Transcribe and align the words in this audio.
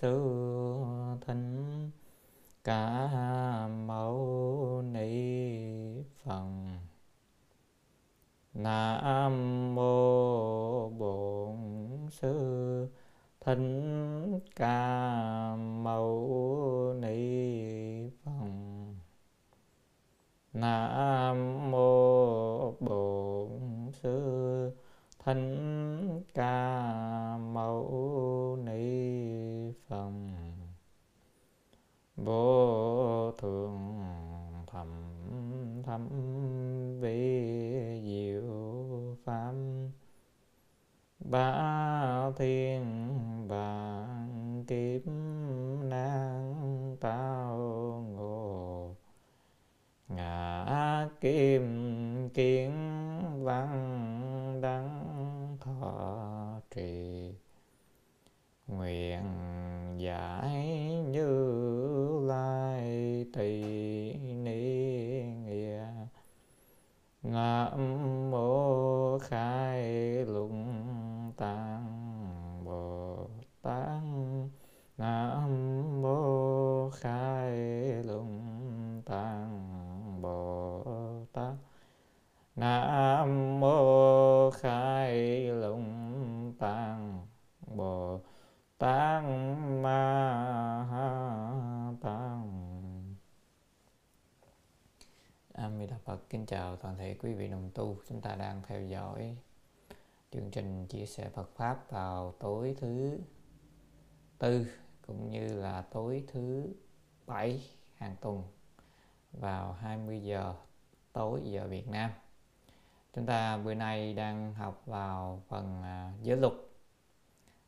sư 0.00 0.12
thính 1.26 1.90
cả 2.64 3.08
quý 97.18 97.34
vị 97.34 97.48
đồng 97.48 97.70
tu 97.74 97.96
chúng 98.08 98.20
ta 98.20 98.34
đang 98.34 98.62
theo 98.66 98.82
dõi 98.82 99.36
chương 100.30 100.50
trình 100.50 100.86
chia 100.86 101.06
sẻ 101.06 101.28
Phật 101.28 101.50
pháp 101.56 101.90
vào 101.90 102.34
tối 102.38 102.74
thứ 102.78 103.18
tư 104.38 104.66
cũng 105.06 105.30
như 105.30 105.46
là 105.46 105.82
tối 105.82 106.24
thứ 106.32 106.66
bảy 107.26 107.62
hàng 107.94 108.16
tuần 108.20 108.42
vào 109.32 109.72
20 109.72 110.22
giờ 110.22 110.54
tối 111.12 111.40
giờ 111.44 111.66
Việt 111.68 111.88
Nam. 111.88 112.10
Chúng 113.14 113.26
ta 113.26 113.56
bữa 113.56 113.74
nay 113.74 114.14
đang 114.14 114.54
học 114.54 114.82
vào 114.86 115.42
phần 115.48 115.82
à, 115.82 116.12
giới 116.22 116.36
luật 116.36 116.52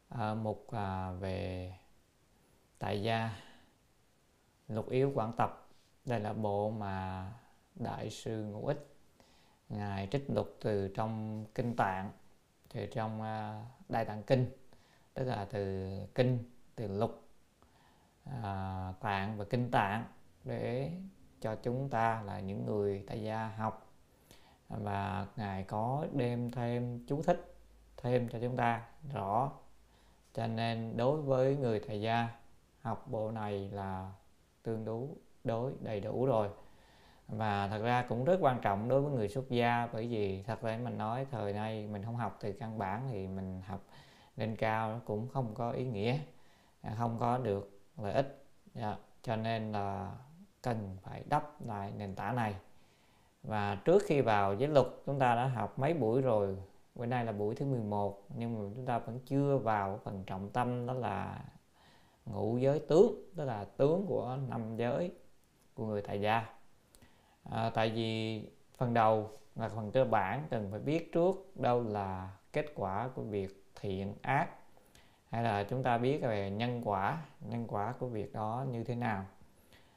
ở 0.08 0.34
mục 0.34 0.66
à, 0.70 1.10
về 1.10 1.72
tại 2.78 3.02
gia 3.02 3.42
lục 4.68 4.90
yếu 4.90 5.12
quản 5.14 5.32
tập 5.36 5.68
đây 6.04 6.20
là 6.20 6.32
bộ 6.32 6.70
mà 6.70 7.26
đại 7.74 8.10
sư 8.10 8.44
ngũ 8.44 8.66
ích 8.66 8.87
ngài 9.98 10.06
trích 10.06 10.30
lục 10.30 10.56
từ 10.60 10.88
trong 10.88 11.44
kinh 11.54 11.76
tạng 11.76 12.10
từ 12.74 12.86
trong 12.86 13.22
à, 13.22 13.64
đại 13.88 14.04
tạng 14.04 14.22
kinh 14.22 14.46
tức 15.14 15.24
là 15.24 15.46
từ 15.50 15.88
kinh 16.14 16.38
từ 16.74 16.98
lục 16.98 17.22
à, 18.42 18.92
tạng 19.00 19.38
và 19.38 19.44
kinh 19.44 19.70
tạng 19.70 20.04
để 20.44 20.90
cho 21.40 21.56
chúng 21.62 21.88
ta 21.88 22.22
là 22.22 22.40
những 22.40 22.66
người 22.66 23.04
tại 23.06 23.22
gia 23.22 23.48
học. 23.48 23.92
Và 24.68 25.26
ngài 25.36 25.64
có 25.64 26.06
đem 26.12 26.50
thêm 26.50 27.04
chú 27.06 27.22
thích 27.22 27.54
thêm 27.96 28.28
cho 28.28 28.38
chúng 28.40 28.56
ta 28.56 28.82
rõ. 29.12 29.52
Cho 30.34 30.46
nên 30.46 30.96
đối 30.96 31.22
với 31.22 31.56
người 31.56 31.80
thầy 31.86 32.00
gia 32.00 32.28
học 32.80 33.06
bộ 33.10 33.30
này 33.30 33.70
là 33.72 34.12
tương 34.62 34.84
đối 34.84 35.06
đối 35.44 35.72
đầy 35.80 36.00
đủ 36.00 36.26
rồi 36.26 36.48
và 37.28 37.68
thật 37.68 37.82
ra 37.82 38.04
cũng 38.08 38.24
rất 38.24 38.38
quan 38.40 38.58
trọng 38.62 38.88
đối 38.88 39.02
với 39.02 39.12
người 39.12 39.28
xuất 39.28 39.50
gia, 39.50 39.88
bởi 39.92 40.08
vì 40.08 40.42
thật 40.42 40.62
ra 40.62 40.78
mình 40.84 40.98
nói 40.98 41.26
thời 41.30 41.52
nay 41.52 41.86
mình 41.86 42.04
không 42.04 42.16
học 42.16 42.38
từ 42.40 42.52
căn 42.52 42.78
bản 42.78 43.08
thì 43.10 43.26
mình 43.26 43.62
học 43.66 43.80
lên 44.36 44.56
cao 44.56 45.00
cũng 45.04 45.28
không 45.28 45.54
có 45.54 45.70
ý 45.70 45.84
nghĩa 45.84 46.18
à, 46.80 46.94
không 46.98 47.18
có 47.18 47.38
được 47.38 47.80
lợi 47.96 48.12
ích. 48.12 48.44
Yeah. 48.74 48.98
Cho 49.22 49.36
nên 49.36 49.72
là 49.72 50.12
cần 50.62 50.96
phải 51.02 51.24
đắp 51.28 51.66
lại 51.66 51.92
nền 51.96 52.14
tảng 52.14 52.36
này. 52.36 52.54
Và 53.42 53.74
trước 53.84 54.02
khi 54.06 54.20
vào 54.20 54.54
giới 54.54 54.68
luật, 54.68 54.86
chúng 55.06 55.18
ta 55.18 55.34
đã 55.34 55.46
học 55.46 55.78
mấy 55.78 55.94
buổi 55.94 56.22
rồi. 56.22 56.56
Bữa 56.94 57.06
nay 57.06 57.24
là 57.24 57.32
buổi 57.32 57.54
thứ 57.54 57.66
11 57.66 58.26
nhưng 58.36 58.54
mà 58.54 58.70
chúng 58.74 58.86
ta 58.86 58.98
vẫn 58.98 59.20
chưa 59.26 59.56
vào 59.56 60.00
phần 60.04 60.24
trọng 60.26 60.50
tâm, 60.50 60.86
đó 60.86 60.94
là 60.94 61.44
ngũ 62.26 62.56
giới 62.58 62.80
tướng 62.88 63.12
tức 63.36 63.44
là 63.44 63.64
tướng 63.76 64.06
của 64.06 64.38
năm 64.48 64.76
giới 64.76 65.12
của 65.74 65.86
người 65.86 66.02
tại 66.02 66.20
gia 66.20 66.57
à, 67.52 67.70
tại 67.70 67.90
vì 67.90 68.42
phần 68.76 68.94
đầu 68.94 69.30
là 69.56 69.68
phần 69.68 69.90
cơ 69.90 70.04
bản 70.04 70.46
cần 70.50 70.68
phải 70.70 70.80
biết 70.80 71.12
trước 71.12 71.56
đâu 71.56 71.82
là 71.82 72.30
kết 72.52 72.66
quả 72.74 73.08
của 73.14 73.22
việc 73.22 73.64
thiện 73.80 74.14
ác 74.22 74.48
hay 75.30 75.42
là 75.42 75.64
chúng 75.64 75.82
ta 75.82 75.98
biết 75.98 76.18
về 76.22 76.50
nhân 76.50 76.82
quả 76.84 77.22
nhân 77.40 77.66
quả 77.68 77.94
của 77.98 78.06
việc 78.06 78.32
đó 78.32 78.64
như 78.70 78.84
thế 78.84 78.94
nào. 78.94 79.24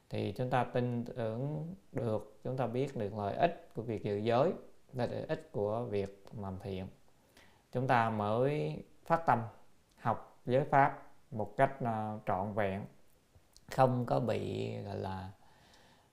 Thì 0.09 0.33
chúng 0.37 0.49
ta 0.49 0.63
tin 0.63 1.05
tưởng 1.05 1.67
được 1.91 2.39
chúng 2.43 2.57
ta 2.57 2.67
biết 2.67 2.97
được 2.97 3.17
lợi 3.17 3.35
ích 3.35 3.69
của 3.75 3.81
việc 3.81 4.03
giữ 4.03 4.17
giới 4.17 4.53
là 4.93 5.05
lợi 5.05 5.25
ích 5.27 5.49
của 5.51 5.83
việc 5.83 6.25
làm 6.41 6.59
thiện. 6.59 6.87
Chúng 7.71 7.87
ta 7.87 8.09
mới 8.09 8.83
phát 9.05 9.25
tâm 9.25 9.41
học 9.97 10.39
giới 10.45 10.63
pháp 10.63 11.03
một 11.31 11.53
cách 11.57 11.81
à, 11.81 12.17
trọn 12.25 12.53
vẹn 12.53 12.85
không 13.71 14.05
có 14.05 14.19
bị 14.19 14.73
gọi 14.77 14.95
là 14.95 15.29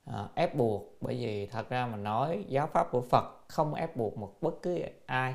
uh, 0.09 0.35
ép 0.35 0.55
buộc 0.55 0.97
bởi 1.01 1.15
vì 1.15 1.47
thật 1.47 1.69
ra 1.69 1.87
mà 1.87 1.97
nói 1.97 2.45
giáo 2.49 2.67
pháp 2.67 2.91
của 2.91 3.01
Phật 3.01 3.49
không 3.49 3.75
ép 3.75 3.97
buộc 3.97 4.19
một 4.19 4.35
bất 4.41 4.63
cứ 4.63 4.83
ai. 5.07 5.35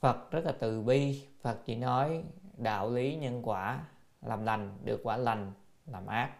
Phật 0.00 0.30
rất 0.30 0.44
là 0.44 0.52
từ 0.58 0.82
bi 0.82 1.26
Phật 1.42 1.58
chỉ 1.64 1.76
nói 1.76 2.24
đạo 2.56 2.90
lý 2.90 3.16
nhân 3.16 3.42
quả 3.42 3.80
làm 4.22 4.44
lành 4.44 4.78
được 4.84 5.00
quả 5.02 5.16
lành 5.16 5.52
làm 5.86 6.06
ác 6.06 6.30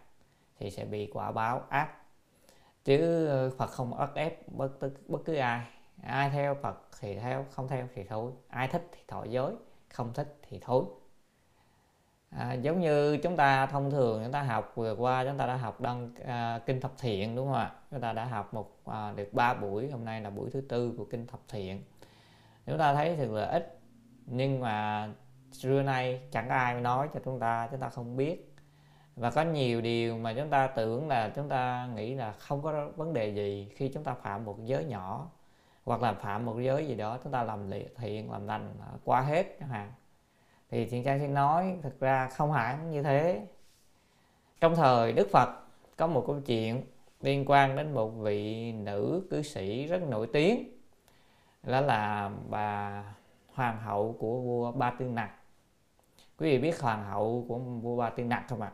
thì 0.59 0.71
sẽ 0.71 0.85
bị 0.85 1.11
quả 1.13 1.33
báo 1.33 1.63
ác. 1.69 1.91
Chứ 2.85 3.51
Phật 3.59 3.67
không 3.67 3.99
ép 3.99 4.15
ép 4.15 4.49
bất 4.53 4.71
bất 5.09 5.19
cứ 5.25 5.35
ai. 5.35 5.67
Ai 6.03 6.31
theo 6.31 6.55
Phật 6.55 6.81
thì 7.01 7.19
theo 7.19 7.47
không 7.51 7.69
theo 7.69 7.89
thì 7.95 8.05
thôi. 8.05 8.33
Ai 8.49 8.69
thích 8.69 8.89
thì 8.93 9.01
thọ 9.09 9.25
giới 9.25 9.53
không 9.89 10.13
thích 10.13 10.37
thì 10.49 10.59
thôi 10.63 10.85
à, 12.31 12.53
giống 12.53 12.81
như 12.81 13.17
chúng 13.17 13.37
ta 13.37 13.67
thông 13.67 13.91
thường 13.91 14.21
chúng 14.23 14.33
ta 14.33 14.43
học 14.43 14.73
vừa 14.75 14.95
qua 14.95 15.25
chúng 15.25 15.39
ta 15.39 15.47
đã 15.47 15.57
học 15.57 15.81
đăng 15.81 16.11
à, 16.27 16.61
kinh 16.67 16.81
thập 16.81 16.93
thiện 16.99 17.37
đúng 17.37 17.47
không 17.47 17.57
ạ? 17.57 17.73
Chúng 17.91 18.01
ta 18.01 18.13
đã 18.13 18.25
học 18.25 18.55
một 18.55 18.81
à, 18.87 19.13
được 19.17 19.35
3 19.35 19.55
buổi 19.55 19.91
hôm 19.91 20.05
nay 20.05 20.21
là 20.21 20.31
buổi 20.31 20.51
thứ 20.51 20.61
tư 20.61 20.95
của 20.99 21.05
kinh 21.05 21.27
thập 21.27 21.41
thiện. 21.49 21.83
Chúng 22.67 22.79
ta 22.79 22.95
thấy 22.95 23.17
thật 23.17 23.31
là 23.31 23.47
ít 23.47 23.79
nhưng 24.27 24.61
mà 24.61 25.09
xưa 25.53 25.83
nay 25.83 26.21
chẳng 26.31 26.49
ai 26.49 26.81
nói 26.81 27.09
cho 27.15 27.21
chúng 27.25 27.41
ta 27.41 27.69
chúng 27.71 27.81
ta 27.81 27.89
không 27.89 28.17
biết. 28.17 28.55
Và 29.17 29.31
có 29.31 29.43
nhiều 29.43 29.81
điều 29.81 30.19
mà 30.19 30.35
chúng 30.35 30.51
ta 30.51 30.67
tưởng 30.67 31.09
là 31.09 31.33
chúng 31.37 31.49
ta 31.49 31.89
nghĩ 31.95 32.15
là 32.15 32.33
không 32.33 32.63
có 32.63 32.89
vấn 32.97 33.13
đề 33.13 33.29
gì 33.29 33.69
khi 33.77 33.91
chúng 33.95 34.05
ta 34.05 34.15
phạm 34.15 34.45
một 34.45 34.57
giới 34.65 34.85
nhỏ 34.85 35.31
hoặc 35.85 36.03
là 36.03 36.13
phạm 36.13 36.47
một 36.47 36.57
giới 36.61 36.87
gì 36.87 36.95
đó 36.95 37.19
chúng 37.25 37.33
ta 37.33 37.43
làm 37.43 37.71
thiện 37.97 38.33
làm 38.33 38.47
lành 38.47 38.75
à, 38.81 38.89
qua 39.05 39.21
hết 39.21 39.57
chẳng 39.61 39.69
hạn 39.69 39.93
thì 40.71 40.87
thiện 40.87 41.05
trang 41.05 41.19
xin 41.19 41.35
nói 41.35 41.79
thực 41.83 42.01
ra 42.01 42.29
không 42.29 42.53
hẳn 42.53 42.91
như 42.91 43.03
thế. 43.03 43.47
Trong 44.61 44.77
thời 44.77 45.13
đức 45.13 45.29
phật 45.33 45.49
có 45.97 46.07
một 46.07 46.25
câu 46.27 46.41
chuyện 46.47 46.83
liên 47.21 47.45
quan 47.47 47.77
đến 47.77 47.93
một 47.95 48.09
vị 48.09 48.73
nữ 48.73 49.27
cư 49.31 49.43
sĩ 49.43 49.87
rất 49.87 50.03
nổi 50.03 50.29
tiếng 50.33 50.81
đó 51.63 51.81
là 51.81 52.31
bà 52.49 53.05
hoàng 53.55 53.81
hậu 53.81 54.17
của 54.19 54.41
vua 54.41 54.73
ba 54.73 54.91
tư 54.91 55.05
nặc. 55.05 55.31
Quý 56.39 56.51
vị 56.51 56.59
biết 56.59 56.81
hoàng 56.81 57.05
hậu 57.05 57.45
của 57.49 57.59
vua 57.59 57.97
ba 57.97 58.11
tư 58.11 58.25
nặc 58.25 58.45
không 58.49 58.63
ạ? 58.63 58.73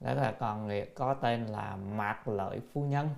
Đó 0.00 0.14
là 0.14 0.34
còn 0.38 0.70
có 0.94 1.14
tên 1.14 1.46
là 1.46 1.76
mạc 1.76 2.28
lợi 2.28 2.60
phu 2.72 2.82
nhân 2.82 3.08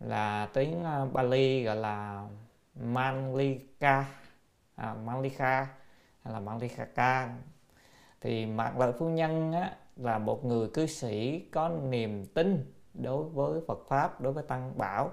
là 0.00 0.48
tiếng 0.52 0.84
ờ, 0.84 1.06
Bali 1.12 1.64
gọi 1.64 1.76
là 1.76 2.26
Manlika 2.74 4.04
à, 4.76 4.94
Manlika 4.94 5.79
hay 6.24 6.34
là 6.34 6.40
Manlika 6.40 7.34
thì 8.20 8.46
Mạc 8.46 8.78
Lợi 8.78 8.92
Phu 8.98 9.08
Nhân 9.08 9.52
á, 9.52 9.76
là 9.96 10.18
một 10.18 10.44
người 10.44 10.68
cư 10.74 10.86
sĩ 10.86 11.40
có 11.52 11.68
niềm 11.68 12.26
tin 12.26 12.72
đối 12.94 13.24
với 13.24 13.60
Phật 13.68 13.78
pháp 13.88 14.20
đối 14.20 14.32
với 14.32 14.44
tăng 14.48 14.78
bảo. 14.78 15.10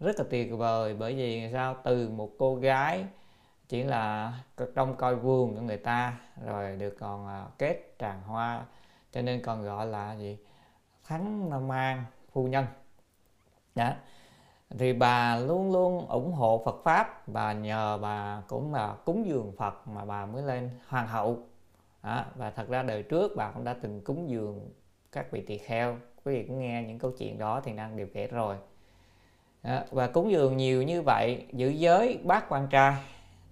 Rất 0.00 0.18
là 0.18 0.24
tuyệt 0.30 0.52
vời 0.52 0.94
bởi 0.94 1.14
vì 1.14 1.52
sao? 1.52 1.76
Từ 1.84 2.08
một 2.08 2.30
cô 2.38 2.56
gái 2.56 3.06
chỉ 3.68 3.82
là 3.82 4.34
trong 4.74 4.96
coi 4.96 5.16
vườn 5.16 5.54
của 5.54 5.60
người 5.60 5.76
ta 5.76 6.20
rồi 6.46 6.76
được 6.76 6.96
còn 7.00 7.28
à, 7.28 7.46
kết 7.58 7.94
tràng 7.98 8.22
hoa. 8.22 8.64
Cho 9.12 9.22
nên 9.22 9.42
còn 9.42 9.62
gọi 9.62 9.86
là 9.86 10.16
gì? 10.16 10.38
Thắng 11.04 11.50
nam 11.50 11.68
mang 11.68 12.04
phu 12.32 12.46
nhân. 12.46 12.66
Đó 13.74 13.92
thì 14.78 14.92
bà 14.92 15.36
luôn 15.36 15.72
luôn 15.72 16.08
ủng 16.08 16.32
hộ 16.32 16.62
Phật 16.64 16.80
pháp. 16.84 17.28
Bà 17.28 17.52
nhờ 17.52 17.98
bà 18.02 18.42
cũng 18.48 18.74
là 18.74 18.96
cúng 19.04 19.26
dường 19.26 19.52
Phật 19.56 19.88
mà 19.88 20.04
bà 20.04 20.26
mới 20.26 20.42
lên 20.42 20.70
hoàng 20.88 21.06
hậu. 21.06 21.38
Đó. 22.02 22.24
và 22.34 22.50
thật 22.50 22.68
ra 22.68 22.82
đời 22.82 23.02
trước 23.02 23.32
bà 23.36 23.50
cũng 23.50 23.64
đã 23.64 23.76
từng 23.82 24.00
cúng 24.00 24.30
dường 24.30 24.70
các 25.12 25.30
vị 25.30 25.44
tỳ 25.46 25.58
kheo. 25.58 25.96
Quý 26.24 26.34
vị 26.34 26.44
cũng 26.48 26.58
nghe 26.58 26.82
những 26.82 26.98
câu 26.98 27.12
chuyện 27.18 27.38
đó 27.38 27.60
thì 27.64 27.72
đang 27.72 27.96
đều 27.96 28.06
kể 28.14 28.26
rồi. 28.26 28.56
Đó. 29.62 29.82
và 29.90 30.06
cúng 30.06 30.30
dường 30.30 30.56
nhiều 30.56 30.82
như 30.82 31.02
vậy 31.02 31.46
giữ 31.52 31.68
giới 31.68 32.18
bác 32.24 32.48
quan 32.48 32.68
trai. 32.70 32.94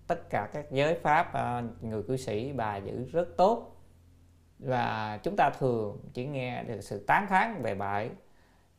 Tất 0.06 0.30
cả 0.30 0.48
các 0.52 0.70
giới 0.70 0.94
pháp 0.94 1.32
à, 1.32 1.62
người 1.80 2.02
cư 2.02 2.16
sĩ 2.16 2.52
bà 2.52 2.76
giữ 2.76 3.04
rất 3.12 3.28
tốt. 3.36 3.76
Và 4.58 5.18
chúng 5.22 5.36
ta 5.36 5.50
thường 5.58 5.98
chỉ 6.12 6.26
nghe 6.26 6.62
được 6.62 6.80
sự 6.80 7.04
tán 7.06 7.26
thán 7.26 7.62
về 7.62 7.74
bà 7.74 7.92
ấy. 7.92 8.10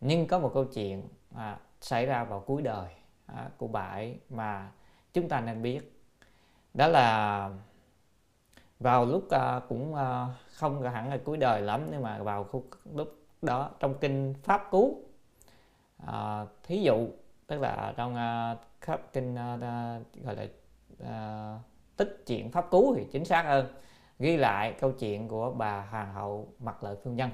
Nhưng 0.02 0.28
có 0.28 0.40
một 0.40 0.52
câu 0.54 0.66
chuyện 0.66 1.04
à, 1.36 1.58
xảy 1.82 2.06
ra 2.06 2.24
vào 2.24 2.40
cuối 2.40 2.62
đời 2.62 2.88
à, 3.26 3.50
của 3.58 3.68
bà 3.68 3.82
ấy 3.82 4.20
mà 4.30 4.72
chúng 5.14 5.30
ta 5.30 5.42
nên 5.42 5.62
biết. 5.62 5.80
Đó 6.74 6.88
là 6.88 7.50
vào 8.80 9.06
lúc 9.06 9.30
à, 9.30 9.62
cũng 9.70 9.96
à, 9.96 10.28
không 10.54 10.82
hẳn 10.82 11.10
là 11.10 11.18
cuối 11.26 11.38
đời 11.38 11.62
lắm 11.62 11.88
nhưng 11.92 12.02
mà 12.02 12.24
vào 12.24 12.50
lúc 12.94 13.16
đó 13.42 13.70
trong 13.80 13.96
kinh 14.02 14.34
pháp 14.44 14.68
cú 14.72 15.04
à, 16.08 16.46
thí 16.64 16.82
dụ 16.82 17.08
tức 17.48 17.62
là 17.62 17.94
trong 17.98 18.16
à, 18.16 18.56
khắp 18.82 19.02
kinh 19.14 19.36
à, 19.36 19.58
gọi 20.24 20.36
là 20.36 20.46
à, 21.06 21.54
tích 21.98 22.24
chuyện 22.26 22.52
pháp 22.52 22.70
cú 22.70 22.96
thì 22.98 23.08
chính 23.12 23.26
xác 23.26 23.44
hơn 23.44 23.66
ghi 24.20 24.38
lại 24.38 24.76
câu 24.80 24.92
chuyện 24.92 25.28
của 25.28 25.52
bà 25.52 25.82
hoàng 25.92 26.14
hậu 26.14 26.48
mặt 26.60 26.84
lợi 26.84 26.96
phương 27.04 27.16
nhân 27.16 27.30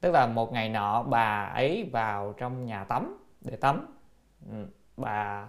tức 0.00 0.10
là 0.10 0.26
một 0.26 0.52
ngày 0.52 0.68
nọ 0.68 1.02
bà 1.02 1.44
ấy 1.44 1.88
vào 1.92 2.32
trong 2.32 2.64
nhà 2.64 2.84
tắm 2.84 3.16
để 3.40 3.56
tắm. 3.56 3.86
Ừ, 4.50 4.66
bà 4.96 5.48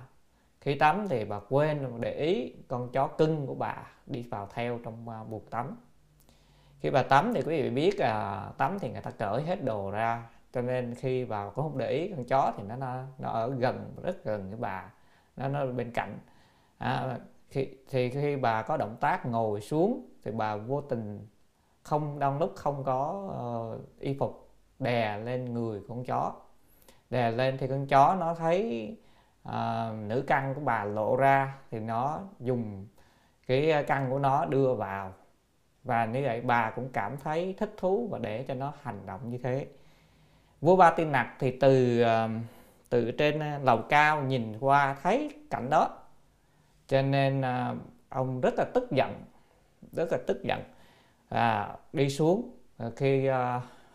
khi 0.62 0.76
tắm 0.76 1.08
thì 1.10 1.26
bà 1.26 1.40
quên 1.50 2.02
để 2.02 2.14
ý 2.14 2.54
con 2.68 2.92
chó 2.92 3.08
cưng 3.08 3.48
của 3.48 3.56
bà 3.56 3.76
đi 4.06 4.22
vào 4.22 4.48
theo 4.54 4.80
trong 4.84 5.08
uh, 5.36 5.50
tắm. 5.50 5.78
Khi 6.80 6.90
bà 6.90 7.04
tắm 7.04 7.32
thì 7.36 7.42
quý 7.42 7.62
vị 7.62 7.70
biết 7.70 8.00
là 8.00 8.52
tắm 8.58 8.80
thì 8.80 8.92
người 8.92 9.02
ta 9.02 9.12
cởi 9.12 9.44
hết 9.44 9.64
đồ 9.64 9.92
ra 9.92 10.30
cho 10.54 10.62
nên 10.62 10.96
khi 10.96 11.24
vào 11.24 11.50
có 11.50 11.64
không 11.64 11.78
để 11.78 11.90
ý 11.90 12.12
con 12.16 12.26
chó 12.26 12.54
thì 12.58 12.64
nó 12.64 12.76
nó, 12.76 13.04
nó 13.20 13.30
ở 13.30 13.50
gần 13.50 13.94
rất 14.04 14.24
gần 14.24 14.50
với 14.50 14.60
bà 14.60 14.92
nó 15.38 15.48
nó 15.48 15.66
bên 15.66 15.92
cạnh. 15.92 16.20
À, 16.78 17.20
khi 17.50 17.68
thì 17.90 18.10
khi 18.10 18.36
bà 18.36 18.62
có 18.62 18.78
động 18.78 18.96
tác 19.00 19.26
ngồi 19.26 19.62
xuống 19.62 20.10
thì 20.24 20.32
bà 20.32 20.56
vô 20.56 20.82
tình 20.82 21.28
không 21.84 22.20
đang 22.20 22.40
lúc 22.40 22.54
không 22.56 22.84
có 22.84 23.30
uh, 23.76 24.00
y 24.00 24.14
phục 24.20 24.50
đè 24.80 25.18
lên 25.18 25.54
người 25.54 25.82
con 25.88 26.04
chó 26.04 26.34
đè 27.12 27.32
lên 27.32 27.58
thì 27.58 27.68
con 27.68 27.88
chó 27.88 28.16
nó 28.20 28.34
thấy 28.34 28.92
uh, 29.50 29.54
nữ 30.08 30.24
căn 30.28 30.54
của 30.56 30.62
bà 30.62 30.84
lộ 30.84 31.16
ra 31.16 31.58
thì 31.72 31.80
nó 31.80 32.20
dùng 32.40 32.88
cái 33.48 33.72
à, 33.72 33.82
căn 33.82 34.10
của 34.10 34.20
nó 34.20 34.46
đưa 34.46 34.74
vào. 34.74 35.14
Và 35.84 36.06
như 36.06 36.22
vậy 36.24 36.42
bà 36.42 36.70
cũng 36.70 36.90
cảm 36.94 37.18
thấy 37.18 37.56
thích 37.58 37.74
thú 37.78 38.08
và 38.12 38.20
để 38.20 38.46
cho 38.48 38.54
nó 38.54 38.74
hành 38.82 39.06
động 39.06 39.30
như 39.30 39.38
thế. 39.38 39.68
Vua 40.62 40.76
ba 40.76 40.92
tiên 40.92 41.12
nặc 41.12 41.28
thì 41.40 41.58
từ 41.60 42.04
uh, 42.04 42.32
từ 42.90 43.12
trên 43.12 43.40
lầu 43.64 43.82
cao 43.90 44.22
nhìn 44.22 44.60
qua 44.60 44.96
thấy 45.02 45.30
cảnh 45.50 45.70
đó. 45.70 45.98
Cho 46.88 47.02
nên 47.02 47.42
uh, 47.42 47.78
ông 48.10 48.42
rất 48.42 48.54
là 48.58 48.66
tức 48.74 48.92
giận 48.92 49.24
rất 49.92 50.12
là 50.12 50.18
tức 50.28 50.44
giận. 50.44 50.64
À, 51.30 51.76
đi 51.94 52.10
xuống 52.10 52.52
khi 52.96 53.30
uh, 53.30 53.36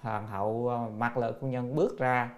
hoàng 0.01 0.27
hậu 0.27 0.51
uh, 0.51 0.93
mặt 0.93 1.17
lợi 1.17 1.33
phu 1.41 1.47
nhân 1.47 1.75
bước 1.75 1.99
ra 1.99 2.31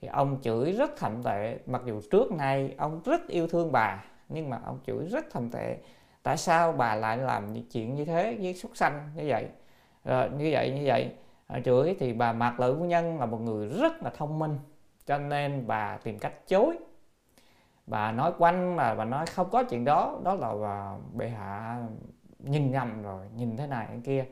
thì 0.00 0.08
ông 0.08 0.38
chửi 0.42 0.72
rất 0.72 0.90
thậm 0.96 1.22
tệ 1.22 1.58
mặc 1.66 1.82
dù 1.84 2.00
trước 2.10 2.32
nay 2.32 2.74
ông 2.78 3.00
rất 3.04 3.28
yêu 3.28 3.46
thương 3.46 3.72
bà 3.72 4.04
nhưng 4.28 4.50
mà 4.50 4.60
ông 4.64 4.78
chửi 4.86 5.06
rất 5.06 5.26
thậm 5.30 5.50
tệ. 5.50 5.76
Tại 6.22 6.36
sao 6.36 6.72
bà 6.72 6.94
lại 6.94 7.16
làm 7.16 7.52
những 7.52 7.64
chuyện 7.72 7.94
như 7.94 8.04
thế 8.04 8.36
với 8.40 8.54
súc 8.54 8.70
sanh 8.76 9.10
như 9.14 9.24
vậy? 9.26 9.48
Rồi 10.04 10.30
như 10.30 10.48
vậy 10.52 10.70
như 10.70 10.82
vậy. 10.84 11.12
À, 11.46 11.60
chửi 11.64 11.96
thì 11.98 12.12
bà 12.12 12.32
mạc 12.32 12.60
lợi 12.60 12.74
phu 12.78 12.84
nhân 12.84 13.18
là 13.18 13.26
một 13.26 13.40
người 13.40 13.68
rất 13.68 14.02
là 14.02 14.10
thông 14.10 14.38
minh 14.38 14.58
cho 15.06 15.18
nên 15.18 15.66
bà 15.66 15.98
tìm 16.02 16.18
cách 16.18 16.32
chối. 16.48 16.78
Bà 17.86 18.12
nói 18.12 18.32
quanh 18.38 18.76
mà 18.76 18.94
bà 18.94 19.04
nói 19.04 19.26
không 19.26 19.50
có 19.50 19.64
chuyện 19.64 19.84
đó 19.84 20.18
đó 20.24 20.34
là 20.34 20.54
bà, 20.62 20.94
bệ 21.14 21.28
hạ 21.28 21.80
nhìn 22.38 22.70
nhầm 22.70 23.02
rồi 23.02 23.26
nhìn 23.36 23.56
thế 23.56 23.66
này 23.66 23.86
thế 23.90 24.00
kia. 24.04 24.24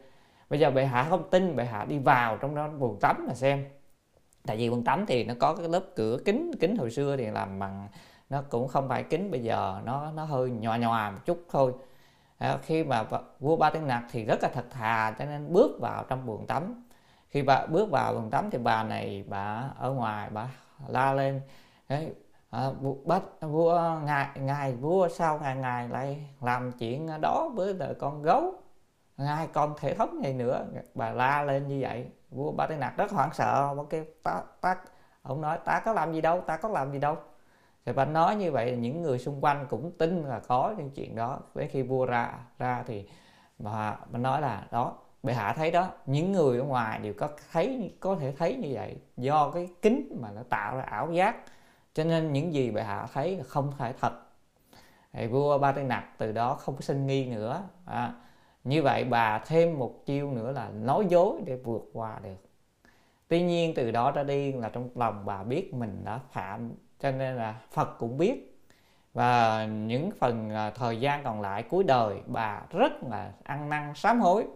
Bây 0.51 0.61
giờ 0.61 0.71
bệ 0.71 0.85
hạ 0.85 1.07
không 1.11 1.31
tin 1.31 1.57
bệ 1.57 1.65
hạ 1.65 1.85
đi 1.89 1.99
vào 1.99 2.37
trong 2.37 2.55
đó 2.55 2.69
buồn 2.69 2.99
tắm 3.01 3.25
mà 3.29 3.35
xem 3.35 3.65
tại 4.47 4.57
vì 4.57 4.71
buồng 4.71 4.85
tắm 4.85 5.07
thì 5.07 5.25
nó 5.25 5.35
có 5.41 5.55
cái 5.55 5.69
lớp 5.69 5.83
cửa 5.97 6.19
kính 6.25 6.51
kính 6.61 6.77
hồi 6.77 6.91
xưa 6.91 7.17
thì 7.17 7.27
làm 7.27 7.59
bằng 7.59 7.89
nó 8.31 8.43
cũng 8.51 8.69
không 8.69 8.89
phải 8.89 9.03
kính 9.03 9.31
bây 9.31 9.43
giờ 9.43 9.81
nó 9.85 10.13
nó 10.13 10.25
hơi 10.25 10.51
nhòa 10.51 10.77
nhòa 10.77 11.11
một 11.11 11.19
chút 11.25 11.45
thôi. 11.51 11.73
À, 12.39 12.59
khi 12.63 12.85
mà 12.85 13.05
vua 13.41 13.57
ba 13.57 13.71
tiếng 13.71 13.87
nặc 13.87 14.05
thì 14.11 14.25
rất 14.25 14.43
là 14.43 14.49
thật 14.55 14.65
thà 14.71 15.15
cho 15.19 15.25
nên 15.25 15.53
bước 15.53 15.81
vào 15.81 16.05
trong 16.09 16.27
buồng 16.27 16.47
tắm. 16.47 16.85
Khi 17.31 17.43
bà 17.43 17.67
bước 17.67 17.91
vào 17.91 18.15
buồng 18.15 18.31
tắm 18.31 18.51
thì 18.51 18.59
bà 18.59 18.83
này 18.85 19.25
bà 19.29 19.71
ở 19.79 19.93
ngoài 19.93 20.31
bà 20.33 20.49
la 20.89 21.13
lên 21.13 21.41
Đấy, 21.89 22.15
à, 22.51 22.71
bắt 23.05 23.23
vua 23.41 24.01
ngài 24.05 24.29
ngài 24.41 24.73
vua 24.73 25.09
sao 25.09 25.39
ngài 25.43 25.57
ngài 25.57 25.89
lại 25.89 26.27
làm 26.41 26.73
chuyện 26.73 27.21
đó 27.21 27.49
với 27.55 27.75
đời 27.75 27.95
con 27.95 28.23
gấu? 28.23 28.55
Hai 29.19 29.49
con 29.53 29.75
thể 29.81 29.95
thống 29.95 30.21
này 30.23 30.33
nữa. 30.33 30.65
Bà 30.95 31.11
la 31.11 31.43
lên 31.43 31.69
như 31.69 31.79
vậy. 31.81 32.07
Vua 32.31 32.53
ba 32.53 32.67
tây 32.67 32.77
nặc 32.79 32.97
rất 32.97 33.11
hoảng 33.11 33.31
sợ. 33.33 33.73
Ông 33.77 33.87
kêu 33.89 34.05
ta 34.23 34.43
ta 34.61 34.77
ông 35.23 35.41
nói 35.41 35.59
ta 35.65 35.81
có 35.85 35.93
làm 35.93 36.13
gì 36.13 36.21
đâu 36.21 36.41
ta 36.41 36.57
có 36.57 36.69
làm 36.69 36.93
gì 36.93 36.99
đâu. 36.99 37.17
Thì 37.87 37.93
bà 37.93 38.05
nói 38.05 38.37
như 38.37 38.53
vậy 38.53 38.77
những 38.77 39.03
người 39.03 39.19
xung 39.19 39.45
quanh 39.45 39.67
cũng 39.71 39.93
tin 39.99 40.23
là 40.23 40.41
có 40.49 40.75
những 40.79 40.91
chuyện 40.91 41.17
đó. 41.17 41.39
Đến 41.55 41.69
khi 41.73 41.83
vua 41.83 42.07
ra 42.07 42.33
ra 42.59 42.85
thì 42.87 43.09
bà 43.59 43.97
bà 44.11 44.19
nói 44.19 44.41
là 44.41 44.67
đó 44.71 44.95
bệ 45.23 45.33
hạ 45.33 45.53
thấy 45.53 45.71
đó. 45.71 45.89
Những 46.07 46.33
người 46.33 46.59
ở 46.59 46.65
ngoài 46.65 46.99
đều 46.99 47.15
có 47.19 47.29
thấy 47.53 47.95
có 48.01 48.17
thể 48.21 48.33
thấy 48.39 48.57
như 48.57 48.69
vậy 48.73 49.01
do 49.17 49.51
cái 49.51 49.69
kính 49.83 50.19
mà 50.23 50.31
nó 50.31 50.43
tạo 50.49 50.77
ra 50.77 50.83
ảo 50.83 51.13
giác. 51.13 51.37
Cho 51.95 52.05
nên 52.05 52.33
những 52.33 52.55
gì 52.55 52.71
bệ 52.71 52.83
hạ 52.83 53.07
thấy 53.13 53.37
là 53.37 53.45
không 53.45 53.73
phải 53.79 53.95
thật. 54.01 54.13
Thì 55.13 55.27
vua 55.27 55.59
ba 55.59 55.73
tây 55.73 55.85
nặc 55.85 56.05
từ 56.19 56.33
đó 56.33 56.55
không 56.55 56.75
có 56.75 56.81
sinh 56.81 57.07
nghi 57.07 57.27
nữa. 57.27 57.63
À, 57.85 58.13
như 58.67 58.83
vậy 58.83 59.05
bà 59.05 59.39
thêm 59.39 59.79
một 59.79 60.07
chiêu 60.07 60.31
nữa 60.31 60.53
là 60.53 60.69
nói 60.69 61.07
dối 61.09 61.41
để 61.45 61.57
vượt 61.57 61.91
qua 61.93 62.19
được. 62.23 62.37
Tuy 63.29 63.43
nhiên 63.43 63.73
từ 63.77 63.91
đó 63.91 64.11
ra 64.11 64.23
đi 64.23 64.53
là 64.53 64.69
trong 64.69 64.89
lòng 64.95 65.27
bà 65.27 65.43
biết 65.43 65.75
mình 65.75 66.03
đã 66.05 66.19
phạm, 66.33 66.73
cho 67.01 67.11
nên 67.11 67.37
là 67.37 67.61
phật 67.71 67.99
cũng 67.99 68.19
biết. 68.19 68.61
Và 69.15 69.65
những 69.67 70.11
phần 70.19 70.51
à, 70.51 70.71
thời 70.71 71.01
gian 71.01 71.25
còn 71.25 71.41
lại 71.41 71.63
cuối 71.63 71.85
đời 71.85 72.21
bà 72.27 72.63
rất 72.71 72.93
là 73.11 73.33
ăn 73.43 73.69
năn, 73.69 73.93
sám 73.95 74.21
hối. 74.21 74.47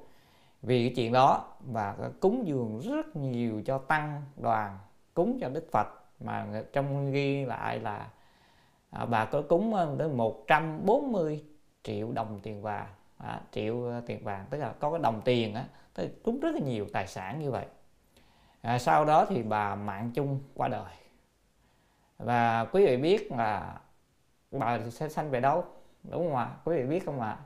Vì 0.63 0.85
cái 0.89 0.95
chuyện 0.97 1.13
đó, 1.13 1.45
bà 1.61 1.95
cúng 2.21 2.47
dường 2.47 2.79
rất 2.79 3.17
nhiều 3.17 3.63
cho 3.67 3.79
tăng 3.79 4.23
đoàn, 4.37 4.79
cúng 5.15 5.39
cho 5.41 5.49
đức 5.49 5.69
phật. 5.73 5.89
Mà 6.21 6.47
trong 6.73 7.13
ghi 7.13 7.45
lại 7.45 7.79
là 7.79 8.09
à, 8.91 9.07
bà 9.07 9.25
có 9.25 9.43
cúng 9.43 9.75
à, 9.75 9.87
tới 9.99 10.09
140 10.09 11.45
triệu 11.83 12.13
đồng 12.13 12.41
tiền 12.43 12.63
vàng 12.63 12.89
à, 13.25 13.41
triệu 13.53 13.85
ờ, 13.85 14.03
tiền 14.07 14.25
vàng 14.25 14.47
tức 14.51 14.59
là 14.59 14.73
có 14.81 14.91
cái 14.91 15.01
đồng 15.03 15.21
tiền 15.25 15.55
á 15.55 15.65
tức 15.95 16.03
là 16.03 16.09
cũng 16.25 16.41
rất 16.41 16.55
là 16.55 16.61
nhiều 16.61 16.87
tài 16.93 17.07
sản 17.07 17.39
như 17.39 17.51
vậy. 17.51 17.67
À, 18.63 18.79
sau 18.79 19.05
đó 19.05 19.27
thì 19.29 19.43
bà 19.43 19.75
mạng 19.75 20.11
chung 20.15 20.41
qua 20.55 20.69
đời. 20.69 20.93
Và 22.19 22.65
quý 22.65 22.87
vị 22.87 22.97
biết 22.97 23.33
là 23.33 23.81
bà 24.51 24.79
sẽ 24.91 25.09
sanh 25.09 25.31
về 25.31 25.41
đâu 25.41 25.65
đúng 26.03 26.27
không 26.27 26.37
ạ? 26.37 26.51
Quý 26.65 26.77
vị 26.77 26.83
biết 26.83 27.07
không 27.07 27.21
ạ? 27.21 27.37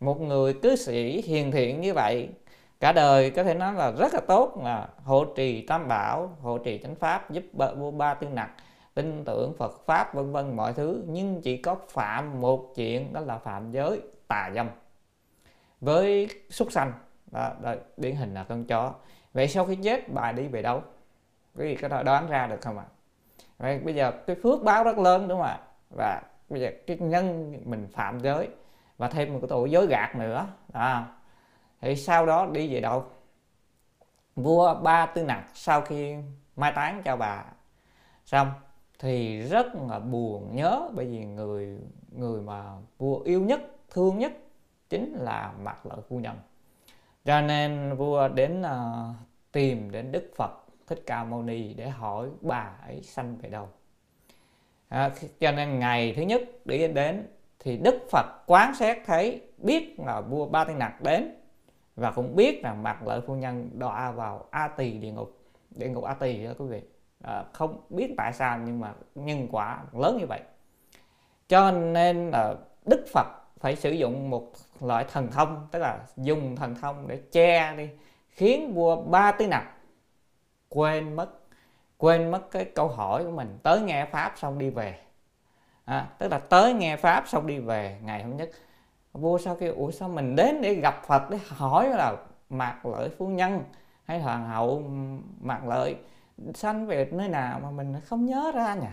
Một 0.00 0.20
người 0.20 0.54
cư 0.54 0.76
sĩ 0.76 1.22
hiền 1.22 1.50
thiện 1.50 1.80
như 1.80 1.94
vậy 1.94 2.28
cả 2.80 2.92
đời 2.92 3.30
có 3.30 3.44
thể 3.44 3.54
nói 3.54 3.72
là 3.72 3.90
rất 3.90 4.14
là 4.14 4.20
tốt 4.20 4.60
là 4.64 4.88
hộ 5.04 5.24
trì 5.24 5.66
tam 5.66 5.88
bảo 5.88 6.36
hộ 6.42 6.58
trì 6.58 6.78
chánh 6.78 6.94
pháp 6.94 7.30
giúp 7.30 7.44
ba, 7.52 7.68
ba 7.96 8.14
tư 8.14 8.26
nặc 8.28 8.50
tin 8.94 9.24
tưởng 9.24 9.54
phật 9.58 9.86
pháp 9.86 10.14
vân 10.14 10.32
vân 10.32 10.56
mọi 10.56 10.72
thứ. 10.72 11.04
Nhưng 11.08 11.40
chỉ 11.42 11.56
có 11.56 11.76
phạm 11.88 12.40
một 12.40 12.72
chuyện 12.74 13.12
đó 13.12 13.20
là 13.20 13.38
phạm 13.38 13.72
giới 13.72 14.00
tà 14.28 14.50
dâm 14.54 14.68
với 15.80 16.28
súc 16.50 16.72
sanh. 16.72 16.92
Đó, 17.30 17.50
đó, 17.62 17.74
điển 17.96 18.16
hình 18.16 18.34
là 18.34 18.44
con 18.44 18.64
chó. 18.64 18.94
Vậy 19.32 19.48
sau 19.48 19.66
khi 19.66 19.76
chết 19.76 20.12
bà 20.12 20.32
đi 20.32 20.48
về 20.48 20.62
đâu? 20.62 20.82
Quý 21.56 21.64
vị 21.64 21.76
có 21.76 21.88
thể 21.88 22.02
đoán 22.02 22.28
ra 22.28 22.46
được 22.46 22.60
không 22.60 22.78
ạ? 22.78 22.84
Vậy 23.58 23.78
bây 23.78 23.94
giờ 23.94 24.12
cái 24.26 24.36
phước 24.42 24.62
báo 24.62 24.84
rất 24.84 24.98
lớn 24.98 25.28
đúng 25.28 25.38
không 25.38 25.48
ạ? 25.48 25.60
Và 25.96 26.22
bây 26.48 26.60
giờ 26.60 26.70
cái 26.86 26.96
nhân 26.96 27.56
mình 27.64 27.88
phạm 27.92 28.20
giới 28.20 28.48
và 28.98 29.08
thêm 29.08 29.32
một 29.32 29.38
cái 29.42 29.48
tội 29.48 29.70
dối 29.70 29.86
gạt 29.86 30.16
nữa 30.16 30.46
đó. 30.72 31.06
Thì 31.80 31.96
sau 31.96 32.26
đó 32.26 32.46
đi 32.46 32.74
về 32.74 32.80
đâu? 32.80 33.04
Vua 34.36 34.74
ba 34.74 35.06
tư 35.06 35.24
nặc 35.24 35.44
sau 35.54 35.80
khi 35.80 36.16
mai 36.56 36.72
táng 36.72 37.02
cho 37.04 37.16
bà. 37.16 37.44
Xong 38.24 38.50
thì 38.98 39.40
rất 39.40 39.66
là 39.88 39.98
buồn 39.98 40.56
nhớ 40.56 40.90
bởi 40.94 41.06
vì 41.06 41.24
người 41.24 41.78
người 42.12 42.42
mà 42.42 42.64
vua 42.98 43.20
yêu 43.20 43.40
nhất 43.40 43.60
thương 43.90 44.18
nhất 44.18 44.32
chính 44.90 45.14
là 45.14 45.52
mặt 45.62 45.86
lợi 45.86 45.98
phu 46.08 46.18
nhân. 46.18 46.36
Cho 47.24 47.40
nên 47.40 47.96
vua 47.96 48.28
đến 48.28 48.62
uh, 48.62 49.16
tìm 49.52 49.90
đến 49.90 50.12
đức 50.12 50.30
phật 50.36 50.50
thích 50.86 51.02
ca 51.06 51.24
mâu 51.24 51.42
ni 51.42 51.74
để 51.74 51.88
hỏi 51.88 52.28
bà 52.40 52.76
ấy 52.86 53.02
sanh 53.02 53.36
về 53.36 53.48
đâu. 53.48 53.68
À, 54.88 55.10
cho 55.40 55.52
nên 55.52 55.78
ngày 55.78 56.12
thứ 56.16 56.22
nhất 56.22 56.42
đi 56.64 56.88
đến 56.88 57.26
thì 57.58 57.76
đức 57.76 58.06
phật 58.10 58.26
quán 58.46 58.74
xét 58.74 58.98
thấy 59.06 59.42
biết 59.58 60.00
là 60.00 60.20
vua 60.20 60.46
ba 60.46 60.64
tiên 60.64 60.78
nặc 60.78 61.02
đến 61.02 61.34
và 61.96 62.10
cũng 62.10 62.36
biết 62.36 62.62
rằng 62.62 62.82
mặt 62.82 63.06
lợi 63.06 63.20
phu 63.20 63.34
nhân 63.34 63.70
đọa 63.72 64.10
vào 64.10 64.46
a 64.50 64.68
tỳ 64.68 64.90
địa 64.90 65.10
ngục. 65.10 65.38
Địa 65.70 65.88
ngục 65.88 66.04
a 66.04 66.14
tỳ 66.14 66.44
đó 66.44 66.50
quý 66.58 66.66
vị 66.66 66.82
à, 67.24 67.44
không 67.52 67.80
biết 67.90 68.14
tại 68.16 68.32
sao 68.32 68.58
nhưng 68.58 68.80
mà 68.80 68.94
nhân 69.14 69.48
quả 69.50 69.84
lớn 69.92 70.16
như 70.20 70.26
vậy. 70.26 70.40
Cho 71.48 71.70
nên 71.70 72.30
là 72.30 72.54
đức 72.86 73.04
phật 73.12 73.26
phải 73.58 73.76
sử 73.76 73.90
dụng 73.90 74.30
một 74.30 74.52
loại 74.82 75.04
thần 75.12 75.30
thông 75.30 75.68
tức 75.70 75.78
là 75.78 75.98
dùng 76.16 76.56
thần 76.56 76.74
thông 76.74 77.08
để 77.08 77.20
che 77.32 77.74
đi 77.76 77.88
khiến 78.28 78.74
vua 78.74 78.96
ba 78.96 79.32
tứ 79.32 79.46
nặc 79.46 79.64
quên 80.68 81.16
mất 81.16 81.30
quên 81.98 82.30
mất 82.30 82.50
cái 82.50 82.64
câu 82.64 82.88
hỏi 82.88 83.24
của 83.24 83.30
mình. 83.30 83.58
Tới 83.62 83.80
nghe 83.80 84.04
pháp 84.04 84.32
xong 84.36 84.58
đi 84.58 84.70
về. 84.70 84.98
À, 85.84 86.06
tức 86.18 86.28
là 86.32 86.38
tới 86.38 86.72
nghe 86.74 86.96
pháp 86.96 87.28
xong 87.28 87.46
đi 87.46 87.58
về 87.58 87.98
ngày 88.02 88.22
hôm 88.22 88.36
nhất 88.36 88.50
vua 89.12 89.38
sao 89.38 89.56
kêu 89.60 89.74
ủa 89.74 89.90
sao 89.90 90.08
mình 90.08 90.36
đến 90.36 90.62
để 90.62 90.74
gặp 90.74 91.02
phật 91.06 91.30
để 91.30 91.38
hỏi 91.48 91.88
là 91.88 92.16
mạc 92.50 92.86
lợi 92.86 93.08
phu 93.18 93.26
nhân 93.26 93.64
hay 94.04 94.20
hoàng 94.20 94.48
hậu 94.48 94.82
mạc 95.40 95.64
lợi 95.64 95.96
sanh 96.54 96.86
về 96.86 97.08
nơi 97.12 97.28
nào 97.28 97.60
mà 97.62 97.70
mình 97.70 97.94
không 98.04 98.26
nhớ 98.26 98.52
ra 98.54 98.74
nhỉ? 98.74 98.86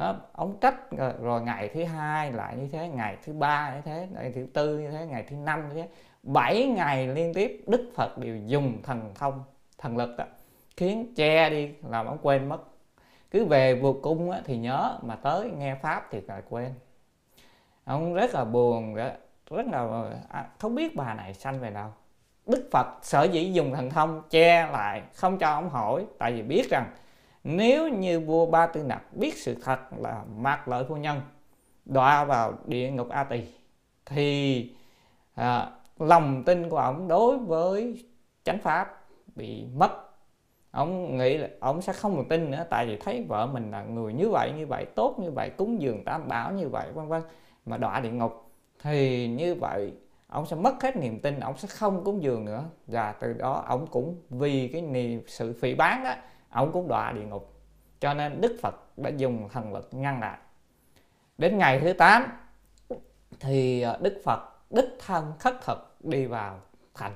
Đó, 0.00 0.16
ông 0.32 0.56
trách 0.60 0.74
ờ, 0.98 1.14
rồi, 1.22 1.40
ngày 1.40 1.70
thứ 1.74 1.84
hai 1.84 2.32
lại 2.32 2.56
như 2.56 2.68
thế 2.72 2.88
ngày 2.88 3.16
thứ 3.24 3.32
ba 3.32 3.74
như 3.74 3.80
thế 3.84 4.08
ngày 4.14 4.32
thứ 4.34 4.46
tư 4.52 4.78
như 4.78 4.90
thế 4.90 5.06
ngày 5.06 5.24
thứ 5.28 5.36
năm 5.36 5.68
như 5.68 5.74
thế. 5.74 5.88
Bảy 6.22 6.66
ngày 6.66 7.08
liên 7.08 7.34
tiếp 7.34 7.64
đức 7.66 7.90
phật 7.94 8.18
đều 8.18 8.36
dùng 8.46 8.82
thần 8.82 9.12
thông 9.14 9.44
thần 9.78 9.96
lực 9.96 10.14
đó, 10.18 10.24
khiến 10.76 11.14
che 11.16 11.50
đi 11.50 11.70
làm 11.88 12.06
ông 12.06 12.18
quên 12.22 12.48
mất. 12.48 12.58
Cứ 13.30 13.44
về 13.44 13.74
vượt 13.74 13.96
cung 14.02 14.30
á, 14.30 14.40
thì 14.44 14.56
nhớ 14.56 14.98
mà 15.02 15.16
tới 15.16 15.50
nghe 15.50 15.74
pháp 15.74 16.08
thì 16.10 16.20
lại 16.20 16.42
quên. 16.48 16.74
Ông 17.84 18.14
rất 18.14 18.34
là 18.34 18.44
buồn 18.44 18.94
rất 19.50 19.66
là 19.66 20.10
à, 20.28 20.48
không 20.58 20.74
biết 20.74 20.96
bà 20.96 21.14
này 21.14 21.34
sanh 21.34 21.60
về 21.60 21.70
đâu. 21.70 21.88
Đức 22.46 22.68
phật 22.72 22.86
sở 23.02 23.22
dĩ 23.22 23.52
dùng 23.52 23.74
thần 23.74 23.90
thông 23.90 24.22
che 24.30 24.66
lại 24.72 25.02
không 25.14 25.38
cho 25.38 25.50
ông 25.50 25.68
hỏi 25.68 26.06
tại 26.18 26.32
vì 26.32 26.42
biết 26.42 26.70
rằng 26.70 26.86
nếu 27.44 27.88
như 27.88 28.20
vua 28.20 28.46
ba 28.46 28.66
tư 28.66 28.82
nặc 28.82 29.16
biết 29.16 29.38
sự 29.38 29.56
thật 29.64 29.78
là 29.98 30.24
mạc 30.36 30.68
lợi 30.68 30.84
phu 30.88 30.96
nhân 30.96 31.20
đọa 31.84 32.24
vào 32.24 32.54
địa 32.64 32.90
ngục 32.90 33.08
a 33.08 33.24
tỳ 33.24 33.42
thì 34.06 34.70
à, 35.34 35.70
lòng 35.98 36.42
tin 36.44 36.68
của 36.68 36.76
ông 36.76 37.08
đối 37.08 37.38
với 37.38 38.04
chánh 38.44 38.58
pháp 38.58 39.04
bị 39.36 39.64
mất. 39.74 39.90
Ông 40.70 41.16
nghĩ 41.16 41.38
là 41.38 41.48
ông 41.60 41.82
sẽ 41.82 41.92
không 41.92 42.16
còn 42.16 42.28
tin 42.28 42.50
nữa 42.50 42.66
tại 42.70 42.86
vì 42.86 42.96
thấy 42.96 43.24
vợ 43.28 43.46
mình 43.46 43.70
là 43.70 43.82
người 43.82 44.12
như 44.12 44.30
vậy 44.30 44.52
như 44.56 44.66
vậy 44.66 44.86
tốt 44.94 45.16
như 45.18 45.30
vậy 45.30 45.50
cúng 45.50 45.80
dường 45.80 46.04
tam 46.04 46.28
bảo 46.28 46.52
như 46.52 46.68
vậy 46.68 46.92
vân 46.92 47.08
vân 47.08 47.22
mà 47.66 47.76
đọa 47.76 48.00
địa 48.00 48.10
ngục. 48.10 48.50
Thì 48.82 49.28
như 49.28 49.54
vậy 49.54 49.92
ông 50.26 50.46
sẽ 50.46 50.56
mất 50.56 50.82
hết 50.82 50.96
niềm 50.96 51.20
tin 51.20 51.40
ông 51.40 51.56
sẽ 51.56 51.68
không 51.68 52.04
cúng 52.04 52.22
dường 52.22 52.44
nữa. 52.44 52.64
Và 52.86 53.12
từ 53.12 53.32
đó 53.32 53.64
ông 53.66 53.86
cũng 53.86 54.16
vì 54.30 54.68
cái 54.68 54.82
niềm 54.82 55.22
sự 55.26 55.52
phỉ 55.60 55.74
bán 55.74 56.04
đó 56.04 56.14
ông 56.50 56.72
cũng 56.72 56.88
đọa 56.88 57.12
địa 57.12 57.24
ngục. 57.24 57.54
Cho 58.00 58.14
nên 58.14 58.40
đức 58.40 58.58
phật 58.62 58.74
đã 58.96 59.10
dùng 59.10 59.48
thần 59.52 59.72
lực 59.72 59.88
ngăn 59.92 60.20
lại. 60.20 60.38
Đến 61.38 61.58
ngày 61.58 61.80
thứ 61.80 61.92
8 61.92 62.24
thì 63.40 63.82
ờ, 63.82 63.98
đức 64.02 64.20
phật 64.24 64.40
đích 64.70 64.88
thân 65.06 65.32
khất 65.38 65.54
thực 65.64 65.96
đi 66.00 66.26
vào 66.26 66.60
thành 66.94 67.12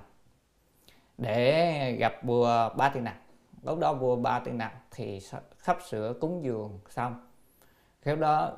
để 1.18 1.96
gặp 1.98 2.12
vua 2.22 2.68
ba 2.76 2.88
tiên 2.88 3.04
nặc. 3.04 3.16
Lúc 3.62 3.78
đó 3.78 3.94
vua 3.94 4.16
ba 4.16 4.38
tiên 4.38 4.58
nặc 4.58 4.72
thì 4.90 5.20
sắp 5.58 5.78
sửa 5.88 6.14
cúng 6.20 6.44
dường 6.44 6.80
xong. 6.88 7.28
Khi 8.02 8.16
đó 8.16 8.52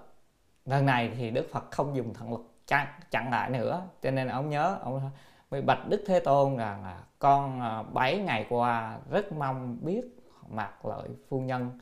lần 0.64 0.86
này 0.86 1.12
thì 1.16 1.30
đức 1.30 1.48
phật 1.52 1.70
không 1.70 1.96
dùng 1.96 2.14
thần 2.14 2.32
lực 2.32 2.50
chặn, 2.66 2.86
chặn 3.10 3.30
lại 3.30 3.50
nữa. 3.50 3.82
Cho 4.02 4.10
nên 4.10 4.28
ông 4.28 4.50
nhớ 4.50 4.78
ông 4.82 5.10
mới 5.50 5.62
bạch 5.62 5.88
đức 5.88 6.04
thế 6.06 6.20
tôn 6.20 6.56
rằng 6.56 6.82
là 6.84 7.00
con 7.18 7.60
ờ, 7.60 7.82
7 7.82 8.18
ngày 8.18 8.46
qua 8.48 8.98
rất 9.10 9.32
mong 9.32 9.78
biết 9.80 10.15
mặc 10.50 10.86
lợi 10.86 11.08
phu 11.28 11.40
nhân. 11.40 11.78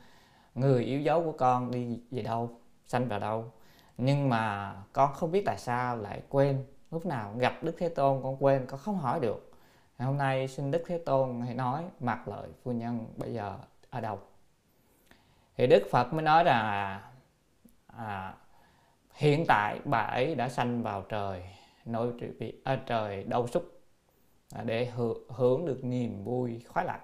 Người 0.55 0.83
yếu 0.83 1.01
dấu 1.01 1.23
của 1.23 1.31
con 1.31 1.71
đi 1.71 1.99
về 2.11 2.21
đâu 2.21 2.59
sanh 2.85 3.07
vào 3.07 3.19
đâu. 3.19 3.51
Nhưng 3.97 4.29
mà 4.29 4.75
con 4.93 5.13
không 5.13 5.31
biết 5.31 5.43
tại 5.45 5.57
sao 5.57 5.97
lại 5.97 6.21
quên. 6.29 6.65
Lúc 6.91 7.05
nào 7.05 7.33
gặp 7.37 7.63
đức 7.63 7.75
thế 7.77 7.89
tôn 7.89 8.23
con 8.23 8.43
quên 8.43 8.65
con 8.67 8.79
không 8.79 8.97
hỏi 8.97 9.19
được. 9.19 9.51
Hôm 9.99 10.17
nay 10.17 10.47
xin 10.47 10.71
đức 10.71 10.83
thế 10.87 10.97
tôn 11.05 11.41
hãy 11.41 11.55
nói 11.55 11.83
mặc 11.99 12.27
lợi 12.27 12.49
phu 12.63 12.71
nhân 12.71 13.05
bây 13.17 13.33
giờ 13.33 13.57
ở 13.89 14.01
đâu. 14.01 14.19
Thì 15.57 15.67
đức 15.67 15.83
phật 15.91 16.13
mới 16.13 16.21
nói 16.21 16.43
rằng 16.43 16.65
là 16.65 17.11
à, 17.87 18.35
hiện 19.13 19.45
tại 19.47 19.79
bà 19.85 19.99
ấy 19.99 20.35
đã 20.35 20.49
sanh 20.49 20.83
vào 20.83 21.01
trời 21.01 21.43
nội 21.85 22.13
à, 22.63 22.75
trời 22.85 23.23
đau 23.23 23.47
xúc 23.47 23.81
à, 24.53 24.63
để 24.63 24.91
hưởng 25.29 25.65
được 25.65 25.83
niềm 25.83 26.23
vui 26.23 26.61
khoái 26.67 26.85
lạc 26.85 26.99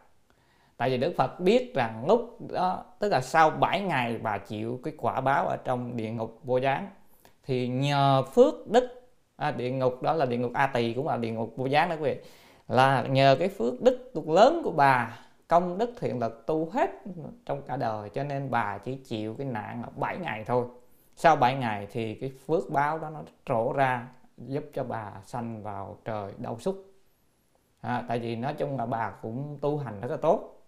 tại 0.82 0.90
vì 0.90 0.98
đức 0.98 1.14
phật 1.18 1.40
biết 1.40 1.76
rằng 1.76 2.06
lúc 2.08 2.38
đó 2.52 2.86
tức 3.00 3.10
là 3.10 3.22
sau 3.22 3.50
7 3.50 3.82
ngày 3.82 4.18
bà 4.24 4.38
chịu 4.38 4.80
cái 4.84 4.94
quả 4.98 5.22
báo 5.22 5.48
ở 5.48 5.58
trong 5.58 5.98
địa 5.98 6.12
ngục 6.12 6.40
vô 6.44 6.58
gián 6.58 6.90
thì 7.44 7.68
nhờ 7.68 8.24
phước 8.34 8.68
đức 8.68 9.02
à, 9.36 9.52
địa 9.52 9.72
ngục 9.72 10.02
đó 10.02 10.14
là 10.14 10.26
địa 10.26 10.38
ngục 10.38 10.52
a 10.54 10.68
tỳ 10.68 10.94
cũng 10.94 11.08
là 11.08 11.18
địa 11.18 11.32
ngục 11.32 11.54
vô 11.56 11.66
gián 11.66 11.90
đó 11.90 11.96
quý 11.96 12.04
vị 12.04 12.18
là 12.68 13.04
nhờ 13.10 13.36
cái 13.40 13.48
phước 13.48 13.82
đức 13.82 14.12
lớn 14.28 14.62
của 14.64 14.72
bà 14.72 15.20
công 15.48 15.78
đức 15.78 15.94
thiện 16.00 16.20
lực 16.20 16.44
tu 16.48 16.70
hết 16.70 16.92
trong 17.46 17.62
cả 17.62 17.78
đời 17.78 18.10
cho 18.10 18.24
nên 18.24 18.52
bà 18.52 18.78
chỉ 18.78 18.96
chịu 18.96 19.36
cái 19.38 19.48
nạn 19.48 19.82
là 19.82 19.88
7 19.96 20.18
ngày 20.18 20.44
thôi. 20.48 20.66
Sau 21.16 21.36
7 21.36 21.56
ngày 21.56 21.88
thì 21.92 22.16
cái 22.16 22.32
phước 22.48 22.70
báo 22.70 23.00
đó 23.00 23.10
nó 23.10 23.22
trổ 23.46 23.74
ra 23.74 24.08
giúp 24.38 24.64
cho 24.74 24.84
bà 24.84 25.12
sanh 25.26 25.64
vào 25.64 25.98
trời 26.06 26.34
đau 26.38 26.60
xúc 26.60 26.86
à, 27.82 28.04
tại 28.08 28.20
vì 28.20 28.36
nói 28.36 28.54
chung 28.54 28.78
là 28.78 28.86
bà 28.86 29.10
cũng 29.22 29.58
tu 29.62 29.78
hành 29.78 30.02
rất 30.02 30.12
là 30.12 30.18
tốt 30.18 30.61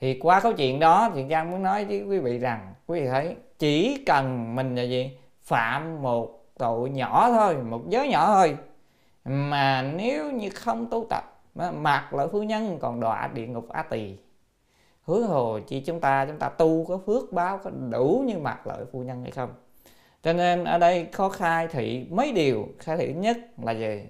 thì 0.00 0.18
qua 0.18 0.40
câu 0.40 0.52
chuyện 0.52 0.80
đó 0.80 1.10
thì 1.14 1.24
giang 1.30 1.50
muốn 1.50 1.62
nói 1.62 1.84
với 1.84 2.02
quý 2.02 2.18
vị 2.18 2.38
rằng, 2.38 2.74
quý 2.86 3.00
vị 3.00 3.06
thấy, 3.06 3.36
chỉ 3.58 4.04
cần 4.06 4.56
mình 4.56 4.76
là 4.76 4.82
gì? 4.82 5.18
Phạm 5.42 6.02
một 6.02 6.44
tội 6.58 6.90
nhỏ 6.90 7.30
thôi, 7.30 7.56
một 7.56 7.82
giới 7.88 8.08
nhỏ 8.08 8.26
thôi. 8.26 8.56
Mà 9.24 9.82
nếu 9.82 10.32
như 10.32 10.50
không 10.50 10.90
tu 10.90 11.06
tập 11.10 11.24
mặc 11.74 12.14
lợi 12.14 12.28
phu 12.32 12.42
nhân, 12.42 12.78
còn 12.80 13.00
đọa 13.00 13.30
địa 13.34 13.46
ngục 13.46 13.68
a 13.68 13.82
tỳ. 13.82 14.16
Hứa 15.02 15.22
hồ 15.22 15.58
chi 15.66 15.80
chúng 15.80 16.00
ta 16.00 16.26
chúng 16.26 16.38
ta 16.38 16.48
tu 16.48 16.84
có 16.84 16.98
phước 17.06 17.32
báo, 17.32 17.58
có 17.58 17.70
đủ 17.90 18.24
như 18.26 18.38
mặc 18.38 18.66
lợi 18.66 18.84
phu 18.92 19.02
nhân 19.02 19.22
hay 19.22 19.30
không? 19.30 19.50
Cho 20.22 20.32
nên 20.32 20.64
ở 20.64 20.78
đây 20.78 21.04
có 21.04 21.28
khai 21.28 21.68
thị 21.68 22.06
mấy 22.10 22.32
điều. 22.32 22.68
Khai 22.78 22.96
thị 22.96 23.12
nhất 23.12 23.38
là 23.62 23.72
gì? 23.72 24.02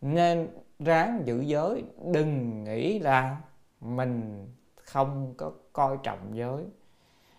Nên 0.00 0.48
ráng 0.78 1.22
giữ 1.24 1.40
giới, 1.40 1.82
đừng 2.12 2.64
nghĩ 2.64 2.98
là 2.98 3.36
mình 3.80 4.46
không 4.94 5.34
có 5.36 5.52
coi 5.72 5.96
trọng 6.02 6.18
giới. 6.32 6.64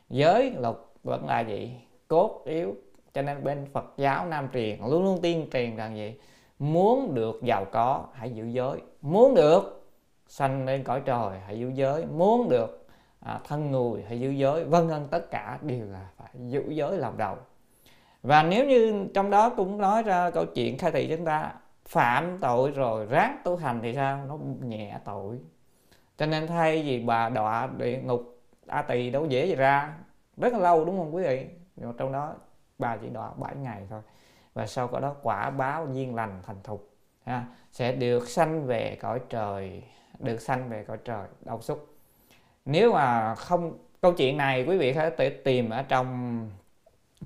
Giới 0.10 0.52
luật 0.52 0.76
vẫn 1.04 1.26
là 1.28 1.40
gì? 1.40 1.78
Cốt 2.08 2.42
yếu. 2.46 2.76
Cho 3.14 3.22
nên 3.22 3.44
bên 3.44 3.66
Phật 3.74 3.86
giáo 3.98 4.26
Nam 4.26 4.48
truyền 4.54 4.80
luôn 4.80 5.04
luôn 5.04 5.20
tiên 5.22 5.48
truyền 5.54 5.76
rằng 5.76 5.98
gì? 5.98 6.20
Muốn 6.60 7.16
được 7.16 7.40
giàu 7.44 7.66
có 7.72 8.06
hãy 8.14 8.32
giữ 8.32 8.46
giới. 8.46 8.82
Muốn 9.02 9.36
được 9.36 9.88
sanh 10.28 10.66
lên 10.66 10.84
cõi 10.84 11.02
trời 11.06 11.40
hãy 11.46 11.60
giữ 11.60 11.72
giới. 11.76 12.06
Muốn 12.06 12.50
được 12.50 12.88
à, 13.20 13.40
thân 13.48 13.72
người 13.72 14.04
hãy 14.08 14.20
giữ 14.20 14.30
giới. 14.30 14.64
Vân 14.64 14.88
vân 14.88 15.08
tất 15.12 15.32
cả 15.32 15.60
đều 15.62 15.86
là 15.86 16.10
phải 16.18 16.30
giữ 16.48 16.64
giới 16.70 16.98
làm 16.98 17.18
đầu. 17.18 17.36
Và 18.24 18.44
nếu 18.44 18.66
như 18.66 19.08
trong 19.14 19.30
đó 19.30 19.50
cũng 19.50 19.78
nói 19.78 20.04
ra 20.04 20.30
câu 20.30 20.46
chuyện 20.46 20.78
khai 20.78 20.92
thị 20.92 21.08
chúng 21.16 21.26
ta 21.26 21.54
phạm 21.86 22.38
tội 22.42 22.72
rồi 22.72 23.06
ráng 23.06 23.38
tu 23.44 23.56
hành 23.56 23.80
thì 23.84 23.94
sao? 23.94 24.26
Nó 24.28 24.38
nhẹ 24.62 25.00
tội 25.06 25.40
cho 26.18 26.26
nên 26.26 26.48
thay 26.48 26.84
vì 26.84 27.00
bà 27.00 27.30
đọa 27.30 27.68
địa 27.78 27.98
ngục 27.98 28.42
a 28.68 28.82
tỳ 28.82 29.10
đâu 29.10 29.26
dễ 29.26 29.46
gì 29.46 29.56
ra. 29.56 29.98
Rất 30.38 30.54
là 30.54 30.60
lâu 30.60 30.86
đúng 30.86 30.98
không 30.98 31.16
quý 31.16 31.24
vị? 31.24 31.46
Nhưng 31.76 31.94
trong 31.98 32.12
đó 32.12 32.36
bà 32.80 32.98
chỉ 32.98 33.10
đọa 33.10 33.32
7 33.38 33.56
ngày 33.56 33.88
thôi. 33.90 34.02
Và 34.54 34.68
sau 34.68 34.88
đó 35.02 35.16
quả 35.22 35.50
báo 35.50 35.88
duyên 35.94 36.16
lành 36.16 36.42
thành 36.46 36.58
thục 36.64 36.90
ha, 37.26 37.46
sẽ 37.72 37.92
được 37.92 38.30
sanh 38.30 38.66
về 38.66 38.98
cõi 39.02 39.22
trời 39.30 39.84
được 40.20 40.42
sanh 40.42 40.70
về 40.70 40.84
cõi 40.84 40.98
trời 41.06 41.28
đau 41.42 41.62
xúc 41.62 41.96
nếu 42.66 42.94
mà 42.94 43.36
không 43.36 43.78
câu 44.02 44.14
chuyện 44.14 44.38
này 44.38 44.66
quý 44.68 44.78
vị 44.78 44.94
có 44.94 45.10
thể 45.18 45.30
tìm 45.30 45.70
ở 45.70 45.84
trong 45.84 46.50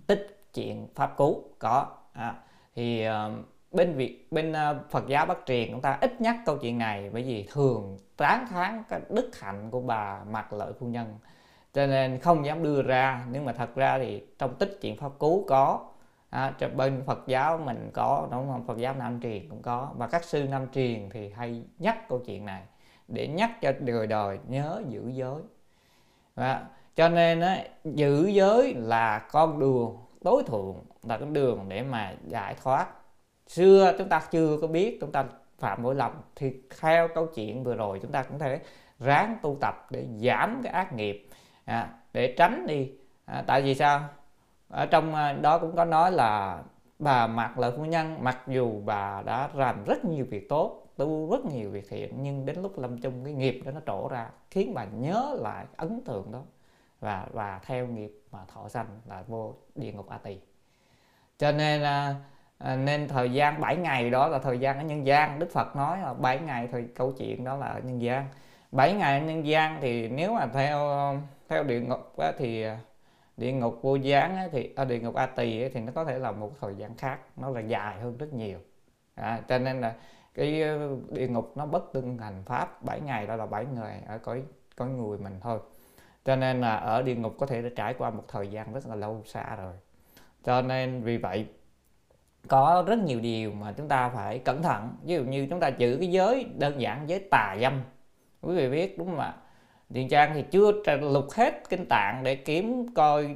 tích 0.07 0.49
chuyện 0.53 0.87
pháp 0.95 1.17
cú 1.17 1.43
có 1.59 1.87
à, 2.13 2.35
thì 2.75 3.07
uh, 3.07 3.13
bên 3.71 3.95
việt 3.95 4.27
bên 4.31 4.53
ờ, 4.53 4.79
Phật 4.89 5.07
giáo 5.07 5.25
Bắc 5.25 5.37
truyền 5.45 5.71
chúng 5.71 5.81
ta 5.81 5.97
ít 6.01 6.21
nhắc 6.21 6.35
câu 6.45 6.57
chuyện 6.57 6.77
này 6.77 7.09
bởi 7.13 7.23
vì 7.23 7.47
thường 7.53 7.97
tán 8.17 8.47
thán 8.49 8.83
cái 8.89 9.01
đức 9.09 9.31
hạnh 9.39 9.69
của 9.71 9.81
bà 9.81 10.23
mặc 10.23 10.53
lợi 10.53 10.73
phu 10.79 10.87
nhân. 10.87 11.17
Cho 11.73 11.87
nên 11.87 12.19
không 12.19 12.45
dám 12.45 12.63
đưa 12.63 12.81
ra 12.81 13.25
nhưng 13.31 13.45
mà 13.45 13.53
thật 13.53 13.75
ra 13.75 13.99
thì 13.99 14.23
trong 14.39 14.55
tích 14.55 14.77
chuyện 14.81 14.97
pháp 14.97 15.11
cứu 15.19 15.45
có 15.47 15.85
à, 16.29 16.53
cho 16.59 16.69
bên 16.69 17.03
Phật 17.05 17.19
giáo 17.27 17.57
mình 17.57 17.89
có 17.93 18.27
đúng 18.31 18.47
không? 18.51 18.67
Phật 18.67 18.77
giáo 18.77 18.93
Nam 18.93 19.21
truyền 19.21 19.49
cũng 19.49 19.61
có. 19.61 19.91
Và 19.97 20.07
các 20.07 20.23
sư 20.23 20.43
Nam 20.43 20.67
truyền 20.73 21.09
thì 21.09 21.29
hay 21.29 21.63
nhắc 21.79 22.09
câu 22.09 22.19
chuyện 22.25 22.45
này 22.45 22.63
để 23.07 23.27
nhắc 23.27 23.61
cho 23.61 23.71
đời 23.79 24.07
đời 24.07 24.39
nhớ 24.47 24.83
giữ 24.87 25.09
giới. 25.13 25.41
Và 26.35 26.65
cho 26.95 27.09
nên 27.09 27.41
á, 27.41 27.63
giữ 27.83 28.27
giới 28.27 28.73
là 28.73 29.19
con 29.31 29.59
đường 29.59 29.97
tối 30.23 30.43
thượng 30.47 30.75
là 31.03 31.17
con 31.17 31.33
đường 31.33 31.65
để 31.67 31.83
mà 31.83 32.13
giải 32.27 32.55
thoát 32.63 32.87
xưa 33.49 33.93
chúng 33.97 34.09
ta 34.09 34.21
chưa 34.31 34.57
có 34.61 34.67
biết 34.67 34.97
chúng 35.01 35.11
ta 35.11 35.25
phạm 35.57 35.83
lỗi 35.83 35.95
lầm. 35.95 36.11
Thì 36.35 36.53
theo 36.79 37.07
câu 37.07 37.27
chuyện 37.35 37.63
vừa 37.63 37.75
rồi 37.75 37.99
chúng 38.01 38.11
ta 38.11 38.23
cũng 38.23 38.39
thể 38.39 38.59
ráng 38.99 39.37
tu 39.41 39.57
tập 39.61 39.87
để 39.89 40.07
giảm 40.17 40.61
cái 40.63 40.73
ác 40.73 40.93
nghiệp 40.93 41.27
à, 41.65 41.93
để 42.13 42.33
tránh 42.37 42.67
đi. 42.67 42.91
À, 43.25 43.43
tại 43.47 43.61
vì 43.61 43.75
sao? 43.75 44.01
Ở 44.69 44.85
trong 44.85 45.15
à, 45.15 45.33
đó 45.33 45.57
cũng 45.57 45.75
có 45.75 45.85
nói 45.85 46.11
là 46.11 46.63
bà 46.99 47.27
mặc 47.27 47.59
lợi 47.59 47.71
phu 47.77 47.85
nhân 47.85 48.17
mặc 48.23 48.37
dù 48.47 48.81
bà 48.85 49.21
đã 49.25 49.49
làm 49.53 49.83
rất 49.85 50.05
nhiều 50.05 50.25
việc 50.29 50.49
tốt 50.49 50.85
tu 50.97 51.31
rất 51.31 51.45
nhiều 51.45 51.69
việc 51.69 51.89
thiện 51.89 52.13
nhưng 52.23 52.45
đến 52.45 52.61
lúc 52.61 52.79
lâm 52.79 52.97
chung 52.97 53.23
cái 53.23 53.33
nghiệp 53.33 53.61
đó 53.65 53.71
nó 53.71 53.79
trổ 53.85 54.07
ra 54.07 54.29
khiến 54.51 54.73
bà 54.73 54.85
nhớ 54.85 55.37
lại 55.39 55.65
ấn 55.77 56.01
tượng 56.05 56.31
đó. 56.31 56.41
Và 56.99 57.27
và 57.31 57.59
theo 57.65 57.87
nghiệp 57.87 58.21
mà 58.31 58.39
thọ 58.53 58.69
sanh 58.69 58.87
là 59.05 59.23
vô 59.27 59.55
địa 59.75 59.91
ngục 59.91 60.09
a 60.09 60.17
tỳ. 60.17 60.37
Cho 61.37 61.51
nên 61.51 61.83
à, 61.83 62.15
à, 62.59 62.75
nên 62.75 63.07
thời 63.07 63.31
gian 63.33 63.61
7 63.61 63.75
ngày 63.75 64.09
đó 64.09 64.27
là 64.27 64.39
thời 64.39 64.59
gian 64.59 64.77
ở 64.77 64.83
nhân 64.83 65.05
gian. 65.05 65.39
Đức 65.39 65.51
Phật 65.51 65.75
nói 65.75 65.97
là 66.01 66.13
7 66.13 66.39
ngày 66.39 66.69
thì 66.71 66.83
câu 66.95 67.13
chuyện 67.17 67.43
đó 67.43 67.57
là 67.57 67.67
ở 67.67 67.79
nhân 67.79 68.01
gian. 68.01 68.25
7 68.71 68.93
ngày 68.93 69.19
ở 69.19 69.25
nhân 69.25 69.47
gian 69.47 69.77
thì 69.81 70.07
nếu 70.09 70.33
mà 70.33 70.47
theo 70.53 70.79
theo 71.49 71.63
địa 71.63 71.79
ngục 71.81 72.17
á, 72.17 72.31
thì 72.37 72.65
địa 73.37 73.51
ngục 73.51 73.79
vô 73.81 73.95
gián 73.95 74.35
á, 74.37 74.47
thì 74.51 74.73
ở 74.75 74.85
địa 74.85 74.99
ngục 74.99 75.15
a 75.15 75.25
tỳ 75.25 75.61
á, 75.63 75.69
thì 75.73 75.79
nó 75.79 75.91
có 75.95 76.05
thể 76.05 76.19
là 76.19 76.31
một 76.31 76.51
thời 76.61 76.75
gian 76.75 76.95
khác 76.97 77.19
nó 77.37 77.49
là 77.49 77.59
dài 77.61 77.99
hơn 77.99 78.17
rất 78.17 78.33
nhiều. 78.33 78.59
À, 79.15 79.41
cho 79.47 79.57
nên 79.57 79.81
là 79.81 79.93
cái 80.33 80.61
ờ, 80.61 80.97
địa 81.09 81.27
ngục 81.27 81.51
nó 81.57 81.65
bất 81.65 81.93
tương 81.93 82.17
hành 82.17 82.43
pháp. 82.45 82.83
7 82.83 83.01
ngày 83.01 83.27
đó 83.27 83.35
là 83.35 83.45
7 83.45 83.65
ngày 83.65 84.01
ở 84.07 84.17
cõi 84.17 84.43
cõi 84.75 84.89
người 84.89 85.17
mình 85.17 85.39
thôi. 85.41 85.59
Cho 86.25 86.35
nên 86.35 86.61
là 86.61 86.75
ở 86.75 87.01
địa 87.01 87.15
ngục 87.15 87.35
có 87.39 87.45
thể 87.45 87.61
đã 87.61 87.69
trải 87.75 87.93
qua 87.93 88.09
một 88.09 88.23
thời 88.27 88.47
gian 88.47 88.73
rất 88.73 88.87
là 88.87 88.95
lâu 88.95 89.21
xa 89.25 89.55
rồi. 89.55 89.73
Cho 90.43 90.61
nên 90.61 91.03
vì 91.03 91.17
vậy 91.17 91.47
có 92.47 92.83
rất 92.87 92.99
nhiều 92.99 93.19
điều 93.19 93.51
mà 93.51 93.71
chúng 93.71 93.87
ta 93.87 94.09
phải 94.09 94.39
cẩn 94.39 94.61
thận. 94.61 94.89
Ví 95.03 95.15
dụ 95.15 95.23
như 95.23 95.47
chúng 95.49 95.59
ta 95.59 95.67
giữ 95.67 95.97
cái 95.99 96.11
giới 96.11 96.45
đơn 96.57 96.81
giản 96.81 97.09
giới 97.09 97.19
tà 97.31 97.55
dâm. 97.61 97.81
Quý 98.41 98.55
vị 98.55 98.69
biết 98.69 98.97
đúng 98.97 99.07
không 99.07 99.19
ạ? 99.19 99.33
Điền 99.89 100.07
Trang 100.07 100.31
thì 100.33 100.43
chưa 100.51 100.71
lục 101.01 101.27
hết 101.31 101.69
kinh 101.69 101.85
tạng 101.85 102.23
để 102.23 102.35
kiếm 102.35 102.93
coi 102.95 103.35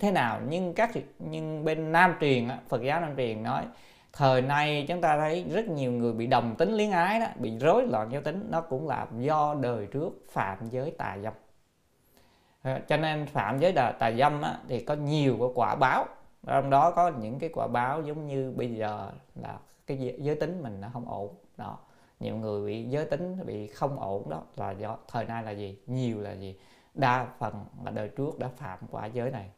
thế 0.00 0.10
nào. 0.10 0.40
Nhưng 0.48 0.74
các 0.74 0.90
nhưng 1.18 1.64
bên 1.64 1.92
Nam 1.92 2.14
truyền 2.20 2.48
Phật 2.68 2.82
giáo 2.82 3.00
Nam 3.00 3.16
truyền 3.16 3.42
nói 3.42 3.64
thời 4.12 4.42
nay 4.42 4.84
chúng 4.88 5.00
ta 5.00 5.18
thấy 5.18 5.44
rất 5.52 5.68
nhiều 5.68 5.92
người 5.92 6.12
bị 6.12 6.26
đồng 6.26 6.54
tính 6.56 6.72
liên 6.72 6.90
ái 6.90 7.20
đó 7.20 7.26
bị 7.36 7.58
rối 7.58 7.86
loạn 7.86 8.08
giới 8.12 8.22
tính. 8.22 8.46
Nó 8.50 8.60
cũng 8.60 8.88
là 8.88 9.06
do 9.18 9.56
đời 9.60 9.86
trước 9.86 10.10
phạm 10.30 10.68
giới 10.70 10.90
tà 10.90 11.16
dâm. 11.22 11.32
Cho 12.88 12.96
nên 12.96 13.26
phạm 13.26 13.58
giới 13.58 13.72
tà 13.72 14.12
dâm 14.18 14.42
á, 14.42 14.58
thì 14.68 14.80
có 14.80 14.94
nhiều 14.94 15.36
cái 15.40 15.48
quả 15.54 15.74
báo 15.74 16.06
trong 16.46 16.70
đó 16.70 16.90
có 16.90 17.08
những 17.08 17.38
cái 17.38 17.50
quả 17.54 17.66
báo 17.66 18.02
giống 18.02 18.26
như 18.26 18.52
bây 18.56 18.74
giờ 18.74 19.10
là 19.34 19.58
cái 19.86 20.14
giới 20.18 20.36
tính 20.36 20.62
mình 20.62 20.80
nó 20.80 20.88
không 20.92 21.08
ổn. 21.08 21.34
Đó. 21.56 21.78
Nhiều 22.20 22.36
người 22.36 22.66
bị 22.66 22.84
giới 22.84 23.04
tính 23.04 23.46
bị 23.46 23.66
không 23.66 24.00
ổn 24.00 24.30
đó 24.30 24.42
là 24.56 24.70
do 24.70 24.96
thời 25.08 25.24
nay 25.24 25.42
là 25.42 25.50
gì? 25.50 25.78
Nhiều 25.86 26.20
là 26.20 26.32
gì? 26.32 26.58
Đa 26.94 27.26
phần 27.38 27.64
là 27.84 27.90
đời 27.90 28.08
trước 28.08 28.38
đã 28.38 28.48
phạm 28.56 28.78
quả 28.90 29.06
giới 29.06 29.30
này. 29.30 29.50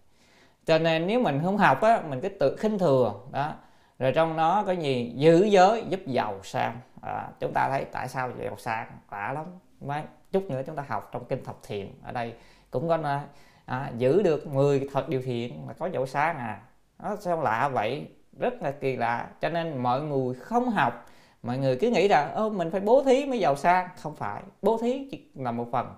Cho 0.66 0.79
nên 0.79 1.07
nếu 1.07 1.20
mình 1.20 1.40
không 1.44 1.59
học 1.59 1.81
á 1.81 2.03
mình 2.09 2.20
cứ 2.20 2.29
tự 2.29 2.57
khinh 2.57 2.79
thường 2.79 3.29
đó. 3.33 3.55
Rồi 3.99 4.12
trong 4.14 4.37
đó 4.37 4.62
có 4.66 4.73
gì? 4.73 5.12
Giữ 5.16 5.44
giới 5.44 5.85
giúp 5.88 6.01
giàu 6.07 6.40
sang. 6.42 6.81
À, 7.03 7.29
chúng 7.40 7.53
ta 7.53 7.68
thấy 7.70 7.85
tại 7.92 8.09
sao 8.09 8.31
giàu 8.44 8.57
sang? 8.59 8.87
Quả 9.11 9.33
lắm. 9.33 9.47
Mấy 9.81 10.03
chút 10.33 10.42
nữa 10.51 10.62
chúng 10.66 10.77
ta 10.77 10.85
học 10.88 11.09
trong 11.12 11.25
kinh 11.25 11.44
thập 11.44 11.57
thiện. 11.62 11.94
Ở 12.03 12.12
đây 12.12 12.35
cũng 12.70 12.88
có 12.88 12.97
nói 12.97 13.20
à, 13.64 13.92
giữ 13.97 14.23
được 14.23 14.47
10 14.47 14.88
thật 14.92 15.09
điều 15.09 15.23
thiện 15.23 15.66
mà 15.66 15.73
có 15.73 15.87
giàu 15.87 16.07
sang 16.07 16.38
à 16.38 16.62
nó 16.98 17.16
sao 17.16 17.42
lạ 17.42 17.68
vậy? 17.68 18.09
Rất 18.38 18.62
là 18.62 18.70
kỳ 18.70 18.96
lạ. 18.96 19.28
Cho 19.40 19.48
nên 19.48 19.78
mọi 19.78 20.02
người 20.02 20.35
không 20.35 20.70
học. 20.70 21.07
Mọi 21.42 21.59
người 21.59 21.76
cứ 21.76 21.90
nghĩ 21.90 22.09
rằng 22.09 22.35
ô 22.35 22.50
mình 22.50 22.70
phải 22.70 22.80
bố 22.80 23.04
thí 23.04 23.26
mới 23.26 23.38
giàu 23.38 23.57
sang. 23.57 23.88
Không 24.02 24.16
phải. 24.16 24.42
Bố 24.62 24.78
thí 24.78 25.09
chỉ 25.11 25.30
là 25.35 25.50
một 25.50 25.66
phần. 25.72 25.94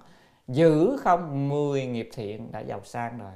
Giữ 0.49 0.97
không 0.97 1.49
10 1.49 1.87
nghiệp 1.87 2.09
thiện 2.13 2.53
đã 2.53 2.61
giàu 2.61 2.81
sang 2.85 3.19
rồi. 3.19 3.33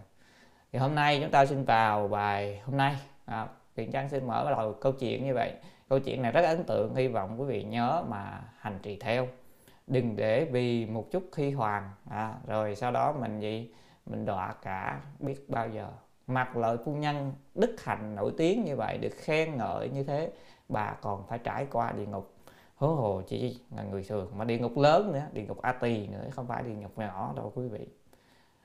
Thì 0.73 0.79
hôm 0.79 0.94
nay 0.94 1.18
chúng 1.23 1.31
ta 1.31 1.46
xin 1.46 1.64
vào 1.64 2.09
bài 2.09 2.61
hôm 2.64 2.77
nay. 2.77 2.96
À, 3.25 3.46
Thiện 3.77 3.92
Trang 3.92 4.09
xin 4.09 4.27
mở 4.27 4.51
đầu 4.51 4.73
câu 4.73 4.92
chuyện 4.92 5.25
như 5.25 5.35
vậy. 5.35 5.53
Câu 5.88 5.99
chuyện 5.99 6.23
này 6.23 6.33
rất 6.33 6.44
ấn 6.44 6.64
tượng 6.64 6.94
hy 6.94 7.09
vọng 7.09 7.40
quý 7.40 7.46
vị 7.46 7.62
nhớ 7.62 8.05
mà 8.09 8.40
hành 8.59 8.79
trì 8.83 8.96
theo. 8.96 9.29
Đừng 9.87 10.16
để 10.16 10.44
vì 10.44 10.87
một 10.87 11.07
chút 11.11 11.23
khi 11.33 11.51
hoàng. 11.51 11.90
À, 12.11 12.35
rồi 12.46 12.75
sau 12.75 12.90
đó 12.90 13.12
mình 13.12 13.40
gì? 13.40 13.75
Mình 14.07 14.25
đọa 14.25 14.55
cả 14.62 15.01
biết 15.18 15.44
bao 15.49 15.68
giờ 15.68 15.88
mặc 16.31 16.57
lợi 16.57 16.77
phu 16.85 16.95
nhân 16.95 17.33
đức 17.55 17.77
hạnh 17.85 18.14
nổi 18.14 18.33
tiếng 18.37 18.64
như 18.64 18.77
vậy 18.77 18.99
được 18.99 19.12
khen 19.16 19.57
ngợi 19.57 19.88
như 19.88 20.05
thế 20.05 20.33
bà 20.69 20.97
còn 21.01 21.27
phải 21.27 21.38
trải 21.38 21.66
qua 21.73 21.93
địa 21.93 22.07
ngục. 22.07 22.35
Hố 22.77 22.95
hồ 22.95 23.23
chỉ 23.27 23.61
là 23.77 23.83
người 23.83 24.05
thường 24.09 24.33
mà 24.37 24.45
địa 24.45 24.59
ngục 24.59 24.79
lớn 24.79 25.12
nữa 25.12 25.23
địa 25.33 25.43
ngục 25.43 25.62
a 25.62 25.73
tỳ 25.73 26.07
nữa 26.07 26.25
không 26.31 26.47
phải 26.47 26.62
địa 26.62 26.75
ngục 26.75 26.99
nhỏ 26.99 27.33
đâu 27.37 27.53
quý 27.55 27.69
vị. 27.69 27.88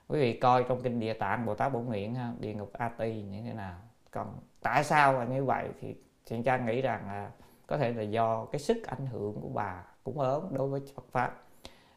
Quý 0.07 0.19
vị 0.19 0.39
coi 0.39 0.63
trong 0.63 0.81
kinh 0.81 0.99
địa 0.99 1.13
tạng 1.13 1.45
bồ 1.45 1.55
tát 1.55 1.73
bổn 1.73 1.85
nguyện 1.85 2.15
ha, 2.15 2.33
địa 2.39 2.53
ngục 2.53 2.73
a 2.73 2.89
tỳ 2.89 3.21
như 3.21 3.41
thế 3.41 3.53
nào. 3.53 3.75
Còn 4.11 4.33
tại 4.61 4.83
sao 4.83 5.13
là 5.13 5.23
như 5.23 5.45
vậy 5.45 5.69
thì 5.81 5.95
thiện 6.25 6.43
trang 6.43 6.65
nghĩ 6.65 6.81
rằng 6.81 7.07
là 7.07 7.31
có 7.67 7.77
thể 7.77 7.93
là 7.93 8.03
do 8.03 8.45
cái 8.45 8.59
sức 8.59 8.87
ảnh 8.87 9.05
hưởng 9.05 9.41
của 9.41 9.49
bà 9.49 9.83
cũng 10.03 10.21
lớn 10.21 10.47
đối 10.51 10.67
với 10.67 10.81
Phật 10.95 11.05
pháp. 11.11 11.41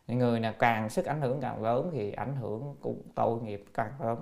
Người 0.07 0.40
nào 0.40 0.52
càng 0.59 0.88
sức 0.88 1.04
ảnh 1.04 1.20
hưởng 1.20 1.40
càng 1.40 1.62
lớn 1.62 1.90
thì 1.92 2.12
ảnh 2.12 2.37
hưởng 2.37 2.76
cũng 2.81 3.02
tội 3.14 3.40
nghiệp 3.40 3.64
càng 3.74 3.92
lớn 4.00 4.18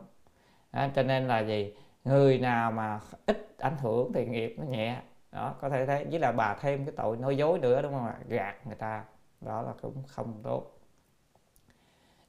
à, 0.77 0.91
cho 0.95 1.03
nên 1.03 1.29
là 1.29 1.41
gì? 1.41 1.75
Người 2.05 2.39
nào 2.39 2.73
mà 2.73 3.01
ít 3.27 3.55
ảnh 3.59 3.77
hưởng 3.79 4.13
thì 4.13 4.27
nghiệp 4.27 4.55
nó 4.59 4.65
nhẹ. 4.65 5.01
Đó 5.33 5.55
có 5.61 5.69
thể 5.69 5.87
thấy 5.87 6.05
với 6.05 6.21
là 6.21 6.33
bà 6.33 6.55
thêm 6.55 6.85
cái 6.85 6.95
tội 6.97 7.17
nói 7.17 7.37
dối 7.37 7.59
nữa 7.59 7.83
đúng 7.83 7.93
không 7.93 8.07
ạ? 8.07 8.17
Gạt 8.29 8.67
người 8.67 8.77
ta. 8.77 9.05
Đó 9.41 9.63
là 9.63 9.73
cũng 9.83 10.03
không 10.07 10.41
tốt. 10.43 10.73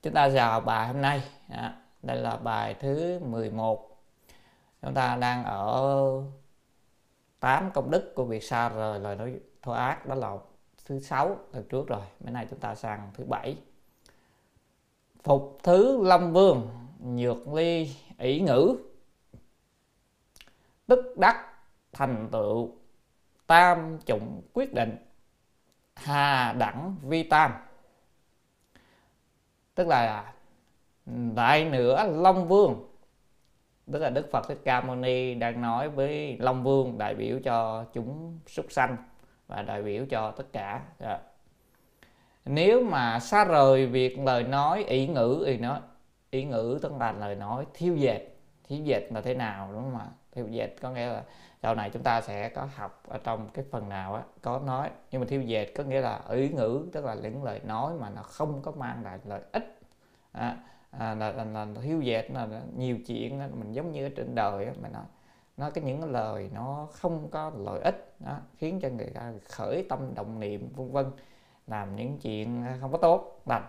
Chúng 0.02 0.14
ta 0.14 0.30
vào 0.30 0.62
bài 0.62 0.88
hôm 0.88 1.02
nay. 1.02 1.24
Đó, 1.50 1.72
đây 2.04 2.18
là 2.18 2.38
bài 2.38 2.76
thứ 2.80 3.20
11 3.20 3.98
chúng 4.82 4.94
ta 4.94 5.16
đang 5.16 5.44
ở 5.44 6.08
tám 7.40 7.72
công 7.74 7.92
đức 7.92 8.14
của 8.16 8.26
việc 8.26 8.44
xa 8.44 8.70
rời 8.70 9.00
lời 9.00 9.16
nói 9.16 9.40
thô 9.62 9.72
ác. 9.72 10.06
Đó 10.06 10.16
là 10.16 10.38
thứ 10.86 11.00
sáu 11.00 11.38
lần 11.54 11.64
trước 11.70 11.88
rồi. 11.88 12.02
Bữa 12.20 12.32
nay 12.32 12.48
chúng 12.50 12.60
ta 12.60 12.76
sang 12.76 13.12
thứ 13.14 13.24
bảy. 13.26 13.58
Phục 15.24 15.60
thứ 15.64 16.04
lâm 16.04 16.34
vương 16.34 16.70
nhược 17.00 17.48
ly 17.48 17.96
ý 18.18 18.40
ngữ, 18.40 18.76
tức 20.88 21.18
đắc, 21.18 21.54
thành 21.92 22.30
tựu, 22.32 22.72
tam 23.48 24.00
chủng 24.06 24.42
quyết 24.54 24.74
định, 24.74 24.96
hà 25.96 26.54
đẳng 26.54 26.96
vi 27.02 27.24
tam. 27.24 27.52
Tức 29.76 29.88
là 29.88 30.34
đại 31.36 31.66
nữa 31.66 32.04
long 32.12 32.48
vương, 32.48 32.90
tức 33.92 34.00
là 34.00 34.10
đức 34.10 34.32
phật 34.32 34.48
thích 34.48 34.62
ca 34.64 34.82
mâu 34.82 34.96
ni 34.96 35.34
đang 35.34 35.62
nói 35.62 35.90
với 35.90 36.38
long 36.40 36.64
vương 36.64 36.98
đại 36.98 37.16
biểu 37.16 37.40
cho 37.44 37.86
chúng 37.94 38.40
súc 38.48 38.72
sanh 38.72 38.98
và 39.48 39.62
đại 39.62 39.84
biểu 39.84 40.06
cho 40.10 40.32
tất 40.32 40.54
cả. 40.54 40.82
Dạ. 41.00 41.20
Nếu 42.46 42.84
mà 42.84 43.20
xa 43.20 43.46
rời 43.46 43.86
việc 43.86 44.20
lời 44.20 44.44
nói 44.44 44.84
ý 44.84 45.08
ngữ 45.08 45.44
thì 45.46 45.58
nói 45.58 45.80
ý 46.32 46.46
ngữ 46.46 46.80
tức 46.82 46.92
là 47.00 47.12
lời 47.12 47.36
nói 47.36 47.66
thiêu 47.74 47.96
dệt. 47.96 48.20
Thiêu 48.68 48.84
dệt 48.84 49.02
là 49.12 49.22
thế 49.22 49.34
nào 49.34 49.70
đúng 49.74 49.82
không 49.84 50.00
ạ? 50.00 50.08
Thiêu 50.32 50.48
dệt 50.48 50.76
có 50.82 50.92
nghĩa 50.92 51.08
là 51.08 51.24
sau 51.62 51.76
này 51.76 51.90
chúng 51.90 52.04
ta 52.04 52.22
sẽ 52.22 52.50
có 52.50 52.68
học 52.76 53.04
ở 53.08 53.20
trong 53.24 53.50
cái 53.54 53.66
phần 53.72 53.90
nào 53.90 54.16
á 54.16 54.24
có 54.42 54.60
nói. 54.60 54.90
Nhưng 55.12 55.22
mà 55.22 55.28
thiêu 55.30 55.42
dệt 55.42 55.66
có 55.76 55.84
nghĩa 55.84 56.02
là 56.02 56.22
ý 56.30 56.50
ngữ 56.50 56.88
tức 56.94 57.06
là 57.06 57.14
những 57.14 57.44
lời 57.44 57.62
nói 57.64 57.94
mà 58.00 58.10
nó 58.10 58.22
không 58.22 58.62
có 58.62 58.72
mang 58.72 59.04
lại 59.04 59.20
lợi 59.26 59.42
ích. 59.52 59.80
À, 60.32 60.58
à, 60.92 61.16
là, 61.16 61.32
là, 61.32 61.44
là 61.44 61.68
hiếu 61.82 62.02
dệt 62.02 62.32
là 62.32 62.48
nhiều 62.78 62.98
chuyện 63.08 63.40
mình 63.60 63.72
giống 63.72 63.92
như 63.92 64.06
ở 64.06 64.10
trên 64.16 64.36
đời 64.36 64.66
á, 64.66 64.74
mình 64.82 64.92
nói 64.92 65.04
nó 65.58 65.70
cái 65.70 65.84
những 65.84 66.02
cái 66.02 66.10
lời 66.10 66.50
nó 66.54 66.88
không 66.92 67.30
có 67.30 67.52
lợi 67.58 67.80
ích 67.82 68.16
đó, 68.20 68.38
khiến 68.58 68.80
cho 68.82 68.90
người 68.90 69.12
ta 69.14 69.34
khởi 69.50 69.86
tâm 69.90 70.16
động 70.16 70.40
niệm 70.40 70.70
vân 70.76 70.92
vân 70.92 71.06
làm 71.68 71.96
những 71.96 72.18
chuyện 72.18 72.66
không 72.82 72.92
có 72.92 72.98
tốt 72.98 73.42
lành 73.46 73.64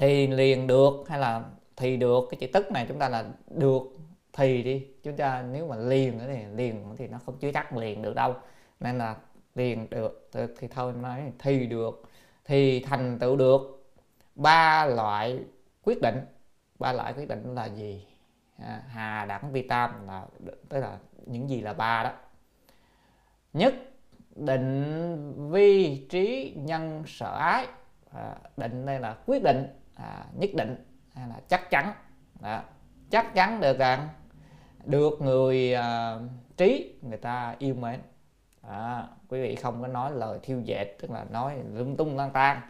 thì 0.00 0.26
liền 0.26 0.66
được 0.66 0.92
hay 1.08 1.18
là 1.18 1.44
thì 1.76 1.96
được? 1.96 2.24
Cái 2.30 2.38
chữ 2.40 2.46
tức 2.52 2.72
này 2.72 2.86
chúng 2.88 2.98
ta 2.98 3.08
là 3.08 3.24
được 3.48 3.82
thì 4.32 4.62
đi. 4.62 4.86
Chúng 5.02 5.16
ta 5.16 5.44
nếu 5.52 5.68
mà 5.68 5.76
liền 5.76 6.18
thì 6.18 6.44
liền 6.54 6.94
thì 6.98 7.06
nó 7.06 7.18
không 7.26 7.38
chứa 7.38 7.52
chắc 7.52 7.76
liền 7.76 8.02
được 8.02 8.14
đâu. 8.14 8.34
Nên 8.80 8.98
là 8.98 9.16
liền 9.54 9.90
được 9.90 10.30
thì 10.32 10.68
thôi 10.68 10.92
nói 10.92 11.32
thì 11.38 11.66
được 11.66 12.02
thì 12.44 12.80
thành 12.80 13.18
tựu 13.18 13.36
được. 13.36 13.92
Ba 14.34 14.86
loại 14.86 15.38
quyết 15.84 16.02
định. 16.02 16.16
Ba 16.78 16.92
loại 16.92 17.12
quyết 17.12 17.28
định 17.28 17.54
là 17.54 17.66
gì? 17.66 18.06
À, 18.58 18.82
hà 18.88 19.24
đẳng 19.24 19.52
vi 19.52 19.62
tam 19.62 20.06
là 20.06 20.26
tức 20.68 20.80
là 20.80 20.98
những 21.26 21.50
gì 21.50 21.60
là 21.60 21.72
ba 21.72 22.02
đó. 22.02 22.12
Nhất 23.52 23.74
định 24.36 25.50
vi 25.50 26.06
trí 26.10 26.54
nhân 26.56 27.02
sở 27.06 27.36
ái. 27.38 27.66
À, 28.14 28.34
định 28.56 28.86
đây 28.86 29.00
là 29.00 29.16
quyết 29.26 29.42
định 29.42 29.66
à, 30.02 30.24
nhất 30.34 30.50
định 30.54 30.76
hay 31.14 31.28
là 31.28 31.34
chắc 31.48 31.70
chắn. 31.70 31.92
Đó. 32.40 32.62
chắc 33.10 33.34
chắn 33.34 33.60
được 33.60 33.78
rằng 33.78 34.08
được 34.84 35.20
người 35.20 35.74
à, 35.74 36.18
trí 36.56 36.94
người 37.02 37.18
ta 37.18 37.54
yêu 37.58 37.74
mến. 37.74 38.00
À, 38.62 39.08
quý 39.28 39.42
vị 39.42 39.54
không 39.54 39.82
có 39.82 39.86
nói 39.88 40.10
lời 40.14 40.38
thiêu 40.42 40.60
dệt 40.60 40.96
tức 41.00 41.10
là 41.10 41.24
nói 41.30 41.54
lung 41.74 41.96
tung 41.96 42.16
lang 42.16 42.30
tan 42.30 42.60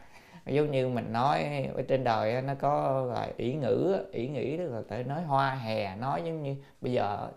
giống 0.47 0.71
như 0.71 0.89
mình 0.89 1.13
nói 1.13 1.69
ở 1.75 1.83
trên 1.89 2.05
đời 2.05 2.43
nó 2.43 2.55
có 2.55 3.03
là 3.15 3.29
ý 3.37 3.55
ngữ 3.55 4.05
ý 4.13 4.29
nghĩ 4.29 4.57
tức 4.57 4.69
là 4.69 4.83
tới 4.89 5.05
nói 5.05 5.23
hoa 5.23 5.55
hè 5.55 5.97
nói 5.97 6.23
giống 6.25 6.43
như 6.43 6.57
bây 6.81 6.93
giờ 6.93 7.29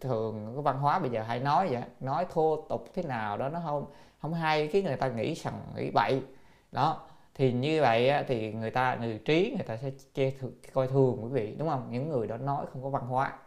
thường 0.00 0.52
cái 0.54 0.62
văn 0.62 0.78
hóa 0.78 0.98
bây 0.98 1.10
giờ 1.10 1.22
hay 1.22 1.40
nói 1.40 1.68
vậy 1.68 1.82
nói 2.00 2.26
thô 2.30 2.66
tục 2.68 2.88
thế 2.94 3.02
nào 3.02 3.36
đó 3.36 3.48
nó 3.48 3.60
không 3.64 3.86
không 4.24 4.34
hay 4.34 4.68
cái 4.68 4.82
người 4.82 4.96
ta 4.96 5.08
nghĩ 5.08 5.34
rằng 5.34 5.60
nghĩ 5.76 5.90
bậy. 5.90 6.22
Đó 6.72 7.06
thì 7.34 7.52
như 7.52 7.80
vậy 7.80 8.24
thì 8.28 8.52
người 8.52 8.70
ta 8.70 8.96
người 9.00 9.18
trí 9.18 9.52
người 9.56 9.66
ta 9.66 9.76
sẽ 9.76 9.90
che 10.14 10.32
coi 10.72 10.88
thường 10.88 11.24
quý 11.24 11.30
vị 11.32 11.54
đúng 11.58 11.68
không? 11.68 11.88
Những 11.90 12.08
người 12.08 12.26
đó 12.26 12.36
nói 12.36 12.66
không 12.72 12.82
có 12.82 12.88
văn 12.88 13.06
hóa. 13.06 13.38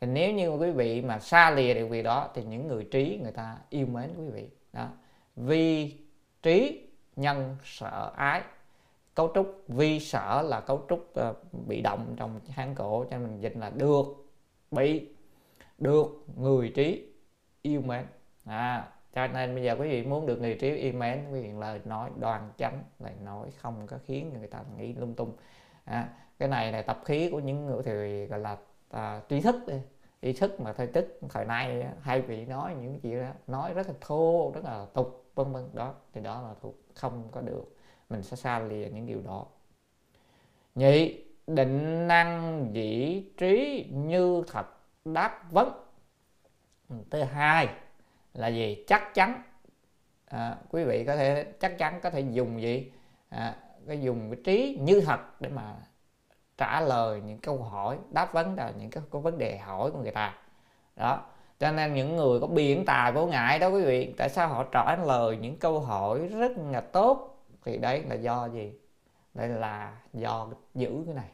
Thì 0.00 0.06
nếu 0.06 0.32
như 0.32 0.50
quý 0.50 0.70
vị 0.70 1.02
mà 1.02 1.18
xa 1.18 1.50
lìa 1.50 1.74
điều 1.74 1.88
việc 1.88 2.02
đó 2.02 2.30
thì 2.34 2.44
những 2.44 2.68
người 2.68 2.88
trí 2.90 3.18
người 3.22 3.32
ta 3.32 3.58
yêu 3.70 3.86
mến 3.86 4.10
quý 4.18 4.28
vị. 4.28 4.48
Đó. 4.72 4.88
Vì 5.36 5.96
trí 6.42 6.88
nhân 7.16 7.56
sợ 7.64 8.12
ái. 8.16 8.42
Cấu 9.14 9.30
trúc 9.34 9.64
vi 9.68 10.00
sở 10.00 10.42
là 10.42 10.60
cấu 10.60 10.86
trúc 10.88 11.14
uh, 11.20 11.36
bị 11.66 11.80
động 11.80 12.14
trong 12.16 12.40
hán 12.48 12.74
cổ 12.74 13.04
cho 13.10 13.18
mình 13.18 13.40
dịch 13.40 13.56
là 13.56 13.70
được 13.70 14.04
bị 14.70 15.08
được 15.78 16.24
người 16.36 16.72
trí 16.74 17.12
yêu 17.62 17.80
mến. 17.80 18.06
À, 18.44 18.88
cho 19.16 19.26
nên 19.26 19.54
bây 19.54 19.64
giờ 19.64 19.76
quý 19.78 19.88
vị 19.88 20.02
muốn 20.02 20.26
được 20.26 20.40
người 20.40 20.54
trí 20.54 20.74
yêu 20.74 20.92
mến 20.92 21.30
quý 21.32 21.40
vị 21.40 21.48
lời 21.58 21.80
nói 21.84 22.10
đoan 22.20 22.50
chánh 22.58 22.82
lời 22.98 23.12
nói 23.24 23.50
không 23.58 23.86
có 23.86 23.98
khiến 24.04 24.32
người 24.38 24.46
ta 24.46 24.60
nghĩ 24.76 24.92
lung 24.92 25.14
tung. 25.14 25.32
À, 25.84 26.08
cái 26.38 26.48
này 26.48 26.72
là 26.72 26.82
tập 26.82 27.00
khí 27.04 27.30
của 27.30 27.38
những 27.38 27.66
người 27.66 27.82
thì 27.82 28.26
gọi 28.26 28.40
là 28.40 28.56
à, 28.90 29.20
trí 29.28 29.40
thức 29.40 29.56
đi 29.66 29.74
ý 30.20 30.32
thức 30.32 30.60
mà 30.60 30.72
thời 30.72 30.86
tức 30.86 31.20
thời 31.28 31.44
nay 31.44 31.86
hai 32.00 32.20
vị 32.20 32.46
nói 32.46 32.74
những 32.80 33.00
chuyện 33.00 33.22
đó 33.22 33.28
nói 33.46 33.74
rất 33.74 33.88
là 33.88 33.94
thô 34.00 34.52
rất 34.54 34.64
là 34.64 34.86
tục 34.94 35.24
vân 35.34 35.52
vân. 35.52 35.68
Đó 35.74 35.94
thì 36.12 36.20
đó 36.20 36.42
là 36.42 36.54
thuộc 36.60 36.74
không 36.94 37.28
có 37.32 37.40
được. 37.40 37.76
Mình 38.10 38.22
sẽ 38.22 38.36
xa 38.36 38.58
lìa 38.58 38.88
những 38.88 39.06
điều 39.06 39.22
đó. 39.22 39.46
Nhị 40.74 41.24
định 41.46 42.06
năng 42.08 42.66
dĩ 42.72 43.24
trí 43.36 43.86
như 43.92 44.42
thật 44.46 44.66
đáp 45.04 45.52
vấn. 45.52 45.72
Thứ 47.10 47.22
hai 47.22 47.68
là 48.36 48.48
gì? 48.48 48.84
Chắc 48.86 49.14
chắn. 49.14 49.42
À, 50.26 50.56
quý 50.70 50.84
vị 50.84 51.04
có 51.04 51.16
thể 51.16 51.46
chắc 51.60 51.78
chắn 51.78 52.00
có 52.02 52.10
thể 52.10 52.20
dùng 52.20 52.62
gì? 52.62 52.92
À, 53.28 53.56
cái 53.88 54.00
dùng 54.00 54.30
cái 54.30 54.40
trí 54.44 54.78
như 54.80 55.00
thật 55.00 55.40
để 55.40 55.48
mà 55.48 55.74
trả 56.58 56.80
lời 56.80 57.20
những 57.26 57.38
câu 57.38 57.62
hỏi 57.62 57.98
đáp 58.10 58.32
vấn 58.32 58.56
là 58.56 58.72
những 58.78 58.90
cái 58.90 59.02
cái 59.12 59.22
vấn 59.22 59.38
đề 59.38 59.58
hỏi 59.58 59.90
của 59.90 59.98
người 59.98 60.12
ta. 60.12 60.34
Đó. 60.96 61.22
Cho 61.58 61.72
nên 61.72 61.94
những 61.94 62.16
người 62.16 62.40
có 62.40 62.46
biển 62.46 62.84
tài 62.84 63.12
vô 63.12 63.26
ngại 63.26 63.58
đó 63.58 63.68
quý 63.68 63.84
vị 63.84 64.14
tại 64.18 64.28
sao 64.28 64.48
họ 64.48 64.64
trả 64.72 64.96
lời 64.96 65.36
những 65.36 65.56
câu 65.56 65.80
hỏi 65.80 66.28
rất 66.28 66.52
là 66.70 66.80
tốt? 66.80 67.44
Thì 67.64 67.78
đấy 67.78 68.04
là 68.08 68.14
do 68.14 68.46
gì? 68.46 68.72
Đây 69.34 69.48
là 69.48 69.96
do 70.12 70.48
giữ 70.74 71.02
cái 71.06 71.14
này. 71.14 71.30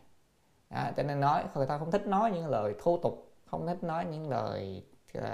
Đó, 0.70 0.90
cho 0.96 1.02
nên 1.02 1.20
nói 1.20 1.44
người 1.54 1.66
ta 1.66 1.78
không 1.78 1.90
thích 1.90 2.06
nói 2.06 2.30
những 2.30 2.46
lời 2.46 2.74
thô 2.82 2.98
tục 3.02 3.32
không 3.52 3.66
thích 3.66 3.84
nói 3.84 4.04
những 4.04 4.30
lời 4.30 4.82
uh, 5.18 5.24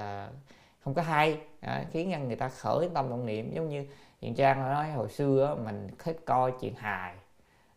không 0.80 0.94
có 0.94 1.02
hay. 1.02 1.40
À, 1.60 1.84
khiến 1.92 2.10
cho 2.12 2.18
người 2.18 2.36
ta 2.36 2.48
khởi 2.48 2.88
tâm 2.94 3.10
động 3.10 3.26
niệm. 3.26 3.54
Giống 3.54 3.68
như 3.68 3.86
hiện 4.20 4.34
trang 4.34 4.60
nói 4.60 4.90
hồi 4.90 5.08
xưa 5.08 5.56
mình 5.64 5.88
thích 5.98 6.20
coi 6.24 6.52
chuyện 6.60 6.74
hài. 6.74 7.14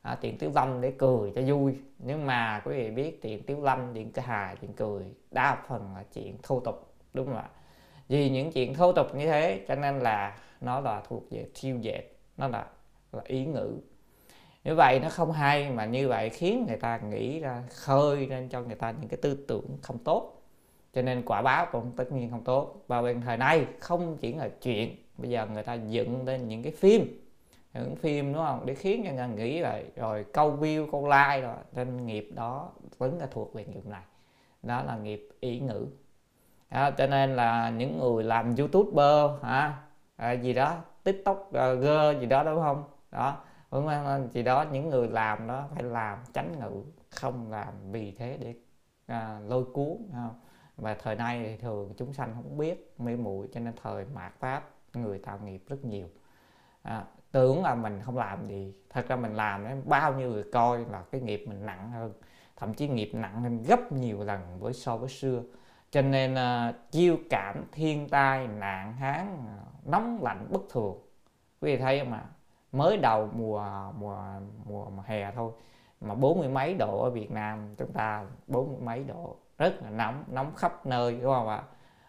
À, 0.02 0.18
tiền 0.22 0.38
tiếu 0.38 0.52
lâm 0.56 0.82
để 0.82 0.94
cười 0.98 1.32
cho 1.36 1.42
vui. 1.42 1.76
Nhưng 2.00 2.26
mà 2.26 2.62
quý 2.66 2.74
vị 2.74 2.92
biết 2.92 3.22
tiền 3.22 3.44
tiếu 3.44 3.64
lâm 3.64 3.94
chuyện 3.94 4.12
cái 4.12 4.26
hài 4.26 4.56
chuyện 4.56 4.74
cười 4.74 5.04
đa 5.32 5.64
phần 5.68 5.96
là 5.96 6.04
chuyện 6.14 6.38
thô 6.44 6.60
tục 6.60 6.94
đúng 7.14 7.26
không 7.26 7.36
ạ? 7.36 7.50
Vì 8.08 8.30
những 8.30 8.52
chuyện 8.52 8.74
thô 8.74 8.94
tục 8.94 9.16
như 9.16 9.28
thế 9.28 9.66
cho 9.68 9.76
nên 9.76 10.00
là 10.00 10.38
nó 10.62 10.80
là 10.80 11.02
thuộc 11.08 11.24
về 11.32 11.46
thiêu 11.54 11.78
dệt 11.78 12.04
nó 12.38 12.48
là 12.48 12.66
là 13.12 13.22
ý 13.26 13.46
ngữ. 13.46 13.78
Như 14.64 14.76
vậy 14.76 15.00
nó 15.00 15.10
không 15.10 15.32
hay 15.32 15.70
mà 15.70 15.86
như 15.86 16.08
vậy 16.08 16.30
khiến 16.30 16.66
người 16.68 16.78
ta 16.78 16.98
nghĩ 16.98 17.40
ra 17.40 17.64
khơi 17.70 18.28
lên 18.28 18.50
cho 18.50 18.62
người 18.62 18.76
ta 18.76 18.92
những 18.92 19.10
cái 19.10 19.18
tư 19.22 19.46
tưởng 19.48 19.78
không 19.82 19.98
tốt 19.98 20.41
cho 20.94 21.02
nên 21.02 21.24
quả 21.26 21.42
báo 21.42 21.68
cũng 21.72 21.92
tất 21.96 22.12
nhiên 22.12 22.30
không 22.30 22.44
tốt. 22.44 22.76
Và 22.88 23.02
bên 23.02 23.22
thời 23.22 23.38
nay 23.38 23.66
không 23.80 24.18
chỉ 24.18 24.34
là 24.34 24.50
chuyện 24.62 24.96
bây 25.18 25.30
giờ 25.30 25.48
người 25.54 25.64
ta 25.64 25.74
dựng 25.74 26.26
lên 26.26 26.48
những 26.48 26.64
cái 26.64 26.72
phim 26.72 27.22
những 27.74 27.96
phim 27.96 28.34
đúng 28.34 28.46
không? 28.46 28.66
Để 28.66 28.76
khiến 28.76 29.04
cho 29.06 29.28
người 29.28 29.36
nghĩ 29.36 29.60
là 29.60 29.82
rồi 29.96 30.26
câu 30.34 30.58
view 30.58 30.92
câu 30.92 31.08
like 31.08 31.42
rồi. 31.42 31.56
Nên 31.72 32.06
nghiệp 32.06 32.30
đó 32.34 32.70
vẫn 32.98 33.18
là 33.20 33.28
thuộc 33.32 33.54
về 33.54 33.66
nghiệp 33.66 33.86
này. 33.86 34.04
Đó 34.64 34.84
là 34.84 34.98
nghiệp 34.98 35.30
ý 35.40 35.60
ngữ. 35.60 35.88
Đó, 36.72 36.92
cho 36.92 37.08
nên 37.08 37.36
là 37.36 37.70
những 37.70 38.00
người 38.00 38.24
làm 38.24 38.56
youtuber 38.56 39.32
hả? 39.42 39.74
À, 40.16 40.32
gì 40.32 40.54
đó 40.54 40.78
tiktok 41.04 41.50
uh, 41.50 42.20
gì 42.20 42.26
đó 42.26 42.44
đúng 42.44 42.62
không? 42.62 42.84
Đó 43.12 43.38
đúng 43.72 43.88
không? 43.88 44.30
Gì 44.32 44.44
đó 44.44 44.66
những 44.72 44.90
người 44.90 45.08
làm 45.08 45.48
đó 45.48 45.68
phải 45.74 45.84
làm 45.84 46.18
tránh 46.34 46.60
ngữ 46.60 46.84
không 47.10 47.52
làm 47.52 47.92
vì 47.92 48.12
thế 48.12 48.38
để 48.42 48.56
à, 49.06 49.40
lôi 49.48 49.66
cuốn 49.74 49.98
không? 50.14 50.40
Và 50.82 50.94
thời 50.94 51.16
nay 51.16 51.44
thì 51.44 51.58
thường 51.58 51.94
chúng 51.98 52.14
sanh 52.14 52.34
không 52.34 52.58
biết 52.58 52.94
mê 52.98 53.16
muội 53.16 53.48
cho 53.54 53.60
nên 53.60 53.74
thời 53.84 54.06
mạt 54.06 54.34
pháp 54.40 54.70
người 54.94 55.20
tạo 55.20 55.40
nghiệp 55.46 55.64
rất 55.68 55.86
nhiều. 55.86 56.08
À, 56.82 57.04
tưởng 57.32 57.64
là 57.64 57.76
mình 57.76 58.02
không 58.02 58.18
làm 58.18 58.48
gì 58.48 58.74
thật 58.90 59.06
ra 59.08 59.16
mình 59.16 59.36
làm 59.36 59.64
đấy 59.64 59.82
bao 59.86 60.14
nhiêu 60.14 60.30
người 60.30 60.44
coi 60.54 60.86
là 60.90 61.04
cái 61.12 61.22
nghiệp 61.22 61.46
mình 61.48 61.66
nặng 61.66 61.92
hơn. 61.92 62.14
Thậm 62.56 62.74
chí 62.74 62.88
nghiệp 62.88 63.12
nặng 63.14 63.42
hơn 63.42 63.64
gấp 63.64 63.92
nhiều 63.92 64.24
lần 64.24 64.60
với 64.60 64.74
so 64.74 64.98
với 64.98 65.10
xưa. 65.10 65.44
Cho 65.92 66.02
nên 66.02 66.34
uh, 66.34 66.76
chiêu 66.92 67.18
cảm 67.30 67.64
thiên 67.72 68.10
tai 68.10 68.48
nạn 68.48 68.94
hán 68.94 69.38
nóng 69.86 70.24
lạnh 70.24 70.48
bất 70.50 70.62
thường. 70.70 70.98
Quý 71.62 71.76
vị 71.76 71.78
thấy 71.78 72.00
không 72.00 72.14
ạ 72.14 72.26
mới 72.72 72.98
đầu 72.98 73.30
mùa 73.34 73.92
mùa 73.98 74.26
mùa 74.66 74.86
hè 75.06 75.32
thôi 75.32 75.52
mà 76.02 76.16
bốn 76.16 76.40
mươi 76.40 76.50
mấy 76.50 76.74
độ 76.74 77.04
ở 77.04 77.10
Việt 77.10 77.32
Nam 77.32 77.76
chúng 77.78 77.94
ta 77.94 78.26
bốn 78.48 78.68
mươi 78.68 78.78
mấy 78.82 79.04
độ 79.04 79.38
rất 79.62 79.84
là 79.84 79.90
nóng 79.90 80.24
nóng 80.28 80.56
khắp 80.56 80.86
nơi 80.86 81.20
đúng 81.22 81.34
không 81.34 81.48
ạ? 81.48 81.64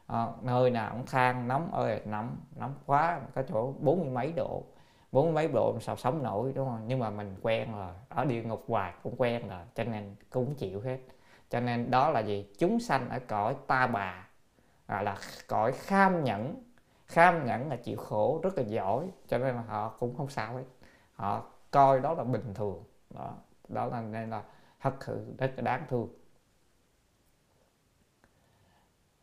À, 0.07 0.27
nơi 0.43 0.71
nào 0.71 0.93
cũng 0.93 1.07
than 1.07 1.49
nóng 1.49 1.75
ơi 1.75 2.01
nóng 2.05 2.37
nóng 2.57 2.75
quá 2.87 3.21
có 3.35 3.43
chỗ 3.43 3.75
bốn 3.81 4.01
mươi 4.01 4.11
mấy 4.11 4.33
độ 4.33 4.63
bốn 5.13 5.35
mấy 5.35 5.49
độ 5.49 5.77
sao 5.81 5.97
sống 5.97 6.23
nổi 6.23 6.53
đúng 6.55 6.69
không? 6.69 6.85
Nhưng 6.87 6.99
mà 6.99 7.11
mình 7.11 7.37
quen 7.43 7.73
rồi 7.73 7.93
ở 8.09 8.25
địa 8.25 8.43
ngục 8.43 8.65
hoài 8.69 8.93
cũng 9.03 9.15
quen 9.19 9.49
rồi 9.49 9.61
cho 9.75 9.85
nên 9.85 10.17
cũng 10.31 10.55
chịu 10.55 10.81
hết. 10.81 10.99
Cho 11.51 11.61
nên 11.61 11.91
đó 11.91 12.11
là 12.11 12.21
gì? 12.21 12.47
Chúng 12.59 12.81
sanh 12.81 13.09
ở 13.09 13.19
cõi 13.29 13.57
ta 13.67 13.87
bà 13.87 14.29
gọi 14.89 15.05
là 15.05 15.17
cõi 15.49 15.73
kham 15.73 16.25
nhẫn. 16.25 16.63
Kham 17.07 17.47
nhẫn 17.47 17.69
là 17.69 17.77
chịu 17.77 17.97
khổ 17.97 18.41
rất 18.43 18.59
là 18.59 18.63
giỏi 18.63 19.11
cho 19.29 19.39
nên 19.39 19.55
là 19.55 19.63
họ 19.63 19.89
cũng 19.99 20.17
không 20.17 20.29
sao 20.29 20.55
hết. 20.55 20.65
Họ 21.15 21.43
coi 21.71 22.01
đó 22.01 22.15
là 22.15 22.25
bình 22.25 22.55
thường. 22.55 22.85
Đó 23.11 23.35
đó 23.69 23.87
là 23.87 24.01
nên 24.01 24.31
là 24.31 24.43
thật 24.81 24.95
sự 25.01 25.35
rất 25.39 25.53
là 25.57 25.63
đáng 25.63 25.85
thương 25.89 26.09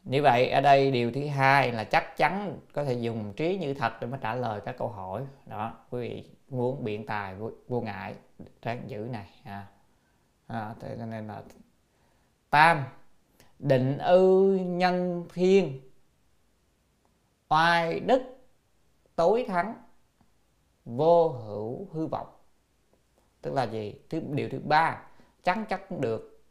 như 0.03 0.21
vậy 0.21 0.49
ở 0.49 0.62
đây 0.62 0.91
điều 0.91 1.12
thứ 1.12 1.27
hai 1.27 1.71
là 1.71 1.83
chắc 1.83 2.17
chắn 2.17 2.59
có 2.73 2.83
thể 2.83 2.93
dùng 2.93 3.33
trí 3.33 3.57
như 3.57 3.73
thật 3.73 3.93
để 4.01 4.07
mà 4.07 4.17
trả 4.21 4.35
lời 4.35 4.62
các 4.65 4.75
câu 4.77 4.88
hỏi. 4.88 5.25
Đó 5.45 5.73
quý 5.89 5.99
vị 5.99 6.25
muốn 6.49 6.83
biện 6.83 7.05
tài 7.05 7.35
vô, 7.35 7.51
vô 7.67 7.81
ngại 7.81 8.15
tráng 8.62 8.89
giữ 8.89 8.97
này 8.97 9.29
à. 9.43 9.67
À, 10.47 10.73
thế 10.79 10.95
nên 11.09 11.27
là 11.27 11.43
tam 12.49 12.83
định 13.59 13.97
ư 13.97 14.55
nhân 14.55 15.25
thiên 15.33 15.81
oai 17.49 17.99
đức 17.99 18.21
tối 19.15 19.45
thắng 19.47 19.83
vô 20.85 21.29
hữu 21.29 21.88
hư 21.91 22.07
vọng. 22.07 22.27
Tức 23.41 23.53
là 23.53 23.63
gì? 23.63 23.95
Thứ 24.09 24.21
điều 24.31 24.49
thứ 24.49 24.59
ba 24.59 25.01
chắc 25.43 25.69
chắn 25.69 26.01
được 26.01 26.45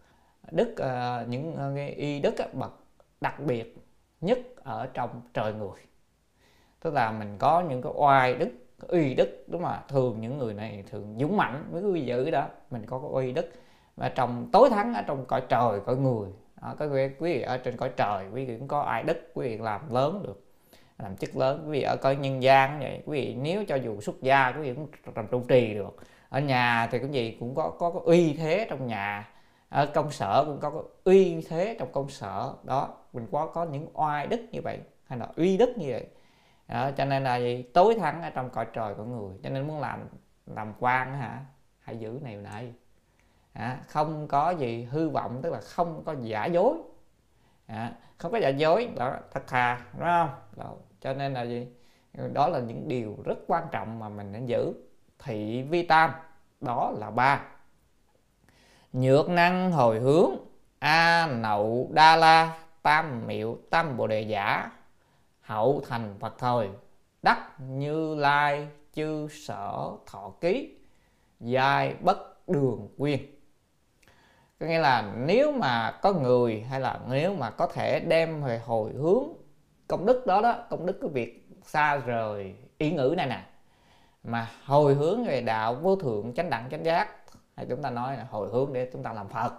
đức 0.51 0.71
uh, 0.71 1.29
những 1.29 1.75
uh, 1.75 1.97
y 1.97 2.21
đức 2.21 2.35
uh, 2.49 2.55
bậc 2.55 2.73
đặc 3.21 3.41
biệt 3.41 3.77
nhất 4.21 4.39
ở 4.57 4.89
trong 4.95 5.23
trời 5.35 5.53
người. 5.53 5.81
Tức 6.81 6.95
là 6.95 7.13
mình 7.13 7.37
có 7.39 7.61
những 7.61 7.83
cái 7.83 7.93
oai 7.97 8.35
đức 8.35 8.51
uy 8.89 9.15
đức 9.15 9.45
đúng 9.47 9.65
không 9.65 9.77
thường 9.89 10.21
những 10.21 10.39
người 10.39 10.55
này 10.55 10.85
thường 10.91 11.17
dũng 11.21 11.37
mạnh 11.37 11.65
với 11.71 11.83
uy 11.83 12.01
dữ 12.01 12.31
đó. 12.31 12.47
Mình 12.71 12.87
có 12.87 12.99
cái 12.99 13.09
uy 13.13 13.33
đức. 13.33 13.53
Và 13.97 14.09
trong 14.09 14.49
tối 14.53 14.71
thắng 14.71 14.95
ở 14.95 15.03
trong 15.07 15.25
cõi 15.27 15.43
trời 15.49 15.81
cõi 15.87 15.97
người 15.97 16.31
đó, 16.63 16.75
có 16.79 16.87
quý, 16.87 17.09
quý 17.19 17.35
vị 17.35 17.43
ở 17.43 17.59
trên 17.59 17.77
cõi 17.77 17.91
trời 17.97 18.27
quý 18.35 18.45
vị 18.45 18.59
cũng 18.59 18.69
có 18.69 18.81
ai 18.81 19.03
đức 19.03 19.31
quý 19.35 19.49
vị 19.49 19.59
làm 19.59 19.95
lớn 19.95 20.23
được 20.27 20.45
làm 20.99 21.17
chức 21.17 21.37
lớn. 21.37 21.63
Quý 21.67 21.73
vị 21.73 21.83
ở 21.83 21.97
cõi 21.97 22.17
nhân 22.17 22.43
gian 22.43 22.81
vậy 22.81 23.03
quý 23.07 23.21
vị 23.21 23.35
nếu 23.35 23.65
cho 23.69 23.77
dù 23.77 24.01
xuất 24.01 24.23
gia 24.23 24.53
quý 24.53 24.63
vị 24.63 24.75
cũng 24.75 25.15
làm 25.15 25.27
trụ 25.27 25.43
trì 25.49 25.75
được. 25.75 25.97
Ở 26.29 26.41
nhà 26.41 26.89
thì 26.91 26.99
cái 26.99 27.09
gì 27.09 27.37
cũng 27.41 27.55
có 27.55 27.71
có, 27.79 27.91
có 27.91 28.01
uy 28.05 28.33
thế 28.33 28.67
trong 28.71 28.87
nhà 28.87 29.29
ở 29.69 29.87
công 29.87 30.11
sở 30.11 30.45
cũng 30.47 30.61
có, 30.61 30.71
có 30.71 30.83
uy 31.05 31.43
thế 31.49 31.77
trong 31.79 31.93
công 31.93 32.09
sở 32.09 32.53
đó 32.63 32.95
mình 33.13 33.27
có 33.33 33.47
có 33.47 33.65
những 33.65 33.89
oai 33.95 34.27
đức 34.27 34.41
như 34.53 34.61
vậy 34.65 34.79
hay 35.05 35.19
là 35.19 35.29
uy 35.37 35.57
đức 35.57 35.75
như 35.79 35.87
vậy. 35.91 36.07
Đó, 36.69 36.91
cho 36.97 37.05
nên 37.05 37.25
là 37.25 37.37
gì? 37.37 37.63
Tối 37.75 37.95
thắng 37.95 38.23
ở 38.23 38.31
trong 38.31 38.51
cõi 38.51 38.67
trời 38.73 38.95
của 38.95 39.05
người 39.05 39.39
cho 39.43 39.51
nên 39.51 39.67
muốn 39.67 39.81
làm 39.81 40.09
làm 40.47 40.73
quan 40.79 41.13
hả? 41.15 41.45
Hãy 41.79 41.99
giữ 41.99 42.21
này 42.23 42.37
này. 42.37 42.73
À, 43.53 43.81
không 43.87 44.29
có 44.29 44.51
gì 44.51 44.85
hư 44.91 45.09
vọng 45.09 45.41
tức 45.43 45.53
là 45.53 45.61
không 45.61 46.03
có 46.05 46.15
giả 46.23 46.47
dối. 46.47 46.75
À, 47.67 47.93
không 48.19 48.33
có 48.33 48.39
giả 48.39 48.49
dối 48.49 48.91
đó 48.97 49.15
thật 49.31 49.47
thà 49.47 49.81
đúng 49.93 50.07
không? 50.07 50.31
Đó, 50.57 50.75
cho 51.01 51.15
nên 51.15 51.35
là 51.35 51.43
gì? 51.43 51.69
Đó 52.33 52.49
là 52.49 52.59
những 52.59 52.89
điều 52.89 53.17
rất 53.25 53.39
quan 53.47 53.65
trọng 53.71 53.99
mà 53.99 54.09
mình 54.09 54.33
nên 54.33 54.47
giữ. 54.47 54.73
Thị 55.19 55.63
vi 55.63 55.83
tam 55.83 56.11
đó 56.61 56.93
là 56.97 57.11
ba 57.11 57.45
nhược 59.01 59.29
năng 59.29 59.73
hồi 59.73 59.99
hướng. 59.99 60.31
A 60.79 61.27
nậu 61.27 61.89
đa 61.93 62.17
la 62.17 62.59
tam 62.83 63.27
miệu 63.27 63.59
tam 63.71 63.97
bồ 63.97 64.07
đề 64.07 64.21
giả. 64.21 64.71
Hậu 65.41 65.83
thành 65.89 66.15
phật 66.21 66.35
thời. 66.39 66.69
Đắc 67.23 67.61
như 67.61 68.15
lai 68.15 68.69
chư 68.95 69.29
sở 69.29 69.91
thọ 70.07 70.33
ký. 70.41 70.79
Giai 71.41 71.95
bất 72.01 72.49
đường 72.49 72.89
quyên. 72.99 73.21
Có 74.61 74.67
nghĩa 74.67 74.79
là 74.79 75.13
nếu 75.17 75.53
mà 75.53 75.99
có 76.03 76.13
người 76.13 76.61
hay 76.71 76.81
là 76.81 77.01
nếu 77.09 77.35
mà 77.35 77.51
có 77.51 77.67
thể 77.67 78.01
đem 78.01 78.43
về 78.43 78.59
hồi 78.59 78.93
hướng 78.93 79.25
công 79.89 80.07
đức 80.07 80.27
đó 80.27 80.41
đó, 80.41 80.55
công 80.71 80.87
đức 80.87 80.99
cái 81.01 81.11
việc 81.11 81.49
xa 81.63 81.97
rời 81.97 82.55
ý 82.79 82.91
ngữ 82.91 83.15
này 83.17 83.27
nè, 83.27 83.41
mà 84.25 84.51
hồi 84.65 84.95
hướng 84.95 85.25
về 85.25 85.41
đạo 85.41 85.75
vô 85.75 85.97
thượng 85.97 86.35
chánh 86.35 86.51
đẳng 86.51 86.69
chánh 86.71 86.85
giác 86.85 87.09
hay 87.59 87.67
chúng 87.67 87.83
ta 87.83 87.91
nói 87.91 88.17
là 88.17 88.27
hồi 88.31 88.49
hướng 88.49 88.73
để 88.73 88.91
chúng 88.93 89.03
ta 89.03 89.13
làm 89.13 89.29
phật. 89.29 89.53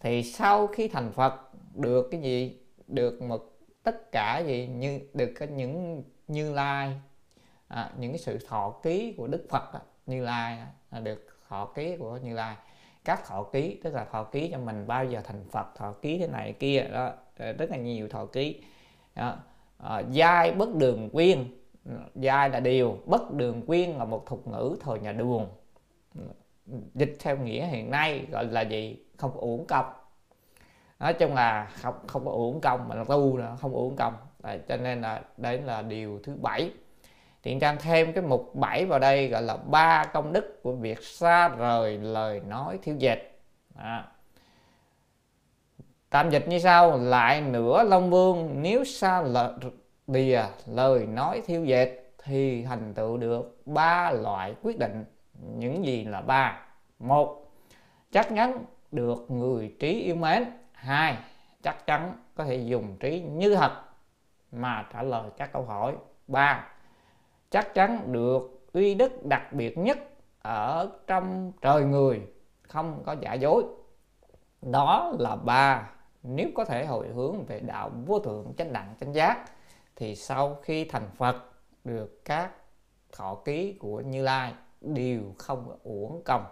Thì 0.00 0.22
sau 0.22 0.66
khi 0.66 0.88
thành 0.88 1.12
phật 1.12 1.34
được 1.74 2.08
cái 2.10 2.20
gì? 2.20 2.58
Được 2.86 3.22
một 3.22 3.52
tất 3.82 4.12
cả 4.12 4.38
gì 4.38 4.66
như 4.66 5.00
được 5.14 5.32
cái 5.36 5.48
những 5.48 6.02
như 6.28 6.54
lai 6.54 7.00
à, 7.68 7.92
những 7.98 8.12
cái 8.12 8.18
sự 8.18 8.38
thọ 8.48 8.70
ký 8.82 9.14
của 9.16 9.26
đức 9.26 9.46
phật 9.50 9.70
như 10.06 10.24
lai 10.24 10.58
à, 10.90 11.00
được 11.00 11.26
thọ 11.48 11.66
ký 11.66 11.96
của 11.96 12.16
như 12.16 12.34
lai. 12.34 12.56
Các 13.04 13.26
thọ 13.26 13.42
ký 13.42 13.80
tức 13.84 13.94
là 13.94 14.04
thọ 14.04 14.24
ký 14.24 14.48
cho 14.52 14.58
mình 14.58 14.86
bao 14.86 15.04
giờ 15.04 15.20
thành 15.24 15.44
phật 15.50 15.66
thọ 15.76 15.92
ký 15.92 16.18
thế 16.18 16.26
này 16.26 16.52
kia 16.52 16.88
đó 16.92 17.12
rất 17.36 17.70
là 17.70 17.76
nhiều 17.76 18.08
thọ 18.08 18.26
ký. 18.26 18.62
Đó. 19.14 19.36
À, 19.78 20.02
giai 20.10 20.52
bất 20.52 20.74
đường 20.74 21.10
quyên 21.10 21.44
giai 22.14 22.50
là 22.50 22.60
điều 22.60 22.98
bất 23.06 23.32
đường 23.32 23.62
quyên 23.66 23.90
là 23.90 24.04
một 24.04 24.26
thuật 24.26 24.46
ngữ 24.46 24.76
thời 24.80 25.00
nhà 25.00 25.12
đường 25.12 25.48
dịch 26.94 27.16
theo 27.20 27.36
nghĩa 27.36 27.66
hiện 27.66 27.90
nay 27.90 28.26
gọi 28.30 28.44
là 28.44 28.60
gì 28.60 28.98
không 29.16 29.30
có 29.34 29.40
uổng 29.40 29.66
công 29.66 29.86
nói 30.98 31.14
chung 31.14 31.34
là 31.34 31.70
không 31.82 31.94
không 32.06 32.24
có 32.24 32.30
uổng 32.30 32.60
công 32.60 32.88
mà 32.88 32.94
là 32.94 33.04
tu 33.04 33.36
là 33.36 33.56
không 33.56 33.72
uổng 33.72 33.96
công 33.96 34.14
Đấy, 34.42 34.60
cho 34.68 34.76
nên 34.76 35.00
là 35.00 35.22
đấy 35.36 35.58
là 35.58 35.82
điều 35.82 36.20
thứ 36.24 36.36
bảy 36.42 36.70
Thiện 37.44 37.60
Trang 37.60 37.76
thêm 37.80 38.12
cái 38.12 38.24
mục 38.24 38.54
7 38.54 38.86
vào 38.86 38.98
đây 38.98 39.28
gọi 39.28 39.42
là 39.42 39.56
ba 39.56 40.04
công 40.12 40.32
đức 40.32 40.62
của 40.62 40.72
việc 40.72 41.02
xa 41.02 41.48
rời 41.48 41.98
lời 41.98 42.40
nói 42.48 42.78
thiếu 42.82 42.96
dịch. 42.98 43.40
À. 43.76 44.06
Tạm 46.10 46.30
dịch 46.30 46.48
như 46.48 46.58
sau, 46.58 46.98
lại 46.98 47.40
nữa 47.40 47.84
Long 47.88 48.10
Vương 48.10 48.62
nếu 48.62 48.84
xa 48.84 49.22
lìa 50.06 50.42
lời 50.66 51.06
nói 51.06 51.42
thiếu 51.46 51.64
dịch 51.64 52.14
thì 52.24 52.64
thành 52.64 52.94
tựu 52.94 53.16
được 53.16 53.62
ba 53.66 54.10
loại 54.10 54.54
quyết 54.62 54.78
định. 54.78 55.04
Những 55.56 55.86
gì 55.86 56.04
là 56.04 56.20
ba? 56.20 56.66
Một, 56.98 57.50
chắc 58.12 58.28
chắn 58.34 58.64
được 58.92 59.30
người 59.30 59.74
trí 59.78 60.00
yêu 60.00 60.16
mến. 60.16 60.44
Hai, 60.72 61.16
chắc 61.62 61.86
chắn 61.86 62.18
có 62.34 62.44
thể 62.44 62.56
dùng 62.56 62.96
trí 63.00 63.20
như 63.20 63.54
thật 63.54 63.82
mà 64.52 64.86
trả 64.92 65.02
lời 65.02 65.30
các 65.36 65.52
câu 65.52 65.62
hỏi. 65.62 65.96
Ba, 66.26 66.68
chắc 67.50 67.74
chắn 67.74 68.12
được 68.12 68.54
uy 68.72 68.94
đức 68.94 69.26
đặc 69.26 69.52
biệt 69.52 69.78
nhất 69.78 69.98
ở 70.42 70.90
trong 71.06 71.52
trời 71.60 71.82
người 71.82 72.22
không 72.62 73.02
có 73.06 73.16
giả 73.20 73.34
dối 73.34 73.64
đó 74.62 75.12
là 75.18 75.36
ba 75.36 75.90
nếu 76.22 76.48
có 76.54 76.64
thể 76.64 76.86
hồi 76.86 77.08
hướng 77.08 77.44
về 77.44 77.60
đạo 77.60 77.90
vô 78.06 78.18
thượng 78.18 78.52
chánh 78.56 78.72
đẳng 78.72 78.94
chánh 79.00 79.14
giác 79.14 79.44
thì 79.96 80.16
sau 80.16 80.58
khi 80.62 80.84
thành 80.84 81.08
phật 81.16 81.36
được 81.84 82.24
các 82.24 82.50
thọ 83.12 83.34
ký 83.34 83.72
của 83.72 84.00
như 84.00 84.22
lai 84.22 84.54
đều 84.84 85.20
không 85.38 85.78
uổng 85.82 86.22
công. 86.24 86.44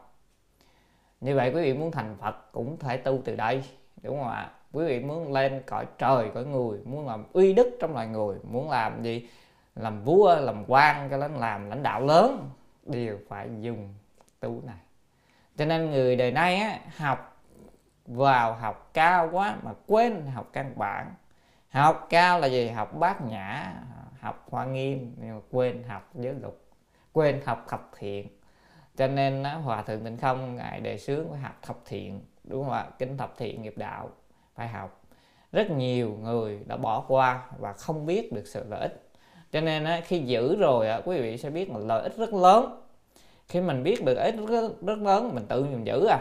Như 1.21 1.37
vậy 1.37 1.53
quý 1.55 1.63
vị 1.63 1.75
muốn 1.75 1.91
thành 1.91 2.17
phật 2.21 2.53
cũng 2.53 2.79
thể 2.79 2.97
tu 2.97 3.19
từ 3.25 3.37
đây 3.37 3.65
đúng 4.03 4.19
không 4.19 4.29
ạ? 4.29 4.51
Quý 4.73 4.85
vị 4.85 5.01
muốn 5.01 5.33
lên 5.33 5.63
cõi 5.67 5.87
trời 5.99 6.31
cõi 6.35 6.45
người 6.45 6.79
muốn 6.85 7.07
làm 7.07 7.25
uy 7.33 7.53
đức 7.53 7.77
trong 7.81 7.93
loài 7.93 8.07
người 8.07 8.39
muốn 8.43 8.71
làm 8.71 9.03
gì? 9.03 9.29
Làm 9.75 10.05
vua 10.05 10.37
làm 10.37 10.65
quan 10.67 11.11
cho 11.11 11.19
đến 11.19 11.35
làm 11.35 11.71
lãnh 11.71 11.83
đạo 11.83 12.01
lớn 12.01 12.51
đều 12.87 13.19
phải 13.29 13.49
dùng 13.61 13.95
tu 14.41 14.63
này. 14.67 14.79
Cho 15.57 15.65
nên 15.65 15.91
người 15.91 16.17
đời 16.17 16.33
nay 16.33 16.57
á, 16.57 16.79
học 16.97 17.43
vào 18.07 18.55
học 18.55 18.91
cao 18.95 19.29
quá 19.33 19.57
mà 19.63 19.73
quên 19.87 20.27
học 20.27 20.49
căn 20.53 20.73
bản. 20.77 21.15
Học 21.69 22.07
cao 22.11 22.41
là 22.41 22.47
gì? 22.47 22.69
Học 22.69 22.95
bát 22.99 23.23
nhã 23.23 23.73
học 24.21 24.47
hoa 24.51 24.65
nghiêm 24.65 25.15
nhưng 25.21 25.35
mà 25.35 25.41
quên 25.51 25.83
học 25.83 26.11
giới 26.15 26.35
luật 26.35 26.55
quên 27.13 27.41
học 27.45 27.65
thập 27.69 27.91
thiện. 27.99 28.27
Cho 28.97 29.07
nên 29.07 29.43
á, 29.43 29.55
hòa 29.55 29.83
thượng 29.83 30.05
tịnh 30.05 30.17
không 30.17 30.57
ngài 30.57 30.81
đề 30.81 30.99
xướng 30.99 31.31
phải 31.31 31.41
học 31.41 31.59
thập 31.63 31.77
thiện 31.85 32.21
đúng 32.45 32.65
không 32.65 32.73
ạ? 32.73 32.87
Kinh 32.99 33.17
thập 33.17 33.39
thiện 33.39 33.63
nghiệp 33.63 33.75
đạo 33.77 34.11
phải 34.55 34.69
học. 34.69 35.03
Rất 35.53 35.71
nhiều 35.71 36.19
người 36.23 36.61
đã 36.67 36.77
bỏ 36.77 37.05
qua 37.09 37.47
và 37.59 37.73
không 37.73 38.07
biết 38.07 38.33
được 38.33 38.47
sự 38.47 38.65
lợi 38.69 38.81
ích. 38.81 39.11
Cho 39.53 39.61
nên 39.61 39.85
á, 39.85 40.01
khi 40.05 40.19
giữ 40.19 40.57
rồi 40.57 40.89
á, 40.89 41.01
quý 41.05 41.21
vị 41.21 41.39
sẽ 41.39 41.51
biết 41.51 41.71
là 41.71 41.79
lợi 41.79 42.03
ích 42.03 42.17
rất 42.17 42.35
lớn. 42.35 42.83
Khi 43.49 43.61
mình 43.61 43.83
biết 43.83 44.05
được 44.05 44.15
ích 44.15 44.35
rất, 44.49 44.83
rất 44.83 44.99
lớn 44.99 45.31
mình 45.35 45.47
tự 45.49 45.65
mình 45.65 45.87
giữ 45.87 46.07
à. 46.07 46.19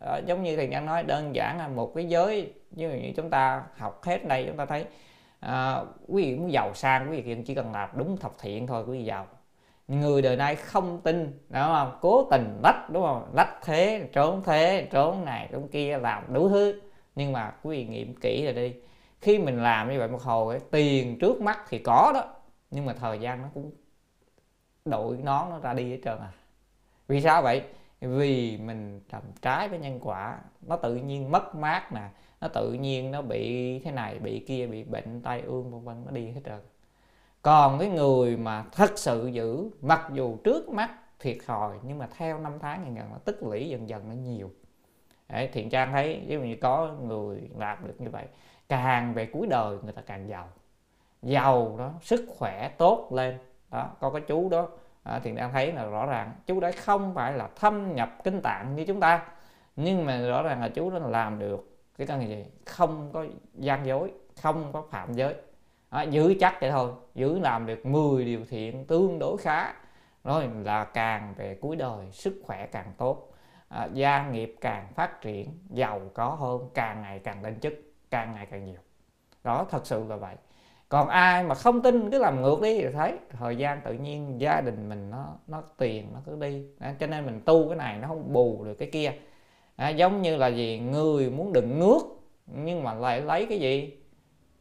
Đó, 0.00 0.18
giống 0.26 0.42
như 0.42 0.56
thầy 0.56 0.68
nhân 0.68 0.86
nói 0.86 1.02
đơn 1.02 1.34
giản 1.34 1.58
là 1.58 1.68
một 1.68 1.92
cái 1.94 2.04
giới 2.08 2.52
như 2.70 3.12
chúng 3.16 3.30
ta 3.30 3.64
học 3.76 4.02
hết 4.04 4.26
đây 4.26 4.44
chúng 4.46 4.56
ta 4.56 4.66
thấy 4.66 4.84
à, 5.40 5.82
quý 6.08 6.22
vị 6.22 6.36
muốn 6.36 6.52
giàu 6.52 6.74
sang 6.74 7.10
quý 7.10 7.20
vị 7.20 7.36
chỉ 7.46 7.54
cần 7.54 7.72
làm 7.72 7.88
đúng 7.92 8.16
thập 8.16 8.32
thiện 8.38 8.66
thôi 8.66 8.84
quý 8.86 8.98
vị 8.98 9.04
giàu 9.04 9.26
người 9.88 10.22
đời 10.22 10.36
nay 10.36 10.56
không 10.56 11.00
tin, 11.00 11.38
đúng 11.48 11.62
không? 11.62 11.98
Cố 12.00 12.28
tình 12.30 12.60
lách, 12.62 12.90
đúng 12.90 13.02
không? 13.02 13.30
Lách 13.34 13.58
thế, 13.64 14.08
trốn 14.12 14.42
thế, 14.44 14.88
trốn 14.90 15.24
này, 15.24 15.48
trốn 15.52 15.68
kia, 15.68 15.98
làm 15.98 16.34
đủ 16.34 16.48
thứ. 16.48 16.80
Nhưng 17.14 17.32
mà 17.32 17.52
quý 17.62 17.76
vị 17.76 17.84
nghiệm 17.84 18.14
kỹ 18.14 18.44
rồi 18.44 18.54
đi, 18.54 18.74
khi 19.20 19.38
mình 19.38 19.62
làm 19.62 19.90
như 19.90 19.98
vậy 19.98 20.08
một 20.08 20.22
hồi 20.22 20.60
tiền 20.70 21.18
trước 21.18 21.40
mắt 21.40 21.58
thì 21.68 21.78
có 21.78 22.12
đó, 22.14 22.34
nhưng 22.70 22.86
mà 22.86 22.92
thời 22.92 23.18
gian 23.18 23.42
nó 23.42 23.48
cũng 23.54 23.72
đội 24.84 25.16
nón 25.16 25.50
nó 25.50 25.58
ra 25.58 25.74
đi 25.74 25.90
hết 25.90 25.98
trơn 26.04 26.18
à. 26.18 26.32
Vì 27.08 27.20
sao 27.20 27.42
vậy? 27.42 27.62
Vì 28.00 28.56
mình 28.56 29.00
làm 29.12 29.22
trái 29.42 29.68
với 29.68 29.78
nhân 29.78 30.00
quả, 30.02 30.38
nó 30.62 30.76
tự 30.76 30.94
nhiên 30.96 31.30
mất 31.30 31.54
mát 31.54 31.92
nè, 31.92 32.08
nó 32.40 32.48
tự 32.48 32.72
nhiên 32.72 33.10
nó 33.10 33.22
bị 33.22 33.78
thế 33.78 33.90
này, 33.90 34.18
bị 34.18 34.44
kia, 34.48 34.66
bị 34.66 34.84
bệnh, 34.84 35.22
tai 35.22 35.40
ương, 35.40 35.70
vân 35.70 35.84
vân, 35.84 36.04
nó 36.04 36.10
đi 36.10 36.30
hết 36.30 36.40
trơn 36.44 36.60
còn 37.44 37.78
cái 37.78 37.88
người 37.88 38.36
mà 38.36 38.64
thật 38.72 38.98
sự 38.98 39.26
giữ 39.26 39.70
mặc 39.80 40.08
dù 40.12 40.36
trước 40.44 40.68
mắt 40.68 40.90
thiệt 41.20 41.36
thòi 41.46 41.76
nhưng 41.82 41.98
mà 41.98 42.08
theo 42.16 42.38
năm 42.38 42.58
tháng 42.60 42.84
dần 42.84 42.96
dần 42.96 43.06
nó 43.10 43.18
tích 43.24 43.42
lũy 43.42 43.68
dần 43.68 43.88
dần 43.88 44.08
nó 44.08 44.14
nhiều. 44.14 44.50
Đấy, 45.28 45.48
thiện 45.52 45.70
trang 45.70 45.92
thấy 45.92 46.24
ví 46.26 46.34
dụ 46.34 46.40
như 46.40 46.56
có 46.60 46.92
người 47.02 47.50
làm 47.56 47.86
được 47.86 47.94
như 47.98 48.10
vậy 48.10 48.24
càng 48.68 49.14
về 49.14 49.26
cuối 49.26 49.46
đời 49.46 49.78
người 49.82 49.92
ta 49.92 50.02
càng 50.06 50.28
giàu. 50.28 50.48
Giàu 51.22 51.76
đó 51.78 51.90
sức 52.02 52.24
khỏe 52.38 52.68
tốt 52.78 53.08
lên. 53.12 53.38
Đó 53.70 53.90
có 54.00 54.10
cái 54.10 54.22
chú 54.26 54.48
đó 54.48 54.68
à, 55.02 55.18
thiện 55.18 55.36
trang 55.36 55.52
thấy 55.52 55.72
là 55.72 55.84
rõ 55.84 56.06
ràng 56.06 56.32
chú 56.46 56.60
đấy 56.60 56.72
không 56.72 57.14
phải 57.14 57.32
là 57.32 57.48
thâm 57.56 57.94
nhập 57.94 58.10
kinh 58.24 58.40
tạng 58.42 58.76
như 58.76 58.84
chúng 58.84 59.00
ta 59.00 59.26
nhưng 59.76 60.06
mà 60.06 60.26
rõ 60.26 60.42
ràng 60.42 60.60
là 60.60 60.68
chú 60.68 60.90
đó 60.90 60.98
làm 60.98 61.38
được 61.38 61.76
cái 61.98 62.06
căn 62.06 62.28
gì? 62.28 62.44
Không 62.66 63.10
có 63.12 63.24
gian 63.54 63.86
dối 63.86 64.12
không 64.42 64.72
có 64.72 64.82
phạm 64.90 65.12
giới 65.12 65.34
đó, 65.94 66.02
giữ 66.10 66.34
chắc 66.40 66.60
vậy 66.60 66.70
thôi. 66.70 66.90
Giữ 67.14 67.38
làm 67.38 67.66
được 67.66 67.86
10 67.86 68.24
điều 68.24 68.40
thiện 68.48 68.84
tương 68.84 69.18
đối 69.18 69.38
khá. 69.38 69.72
Rồi 70.24 70.48
là 70.64 70.84
càng 70.84 71.34
về 71.36 71.58
cuối 71.60 71.76
đời 71.76 72.10
sức 72.12 72.42
khỏe 72.44 72.66
càng 72.66 72.92
tốt. 72.98 73.34
À, 73.68 73.88
gia 73.92 74.30
nghiệp 74.30 74.56
càng 74.60 74.88
phát 74.94 75.20
triển 75.20 75.48
giàu 75.70 76.00
có 76.14 76.28
hơn 76.28 76.68
càng 76.74 77.02
ngày 77.02 77.18
càng 77.18 77.42
lên 77.42 77.60
chức 77.60 77.74
càng 78.10 78.34
ngày 78.34 78.46
càng 78.50 78.64
nhiều. 78.64 78.80
Đó 79.44 79.66
thật 79.70 79.86
sự 79.86 80.04
là 80.08 80.16
vậy. 80.16 80.34
Còn 80.88 81.08
ai 81.08 81.44
mà 81.44 81.54
không 81.54 81.82
tin 81.82 82.10
cứ 82.10 82.18
làm 82.18 82.42
ngược 82.42 82.60
đi 82.62 82.78
thì 82.78 82.92
thấy. 82.92 83.18
Thời 83.30 83.56
gian 83.56 83.80
tự 83.84 83.92
nhiên 83.92 84.40
gia 84.40 84.60
đình 84.60 84.88
mình 84.88 85.10
nó 85.10 85.26
nó 85.46 85.62
tiền 85.78 86.10
nó 86.14 86.20
cứ 86.26 86.36
đi. 86.40 86.66
À, 86.78 86.94
cho 87.00 87.06
nên 87.06 87.26
mình 87.26 87.40
tu 87.44 87.68
cái 87.68 87.76
này 87.76 87.98
nó 87.98 88.08
không 88.08 88.32
bù 88.32 88.64
được 88.64 88.74
cái 88.74 88.88
kia. 88.92 89.12
À, 89.76 89.88
giống 89.88 90.22
như 90.22 90.36
là 90.36 90.48
gì? 90.48 90.78
Người 90.78 91.30
muốn 91.30 91.52
đựng 91.52 91.80
nước 91.80 92.00
nhưng 92.46 92.84
mà 92.84 92.94
lại 92.94 93.20
lấy 93.20 93.46
cái 93.46 93.58
gì? 93.58 93.98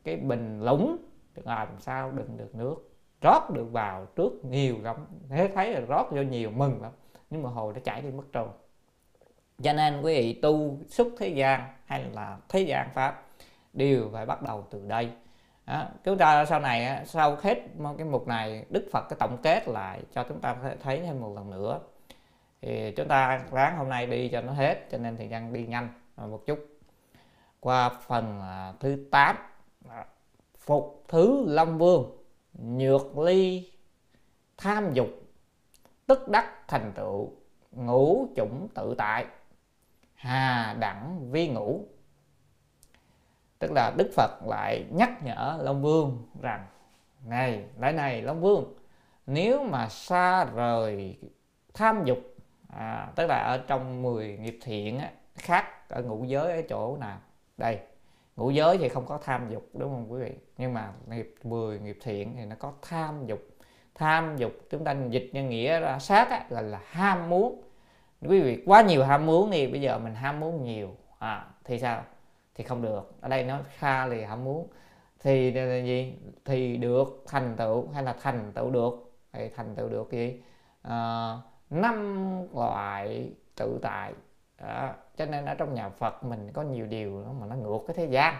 Cái 0.04 0.16
bình 0.16 0.60
lũng 0.62 0.98
làm 1.36 1.68
sao 1.80 2.12
đựng 2.12 2.38
được 2.38 2.56
nước. 2.56 2.76
Rót 3.22 3.50
được 3.54 3.72
vào 3.72 4.06
trước 4.16 4.46
nhiều 4.46 4.76
lắm. 4.82 4.96
Thế 5.30 5.52
thấy 5.56 5.74
là 5.74 5.80
rót 5.80 6.08
vô 6.12 6.22
nhiều 6.22 6.52
mừng 6.52 6.82
lắm. 6.82 6.92
Nhưng 7.30 7.44
mà 7.44 7.50
hồi 7.50 7.74
nó 7.74 7.80
chảy 7.84 8.02
đi 8.02 8.12
mất 8.12 8.34
rồi. 8.34 8.48
Cho 9.64 9.74
nên 9.74 10.02
quý 10.02 10.14
vị 10.14 10.40
tu 10.42 10.78
xuất 10.88 11.08
thế 11.20 11.28
gian 11.28 11.74
hay 11.86 12.04
là 12.04 12.38
thế 12.50 12.62
gian 12.62 12.90
pháp 12.94 13.26
đều 13.74 14.10
phải 14.14 14.26
bắt 14.26 14.42
đầu 14.42 14.68
từ 14.72 14.88
đây. 14.88 15.10
Đó. 15.66 15.86
chúng 16.04 16.18
ta 16.18 16.46
sau 16.46 16.60
này 16.60 17.06
sau 17.06 17.38
hết 17.42 17.58
cái 17.98 18.08
mục 18.08 18.28
này, 18.28 18.66
đức 18.70 18.90
phật 18.92 19.06
cái 19.10 19.18
tổng 19.20 19.38
kết 19.44 19.68
lại 19.68 20.02
cho 20.16 20.24
chúng 20.24 20.40
ta 20.40 20.56
thấy 20.84 21.00
thêm 21.00 21.22
một 21.22 21.34
lần 21.36 21.50
nữa. 21.50 21.80
Thì 22.62 22.92
chúng 22.92 23.08
ta 23.08 23.42
ráng 23.52 23.78
hôm 23.78 23.90
nay 23.90 24.08
đi 24.08 24.30
cho 24.30 24.42
nó 24.42 24.54
hết, 24.54 24.88
cho 24.92 24.98
nên 24.98 25.18
thì 25.18 25.28
đang 25.28 25.54
đi 25.54 25.66
nhanh. 25.66 25.90
Một 26.18 26.46
chút. 26.46 26.60
Qua 27.60 27.90
phần 27.90 28.42
à, 28.42 28.74
thứ 28.80 29.08
8 29.12 29.36
phục 30.66 31.04
thứ 31.08 31.46
long 31.48 31.78
vương 31.78 32.18
nhược 32.54 33.18
ly 33.18 33.72
tham 34.58 34.94
dục 34.94 35.08
tức 36.08 36.28
đắc 36.30 36.68
thành 36.68 36.92
tựu 36.96 37.32
ngũ 37.72 38.28
chủng 38.36 38.68
tự 38.76 38.96
tại 38.98 39.26
hà 40.16 40.76
đẳng 40.80 41.32
vi 41.32 41.48
ngũ. 41.48 41.86
Tức 43.60 43.72
là 43.72 43.94
đức 43.98 44.12
phật 44.16 44.48
lại 44.48 44.86
nhắc 44.92 45.24
nhở 45.24 45.60
long 45.62 45.82
vương 45.82 46.28
rằng 46.42 46.66
này 47.26 47.66
lại 47.80 47.94
này 47.94 48.22
long 48.22 48.42
vương 48.42 48.74
nếu 49.26 49.64
mà 49.64 49.90
xa 49.90 50.46
rời 50.46 51.18
tham 51.74 52.06
dục 52.06 52.20
à, 52.68 53.12
tức 53.16 53.28
là 53.28 53.44
ở 53.44 53.58
trong 53.58 54.02
10 54.02 54.38
nghiệp 54.38 54.60
thiện 54.62 55.00
á, 55.00 55.12
khác 55.36 55.90
ở 55.90 56.04
ngũ 56.04 56.24
giới 56.24 56.52
ở 56.52 56.62
chỗ 56.70 56.98
nào? 56.98 57.20
Đây 57.58 57.80
ngũ 58.36 58.50
giới 58.50 58.78
thì 58.78 58.90
không 58.90 59.06
có 59.06 59.20
tham 59.24 59.50
dục 59.50 59.70
đúng 59.74 59.90
không 59.90 60.12
quý 60.12 60.20
vị? 60.24 60.32
Nhưng 60.58 60.74
mà 60.74 60.94
nghiệp 61.08 61.36
10 61.44 61.80
nghiệp 61.80 61.98
thiện 62.02 62.36
thì 62.38 62.46
nó 62.46 62.56
có 62.60 62.74
tham 62.82 63.26
dục. 63.26 63.40
Tham 63.96 64.38
dục 64.38 64.52
chúng 64.70 64.84
ta 64.84 64.96
dịch 65.10 65.30
nhân 65.34 65.50
nghĩa 65.50 65.80
ra 65.80 66.00
sát 66.00 66.30
á, 66.30 66.46
là 66.50 66.62
là 66.62 66.82
ham 66.86 67.30
muốn. 67.30 67.62
Quý 68.22 68.42
vị 68.42 68.64
quá 68.66 68.82
nhiều 68.82 69.04
ham 69.04 69.26
muốn 69.26 69.52
thì 69.52 69.68
bây 69.68 69.82
giờ 69.82 70.00
mình 70.00 70.16
ham 70.16 70.40
muốn 70.40 70.64
nhiều. 70.64 70.90
À, 71.20 71.46
thì 71.64 71.80
sao? 71.80 72.04
Thì 72.56 72.64
không 72.64 72.82
được. 72.82 73.14
Ở 73.22 73.30
đây 73.30 73.44
nó 73.44 73.60
kha 73.78 74.10
thì 74.10 74.22
ham 74.24 74.44
muốn. 74.44 74.68
Thì 75.20 75.52
là 75.52 75.78
gì? 75.78 76.14
Thì 76.46 76.78
được 76.78 77.24
thành 77.28 77.56
tựu 77.58 77.88
hay 77.94 78.04
là 78.04 78.16
thành 78.22 78.52
tựu 78.54 78.70
được? 78.70 79.12
Thì 79.34 79.50
thành 79.56 79.76
tựu 79.76 79.90
được 79.90 80.12
gì? 80.12 80.42
À, 80.82 81.38
năm 81.70 82.28
loại 82.54 83.32
tự 83.56 83.80
tại 83.82 84.14
đó. 84.62 84.94
cho 85.18 85.26
nên 85.26 85.46
ở 85.46 85.56
trong 85.56 85.74
nhà 85.74 85.90
Phật 85.90 86.24
mình 86.24 86.52
có 86.54 86.62
nhiều 86.62 86.86
điều 86.86 87.26
mà 87.40 87.48
nó 87.48 87.56
ngược 87.56 87.80
cái 87.88 87.96
thế 87.96 88.06
gian. 88.06 88.36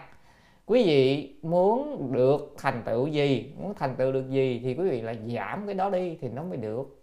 Quý 0.66 0.84
vị 0.84 1.34
muốn 1.42 2.08
được 2.12 2.54
thành 2.58 2.82
tựu 2.84 3.06
gì 3.06 3.52
muốn 3.58 3.74
thành 3.74 3.96
tựu 3.96 4.12
được 4.12 4.30
gì 4.30 4.60
thì 4.64 4.74
quý 4.74 4.90
vị 4.90 5.00
là 5.00 5.14
giảm 5.14 5.66
cái 5.66 5.74
đó 5.74 5.90
đi 5.90 6.18
thì 6.20 6.28
nó 6.28 6.42
mới 6.42 6.56
được 6.56 7.02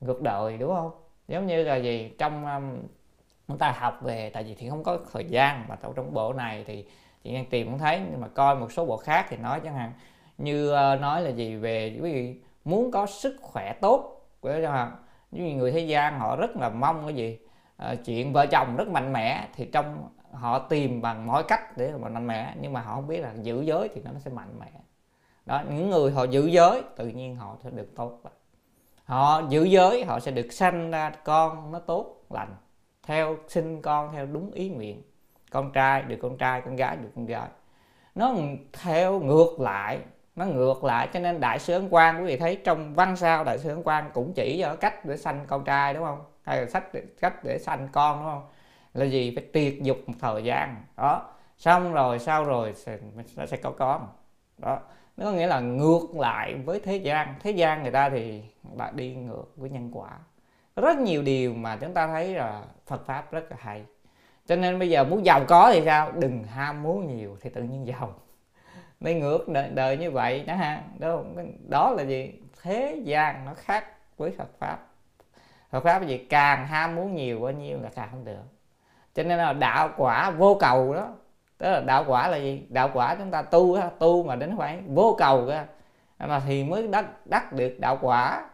ngược 0.00 0.22
đời 0.22 0.58
đúng 0.58 0.74
không? 0.74 0.90
Giống 1.28 1.46
như 1.46 1.64
là 1.64 1.76
gì 1.76 2.12
trong 2.18 2.46
um, 2.46 2.78
chúng 3.48 3.58
ta 3.58 3.72
học 3.72 3.98
về 4.02 4.30
tại 4.30 4.44
vì 4.44 4.54
thì 4.54 4.68
không 4.68 4.84
có 4.84 4.98
thời 5.12 5.24
gian 5.24 5.64
mà 5.68 5.76
trong 5.96 6.14
bộ 6.14 6.32
này 6.32 6.64
thì 6.66 6.84
chị 7.24 7.34
đang 7.34 7.46
tìm 7.46 7.66
cũng 7.66 7.78
thấy 7.78 8.00
nhưng 8.10 8.20
mà 8.20 8.28
coi 8.28 8.56
một 8.56 8.72
số 8.72 8.86
bộ 8.86 8.96
khác 8.96 9.26
thì 9.28 9.36
nói 9.36 9.60
chẳng 9.64 9.74
hạn 9.74 9.92
như 10.38 10.72
uh, 10.72 11.00
nói 11.00 11.22
là 11.22 11.30
gì 11.30 11.56
về 11.56 11.98
quý 12.02 12.12
vị 12.12 12.34
muốn 12.64 12.90
có 12.90 13.06
sức 13.06 13.36
khỏe 13.42 13.72
tốt 13.80 14.26
của 14.40 14.52
chẳng 14.52 14.72
hạn 14.72 14.96
như 15.30 15.54
người 15.54 15.72
thế 15.72 15.80
gian 15.80 16.18
họ 16.18 16.36
rất 16.36 16.56
là 16.56 16.68
mong 16.68 17.02
cái 17.06 17.14
gì? 17.14 17.38
Ờ, 17.80 17.96
chuyện 18.04 18.32
vợ 18.32 18.46
chồng 18.46 18.76
rất 18.76 18.88
mạnh 18.88 19.12
mẽ 19.12 19.48
thì 19.54 19.64
trong 19.72 20.08
họ 20.32 20.58
tìm 20.58 21.02
bằng 21.02 21.26
mọi 21.26 21.42
cách 21.42 21.76
để 21.76 21.92
mà 21.92 22.08
mạnh 22.08 22.26
mẽ, 22.26 22.54
nhưng 22.60 22.72
mà 22.72 22.80
họ 22.80 22.94
không 22.94 23.06
biết 23.06 23.20
là 23.20 23.32
giữ 23.42 23.62
giới 23.62 23.88
thì 23.94 24.00
nó 24.04 24.10
sẽ 24.18 24.30
mạnh 24.30 24.58
mẽ. 24.60 24.70
Đó, 25.46 25.62
những 25.70 25.90
người 25.90 26.12
họ 26.12 26.24
giữ 26.24 26.46
giới, 26.46 26.82
tự 26.96 27.08
nhiên 27.08 27.36
họ 27.36 27.56
sẽ 27.64 27.70
được 27.70 27.96
tốt 27.96 28.20
họ 29.04 29.42
giữ 29.48 29.64
giới, 29.64 30.04
họ 30.04 30.20
sẽ 30.20 30.30
được 30.30 30.52
sanh 30.52 30.90
ra 30.90 31.10
con 31.24 31.72
nó 31.72 31.78
tốt 31.78 32.16
lành, 32.30 32.54
theo 33.02 33.36
sinh 33.48 33.82
con 33.82 34.12
theo 34.12 34.26
đúng 34.26 34.50
ý 34.50 34.68
nguyện. 34.68 35.02
Con 35.50 35.72
trai 35.72 36.02
được 36.02 36.16
con 36.22 36.38
trai, 36.38 36.60
con 36.60 36.76
gái 36.76 36.96
được 36.96 37.10
con 37.16 37.26
gái. 37.26 37.48
Nó 38.14 38.34
theo 38.82 39.20
ngược 39.20 39.60
lại, 39.60 39.98
nó 40.36 40.44
ngược 40.44 40.84
lại, 40.84 41.08
cho 41.12 41.20
nên 41.20 41.40
đại 41.40 41.58
sứ 41.58 41.72
ấn 41.72 41.88
quan 41.90 42.22
quý 42.22 42.26
vị 42.26 42.36
thấy 42.36 42.60
trong 42.64 42.94
văn 42.94 43.16
sao 43.16 43.44
đại 43.44 43.58
sứ 43.58 43.68
ấn 43.68 43.82
quan 43.82 44.10
cũng 44.14 44.32
chỉ 44.32 44.60
cho 44.62 44.76
cách 44.76 45.04
để 45.04 45.16
sanh 45.16 45.44
con 45.46 45.64
trai, 45.64 45.94
đúng 45.94 46.04
không? 46.04 46.29
Hay 46.50 46.60
là 46.60 46.66
sách 46.66 46.84
cách 47.20 47.44
để 47.44 47.58
sanh 47.58 47.88
con 47.92 48.18
đúng 48.18 48.26
không? 48.26 48.42
Là 48.94 49.04
gì? 49.04 49.32
Phải 49.34 49.44
tiệt 49.52 49.74
dục 49.82 49.98
một 50.06 50.14
thời 50.20 50.44
gian. 50.44 50.76
Đó. 50.96 51.22
Xong 51.58 51.92
rồi 51.92 52.18
sau 52.18 52.44
rồi 52.44 52.74
nó 53.36 53.46
sẽ 53.46 53.56
có 53.56 53.70
con. 53.70 54.08
Đó. 54.58 54.80
Nó 55.16 55.26
có 55.26 55.32
nghĩa 55.32 55.46
là 55.46 55.60
ngược 55.60 56.06
lại 56.14 56.54
với 56.54 56.80
thế 56.80 56.96
gian. 56.96 57.34
Thế 57.40 57.50
gian 57.50 57.82
người 57.82 57.92
ta 57.92 58.10
thì 58.10 58.42
lại 58.76 58.92
đi 58.94 59.14
ngược 59.14 59.44
với 59.56 59.70
nhân 59.70 59.90
quả. 59.92 60.10
Rất 60.76 60.98
nhiều 60.98 61.22
điều 61.22 61.54
mà 61.54 61.76
chúng 61.76 61.94
ta 61.94 62.06
thấy 62.06 62.34
là 62.34 62.62
Phật 62.86 63.06
pháp 63.06 63.32
rất 63.32 63.50
là 63.50 63.56
hay. 63.60 63.84
Cho 64.46 64.56
nên 64.56 64.78
bây 64.78 64.90
giờ 64.90 65.04
muốn 65.04 65.24
giàu 65.24 65.44
có 65.48 65.70
thì 65.72 65.82
sao? 65.84 66.12
Đừng 66.12 66.44
ham 66.44 66.82
muốn 66.82 67.06
nhiều 67.06 67.36
thì 67.40 67.50
tự 67.50 67.62
nhiên 67.62 67.86
giàu. 67.86 68.14
Mới 69.00 69.14
ngược 69.14 69.48
đời, 69.48 69.70
đời 69.70 69.96
như 69.96 70.10
vậy 70.10 70.44
đó 70.44 70.54
ha. 70.54 70.82
Đó, 70.98 71.22
đó 71.68 71.90
là 71.90 72.02
gì? 72.02 72.32
Thế 72.62 73.00
gian 73.04 73.44
nó 73.44 73.54
khác 73.54 73.84
với 74.16 74.30
Phật 74.30 74.48
pháp. 74.58 74.89
Phật 75.70 75.84
pháp 75.84 76.06
gì 76.06 76.18
càng 76.18 76.66
ham 76.66 76.96
muốn 76.96 77.14
nhiều 77.14 77.40
bao 77.40 77.52
nhiêu 77.52 77.78
là 77.82 77.88
càng 77.94 78.08
không 78.10 78.24
được. 78.24 78.42
Cho 79.14 79.22
nên 79.22 79.38
là 79.38 79.52
đạo 79.52 79.90
quả 79.96 80.30
vô 80.30 80.56
cầu 80.60 80.94
đó. 80.94 81.08
Tức 81.58 81.70
là 81.70 81.80
đạo 81.80 82.04
quả 82.06 82.28
là 82.28 82.36
gì? 82.36 82.62
Đạo 82.68 82.90
quả 82.94 83.14
chúng 83.14 83.30
ta 83.30 83.42
tu 83.42 83.78
tu 83.98 84.24
mà 84.24 84.36
đến 84.36 84.56
khoảng 84.56 84.94
vô 84.94 85.16
cầu 85.18 85.46
đó, 85.46 85.62
mà 86.18 86.40
thì 86.46 86.64
mới 86.64 86.88
đắc 86.88 87.26
đắc 87.26 87.52
được 87.52 87.80
đạo 87.80 87.98
quả. 88.02 88.48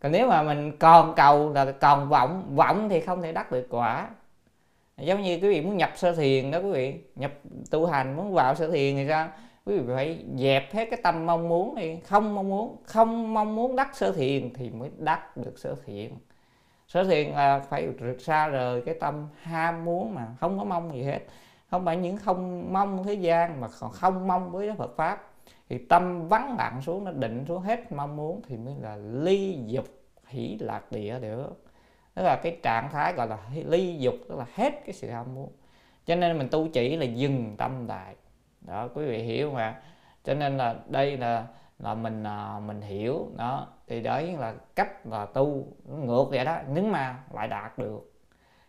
Còn 0.00 0.12
nếu 0.12 0.28
mà 0.28 0.42
mình 0.42 0.76
còn 0.78 1.14
cầu 1.14 1.52
là 1.52 1.72
còn 1.72 2.08
vọng 2.08 2.56
vọng 2.56 2.88
thì 2.88 3.00
không 3.00 3.22
thể 3.22 3.32
đắc 3.32 3.52
được 3.52 3.66
quả. 3.70 4.08
Giống 4.96 5.22
như 5.22 5.34
quý 5.34 5.48
vị 5.48 5.60
muốn 5.60 5.76
nhập 5.76 5.90
sơ 5.94 6.12
thiền 6.12 6.50
đó 6.50 6.58
quý 6.58 6.70
vị. 6.72 7.00
Nhập 7.16 7.32
tu 7.70 7.86
hành 7.86 8.16
muốn 8.16 8.34
vào 8.34 8.54
sơ 8.54 8.70
thiền 8.70 8.96
thì 8.96 9.06
sao? 9.08 9.28
Quý 9.66 9.78
vị 9.78 9.94
phải 9.94 10.24
dẹp 10.36 10.74
hết 10.74 10.88
cái 10.90 11.00
tâm 11.02 11.26
mong 11.26 11.48
muốn 11.48 11.74
đi. 11.74 11.96
Không 12.06 12.34
mong 12.34 12.48
muốn 12.48 12.76
không 12.84 13.34
mong 13.34 13.54
muốn 13.54 13.76
đắc 13.76 13.96
sơ 13.96 14.12
thiền 14.12 14.54
thì 14.54 14.70
mới 14.70 14.90
đắc 14.98 15.36
được 15.36 15.58
sơ 15.58 15.74
thiền 15.86 16.10
sở 16.92 17.04
thiền 17.04 17.28
là 17.30 17.58
phải 17.58 17.88
xa 18.18 18.48
rời 18.48 18.82
cái 18.82 18.94
tâm 19.00 19.28
ham 19.42 19.84
muốn 19.84 20.14
mà 20.14 20.26
không 20.40 20.58
có 20.58 20.64
mong 20.64 20.94
gì 20.94 21.02
hết. 21.02 21.18
Không 21.70 21.84
phải 21.84 21.96
những 21.96 22.16
không 22.16 22.72
mong 22.72 23.04
thế 23.04 23.14
gian 23.14 23.60
mà 23.60 23.68
còn 23.80 23.90
không 23.90 24.26
mong 24.28 24.50
với 24.50 24.72
Phật 24.78 24.96
pháp. 24.96 25.24
Thì 25.68 25.78
tâm 25.78 26.28
vắng 26.28 26.56
lặng 26.58 26.82
xuống, 26.82 27.04
nó 27.04 27.12
định 27.12 27.44
xuống 27.48 27.62
hết 27.62 27.92
mong 27.92 28.16
muốn 28.16 28.42
thì 28.48 28.56
mới 28.56 28.74
là 28.80 28.96
ly 28.96 29.58
dục, 29.66 29.84
hỷ 30.26 30.56
lạc 30.60 30.92
địa 30.92 31.18
được. 31.20 31.64
Đó 32.14 32.22
là 32.22 32.36
cái 32.36 32.56
trạng 32.62 32.88
thái 32.92 33.12
gọi 33.12 33.28
là 33.28 33.38
ly 33.54 33.96
dục, 33.98 34.14
tức 34.28 34.38
là 34.38 34.46
hết 34.54 34.72
cái 34.86 34.92
sự 34.92 35.10
ham 35.10 35.34
muốn. 35.34 35.50
Cho 36.06 36.16
nên 36.16 36.38
mình 36.38 36.48
tu 36.50 36.68
chỉ 36.68 36.96
là 36.96 37.04
dừng 37.04 37.54
tâm 37.58 37.86
lại. 37.86 38.14
Đó, 38.60 38.88
quý 38.94 39.04
vị 39.04 39.18
hiểu 39.18 39.50
mà. 39.50 39.82
Cho 40.24 40.34
nên 40.34 40.56
là 40.56 40.74
đây 40.86 41.16
là 41.16 41.46
là 41.78 41.94
mình 41.94 42.24
à, 42.26 42.60
mình 42.66 42.80
hiểu, 42.80 43.28
đó 43.36 43.66
thì 43.92 44.00
đấy 44.00 44.36
là 44.38 44.54
cách 44.74 45.06
là 45.06 45.26
tu, 45.26 45.66
ngược 45.84 46.24
vậy 46.30 46.44
đó. 46.44 46.58
Nhưng 46.68 46.92
mà 46.92 47.18
lại 47.32 47.48
đạt 47.48 47.78
được, 47.78 48.12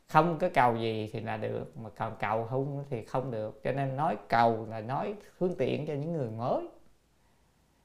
không 0.07 0.37
có 0.39 0.49
cầu 0.53 0.75
gì 0.75 1.09
thì 1.13 1.19
là 1.19 1.37
được, 1.37 1.77
mà 1.77 1.89
còn 1.89 2.15
cầu 2.19 2.45
không 2.45 2.85
thì 2.89 3.05
không 3.05 3.31
được. 3.31 3.61
Cho 3.63 3.71
nên 3.71 3.95
nói 3.95 4.17
cầu 4.29 4.67
là 4.69 4.81
nói 4.81 5.15
phương 5.37 5.55
tiện 5.57 5.85
cho 5.85 5.93
những 5.93 6.13
người 6.13 6.29
mới. 6.29 6.67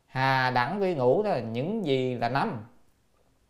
Hà 0.07 0.51
đẳng 0.51 0.80
vi 0.80 0.95
ngũ 0.95 1.22
đó 1.22 1.30
là 1.30 1.41
những 1.41 1.84
gì 1.84 2.14
là 2.14 2.28
năm. 2.28 2.66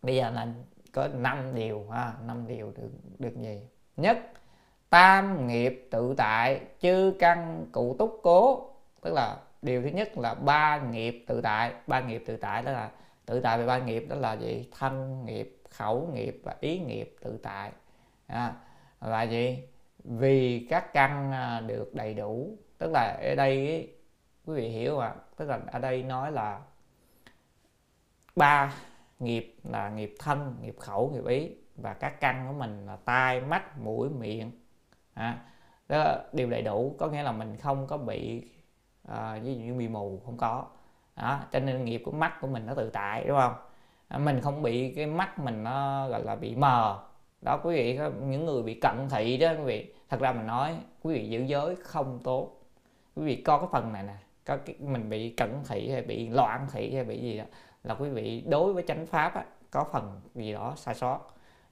Bây 0.01 0.15
giờ 0.15 0.29
là 0.31 0.47
có 0.93 1.07
năm 1.07 1.55
điều, 1.55 1.89
ha, 1.91 2.13
năm 2.25 2.47
điều 2.47 2.71
được 2.77 2.89
được 3.19 3.41
gì 3.41 3.61
nhất, 3.97 4.17
tam 4.89 5.47
nghiệp 5.47 5.87
tự 5.91 6.13
tại, 6.17 6.61
chư 6.81 7.13
căn 7.19 7.65
cụ 7.71 7.95
túc 7.99 8.19
cố. 8.23 8.69
Tức 9.01 9.13
là 9.13 9.37
điều 9.61 9.81
thứ 9.81 9.87
nhất 9.87 10.17
là 10.17 10.33
ba 10.33 10.81
nghiệp 10.81 11.23
tự 11.27 11.41
tại. 11.41 11.73
Ba 11.87 11.99
nghiệp 11.99 12.23
tự 12.25 12.37
tại 12.37 12.61
đó 12.61 12.71
là 12.71 12.89
tự 13.29 13.39
tại 13.39 13.57
về 13.57 13.65
ba 13.65 13.77
nghiệp 13.77 14.05
đó 14.09 14.15
là 14.15 14.33
gì? 14.33 14.69
Thân 14.79 15.25
nghiệp 15.25 15.61
khẩu 15.69 16.09
nghiệp 16.13 16.41
và 16.43 16.55
ý 16.59 16.79
nghiệp 16.79 17.15
tự 17.21 17.37
tại. 17.43 17.71
À, 18.27 18.53
là 19.01 19.23
gì? 19.23 19.63
Vì 20.03 20.67
các 20.69 20.93
căn 20.93 21.31
à, 21.31 21.59
được 21.59 21.95
đầy 21.95 22.13
đủ. 22.13 22.57
Tức 22.77 22.91
là 22.91 23.19
ở 23.23 23.35
đây 23.35 23.87
quý 24.45 24.55
vị 24.55 24.69
hiểu 24.69 24.97
mà 24.97 25.15
tức 25.37 25.45
là 25.45 25.59
ở 25.71 25.79
đây 25.79 26.03
nói 26.03 26.31
là 26.31 26.61
ba 28.35 28.73
nghiệp 29.19 29.55
là 29.63 29.89
nghiệp 29.89 30.15
thân 30.19 30.55
nghiệp 30.61 30.75
khẩu 30.79 31.09
nghiệp 31.09 31.25
ý. 31.25 31.51
Và 31.75 31.93
các 31.93 32.19
căn 32.19 32.45
của 32.47 32.53
mình 32.53 32.85
là 32.85 32.95
tai 32.95 33.41
mắt 33.41 33.79
mũi 33.79 34.09
miệng. 34.09 34.51
À, 35.13 35.45
đó 35.89 36.15
đều 36.33 36.49
đầy 36.49 36.61
đủ. 36.61 36.95
Có 36.99 37.07
nghĩa 37.07 37.23
là 37.23 37.31
mình 37.31 37.57
không 37.57 37.87
có 37.87 37.97
bị 37.97 38.51
à, 39.07 39.39
ví 39.43 39.55
dụ 39.55 39.61
như 39.61 39.73
bị 39.73 39.87
mù 39.87 40.21
không 40.25 40.37
có 40.37 40.65
đó, 41.19 41.39
cho 41.51 41.59
nên 41.59 41.85
nghiệp 41.85 42.01
của 42.05 42.11
mắt 42.11 42.41
của 42.41 42.47
mình 42.47 42.65
nó 42.65 42.73
tự 42.73 42.89
tại 42.89 43.23
đúng 43.27 43.39
không? 43.39 43.53
À, 44.07 44.17
mình 44.17 44.41
không 44.41 44.61
bị 44.61 44.93
cái 44.95 45.05
mắt 45.05 45.39
mình 45.39 45.63
nó 45.63 46.07
gọi 46.09 46.23
là 46.23 46.35
bị 46.35 46.55
mờ. 46.55 46.99
Đó 47.41 47.59
quý 47.63 47.75
vị 47.75 47.99
những 48.21 48.45
người 48.45 48.63
bị 48.63 48.73
cận 48.73 49.07
thị 49.09 49.37
đó 49.37 49.49
quý 49.51 49.63
vị. 49.63 49.93
Thật 50.09 50.19
ra 50.19 50.31
mình 50.31 50.47
nói 50.47 50.75
quý 51.01 51.13
vị 51.13 51.29
giữ 51.29 51.43
giới 51.43 51.75
không 51.75 52.19
tốt. 52.23 52.51
Quý 53.15 53.23
vị 53.25 53.35
có 53.35 53.57
cái 53.57 53.67
phần 53.71 53.93
này 53.93 54.03
nè 54.03 54.15
có 54.45 54.57
cái, 54.57 54.75
mình 54.79 55.09
bị 55.09 55.29
cận 55.29 55.63
thị 55.69 55.91
hay 55.91 56.01
bị 56.01 56.29
loạn 56.29 56.67
thị 56.71 56.95
hay 56.95 57.03
bị 57.03 57.21
gì 57.21 57.37
đó 57.37 57.43
là 57.83 57.95
quý 57.95 58.09
vị 58.09 58.43
đối 58.47 58.73
với 58.73 58.83
chánh 58.87 59.05
pháp 59.05 59.35
á, 59.35 59.45
có 59.71 59.85
phần 59.91 60.21
gì 60.35 60.53
đó 60.53 60.73
sai 60.75 60.95
sót. 60.95 61.19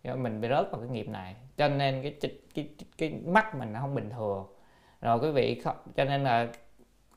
Mình 0.04 0.42
bị 0.42 0.50
rớt 0.50 0.72
vào 0.72 0.82
cái 0.82 0.90
nghiệp 0.90 1.10
này 1.10 1.36
cho 1.58 1.70
nên 1.70 2.04
cái 2.04 2.16
cái 2.22 2.40
cái, 2.56 2.70
cái 2.98 3.22
mắt 3.26 3.56
mình 3.56 3.74
nó 3.74 3.80
không 3.80 3.96
bình 3.96 4.10
thường. 4.10 4.46
Rồi 5.02 5.20
quý 5.20 5.32
vị 5.32 5.62
cho 5.96 6.04
nên 6.04 6.24
là 6.24 6.48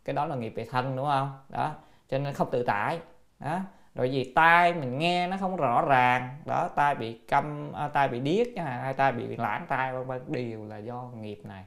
cái 0.04 0.14
đó 0.14 0.26
là 0.26 0.36
nghiệp 0.36 0.52
về 0.56 0.66
thân 0.70 0.96
đúng 0.96 1.06
không? 1.06 1.38
Đó 1.48 1.74
cho 2.10 2.18
nên 2.18 2.34
không 2.34 2.50
tự 2.50 2.62
tại. 2.62 2.98
Đó. 3.38 3.60
Rồi 3.94 4.12
gì? 4.12 4.32
Tai 4.34 4.74
mình 4.74 4.98
nghe 4.98 5.26
nó 5.26 5.36
không 5.36 5.56
rõ 5.56 5.84
ràng. 5.88 6.36
Đó 6.46 6.68
tai 6.76 6.94
bị 6.94 7.12
câm 7.12 7.72
à, 7.72 7.88
tai 7.88 8.08
bị 8.08 8.20
điếc 8.20 8.46
hay 8.56 8.94
tai 8.94 9.12
bị 9.12 9.36
lãng 9.36 9.66
tai 9.68 9.92
vân 9.92 10.06
vân 10.06 10.22
đều 10.28 10.64
là 10.64 10.78
do 10.78 11.10
nghiệp 11.20 11.40
này. 11.44 11.64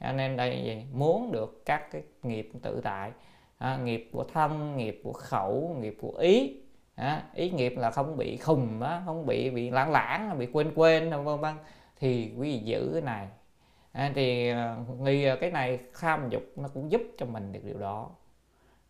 Cho 0.00 0.12
nên 0.12 0.36
đây 0.36 0.62
gì? 0.64 0.84
Muốn 0.92 1.32
được 1.32 1.62
các 1.66 1.90
cái 1.90 2.02
nghiệp 2.22 2.50
tự 2.62 2.80
tại. 2.84 3.12
À, 3.58 3.76
nghiệp 3.76 4.10
của 4.12 4.24
thân 4.24 4.76
nghiệp 4.76 5.00
của 5.04 5.12
khẩu 5.12 5.76
nghiệp 5.80 5.96
của 6.00 6.18
ý. 6.18 6.60
À, 6.94 7.22
ý 7.34 7.50
nghiệp 7.50 7.74
là 7.76 7.90
không 7.90 8.16
bị 8.16 8.36
khùng 8.36 8.80
đó 8.80 9.02
không 9.04 9.26
bị 9.26 9.50
bị 9.50 9.70
lãng 9.70 9.92
lãng 9.92 10.38
bị 10.38 10.46
quên 10.52 10.72
quên 10.74 11.10
vân 11.24 11.40
vân. 11.40 11.54
Thì 12.00 12.32
quý 12.38 12.52
vị 12.52 12.58
giữ 12.58 12.90
cái 12.92 13.02
này. 13.02 13.28
À, 13.92 14.12
thì 14.14 14.52
nghi 14.98 15.24
à, 15.24 15.36
cái 15.40 15.50
này 15.50 15.78
kham 15.92 16.28
dục 16.30 16.42
nó 16.56 16.68
cũng 16.74 16.92
giúp 16.92 17.02
cho 17.18 17.26
mình 17.26 17.52
được 17.52 17.60
điều 17.64 17.78
đó 17.78 18.10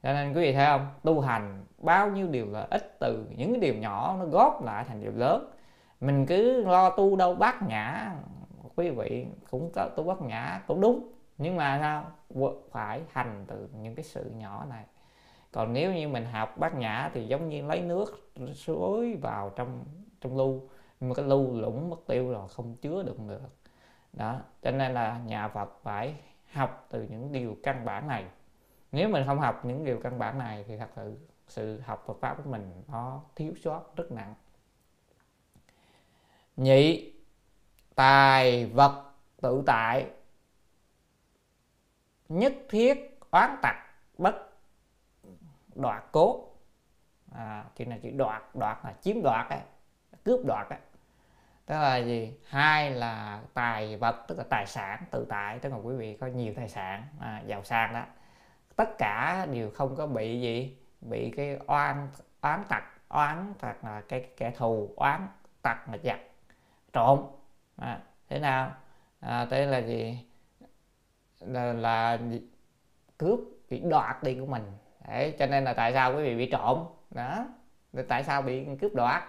cho 0.03 0.13
nên 0.13 0.35
quý 0.35 0.41
vị 0.41 0.53
thấy 0.53 0.67
không? 0.67 0.89
Tu 1.03 1.21
hành 1.21 1.65
bao 1.79 2.11
nhiêu 2.11 2.29
điều 2.29 2.51
là 2.51 2.67
ít 2.71 2.99
từ, 3.01 3.27
những 3.37 3.53
cái 3.53 3.61
điều 3.61 3.75
nhỏ 3.75 4.17
nó 4.19 4.25
góp 4.25 4.65
lại 4.65 4.85
thành 4.89 5.01
điều 5.01 5.13
lớn. 5.13 5.53
Mình 6.01 6.27
cứ 6.27 6.65
lo 6.65 6.91
tu 6.91 7.17
đâu 7.17 7.35
bát 7.35 7.63
nhã, 7.63 8.13
quý 8.77 8.91
vị 8.91 9.27
cũng 9.51 9.71
có 9.75 9.89
tu 9.97 10.05
bát 10.05 10.23
nhã 10.23 10.63
cũng 10.67 10.81
đúng. 10.81 11.13
Nhưng 11.39 11.57
mà 11.57 11.79
sao? 11.81 12.05
Phải 12.71 13.03
hành 13.13 13.45
từ 13.49 13.69
những 13.81 13.95
cái 13.95 14.05
sự 14.05 14.31
nhỏ 14.37 14.67
này. 14.71 14.85
Còn 15.53 15.73
nếu 15.73 15.95
như 15.95 16.09
mình 16.09 16.25
học 16.25 16.59
bát 16.59 16.75
nhã 16.75 17.11
thì 17.15 17.27
giống 17.27 17.49
như 17.49 17.63
lấy 17.63 17.81
nước 17.81 18.33
suối 18.55 19.15
vào 19.15 19.53
trong 19.57 19.85
trong 20.21 20.37
lưu 20.37 20.69
nhưng 21.01 21.09
mà 21.09 21.15
cái 21.15 21.25
lưu 21.25 21.61
lũng 21.61 21.91
mất 21.91 21.97
tiêu 22.07 22.31
rồi, 22.31 22.49
không 22.49 22.77
chứa 22.77 23.03
được 23.03 23.17
được. 23.29 23.41
Đó, 24.13 24.41
cho 24.63 24.71
nên 24.71 24.95
là 24.95 25.21
nhà 25.27 25.49
Phật 25.49 25.79
phải 25.83 26.15
học 26.53 26.87
từ 26.91 27.07
những 27.11 27.33
điều 27.33 27.57
căn 27.63 27.85
bản 27.85 28.09
này 28.09 28.25
nếu 28.93 29.09
mình 29.09 29.26
không 29.26 29.41
học 29.41 29.64
những 29.64 29.84
điều 29.84 30.01
căn 30.03 30.18
bản 30.18 30.39
này 30.39 30.64
thì 30.68 30.76
thật 30.76 30.89
sự 30.97 31.16
sự 31.49 31.80
học 31.80 32.05
Phật 32.07 32.16
pháp 32.20 32.37
của 32.45 32.51
mình 32.51 32.82
nó 32.89 33.22
thiếu 33.34 33.53
sót 33.64 33.97
rất 33.97 34.12
nặng. 34.12 34.34
Nhị 36.57 37.12
tài 37.95 38.66
vật 38.66 39.12
tự 39.41 39.62
tại. 39.66 40.11
Nhất 42.28 42.55
thiết 42.68 43.18
oán 43.30 43.57
tặc 43.62 43.76
bất 44.18 44.34
đoạt 45.74 46.05
cố 46.12 46.49
à, 47.32 47.64
chữ 47.74 47.87
này 47.87 48.01
chữ 48.03 48.11
đoạt 48.16 48.43
đoạt 48.55 48.78
là 48.84 48.95
chiếm 49.01 49.22
đoạt 49.22 49.51
ấy, 49.51 49.61
cướp 50.24 50.41
đoạt 50.47 50.68
ấy. 50.70 50.78
tức 51.66 51.74
là 51.74 51.97
gì? 51.97 52.34
Hai 52.49 52.91
là 52.91 53.43
tài 53.55 53.97
vật 53.97 54.24
tức 54.28 54.39
là 54.39 54.45
tài 54.51 54.66
sản 54.66 55.05
tự 55.11 55.26
tại. 55.28 55.59
Tức 55.59 55.68
là 55.68 55.76
quý 55.76 55.97
vị 55.97 56.16
có 56.20 56.26
nhiều 56.26 56.53
tài 56.57 56.68
sản 56.68 57.07
à, 57.20 57.43
giàu 57.47 57.64
sang 57.64 57.95
đó 57.95 58.05
tất 58.77 58.99
cả 58.99 59.47
đều 59.53 59.70
không 59.70 59.97
có 59.97 60.07
bị 60.07 60.41
gì 60.41 60.77
bị 61.01 61.31
cái 61.37 61.59
oan 61.66 62.09
oán 62.41 62.62
tặc 62.68 62.85
oán 63.09 63.55
tặc 63.61 63.85
là 63.85 64.03
cái 64.09 64.27
kẻ 64.37 64.53
thù 64.57 64.93
oán 64.97 65.29
tặc 65.62 65.89
là 65.89 65.99
giặc 66.05 66.20
trộm. 66.93 67.20
À, 67.77 68.01
thế 68.29 68.39
nào? 68.39 68.72
À, 69.20 69.47
thế 69.51 69.66
là 69.66 69.79
gì? 69.79 70.18
Là, 71.41 71.72
là 71.72 72.18
cướp 73.18 73.41
bị 73.70 73.81
đoạt 73.81 74.22
đi 74.22 74.35
của 74.35 74.47
mình. 74.47 74.62
Đấy, 75.09 75.35
cho 75.39 75.47
nên 75.47 75.64
là 75.64 75.74
tại 75.74 75.93
sao 75.93 76.16
quý 76.16 76.22
vị 76.22 76.37
bị 76.37 76.51
trộm? 76.51 76.85
Đó. 77.11 77.47
Tại 78.09 78.24
sao 78.24 78.43
bị 78.43 78.64
cướp 78.81 78.95
đoạt? 78.95 79.22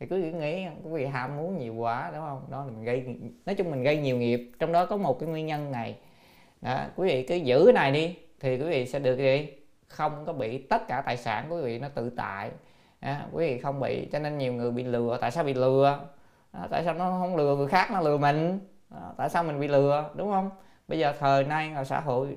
Thì 0.00 0.06
cứ 0.06 0.16
nghĩ 0.16 0.66
quý 0.82 0.90
vị 0.92 1.06
ham 1.06 1.36
muốn 1.36 1.58
nhiều 1.58 1.74
quá 1.74 2.10
đúng 2.14 2.20
không? 2.20 2.46
Đó 2.50 2.64
là 2.64 2.70
mình 2.70 2.84
gây 2.84 3.16
nói 3.46 3.54
chung 3.54 3.70
mình 3.70 3.82
gây 3.82 3.96
nhiều 3.98 4.16
nghiệp 4.16 4.52
trong 4.58 4.72
đó 4.72 4.86
có 4.86 4.96
một 4.96 5.20
cái 5.20 5.28
nguyên 5.28 5.46
nhân 5.46 5.72
này. 5.72 5.98
Đó, 6.60 6.84
quý 6.96 7.08
vị 7.08 7.26
cứ 7.28 7.34
giữ 7.34 7.62
cái 7.64 7.72
này 7.72 7.92
đi 7.92 8.18
thì 8.40 8.58
quý 8.58 8.66
vị 8.68 8.86
sẽ 8.86 8.98
được 8.98 9.16
gì? 9.16 9.48
Không 9.88 10.24
có 10.26 10.32
bị 10.32 10.58
tất 10.58 10.88
cả 10.88 11.02
tài 11.06 11.16
sản 11.16 11.46
của 11.48 11.56
quý 11.56 11.62
vị 11.62 11.78
nó 11.78 11.88
tự 11.88 12.10
tại. 12.10 12.50
À, 13.00 13.26
quý 13.32 13.46
vị 13.46 13.58
không 13.60 13.80
bị 13.80 14.08
cho 14.12 14.18
nên 14.18 14.38
nhiều 14.38 14.52
người 14.52 14.70
bị 14.70 14.84
lừa. 14.84 15.18
Tại 15.20 15.30
sao 15.30 15.44
bị 15.44 15.54
lừa? 15.54 16.00
À, 16.52 16.68
tại 16.70 16.84
sao 16.84 16.94
nó 16.94 17.10
không 17.10 17.36
lừa 17.36 17.56
người 17.56 17.66
khác 17.66 17.90
nó 17.90 18.00
lừa 18.00 18.18
mình? 18.18 18.58
À, 18.90 19.00
tại 19.16 19.30
sao 19.30 19.44
mình 19.44 19.60
bị 19.60 19.68
lừa? 19.68 20.10
Đúng 20.14 20.30
không? 20.30 20.50
Bây 20.88 20.98
giờ 20.98 21.14
thời 21.18 21.44
nay 21.44 21.70
là 21.70 21.84
xã 21.84 22.00
hội 22.00 22.36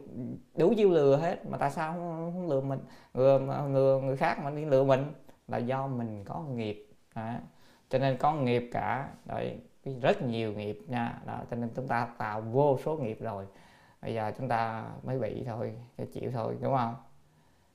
đủ 0.56 0.74
chiêu 0.78 0.90
lừa 0.90 1.18
hết 1.18 1.46
mà 1.46 1.58
tại 1.58 1.72
sao 1.72 1.94
không, 1.94 2.32
không 2.34 2.50
lừa 2.50 2.62
mình? 2.62 2.80
Lừa 3.14 3.40
người 3.70 4.02
người 4.02 4.18
khác 4.18 4.40
mà 4.44 4.50
đi 4.50 4.66
lừa 4.66 4.84
mình 4.84 5.14
là 5.48 5.58
do 5.58 5.88
mình 5.88 6.24
có 6.24 6.42
nghiệp. 6.42 6.88
À, 7.14 7.42
cho 7.90 8.00
nên 8.00 8.18
có 8.18 8.34
nghiệp 8.34 8.70
cả. 8.74 9.10
Đấy 9.26 9.58
rất 10.02 10.22
nhiều 10.22 10.54
nghiệp 10.54 10.80
nha. 10.88 11.20
Đó 11.26 11.40
cho 11.52 11.58
nên 11.58 11.70
chúng 11.76 11.88
ta 11.88 12.08
tạo 12.18 12.42
vô 12.42 12.80
số 12.86 12.96
nghiệp 12.96 13.18
rồi 13.22 13.46
bây 14.02 14.14
giờ 14.14 14.32
chúng 14.38 14.48
ta 14.48 14.84
mới 15.04 15.20
bị 15.20 15.44
thôi 15.46 15.74
chịu 16.14 16.32
thôi 16.32 16.58
đúng 16.62 16.76
không? 16.78 16.96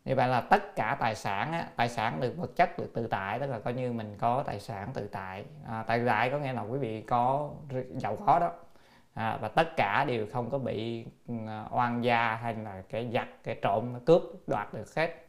Như 0.04 0.14
vậy 0.14 0.28
là 0.28 0.40
tất 0.40 0.76
cả 0.76 0.96
tài 1.00 1.14
sản 1.14 1.52
á, 1.52 1.68
tài 1.76 1.88
sản 1.88 2.20
được 2.20 2.36
vật 2.36 2.50
chất 2.56 2.78
được 2.78 2.90
tự 2.94 3.06
tại 3.06 3.38
tức 3.38 3.46
là 3.46 3.58
coi 3.58 3.74
như 3.74 3.92
mình 3.92 4.16
có 4.18 4.42
tài 4.46 4.60
sản 4.60 4.88
tự 4.94 5.08
tại. 5.08 5.44
À, 5.68 5.84
tự 5.88 6.06
tại 6.06 6.30
có 6.30 6.38
nghĩa 6.38 6.52
là 6.52 6.62
quý 6.62 6.78
vị 6.78 7.02
có 7.02 7.50
giàu 7.90 8.16
có 8.26 8.38
đó. 8.38 8.52
À, 9.14 9.38
và 9.40 9.48
tất 9.48 9.76
cả 9.76 10.04
đều 10.04 10.26
không 10.32 10.50
có 10.50 10.58
bị 10.58 11.06
ừ, 11.28 11.34
oan 11.70 12.04
gia 12.04 12.34
hay 12.34 12.54
là 12.54 12.82
cái 12.88 13.10
giặc 13.14 13.28
cái 13.44 13.58
trộm 13.62 14.00
cướp 14.04 14.22
đoạt 14.46 14.74
được 14.74 14.94
hết. 14.96 15.26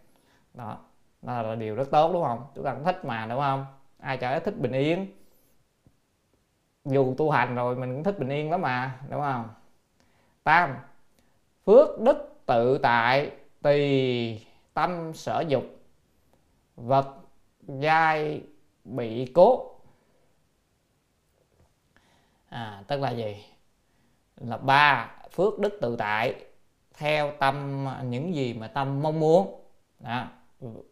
Đó 0.53 0.77
đó 1.21 1.41
là 1.41 1.55
điều 1.55 1.75
rất 1.75 1.91
tốt 1.91 2.13
đúng 2.13 2.23
không? 2.23 2.45
Chúng 2.55 2.65
ta 2.65 2.73
cũng 2.73 2.83
thích 2.83 3.05
mà 3.05 3.25
đúng 3.29 3.39
không? 3.39 3.65
Ai 3.99 4.17
chả 4.17 4.39
thích 4.39 4.59
bình 4.59 4.71
yên. 4.71 5.07
Dù 6.85 7.15
tu 7.17 7.31
hành 7.31 7.55
rồi 7.55 7.75
mình 7.75 7.93
cũng 7.93 8.03
thích 8.03 8.19
bình 8.19 8.29
yên 8.29 8.51
lắm 8.51 8.61
mà 8.61 8.99
đúng 9.09 9.21
không? 9.21 9.49
Tam. 10.43 10.75
Phước 11.65 11.99
đức 11.99 12.41
tự 12.45 12.77
tại 12.77 13.31
tùy 13.61 14.45
tâm 14.73 15.13
sở 15.13 15.43
dục. 15.47 15.63
Vật 16.75 17.15
giai 17.67 18.41
bị 18.83 19.25
cố. 19.33 19.71
À 22.49 22.83
tức 22.87 22.99
là 22.99 23.11
gì? 23.11 23.45
Là 24.35 24.57
ba 24.57 25.15
phước 25.31 25.59
đức 25.59 25.77
tự 25.81 25.95
tại 25.95 26.35
theo 26.93 27.31
tâm 27.39 27.87
những 28.03 28.35
gì 28.35 28.53
mà 28.53 28.67
tâm 28.67 29.01
mong 29.01 29.19
muốn. 29.19 29.59
Đó. 29.99 30.27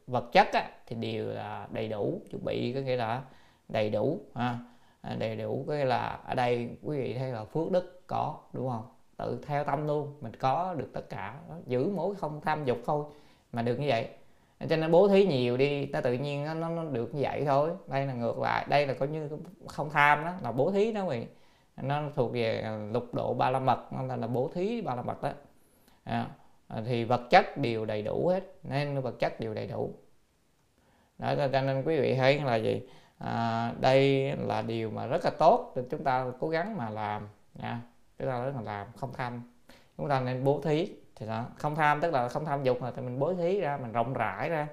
vật 0.07 0.29
chất 0.31 0.47
á, 0.53 0.69
thì 0.87 0.95
đều 0.95 1.27
là 1.27 1.67
đầy 1.71 1.87
đủ 1.87 2.21
chuẩn 2.31 2.45
bị 2.45 2.73
có 2.73 2.79
nghĩa 2.79 2.95
là 2.95 3.23
đầy 3.69 3.89
đủ 3.89 4.19
ha. 4.35 4.59
đầy 5.17 5.35
đủ 5.35 5.65
cái 5.67 5.85
là 5.85 6.19
ở 6.25 6.35
đây 6.35 6.77
quý 6.81 6.97
vị 6.97 7.13
thấy 7.13 7.31
là 7.31 7.45
phước 7.45 7.71
đức 7.71 8.03
có 8.07 8.37
đúng 8.53 8.69
không? 8.69 8.90
Tự 9.21 9.39
theo 9.47 9.63
tâm 9.63 9.87
luôn 9.87 10.13
mình 10.21 10.35
có 10.35 10.75
được 10.77 10.89
tất 10.93 11.09
cả. 11.09 11.39
Giữ 11.67 11.91
mỗi 11.95 12.15
không 12.15 12.41
tham 12.41 12.65
dục 12.65 12.77
thôi 12.85 13.05
mà 13.51 13.61
được 13.61 13.79
như 13.79 13.87
vậy. 13.89 14.07
Cho 14.69 14.75
nên 14.77 14.91
bố 14.91 15.07
thí 15.07 15.25
nhiều 15.25 15.57
đi 15.57 15.85
nó 15.85 16.01
tự 16.01 16.13
nhiên 16.13 16.45
nó, 16.45 16.69
nó, 16.69 16.83
được 16.83 17.15
như 17.15 17.21
vậy 17.23 17.45
thôi. 17.45 17.71
Đây 17.87 18.05
là 18.05 18.13
ngược 18.13 18.39
lại 18.39 18.65
đây 18.69 18.87
là 18.87 18.93
coi 18.93 19.07
như 19.07 19.29
không 19.67 19.89
tham 19.89 20.25
đó 20.25 20.33
là 20.41 20.51
bố 20.51 20.71
thí 20.71 20.91
đó 20.91 21.03
quý 21.03 21.25
nó 21.81 22.01
thuộc 22.15 22.33
về 22.33 22.63
lục 22.93 23.13
độ 23.13 23.33
ba 23.33 23.49
la 23.49 23.59
mật 23.59 23.93
nó 23.93 24.03
là, 24.03 24.15
là 24.15 24.27
bố 24.27 24.51
thí 24.53 24.81
ba 24.81 24.95
la 24.95 25.01
mật 25.01 25.21
đó. 25.21 25.31
À, 26.03 26.27
à, 26.67 26.81
thì 26.85 27.03
vật 27.03 27.21
chất 27.29 27.57
đều 27.57 27.85
đầy 27.85 28.01
đủ 28.01 28.27
hết 28.27 28.43
nên 28.63 29.01
vật 29.01 29.19
chất 29.19 29.39
đều 29.39 29.53
đầy 29.53 29.67
đủ. 29.67 29.93
Đó 31.17 31.33
cho 31.51 31.61
nên 31.61 31.83
quý 31.83 31.99
vị 31.99 32.15
thấy 32.15 32.39
là 32.39 32.55
gì? 32.55 32.87
À, 33.17 33.73
đây 33.79 34.31
là 34.37 34.61
điều 34.61 34.91
mà 34.91 35.05
rất 35.07 35.25
là 35.25 35.31
tốt 35.39 35.73
để 35.75 35.83
chúng 35.91 36.03
ta 36.03 36.25
cố 36.39 36.49
gắng 36.49 36.77
mà 36.77 36.89
làm 36.89 37.27
nha 37.55 37.81
chúng 38.21 38.29
ta 38.29 38.45
rất 38.45 38.55
là 38.55 38.61
làm, 38.61 38.87
không 38.95 39.13
tham. 39.13 39.43
Chúng 39.97 40.09
ta 40.09 40.19
nên 40.19 40.43
bố 40.43 40.61
thí, 40.63 40.95
thì 41.15 41.27
đó, 41.27 41.45
không 41.55 41.75
tham 41.75 42.01
tức 42.01 42.13
là 42.13 42.29
không 42.29 42.45
tham 42.45 42.63
dục 42.63 42.81
mà 42.81 42.91
thì 42.91 43.01
mình 43.01 43.19
bố 43.19 43.33
thí 43.33 43.59
ra, 43.59 43.77
mình 43.77 43.91
rộng 43.91 44.13
rãi 44.13 44.49
ra, 44.49 44.67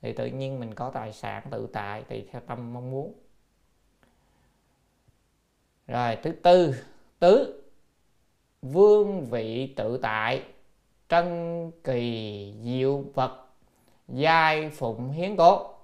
thì 0.00 0.12
tự 0.12 0.26
nhiên 0.26 0.60
mình 0.60 0.74
có 0.74 0.90
tài 0.90 1.12
sản 1.12 1.42
tự 1.50 1.68
tại 1.72 2.02
tùy 2.02 2.28
theo 2.32 2.42
tâm 2.46 2.72
mong 2.72 2.90
muốn. 2.90 3.14
Rồi, 5.86 6.18
thứ 6.22 6.32
tư, 6.32 6.74
tứ, 7.18 7.62
vương 8.62 9.24
vị 9.24 9.74
tự 9.76 9.98
tại, 10.02 10.42
trân 11.08 11.70
kỳ 11.84 12.54
diệu 12.62 13.04
vật, 13.14 13.46
giai 14.08 14.70
phụng 14.70 15.10
hiến 15.10 15.36
cố 15.36 15.74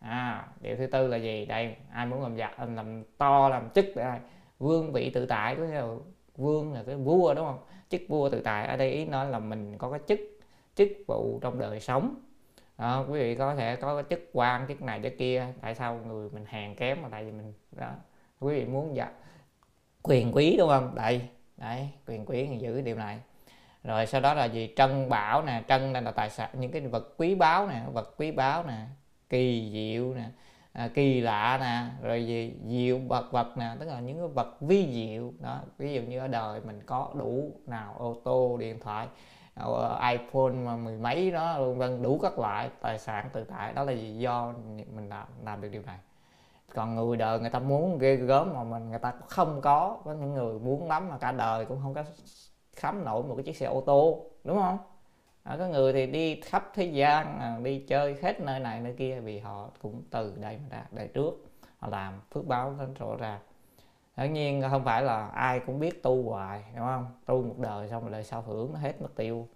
à 0.00 0.48
điều 0.60 0.76
thứ 0.76 0.86
tư 0.86 1.06
là 1.06 1.16
gì? 1.16 1.46
Đây, 1.46 1.76
ai 1.92 2.06
muốn 2.06 2.22
làm 2.22 2.36
giặc, 2.36 2.60
làm 2.60 3.04
to, 3.18 3.48
làm 3.48 3.70
chức, 3.70 3.86
đây, 3.96 4.18
vương 4.58 4.92
vị 4.92 5.10
tự 5.10 5.26
tại, 5.26 5.56
có 5.56 5.62
nghĩa 5.62 5.74
là 5.74 5.94
vương 6.36 6.72
là 6.72 6.82
cái 6.86 6.96
vua 6.96 7.34
đúng 7.34 7.46
không? 7.46 7.58
Chức 7.88 8.00
vua 8.08 8.28
tự 8.28 8.40
tại 8.40 8.66
ở 8.66 8.76
đây 8.76 8.90
ý 8.90 9.04
nói 9.04 9.30
là 9.30 9.38
mình 9.38 9.78
có 9.78 9.90
cái 9.90 10.00
chức 10.08 10.20
chức 10.74 10.88
vụ 11.06 11.38
trong 11.42 11.58
đời 11.58 11.80
sống. 11.80 12.14
Đó, 12.78 13.06
quý 13.10 13.20
vị 13.20 13.34
có 13.34 13.54
thể 13.54 13.76
có 13.76 13.94
cái 13.94 14.04
chức 14.10 14.30
quan 14.32 14.68
chức 14.68 14.82
này 14.82 15.00
chức 15.02 15.12
kia 15.18 15.46
tại 15.60 15.74
sao 15.74 16.00
người 16.06 16.30
mình 16.30 16.44
hèn 16.48 16.74
kém 16.74 17.02
mà 17.02 17.08
tại 17.08 17.24
vì 17.24 17.30
mình 17.30 17.52
đó 17.70 17.90
quý 18.40 18.54
vị 18.54 18.64
muốn 18.64 18.96
dạ 18.96 19.12
quyền 20.02 20.32
quý 20.32 20.56
đúng 20.58 20.68
không? 20.68 20.94
Đây 20.94 21.20
đấy 21.56 21.88
quyền 22.06 22.26
quý 22.26 22.46
thì 22.46 22.58
giữ 22.58 22.80
điều 22.80 22.96
này. 22.96 23.18
Rồi 23.84 24.06
sau 24.06 24.20
đó 24.20 24.34
là 24.34 24.44
gì? 24.44 24.72
Trân 24.76 25.08
bảo 25.08 25.42
nè 25.42 25.62
trân 25.68 25.92
là 25.92 26.10
tài 26.10 26.30
sản 26.30 26.50
những 26.52 26.72
cái 26.72 26.82
vật 26.82 27.14
quý 27.16 27.34
báu 27.34 27.66
nè 27.66 27.82
vật 27.92 28.14
quý 28.16 28.30
báu 28.30 28.64
nè 28.64 28.86
kỳ 29.28 29.70
diệu 29.72 30.14
nè 30.14 30.24
à, 30.74 30.88
kỳ 30.94 31.20
lạ 31.20 31.58
nè 31.60 32.08
rồi 32.08 32.26
gì 32.26 32.54
diệu 32.68 32.98
vật 32.98 33.32
vật 33.32 33.56
nè 33.56 33.76
tức 33.80 33.86
là 33.86 34.00
những 34.00 34.18
cái 34.18 34.28
vật 34.28 34.56
vi 34.60 34.92
diệu. 34.92 35.32
Đó 35.40 35.60
ví 35.78 35.94
dụ 35.94 36.02
như 36.02 36.18
ở 36.18 36.28
đời 36.28 36.60
mình 36.60 36.80
có 36.86 37.10
đủ 37.14 37.50
nào 37.66 37.94
ô 37.98 38.16
tô 38.24 38.56
điện 38.60 38.80
thoại 38.80 39.08
ờ, 39.54 40.00
iPhone 40.10 40.52
mà 40.52 40.76
mười 40.76 40.96
mấy 40.98 41.30
đó 41.30 41.58
luôn 41.58 41.78
vân 41.78 42.02
đủ 42.02 42.18
các 42.22 42.38
loại 42.38 42.70
tài 42.80 42.98
sản 42.98 43.28
tự 43.32 43.44
tại. 43.44 43.72
Đó 43.72 43.84
là 43.84 43.92
gì? 43.92 44.18
Do 44.18 44.54
mình 44.94 45.08
làm 45.08 45.26
làm 45.44 45.60
được 45.60 45.68
điều 45.68 45.82
này. 45.82 45.98
Còn 46.74 46.94
người 46.94 47.16
đời 47.16 47.40
người 47.40 47.50
ta 47.50 47.58
muốn 47.58 47.98
ghê 47.98 48.16
gớm 48.16 48.54
mà 48.54 48.64
mình 48.64 48.90
người 48.90 48.98
ta 48.98 49.12
không 49.28 49.60
có. 49.60 49.98
Có 50.04 50.12
những 50.12 50.34
người 50.34 50.58
muốn 50.58 50.88
lắm 50.88 51.08
mà 51.08 51.18
cả 51.18 51.32
đời 51.32 51.64
cũng 51.64 51.80
không 51.82 51.94
có 51.94 52.04
khám 52.76 53.04
nổi 53.04 53.22
một 53.22 53.34
cái 53.36 53.44
chiếc 53.44 53.56
xe 53.56 53.66
ô 53.66 53.80
tô 53.80 54.26
đúng 54.44 54.58
không? 54.58 54.78
À, 55.44 55.56
có 55.58 55.66
người 55.66 55.92
thì 55.92 56.06
đi 56.06 56.40
khắp 56.40 56.70
thế 56.74 56.84
gian 56.84 57.40
à, 57.40 57.58
đi 57.62 57.84
chơi 57.88 58.16
hết 58.22 58.40
nơi 58.40 58.60
này 58.60 58.80
nơi 58.80 58.94
kia 58.98 59.20
vì 59.20 59.38
họ 59.38 59.70
cũng 59.82 60.02
từ 60.10 60.36
đây 60.40 60.58
mà 60.58 60.76
ra 60.76 60.84
đời 60.90 61.08
trước. 61.08 61.44
Họ 61.78 61.88
làm 61.88 62.20
phước 62.30 62.46
báo 62.46 62.74
đến 62.78 62.94
rõ 62.94 63.16
ràng 63.18 63.40
tất 64.16 64.26
nhiên 64.26 64.62
không 64.70 64.84
phải 64.84 65.02
là 65.02 65.28
ai 65.28 65.60
cũng 65.60 65.78
biết 65.78 66.02
tu 66.02 66.30
hoài 66.30 66.64
đúng 66.76 66.86
không? 66.86 67.06
Tu 67.26 67.42
một 67.42 67.58
đời 67.58 67.88
xong 67.88 68.02
rồi 68.02 68.12
đời 68.12 68.24
sau 68.24 68.42
hưởng 68.42 68.72
nó 68.72 68.78
hết 68.78 69.02
mất 69.02 69.14
tiêu. 69.16 69.48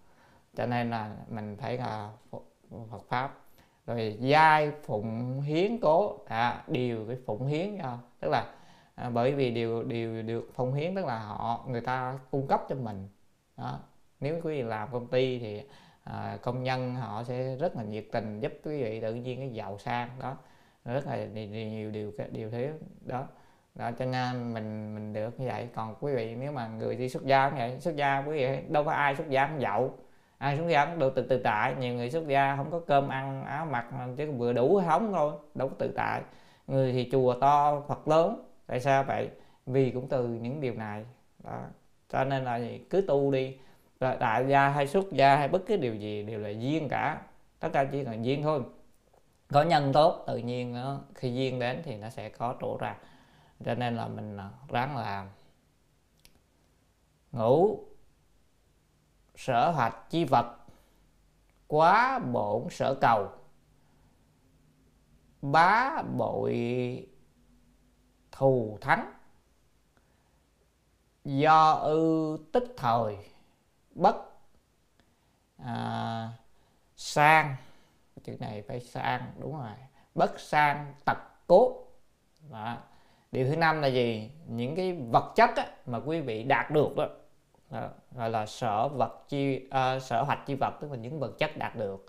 Cho 0.57 0.67
nên 0.67 0.91
là 0.91 1.17
mình 1.29 1.57
phải 1.57 1.79
là 1.79 2.11
Phật 2.91 3.03
pháp. 3.09 3.35
Rồi 3.87 4.17
giai 4.21 4.73
phụng 4.83 5.41
hiến 5.41 5.79
cố 5.83 6.19
à, 6.27 6.65
điều 6.67 7.05
cái 7.07 7.17
phụng 7.27 7.47
hiến 7.47 7.79
cho. 7.83 7.99
Tức 8.21 8.29
là 8.29 8.55
à, 8.95 9.11
bởi 9.11 9.33
vì 9.33 9.51
điều 9.51 9.83
điều 9.83 10.23
được 10.23 10.51
phụng 10.55 10.73
hiến 10.75 10.95
tức 10.95 11.05
là 11.05 11.19
họ 11.19 11.65
người 11.69 11.81
ta 11.81 12.19
cung 12.31 12.47
cấp 12.47 12.63
cho 12.69 12.75
mình. 12.75 13.09
Đó 13.57 13.79
nếu 14.21 14.35
quý 14.35 14.41
vị 14.57 14.63
làm 14.63 14.89
công 14.93 15.07
ty 15.07 15.39
thì 15.39 15.63
à, 16.05 16.39
công 16.43 16.63
nhân 16.63 16.95
họ 16.95 17.25
sẽ 17.25 17.57
rất 17.57 17.77
là 17.77 17.83
nhiệt 17.83 18.05
tình 18.13 18.41
giúp 18.41 18.53
quý 18.65 18.83
vị 18.83 19.01
tự 19.01 19.15
nhiên 19.15 19.39
cái 19.39 19.51
giàu 19.51 19.79
sang 19.79 20.11
đó. 20.21 20.37
Rất 20.85 21.07
là 21.07 21.25
nhiều 21.27 21.91
điều 21.91 22.13
điều 22.31 22.51
thế 22.51 22.73
đó. 23.05 23.27
Đó 23.75 23.91
cho 23.99 24.05
nên 24.05 24.55
mình 24.55 24.95
mình 24.95 25.13
được 25.13 25.41
như 25.41 25.47
vậy. 25.47 25.69
Còn 25.75 25.95
quý 26.01 26.15
vị 26.15 26.35
nếu 26.35 26.53
mà 26.53 26.69
người 26.69 26.97
đi 26.97 27.09
xuất 27.09 27.25
gia 27.25 27.51
như 27.51 27.57
vậy 27.59 27.81
xuất 27.81 27.97
gia 27.97 28.19
quý 28.19 28.33
vị 28.33 28.59
đâu 28.69 28.85
có 28.85 28.91
ai 28.93 29.17
xuất 29.17 29.29
gia 29.29 29.47
cũng 29.47 29.61
giàu. 29.61 29.95
Ai 30.39 30.57
xuất 30.57 30.69
gia 30.69 30.87
cũng 30.87 30.99
được 30.99 31.15
tự 31.15 31.23
tự 31.23 31.41
tại. 31.45 31.75
Nhiều 31.81 31.95
người 31.95 32.11
xuất 32.11 32.27
gia 32.27 32.57
không 32.57 32.71
có 32.71 32.81
cơm 32.87 33.09
ăn 33.09 33.45
áo 33.45 33.67
mặc 33.67 33.87
chứ 34.17 34.33
vừa 34.33 34.53
đủ 34.53 34.77
hóng 34.77 35.13
thôi 35.13 35.33
đâu 35.55 35.69
có 35.69 35.75
tự 35.79 35.93
tại. 35.97 36.23
Người 36.67 36.93
thì 36.93 37.09
chùa 37.13 37.35
to 37.41 37.81
phật 37.89 38.09
lớn 38.09 38.45
tại 38.67 38.81
sao 38.81 39.05
vậy? 39.05 39.31
Vì 39.67 39.91
cũng 39.91 40.09
từ 40.09 40.27
những 40.29 40.61
điều 40.61 40.75
này 40.75 41.05
đó. 41.45 41.61
cho 42.09 42.25
nên 42.25 42.45
là 42.45 42.61
cứ 42.91 43.05
tu 43.09 43.33
đi 43.33 43.57
đại 44.01 44.47
gia 44.49 44.69
hay 44.69 44.87
xuất 44.87 45.13
gia 45.13 45.37
hay 45.37 45.49
bất 45.49 45.63
cứ 45.67 45.77
điều 45.77 45.95
gì 45.95 46.23
đều 46.23 46.41
là 46.41 46.49
duyên 46.49 46.89
cả. 46.89 47.23
Tất 47.59 47.69
cả 47.73 47.85
chỉ 47.93 48.05
cần 48.05 48.25
duyên 48.25 48.43
thôi. 48.43 48.63
Có 49.53 49.63
nhân 49.63 49.93
tốt, 49.93 50.25
tự 50.27 50.37
nhiên 50.37 50.75
nó 50.75 51.01
khi 51.15 51.35
duyên 51.35 51.59
đến 51.59 51.83
thì 51.85 51.97
nó 51.97 52.11
sẽ 52.11 52.29
có 52.29 52.55
trổ 52.61 52.77
ra. 52.81 52.97
Cho 53.65 53.75
nên 53.75 53.97
là 53.97 54.09
mình 54.09 54.37
à, 54.37 54.51
ráng 54.69 54.97
làm 54.97 55.29
ngủ, 57.33 57.85
sở 59.37 59.71
hoạch 59.71 60.11
chi 60.11 60.25
vật, 60.25 60.57
quá 61.67 62.19
bổn 62.19 62.71
sở 62.71 62.95
cầu. 63.01 63.29
Bá 65.43 66.03
bội 66.03 67.07
thù 68.33 68.79
thắng. 68.81 69.13
Do 71.25 71.73
ư 71.73 72.39
tích 72.53 72.75
thời 72.77 73.17
bất 73.99 74.17
à, 75.65 76.29
sang 76.97 77.57
chữ 78.25 78.37
này 78.41 78.63
phải 78.63 78.81
sang 78.81 79.33
đúng 79.39 79.59
rồi 79.59 79.71
bất 80.15 80.41
sang 80.41 80.95
tật 81.05 81.19
cốt. 81.47 81.85
Đó. 82.51 82.77
điều 83.33 83.47
thứ 83.47 83.57
năm 83.57 83.83
là 83.83 83.89
gì? 83.89 84.31
Những 84.47 84.77
cái 84.77 84.93
vật 84.93 85.33
chất 85.37 85.51
á, 85.57 85.67
mà 85.87 86.01
quý 86.07 86.21
vị 86.21 86.43
đạt 86.43 86.71
được 86.71 86.97
đó, 86.97 87.09
đó 87.71 87.89
gọi 88.13 88.31
là 88.31 88.47
sở 88.47 88.89
vật 88.89 89.25
chi 89.29 89.67
uh, 89.67 90.03
sở 90.03 90.23
hoạch 90.23 90.47
chi 90.47 90.55
vật 90.55 90.75
tức 90.81 90.91
là 90.91 90.97
những 90.97 91.21
vật 91.21 91.39
chất 91.39 91.57
đạt 91.57 91.77
được 91.77 92.07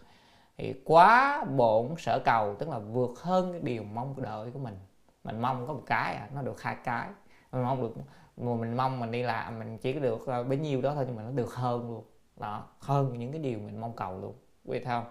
thì 0.57 0.73
quá 0.85 1.45
bổn 1.45 1.95
sở 1.97 2.19
cầu 2.25 2.55
tức 2.59 2.69
là 2.69 2.79
vượt 2.79 3.19
hơn 3.19 3.51
cái 3.51 3.61
điều 3.61 3.83
mong 3.83 4.21
đợi 4.21 4.51
của 4.51 4.59
mình. 4.59 4.79
Mình 5.23 5.41
mong 5.41 5.67
có 5.67 5.73
một 5.73 5.83
cái 5.85 6.15
à, 6.15 6.27
nó 6.33 6.41
được 6.41 6.61
hai 6.61 6.75
cái 6.83 7.07
mình 7.51 7.63
mong 7.63 7.81
được 7.81 7.93
mà 8.39 8.55
mình 8.55 8.77
mong 8.77 8.99
mình 8.99 9.11
đi 9.11 9.23
làm 9.23 9.59
mình 9.59 9.77
chỉ 9.77 9.93
có 9.93 9.99
được 9.99 10.27
ờ, 10.27 10.43
bấy 10.43 10.57
nhiêu 10.57 10.81
đó 10.81 10.95
thôi 10.95 11.03
nhưng 11.07 11.15
mà 11.15 11.23
nó 11.23 11.31
được 11.31 11.53
hơn 11.53 11.91
luôn. 11.91 12.03
Đó 12.37 12.67
hơn 12.79 13.17
những 13.17 13.31
cái 13.31 13.41
điều 13.41 13.59
mình 13.59 13.81
mong 13.81 13.95
cầu 13.95 14.21
luôn. 14.21 14.35
Quý 14.65 14.79
vị 14.79 14.85
không? 14.85 15.03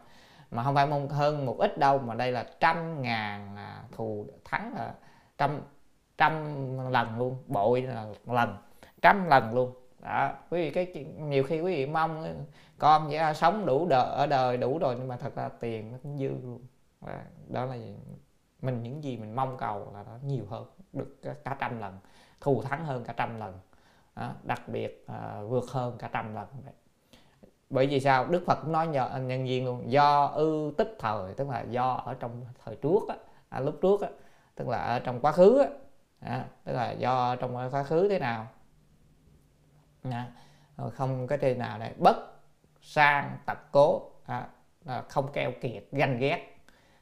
Mà 0.51 0.65
không 0.65 0.75
phải 0.75 0.87
mong 0.87 1.09
hơn 1.09 1.47
một 1.47 1.59
ít 1.59 1.79
đâu 1.79 1.99
mà 1.99 2.15
đây 2.15 2.33
là 2.33 2.47
trăm 2.61 3.03
ngàn 3.03 3.57
à, 3.57 3.83
thù 3.93 4.27
thắng 4.45 4.75
là 4.75 4.95
trăm 5.39 5.61
trăm 6.19 6.33
lần 6.91 7.19
luôn 7.19 7.37
bội 7.47 7.83
là 7.83 8.07
lần 8.27 8.57
trăm 9.03 9.27
lần 9.27 9.55
luôn. 9.55 9.73
Đó 10.03 10.33
quý 10.51 10.63
vị 10.63 10.71
cái 10.71 11.05
nhiều 11.19 11.45
khi 11.45 11.61
quý 11.61 11.77
vị 11.77 11.87
mong 11.87 12.23
ờ, 12.23 12.35
con 12.79 13.11
sẽ 13.11 13.33
sống 13.35 13.67
đủ 13.67 13.87
đời 13.87 14.07
ở 14.07 14.27
đời 14.27 14.57
đủ 14.57 14.79
rồi 14.79 14.97
nhưng 14.99 15.09
mà 15.09 15.17
thật 15.17 15.35
ra 15.37 15.49
tiền 15.61 15.93
nó 15.93 15.99
cũng 16.03 16.19
dư 16.19 16.29
luôn. 16.29 16.61
Đó, 17.01 17.13
đó 17.49 17.65
là 17.65 17.75
gì? 17.75 17.95
mình 18.63 18.83
những 18.83 19.05
gì 19.05 19.17
mình 19.17 19.37
mong 19.37 19.57
cầu 19.57 19.91
là 19.95 20.03
nó 20.03 20.19
nhiều 20.25 20.45
hơn 20.49 20.67
được 20.93 21.21
cả 21.45 21.57
trăm 21.61 21.81
lần 21.81 21.99
thù 22.41 22.63
thắng 22.63 22.85
hơn 22.85 23.05
cả 23.05 23.13
trăm 23.17 23.41
lần. 23.41 23.59
Đó, 24.17 24.33
đặc 24.43 24.69
biệt 24.69 25.05
à, 25.07 25.41
vượt 25.43 25.65
hơn 25.71 25.99
cả 25.99 26.11
trăm 26.13 26.35
lần 26.35 26.47
vậy. 26.65 26.75
Bởi 27.71 27.87
vì 27.87 28.01
sao? 28.01 28.27
Đức 28.27 28.43
phật 28.47 28.59
cũng 28.63 28.73
nói 28.73 28.87
nhờ 28.87 29.11
nhân 29.19 29.45
viên 29.45 29.67
luôn. 29.67 29.93
Do 29.93 30.27
ư 30.27 30.75
tích 30.79 30.97
thời 30.99 31.35
tức 31.35 31.49
là 31.49 31.61
do 31.61 31.95
ở 32.05 32.15
trong 32.15 32.45
thời 32.65 32.77
trước 32.77 33.09
á, 33.09 33.15
à, 33.49 33.61
lúc 33.61 33.79
trước 33.83 34.01
á, 34.01 34.09
tức 34.55 34.69
là 34.69 34.79
ở 34.79 34.99
trong 34.99 35.21
quá 35.21 35.33
khứ 35.33 35.59
á, 35.59 35.69
à, 36.21 36.45
tức 36.65 36.73
là 36.73 36.91
do 36.91 37.37
trong 37.37 37.57
quá 37.57 37.85
khứ 37.85 38.09
thế 38.09 38.19
nào. 38.19 38.47
À, 40.03 40.27
không 40.95 41.27
cái 41.27 41.39
trên 41.39 41.59
nào 41.59 41.79
này. 41.79 41.95
Bất 41.99 42.17
sang 42.83 43.39
tật 43.47 43.59
cố 43.73 44.11
à, 44.27 44.49
không 45.09 45.33
keo 45.33 45.53
kiệt 45.61 45.85
ganh 45.93 46.19
ghét. 46.19 46.55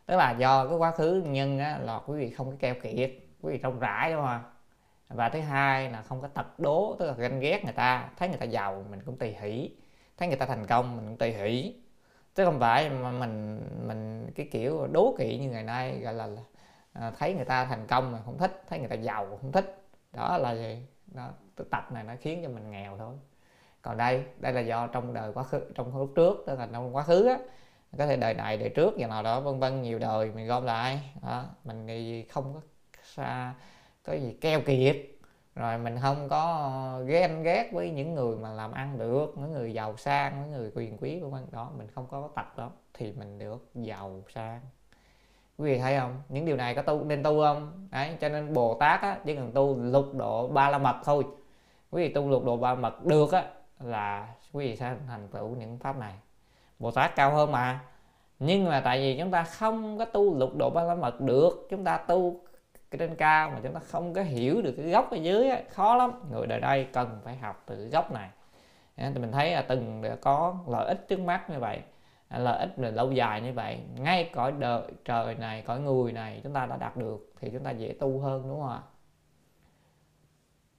Tức 0.06 0.16
là 0.16 0.30
do 0.30 0.68
cái 0.68 0.76
quá 0.76 0.90
khứ 0.90 1.22
nhân 1.26 1.58
á, 1.58 1.78
là 1.78 2.00
quý 2.06 2.18
vị 2.18 2.30
không 2.30 2.50
có 2.50 2.56
keo 2.60 2.74
kiệt. 2.82 3.10
Quý 3.40 3.52
vị 3.52 3.58
rộng 3.58 3.78
rãi 3.78 4.12
đúng 4.12 4.26
không 4.26 4.42
và 5.08 5.28
thứ 5.28 5.40
hai 5.40 5.90
là 5.90 6.02
không 6.02 6.20
có 6.22 6.28
tật 6.28 6.58
đố, 6.58 6.96
tức 6.98 7.06
là 7.06 7.12
ganh 7.12 7.40
ghét 7.40 7.64
người 7.64 7.72
ta. 7.72 8.10
Thấy 8.16 8.28
người 8.28 8.38
ta 8.38 8.44
giàu, 8.44 8.84
mình 8.90 9.00
cũng 9.06 9.18
tùy 9.18 9.36
hỷ. 9.40 9.70
Thấy 10.16 10.28
người 10.28 10.36
ta 10.36 10.46
thành 10.46 10.66
công, 10.66 10.96
mình 10.96 11.06
cũng 11.06 11.16
tùy 11.16 11.32
hỷ. 11.32 11.74
Chứ 12.34 12.44
không 12.44 12.60
phải 12.60 12.90
mà 12.90 13.10
mình 13.10 13.60
mình 13.86 14.30
cái 14.34 14.48
kiểu 14.52 14.86
đố 14.86 15.14
kỵ 15.18 15.38
như 15.38 15.50
ngày 15.50 15.62
nay, 15.62 15.98
gọi 15.98 16.14
là 16.14 16.28
à, 16.92 17.12
thấy 17.18 17.34
người 17.34 17.44
ta 17.44 17.64
thành 17.64 17.86
công 17.86 18.12
mà 18.12 18.18
không 18.24 18.38
thích, 18.38 18.62
thấy 18.68 18.78
người 18.78 18.88
ta 18.88 18.94
giàu 18.94 19.38
không 19.40 19.52
thích. 19.52 19.82
Đó 20.12 20.38
là 20.38 20.54
gì 20.54 20.82
đó 21.06 21.30
tập 21.70 21.92
này 21.92 22.04
nó 22.04 22.14
khiến 22.20 22.40
cho 22.42 22.48
mình 22.48 22.70
nghèo 22.70 22.96
thôi. 22.98 23.14
Còn 23.82 23.96
đây 23.96 24.24
đây 24.38 24.52
là 24.52 24.60
do 24.60 24.86
trong 24.86 25.14
đời 25.14 25.32
quá 25.32 25.42
khứ, 25.42 25.60
trong 25.74 25.96
lúc 25.96 26.12
trước, 26.16 26.44
tức 26.46 26.58
là 26.58 26.68
trong 26.72 26.96
quá 26.96 27.02
khứ 27.02 27.26
á, 27.28 27.38
có 27.98 28.06
thể 28.06 28.16
đời 28.16 28.34
này, 28.34 28.56
đời 28.56 28.68
trước, 28.68 28.96
giờ 28.96 29.06
nào 29.06 29.22
đó, 29.22 29.40
vân 29.40 29.60
vân, 29.60 29.82
nhiều 29.82 29.98
đời, 29.98 30.30
mình 30.34 30.46
gom 30.46 30.64
lại. 30.64 31.00
Đó, 31.22 31.44
mình 31.64 31.86
thì 31.86 32.24
không 32.24 32.54
có 32.54 32.60
xa 33.02 33.54
có 34.06 34.12
gì, 34.12 34.36
keo 34.40 34.60
kiệt. 34.60 34.96
Rồi 35.54 35.78
mình 35.78 35.98
không 36.02 36.28
có 36.28 37.00
ghen 37.06 37.42
ghét 37.42 37.70
với 37.72 37.90
những 37.90 38.14
người 38.14 38.36
mà 38.36 38.52
làm 38.52 38.72
ăn 38.72 38.98
được, 38.98 39.34
những 39.36 39.52
người 39.52 39.72
giàu 39.72 39.96
sang, 39.96 40.42
những 40.42 40.52
người 40.52 40.72
quyền 40.74 40.98
quý, 40.98 41.20
vân 41.20 41.30
vân. 41.30 41.46
Đó, 41.50 41.70
mình 41.78 41.88
không 41.94 42.06
có 42.10 42.28
tật 42.34 42.56
đó 42.56 42.70
thì 42.94 43.12
mình 43.12 43.38
được 43.38 43.70
giàu 43.74 44.22
sang. 44.34 44.60
Quý 45.58 45.72
vị 45.72 45.78
thấy 45.78 45.98
không? 45.98 46.22
Những 46.28 46.44
điều 46.44 46.56
này 46.56 46.74
có 46.74 46.82
tu, 46.82 47.04
nên 47.04 47.22
tu 47.22 47.42
không? 47.42 47.88
Đấy, 47.90 48.16
cho 48.20 48.28
nên 48.28 48.52
bồ 48.52 48.76
tát 48.80 49.00
á, 49.00 49.18
chỉ 49.24 49.34
cần 49.34 49.52
tu 49.52 49.76
lục 49.76 50.14
độ 50.14 50.48
ba 50.48 50.70
la 50.70 50.78
mật 50.78 50.96
thôi. 51.04 51.24
Quý 51.90 52.02
vị 52.02 52.14
tu 52.14 52.30
lục 52.30 52.44
độ 52.44 52.56
ba 52.56 52.74
mật 52.74 53.04
được 53.04 53.32
á, 53.32 53.44
là 53.80 54.34
quý 54.52 54.68
vị 54.68 54.76
sẽ 54.76 54.94
thành 55.08 55.28
tựu 55.28 55.48
những 55.48 55.78
pháp 55.78 55.98
này. 55.98 56.14
Bồ 56.78 56.90
tát 56.90 57.16
cao 57.16 57.34
hơn 57.34 57.52
mà. 57.52 57.80
Nhưng 58.38 58.64
mà 58.64 58.80
tại 58.84 58.98
vì 58.98 59.18
chúng 59.18 59.30
ta 59.30 59.44
không 59.44 59.98
có 59.98 60.04
tu 60.04 60.38
lục 60.38 60.56
độ 60.56 60.70
ba 60.70 60.82
la 60.82 60.94
mật 60.94 61.20
được, 61.20 61.66
chúng 61.70 61.84
ta 61.84 61.96
tu 61.96 62.40
cái 62.90 62.98
trên 62.98 63.14
cao 63.14 63.50
mà 63.50 63.60
chúng 63.62 63.74
ta 63.74 63.80
không 63.80 64.14
có 64.14 64.22
hiểu 64.22 64.62
được 64.62 64.74
cái 64.76 64.90
gốc 64.90 65.10
ở 65.10 65.16
dưới 65.16 65.48
ấy, 65.48 65.64
khó 65.70 65.96
lắm. 65.96 66.12
Người 66.30 66.46
đời 66.46 66.60
đây 66.60 66.86
cần 66.92 67.20
phải 67.24 67.36
học 67.36 67.62
từ 67.66 67.76
cái 67.76 67.88
gốc 67.88 68.12
này. 68.12 68.30
Thì 68.96 69.18
mình 69.18 69.32
thấy 69.32 69.52
là 69.52 69.62
từng 69.62 70.02
có 70.20 70.58
lợi 70.68 70.88
ích 70.88 71.08
trước 71.08 71.20
mắt 71.20 71.50
như 71.50 71.58
vậy 71.58 71.80
lợi 72.30 72.58
ích 72.58 72.78
là 72.78 72.90
lâu 72.90 73.12
dài 73.12 73.40
như 73.40 73.52
vậy 73.52 73.78
ngay 73.96 74.30
cõi 74.34 74.52
đời 74.58 74.82
trời 75.04 75.34
này 75.34 75.62
cõi 75.66 75.80
người 75.80 76.12
này 76.12 76.40
chúng 76.44 76.52
ta 76.52 76.66
đã 76.66 76.76
đạt 76.76 76.96
được 76.96 77.32
thì 77.40 77.50
chúng 77.50 77.64
ta 77.64 77.70
dễ 77.70 77.94
tu 78.00 78.20
hơn 78.20 78.42
đúng 78.42 78.60
không 78.60 78.70
ạ? 78.70 78.80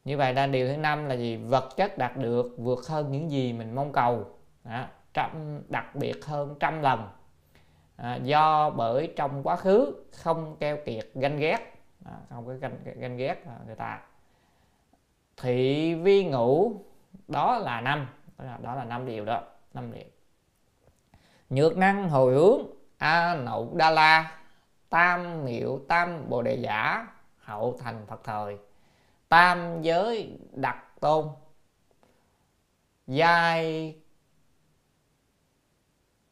Như 0.05 0.17
vậy 0.17 0.33
là 0.33 0.47
điều 0.47 0.67
thứ 0.67 0.77
năm 0.77 1.05
là 1.05 1.15
gì? 1.15 1.37
Vật 1.37 1.69
chất 1.77 1.97
đạt 1.97 2.17
được 2.17 2.55
vượt 2.57 2.87
hơn 2.87 3.11
những 3.11 3.31
gì 3.31 3.53
mình 3.53 3.75
mong 3.75 3.91
cầu. 3.91 4.25
Đó, 4.63 4.85
trăm 5.13 5.61
đặc 5.67 5.95
biệt 5.95 6.25
hơn 6.25 6.55
trăm 6.59 6.81
lần. 6.81 7.09
À, 7.95 8.15
do 8.15 8.69
bởi 8.69 9.13
trong 9.15 9.43
quá 9.43 9.55
khứ 9.55 10.05
không 10.11 10.55
keo 10.59 10.77
kiệt 10.85 11.05
ganh 11.13 11.37
ghét 11.37 11.76
à, 12.07 12.17
không 12.29 12.45
có 12.45 12.53
ganh, 12.53 12.77
ganh 12.95 13.17
ghét 13.17 13.45
à, 13.45 13.57
người 13.65 13.75
ta. 13.75 14.01
Thị 15.37 15.95
vi 15.95 16.25
ngũ 16.25 16.81
đó 17.27 17.57
là 17.57 17.81
năm. 17.81 18.07
Đó 18.37 18.75
là, 18.75 18.83
năm 18.83 19.05
điều 19.05 19.25
đó 19.25 19.41
năm 19.73 19.91
điều. 19.91 20.03
Nhược 21.49 21.77
năng 21.77 22.09
hồi 22.09 22.33
hướng 22.33 22.61
a 22.97 23.35
nậu 23.35 23.73
đa 23.75 23.89
la 23.89 24.39
tam 24.89 25.45
miệu 25.45 25.79
tam 25.87 26.29
bồ 26.29 26.41
đề 26.41 26.55
giả 26.55 27.07
hậu 27.37 27.77
thành 27.79 28.05
phật 28.05 28.21
thời. 28.23 28.57
Tam 29.29 29.81
giới 29.81 30.39
đặc 30.51 30.85
tôn. 30.99 31.27
Giai 33.07 33.95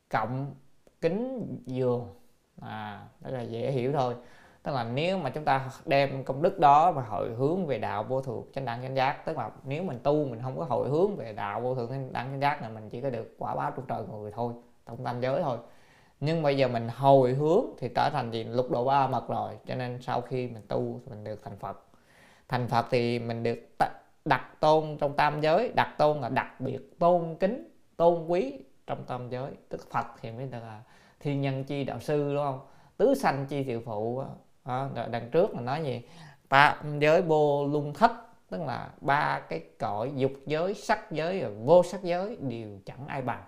cộng 0.09 0.55
kính 1.01 1.57
giường 1.65 2.15
à 2.61 3.07
đó 3.19 3.29
là 3.29 3.41
dễ 3.41 3.71
hiểu 3.71 3.93
thôi 3.93 4.15
tức 4.65 4.71
là 4.71 4.83
nếu 4.83 5.17
mà 5.17 5.29
chúng 5.29 5.45
ta 5.45 5.69
đem 5.85 6.23
công 6.23 6.41
đức 6.41 6.59
đó 6.59 6.91
mà 6.91 7.01
hội 7.01 7.29
hướng 7.29 7.65
về 7.65 7.77
đạo 7.77 8.03
vô 8.03 8.21
thượng 8.21 8.43
chánh 8.53 8.65
đẳng 8.65 8.81
chánh 8.81 8.95
giác, 8.95 9.25
tức 9.25 9.37
là 9.37 9.51
nếu 9.63 9.83
mình 9.83 9.99
tu 10.03 10.25
mình 10.25 10.39
không 10.43 10.57
có 10.57 10.65
hội 10.65 10.89
hướng 10.89 11.15
về 11.15 11.33
đạo 11.33 11.61
vô 11.61 11.75
thượng 11.75 11.89
chánh 11.89 12.13
đẳng 12.13 12.27
chánh 12.31 12.41
giác 12.41 12.61
là 12.61 12.69
mình 12.69 12.89
chỉ 12.89 13.01
có 13.01 13.09
được 13.09 13.35
quả 13.37 13.55
báo 13.55 13.71
trong 13.75 13.85
trời 13.87 14.03
người 14.11 14.31
thôi, 14.31 14.53
trong 14.87 15.03
tam 15.03 15.21
giới 15.21 15.43
thôi. 15.43 15.57
Nhưng 16.19 16.43
bây 16.43 16.57
giờ 16.57 16.67
mình 16.67 16.89
hồi 16.95 17.33
hướng 17.33 17.65
thì 17.77 17.89
trở 17.95 18.09
thành 18.09 18.31
gì? 18.31 18.43
Lục 18.43 18.71
độ 18.71 18.85
ba 18.85 19.07
mật 19.07 19.27
rồi, 19.27 19.53
cho 19.65 19.75
nên 19.75 20.01
sau 20.01 20.21
khi 20.21 20.47
mình 20.47 20.63
tu 20.67 20.99
mình 21.09 21.23
được 21.23 21.43
thành 21.43 21.57
phật. 21.57 21.85
Thành 22.47 22.67
phật 22.67 22.85
thì 22.89 23.19
mình 23.19 23.43
được 23.43 23.59
đặt 24.25 24.59
tôn 24.59 24.97
trong 24.99 25.13
tam 25.13 25.41
giới, 25.41 25.69
đặt 25.75 25.95
tôn 25.97 26.21
là 26.21 26.29
đặc 26.29 26.61
biệt 26.61 26.99
tôn 26.99 27.35
kính, 27.39 27.69
tôn 27.97 28.27
quý 28.27 28.59
trong 28.87 29.03
tam 29.03 29.29
giới. 29.29 29.51
Tức 29.69 29.91
phật 29.91 30.05
thì 30.21 30.31
mới 30.31 30.47
là 30.47 30.81
thiên 31.19 31.41
nhân 31.41 31.63
chi 31.63 31.83
đạo 31.83 31.99
sư, 31.99 32.33
đúng 32.35 32.43
không? 32.43 32.59
Tứ 32.97 33.13
sanh 33.15 33.45
chi 33.45 33.63
thiệu 33.63 33.81
phụ 33.85 34.23
đó, 34.65 34.89
đằng 35.11 35.29
trước 35.31 35.55
là 35.55 35.61
nói 35.61 35.83
gì? 35.83 36.01
Tam 36.49 36.99
giới 36.99 37.21
vô 37.21 37.67
lung 37.67 37.93
thất 37.93 38.11
tức 38.49 38.61
là 38.61 38.89
ba 39.01 39.39
cái 39.49 39.63
cõi 39.79 40.11
dục 40.15 40.31
giới 40.45 40.73
sắc 40.73 41.11
giới 41.11 41.43
và 41.43 41.49
vô 41.63 41.83
sắc 41.83 42.03
giới 42.03 42.37
đều 42.41 42.79
chẳng 42.85 43.07
ai 43.07 43.21
bằng. 43.21 43.43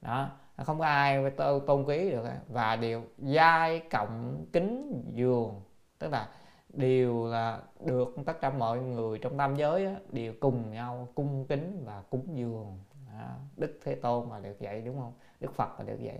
Đó 0.00 0.30
không 0.64 0.78
có 0.78 0.84
ai 0.84 1.30
tôn 1.66 1.84
quý 1.84 2.10
được. 2.10 2.24
Và 2.48 2.76
đều 2.76 3.02
giai 3.18 3.80
cộng 3.90 4.44
kính 4.52 5.02
dường 5.14 5.62
tức 5.98 6.12
là 6.12 6.28
đều 6.68 7.26
là 7.26 7.60
được 7.86 8.16
tất 8.26 8.40
cả 8.40 8.50
mọi 8.50 8.80
người 8.80 9.18
trong 9.18 9.38
tam 9.38 9.56
giới 9.56 9.84
đó, 9.84 9.92
đều 10.12 10.32
cùng 10.40 10.70
nhau 10.70 11.08
cung 11.14 11.46
kính 11.48 11.82
và 11.86 12.02
cúng 12.10 12.26
dường. 12.34 12.78
Đó. 13.12 13.26
đức 13.56 13.78
thế 13.84 13.94
tôn 13.94 14.28
mà 14.28 14.38
được 14.38 14.56
vậy 14.60 14.82
đúng 14.86 15.00
không? 15.00 15.12
Đức 15.40 15.54
phật 15.54 15.78
là 15.78 15.84
được 15.84 15.98
vậy 16.02 16.18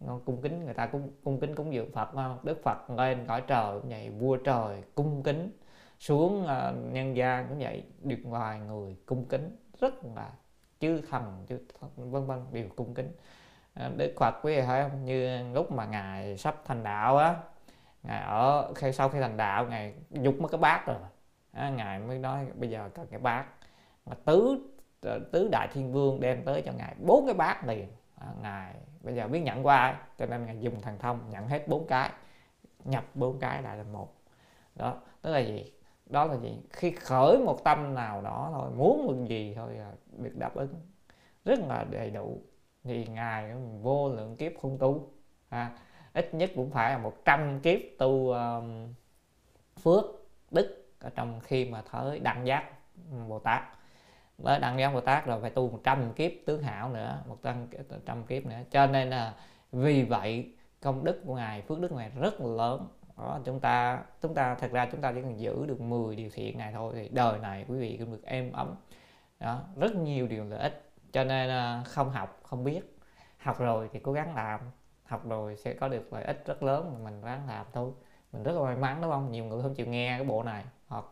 cung 0.00 0.42
kính 0.42 0.64
người 0.64 0.74
ta 0.74 0.86
cung 0.86 1.10
cung 1.24 1.40
kính 1.40 1.54
cúng 1.54 1.74
dường 1.74 1.92
phật 1.92 2.08
không? 2.14 2.38
Đức 2.42 2.62
phật 2.62 2.90
lên 2.90 3.26
cõi 3.28 3.42
trời 3.46 3.80
cũng 3.80 3.90
vậy 3.90 4.10
vua 4.10 4.36
trời 4.36 4.82
cung 4.94 5.22
kính. 5.22 5.50
Xuống 5.98 6.42
uh, 6.42 6.92
nhân 6.92 7.16
gian 7.16 7.46
cũng 7.48 7.58
vậy 7.58 7.84
được 8.02 8.18
ngoài 8.22 8.60
người 8.60 8.96
cung 9.06 9.24
kính 9.24 9.56
rất 9.80 9.94
là 10.16 10.30
chư 10.80 11.00
thần 11.10 11.46
chư 11.48 11.58
vân 11.96 12.26
vân 12.26 12.38
đều 12.52 12.68
cung 12.76 12.94
kính. 12.94 13.12
Uh, 13.86 13.96
đức 13.96 14.14
phật 14.16 14.34
quý 14.42 14.56
vị 14.56 14.62
thấy 14.62 14.82
không? 14.82 15.04
Như 15.04 15.52
lúc 15.52 15.72
mà 15.72 15.86
ngài 15.86 16.36
sắp 16.36 16.56
thành 16.64 16.82
đạo 16.84 17.16
á 17.16 17.36
ngài 18.04 18.20
ở 18.20 18.72
khi 18.74 18.92
sau 18.92 19.08
khi 19.08 19.20
thành 19.20 19.36
đạo 19.36 19.66
ngài 19.66 19.94
dục 20.10 20.34
mất 20.40 20.48
cái 20.50 20.58
bát 20.58 20.86
rồi. 20.86 20.96
À, 21.52 21.70
ngài 21.70 21.98
mới 21.98 22.18
nói 22.18 22.46
bây 22.54 22.70
giờ 22.70 22.88
cần 22.94 23.06
cái 23.10 23.18
bát. 23.18 23.46
Mà 24.06 24.14
tứ 24.24 24.58
ờ, 25.00 25.20
tứ 25.32 25.48
đại 25.52 25.68
thiên 25.72 25.92
vương 25.92 26.20
đem 26.20 26.44
tới 26.44 26.62
cho 26.66 26.72
ngài 26.72 26.94
bốn 26.98 27.26
cái 27.26 27.34
bát 27.34 27.66
liền. 27.66 27.88
À, 28.20 28.26
ngài 28.42 28.74
bây 29.04 29.14
giờ 29.14 29.28
biết 29.28 29.40
nhận 29.40 29.66
qua 29.66 29.76
ai 29.76 29.94
cho 30.18 30.26
nên 30.26 30.46
ngài 30.46 30.60
dùng 30.60 30.80
thần 30.80 30.98
thông 30.98 31.30
nhận 31.30 31.48
hết 31.48 31.68
bốn 31.68 31.86
cái 31.86 32.10
nhập 32.84 33.04
bốn 33.14 33.38
cái 33.38 33.62
lại 33.62 33.76
là 33.76 33.82
một. 33.82 34.14
Đó 34.74 34.96
tức 35.22 35.32
là 35.32 35.38
gì? 35.38 35.72
Đó 36.06 36.24
là 36.24 36.36
gì? 36.36 36.58
Khi 36.70 36.90
khởi 36.90 37.38
một 37.38 37.64
tâm 37.64 37.94
nào 37.94 38.22
đó 38.22 38.50
thôi 38.52 38.70
muốn 38.76 39.06
một 39.06 39.28
gì 39.28 39.54
thôi 39.56 39.74
là 39.74 39.92
được 40.18 40.36
đáp 40.36 40.54
ứng. 40.54 40.74
Rất 41.44 41.58
là 41.68 41.84
đầy 41.90 42.10
đủ. 42.10 42.42
Thì 42.84 43.06
ngài 43.06 43.54
vô 43.82 44.08
lượng 44.08 44.36
kiếp 44.36 44.52
không 44.62 44.78
tu 44.78 45.12
à, 45.48 45.70
ít 46.12 46.34
nhất 46.34 46.50
cũng 46.54 46.70
phải 46.70 46.90
là 46.90 46.98
100 46.98 47.60
kiếp 47.60 47.80
tu 47.98 48.30
um, 48.30 48.94
phước 49.82 50.04
đức 50.50 50.86
ở 50.98 51.10
trong 51.14 51.40
khi 51.40 51.64
mà 51.64 51.82
tới 51.92 52.18
đăng 52.18 52.46
giác 52.46 52.64
bồ 53.28 53.38
tát 53.38 53.62
mới 54.38 54.60
đăng 54.60 54.78
giác 54.78 54.94
bồ 54.94 55.00
tát 55.00 55.26
rồi, 55.26 55.40
phải 55.40 55.50
tu 55.50 55.70
100 55.70 56.12
kiếp 56.12 56.32
tướng 56.46 56.62
hảo 56.62 56.88
nữa, 56.88 57.22
một 57.28 57.38
trăm 57.42 57.66
trăm 58.06 58.24
kiếp 58.24 58.46
nữa. 58.46 58.58
Cho 58.70 58.86
nên 58.86 59.10
là 59.10 59.34
vì 59.72 60.02
vậy, 60.02 60.52
công 60.80 61.04
đức 61.04 61.22
của 61.26 61.34
ngài, 61.34 61.62
phước 61.62 61.80
đức 61.80 61.88
của 61.88 61.96
ngài 61.96 62.10
rất 62.20 62.40
là 62.40 62.46
lớn. 62.46 62.88
Đó, 63.18 63.40
chúng 63.44 63.60
ta 63.60 64.02
chúng 64.22 64.34
ta, 64.34 64.54
thật 64.54 64.72
ra 64.72 64.88
chúng 64.92 65.00
ta 65.00 65.12
chỉ 65.12 65.22
cần 65.22 65.40
giữ 65.40 65.66
được 65.66 65.80
10 65.80 66.16
điều 66.16 66.30
thiện 66.34 66.58
này 66.58 66.72
thôi 66.72 66.92
thì 66.96 67.08
đời 67.08 67.38
này 67.38 67.64
quý 67.68 67.78
vị 67.78 67.96
cũng 68.00 68.12
được 68.12 68.24
êm 68.24 68.52
ấm. 68.52 68.74
Đó, 69.40 69.62
rất 69.76 69.94
nhiều 69.96 70.26
điều 70.28 70.44
lợi 70.44 70.58
ích. 70.58 70.92
Cho 71.12 71.24
nên 71.24 71.48
ờ, 71.48 71.82
không 71.86 72.10
học, 72.10 72.40
không 72.42 72.64
biết. 72.64 72.98
Học 73.38 73.58
rồi 73.58 73.88
thì 73.92 74.00
cố 74.00 74.12
gắng 74.12 74.34
làm. 74.34 74.60
Học 75.04 75.28
rồi 75.28 75.56
sẽ 75.56 75.74
có 75.74 75.88
được 75.88 76.12
lợi 76.12 76.24
ích 76.24 76.42
rất 76.46 76.62
lớn, 76.62 76.90
mà 76.92 77.10
mình 77.10 77.20
ráng 77.20 77.46
làm 77.48 77.66
thôi. 77.72 77.92
Mình 78.32 78.42
rất 78.42 78.52
là 78.52 78.60
may 78.62 78.76
mắn, 78.76 79.02
đúng 79.02 79.10
không? 79.10 79.30
Nhiều 79.30 79.44
người 79.44 79.62
không 79.62 79.74
chịu 79.74 79.86
nghe 79.86 80.18
cái 80.18 80.26
bộ 80.26 80.42
này 80.42 80.64
hoặc 80.86 81.04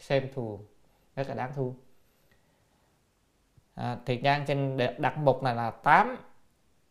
xem 0.00 0.28
thường, 0.34 0.66
rất 1.16 1.28
là 1.28 1.34
đáng 1.34 1.52
thương 1.54 1.74
à, 3.78 3.96
thì 4.06 4.16
gian 4.22 4.44
trên 4.46 4.78
đặt 4.98 5.18
mục 5.18 5.42
này 5.42 5.54
là 5.54 5.70
8 5.70 6.16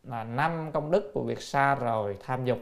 là 0.02 0.24
năm 0.24 0.70
công 0.72 0.90
đức 0.90 1.10
của 1.14 1.22
việc 1.22 1.42
xa 1.42 1.74
rời 1.74 2.16
tham 2.20 2.44
dục. 2.44 2.58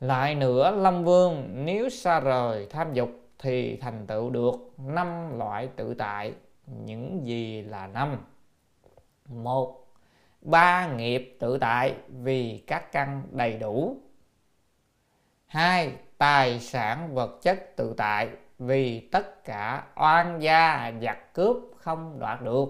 Lại 0.00 0.34
nữa 0.34 0.70
lâm 0.70 1.04
Vương 1.04 1.48
nếu 1.64 1.88
xa 1.88 2.20
rời 2.20 2.66
tham 2.70 2.92
dục 2.92 3.10
thì 3.38 3.76
thành 3.76 4.06
tựu 4.06 4.30
được 4.30 4.54
năm 4.78 5.38
loại 5.38 5.68
tự 5.76 5.94
tại 5.94 6.34
những 6.66 7.26
gì 7.26 7.62
là 7.62 7.86
năm. 7.86 8.16
Một 9.28 9.86
ba 10.40 10.92
nghiệp 10.92 11.36
tự 11.40 11.58
tại 11.58 11.94
vì 12.08 12.64
các 12.66 12.92
căn 12.92 13.22
đầy 13.30 13.58
đủ. 13.58 13.96
Hai 15.46 15.92
tài 16.18 16.60
sản 16.60 17.14
vật 17.14 17.38
chất 17.42 17.76
tự 17.76 17.94
tại 17.96 18.28
vì 18.66 19.08
tất 19.12 19.44
cả 19.44 19.86
oan 19.96 20.42
gia 20.42 20.92
giặc 21.02 21.34
cướp 21.34 21.56
không 21.76 22.18
đoạt 22.18 22.42
được. 22.42 22.68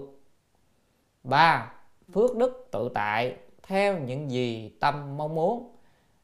Ba, 1.23 1.73
phước 2.13 2.37
đức 2.37 2.67
tự 2.71 2.89
tại 2.93 3.37
theo 3.63 3.99
những 3.99 4.31
gì 4.31 4.77
tâm 4.79 5.17
mong 5.17 5.35
muốn. 5.35 5.75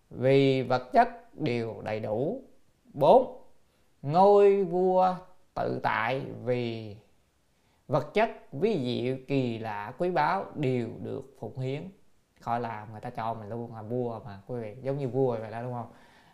Vì 0.09 0.61
vật 0.61 0.89
chất 0.93 1.35
đều 1.35 1.81
đầy 1.83 1.99
đủ. 1.99 2.41
Bốn, 2.93 3.43
ngôi 4.01 4.63
vua 4.63 5.15
tự 5.53 5.79
tại 5.83 6.25
vì 6.43 6.95
vật 7.87 8.13
chất, 8.13 8.29
ví 8.51 8.79
diệu 8.83 9.17
kỳ 9.27 9.57
lạ 9.57 9.93
quý 9.97 10.11
báu 10.11 10.45
đều 10.55 10.87
được 11.03 11.35
phụng 11.39 11.59
hiến. 11.59 11.83
Khỏi 12.39 12.59
làm 12.59 12.91
người 12.91 13.01
ta 13.01 13.09
cho 13.09 13.33
mình 13.33 13.49
luôn 13.49 13.75
là 13.75 13.81
vua 13.81 14.19
mà, 14.25 14.39
quý 14.47 14.61
vị. 14.61 14.75
Giống 14.81 14.97
như 14.97 15.07
vua 15.07 15.37
vậy 15.39 15.51
đó, 15.51 15.61
đúng 15.61 15.73
không? 15.73 15.91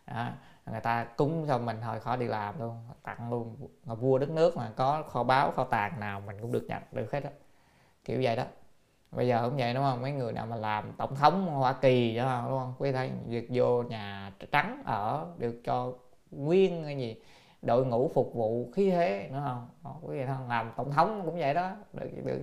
Đó 0.08 0.28
người 0.72 0.82
ta 0.82 1.04
cúng 1.04 1.46
cho 1.48 1.58
mình 1.58 1.78
thôi, 1.82 2.00
khỏi 2.00 2.18
đi 2.18 2.28
làm 2.28 2.60
luôn, 2.60 2.78
tặng 3.04 3.30
luôn. 3.30 3.56
Mà 3.86 3.96
vua 3.96 4.18
đất 4.18 4.30
nước 4.30 4.58
mà 4.58 4.72
có 4.76 5.04
kho 5.08 5.24
báu, 5.24 5.52
kho 5.52 5.64
tàng 5.64 6.00
nào 6.00 6.22
mình 6.26 6.38
cũng 6.42 6.52
được 6.52 6.66
nhận 6.68 6.84
được 6.92 7.12
hết 7.12 7.24
á. 7.24 7.30
Kiểu 8.06 8.20
vậy 8.24 8.36
đó. 8.36 8.44
Bây 9.12 9.28
giờ 9.28 9.50
cũng 9.50 9.58
vậy, 9.58 9.74
đúng 9.74 9.84
không? 9.84 10.02
Mấy 10.02 10.12
người 10.12 10.34
nào 10.34 10.46
mà 10.46 10.56
làm 10.56 10.94
tổng 10.98 11.16
thống 11.16 11.48
hoa 11.48 11.74
kỳ 11.74 12.16
đó, 12.16 12.44
đúng 12.50 12.60
không? 12.60 12.74
Quý 12.78 12.92
thấy 12.92 13.12
việc 13.28 13.48
vô 13.54 13.84
nhà 13.84 14.32
trắng 14.52 14.82
ở 14.86 15.26
được 15.38 15.62
cho 15.64 15.94
nguyên 16.32 16.84
cái 16.84 16.98
gì, 16.98 17.22
đội 17.62 17.86
ngũ 17.86 18.12
phục 18.14 18.34
vụ 18.34 18.72
khí 18.74 18.92
thế 18.92 19.30
nữa 19.32 19.44
không? 19.48 19.70
Ờ, 19.84 19.92
quý 20.02 20.20
vị 20.20 20.26
không? 20.28 20.50
Làm 20.50 20.72
tổng 20.78 20.92
thống 20.92 21.22
cũng 21.26 21.40
vậy 21.40 21.54
đó. 21.54 21.72
Được 21.94 22.08
được 22.26 22.42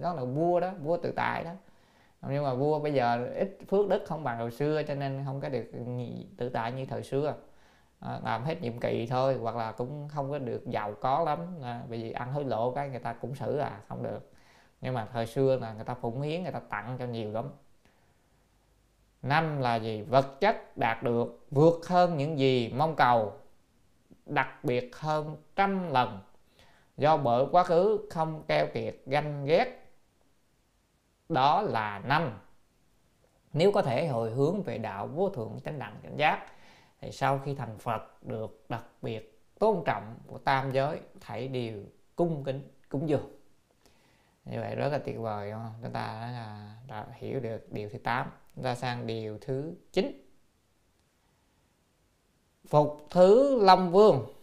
đó 0.00 0.14
là 0.14 0.24
vua 0.24 0.60
đó, 0.60 0.70
vua 0.82 0.96
tự 0.96 1.12
tại 1.16 1.44
đó. 1.44 1.50
Nhưng 2.28 2.44
mà 2.44 2.54
vua 2.54 2.78
bây 2.78 2.92
giờ 2.92 3.32
ít 3.34 3.58
phước 3.68 3.88
đức 3.88 4.02
không 4.06 4.24
bằng 4.24 4.38
hồi 4.38 4.50
xưa, 4.50 4.82
cho 4.82 4.94
nên 4.94 5.22
không 5.24 5.40
có 5.40 5.48
được 5.48 5.70
tự 6.38 6.48
tại 6.48 6.72
như 6.72 6.86
thời 6.86 7.02
xưa 7.02 7.34
à, 8.00 8.20
làm 8.24 8.44
hết 8.44 8.62
nhiệm 8.62 8.80
kỳ 8.80 9.06
thôi 9.06 9.38
hoặc 9.40 9.56
là 9.56 9.72
cũng 9.72 10.08
không 10.08 10.30
có 10.30 10.38
được 10.38 10.66
giàu 10.66 10.94
có 11.00 11.24
lắm. 11.24 11.38
À, 11.62 11.82
bởi 11.88 12.02
vì 12.02 12.12
ăn 12.12 12.32
hối 12.32 12.44
lộ 12.44 12.70
cái 12.70 12.88
người 12.88 13.00
ta 13.00 13.12
cũng 13.12 13.34
xử 13.34 13.58
à 13.58 13.80
không 13.88 14.02
được. 14.02 14.32
Nhưng 14.80 14.94
mà 14.94 15.08
thời 15.12 15.26
xưa 15.26 15.56
là 15.56 15.72
người 15.72 15.84
ta 15.84 15.94
phụng 15.94 16.22
hiến 16.22 16.42
người 16.42 16.52
ta 16.52 16.60
tặng 16.60 16.96
cho 16.98 17.06
nhiều 17.06 17.32
lắm. 17.32 17.50
Năm 19.22 19.60
là 19.60 19.76
gì? 19.76 20.02
Vật 20.02 20.40
chất 20.40 20.76
đạt 20.76 21.02
được 21.02 21.46
vượt 21.50 21.86
hơn 21.86 22.16
những 22.16 22.38
gì 22.38 22.72
mong 22.76 22.96
cầu 22.96 23.32
đặc 24.26 24.64
biệt 24.64 24.96
hơn 24.96 25.36
trăm 25.56 25.92
lần. 25.92 26.20
Do 26.96 27.16
bởi 27.16 27.46
quá 27.52 27.64
khứ 27.64 28.08
không 28.10 28.42
keo 28.48 28.66
kiệt 28.66 28.96
ganh 29.06 29.44
ghét. 29.44 29.92
Đó 31.28 31.62
là 31.62 31.98
năm. 31.98 32.38
Nếu 33.52 33.72
có 33.72 33.82
thể 33.82 34.06
hồi 34.06 34.30
hướng 34.30 34.62
về 34.62 34.78
đạo 34.78 35.06
vô 35.06 35.28
thượng 35.28 35.60
chánh 35.64 35.78
đẳng 35.78 35.96
cảnh 36.02 36.16
giác 36.16 36.46
thì 37.00 37.12
sau 37.12 37.38
khi 37.44 37.54
thành 37.54 37.78
phật 37.78 38.22
được 38.22 38.64
đặc 38.68 38.84
biệt 39.02 39.40
tôn 39.58 39.82
trọng 39.86 40.18
của 40.26 40.38
tam 40.38 40.72
giới 40.72 41.00
thảy 41.20 41.48
đều 41.48 41.82
cung 42.16 42.44
kính 42.44 42.68
cúng 42.88 43.08
dường. 43.08 43.36
Như 44.44 44.60
vậy 44.60 44.74
rất 44.74 44.88
là 44.88 44.98
tuyệt 44.98 45.18
vời 45.18 45.52
không? 45.52 45.72
chúng 45.82 45.92
ta 45.92 46.30
đã, 46.32 46.74
đã 46.88 47.06
hiểu 47.12 47.40
được 47.40 47.72
điều 47.72 47.88
thứ 47.88 47.98
8 47.98 48.30
chúng 48.54 48.64
ta 48.64 48.74
sang 48.74 49.06
điều 49.06 49.38
thứ 49.40 49.74
9 49.92 50.26
phục 52.66 53.06
thứ 53.10 53.58
long 53.64 53.92
vương 53.92 54.34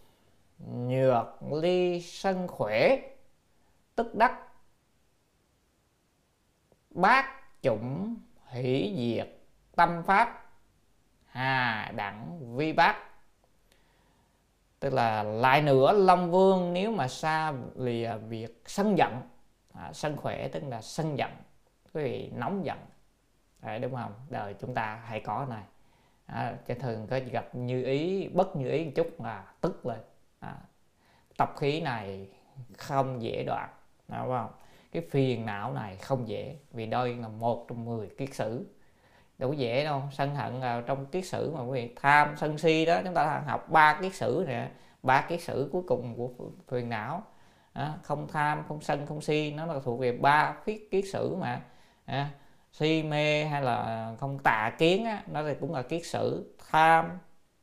nhược 0.66 1.26
ly 1.52 2.00
sân 2.00 2.48
khỏe 2.48 2.98
tức 3.94 4.14
đắc 4.14 4.48
bát 6.90 7.24
chủng 7.62 8.16
hỷ 8.46 8.94
diệt 8.96 9.28
tâm 9.76 10.02
pháp 10.06 10.47
hà 11.38 11.92
đẳng 11.96 12.38
vi 12.56 12.72
Bắc 12.72 12.96
tức 14.80 14.92
là 14.92 15.22
lại 15.22 15.62
nữa 15.62 15.92
long 15.92 16.30
vương 16.30 16.72
nếu 16.72 16.92
mà 16.92 17.08
xa 17.08 17.52
lìa 17.76 18.16
việc 18.28 18.62
sân 18.66 18.98
giận 18.98 19.20
à, 19.74 19.92
sân 19.92 20.16
khỏe 20.16 20.48
tức 20.48 20.62
là 20.68 20.82
sân 20.82 21.18
giận 21.18 21.30
quý 21.94 22.02
vị 22.02 22.30
nóng 22.34 22.64
giận. 22.64 22.78
À, 23.60 23.78
đúng 23.78 23.94
không? 23.94 24.12
Đời 24.30 24.54
chúng 24.60 24.74
ta 24.74 25.02
hay 25.04 25.20
có 25.20 25.46
này. 25.50 25.62
À, 26.26 26.56
cho 26.66 26.74
thường 26.74 27.06
có 27.06 27.20
gặp 27.30 27.54
như 27.54 27.84
ý 27.84 28.28
bất 28.28 28.56
như 28.56 28.68
ý 28.68 28.84
một 28.84 28.90
chút 28.94 29.20
là 29.20 29.52
tức 29.60 29.86
lên. 29.86 30.00
À, 30.40 30.56
tập 31.36 31.54
khí 31.56 31.80
này 31.80 32.28
không 32.76 33.22
dễ 33.22 33.44
đoạn 33.46 33.68
đúng 34.08 34.28
không? 34.28 34.50
Cái 34.92 35.02
phiền 35.10 35.46
não 35.46 35.72
này 35.72 35.96
không 35.96 36.28
dễ 36.28 36.56
vì 36.70 36.86
đây 36.86 37.16
là 37.16 37.28
một 37.28 37.66
trong 37.68 37.84
mười 37.84 38.08
kiết 38.08 38.34
sử 38.34 38.66
đâu 39.38 39.50
có 39.50 39.56
dễ 39.56 39.84
đâu. 39.84 40.02
Sân 40.12 40.34
hận 40.34 40.60
là 40.60 40.82
trong 40.86 41.06
kiết 41.06 41.26
sử 41.26 41.50
mà 41.54 41.60
quý 41.62 41.80
vị 41.80 41.94
tham 42.02 42.36
sân 42.36 42.58
si 42.58 42.84
đó 42.84 43.00
chúng 43.04 43.14
ta 43.14 43.42
học 43.46 43.70
ba 43.70 43.98
kiết 44.02 44.14
sử 44.14 44.44
nè 44.48 44.68
ba 45.02 45.20
kiết 45.28 45.42
sử 45.42 45.68
cuối 45.72 45.82
cùng 45.86 46.14
của 46.16 46.30
phiền 46.68 46.88
não. 46.88 47.22
À, 47.72 47.94
không 48.02 48.28
tham 48.28 48.62
không 48.68 48.80
sân 48.80 49.06
không 49.06 49.20
si 49.20 49.52
nó 49.56 49.66
là 49.66 49.80
thuộc 49.84 50.00
về 50.00 50.12
ba 50.12 50.56
kiết 50.66 50.80
kiết 50.90 51.04
sử 51.12 51.34
mà. 51.34 51.60
À, 52.04 52.30
si 52.72 53.02
mê 53.02 53.44
hay 53.44 53.62
là 53.62 54.14
không 54.20 54.38
tà 54.38 54.72
kiến 54.78 55.04
á, 55.04 55.22
nó 55.26 55.42
thì 55.42 55.54
cũng 55.60 55.74
là 55.74 55.82
kiết 55.82 56.06
sử. 56.06 56.54
Tham 56.70 57.18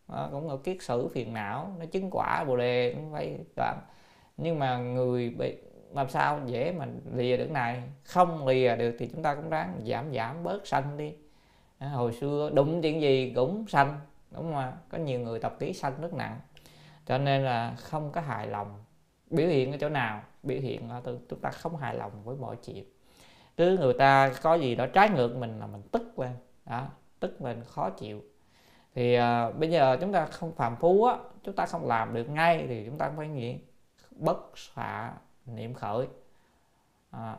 à, 0.07 0.27
cũng 0.31 0.49
là 0.49 0.55
kiết 0.63 0.77
sử 0.81 1.07
phiền 1.07 1.33
não 1.33 1.75
nó 1.79 1.85
chứng 1.85 2.09
quả 2.11 2.43
bồ 2.43 2.57
đề 2.57 2.93
cũng 2.93 3.13
phải 3.13 3.39
đoạn. 3.55 3.77
Nhưng 4.37 4.59
mà 4.59 4.77
người 4.77 5.29
bị 5.29 5.57
làm 5.93 6.09
sao 6.09 6.39
dễ 6.45 6.71
mà 6.71 6.87
lìa 7.13 7.37
được 7.37 7.51
này? 7.51 7.83
Không 8.03 8.47
lìa 8.47 8.75
được 8.75 8.95
thì 8.99 9.07
chúng 9.07 9.23
ta 9.23 9.35
cũng 9.35 9.49
ráng 9.49 9.81
giảm 9.85 10.13
giảm 10.13 10.43
bớt 10.43 10.67
sân 10.67 10.97
đi 10.97 11.13
à, 11.77 11.89
hồi 11.89 12.13
xưa 12.13 12.49
đúng 12.53 12.81
chuyện 12.81 13.01
gì 13.01 13.33
cũng 13.35 13.67
sanh 13.67 13.99
đúng 14.31 14.53
không 14.53 14.73
có 14.89 14.97
nhiều 14.97 15.19
người 15.19 15.39
tập 15.39 15.55
khí 15.59 15.73
sanh 15.73 16.01
rất 16.01 16.13
nặng. 16.13 16.39
Cho 17.05 17.17
nên 17.17 17.43
là 17.43 17.75
không 17.75 18.11
có 18.11 18.21
hài 18.21 18.47
lòng 18.47 18.83
biểu 19.29 19.47
hiện 19.47 19.71
ở 19.71 19.77
chỗ 19.77 19.89
nào. 19.89 20.23
Biểu 20.43 20.59
hiện 20.59 20.89
là 20.89 21.01
chúng 21.29 21.39
ta 21.41 21.49
không 21.51 21.77
hài 21.77 21.95
lòng 21.95 22.11
với 22.23 22.35
mọi 22.35 22.55
chuyện. 22.65 22.85
Cứ 23.57 23.77
người 23.77 23.93
ta 23.93 24.33
có 24.41 24.53
gì 24.55 24.75
đó 24.75 24.85
trái 24.93 25.09
ngược 25.09 25.35
mình 25.35 25.59
là 25.59 25.67
mình 25.67 25.81
tức 25.91 26.19
lên. 26.19 26.31
Đó 26.65 26.87
tức 27.19 27.41
lên 27.41 27.63
khó 27.63 27.89
chịu. 27.89 28.23
Thì 28.95 29.13
à, 29.13 29.51
bây 29.51 29.71
giờ 29.71 29.97
chúng 30.01 30.13
ta 30.13 30.25
không 30.25 30.55
phàm 30.55 30.75
phú 30.75 31.03
á 31.03 31.17
chúng 31.43 31.55
ta 31.55 31.65
không 31.65 31.87
làm 31.87 32.13
được 32.13 32.29
ngay 32.29 32.65
thì 32.67 32.85
chúng 32.85 32.97
ta 32.97 33.11
phải 33.17 33.27
nghĩ 33.27 33.57
bất 34.11 34.37
xạ 34.55 35.13
niệm 35.45 35.73
khởi. 35.73 36.07
À, 37.11 37.35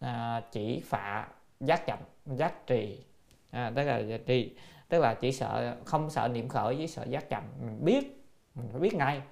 à, 0.00 0.42
chỉ 0.52 0.80
phạ 0.80 1.28
giác 1.60 1.86
chậm 1.86 1.98
giác 2.26 2.66
trì 2.66 3.04
à, 3.50 3.72
tức 3.76 3.84
là 3.84 4.02
trì 4.26 4.56
tức 4.88 4.98
là 5.00 5.14
chỉ 5.14 5.32
sợ 5.32 5.76
không 5.84 6.10
sợ 6.10 6.28
niệm 6.28 6.48
khởi 6.48 6.76
với 6.76 6.86
sợ 6.86 7.04
giác 7.04 7.28
chậm. 7.28 7.42
Mình 7.60 7.84
biết 7.84 8.24
mình 8.54 8.68
phải 8.70 8.80
biết 8.80 8.94
ngay. 8.94 9.22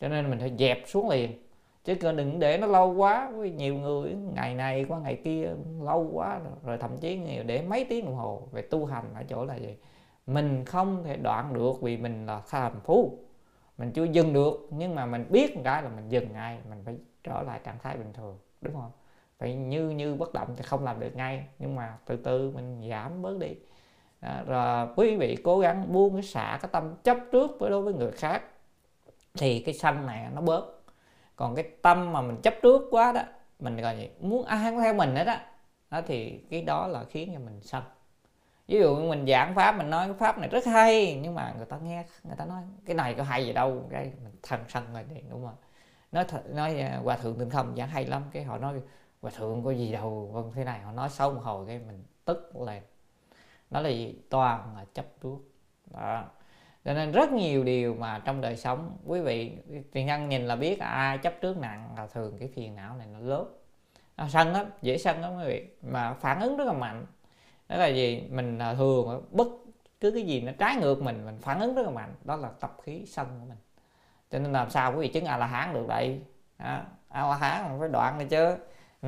Cho 0.00 0.08
nên 0.08 0.30
mình 0.30 0.38
phải 0.38 0.52
dẹp 0.58 0.78
xuống 0.86 1.08
liền. 1.08 1.42
Chứ 1.84 1.94
đừng 2.16 2.38
để 2.38 2.58
nó 2.58 2.66
lâu 2.66 2.94
quá. 2.94 3.30
Với 3.30 3.50
nhiều 3.50 3.74
người 3.74 4.16
ngày 4.34 4.54
này 4.54 4.84
qua 4.88 4.98
ngày 4.98 5.20
kia 5.24 5.48
lâu 5.82 6.10
quá 6.12 6.38
rồi, 6.38 6.52
rồi 6.64 6.78
thậm 6.78 6.98
chí 6.98 7.16
nhiều 7.16 7.42
để 7.42 7.62
mấy 7.62 7.84
tiếng 7.84 8.04
đồng 8.04 8.14
hồ 8.14 8.48
về 8.52 8.62
tu 8.62 8.86
hành 8.86 9.04
ở 9.14 9.22
chỗ 9.28 9.44
là 9.44 9.56
gì? 9.56 9.76
Mình 10.26 10.64
không 10.64 11.04
thể 11.04 11.16
đoạn 11.16 11.54
được 11.54 11.72
vì 11.82 11.96
mình 11.96 12.26
là 12.26 12.42
tham 12.50 12.80
phú 12.84 13.18
mình 13.78 13.92
chưa 13.92 14.04
dừng 14.04 14.32
được 14.32 14.68
nhưng 14.70 14.94
mà 14.94 15.06
mình 15.06 15.26
biết 15.30 15.56
một 15.56 15.62
cái 15.64 15.82
là 15.82 15.88
mình 15.88 16.08
dừng 16.08 16.32
ngay. 16.32 16.58
Mình 16.70 16.82
phải 16.84 16.96
trở 17.24 17.42
lại 17.42 17.60
trạng 17.64 17.78
thái 17.82 17.96
bình 17.96 18.12
thường 18.12 18.38
đúng 18.60 18.74
không? 18.74 18.90
Phải 19.38 19.54
như 19.54 19.90
như 19.90 20.14
bất 20.14 20.32
động 20.34 20.54
thì 20.56 20.62
không 20.62 20.84
làm 20.84 21.00
được 21.00 21.16
ngay 21.16 21.46
nhưng 21.58 21.76
mà 21.76 21.98
từ 22.06 22.16
từ 22.16 22.50
mình 22.50 22.90
giảm 22.90 23.22
bớt 23.22 23.38
đi. 23.38 23.54
Đó, 24.20 24.42
rồi 24.46 24.88
quý 24.96 25.16
vị 25.16 25.36
cố 25.44 25.58
gắng 25.58 25.92
buông 25.92 26.14
cái 26.14 26.22
xả 26.22 26.58
cái 26.62 26.68
tâm 26.72 26.94
chấp 27.04 27.18
trước 27.32 27.50
với 27.60 27.70
đối 27.70 27.82
với 27.82 27.94
người 27.94 28.10
khác 28.12 28.42
thì 29.38 29.60
cái 29.60 29.74
sanh 29.74 30.06
này 30.06 30.26
nó 30.34 30.40
bớt. 30.40 30.64
Còn 31.36 31.54
cái 31.54 31.64
tâm 31.82 32.12
mà 32.12 32.20
mình 32.22 32.36
chấp 32.42 32.54
trước 32.62 32.82
quá 32.90 33.12
đó 33.12 33.22
mình 33.60 33.76
gọi 33.76 33.96
gì? 33.98 34.10
Muốn 34.20 34.44
ai 34.46 34.70
cũng 34.70 34.80
theo 34.80 34.94
mình 34.94 35.16
hết 35.16 35.26
á. 35.26 35.36
Đó. 35.36 35.42
đó 35.90 36.02
thì 36.06 36.40
cái 36.50 36.62
đó 36.62 36.86
là 36.86 37.04
khiến 37.04 37.30
cho 37.34 37.40
mình 37.40 37.60
sân 37.62 37.82
ví 38.68 38.78
dụ 38.80 38.96
mình 38.96 39.26
giảng 39.26 39.54
pháp 39.54 39.76
mình 39.78 39.90
nói 39.90 40.06
cái 40.06 40.16
pháp 40.18 40.38
này 40.38 40.48
rất 40.48 40.66
hay 40.66 41.20
nhưng 41.22 41.34
mà 41.34 41.54
người 41.56 41.66
ta 41.66 41.78
nghe 41.78 42.04
người 42.24 42.36
ta 42.36 42.44
nói 42.44 42.62
cái 42.86 42.96
này 42.96 43.14
có 43.14 43.22
hay 43.22 43.46
gì 43.46 43.52
đâu 43.52 43.86
cái 43.90 44.12
mình 44.24 44.32
thần 44.42 44.60
sân 44.68 44.84
rồi 44.92 45.04
thì 45.14 45.22
đúng 45.30 45.46
không? 45.46 45.56
Nói 46.12 46.24
th- 46.24 46.54
nói 46.54 46.80
à, 46.80 47.00
hòa 47.04 47.16
thượng 47.16 47.38
tịnh 47.38 47.50
không 47.50 47.74
giảng 47.76 47.88
hay 47.88 48.06
lắm 48.06 48.22
cái 48.32 48.44
họ 48.44 48.58
nói 48.58 48.80
hòa 49.26 49.32
thượng 49.38 49.64
có 49.64 49.70
gì 49.70 49.92
đâu 49.92 50.30
vâng 50.32 50.52
thế 50.54 50.64
này, 50.64 50.80
họ 50.80 50.92
nói 50.92 51.08
xong 51.08 51.38
hồi 51.38 51.66
cái 51.66 51.78
mình 51.78 52.04
tức 52.24 52.56
lên. 52.66 52.82
Nó 53.70 53.80
là 53.80 53.88
gì? 53.88 54.14
Toàn 54.30 54.76
là 54.76 54.84
chấp 54.94 55.06
trước 55.22 55.38
đó. 55.90 56.24
Cho 56.84 56.94
nên 56.94 57.12
rất 57.12 57.32
nhiều 57.32 57.64
điều 57.64 57.94
mà 57.94 58.18
trong 58.24 58.40
đời 58.40 58.56
sống, 58.56 58.96
quý 59.06 59.20
vị, 59.20 59.52
tiền 59.92 60.06
nhân 60.06 60.28
nhìn 60.28 60.46
là 60.46 60.56
biết 60.56 60.80
ai 60.80 61.18
chấp 61.18 61.34
trước 61.40 61.58
nặng 61.58 61.94
là 61.96 62.06
thường 62.06 62.36
cái 62.38 62.48
phiền 62.48 62.76
não 62.76 62.96
này 62.96 63.06
nó 63.12 63.18
lớn. 63.18 63.56
Nó 64.16 64.28
sân 64.28 64.52
lắm, 64.52 64.66
dễ 64.82 64.98
sân 64.98 65.20
lắm, 65.20 65.36
quý 65.36 65.44
vị. 65.46 65.68
Mà 65.82 66.14
phản 66.14 66.40
ứng 66.40 66.56
rất 66.56 66.64
là 66.64 66.72
mạnh. 66.72 67.06
Đó 67.68 67.76
là 67.76 67.86
gì? 67.86 68.28
Mình 68.30 68.58
thường, 68.76 69.26
bất 69.30 69.48
cứ 70.00 70.10
cái 70.10 70.22
gì 70.22 70.40
nó 70.40 70.52
trái 70.58 70.76
ngược 70.76 71.02
mình 71.02 71.26
mình 71.26 71.38
phản 71.40 71.60
ứng 71.60 71.74
rất 71.74 71.82
là 71.82 71.90
mạnh. 71.90 72.14
Đó 72.24 72.36
là 72.36 72.48
tập 72.60 72.76
khí 72.82 73.04
sân 73.06 73.26
của 73.40 73.46
mình. 73.48 73.58
Cho 74.30 74.38
nên 74.38 74.52
làm 74.52 74.70
sao 74.70 74.92
quý 74.92 74.98
vị 74.98 75.08
chứng 75.08 75.24
a 75.24 75.36
la 75.36 75.46
hán 75.46 75.74
được 75.74 75.88
đây 75.88 76.20
a 76.56 76.84
la 77.08 77.36
hán 77.36 77.78
phải 77.80 77.88
đoạn 77.88 78.18
này 78.18 78.26
chứ 78.26 78.56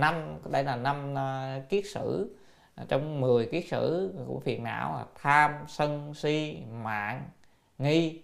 năm 0.01 0.39
đây 0.51 0.65
là 0.65 0.77
năm 0.77 1.15
uh, 1.15 1.69
kiết 1.69 1.85
sử. 1.87 2.37
Ờ, 2.75 2.85
trong 2.89 3.21
10 3.21 3.47
kiết 3.47 3.65
sử 3.69 4.15
của 4.27 4.41
phiền 4.41 4.65
não 4.65 4.95
là 4.99 5.05
tham 5.15 5.53
sân 5.69 6.15
si 6.15 6.63
mạng 6.73 7.29
nghi. 7.79 8.23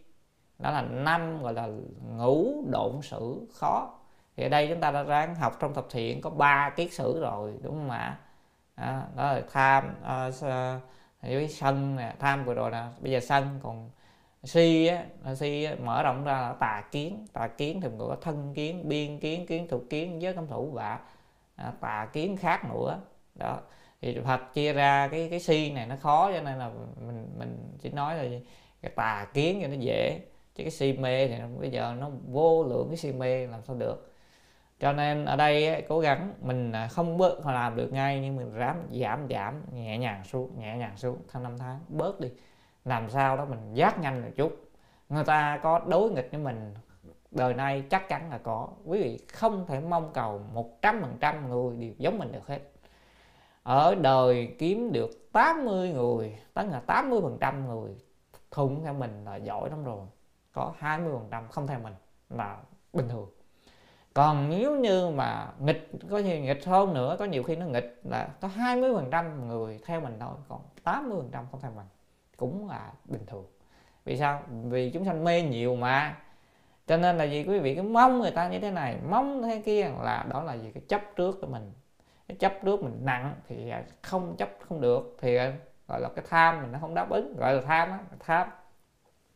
Đó 0.58 0.70
là 0.70 0.82
năm 0.82 1.42
gọi 1.42 1.54
là 1.54 1.68
ngũ 2.16 2.64
độn 2.70 3.02
sử 3.02 3.46
khó. 3.54 3.98
Thì 4.36 4.42
ở 4.42 4.48
đây 4.48 4.68
chúng 4.68 4.80
ta 4.80 4.90
đã 4.90 5.02
ráng 5.02 5.34
học 5.34 5.56
trong 5.60 5.74
thập 5.74 5.86
thiện 5.90 6.20
có 6.20 6.30
ba 6.30 6.70
kiết 6.76 6.92
sử 6.92 7.20
rồi 7.20 7.54
đúng 7.62 7.74
không 7.74 7.90
ạ? 7.90 8.18
Đó 9.16 9.32
là 9.32 9.42
tham 9.52 9.94
ờ, 10.02 10.30
với 11.22 11.48
sân 11.48 11.96
nè 11.96 12.14
tham 12.18 12.44
vừa 12.44 12.54
rồi 12.54 12.70
là 12.70 12.92
bây 13.00 13.12
giờ 13.12 13.20
sân 13.20 13.60
còn 13.62 13.90
si 14.44 14.86
á 14.86 15.04
si 15.36 15.64
á, 15.64 15.74
mở 15.84 16.02
rộng 16.02 16.24
ra 16.24 16.40
là 16.40 16.52
tà 16.52 16.84
kiến. 16.90 17.26
Tà 17.32 17.48
kiến 17.48 17.80
thì 17.80 17.88
có 17.98 18.16
thân 18.20 18.52
kiến 18.54 18.88
biên 18.88 19.20
kiến 19.20 19.46
kiến 19.46 19.66
thuộc 19.70 19.90
kiến 19.90 20.22
giới 20.22 20.34
cấm 20.34 20.46
thủ 20.46 20.70
và 20.70 21.00
à, 21.56 21.72
tà 21.80 22.08
kiến 22.12 22.36
khác 22.36 22.64
nữa. 22.64 23.00
Đó. 23.34 23.60
Thì 24.00 24.20
Phật 24.24 24.54
chia 24.54 24.72
ra 24.72 25.08
cái 25.08 25.28
cái 25.30 25.40
si 25.40 25.72
này 25.72 25.86
nó 25.86 25.96
khó 25.96 26.32
cho 26.32 26.40
nên 26.40 26.58
là 26.58 26.70
mình 27.06 27.28
mình 27.38 27.76
chỉ 27.82 27.90
nói 27.90 28.14
là 28.14 28.38
cái 28.82 28.90
tà 28.94 29.26
kiến 29.34 29.58
cho 29.62 29.68
nó 29.68 29.74
dễ. 29.74 30.20
Chứ 30.54 30.64
cái 30.64 30.70
si 30.70 30.92
mê 30.92 31.28
thì 31.28 31.34
bây 31.60 31.70
giờ 31.70 31.94
nó 31.98 32.10
vô 32.28 32.64
lượng 32.64 32.88
cái 32.88 32.96
si 32.96 33.12
mê 33.12 33.46
làm 33.46 33.62
sao 33.62 33.76
được. 33.76 34.10
Cho 34.80 34.92
nên 34.92 35.24
ở 35.24 35.36
đây 35.36 35.84
cố 35.88 36.00
gắng 36.00 36.34
mình 36.40 36.72
à, 36.72 36.88
không 36.88 37.18
bớt 37.18 37.46
làm 37.46 37.76
được 37.76 37.92
ngay 37.92 38.20
nhưng 38.20 38.36
mình 38.36 38.54
ráng 38.54 38.88
giảm 39.00 39.26
giảm 39.30 39.62
nhẹ 39.72 39.98
nhàng 39.98 40.24
xuống 40.24 40.60
nhẹ 40.60 40.76
nhàng 40.76 40.96
xuống 40.96 41.18
tháng 41.32 41.42
năm 41.42 41.58
tháng 41.58 41.80
bớt 41.88 42.20
đi. 42.20 42.28
Làm 42.84 43.10
sao 43.10 43.36
đó 43.36 43.44
mình 43.44 43.74
giác 43.74 43.98
nhanh 43.98 44.22
một 44.22 44.30
chút. 44.36 44.70
Người 45.08 45.24
ta 45.24 45.60
có 45.62 45.78
đối 45.78 46.10
nghịch 46.10 46.28
với 46.30 46.40
mình 46.40 46.74
đời 47.34 47.54
nay 47.54 47.84
chắc 47.90 48.08
chắn 48.08 48.30
là 48.30 48.38
có. 48.38 48.68
Quý 48.84 49.02
vị 49.02 49.18
không 49.32 49.66
thể 49.66 49.80
mong 49.80 50.10
cầu 50.14 50.40
một 50.52 50.82
trăm 50.82 51.00
phần 51.00 51.16
trăm 51.20 51.48
người 51.48 51.76
đều 51.76 51.92
giống 51.98 52.18
mình 52.18 52.32
được 52.32 52.46
hết. 52.46 52.60
Ở 53.62 53.94
đời 53.94 54.54
kiếm 54.58 54.92
được 54.92 55.32
80 55.32 55.90
người, 55.90 56.38
tức 56.54 56.66
là 56.70 56.80
80 56.80 57.20
phần 57.22 57.38
trăm 57.40 57.68
người 57.68 57.90
thuận 58.50 58.84
theo 58.84 58.94
mình 58.94 59.24
là 59.24 59.36
giỏi 59.36 59.70
lắm 59.70 59.84
rồi. 59.84 60.06
Có 60.52 60.72
20 60.78 61.12
phần 61.14 61.28
trăm 61.30 61.48
không 61.48 61.66
theo 61.66 61.78
mình 61.78 61.94
là 62.30 62.58
bình 62.92 63.08
thường. 63.08 63.30
Còn 64.14 64.50
nếu 64.50 64.76
như 64.76 65.10
mà 65.10 65.52
nghịch, 65.58 65.90
có 66.10 66.18
nhiều 66.18 66.40
nghịch 66.40 66.66
hơn 66.66 66.94
nữa, 66.94 67.16
có 67.18 67.24
nhiều 67.24 67.42
khi 67.42 67.56
nó 67.56 67.66
nghịch 67.66 68.00
là 68.04 68.28
có 68.40 68.48
20 68.48 68.94
phần 68.94 69.10
trăm 69.10 69.48
người 69.48 69.80
theo 69.86 70.00
mình 70.00 70.16
thôi, 70.20 70.34
còn 70.48 70.60
80 70.84 71.18
phần 71.20 71.30
trăm 71.32 71.44
không 71.50 71.60
theo 71.60 71.70
mình 71.76 71.86
cũng 72.36 72.68
là 72.68 72.92
bình 73.04 73.26
thường. 73.26 73.46
Vì 74.04 74.16
sao? 74.16 74.42
Vì 74.64 74.90
chúng 74.90 75.04
sanh 75.04 75.24
mê 75.24 75.42
nhiều 75.42 75.76
mà 75.76 76.16
cho 76.86 76.96
nên 76.96 77.18
là 77.18 77.24
gì 77.24 77.44
quý 77.48 77.58
vị 77.58 77.74
cứ 77.74 77.82
mong 77.82 78.20
người 78.20 78.30
ta 78.30 78.48
như 78.48 78.60
thế 78.60 78.70
này 78.70 78.96
mong 79.08 79.42
thế 79.42 79.62
kia 79.64 79.90
là 80.02 80.24
đó 80.28 80.42
là 80.42 80.54
gì 80.54 80.70
cái 80.74 80.82
chấp 80.88 81.02
trước 81.16 81.40
của 81.40 81.46
mình. 81.46 81.72
Cái 82.28 82.36
chấp 82.36 82.52
trước 82.64 82.82
mình 82.82 82.98
nặng 83.02 83.34
thì 83.48 83.70
à, 83.70 83.84
không 84.02 84.36
chấp 84.36 84.48
không 84.68 84.80
được 84.80 85.16
thì 85.20 85.36
à, 85.36 85.52
gọi 85.88 86.00
là 86.00 86.08
cái 86.16 86.24
tham 86.28 86.62
mình 86.62 86.72
nó 86.72 86.78
không 86.78 86.94
đáp 86.94 87.10
ứng 87.10 87.36
gọi 87.36 87.54
là 87.54 87.62
tham 87.66 87.90
á 87.90 87.98
tham. 88.20 88.48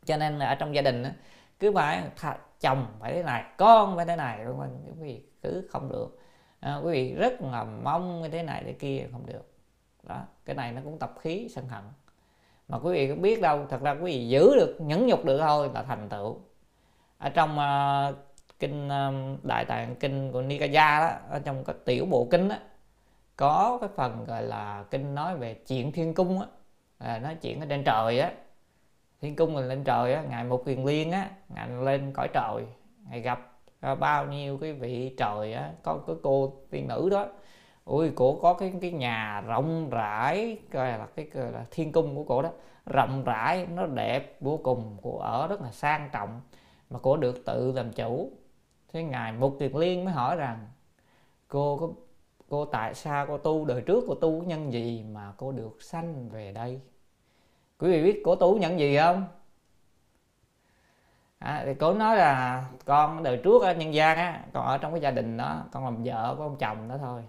Cho 0.05 0.16
nên 0.16 0.38
là 0.38 0.46
ở 0.46 0.55
trong 0.55 0.74
gia 0.74 0.82
đình 0.82 1.03
á, 1.03 1.12
cứ 1.61 1.72
phải 1.72 2.03
chồng 2.61 2.86
phải 3.01 3.12
thế 3.12 3.22
này 3.22 3.44
con 3.59 3.96
phải 3.96 4.07
thế 4.07 4.16
này 4.16 4.44
vân 4.44 4.57
vân 4.57 4.68
quý 4.86 4.92
vị 5.01 5.22
cứ 5.42 5.68
không 5.70 5.88
được. 5.88 6.18
À, 6.61 6.76
quý 6.76 6.92
vị 6.92 7.14
rất 7.14 7.42
là 7.42 7.64
mong 7.64 8.22
như 8.22 8.28
thế 8.28 8.42
này 8.42 8.62
thế 8.66 8.72
kia 8.72 9.07
không 9.12 9.26
được. 9.26 9.53
Đó 10.03 10.22
cái 10.44 10.57
này 10.57 10.72
nó 10.72 10.80
cũng 10.84 10.99
tập 10.99 11.14
khí 11.20 11.49
sân 11.51 11.68
hận. 11.68 11.84
Mà 12.68 12.78
quý 12.78 12.92
vị 12.92 13.09
cũng 13.09 13.22
biết 13.22 13.40
đâu 13.40 13.66
thật 13.70 13.80
ra 13.80 13.92
quý 13.92 13.99
vị 14.05 14.28
giữ 14.28 14.57
được 14.57 14.76
nhẫn 14.80 15.07
nhục 15.07 15.24
được 15.24 15.38
thôi 15.40 15.70
là 15.74 15.82
thành 15.82 16.09
tựu 16.09 16.40
ở 17.19 17.29
trong 17.29 17.59
uh, 17.59 18.16
kinh 18.59 18.87
uh, 18.87 19.45
đại 19.45 19.64
tạng 19.64 19.97
kinh 19.97 20.33
của 20.33 20.43
Nikaya 20.43 21.01
đó 21.01 21.11
ở 21.31 21.39
trong 21.45 21.64
cái 21.64 21.77
tiểu 21.85 22.07
bộ 22.07 22.29
kinh 22.31 22.49
đó 22.49 22.57
có 23.37 23.79
cái 23.81 23.91
phần 23.97 24.25
gọi 24.25 24.43
là 24.43 24.85
kinh 24.91 25.14
nói 25.14 25.37
về 25.37 25.55
chuyện 25.55 25.93
thiên 25.93 26.14
cung 26.14 26.41
á 26.41 26.47
à, 26.99 27.19
nói 27.19 27.35
chuyện 27.35 27.61
ở 27.61 27.66
trên 27.69 27.85
trời 27.85 28.19
á. 28.21 28.33
Thiên 29.21 29.37
cung 29.37 29.55
mình 29.55 29.69
lên 29.69 29.85
trời 29.85 30.14
á 30.14 30.23
ngài 30.23 30.45
một 30.45 30.62
quyền 30.66 30.85
liên 30.85 31.11
á 31.12 31.31
ngài 31.49 31.69
lên 31.69 32.12
cõi 32.12 32.29
trời 32.35 32.64
ngài 33.11 33.21
gặp 33.21 33.51
à, 33.81 33.95
bao 33.95 34.27
nhiêu 34.27 34.59
cái 34.59 34.73
vị 34.73 35.14
trời 35.19 35.53
á 35.53 35.73
có 35.83 36.01
cái 36.07 36.16
cô 36.23 36.53
tiên 36.71 36.89
nữ 36.89 37.09
đó. 37.11 37.27
Ui 37.85 38.11
cổ 38.11 38.39
có 38.43 38.55
cái 38.55 38.73
cái 38.81 38.91
nhà 38.91 39.41
rộng 39.41 39.91
rãi 39.91 40.59
coi 40.73 40.91
là 40.91 41.07
cái 41.16 41.27
gọi 41.33 41.53
là 41.53 41.64
thiên 41.71 41.93
cung 41.93 42.16
của 42.16 42.25
cổ 42.25 42.43
đó 42.43 42.51
rộng 42.87 43.25
rãi 43.25 43.66
nó 43.66 43.87
đẹp 43.87 44.37
vô 44.41 44.61
cùng 44.62 44.97
cổ 45.03 45.19
ở 45.19 45.47
rất 45.47 45.61
là 45.61 45.71
sang 45.71 46.09
trọng 46.12 46.41
mà 46.91 46.99
cổ 46.99 47.16
được 47.16 47.45
tự 47.47 47.72
làm 47.72 47.93
chủ. 47.93 48.32
Thế 48.93 49.03
ngài 49.03 49.32
mục 49.32 49.57
kiệt 49.61 49.74
liên 49.74 50.05
mới 50.05 50.14
hỏi 50.14 50.36
rằng 50.36 50.66
cô 51.49 51.76
có 51.76 51.89
cô 52.49 52.64
tại 52.64 52.95
sao 52.95 53.26
cô 53.26 53.39
tu 53.39 53.64
đời 53.64 53.80
trước 53.80 54.05
cô 54.09 54.14
tu 54.14 54.43
nhân 54.43 54.72
gì 54.72 55.05
mà 55.12 55.32
cô 55.36 55.53
được 55.53 55.82
sanh 55.82 56.28
về 56.28 56.53
đây? 56.53 56.80
Quý 57.78 57.91
vị 57.91 58.03
biết 58.03 58.22
cô 58.24 58.34
tu 58.34 58.59
nhân 58.59 58.78
gì 58.78 58.97
không? 58.99 59.24
À, 61.39 61.62
thì 61.64 61.74
cô 61.74 61.95
nói 61.95 62.16
là 62.16 62.64
con 62.84 63.22
đời 63.22 63.36
trước 63.36 63.62
á, 63.62 63.72
nhân 63.72 63.95
gian 63.95 64.16
á 64.16 64.45
con 64.53 64.66
ở 64.66 64.78
trong 64.78 64.93
cái 64.93 65.01
gia 65.01 65.11
đình 65.11 65.36
đó 65.36 65.64
con 65.72 65.84
làm 65.84 66.03
vợ 66.05 66.34
của 66.39 66.43
ông 66.43 66.57
chồng 66.59 66.89
đó 66.89 66.99
thôi. 66.99 67.22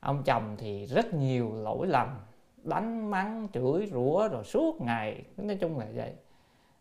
Ông 0.00 0.22
chồng 0.22 0.56
thì 0.58 0.86
rất 0.86 1.14
nhiều 1.14 1.54
lỗi 1.54 1.86
lầm 1.86 2.08
đánh 2.56 3.10
mắng 3.10 3.48
chửi 3.52 3.88
rủa 3.92 4.28
rồi 4.28 4.44
suốt 4.44 4.80
ngày 4.80 5.24
nói 5.36 5.56
chung 5.60 5.78
là 5.78 5.86
vậy 5.94 6.12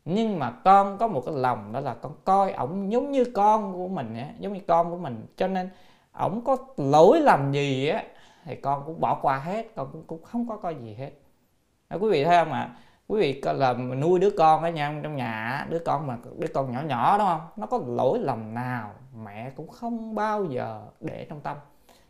nhưng 0.05 0.39
mà 0.39 0.51
con 0.51 0.97
có 0.97 1.07
một 1.07 1.23
cái 1.25 1.35
lòng 1.35 1.71
đó 1.73 1.79
là 1.79 1.93
con 1.93 2.11
coi 2.23 2.51
ổng 2.51 2.91
giống 2.91 3.11
như 3.11 3.25
con 3.33 3.73
của 3.73 3.87
mình 3.87 4.15
á 4.17 4.29
giống 4.39 4.53
như 4.53 4.59
con 4.67 4.91
của 4.91 4.97
mình. 4.97 5.25
Cho 5.37 5.47
nên 5.47 5.69
ổng 6.11 6.41
có 6.45 6.57
lỗi 6.77 7.21
làm 7.21 7.51
gì 7.51 7.87
á 7.87 8.03
thì 8.45 8.55
con 8.55 8.83
cũng 8.85 8.99
bỏ 8.99 9.19
qua 9.21 9.37
hết 9.37 9.75
con 9.75 9.89
cũng, 9.91 10.03
cũng 10.07 10.23
không 10.23 10.47
có 10.47 10.57
coi 10.57 10.75
gì 10.75 10.93
hết. 10.93 11.11
Đó, 11.89 11.97
quý 12.01 12.09
vị 12.09 12.23
thấy 12.23 12.45
không 12.45 12.53
ạ? 12.53 12.59
À? 12.59 12.75
quý 13.07 13.19
vị 13.19 13.41
là 13.43 13.73
nuôi 13.73 14.19
đứa 14.19 14.29
con 14.37 14.63
ở 14.63 14.69
nhà 14.69 14.99
trong 15.03 15.15
nhà 15.15 15.65
đứa 15.69 15.79
con 15.79 16.07
mà 16.07 16.17
đứa 16.37 16.47
con 16.53 16.71
nhỏ 16.71 16.81
nhỏ 16.81 17.17
đúng 17.17 17.27
không? 17.27 17.41
Nó 17.55 17.67
có 17.67 17.79
lỗi 17.87 18.19
lầm 18.19 18.53
nào 18.53 18.91
mẹ 19.23 19.49
cũng 19.55 19.67
không 19.67 20.15
bao 20.15 20.45
giờ 20.45 20.81
để 20.99 21.25
trong 21.29 21.41
tâm. 21.41 21.57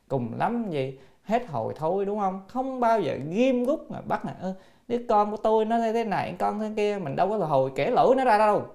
Cùng 0.08 0.34
lắm 0.38 0.70
gì 0.70 1.00
hết 1.24 1.48
hồi 1.48 1.74
thôi 1.78 2.06
đúng 2.06 2.20
không? 2.20 2.42
Không 2.48 2.80
bao 2.80 3.02
giờ 3.02 3.18
ghim 3.30 3.64
gút 3.64 3.80
mà 3.90 4.02
bắt 4.02 4.26
là 4.26 4.54
đứa 4.88 4.98
con 5.10 5.32
của 5.32 5.38
tôi 5.38 5.66
nó 5.66 5.78
thế 5.78 6.04
này, 6.04 6.36
con 6.40 6.60
thế 6.60 6.72
kia, 6.76 7.00
mình 7.04 7.16
đâu 7.16 7.30
có 7.30 7.38
là 7.38 7.46
hồi 7.46 7.72
kể 7.76 7.92
lỗi 7.92 8.16
nó 8.16 8.26
ra 8.26 8.38
đâu, 8.38 8.66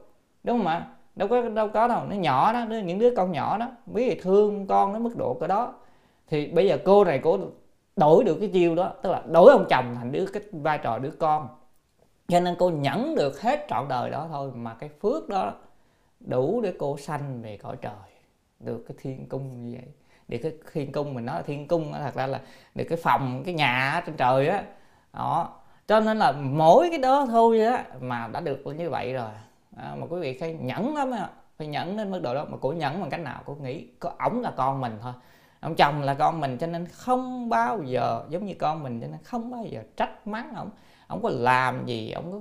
đúng 0.45 0.59
không 0.59 0.67
ạ? 0.67 0.87
Đâu 1.17 1.29
có 1.29 1.49
đâu 1.49 1.69
có 1.69 1.89
đâu, 1.89 2.05
nó 2.09 2.17
nhỏ 2.17 2.53
đó 2.53 2.65
những 2.85 2.99
đứa 2.99 3.15
con 3.17 3.33
nhỏ 3.33 3.59
đó, 3.59 3.69
biết 3.87 4.23
thương 4.23 4.67
con 4.67 4.93
đến 4.93 5.03
mức 5.03 5.17
độ 5.17 5.37
cái 5.41 5.49
đó. 5.49 5.75
Thì 6.27 6.47
bây 6.47 6.69
giờ 6.69 6.79
cô 6.85 7.05
này 7.05 7.21
cô 7.25 7.39
đổi 7.97 8.25
được 8.25 8.37
cái 8.41 8.49
chiêu 8.49 8.75
đó, 8.75 8.93
tức 9.03 9.11
là 9.11 9.23
đổi 9.27 9.53
ông 9.53 9.67
chồng 9.69 9.95
thành 9.99 10.13
đứa 10.13 10.27
cái 10.33 10.43
vai 10.53 10.79
trò 10.79 10.99
đứa 10.99 11.11
con. 11.11 11.49
Cho 12.29 12.41
nên 12.41 12.55
cô 12.59 12.71
nhẫn 12.71 13.15
được 13.15 13.41
hết 13.41 13.67
trọn 13.69 13.89
đời 13.89 14.11
đó 14.11 14.27
thôi, 14.31 14.51
mà 14.55 14.75
cái 14.75 14.91
phước 15.03 15.29
đó 15.29 15.53
đủ 16.21 16.61
để 16.61 16.73
cô 16.79 16.97
sanh 16.97 17.43
về 17.43 17.57
cõi 17.57 17.77
trời, 17.81 17.93
được 18.61 18.85
cái 18.89 18.97
thiên 19.01 19.29
cung 19.29 19.65
như 19.65 19.73
vậy. 19.73 19.93
Để 20.29 20.39
cái 20.39 20.53
thiên 20.73 20.93
cung, 20.93 21.15
mình 21.15 21.27
nói 21.27 21.37
là 21.37 21.43
thiên 21.43 21.69
cung, 21.69 21.93
thật 21.93 22.15
ra 22.15 22.27
là 22.27 22.41
được 22.75 22.85
cái 22.89 22.99
phòng, 23.03 23.43
cái 23.45 23.55
nhà 23.55 24.03
trên 24.07 24.17
trời 24.17 24.49
á. 24.49 24.65
Đó 25.13 25.58
cho 25.89 26.01
nên 26.01 26.19
là 26.19 26.33
mỗi 26.33 26.91
cái 26.91 26.99
đó 26.99 27.27
thôi 27.27 27.61
á 27.61 27.85
mà 28.01 28.29
đã 28.33 28.41
được 28.41 28.67
như 28.77 28.91
vậy 28.91 29.13
rồi. 29.13 29.31
À, 29.77 29.95
mà 29.99 30.07
quý 30.11 30.21
vị 30.21 30.37
phải 30.41 30.55
nhẫn 30.55 30.97
lắm 30.97 31.11
á 31.11 31.29
phải 31.59 31.67
nhẫn 31.67 31.97
đến 31.97 32.11
mức 32.11 32.21
độ 32.23 32.35
đó 32.35 32.47
mà 32.51 32.57
cổ 32.61 32.73
nhẫn 32.73 33.01
bằng 33.01 33.11
cách 33.11 33.21
nào? 33.21 33.43
Cổ 33.47 33.55
nghĩ 33.55 33.87
có 33.99 34.13
ổng 34.19 34.41
là 34.41 34.51
con 34.57 34.81
mình 34.81 34.99
thôi. 35.03 35.13
Ông 35.61 35.75
chồng 35.75 36.03
là 36.03 36.15
con 36.15 36.41
mình 36.41 36.59
cho 36.59 36.67
nên 36.67 36.87
không 36.87 37.49
bao 37.49 37.83
giờ 37.83 38.23
giống 38.29 38.47
như 38.47 38.55
con 38.59 38.83
mình 38.83 39.01
cho 39.01 39.07
nên 39.07 39.23
không 39.23 39.51
bao 39.51 39.65
giờ 39.65 39.83
trách 39.97 40.27
mắng 40.27 40.55
ổng. 40.57 40.71
Ông 41.07 41.23
có 41.23 41.31
làm 41.33 41.87
gì 41.87 42.11
ông 42.11 42.33
có 42.33 42.39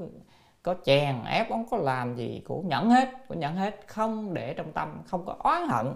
có 0.64 0.76
chèn 0.86 1.16
ép 1.26 1.50
ông 1.50 1.66
có 1.70 1.78
làm 1.78 2.16
gì 2.16 2.42
cũng 2.48 2.68
nhẫn 2.68 2.90
hết 2.90 3.10
cũng 3.28 3.40
nhẫn 3.40 3.56
hết. 3.56 3.88
Không 3.88 4.34
để 4.34 4.54
trong 4.54 4.72
tâm 4.72 5.02
không 5.06 5.26
có 5.26 5.36
oán 5.40 5.68
hận. 5.70 5.94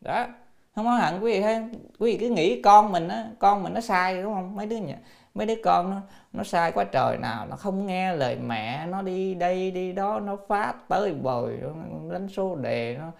Đó 0.00 0.26
không 0.74 0.86
oán 0.86 1.00
hận 1.00 1.20
quý 1.20 1.32
vị 1.32 1.40
thấy 1.40 1.62
quý 1.98 2.12
vị 2.12 2.18
cứ 2.20 2.28
nghĩ 2.28 2.62
con 2.62 2.92
mình 2.92 3.08
á 3.08 3.26
con 3.38 3.62
mình 3.62 3.74
nó 3.74 3.80
sai 3.80 4.22
đúng 4.22 4.34
không? 4.34 4.56
Mấy 4.56 4.66
đứa 4.66 4.76
nhỉ 4.76 4.94
mấy 5.34 5.46
đứa 5.46 5.54
con 5.64 5.90
nó 5.90 6.00
nó 6.32 6.44
sai 6.44 6.72
quá 6.72 6.84
trời 6.84 7.18
nào 7.18 7.46
nó 7.46 7.56
không 7.56 7.86
nghe 7.86 8.14
lời 8.14 8.36
mẹ, 8.36 8.86
nó 8.86 9.02
đi 9.02 9.34
đây 9.34 9.70
đi 9.70 9.92
đó, 9.92 10.20
nó 10.20 10.36
phá 10.48 10.74
tới 10.88 11.14
bồi, 11.14 11.58
nó 11.62 12.12
đánh 12.12 12.28
số 12.28 12.56
đề, 12.56 12.98
nó 12.98 13.10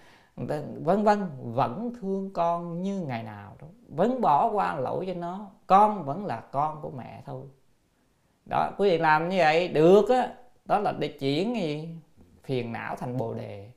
vân 0.81 1.05
vân, 1.05 1.27
vẫn 1.43 1.93
thương 2.01 2.31
con 2.33 2.83
như 2.83 3.01
ngày 3.01 3.23
nào 3.23 3.57
đó 3.61 3.67
vẫn 3.89 4.21
bỏ 4.21 4.51
qua 4.51 4.77
lỗi 4.77 5.05
cho 5.07 5.15
nó, 5.15 5.47
con 5.67 6.05
vẫn 6.05 6.27
là 6.27 6.41
con 6.41 6.83
của 6.83 6.91
mẹ 6.91 7.23
thôi. 7.27 7.43
Đó, 8.51 8.71
quý 8.79 8.91
vị 8.91 8.99
làm 8.99 9.29
như 9.29 9.39
vậy 9.39 9.69
được 9.69 10.09
á, 10.09 10.29
đó 10.65 10.79
là 10.79 10.93
để 10.99 11.09
chuyển 11.09 11.57
gì, 11.57 11.89
phiền 12.45 12.73
não 12.73 12.97
thành 12.97 13.17
bồ 13.17 13.35
đề. 13.35 13.71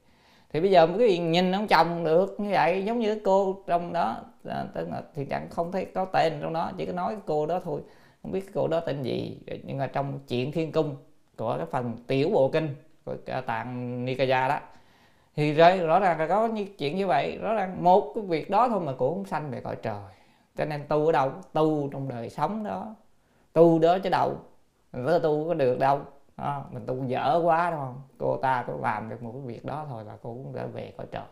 Thì 0.49 0.59
bây 0.59 0.71
giờ 0.71 0.87
quý 0.87 0.97
vị 0.97 1.17
nhìn 1.17 1.51
ông 1.51 1.67
chồng 1.67 2.03
được 2.03 2.39
như 2.39 2.49
vậy, 2.51 2.85
giống 2.85 2.99
như 2.99 3.21
cô 3.25 3.63
trong 3.67 3.93
đó 3.93 4.17
à, 4.49 4.65
tức 4.73 4.87
là 4.91 5.01
thì 5.13 5.25
chẳng 5.25 5.49
không 5.49 5.71
thấy 5.71 5.85
có 5.95 6.05
tên 6.05 6.33
trong 6.41 6.53
đó, 6.53 6.71
chỉ 6.77 6.85
có 6.85 6.93
nói 6.93 7.17
cô 7.25 7.45
đó 7.45 7.59
thôi 7.63 7.81
không 8.23 8.31
biết 8.31 8.53
cô 8.53 8.67
đó 8.67 8.79
tên 8.79 9.03
gì. 9.03 9.39
Nhưng 9.63 9.77
mà 9.77 9.87
trong 9.87 10.19
chuyện 10.27 10.51
thiên 10.51 10.71
cung 10.71 10.95
của 11.37 11.57
cái 11.57 11.65
phần 11.65 11.97
tiểu 12.07 12.29
bộ 12.29 12.49
kinh 12.49 12.75
của 13.05 13.15
tạng 13.45 14.05
Nikaya 14.05 14.47
đó 14.47 14.59
thì 15.35 15.53
rõ 15.53 15.99
ràng 15.99 16.19
là 16.19 16.27
có 16.27 16.47
như 16.47 16.65
chuyện 16.77 16.97
như 16.97 17.07
vậy. 17.07 17.37
Rõ 17.41 17.53
ràng 17.53 17.83
một 17.83 18.11
cái 18.15 18.23
việc 18.23 18.49
đó 18.49 18.69
thôi 18.69 18.79
mà 18.79 18.93
cũng 18.97 19.25
sanh 19.25 19.51
về 19.51 19.61
cõi 19.61 19.75
trời. 19.81 20.03
Cho 20.57 20.65
nên 20.65 20.87
tu 20.87 21.05
ở 21.05 21.11
đâu? 21.11 21.31
Tu 21.53 21.89
trong 21.91 22.09
đời 22.09 22.29
sống 22.29 22.63
đó. 22.63 22.95
Tu 23.53 23.79
đó 23.79 23.97
chứ 23.99 24.09
đâu. 24.09 24.37
Mình 24.93 25.19
tu 25.23 25.47
có 25.47 25.53
được 25.53 25.79
đâu. 25.79 25.99
À, 26.35 26.61
mình 26.71 26.85
tu 26.85 27.03
dở 27.07 27.41
quá 27.43 27.71
đúng 27.71 27.79
không? 27.79 28.01
Cô 28.17 28.37
ta 28.37 28.63
có 28.67 28.73
làm 28.81 29.09
được 29.09 29.23
một 29.23 29.31
cái 29.31 29.41
việc 29.41 29.65
đó 29.65 29.85
thôi 29.89 30.03
là 30.03 30.17
cô 30.21 30.33
cũng 30.33 30.55
đã 30.55 30.65
về 30.65 30.93
cõi 30.97 31.07
trời. 31.11 31.23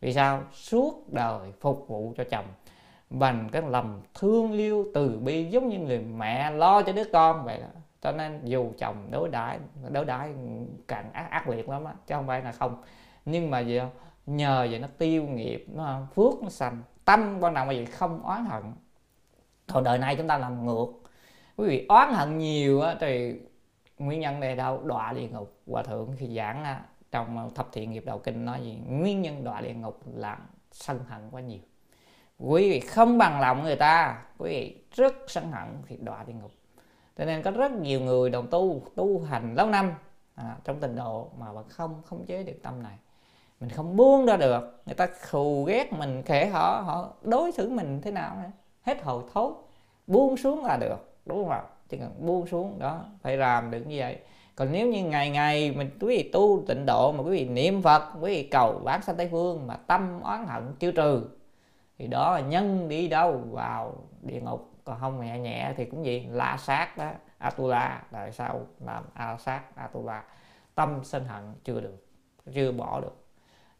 Vì 0.00 0.12
sao? 0.12 0.42
Suốt 0.52 1.12
đời 1.12 1.52
phục 1.60 1.84
vụ 1.88 2.14
cho 2.16 2.24
chồng 2.30 2.44
bằng 3.10 3.48
cái 3.52 3.62
lòng 3.62 4.02
thương 4.14 4.52
yêu 4.52 4.86
từ 4.94 5.18
bi 5.18 5.44
giống 5.44 5.68
như 5.68 5.78
người 5.78 5.98
mẹ 5.98 6.50
lo 6.50 6.82
cho 6.82 6.92
đứa 6.92 7.04
con 7.12 7.44
vậy 7.44 7.60
đó. 7.60 7.68
Cho 8.02 8.12
nên 8.12 8.40
dù 8.44 8.72
chồng 8.78 9.08
đối 9.10 9.28
đãi 9.28 9.58
đối 9.90 10.04
đãi 10.04 10.34
càng 10.88 11.12
ác 11.12 11.30
ác 11.30 11.48
liệt 11.48 11.68
lắm 11.68 11.84
á, 11.84 11.94
chứ 12.06 12.14
không 12.14 12.26
phải 12.26 12.42
là 12.42 12.52
không. 12.52 12.82
Nhưng 13.24 13.50
mà 13.50 13.60
gì 13.60 13.78
không? 13.78 13.90
nhờ 14.26 14.66
vậy 14.70 14.78
nó 14.78 14.88
tiêu 14.98 15.24
nghiệp, 15.24 15.64
nó 15.68 16.00
phước, 16.14 16.42
nó 16.42 16.48
sanh. 16.48 16.82
Tâm 17.04 17.38
quan 17.40 17.54
trọng 17.54 17.68
là 17.68 17.74
gì 17.74 17.84
không 17.84 18.22
oán 18.22 18.44
hận. 18.44 18.62
Thôi 19.68 19.82
đời 19.84 19.98
nay 19.98 20.16
chúng 20.16 20.28
ta 20.28 20.38
làm 20.38 20.66
ngược. 20.66 20.86
Quý 21.56 21.68
vị 21.68 21.86
oán 21.88 22.12
hận 22.12 22.38
nhiều 22.38 22.80
á, 22.80 22.96
thì 23.00 23.34
nguyên 23.98 24.20
nhân 24.20 24.40
này 24.40 24.56
đâu? 24.56 24.82
Đọa 24.84 25.12
địa 25.12 25.28
ngục. 25.28 25.60
Hòa 25.66 25.82
thượng 25.82 26.14
khi 26.16 26.36
giảng 26.36 26.64
trong 27.10 27.50
thập 27.54 27.68
thiện 27.72 27.90
nghiệp 27.90 28.02
đầu 28.06 28.18
kinh 28.18 28.44
nói 28.44 28.60
gì? 28.62 28.78
Nguyên 28.88 29.22
nhân 29.22 29.44
đọa 29.44 29.60
địa 29.60 29.74
ngục 29.74 30.00
là 30.14 30.38
sân 30.72 30.98
hận 31.08 31.20
quá 31.30 31.40
nhiều 31.40 31.60
quý 32.40 32.70
vị 32.70 32.80
không 32.80 33.18
bằng 33.18 33.40
lòng 33.40 33.62
người 33.62 33.76
ta. 33.76 34.22
Quý 34.38 34.50
vị 34.50 34.76
rất 34.94 35.14
sân 35.26 35.52
hận 35.52 35.68
thì 35.88 35.96
đọa 36.00 36.24
địa 36.26 36.32
ngục. 36.32 36.50
Cho 37.18 37.24
nên 37.24 37.42
có 37.42 37.50
rất 37.50 37.72
nhiều 37.72 38.00
người 38.00 38.30
đồng 38.30 38.46
tu 38.50 38.82
tu 38.94 39.20
hành 39.20 39.54
lâu 39.54 39.66
năm 39.66 39.92
à, 40.34 40.56
trong 40.64 40.80
tình 40.80 40.96
độ 40.96 41.28
mà 41.38 41.52
vẫn 41.52 41.68
không 41.68 42.02
không 42.04 42.26
chế 42.26 42.42
được 42.42 42.62
tâm 42.62 42.82
này. 42.82 42.96
Mình 43.60 43.70
không 43.70 43.96
buông 43.96 44.26
ra 44.26 44.36
được. 44.36 44.82
Người 44.86 44.94
ta 44.94 45.06
khù 45.30 45.64
ghét 45.64 45.92
mình 45.92 46.22
kể 46.22 46.46
họ 46.46 46.82
họ 46.86 47.08
đối 47.22 47.52
xử 47.52 47.70
mình 47.70 48.00
thế 48.02 48.10
nào 48.10 48.36
hết. 48.82 49.02
Hồi 49.02 49.22
thối. 49.32 49.52
Buông 50.06 50.36
xuống 50.36 50.64
là 50.64 50.76
được 50.76 51.18
đúng 51.26 51.38
không 51.38 51.50
ạ? 51.50 51.62
Chỉ 51.88 51.96
cần 51.96 52.14
buông 52.18 52.46
xuống 52.46 52.78
đó 52.78 53.04
phải 53.22 53.36
làm 53.36 53.70
được 53.70 53.86
như 53.86 53.96
vậy. 53.98 54.18
Còn 54.54 54.72
nếu 54.72 54.86
như 54.86 55.04
ngày 55.04 55.30
ngày 55.30 55.72
mình 55.76 55.90
quý 56.00 56.16
vị 56.16 56.30
tu 56.32 56.62
tịnh 56.66 56.86
độ 56.86 57.12
mà 57.12 57.22
quý 57.22 57.30
vị 57.30 57.44
niệm 57.44 57.82
phật 57.82 58.02
quý 58.20 58.34
vị 58.34 58.42
cầu 58.42 58.80
bán 58.84 59.02
sanh 59.02 59.16
tây 59.16 59.28
phương 59.30 59.66
mà 59.66 59.76
tâm 59.76 60.20
oán 60.20 60.46
hận 60.46 60.74
chưa 60.78 60.92
trừ 60.92 61.22
thì 62.00 62.06
đó 62.06 62.34
là 62.34 62.40
nhân 62.40 62.88
đi 62.88 63.08
đâu 63.08 63.42
vào 63.50 63.94
địa 64.22 64.40
ngục. 64.40 64.72
Còn 64.84 65.00
không 65.00 65.24
nhẹ 65.24 65.38
nhẹ 65.38 65.74
thì 65.76 65.84
cũng 65.84 66.04
gì? 66.04 66.26
La 66.30 66.56
sát 66.56 66.96
đó, 66.96 67.10
atula. 67.38 68.02
Tại 68.12 68.32
sao 68.32 68.66
làm 68.86 69.04
a 69.14 69.36
sát 69.36 69.76
atula? 69.76 70.24
Tâm 70.74 71.00
sân 71.04 71.24
hận 71.24 71.54
chưa 71.64 71.80
được, 71.80 72.06
chưa 72.54 72.72
bỏ 72.72 73.00
được. 73.00 73.24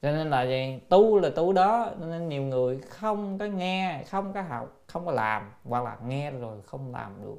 Cho 0.03 0.13
nên 0.13 0.31
là 0.31 0.43
gì? 0.43 0.81
Tu 0.89 1.19
là 1.19 1.31
tu 1.37 1.53
đó. 1.53 1.91
Nên 2.01 2.29
nhiều 2.29 2.43
người 2.43 2.79
không 2.79 3.39
có 3.39 3.45
nghe, 3.45 4.03
không 4.11 4.33
có 4.33 4.43
học, 4.43 4.83
không 4.87 5.07
có 5.07 5.13
làm. 5.13 5.53
Hoặc 5.65 5.85
là 5.85 5.97
nghe 6.07 6.31
rồi 6.31 6.63
không 6.63 6.93
làm 6.93 7.23
được. 7.23 7.39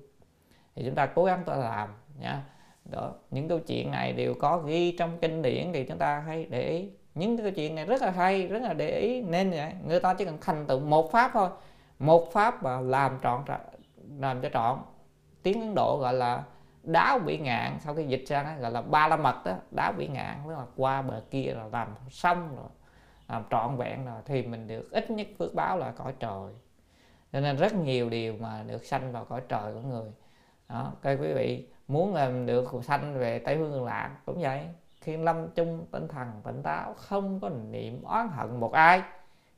Thì 0.76 0.84
chúng 0.86 0.96
ta 0.96 1.06
cố 1.06 1.24
gắng 1.24 1.44
ta 1.46 1.56
làm 1.56 1.90
nha 2.20 2.44
đó, 2.86 3.14
những 3.32 3.48
câu 3.48 3.60
chuyện 3.60 3.92
này 3.92 4.14
đều 4.14 4.34
có 4.40 4.58
ghi 4.58 4.96
trong 4.98 5.18
kinh 5.22 5.42
điển 5.42 5.74
thì 5.74 5.84
chúng 5.84 5.98
ta 5.98 6.20
hãy 6.20 6.46
để 6.50 6.70
ý 6.70 6.90
những 7.16 7.38
cái 7.38 7.52
chuyện 7.52 7.76
này 7.76 7.86
rất 7.86 8.02
là 8.02 8.12
hay, 8.12 8.48
rất 8.48 8.62
là 8.62 8.74
để 8.74 9.00
ý. 9.00 9.22
Nên 9.22 9.52
vậy, 9.52 9.74
người 9.88 10.00
ta 10.00 10.14
chỉ 10.14 10.26
cần 10.26 10.38
thành 10.42 10.68
tựu 10.68 10.80
một 10.80 11.12
pháp 11.12 11.32
thôi. 11.34 11.50
Một 12.00 12.32
pháp 12.34 12.64
mà 12.64 12.82
làm 12.82 13.18
trọn 13.24 13.44
làm 14.20 14.42
cho 14.42 14.50
trọn. 14.54 14.80
Tiếng 15.44 15.62
ấn 15.62 15.76
độ 15.76 15.98
gọi 16.02 16.14
là 16.14 16.44
đáo 16.84 17.20
bị 17.20 17.38
ngạn. 17.38 17.78
Sau 17.80 17.96
khi 17.96 18.04
dịch 18.04 18.24
sang 18.28 18.62
gọi 18.62 18.72
là 18.72 18.82
ba 18.82 19.08
la 19.08 19.16
mật 19.18 19.46
đó 19.46 19.54
đáo 19.72 19.94
bị 19.98 20.08
ngạn. 20.08 20.38
Tức 20.48 20.54
là 20.54 20.66
qua 20.76 21.02
bờ 21.02 21.22
kia 21.32 21.54
là 21.58 21.66
làm 21.72 21.88
xong 22.10 22.56
rồi, 22.56 22.70
làm 23.28 23.44
trọn 23.50 23.78
vẹn 23.78 24.06
rồi. 24.06 24.22
Thì 24.26 24.44
mình 24.44 24.68
được 24.68 24.92
ít 24.92 25.12
nhất 25.12 25.28
phước 25.40 25.54
báo 25.54 25.78
là 25.78 25.92
cõi 25.92 26.14
trời. 26.20 26.54
Cho 27.34 27.40
nên 27.40 27.58
rất 27.58 27.74
nhiều 27.74 28.10
điều 28.10 28.36
mà 28.40 28.64
được 28.68 28.86
sanh 28.86 29.12
vào 29.12 29.26
cõi 29.26 29.42
trời 29.50 29.74
của 29.74 29.80
người. 29.80 30.12
Đó 30.70 30.94
các 31.02 31.18
quý 31.22 31.34
vị 31.34 31.68
muốn 31.88 32.14
làm 32.14 32.46
được 32.46 32.72
sanh 32.84 33.20
về 33.20 33.40
tây 33.40 33.58
phương 33.58 33.86
lạc, 33.86 34.12
cũng 34.26 34.42
vậy 34.42 34.62
khi 35.02 35.18
lâm 35.18 35.50
chung 35.50 35.86
tinh 35.92 36.08
thần 36.08 36.28
tỉnh 36.44 36.64
táo, 36.64 36.94
không 36.94 37.40
có 37.40 37.50
niệm 37.50 38.04
oán 38.04 38.28
hận 38.28 38.60
một 38.60 38.74
ai. 38.74 39.02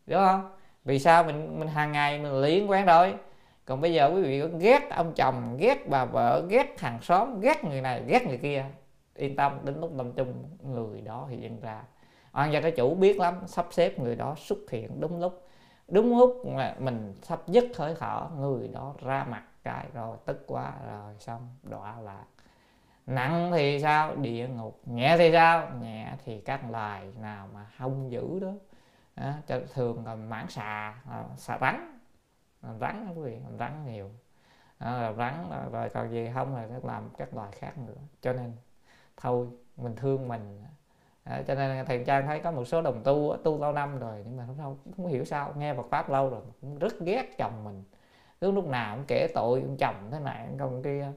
Đúng 0.07 0.19
không? 0.19 0.51
Vì 0.85 0.99
sao? 0.99 1.23
Mình 1.23 1.59
mình 1.59 1.67
hàng 1.67 1.91
ngày 1.91 2.19
mình 2.19 2.41
liên 2.41 2.69
quan 2.69 2.85
rồi. 2.85 3.15
Còn 3.65 3.81
bây 3.81 3.93
giờ 3.93 4.11
quý 4.15 4.21
vị 4.21 4.41
có 4.41 4.47
ghét 4.57 4.89
ông 4.89 5.13
chồng, 5.15 5.57
ghét 5.59 5.89
bà 5.89 6.05
vợ, 6.05 6.45
ghét 6.49 6.79
hàng 6.79 7.01
xóm, 7.01 7.39
ghét 7.39 7.63
người 7.63 7.81
này, 7.81 8.03
ghét 8.07 8.27
người 8.27 8.37
kia, 8.37 8.65
yên 9.15 9.35
tâm, 9.35 9.59
đến 9.63 9.81
lúc 9.81 9.91
lâm 9.95 10.11
chung 10.11 10.33
người 10.63 11.01
đó 11.01 11.27
thì 11.29 11.37
hiện 11.37 11.59
ra. 11.59 11.83
Oan 12.33 12.53
gia 12.53 12.61
cái 12.61 12.71
chủ 12.71 12.95
biết 12.95 13.19
lắm, 13.19 13.35
sắp 13.45 13.67
xếp 13.71 13.99
người 13.99 14.15
đó 14.15 14.35
xuất 14.37 14.57
hiện 14.71 14.99
đúng 15.01 15.19
lúc. 15.19 15.47
Đúng 15.87 16.17
lúc 16.17 16.45
mà 16.45 16.75
mình 16.79 17.15
sắp 17.21 17.39
dứt 17.47 17.65
hơi 17.77 17.95
thở, 17.99 18.27
người 18.39 18.67
đó 18.67 18.93
ra 19.01 19.25
mặt 19.29 19.43
cái 19.63 19.85
rồi, 19.93 20.17
tức 20.25 20.43
quá, 20.47 20.73
rồi 20.91 21.13
xong, 21.19 21.55
đọa 21.63 21.95
lại 22.01 22.23
nặng 23.05 23.51
thì 23.51 23.79
sao? 23.79 24.15
Địa 24.15 24.47
ngục. 24.47 24.81
Nhẹ 24.85 25.15
thì 25.17 25.31
sao? 25.31 25.69
Nhẹ 25.81 26.13
thì 26.25 26.41
các 26.41 26.71
loài 26.71 27.13
nào 27.19 27.47
mà 27.53 27.65
không 27.77 28.11
giữ 28.11 28.39
đó. 28.39 28.51
Cho 29.47 29.59
thường 29.73 30.05
là 30.05 30.15
mãn 30.15 30.49
xà 30.49 30.95
à, 31.09 31.23
xà 31.37 31.57
rắn 31.61 31.99
rắn 32.79 33.13
quý 33.15 33.21
vị 33.23 33.37
rắn 33.59 33.85
nhiều. 33.85 34.09
Đó, 34.79 35.13
rắn 35.17 35.49
rồi 35.71 35.89
còn 35.89 36.11
gì 36.11 36.29
không 36.33 36.55
là 36.55 36.67
làm 36.83 37.09
các 37.17 37.35
loài 37.35 37.51
khác 37.51 37.77
nữa. 37.77 38.01
Cho 38.21 38.33
nên 38.33 38.53
thôi 39.17 39.47
mình 39.77 39.95
thương 39.95 40.27
mình. 40.27 40.63
Đó, 41.25 41.37
cho 41.47 41.55
nên 41.55 41.85
thầy 41.85 42.03
trang 42.07 42.27
thấy 42.27 42.39
có 42.39 42.51
một 42.51 42.65
số 42.65 42.81
đồng 42.81 43.03
tu 43.03 43.37
tu 43.43 43.61
lâu 43.61 43.73
năm 43.73 43.99
rồi 43.99 44.23
nhưng 44.25 44.37
mà 44.37 44.43
không 44.47 44.57
không, 44.57 44.77
không 44.97 45.07
hiểu 45.07 45.25
sao 45.25 45.53
nghe 45.57 45.73
Phật 45.73 45.85
pháp 45.89 46.09
lâu 46.09 46.29
rồi 46.29 46.41
cũng 46.61 46.79
rất 46.79 46.93
ghét 46.99 47.37
chồng 47.37 47.63
mình. 47.63 47.83
Cứ 48.41 48.51
lúc 48.51 48.67
nào 48.67 48.95
cũng 48.95 49.05
kể 49.07 49.27
tội 49.33 49.61
ông 49.61 49.77
chồng 49.77 49.95
thế 50.11 50.19
này 50.19 50.47
công 50.59 50.83
kia 50.83 51.11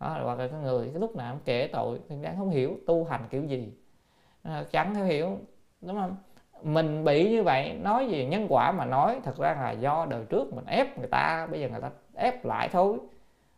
đó 0.00 0.08
hoặc 0.24 0.38
là 0.38 0.48
cái 0.48 0.60
người 0.62 0.88
cái 0.92 1.00
lúc 1.00 1.16
nào 1.16 1.32
cũng 1.32 1.42
kể 1.44 1.68
tội 1.72 1.98
thì 2.08 2.16
đang 2.22 2.36
không 2.36 2.50
hiểu 2.50 2.76
tu 2.86 3.04
hành 3.04 3.20
kiểu 3.30 3.44
gì. 3.44 3.72
À, 4.42 4.64
chẳng 4.72 4.94
hiểu 4.94 5.38
đúng 5.80 5.96
không? 5.96 6.16
Mình 6.62 7.04
bị 7.04 7.30
như 7.30 7.42
vậy 7.42 7.72
nói 7.82 8.06
gì 8.08 8.26
nhân 8.26 8.46
quả 8.48 8.72
mà 8.72 8.84
nói 8.84 9.20
thật 9.24 9.36
ra 9.38 9.54
là 9.54 9.70
do 9.70 10.06
đời 10.10 10.24
trước 10.24 10.54
mình 10.54 10.64
ép 10.66 10.98
người 10.98 11.08
ta 11.08 11.46
bây 11.50 11.60
giờ 11.60 11.68
người 11.68 11.80
ta 11.80 11.90
ép 12.14 12.44
lại 12.44 12.68
thôi. 12.68 12.98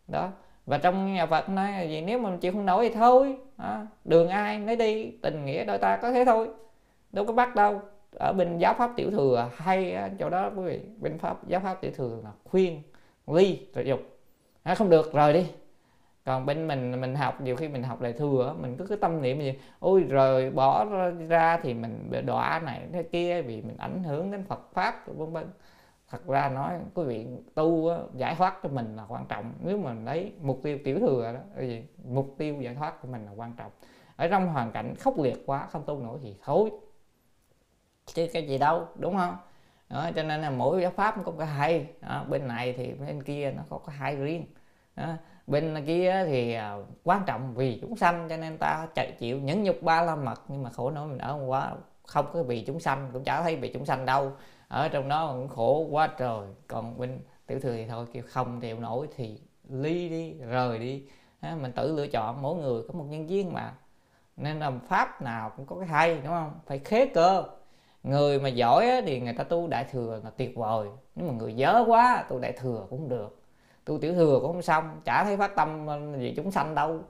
Đó 0.09 0.31
và 0.67 0.79
trong 0.79 1.15
nhà 1.15 1.27
Phật 1.27 1.49
nói 1.49 1.89
gì 1.89 2.01
nếu 2.01 2.19
mà 2.19 2.37
chịu 2.41 2.53
không 2.53 2.67
nổi 2.67 2.89
thì 2.89 2.95
thôi. 2.95 3.37
À, 3.57 3.87
đường 4.05 4.29
ai 4.29 4.61
lấy 4.61 4.77
đi 4.77 5.11
tình 5.23 5.45
nghĩa 5.45 5.65
đôi 5.65 5.79
ta 5.79 5.97
có 5.97 6.13
thế 6.13 6.25
thôi. 6.25 6.49
Đâu 7.13 7.25
có 7.25 7.33
bắt 7.33 7.55
đâu. 7.55 7.81
Ở 8.19 8.33
bên 8.33 8.59
giáo 8.59 8.75
pháp 8.75 8.91
tiểu 8.97 9.11
thừa 9.11 9.51
hay 9.57 9.97
chỗ 10.19 10.31
đó 10.31 10.51
quý 10.57 10.63
vị 10.65 10.81
bên 11.01 11.19
pháp 11.19 11.49
giáo 11.49 11.61
pháp 11.61 11.81
tiểu 11.81 11.91
thừa 11.97 12.19
là 12.25 12.31
khuyên 12.45 12.83
ly 13.27 13.67
rồi 13.75 13.85
dục. 13.87 14.01
À, 14.63 14.75
không 14.75 14.91
được 14.91 15.13
rời 15.13 15.33
đi 15.33 15.47
còn 16.31 16.47
bên 16.47 16.69
mình 16.69 17.01
mình 17.01 17.15
học 17.15 17.41
nhiều 17.41 17.57
khi 17.57 17.69
mình 17.69 17.83
học 17.83 18.01
lại 18.01 18.13
thừa 18.13 18.55
mình 18.61 18.77
cứ 18.77 18.87
cái 18.87 18.99
tâm 19.01 19.23
niệm 19.23 19.41
gì 19.41 19.59
ôi 19.79 20.07
rồi 20.09 20.51
bỏ 20.51 20.85
ra 21.29 21.59
thì 21.63 21.75
mình 21.75 22.09
bị 22.11 22.21
đọa 22.21 22.61
này 22.65 22.83
thế 22.93 23.03
kia 23.03 23.43
vì 23.43 23.63
mình 23.63 23.77
ảnh 23.79 24.03
hưởng 24.05 24.31
đến 24.31 24.45
Phật 24.45 24.61
pháp 24.73 25.07
vân 25.07 25.33
vân. 25.33 25.47
Thật 26.09 26.27
ra 26.27 26.49
nói 26.49 26.73
quý 26.95 27.05
vị 27.05 27.27
tu 27.55 27.91
giải 28.15 28.35
thoát 28.35 28.55
cho 28.63 28.69
mình 28.69 28.97
là 28.97 29.05
quan 29.09 29.27
trọng. 29.29 29.53
Nếu 29.61 29.79
mà 29.79 29.95
lấy 30.05 30.33
mục 30.43 30.61
tiêu 30.63 30.79
tiểu 30.85 30.99
thừa 31.01 31.33
đó 31.35 31.41
cái 31.57 31.69
gì 31.69 31.85
mục 32.05 32.35
tiêu 32.39 32.61
giải 32.61 32.75
thoát 32.75 33.03
của 33.03 33.09
mình 33.09 33.25
là 33.27 33.33
quan 33.37 33.53
trọng. 33.57 33.71
Ở 34.17 34.29
trong 34.29 34.47
hoàn 34.49 34.73
cảnh 34.73 34.95
khốc 35.01 35.19
liệt 35.19 35.43
quá 35.47 35.67
không 35.67 35.83
tu 35.87 35.99
nổi 35.99 36.19
thì 36.23 36.37
thôi. 36.45 36.71
Chứ 38.07 38.27
cái 38.33 38.49
gì 38.49 38.59
đâu 38.59 38.87
đúng 38.97 39.17
không? 39.17 39.37
Đó, 39.89 40.11
cho 40.17 40.23
nên 40.23 40.41
là 40.41 40.51
mỗi 40.51 40.83
giáo 40.83 40.91
pháp 40.91 41.15
có 41.25 41.33
cái 41.39 41.47
hay 41.47 41.87
đó, 42.01 42.25
bên 42.29 42.49
này 42.49 42.73
thì 42.73 42.93
bên 42.93 43.23
kia 43.23 43.53
nó 43.57 43.63
có 43.71 43.79
cái 43.87 43.97
hay 43.97 44.17
riêng. 44.17 44.47
Đó, 44.97 45.07
bên 45.51 45.85
kia 45.87 46.25
thì 46.27 46.53
à, 46.55 46.77
quan 47.05 47.23
trọng 47.27 47.55
vì 47.55 47.79
chúng 47.81 47.97
sanh 47.97 48.27
cho 48.29 48.37
nên 48.37 48.59
ta 48.59 48.89
chạy 48.95 49.13
chịu 49.19 49.39
nhẫn 49.39 49.63
nhục 49.63 49.83
ba 49.83 50.03
la 50.03 50.17
mật 50.17 50.41
nhưng 50.49 50.63
mà 50.63 50.71
khổ 50.71 50.91
nỗi 50.91 51.09
mình 51.09 51.19
ở 51.19 51.41
quá 51.47 51.73
không 52.11 52.27
có 52.33 52.43
vì 52.43 52.65
chúng 52.67 52.81
sanh 52.81 53.11
cũng 53.13 53.25
chả 53.25 53.43
thấy 53.43 53.57
vì 53.57 53.73
chúng 53.73 53.85
sanh 53.85 54.07
đâu. 54.07 54.33
Ở 54.69 54.89
trong 54.89 55.09
đó 55.09 55.33
cũng 55.33 55.49
khổ 55.49 55.87
quá 55.91 56.07
trời. 56.19 56.49
Còn 56.69 56.99
bên 56.99 57.21
tiểu 57.47 57.61
thừa 57.61 57.73
thì 57.73 57.87
thôi 57.87 58.07
kêu 58.13 58.23
không 58.29 58.61
chịu 58.61 58.81
nổi 58.81 59.09
thì 59.17 59.41
ly 59.69 60.09
đi 60.09 60.33
rời 60.33 60.79
đi. 60.79 61.03
À, 61.41 61.57
mình 61.61 61.73
tự 61.73 61.97
lựa 61.97 62.07
chọn 62.07 62.43
mỗi 62.43 62.57
người 62.57 62.83
có 62.89 62.95
một 62.99 63.05
nhân 63.09 63.31
duyên 63.31 63.53
mà. 63.53 63.75
Nên 64.37 64.59
là 64.59 64.73
pháp 64.89 65.23
nào 65.23 65.53
cũng 65.57 65.67
có 65.67 65.77
cái 65.77 65.89
hay 65.89 66.15
đúng 66.15 66.27
không? 66.27 66.53
Phải 66.67 66.79
khế 66.79 67.07
cơ. 67.07 67.45
Người 68.03 68.41
mà 68.41 68.49
giỏi 68.49 69.03
thì 69.07 69.21
người 69.21 69.35
ta 69.35 69.45
tu 69.45 69.67
đại 69.67 69.85
thừa 69.93 70.21
là 70.25 70.31
tuyệt 70.31 70.57
vời. 70.57 70.89
Nhưng 71.15 71.29
mà 71.29 71.35
người 71.35 71.55
dở 71.55 71.85
quá 71.87 72.25
tu 72.29 72.39
đại 72.39 72.53
thừa 72.53 72.87
cũng 72.91 73.09
được 73.09 73.40
tu 73.91 73.99
tiểu 73.99 74.15
thừa 74.15 74.39
cũng 74.43 74.53
không 74.53 74.63
xong 74.63 75.01
chả 75.05 75.25
thấy 75.25 75.37
phát 75.37 75.57
tâm 75.57 75.87
gì 76.19 76.35
chúng 76.37 76.51
sanh 76.51 76.75
đâu. 76.75 77.01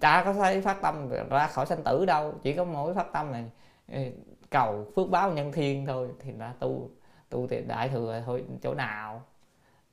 Chả 0.00 0.22
có 0.24 0.32
thấy 0.32 0.60
phát 0.60 0.82
tâm 0.82 1.08
ra 1.30 1.46
khỏi 1.46 1.66
sanh 1.66 1.82
tử 1.82 2.06
đâu 2.06 2.34
chỉ 2.42 2.52
có 2.52 2.64
mỗi 2.64 2.94
phát 2.94 3.12
tâm 3.12 3.32
này 3.32 3.44
ừ, 3.92 4.00
cầu 4.50 4.86
phước 4.96 5.10
báo 5.10 5.32
nhân 5.32 5.52
thiên 5.52 5.86
thôi 5.86 6.08
thì 6.20 6.32
đã 6.32 6.54
tu 6.58 6.90
tu 7.30 7.46
thì 7.46 7.60
đại 7.60 7.88
thừa 7.88 8.22
thôi 8.26 8.44
chỗ 8.62 8.74
nào. 8.74 9.22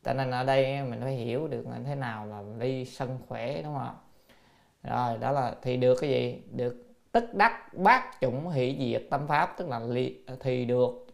Cho 0.04 0.14
nên 0.14 0.32
ở 0.32 0.44
đây 0.44 0.84
mình 0.84 1.02
phải 1.02 1.14
hiểu 1.16 1.48
được 1.48 1.68
là 1.68 1.80
thế 1.86 1.96
nào 1.96 2.26
là 2.26 2.44
ly 2.60 2.86
sân 2.86 3.18
khỏe 3.28 3.62
đúng 3.64 3.76
không 3.76 3.96
rồi 4.84 5.18
đó 5.18 5.32
là 5.32 5.56
thì 5.62 5.78
được 5.78 5.96
cái 6.02 6.10
gì? 6.10 6.42
Được 6.52 6.84
tức 7.12 7.34
đắc 7.34 7.74
bát 7.74 8.12
chủng 8.22 8.50
hỷ 8.50 8.78
diệt 8.80 9.04
tâm 9.10 9.28
pháp 9.28 9.54
tức 9.58 9.70
là 9.70 9.80
ly, 9.80 10.16
thì 10.40 10.66
được 10.66 11.08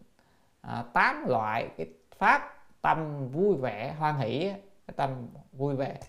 à, 0.62 0.84
tám 0.94 1.26
loại 1.28 1.68
cái 1.78 1.88
pháp 2.18 2.66
tâm 2.82 3.28
vui 3.30 3.56
vẻ 3.56 3.96
hoan 4.00 4.16
hỷ 4.16 4.52
cái 4.88 4.94
tâm 4.98 5.28
vui 5.52 5.76
vẻ 5.76 6.00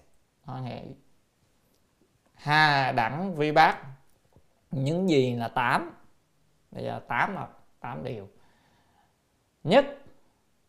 hoan 0.43 0.65
hỷ. 0.65 0.81
Hà 2.35 2.93
đẳng 2.93 3.35
vi 3.35 3.53
bát 3.53 3.85
những 4.71 5.09
gì 5.09 5.35
là 5.35 5.49
tám. 5.49 5.95
Bây 6.71 6.85
giờ 6.85 7.01
tám 7.09 7.35
là 7.35 7.49
tám 7.81 8.05
điều. 8.05 8.29
Nhất 9.65 9.87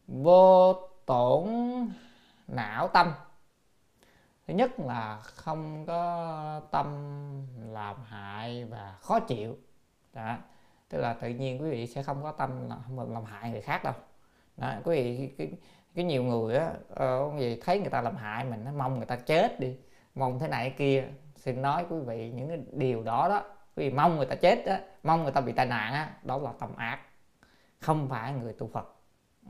vô 0.08 0.74
tổn 1.06 1.48
não 2.48 2.88
tâm. 2.88 3.12
Thứ 4.48 4.54
nhất 4.54 4.80
là 4.80 5.20
không 5.22 5.86
có 5.86 6.62
tâm 6.72 6.88
làm 7.72 7.96
hại 8.04 8.66
và 8.66 8.98
khó 9.02 9.20
chịu. 9.20 9.58
Đó. 10.14 10.38
Tức 10.90 10.98
là 11.02 11.14
tự 11.14 11.30
nhiên 11.30 11.62
quý 11.62 11.70
vị 11.70 11.88
sẽ 11.88 12.04
không 12.04 12.24
có 12.24 12.32
tâm 12.32 12.70
làm, 12.70 13.14
làm 13.14 13.26
hại 13.26 13.52
người 13.52 13.62
khác 13.62 13.84
đâu. 13.84 13.94
Đó, 14.58 14.74
quý 14.84 15.28
vị 15.38 15.52
cái, 15.96 16.06
nhiều 16.06 16.24
người 16.24 16.56
á 16.56 16.72
ờ, 16.90 17.24
uh, 17.24 17.40
gì 17.40 17.60
thấy 17.66 17.80
người 17.80 17.90
ta 17.90 18.02
làm 18.02 18.16
hại 18.16 18.46
mình 18.46 18.66
nó 18.66 18.72
mong 18.72 18.98
người 18.98 19.06
ta 19.06 19.16
chết 19.16 19.60
đi 19.60 19.78
mong 20.16 20.40
thế 20.40 20.48
này 20.48 20.74
kia. 20.78 21.04
Xin 21.36 21.62
nói 21.62 21.86
quý 21.90 21.98
vị 22.00 22.32
những 22.32 22.50
cái 22.50 22.60
điều 22.72 23.04
đó 23.04 23.30
đó 23.30 23.44
quý 23.76 23.90
vị 23.90 23.96
mong 23.96 24.18
người 24.18 24.26
ta 24.26 24.36
chết 24.36 24.66
á 24.66 24.80
mong 25.04 25.24
người 25.24 25.32
ta 25.32 25.42
bị 25.42 25.52
tai 25.52 25.66
nạn 25.66 25.94
á 25.94 26.10
đó 26.24 26.38
là 26.38 26.52
tầm 26.60 26.76
ác. 26.76 27.00
Không 27.80 28.10
phải 28.10 28.34
người 28.34 28.54
tu 28.54 28.68
phật. 28.68 28.96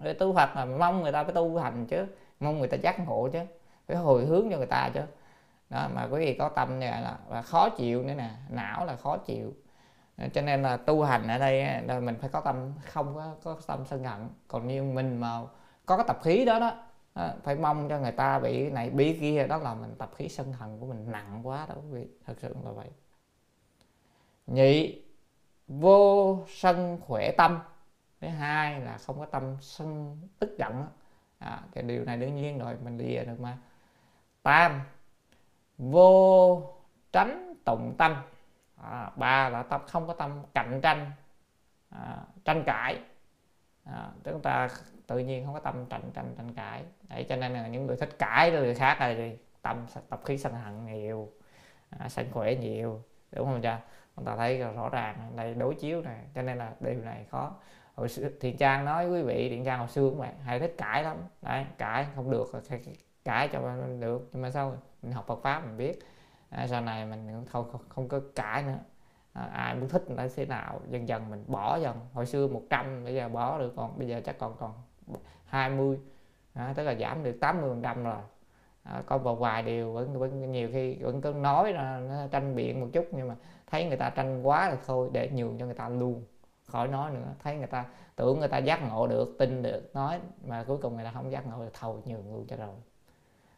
Người 0.01 0.13
tu 0.13 0.33
phật 0.33 0.55
là 0.55 0.65
mong 0.65 1.01
người 1.01 1.11
ta 1.11 1.23
phải 1.23 1.33
tu 1.33 1.57
hành 1.57 1.85
chứ 1.85 2.07
mong 2.39 2.59
người 2.59 2.67
ta 2.67 2.77
giác 2.77 2.99
ngộ 3.07 3.29
chứ 3.33 3.39
phải 3.87 3.97
hồi 3.97 4.25
hướng 4.25 4.47
cho 4.51 4.57
người 4.57 4.67
ta 4.67 4.89
chứ. 4.93 5.01
Đó 5.69 5.89
mà 5.95 6.07
quý 6.11 6.19
vị 6.19 6.33
có 6.33 6.49
tâm 6.49 6.79
như 6.79 6.87
vậy 6.91 7.01
là, 7.01 7.17
là 7.29 7.41
khó 7.41 7.69
chịu 7.69 8.03
nữa 8.03 8.13
nè 8.13 8.29
não 8.49 8.85
là 8.85 8.95
khó 8.95 9.17
chịu. 9.17 9.53
Cho 10.33 10.41
nên 10.41 10.63
là 10.63 10.77
tu 10.77 11.03
hành 11.03 11.27
ở 11.27 11.37
đây 11.37 11.81
là 11.87 11.99
mình 11.99 12.15
phải 12.21 12.29
có 12.29 12.41
tâm 12.41 12.73
không 12.85 13.15
có, 13.15 13.35
có 13.43 13.57
tâm 13.67 13.85
sân 13.85 14.03
hận. 14.03 14.29
Còn 14.47 14.67
như 14.67 14.83
mình 14.83 15.17
mà 15.17 15.41
có 15.85 15.97
cái 15.97 16.05
tập 16.07 16.19
khí 16.23 16.45
đó 16.45 16.59
đó. 16.59 16.83
À, 17.13 17.35
phải 17.43 17.55
mong 17.55 17.89
cho 17.89 17.99
người 17.99 18.11
ta 18.11 18.39
bị 18.39 18.69
này 18.69 18.89
bị 18.89 19.19
kia 19.19 19.47
đó 19.47 19.57
là 19.57 19.73
mình 19.73 19.95
tập 19.97 20.11
khí 20.15 20.29
sân 20.29 20.53
hận 20.53 20.79
của 20.79 20.85
mình 20.85 21.11
nặng 21.11 21.47
quá 21.47 21.65
đó 21.69 21.75
quý 21.75 21.87
vị. 21.91 22.07
Thật 22.25 22.33
sự 22.41 22.55
là 22.65 22.71
vậy. 22.71 22.89
Nhị 24.47 25.01
vô 25.67 26.39
sân 26.47 26.99
khỏe 27.01 27.31
tâm. 27.37 27.59
Thứ 28.21 28.27
hai 28.27 28.81
là 28.81 28.97
không 28.97 29.19
có 29.19 29.25
tâm 29.25 29.57
sân 29.61 30.17
tức 30.39 30.55
giận 30.57 30.85
à, 31.37 31.61
cái 31.71 31.83
điều 31.83 32.05
này 32.05 32.17
đương 32.17 32.35
nhiên 32.35 32.59
rồi 32.59 32.77
mình 32.83 32.97
đi 32.97 33.15
được 33.15 33.39
mà. 33.39 33.57
Tam 34.43 34.81
vô 35.77 36.61
tránh 37.11 37.53
tụng 37.65 37.95
tâm. 37.97 38.15
À, 38.81 39.11
ba 39.15 39.49
là 39.49 39.63
tâm 39.63 39.81
không 39.87 40.07
có 40.07 40.13
tâm 40.13 40.43
cạnh 40.53 40.79
tranh. 40.83 41.11
À, 41.89 42.17
tranh 42.45 42.63
cãi. 42.65 42.99
À, 43.83 44.11
chúng 44.23 44.41
ta 44.41 44.69
tự 45.07 45.17
nhiên 45.17 45.45
không 45.45 45.53
có 45.53 45.59
tâm 45.59 45.85
tranh 45.89 46.11
tranh 46.13 46.33
tranh 46.37 46.53
cãi. 46.53 46.83
Đấy 47.09 47.25
cho 47.29 47.35
nên 47.35 47.53
là 47.53 47.67
những 47.67 47.87
người 47.87 47.97
thích 47.97 48.19
cãi 48.19 48.51
với 48.51 48.61
người 48.61 48.75
khác 48.75 48.97
là 48.99 49.15
tâm 49.61 49.85
tập 50.09 50.21
khí 50.25 50.37
sân 50.37 50.53
hận 50.53 50.85
nhiều 50.85 51.31
à, 51.89 52.09
sân 52.09 52.25
khỏe 52.31 52.55
nhiều 52.55 53.01
đúng 53.31 53.45
không 53.45 53.61
cha? 53.61 53.79
Chúng 54.15 54.25
ta 54.25 54.35
thấy 54.35 54.59
rõ 54.59 54.89
ràng 54.89 55.31
đây 55.35 55.53
đối 55.53 55.75
chiếu 55.75 56.01
này 56.01 56.19
cho 56.35 56.41
nên 56.41 56.57
là 56.57 56.71
điều 56.79 57.01
này 57.01 57.25
khó. 57.31 57.55
Hồi 57.95 58.09
xưa 58.09 58.29
thiện 58.41 58.57
trang 58.57 58.85
nói 58.85 59.09
quý 59.09 59.21
vị 59.21 59.49
thiện 59.49 59.65
trang 59.65 59.79
hồi 59.79 59.87
xưa 59.87 60.09
cũng 60.09 60.19
vậy 60.19 60.31
hay 60.43 60.59
thích 60.59 60.75
cãi 60.77 61.03
lắm. 61.03 61.17
Đấy 61.41 61.65
cãi 61.77 62.07
không 62.15 62.31
được 62.31 62.51
cãi 63.25 63.49
cho 63.51 63.61
mình 63.61 63.99
được. 63.99 64.29
Nhưng 64.33 64.41
mà 64.41 64.51
sao 64.51 64.77
mình 65.01 65.11
học 65.11 65.27
Phật 65.27 65.39
pháp 65.43 65.65
mình 65.65 65.77
biết? 65.77 65.99
À, 66.49 66.67
sau 66.67 66.81
này 66.81 67.05
mình 67.05 67.45
không 67.45 67.71
không, 67.71 67.81
không 67.89 68.07
có 68.07 68.19
cãi 68.35 68.63
nữa. 68.63 68.79
À, 69.33 69.49
ai 69.53 69.75
muốn 69.75 69.89
thích 69.89 70.03
nó 70.09 70.23
thế 70.35 70.45
nào 70.45 70.81
dần 70.89 71.07
dần 71.07 71.29
mình 71.29 71.43
bỏ 71.47 71.77
dần. 71.77 71.99
Hồi 72.13 72.25
xưa 72.25 72.47
100 72.47 73.03
bây 73.03 73.15
giờ 73.15 73.29
bỏ 73.29 73.59
được 73.59 73.73
còn 73.75 73.99
bây 73.99 74.07
giờ 74.07 74.21
chắc 74.25 74.37
còn 74.39 74.55
còn 74.59 74.73
20 75.45 75.99
à, 76.53 76.73
tức 76.75 76.83
là 76.83 76.95
giảm 76.95 77.23
được 77.23 77.37
80 77.39 77.69
phần 77.69 77.81
trăm 77.81 78.03
rồi. 78.03 78.21
À, 78.83 79.03
còn 79.05 79.23
vào 79.23 79.35
vài 79.35 79.63
điều 79.63 79.91
vẫn, 79.93 80.19
vẫn 80.19 80.51
nhiều 80.51 80.69
khi 80.73 80.95
vẫn 80.95 81.21
cứ 81.21 81.33
nói 81.33 81.73
là 81.73 81.99
nó 81.99 82.27
tranh 82.31 82.55
biện 82.55 82.81
một 82.81 82.87
chút 82.93 83.07
nhưng 83.11 83.27
mà 83.27 83.35
thấy 83.67 83.85
người 83.85 83.97
ta 83.97 84.09
tranh 84.09 84.43
quá 84.43 84.69
là 84.69 84.77
thôi 84.85 85.09
để 85.13 85.29
nhường 85.29 85.57
cho 85.59 85.65
người 85.65 85.75
ta 85.75 85.89
luôn 85.89 86.23
khỏi 86.65 86.87
nói 86.87 87.11
nữa. 87.11 87.33
Thấy 87.43 87.55
người 87.55 87.67
ta 87.67 87.85
tưởng 88.15 88.39
người 88.39 88.47
ta 88.47 88.57
giác 88.57 88.79
ngộ 88.89 89.07
được 89.07 89.35
tin 89.39 89.63
được 89.63 89.95
nói 89.95 90.19
mà 90.45 90.63
cuối 90.67 90.77
cùng 90.77 90.95
người 90.95 91.05
ta 91.05 91.11
không 91.11 91.31
giác 91.31 91.47
ngộ 91.47 91.59
được 91.59 91.71
thôi 91.73 92.01
nhường 92.05 92.33
luôn 92.33 92.45
cho 92.47 92.55
rồi. 92.55 92.75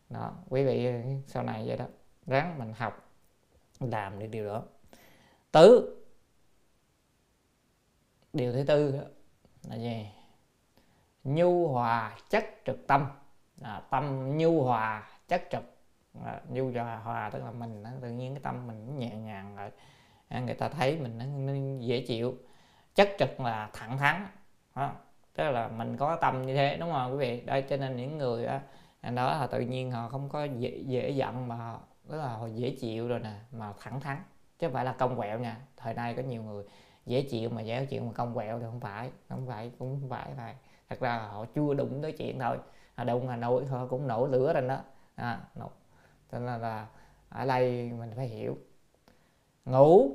Đó 0.10 0.32
quý 0.50 0.66
vị 0.66 0.90
sau 1.28 1.44
này 1.44 1.64
vậy 1.68 1.78
đó 1.78 1.86
ráng 2.28 2.60
mình 2.60 2.74
học 2.78 3.10
làm 3.80 4.20
được 4.20 4.28
điều 4.28 4.48
đó. 4.48 4.64
Tứ 5.52 5.98
điều 8.34 8.54
thứ 8.54 8.64
tư 8.68 9.00
là 9.70 9.76
gì? 9.76 10.08
Nhu 11.28 11.68
hòa 11.68 12.18
chất 12.30 12.46
trực 12.66 12.88
tâm. 12.88 13.06
À, 13.62 13.82
tâm 13.90 14.38
nhu 14.38 14.64
hòa 14.64 15.10
chất 15.28 15.44
trực. 15.52 15.64
À, 16.26 16.42
nhu 16.50 16.72
hòa 16.72 16.98
hòa 16.98 17.30
tức 17.30 17.44
là 17.44 17.52
mình 17.52 17.84
tự 18.02 18.10
nhiên 18.10 18.34
cái 18.34 18.42
tâm 18.44 18.68
mình 18.68 19.00
nhẹ 19.00 19.16
nhàng 19.16 19.56
rồi 19.56 19.72
à, 20.28 20.40
người 20.40 20.56
ta 20.56 20.70
thấy 20.70 20.98
mình 20.98 21.18
nó, 21.18 21.26
nó 21.26 21.54
dễ 21.80 22.06
chịu. 22.08 22.36
Chất 22.96 23.10
trực 23.20 23.40
là 23.40 23.70
thẳng 23.74 23.98
thắn. 23.98 24.28
Đó. 24.76 24.92
tức 25.36 25.52
là 25.52 25.68
mình 25.68 25.98
có 25.98 26.16
tâm 26.16 26.42
như 26.46 26.56
thế 26.56 26.78
đúng 26.80 26.92
không 26.92 27.12
quý 27.12 27.18
vị? 27.18 27.42
Đây 27.46 27.62
cho 27.62 27.78
nên 27.78 27.96
những 27.96 28.18
người 28.18 28.46
à, 28.46 28.62
đó, 29.02 29.12
đó 29.12 29.38
là 29.40 29.48
tự 29.48 29.60
nhiên 29.60 29.92
họ 29.92 30.10
không 30.10 30.30
có 30.30 30.44
dễ, 30.44 30.84
dễ 30.86 31.10
giận 31.10 31.48
mà 31.48 31.78
tức 32.10 32.18
là 32.18 32.28
họ 32.28 32.48
dễ 32.48 32.76
chịu 32.80 33.08
rồi 33.08 33.20
nè 33.20 33.34
mà 33.52 33.74
thẳng 33.80 34.02
thắn. 34.02 34.18
Chứ 34.60 34.68
không 34.68 34.74
phải 34.74 34.86
là 34.86 34.94
công 34.94 35.18
quẹo 35.18 35.40
nha. 35.40 35.58
Thời 35.78 35.94
nay 35.94 36.14
có 36.14 36.22
nhiều 36.22 36.44
người 36.44 36.66
dễ 37.06 37.22
chịu 37.22 37.50
mà 37.50 37.62
dễ 37.62 37.86
chịu 37.86 38.04
mà 38.04 38.12
công 38.14 38.34
quẹo 38.34 38.60
thì 38.60 38.66
không 38.66 38.80
phải 38.80 39.12
không 39.30 39.48
phải 39.48 39.72
cũng 39.80 40.00
không 40.02 40.10
phải 40.10 40.34
này 40.38 40.56
thật 40.90 41.00
ra 41.00 41.18
họ 41.18 41.46
chưa 41.56 41.74
đụng 41.74 42.02
tới 42.02 42.12
chuyện 42.12 42.40
thôi. 42.40 42.58
À, 42.96 43.04
đụng 43.04 43.30
là 43.30 43.36
nổi 43.36 43.66
họ 43.66 43.88
cũng 43.88 44.08
nổi 44.08 44.30
lửa 44.30 44.54
rồi 44.54 44.68
đó. 44.68 44.80
À, 45.16 45.42
nổ. 45.56 45.72
cho 46.32 46.40
nên 46.40 46.62
là 46.62 46.88
ở 47.30 47.46
đây 47.46 47.92
mình 48.00 48.12
phải 48.16 48.28
hiểu. 48.28 48.58
Ngủ 49.66 50.12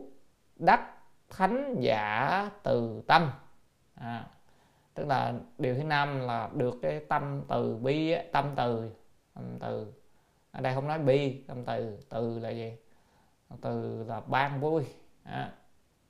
đắc 0.56 0.80
thánh 1.28 1.76
giả 1.80 2.50
từ 2.62 3.02
tâm. 3.06 3.30
À, 3.94 4.26
tức 4.94 5.06
là 5.06 5.34
điều 5.58 5.74
thứ 5.74 5.84
năm 5.84 6.20
là 6.20 6.50
được 6.54 6.74
cái 6.82 7.00
tâm 7.08 7.42
từ 7.48 7.76
bi 7.76 8.14
tâm 8.32 8.52
từ 8.56 8.90
tâm 9.34 9.58
từ. 9.60 9.92
Ở 10.52 10.60
đây 10.60 10.74
không 10.74 10.88
nói 10.88 10.98
bi 10.98 11.44
tâm 11.48 11.64
từ 11.64 11.98
từ 12.08 12.38
là 12.38 12.50
gì? 12.50 12.76
Từ 13.60 14.04
là 14.04 14.20
ban 14.20 14.60
vui. 14.60 14.84
À, 15.24 15.52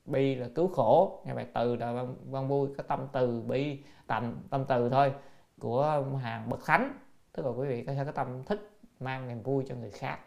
bi 0.05 0.35
là 0.35 0.49
cứu 0.55 0.69
khổ. 0.69 1.23
Nghe 1.25 1.35
vậy 1.35 1.47
từ 1.55 1.77
là 1.77 1.93
văn, 1.93 2.15
văn 2.31 2.49
vui 2.49 2.69
có 2.77 2.83
tâm 2.83 3.09
từ 3.13 3.41
bi 3.41 3.79
tầm 4.07 4.43
tâm 4.51 4.65
từ 4.69 4.89
thôi 4.89 5.13
của 5.61 6.05
hàng 6.23 6.49
bậc 6.51 6.67
thánh. 6.67 6.99
Tức 7.33 7.47
là 7.47 7.53
quý 7.53 7.69
vị 7.69 7.85
có 7.85 7.95
thể 7.95 8.05
có 8.05 8.13
tâm 8.13 8.45
thích 8.45 8.71
mang 9.01 9.29
niềm 9.29 9.43
vui 9.43 9.65
cho 9.69 9.75
người 9.75 9.91
khác. 9.91 10.19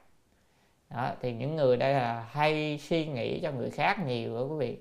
Đó, 0.90 1.12
thì 1.22 1.34
những 1.34 1.56
người 1.56 1.78
đây 1.78 1.94
là 1.94 2.28
hay 2.30 2.78
suy 2.82 3.08
nghĩ 3.08 3.40
cho 3.40 3.52
người 3.52 3.70
khác 3.70 4.06
nhiều 4.06 4.36
đó 4.36 4.42
quý 4.42 4.56
vị. 4.58 4.78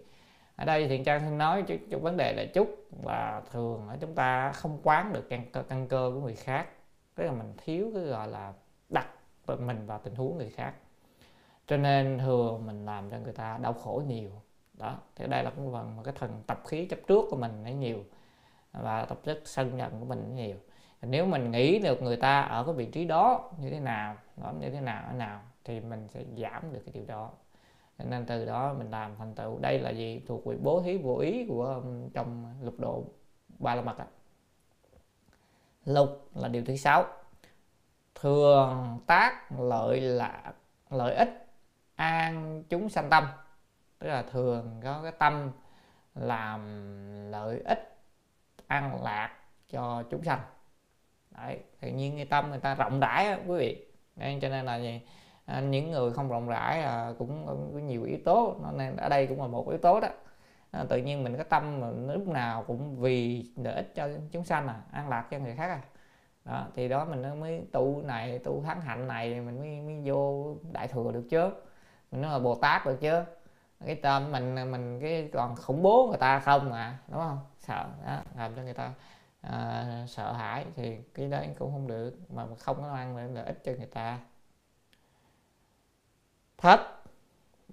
Ở 0.57 0.65
đây 0.65 0.89
thì 0.89 1.05
trang 1.05 1.21
xin 1.21 1.39
nói 1.39 1.63
chút, 1.63 1.77
chút 1.91 2.03
vấn 2.03 2.17
đề 2.17 2.33
là 2.33 2.45
chút 2.55 2.69
là 3.05 3.43
thường 3.53 3.89
ở 3.89 3.97
chúng 4.01 4.15
ta 4.15 4.53
không 4.53 4.79
quán 4.83 5.13
được 5.13 5.29
căn, 5.29 5.45
căn 5.69 5.89
cơ 5.89 6.11
của 6.15 6.21
người 6.21 6.37
khác. 6.37 6.67
Tức 7.15 7.25
là 7.25 7.33
mình 7.33 7.53
thiếu 7.65 7.91
cái 7.95 8.03
gọi 8.03 8.29
là 8.29 8.53
đặt 8.89 9.09
mình 9.59 9.87
vào 9.87 10.01
tình 10.05 10.15
huống 10.15 10.39
người 10.39 10.51
khác. 10.51 10.75
Cho 11.67 11.77
nên 11.77 12.19
thường 12.19 12.67
mình 12.67 12.87
làm 12.87 13.11
cho 13.11 13.19
người 13.19 13.33
ta 13.33 13.59
đau 13.63 13.73
khổ 13.73 14.03
nhiều 14.07 14.31
đó, 14.85 14.99
thì 15.17 15.27
đây 15.27 15.45
là 15.45 15.51
cái 15.51 15.67
phần 15.73 15.97
mà 15.97 16.03
cái 16.03 16.15
thần 16.19 16.43
tập 16.47 16.61
khí 16.67 16.87
chấp 16.87 16.99
trước 17.07 17.25
của 17.31 17.37
mình 17.37 17.63
nó 17.65 17.71
nhiều, 17.71 18.05
và 18.73 19.05
tập 19.05 19.19
rất 19.25 19.41
sân 19.45 19.77
nhận 19.77 20.01
của 20.01 20.07
mình 20.07 20.35
nhiều. 20.35 20.57
Nếu 21.03 21.27
mình 21.27 21.51
nghĩ 21.51 21.79
được 21.79 22.03
người 22.03 22.17
ta 22.17 22.41
ở 22.41 22.65
cái 22.65 22.75
vị 22.75 22.87
trí 22.87 23.05
đó 23.05 23.51
như 23.59 23.71
thế 23.71 23.81
nào 23.81 24.17
đó 24.37 24.53
như 24.61 24.71
thế 24.71 24.81
nào, 24.81 25.05
ở 25.07 25.13
nào, 25.13 25.41
thì 25.65 25.81
mình 25.81 26.09
sẽ 26.09 26.25
giảm 26.37 26.73
được 26.73 26.81
cái 26.87 26.93
điều 26.93 27.05
đó. 27.07 27.31
Nên 27.99 28.27
từ 28.27 28.45
đó 28.45 28.75
mình 28.79 28.91
làm 28.91 29.17
thành 29.17 29.35
tựu. 29.35 29.59
Đây 29.59 29.79
là 29.79 29.91
gì? 29.91 30.23
Thuộc 30.27 30.47
về 30.47 30.57
bố 30.63 30.83
thí 30.83 30.99
vô 30.99 31.17
ý 31.17 31.47
của 31.49 31.65
um, 31.65 32.11
trong 32.11 32.55
lục 32.63 32.75
độ 32.79 33.05
ba 33.59 33.75
la 33.75 33.83
mật 33.83 33.97
lục 35.85 36.31
là 36.35 36.49
điều 36.49 36.65
thứ 36.65 36.77
sáu. 36.77 37.05
Thường 38.15 39.01
tác 39.07 39.53
lợi 39.59 40.01
là 40.01 40.53
lợi 40.91 41.15
ích, 41.15 41.47
an 41.95 42.63
chúng 42.69 42.89
sanh 42.89 43.11
tâm 43.11 43.25
tức 44.05 44.11
là 44.11 44.23
thường 44.23 44.81
có 44.85 45.01
cái 45.03 45.13
tâm 45.19 45.51
làm 46.15 46.61
lợi 47.31 47.63
ích 47.65 47.97
an 48.67 49.03
lạc 49.05 49.31
cho 49.71 50.03
chúng 50.11 50.25
sanh. 50.25 50.41
Đấy 51.31 51.59
tự 51.81 51.89
nhiên 51.89 52.17
cái 52.17 52.25
tâm 52.25 52.51
người 52.51 52.59
ta 52.59 52.75
rộng 52.75 53.01
rãi 53.01 53.31
đó, 53.31 53.37
quý 53.47 53.59
vị. 53.59 53.87
Nên 54.17 54.41
cho 54.41 54.49
nên 54.49 54.65
là 54.65 54.77
gì 54.77 55.01
à, 55.45 55.61
những 55.61 55.91
người 55.91 56.13
không 56.13 56.29
rộng 56.29 56.49
rãi 56.49 56.83
à, 56.83 57.13
cũng 57.19 57.47
có 57.47 57.79
nhiều 57.79 58.03
yếu 58.03 58.19
tố 58.25 58.57
nên 58.77 58.97
ở 58.97 59.09
đây 59.09 59.27
cũng 59.27 59.41
là 59.41 59.47
một 59.47 59.69
yếu 59.69 59.79
tố 59.79 60.01
đó. 60.01 60.09
À, 60.71 60.85
tự 60.89 60.97
nhiên 60.97 61.25
mình 61.25 61.37
có 61.37 61.45
tâm 61.45 61.81
mà 61.81 61.91
lúc 62.13 62.29
nào 62.29 62.65
cũng 62.67 62.97
vì 62.97 63.47
lợi 63.57 63.75
ích 63.75 63.95
cho 63.95 64.09
chúng 64.33 64.45
sanh 64.45 64.69
à 64.69 64.81
an 64.93 65.09
lạc 65.09 65.27
cho 65.31 65.39
người 65.39 65.55
khác 65.57 65.67
à. 65.67 65.81
Đó, 66.45 66.67
thì 66.77 66.89
đó 66.89 67.05
mình 67.05 67.41
mới 67.41 67.63
tu 67.73 68.03
này 68.03 68.39
tu 68.39 68.63
thắng 68.63 68.81
hạnh 68.81 69.09
này 69.09 69.41
mình 69.41 69.61
mới, 69.61 69.81
mới 69.81 70.03
vô 70.05 70.55
đại 70.73 70.89
thừa 70.89 71.11
được 71.13 71.27
chứ. 71.31 71.51
Mình 72.11 72.23
nói 72.23 72.33
là 72.33 72.39
bồ 72.39 72.55
tát 72.55 72.87
được 72.87 72.97
chứ 73.01 73.25
cái 73.87 73.95
tâm 73.95 74.33
mình 74.33 74.55
mình 74.71 75.01
cái 75.01 75.31
còn 75.33 75.57
khủng 75.57 75.83
bố 75.83 76.07
người 76.09 76.19
ta 76.19 76.41
không 76.41 76.71
mà 76.71 76.99
đúng 77.09 77.21
không? 77.21 77.39
Sợ 77.59 77.87
đó, 78.07 78.23
làm 78.37 78.57
cho 78.57 78.63
người 78.63 78.75
ta 78.75 78.93
à, 79.41 80.05
sợ 80.09 80.33
hãi 80.33 80.67
thì 80.77 80.97
cái 81.15 81.29
đấy 81.29 81.49
cũng 81.59 81.73
không 81.73 81.87
được 81.87 82.19
mà 82.31 82.47
không 82.59 82.77
có 82.77 82.93
mang 82.93 83.35
lợi 83.35 83.47
ích 83.47 83.65
cho 83.65 83.73
người 83.73 83.87
ta. 83.87 84.19
Thất 86.59 86.81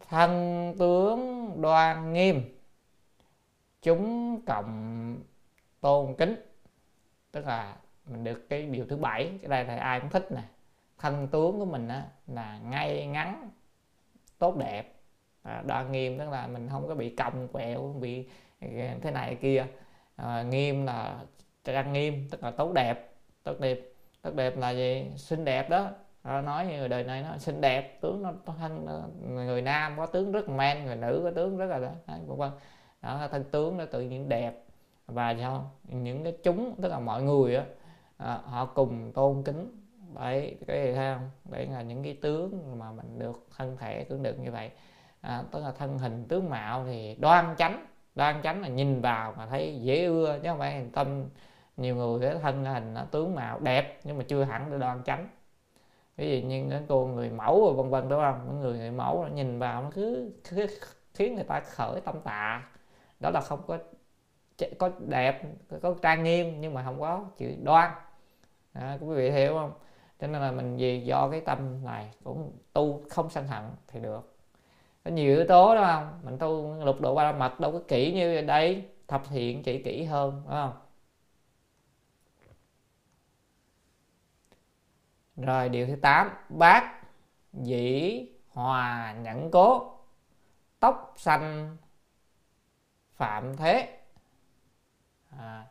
thân 0.10 0.74
tướng 0.80 1.52
đoan 1.62 2.14
nghiêm 2.14 2.58
chúng 3.82 4.42
cộng 4.46 5.18
tôn 5.82 6.16
kính. 6.18 6.36
Tức 7.32 7.46
là 7.46 7.76
mình 8.06 8.24
được 8.24 8.50
cái 8.50 8.66
điều 8.66 8.86
thứ 8.90 8.98
bảy 8.98 9.40
cái 9.42 9.50
đây 9.50 9.66
là 9.66 9.78
ai 9.78 10.00
cũng 10.00 10.10
thích 10.10 10.32
nè. 10.32 10.44
Thân 10.98 11.28
tướng 11.28 11.60
của 11.60 11.66
mình 11.66 11.88
á, 11.88 12.06
là 12.28 12.58
ngay 12.58 13.08
ngắn 13.08 13.50
tốt 14.38 14.58
đẹp 14.58 15.01
à, 15.44 15.64
đoan 15.68 15.92
nghiêm 15.92 16.20
tức 16.20 16.30
là 16.30 16.48
mình 16.48 16.70
không 16.70 16.88
có 16.88 16.96
bị 16.96 17.10
còng 17.10 17.48
quẹo 17.48 17.96
bị 18.00 18.28
ờ, 18.62 18.68
thế 19.02 19.12
này 19.12 19.36
kia. 19.36 19.66
À, 20.16 20.44
nghiêm 20.44 20.86
là 20.86 21.20
trang 21.64 21.94
nghiêm 21.94 22.28
tức 22.32 22.44
là 22.44 22.52
tốt 22.52 22.74
đẹp 22.74 23.14
tốt 23.44 23.60
đẹp 23.60 23.80
tốt 24.22 24.36
đẹp 24.36 24.58
là 24.58 24.70
gì? 24.72 25.06
Xinh 25.18 25.46
đẹp 25.46 25.70
đó. 25.70 25.90
Nó 26.24 26.42
nói 26.42 26.68
như 26.68 26.88
đời 26.88 27.04
này 27.04 27.22
nó 27.22 27.38
xinh 27.38 27.62
đẹp 27.62 28.02
tướng 28.02 28.22
nó 28.22 28.34
thân 28.46 28.86
ờ, 28.86 29.10
người 29.30 29.62
nam 29.62 29.94
có 29.98 30.06
tướng 30.06 30.32
rất 30.32 30.50
man 30.50 30.86
người 30.86 30.96
nữ 30.96 31.22
có 31.24 31.32
tướng 31.32 31.58
rất 31.58 31.66
là 31.66 31.80
đó. 31.80 31.92
Vân 32.08 32.38
vân. 32.38 32.52
Đó 33.02 33.28
thân 33.32 33.44
tướng 33.52 33.78
nó 33.78 33.86
tự 33.86 34.02
nhiên 34.02 34.30
đẹp. 34.30 34.64
Và 35.08 35.36
sao 35.40 35.72
những 35.84 36.24
cái 36.24 36.38
chúng 36.44 36.76
tức 36.82 36.90
là 36.90 37.00
mọi 37.00 37.24
người 37.24 37.56
á 37.56 37.66
họ 38.44 38.66
cùng 38.66 39.12
tôn 39.14 39.44
kính. 39.44 39.78
Đấy 40.16 40.58
cái 40.68 40.86
gì 40.86 40.94
thấy 40.94 41.14
không? 41.14 41.30
Đấy 41.52 41.68
là 41.68 41.82
những 41.82 42.04
cái 42.04 42.18
tướng 42.22 42.80
mà 42.80 42.92
mình 42.92 43.20
được 43.20 43.48
thân 43.58 43.78
thể 43.78 44.04
tướng 44.04 44.24
được 44.24 44.40
như 44.40 44.52
vậy 44.52 44.70
à, 45.22 45.44
tức 45.52 45.60
là 45.60 45.72
thân 45.72 45.98
hình 45.98 46.26
tướng 46.28 46.50
mạo 46.50 46.86
thì 46.86 47.16
đoan 47.20 47.56
chánh 47.58 47.86
đoan 48.16 48.42
chánh 48.42 48.62
là 48.62 48.68
nhìn 48.68 49.02
vào 49.02 49.34
mà 49.38 49.46
thấy 49.46 49.80
dễ 49.82 50.06
ưa 50.06 50.40
chứ 50.44 50.50
không 50.50 50.60
phải 50.60 50.86
tâm. 50.94 51.26
Nhiều 51.78 51.96
người 51.96 52.20
cái 52.22 52.40
thân 52.42 52.66
hình 52.66 52.94
nó 52.94 53.06
tướng 53.12 53.36
mạo 53.36 53.60
đẹp 53.60 54.00
nhưng 54.04 54.18
mà 54.18 54.24
chưa 54.28 54.44
hẳn 54.44 54.72
để 54.72 54.78
đoan 54.78 55.04
chánh. 55.04 55.28
Ví 56.18 56.42
dụ 56.42 56.48
như 56.48 56.68
cái 56.70 56.82
cô 56.88 57.06
người 57.08 57.30
mẫu 57.30 57.66
rồi 57.66 57.74
vân 57.74 57.90
vân 57.90 58.10
đúng 58.10 58.22
không? 58.22 58.46
Những 58.46 58.60
người 58.60 58.78
người 58.78 58.92
mẫu 58.92 59.28
nhìn 59.34 59.60
vào 59.60 59.84
nó 59.84 59.90
cứ, 59.94 60.32
cứ 60.50 60.68
khiến 61.14 61.36
người 61.36 61.44
ta 61.44 61.60
khởi 61.60 62.02
tâm 62.02 62.22
tạ. 62.22 62.64
Đó 63.20 63.30
là 63.30 63.42
không 63.42 63.62
có 63.68 63.78
có 64.80 64.90
đẹp 65.00 65.42
có 65.82 65.96
trang 66.02 66.24
nghiêm 66.24 66.62
nhưng 66.62 66.74
mà 66.74 66.84
không 66.84 67.00
có 67.00 67.26
chữ 67.38 67.56
đoan. 67.64 67.92
À, 68.74 68.98
quý 69.02 69.16
vị 69.16 69.32
hiểu 69.32 69.54
không? 69.54 69.72
Cho 70.20 70.28
nên 70.28 70.42
là 70.42 70.52
mình 70.52 70.78
vì 70.78 71.02
do 71.02 71.30
cái 71.32 71.42
tâm 71.42 71.86
này 71.86 72.12
cũng 72.24 72.52
tu 72.74 73.02
không 73.10 73.30
sanh 73.30 73.48
hận 73.48 73.64
thì 73.88 74.00
được 74.00 74.31
có 75.04 75.12
nhiều 75.12 75.36
yếu 75.36 75.46
tố 75.48 75.76
đúng 75.76 75.84
không? 75.84 76.20
Mình 76.24 76.38
tu 76.38 76.74
lục 76.84 77.02
độ 77.02 77.16
ba 77.16 77.24
la 77.24 77.32
mật 77.32 77.60
đâu 77.60 77.72
có 77.72 77.80
kỹ 77.88 78.14
như 78.14 78.42
đây. 78.42 78.86
Thập 79.08 79.24
thiện 79.30 79.64
chỉ 79.64 79.84
kỹ 79.84 80.04
hơn 80.04 80.42
đúng 80.46 80.54
không? 80.54 80.74
Rồi 85.36 85.70
điều 85.70 85.88
thứ 85.88 85.96
8 85.96 86.30
bát 86.50 87.02
dĩ 87.54 88.26
hòa 88.50 89.14
nhẫn 89.14 89.52
cố. 89.52 89.98
Tóc 90.80 91.14
xanh 91.18 91.78
phạm 93.16 93.58
thế. 93.58 93.98
À, 95.38 95.66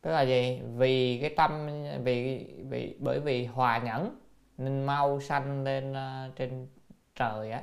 tức 0.00 0.10
là 0.10 0.22
gì? 0.22 0.60
Vì 0.76 1.18
cái 1.20 1.30
tâm 1.36 1.66
vì 2.04 2.46
vì 2.68 2.96
bởi 3.00 3.20
vì 3.20 3.44
hòa 3.46 3.78
nhẫn 3.78 4.16
nên 4.58 4.86
mau 4.86 5.20
sanh 5.20 5.64
lên 5.64 5.92
uh, 5.92 6.36
trên 6.36 6.68
trời 7.14 7.50
á 7.50 7.62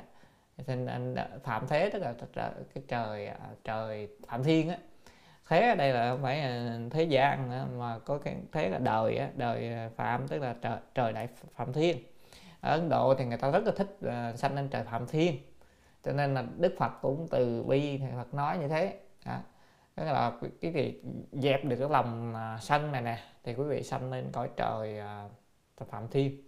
nên 0.66 0.86
anh 0.86 1.14
phạm 1.42 1.66
thế 1.68 1.90
tức 1.90 2.02
là 2.02 2.14
cái 2.74 2.84
trời 2.88 3.26
à, 3.26 3.36
trời 3.64 4.08
phạm 4.28 4.44
thiên 4.44 4.68
á. 4.68 4.76
Thế 5.48 5.68
ở 5.68 5.74
đây 5.74 5.92
là 5.92 6.10
không 6.10 6.22
phải 6.22 6.38
là 6.38 6.78
thế 6.90 7.02
gian 7.02 7.50
nữa, 7.50 7.66
mà 7.78 7.98
có 7.98 8.18
cái 8.18 8.36
thế 8.52 8.68
là 8.68 8.78
đời 8.78 9.16
á, 9.18 9.28
đời 9.36 9.72
à, 9.72 9.90
phạm 9.96 10.28
tức 10.28 10.42
là 10.42 10.54
trời, 10.62 10.78
trời 10.94 11.12
đại 11.12 11.28
phạm 11.54 11.72
thiên. 11.72 11.96
Ở 12.60 12.70
Ấn 12.70 12.88
Độ 12.88 13.14
thì 13.14 13.24
người 13.24 13.38
ta 13.38 13.50
rất 13.50 13.62
là 13.64 13.72
thích 13.76 13.98
uh, 14.06 14.38
sanh 14.38 14.54
lên 14.54 14.68
trời 14.68 14.82
phạm 14.84 15.06
thiên. 15.06 15.36
Cho 16.02 16.12
nên 16.12 16.34
là 16.34 16.44
Đức 16.56 16.74
Phật 16.78 16.92
cũng 17.02 17.26
từ 17.30 17.62
bi 17.62 17.98
thì 17.98 18.06
Phật 18.16 18.34
nói 18.34 18.58
như 18.58 18.68
thế 18.68 18.98
à, 19.24 19.42
tức 19.94 20.04
là 20.04 20.32
cái 20.60 20.72
gì 20.72 21.02
dẹp 21.32 21.64
được 21.64 21.76
cái 21.76 21.88
lòng 21.88 22.34
uh, 22.34 22.62
sân 22.62 22.92
này 22.92 23.02
nè 23.02 23.18
thì 23.44 23.54
quý 23.54 23.64
vị 23.64 23.82
sanh 23.82 24.12
lên 24.12 24.30
cõi 24.32 24.48
trời 24.56 25.00
uh, 25.80 25.88
phạm 25.90 26.08
thiên. 26.08 26.42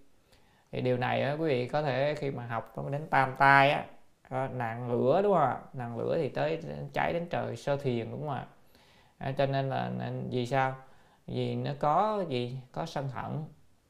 Thì 0.72 0.80
điều 0.80 0.96
này 0.96 1.22
á, 1.22 1.32
quý 1.32 1.48
vị 1.48 1.68
có 1.68 1.82
thể 1.82 2.14
khi 2.18 2.30
mà 2.30 2.46
học 2.46 2.74
đến 2.90 3.06
tam 3.10 3.34
tai 3.38 3.70
á 3.70 3.86
Ờ, 4.30 4.48
nạn 4.48 4.90
lửa 4.92 5.22
đúng 5.22 5.32
không 5.34 5.42
ạ? 5.42 5.60
Nạn 5.74 5.98
lửa 5.98 6.16
thì 6.18 6.28
tới 6.30 6.60
cháy 6.94 7.12
đến 7.12 7.26
trời 7.30 7.56
sơ 7.56 7.76
thiền 7.76 8.10
đúng 8.10 8.20
không 8.20 8.30
ạ? 8.30 8.46
À, 9.18 9.32
cho 9.38 9.46
nên 9.46 9.70
là 9.70 9.90
nên, 9.98 10.28
vì 10.32 10.46
sao? 10.46 10.76
Vì 11.28 11.56
nó 11.56 11.72
có 11.80 12.24
gì? 12.30 12.58
Có 12.72 12.86
sân 12.86 13.08
hận. 13.08 13.44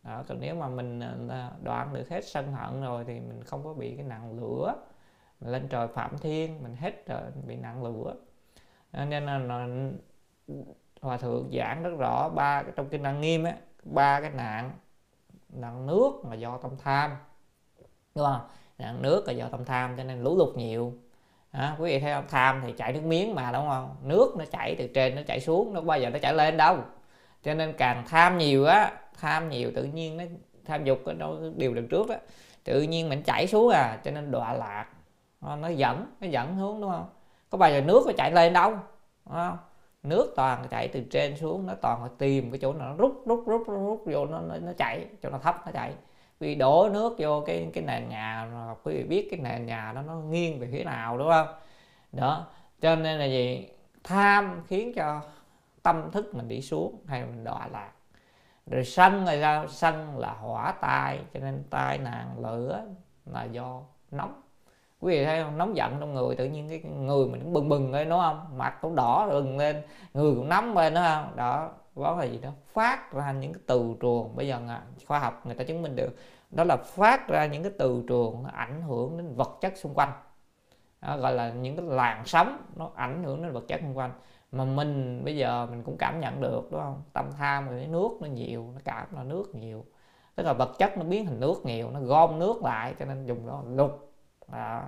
Đó, 0.04 0.24
còn 0.28 0.40
nếu 0.40 0.56
mà 0.56 0.68
mình 0.68 1.00
ờ, 1.30 1.52
đoạn 1.64 1.94
được 1.94 2.10
hết 2.10 2.24
sân 2.24 2.52
hận 2.52 2.82
rồi 2.82 3.04
thì 3.08 3.20
mình 3.20 3.44
không 3.44 3.64
có 3.64 3.74
bị 3.74 3.96
cái 3.96 4.06
nặng 4.06 4.40
lửa. 4.40 4.76
Mình 5.40 5.50
lên 5.52 5.68
trời 5.68 5.88
phạm 5.88 6.18
thiên 6.18 6.62
mình 6.64 6.76
hết 6.76 7.06
rồi 7.08 7.22
bị 7.48 7.56
nặng 7.56 7.84
lửa. 7.84 8.14
Nên 8.92 9.26
là, 9.26 9.38
là 9.38 9.68
hòa 11.02 11.16
thượng 11.16 11.50
giảng 11.58 11.82
rất 11.82 11.90
rõ 11.98 12.28
ba 12.28 12.62
trong 12.76 12.88
kinh 12.88 13.02
đăng 13.02 13.20
nghiêm 13.20 13.44
á 13.44 13.56
ba 13.84 14.20
cái 14.20 14.30
nạn 14.30 14.70
nạn 15.48 15.86
nước 15.86 16.12
mà 16.24 16.36
do 16.36 16.58
tâm 16.58 16.72
tham. 16.84 17.10
Đúng 18.14 18.24
không? 18.26 18.40
Nước 19.00 19.26
là 19.26 19.32
do 19.32 19.48
tâm 19.48 19.64
tham 19.64 19.96
cho 19.96 20.04
nên 20.04 20.22
lũ 20.22 20.36
lụt 20.36 20.56
nhiều. 20.56 20.94
À, 21.50 21.76
quý 21.78 21.90
vị 21.90 22.00
thấy 22.00 22.12
không? 22.12 22.24
Tham 22.28 22.62
thì 22.66 22.72
chảy 22.72 22.92
nước 22.92 23.02
miếng 23.04 23.34
mà 23.34 23.52
đúng 23.52 23.68
không? 23.68 23.96
Nước 24.02 24.34
nó 24.38 24.44
chảy 24.44 24.74
từ 24.78 24.86
trên 24.94 25.14
nó 25.14 25.22
chảy 25.26 25.40
xuống 25.40 25.74
nó 25.74 25.80
bao 25.80 25.98
giờ 25.98 26.10
nó 26.10 26.18
chảy 26.18 26.34
lên 26.34 26.56
đâu. 26.56 26.76
Cho 27.42 27.54
nên 27.54 27.72
càng 27.72 28.04
tham 28.08 28.38
nhiều 28.38 28.64
á 28.64 28.92
tham 29.20 29.48
nhiều 29.48 29.70
tự 29.74 29.84
nhiên 29.84 30.16
nó 30.16 30.24
tham 30.64 30.84
dục 30.84 30.98
nó 31.18 31.32
điều 31.56 31.74
đằng 31.74 31.88
trước 31.88 32.08
á 32.08 32.18
tự 32.64 32.82
nhiên 32.82 33.08
mình 33.08 33.22
chảy 33.22 33.46
xuống 33.46 33.68
à 33.68 33.98
cho 34.04 34.10
nên 34.10 34.30
đọa 34.30 34.52
lạc. 34.52 34.86
Nó 35.40 35.68
dẫn 35.68 36.06
nó 36.20 36.26
dẫn 36.26 36.56
xuống 36.58 36.80
đúng 36.80 36.90
không? 36.90 37.08
Có 37.50 37.58
bao 37.58 37.70
giờ 37.70 37.80
nước 37.80 38.02
nó 38.06 38.12
chảy 38.16 38.32
lên 38.32 38.52
đâu 38.52 38.70
đúng 38.70 39.34
không? 39.34 39.58
Nước 40.02 40.32
toàn 40.36 40.64
chạy 40.70 40.88
từ 40.88 41.02
trên 41.10 41.36
xuống 41.36 41.66
nó 41.66 41.74
toàn 41.74 42.08
tìm 42.18 42.50
cái 42.50 42.58
chỗ 42.62 42.72
nào 42.72 42.88
nó 42.88 42.94
rút 42.96 43.22
rút 43.26 43.44
rút 43.46 43.62
rút, 43.66 43.78
rút 43.84 44.02
vô 44.06 44.26
nó, 44.26 44.40
nó 44.40 44.56
nó 44.56 44.72
chạy 44.72 45.06
chỗ 45.22 45.30
nào 45.30 45.40
thấp 45.40 45.56
nó 45.66 45.72
chạy 45.72 45.92
vì 46.40 46.54
đổ 46.54 46.88
nước 46.92 47.16
vô 47.18 47.42
cái 47.46 47.70
cái 47.72 47.84
nền 47.84 48.08
nhà 48.08 48.48
quý 48.82 48.94
vị 48.94 49.02
biết 49.02 49.28
cái 49.30 49.40
nền 49.40 49.66
nhà 49.66 49.92
đó 49.94 50.02
nó 50.02 50.14
nghiêng 50.14 50.60
về 50.60 50.68
phía 50.72 50.84
nào, 50.84 51.18
đúng 51.18 51.28
không? 51.30 51.46
Đó, 52.12 52.46
cho 52.80 52.96
nên 52.96 53.18
là 53.18 53.24
gì? 53.24 53.68
Tham 54.04 54.62
khiến 54.66 54.92
cho 54.94 55.20
tâm 55.82 56.10
thức 56.10 56.34
mình 56.34 56.48
đi 56.48 56.60
xuống 56.60 56.96
hay 57.06 57.24
mình 57.24 57.44
đọa 57.44 57.68
lạc. 57.72 57.90
Rồi 58.66 58.84
sân 58.84 59.24
là 59.24 59.40
sao? 59.40 59.68
Sân 59.68 60.18
là 60.18 60.32
hỏa 60.32 60.72
tai, 60.80 61.18
cho 61.34 61.40
nên 61.40 61.64
tai 61.70 61.98
nạn, 61.98 62.26
lửa 62.42 62.82
là 63.26 63.44
do 63.44 63.80
nóng. 64.10 64.42
Quý 65.00 65.18
vị 65.18 65.24
thấy 65.24 65.42
không? 65.42 65.58
Nóng 65.58 65.76
giận 65.76 65.96
trong 66.00 66.14
người, 66.14 66.36
tự 66.36 66.44
nhiên 66.44 66.68
cái 66.68 66.92
người 66.92 67.26
mình 67.26 67.40
cũng 67.42 67.52
bừng 67.52 67.68
bừng 67.68 67.92
lên, 67.92 68.08
đúng 68.08 68.20
không? 68.20 68.58
Mặt 68.58 68.74
cũng 68.80 68.94
đỏ 68.94 69.28
bừng 69.30 69.58
lên, 69.58 69.82
người 70.14 70.34
cũng 70.34 70.48
nóng 70.48 70.76
lên, 70.76 70.94
đúng 70.94 71.04
không? 71.04 71.36
Đó 71.36 71.70
đó 71.96 72.16
là 72.16 72.24
gì 72.24 72.38
đó? 72.38 72.50
Phát 72.72 73.12
ra 73.12 73.32
những 73.32 73.52
cái 73.52 73.62
từ 73.66 73.94
trường 74.00 74.36
bây 74.36 74.48
giờ 74.48 74.60
khoa 75.06 75.18
học 75.18 75.46
người 75.46 75.54
ta 75.54 75.64
chứng 75.64 75.82
minh 75.82 75.96
được. 75.96 76.16
Đó 76.50 76.64
là 76.64 76.76
phát 76.76 77.28
ra 77.28 77.46
những 77.46 77.62
cái 77.62 77.72
từ 77.78 78.04
trường 78.08 78.42
nó 78.42 78.50
ảnh 78.50 78.82
hưởng 78.82 79.16
đến 79.16 79.34
vật 79.34 79.58
chất 79.60 79.76
xung 79.76 79.94
quanh. 79.94 80.12
Đó, 81.00 81.16
gọi 81.16 81.32
là 81.34 81.50
những 81.50 81.76
cái 81.76 81.86
làn 81.86 82.26
sóng 82.26 82.62
nó 82.76 82.90
ảnh 82.94 83.24
hưởng 83.24 83.42
đến 83.42 83.52
vật 83.52 83.64
chất 83.68 83.80
xung 83.80 83.98
quanh. 83.98 84.12
Mà 84.52 84.64
mình 84.64 85.24
bây 85.24 85.36
giờ 85.36 85.66
mình 85.70 85.82
cũng 85.82 85.96
cảm 85.98 86.20
nhận 86.20 86.40
được 86.40 86.68
đúng 86.70 86.80
không? 86.80 87.02
Tâm 87.12 87.32
tham 87.38 87.68
rồi 87.68 87.86
nước 87.86 88.10
nó 88.20 88.26
nhiều 88.28 88.70
nó 88.74 88.80
cảm 88.84 89.06
là 89.14 89.24
nước 89.24 89.54
nhiều. 89.54 89.84
Tức 90.34 90.42
là 90.42 90.52
vật 90.52 90.72
chất 90.78 90.98
nó 90.98 91.04
biến 91.04 91.26
thành 91.26 91.40
nước 91.40 91.54
nhiều 91.64 91.90
nó 91.90 92.00
gom 92.00 92.38
nước 92.38 92.62
lại 92.62 92.94
cho 92.98 93.04
nên 93.04 93.26
dùng 93.26 93.46
đó 93.46 93.62
lục. 93.68 94.12
Đó. 94.52 94.82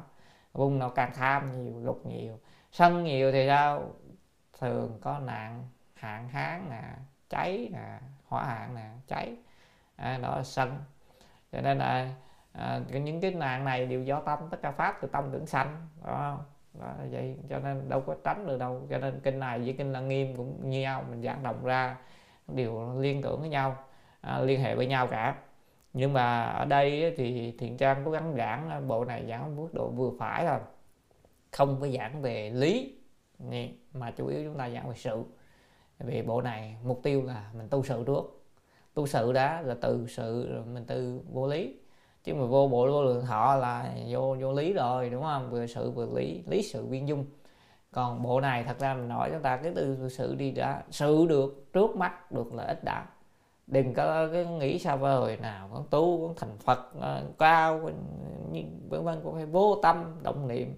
vùng 0.53 0.79
nào 0.79 0.91
càng 0.91 1.13
tham 1.15 1.65
nhiều 1.65 1.81
lục 1.85 2.07
nhiều. 2.07 2.39
Sân 2.73 3.05
nhiều 3.05 3.33
thì 3.33 3.47
sao? 3.47 3.83
Thường 4.59 4.99
có 5.03 5.19
nạn 5.19 5.69
hạn 6.03 6.29
hán 6.29 6.71
nè 6.71 6.83
cháy 7.29 7.69
nè 7.73 7.99
hỏa 8.25 8.45
hạn 8.45 8.75
nè 8.75 8.91
cháy. 9.07 9.37
À, 9.97 10.19
đó 10.23 10.37
là 10.37 10.43
sân 10.43 10.79
cho 11.53 11.61
nên 11.61 11.79
là 11.79 12.15
à, 12.53 12.81
những 12.91 13.21
cái 13.21 13.31
nạn 13.31 13.65
này 13.65 13.87
đều 13.87 14.03
do 14.03 14.21
tâm 14.21 14.39
tất 14.51 14.63
cả 14.63 14.71
pháp 14.71 14.99
từ 15.03 15.09
tâm 15.09 15.31
tưởng 15.33 15.47
sanh 15.47 15.87
đó, 16.05 16.39
đó 16.81 16.87
là 16.87 17.05
vậy. 17.11 17.37
Cho 17.51 17.59
nên 17.59 17.89
đâu 17.89 18.01
có 18.01 18.17
tránh 18.25 18.47
được 18.47 18.59
đâu. 18.59 18.87
Cho 18.91 18.99
nên 18.99 19.21
kinh 19.21 19.39
này 19.39 19.59
với 19.59 19.75
kinh 19.79 19.93
lăng 19.93 20.09
nghiêm 20.09 20.37
cũng 20.37 20.71
như 20.71 20.81
nhau 20.81 21.05
mình 21.11 21.23
giảng 21.23 21.43
đồng 21.43 21.65
ra 21.65 21.97
đều 22.49 23.01
liên 23.01 23.23
tưởng 23.23 23.41
với 23.41 23.49
nhau 23.49 23.77
à, 24.21 24.41
liên 24.41 24.61
hệ 24.61 24.75
với 24.75 24.87
nhau 24.87 25.07
cả. 25.07 25.35
Nhưng 25.93 26.13
mà 26.13 26.43
ở 26.45 26.65
đây 26.65 27.15
thì 27.17 27.57
thiện 27.59 27.77
trang 27.77 28.03
cố 28.05 28.11
gắng 28.11 28.35
giảng 28.37 28.71
à, 28.71 28.81
bộ 28.81 29.05
này 29.05 29.27
giảng 29.29 29.57
mức 29.57 29.69
độ 29.75 29.89
vừa 29.89 30.11
phải 30.19 30.47
thôi. 30.47 30.59
Không 31.53 31.81
có 31.81 31.89
giảng 31.89 32.23
về 32.23 32.51
lý 32.51 32.99
mà 33.93 34.11
chủ 34.11 34.27
yếu 34.27 34.45
chúng 34.45 34.59
ta 34.59 34.71
giảng 34.71 34.89
về 34.89 34.95
sự 34.97 35.25
vì 36.07 36.23
bộ 36.23 36.41
này 36.43 36.77
mục 36.85 37.01
tiêu 37.03 37.23
là 37.23 37.51
mình 37.57 37.69
tu 37.69 37.83
sự 37.83 38.05
trước 38.07 38.43
tu 38.95 39.07
sự 39.07 39.33
đã 39.33 39.63
là 39.63 39.75
từ 39.81 40.07
sự 40.09 40.53
rồi 40.53 40.65
mình 40.65 40.85
từ 40.87 41.21
vô 41.33 41.47
lý. 41.47 41.77
Chứ 42.25 42.35
mà 42.35 42.45
vô 42.45 42.69
bộ, 42.69 42.87
vô 42.87 43.05
lượng 43.05 43.27
thọ 43.27 43.57
là 43.57 43.95
vô 44.09 44.37
vô 44.41 44.53
lý 44.53 44.73
rồi, 44.73 45.11
đúng 45.11 45.23
không? 45.23 45.51
Vừa 45.51 45.67
sự 45.67 45.91
vừa 45.91 46.07
lý 46.17 46.43
lý 46.47 46.63
sự 46.63 46.87
viên 46.87 47.09
dung. 47.09 47.25
Còn 47.93 48.23
bộ 48.23 48.41
này 48.41 48.65
thật 48.65 48.79
ra 48.79 48.95
mình 48.95 49.09
nói 49.09 49.31
chúng 49.33 49.43
ta 49.43 49.57
cái 49.57 49.73
từ 49.77 50.09
sự 50.09 50.35
đi 50.35 50.51
đã 50.51 50.83
sự 50.91 51.27
được, 51.29 51.73
trước 51.73 51.97
mắt 51.97 52.33
được 52.33 52.55
lợi 52.55 52.67
ích 52.67 52.85
đã. 52.85 53.07
Đừng 53.67 53.95
có 53.95 54.29
cái 54.33 54.47
nghĩ 54.47 54.79
sao 54.79 54.97
vời 54.97 55.37
nào, 55.37 55.71
con 55.75 55.87
tu, 55.91 56.27
con 56.27 56.37
thành 56.37 56.59
phật 56.59 56.79
ờ, 57.01 57.23
cao 57.39 57.79
vân 57.79 59.05
vân 59.05 59.21
cũng 59.25 59.35
phải 59.35 59.47
vô 59.47 59.79
tâm, 59.83 60.05
động 60.23 60.49
niệm. 60.49 60.75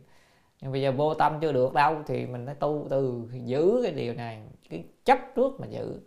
Nhưng 0.62 0.72
bây 0.72 0.82
giờ 0.82 0.92
vô 0.92 1.14
tâm 1.14 1.38
chưa 1.40 1.52
được 1.52 1.74
đâu, 1.74 1.96
thì 2.06 2.26
mình 2.26 2.46
phải 2.46 2.54
tu 2.54 2.86
từ, 2.90 3.28
giữ 3.32 3.80
cái 3.82 3.92
điều 3.92 4.14
này 4.14 4.42
chấp 5.04 5.18
trước 5.34 5.60
mà 5.60 5.66
giữ. 5.66 6.00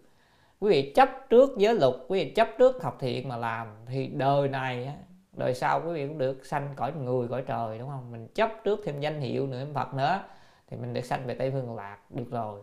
Quý 0.60 0.70
vị 0.70 0.94
chấp 0.96 1.10
trước 1.30 1.58
giới 1.58 1.76
luật 1.76 1.94
quý 2.08 2.24
vị 2.24 2.32
chấp 2.32 2.48
trước 2.58 2.84
học 2.84 2.98
thiện 3.00 3.28
mà 3.28 3.38
làm 3.38 3.68
thì 3.86 4.08
đời 4.08 4.48
này 4.48 4.94
đời 5.34 5.54
sau 5.54 5.82
quý 5.86 5.94
vị 5.94 6.08
cũng 6.08 6.18
được 6.18 6.46
sanh 6.46 6.74
cõi 6.76 6.92
người 6.94 7.28
cõi 7.28 7.44
trời 7.48 7.80
đúng 7.80 7.90
không? 7.90 8.12
Mình 8.12 8.28
chấp 8.28 8.50
trước 8.64 8.80
thêm 8.86 9.00
danh 9.00 9.20
hiệu 9.20 9.48
nữa 9.48 9.66
phật 9.74 9.94
nữa 9.94 10.24
thì 10.68 10.78
mình 10.78 10.94
được 10.94 11.06
sanh 11.06 11.26
về 11.26 11.34
tây 11.34 11.52
phương 11.52 11.76
lạc 11.76 11.98
được 12.10 12.32
rồi. 12.32 12.62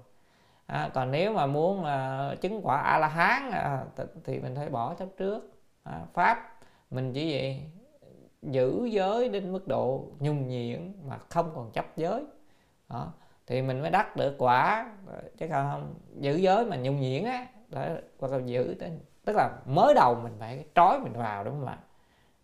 À, 0.67 0.91
còn 0.95 1.11
nếu 1.11 1.33
mà 1.33 1.47
muốn 1.47 1.81
uh, 1.81 2.41
chứng 2.41 2.61
quả 2.63 2.77
a 2.77 2.99
la 2.99 3.09
hán 3.09 3.49
uh, 3.49 3.55
à, 3.55 3.85
thì 4.25 4.39
mình 4.39 4.55
phải 4.57 4.69
bỏ 4.69 4.95
chấp 4.95 5.09
trước. 5.17 5.53
À, 5.83 6.01
pháp 6.13 6.59
mình 6.91 7.13
chỉ 7.13 7.33
vậy 7.33 7.61
giữ 8.43 8.85
giới 8.85 9.29
đến 9.29 9.53
mức 9.53 9.69
độ 9.69 10.09
nhung 10.19 10.49
nhiễn 10.49 10.93
mà 11.09 11.19
không 11.19 11.53
còn 11.55 11.71
chấp 11.73 11.87
giới. 11.97 12.25
Đó 12.89 13.13
thì 13.47 13.63
mình 13.63 13.81
mới 13.81 13.91
đắc 13.91 14.17
được 14.17 14.35
quả. 14.39 14.93
Chứ 15.39 15.47
không 15.51 15.95
giữ 16.21 16.37
giới 16.37 16.65
mà 16.65 16.77
nhung 16.77 17.01
nhiễn 17.01 17.25
á 17.25 17.47
đó 17.69 17.83
hoặc 18.19 18.33
là 18.33 18.39
giữ 18.45 18.77
tức 19.25 19.37
là 19.37 19.51
mới 19.67 19.95
đầu 19.95 20.15
mình 20.15 20.33
phải 20.39 20.65
trói 20.75 20.99
mình 20.99 21.13
vào 21.13 21.45
đúng 21.45 21.55
không 21.55 21.67
ạ? 21.67 21.79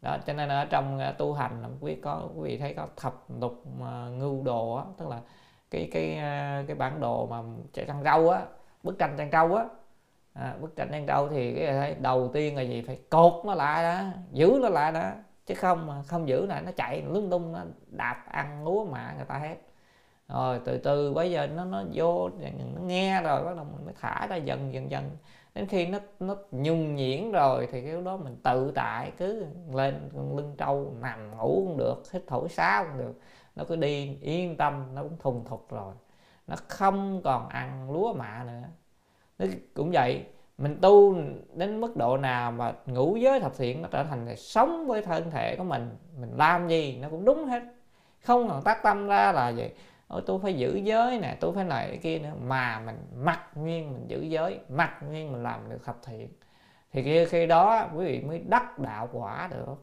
Đó 0.02 0.16
cho 0.26 0.32
nên 0.32 0.48
ở 0.48 0.64
trong 0.64 0.98
à, 0.98 1.12
tu 1.18 1.32
hành 1.32 1.76
quý 1.80 1.94
có 2.02 2.28
quý 2.36 2.50
vị 2.50 2.58
thấy 2.58 2.74
có 2.74 2.86
thập 2.96 3.14
lục 3.40 3.64
à, 3.84 4.06
ngưu 4.18 4.42
đồ 4.42 4.74
á 4.74 4.84
tức 4.98 5.08
là 5.08 5.20
cái 5.70 5.88
cái 5.92 6.16
à, 6.16 6.64
cái 6.66 6.76
bản 6.76 7.00
đồ 7.00 7.26
mà 7.26 7.42
chạy 7.72 7.84
trăng 7.84 8.02
râu 8.04 8.30
á 8.30 8.42
bức 8.82 8.98
tranh 8.98 9.14
trăng 9.18 9.30
trâu 9.30 9.54
á. 9.54 9.64
À, 10.32 10.54
bức 10.60 10.76
tranh 10.76 10.88
trăng 10.92 11.06
trâu 11.06 11.28
thì 11.28 11.54
cái 11.54 11.72
thấy 11.72 11.94
đầu 11.94 12.30
tiên 12.32 12.56
là 12.56 12.62
gì? 12.62 12.82
Phải 12.86 12.98
cột 13.10 13.44
nó 13.44 13.54
lại 13.54 13.82
đó 13.82 14.04
giữ 14.32 14.58
nó 14.62 14.68
lại 14.68 14.92
đó 14.92 15.10
chứ 15.46 15.54
không 15.54 16.02
không 16.06 16.28
giữ 16.28 16.46
lại 16.46 16.62
nó 16.62 16.72
chạy 16.76 17.02
lung 17.02 17.30
tung 17.30 17.52
nó 17.52 17.60
đạp 17.86 18.24
ăn 18.30 18.64
lúa 18.64 18.84
mạ 18.84 19.14
người 19.16 19.24
ta 19.24 19.34
hết 19.38 19.56
rồi, 20.32 20.60
từ 20.64 20.78
từ, 20.78 21.12
bây 21.12 21.30
giờ 21.30 21.46
nó 21.46 21.64
nó 21.64 21.82
vô, 21.94 22.30
nó 22.74 22.80
nghe 22.80 23.22
rồi, 23.22 23.44
bắt 23.44 23.56
đầu 23.56 23.64
mình 23.64 23.84
mới 23.84 23.94
thả 24.00 24.26
ra 24.30 24.36
dần 24.36 24.74
dần 24.74 24.90
dần. 24.90 25.10
Đến 25.54 25.66
khi 25.66 25.86
nó 25.86 25.98
nó 26.20 26.36
nhung 26.50 26.96
nhuyễn 26.96 27.32
rồi 27.32 27.68
thì 27.72 27.82
cái 27.82 28.02
đó 28.02 28.16
mình 28.16 28.36
tự 28.42 28.72
tại, 28.74 29.12
cứ 29.16 29.44
lên 29.72 30.10
lưng 30.12 30.54
trâu, 30.58 30.94
nằm 31.00 31.36
ngủ 31.36 31.64
cũng 31.66 31.76
được, 31.76 32.02
hít 32.12 32.22
thổi 32.26 32.48
sáo 32.48 32.84
cũng 32.84 32.98
được. 32.98 33.20
Nó 33.56 33.64
cứ 33.64 33.76
đi 33.76 34.18
yên 34.20 34.56
tâm, 34.56 34.94
nó 34.94 35.02
cũng 35.02 35.16
thùng 35.18 35.44
thục 35.44 35.70
rồi. 35.70 35.94
Nó 36.46 36.56
không 36.68 37.20
còn 37.24 37.48
ăn 37.48 37.92
lúa 37.92 38.12
mạ 38.12 38.44
nữa. 38.46 38.68
Nó 39.38 39.46
cũng 39.74 39.90
vậy, 39.90 40.24
mình 40.58 40.78
tu 40.80 41.14
đến 41.54 41.80
mức 41.80 41.96
độ 41.96 42.16
nào 42.16 42.52
mà 42.52 42.72
ngủ 42.86 43.16
giới 43.16 43.40
thập 43.40 43.56
thiện, 43.56 43.82
nó 43.82 43.88
trở 43.90 44.04
thành 44.04 44.36
sống 44.36 44.86
với 44.86 45.02
thân 45.02 45.30
thể 45.30 45.56
của 45.56 45.64
mình. 45.64 45.96
Mình 46.20 46.30
làm 46.36 46.68
gì, 46.68 46.98
nó 47.02 47.08
cũng 47.08 47.24
đúng 47.24 47.44
hết. 47.44 47.62
Không 48.24 48.48
còn 48.48 48.62
tác 48.62 48.82
tâm 48.82 49.06
ra 49.06 49.32
là 49.32 49.48
gì 49.48 49.68
Ôi, 50.10 50.22
tôi 50.26 50.38
phải 50.42 50.54
giữ 50.54 50.76
giới 50.76 51.18
nè 51.18 51.36
tôi 51.40 51.52
phải 51.54 51.64
này 51.64 51.88
cái 51.88 51.96
kia 51.96 52.18
nữa 52.18 52.32
mà 52.42 52.82
mình 52.86 52.96
mặc 53.16 53.40
nhiên 53.54 53.92
mình 53.92 54.04
giữ 54.08 54.20
giới 54.20 54.58
mặc 54.68 55.02
nhiên 55.10 55.32
mình 55.32 55.42
làm 55.42 55.70
được 55.70 55.84
thập 55.84 55.96
thiện. 56.06 56.28
Thì 56.92 57.02
khi, 57.02 57.24
khi 57.24 57.46
đó 57.46 57.88
quý 57.96 58.04
vị 58.04 58.20
mới 58.20 58.38
đắc 58.38 58.78
đạo 58.78 59.08
quả 59.12 59.48
được. 59.50 59.74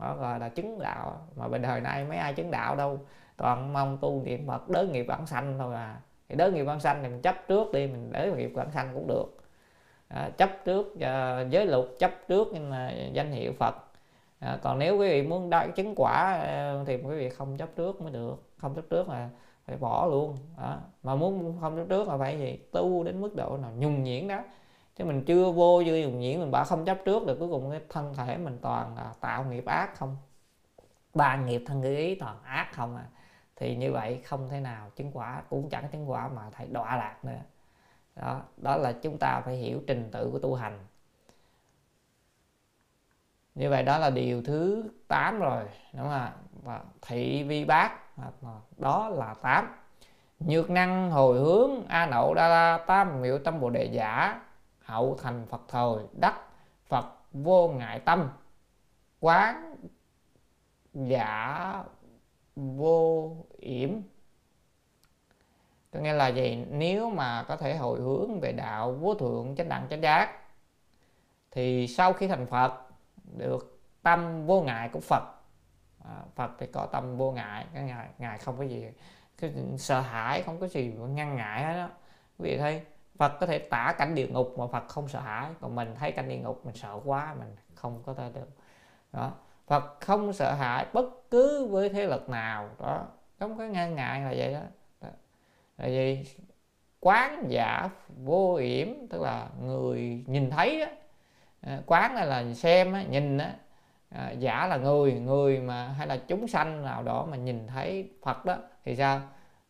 Đó 0.00 0.16
gọi 0.20 0.38
là 0.38 0.48
chứng 0.48 0.78
đạo. 0.78 1.26
Mà 1.36 1.48
bình 1.48 1.62
thời 1.62 1.80
nay 1.80 2.04
mấy 2.04 2.18
ai 2.18 2.34
chứng 2.34 2.50
đạo 2.50 2.76
đâu. 2.76 3.00
Toàn 3.36 3.72
mong 3.72 3.98
tu 4.00 4.22
niệm 4.24 4.46
phật 4.46 4.68
đới 4.68 4.86
nghiệp 4.86 5.02
bản 5.02 5.26
sanh 5.26 5.58
thôi 5.58 5.74
à. 5.74 6.00
Thì 6.28 6.36
đới 6.36 6.52
nghiệp 6.52 6.64
bản 6.64 6.80
sanh 6.80 7.02
thì 7.02 7.08
mình 7.08 7.22
chấp 7.22 7.34
trước 7.48 7.72
đi 7.72 7.86
mình 7.86 8.12
đới 8.12 8.32
nghiệp 8.32 8.52
bản 8.54 8.70
sanh 8.70 8.90
cũng 8.94 9.06
được. 9.06 9.36
À, 10.08 10.30
chấp 10.36 10.50
trước 10.64 10.86
uh, 10.86 11.50
giới 11.50 11.66
luật 11.66 11.84
chấp 11.98 12.10
trước 12.28 12.48
nhưng 12.52 12.70
mà 12.70 12.92
danh 13.12 13.32
hiệu 13.32 13.52
phật. 13.58 13.74
À, 14.40 14.58
còn 14.62 14.78
nếu 14.78 14.98
quý 14.98 15.08
vị 15.08 15.22
muốn 15.22 15.50
đa 15.50 15.66
chứng 15.66 15.94
quả 15.96 16.32
à, 16.32 16.74
thì 16.86 16.96
quý 16.96 17.16
vị 17.16 17.28
không 17.28 17.56
chấp 17.56 17.68
trước 17.76 18.02
mới 18.02 18.12
được. 18.12 18.42
Không 18.58 18.74
chấp 18.74 18.84
trước 18.90 19.08
là 19.08 19.28
phải 19.66 19.76
bỏ 19.76 20.06
luôn. 20.06 20.36
Đó. 20.58 20.78
mà 21.02 21.14
muốn 21.14 21.58
không 21.60 21.76
chấp 21.76 21.84
trước 21.88 22.08
là 22.08 22.16
phải 22.16 22.38
gì 22.38 22.58
tu 22.72 23.04
đến 23.04 23.20
mức 23.20 23.34
độ 23.36 23.56
nào 23.56 23.72
nhung 23.78 24.02
nhiễn 24.02 24.28
đó. 24.28 24.40
Chứ 24.96 25.04
mình 25.04 25.24
chưa 25.24 25.50
vô 25.50 25.82
chưa 25.86 25.96
nhung 25.96 26.20
nhiễn 26.20 26.40
mình 26.40 26.50
bảo 26.50 26.64
không 26.64 26.84
chấp 26.84 26.98
trước 27.04 27.26
được, 27.26 27.36
cuối 27.38 27.48
cùng 27.48 27.70
cái 27.70 27.80
thân 27.88 28.14
thể 28.14 28.36
mình 28.36 28.58
toàn 28.62 28.96
là 28.96 29.12
tạo 29.20 29.44
nghiệp 29.44 29.66
ác 29.66 29.96
không? 29.96 30.16
Ba 31.14 31.36
nghiệp 31.36 31.62
thân 31.66 31.80
ngữ 31.80 31.96
ý 31.96 32.14
toàn 32.14 32.42
ác 32.42 32.70
không 32.72 32.96
à? 32.96 33.04
Thì 33.56 33.76
như 33.76 33.92
vậy 33.92 34.20
không 34.24 34.48
thể 34.48 34.60
nào 34.60 34.90
chứng 34.96 35.10
quả, 35.12 35.42
cũng 35.48 35.68
chẳng 35.70 35.88
chứng 35.92 36.10
quả 36.10 36.28
mà 36.28 36.50
thầy 36.52 36.66
đọa 36.66 36.96
lạc 36.96 37.24
nữa. 37.24 37.40
Đó 38.16 38.42
đó 38.56 38.76
là 38.76 38.92
chúng 38.92 39.18
ta 39.18 39.42
phải 39.44 39.56
hiểu 39.56 39.80
trình 39.86 40.08
tự 40.12 40.30
của 40.32 40.38
tu 40.38 40.54
hành. 40.54 40.78
Như 43.54 43.70
vậy 43.70 43.82
đó 43.82 43.98
là 43.98 44.10
điều 44.10 44.42
thứ 44.42 44.90
8 45.08 45.40
rồi, 45.40 45.64
đúng 45.92 46.08
không 46.08 46.32
và 46.62 46.84
thị 47.02 47.42
vi 47.42 47.64
bác 47.64 48.03
đó 48.76 49.08
là 49.08 49.34
8 49.34 49.76
nhược 50.38 50.70
năng 50.70 51.10
hồi 51.10 51.38
hướng 51.38 51.86
a 51.86 52.06
nậu 52.06 52.34
đa 52.34 52.48
la 52.48 52.78
tam 52.86 53.22
miệu 53.22 53.38
tâm 53.38 53.60
bồ 53.60 53.70
đề 53.70 53.84
giả, 53.84 54.40
hậu 54.78 55.18
thành 55.22 55.46
phật 55.46 55.60
thời, 55.68 55.96
đắc 56.20 56.40
phật 56.86 57.06
vô 57.32 57.68
ngại 57.68 58.00
tâm, 58.00 58.28
quán 59.20 59.76
giả 60.94 61.84
vô 62.56 63.36
yểm. 63.58 64.00
Có 65.92 66.00
nghĩa 66.00 66.12
là 66.12 66.28
gì? 66.28 66.66
Nếu 66.70 67.10
mà 67.10 67.44
có 67.48 67.56
thể 67.56 67.76
hồi 67.76 68.00
hướng 68.00 68.40
về 68.40 68.52
đạo 68.52 68.92
vô 68.92 69.14
thượng 69.14 69.56
chánh 69.56 69.68
đẳng 69.68 69.86
chánh 69.90 70.02
giác, 70.02 70.38
thì 71.50 71.86
sau 71.86 72.12
khi 72.12 72.28
thành 72.28 72.46
phật, 72.46 72.80
được 73.38 73.80
tâm 74.02 74.46
vô 74.46 74.62
ngại 74.62 74.88
của 74.92 75.00
phật 75.00 75.22
à, 76.04 76.22
phật 76.34 76.50
thì 76.58 76.66
có 76.66 76.86
tâm 76.92 77.16
vô 77.16 77.32
ngại 77.32 77.66
cái 77.74 77.82
ngài 77.82 78.08
ngài 78.18 78.38
không 78.38 78.58
có 78.58 78.64
gì 78.64 78.86
cái 79.38 79.52
sợ 79.78 80.00
hãi 80.00 80.42
không 80.42 80.60
có 80.60 80.66
gì 80.68 80.92
ngăn 81.08 81.36
ngại 81.36 81.64
hết 81.64 81.76
đó 81.76 81.88
quý 82.38 82.50
vị 82.50 82.58
thấy 82.58 82.82
Phật 83.18 83.32
có 83.40 83.46
thể 83.46 83.58
tả 83.58 83.94
cảnh 83.98 84.14
địa 84.14 84.26
ngục 84.26 84.58
mà 84.58 84.66
Phật 84.66 84.88
không 84.88 85.08
sợ 85.08 85.20
hãi 85.20 85.50
còn 85.60 85.74
mình 85.74 85.94
thấy 85.98 86.12
cảnh 86.12 86.28
địa 86.28 86.36
ngục 86.36 86.66
mình 86.66 86.74
sợ 86.74 87.00
quá 87.04 87.34
mình 87.38 87.56
không 87.74 88.02
có 88.06 88.14
thể 88.14 88.30
được. 88.34 88.48
Đó. 89.12 89.32
Phật 89.66 90.00
không 90.00 90.32
sợ 90.32 90.52
hãi 90.54 90.86
bất 90.92 91.30
cứ 91.30 91.66
với 91.66 91.88
thế 91.88 92.06
lực 92.06 92.28
nào 92.28 92.68
đó. 92.78 93.06
Không 93.38 93.58
có 93.58 93.64
ngăn 93.64 93.94
ngại 93.94 94.20
là 94.20 94.32
vậy 94.36 94.54
đó, 94.54 94.60
đó. 95.00 95.08
là 95.78 95.86
gì 95.86 96.24
quán 97.00 97.44
giả 97.48 97.90
vô 98.24 98.54
yểm 98.54 98.88
tức 99.10 99.22
là 99.22 99.48
người 99.62 100.24
nhìn 100.26 100.50
thấy 100.50 100.80
đó. 100.80 100.86
À, 101.60 101.80
quán 101.86 102.14
này 102.14 102.26
là 102.26 102.54
xem 102.54 103.10
nhìn 103.10 103.38
đó 103.38 103.46
à, 104.14 104.30
giả 104.30 104.66
là 104.66 104.76
người 104.76 105.12
người 105.12 105.60
mà 105.60 105.88
hay 105.88 106.06
là 106.06 106.16
chúng 106.16 106.48
sanh 106.48 106.84
nào 106.84 107.02
đó 107.02 107.26
mà 107.30 107.36
nhìn 107.36 107.66
thấy 107.66 108.10
Phật 108.22 108.44
đó 108.44 108.56
thì 108.84 108.96
sao? 108.96 109.20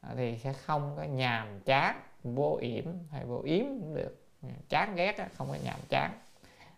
À, 0.00 0.10
thì 0.16 0.38
sẽ 0.38 0.52
không 0.52 0.94
có 0.96 1.02
nhàm 1.02 1.60
chán 1.60 2.00
vô 2.24 2.58
yểm 2.60 2.84
hay 3.10 3.24
vô 3.24 3.40
yếm 3.44 3.64
cũng 3.64 3.94
được. 3.94 4.20
Ừ, 4.42 4.48
chán 4.68 4.94
ghét 4.94 5.18
đó, 5.18 5.24
không 5.36 5.48
có 5.48 5.56
nhàm 5.64 5.78
chán. 5.88 6.10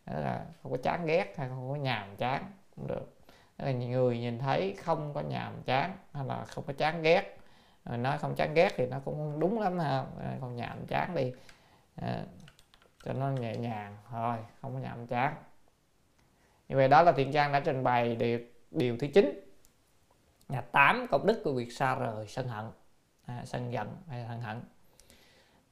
Đó 0.06 0.20
là 0.20 0.44
không 0.62 0.72
có 0.72 0.78
chán 0.82 1.06
ghét 1.06 1.34
hay 1.36 1.48
không 1.48 1.70
có 1.70 1.76
nhàm 1.76 2.16
chán 2.16 2.44
cũng 2.76 2.86
được. 2.86 3.12
Là 3.58 3.72
người 3.72 4.18
nhìn 4.18 4.38
thấy 4.38 4.76
không 4.84 5.14
có 5.14 5.20
nhàm 5.20 5.52
chán 5.64 5.96
hay 6.12 6.24
là 6.24 6.44
không 6.44 6.64
có 6.66 6.72
chán 6.72 7.02
ghét. 7.02 7.38
À, 7.84 7.96
nói 7.96 8.18
không 8.18 8.34
chán 8.34 8.54
ghét 8.54 8.72
thì 8.76 8.86
nó 8.86 8.98
cũng 9.04 9.40
đúng 9.40 9.60
lắm 9.60 9.78
ha 9.78 9.98
không? 9.98 10.18
À, 10.24 10.36
còn 10.40 10.56
nhàm 10.56 10.86
chán 10.86 11.14
đi. 11.14 11.32
À, 11.96 12.22
cho 13.04 13.12
nó 13.12 13.28
nhẹ 13.28 13.56
nhàng 13.56 13.96
thôi 14.10 14.36
không 14.62 14.74
có 14.74 14.80
nhàm 14.80 15.06
chán 15.06 15.34
như 16.68 16.76
vậy 16.76 16.88
đó 16.88 17.02
là 17.02 17.12
thiện 17.12 17.32
trang 17.32 17.52
đã 17.52 17.60
trình 17.60 17.84
bày 17.84 18.16
điều 18.16 18.40
điều 18.70 18.96
thứ 18.98 19.06
chín. 19.14 19.40
Là 20.48 20.60
tám 20.60 21.06
công 21.10 21.26
đức 21.26 21.40
của 21.44 21.52
việc 21.52 21.72
xa 21.72 21.94
rời 21.94 22.26
sân 22.28 22.48
hận. 22.48 22.64
À, 23.26 23.42
sân 23.44 23.72
giận 23.72 23.96
hay 24.08 24.22
là 24.22 24.28
hận. 24.28 24.60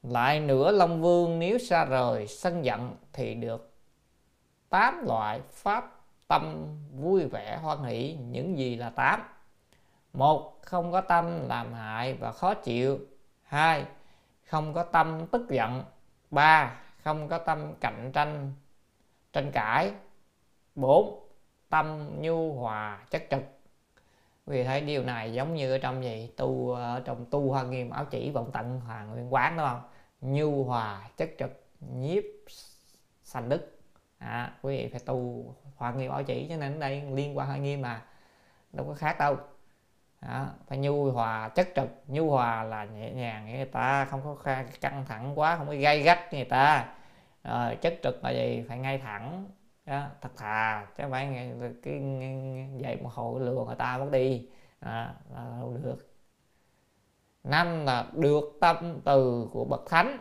Lại 0.03 0.41
nữa 0.41 0.73
long 0.73 1.03
vương 1.03 1.39
nếu 1.39 1.59
xa 1.59 1.85
rời 1.85 2.27
sân 2.27 2.65
giận 2.65 2.97
thì 3.13 3.35
được 3.35 3.73
tám 4.69 5.05
loại 5.07 5.41
pháp 5.51 6.01
tâm 6.29 6.67
vui 6.93 7.27
vẻ 7.27 7.59
hoan 7.63 7.83
hỷ 7.83 8.15
những 8.15 8.59
gì 8.59 8.77
là 8.77 8.91
tám. 8.91 9.23
Một 10.13 10.63
không 10.63 10.93
có 10.93 11.01
tâm 11.01 11.49
làm 11.49 11.73
hại 11.73 12.15
và 12.15 12.33
khó 12.33 12.55
chịu. 12.55 12.99
Hai 13.43 13.85
không 14.45 14.75
có 14.75 14.83
tâm 14.83 15.27
tức 15.27 15.51
giận. 15.51 15.85
Ba 16.31 16.81
không 17.03 17.29
có 17.29 17.39
tâm 17.39 17.75
cạnh 17.81 18.11
tranh 18.15 18.53
tranh 19.33 19.51
cãi 19.53 19.93
bốn 20.75 21.29
tâm 21.69 22.11
nhu 22.21 22.53
hòa 22.53 23.07
chất 23.11 23.23
trực. 23.31 23.43
Vì 24.47 24.65
thấy 24.65 24.81
điều 24.81 25.05
này 25.05 25.33
giống 25.33 25.55
như 25.55 25.73
ở 25.73 25.79
trong 25.79 26.05
gì? 26.05 26.31
Tu 26.37 26.71
ờ, 26.71 26.95
ở 26.95 27.01
trong 27.05 27.27
tu 27.31 27.51
hoa 27.51 27.63
nghiêm 27.63 27.91
áo 27.91 28.05
chỉ 28.05 28.31
vọng 28.31 28.51
tận 28.53 28.81
hoàng 28.81 29.11
nguyên 29.11 29.35
quán 29.35 29.57
đúng 29.57 29.67
không? 29.67 29.83
Nhu 30.21 30.65
hòa 30.65 31.09
chất 31.17 31.31
trực 31.39 31.65
nhiếp 31.81 32.25
sanh 33.23 33.49
đức. 33.49 33.79
À, 34.19 34.53
quý 34.63 34.77
vị 34.77 34.89
phải 34.89 35.01
tu 35.07 35.45
hoa 35.77 35.93
nghiêm 35.93 36.11
áo 36.11 36.23
chỉ 36.23 36.47
cho 36.49 36.57
nên 36.57 36.75
ở 36.75 36.79
đây 36.79 37.03
liên 37.13 37.39
quan 37.39 37.49
hoa 37.49 37.57
nghiêm 37.57 37.83
mà 37.83 38.03
đâu 38.73 38.87
có 38.87 38.95
khác 38.95 39.19
đâu. 39.19 39.37
À, 40.21 40.49
phải 40.67 40.79
nhu 40.79 41.11
hòa 41.11 41.49
chất 41.49 41.69
trực. 41.77 41.89
Nhu 42.07 42.31
hòa 42.31 42.63
là 42.63 42.85
nhẹ 42.85 43.11
nhàng 43.11 43.57
người 43.57 43.65
ta 43.65 44.05
không 44.05 44.21
có 44.25 44.37
căng 44.81 45.05
thẳng 45.09 45.39
quá 45.39 45.57
không 45.57 45.67
có 45.67 45.75
gây 45.75 46.03
gắt 46.03 46.35
người 46.35 46.45
ta. 46.45 46.95
Rồi 47.45 47.77
chất 47.77 47.95
trực 48.03 48.25
là 48.25 48.31
gì? 48.31 48.65
Phải 48.69 48.79
ngay 48.79 48.99
thẳng 48.99 49.47
đó, 49.87 50.07
thật 50.21 50.31
thà 50.37 50.87
chứ 50.99 51.05
phải 51.11 51.27
nghe 51.27 51.53
cái 51.83 52.03
dậy 52.77 52.99
một 53.03 53.11
hồi 53.13 53.41
lừa 53.41 53.65
người 53.65 53.77
ta 53.77 53.99
mất 53.99 54.09
đi. 54.13 54.49
À, 54.81 55.15
là 55.35 55.57
không 55.61 55.83
được. 55.83 56.11
Năm 57.45 57.85
là 57.85 58.07
được 58.13 58.59
tâm 58.61 59.01
từ 59.05 59.49
của 59.53 59.65
bậc 59.65 59.83
thánh. 59.87 60.19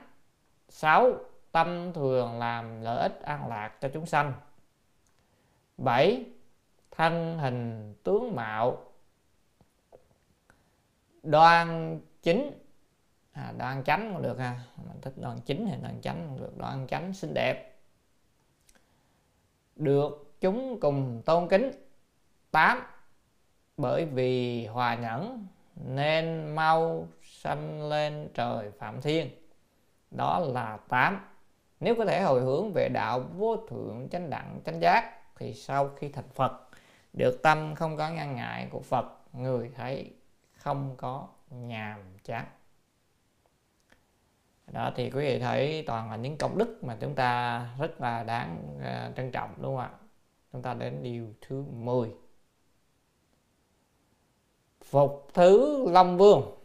Sáu 0.70 1.12
tâm 1.52 1.94
thường 1.94 2.40
làm 2.40 2.82
lợi 2.82 3.02
ích 3.02 3.22
an 3.22 3.48
lạc 3.48 3.78
cho 3.82 3.90
chúng 3.94 4.06
sanh. 4.06 4.34
Bảy 5.78 6.26
thân 6.92 7.38
hình 7.38 7.94
tướng 8.04 8.36
mạo. 8.36 8.78
Đoan 11.24 12.00
chính. 12.22 12.52
À, 13.32 13.54
đoan 13.58 13.84
chánh 13.84 14.14
cũng 14.14 14.22
được 14.22 14.40
ha. 14.40 14.60
Mình 14.78 15.02
thích 15.02 15.14
đoan 15.18 15.42
chính 15.42 15.66
thì 15.66 15.78
đoan 15.82 16.02
chánh 16.02 16.28
cũng 16.30 16.42
được. 16.42 16.58
Đoan 16.58 16.88
chánh 16.88 17.14
xinh 17.14 17.34
đẹp 17.34 17.73
được 19.76 20.36
chúng 20.42 20.80
cùng 20.80 21.22
tôn 21.26 21.48
kính 21.48 21.72
tám. 22.52 22.82
Bởi 23.78 24.06
vì 24.06 24.66
hòa 24.66 24.96
nhẫn, 24.96 25.48
nên 25.76 26.56
mau 26.56 27.08
sanh 27.22 27.90
lên 27.90 28.28
trời 28.34 28.72
phạm 28.72 29.02
thiên. 29.02 29.30
Đó 30.12 30.40
là 30.40 30.78
tám. 30.88 31.26
Nếu 31.80 31.96
có 31.96 32.06
thể 32.06 32.22
hồi 32.22 32.42
hướng 32.42 32.74
về 32.74 32.90
đạo 32.90 33.20
vô 33.20 33.58
thượng 33.58 34.08
chánh 34.12 34.30
đẳng, 34.30 34.60
chánh 34.66 34.82
giác, 34.82 35.20
thì 35.36 35.54
sau 35.54 35.90
khi 35.96 36.10
thành 36.10 36.30
phật, 36.34 36.70
được 37.14 37.40
tâm 37.44 37.76
không 37.76 37.98
có 37.98 38.10
ngăn 38.10 38.36
ngại 38.36 38.68
của 38.72 38.80
phật, 38.80 39.06
người 39.34 39.72
thấy 39.76 40.12
không 40.58 40.96
có 40.98 41.28
nhàm 41.50 42.00
chán 42.24 42.46
đó 44.74 44.92
thì 44.96 45.04
quý 45.10 45.26
vị 45.26 45.40
thấy 45.40 45.84
toàn 45.88 46.12
là 46.12 46.16
những 46.16 46.38
công 46.38 46.58
đức 46.58 46.84
mà 46.84 46.98
chúng 47.00 47.16
ta 47.16 47.68
rất 47.80 48.02
là 48.02 48.24
đáng 48.24 48.78
uh, 48.78 49.16
trân 49.16 49.32
trọng 49.32 49.54
đúng 49.58 49.76
không 49.76 49.78
ạ? 49.78 49.92
Chúng 50.54 50.62
ta 50.62 50.74
đến 50.74 51.04
điều 51.04 51.28
thứ 51.42 51.64
10 51.72 52.10
phục 54.84 55.30
thứ 55.34 55.84
long 55.90 56.18
vương. 56.18 56.58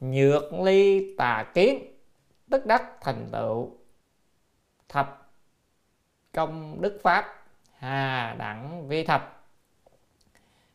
Nhược 0.00 0.52
ly 0.52 1.14
tà 1.18 1.50
kiến 1.54 1.96
tức 2.50 2.66
đắc 2.66 2.82
thành 3.00 3.28
tựu 3.32 3.70
thập 4.88 5.30
công 6.32 6.80
đức 6.80 7.00
pháp 7.02 7.46
hà 7.78 8.34
đẳng 8.38 8.88
vi 8.88 9.04
thập. 9.04 9.44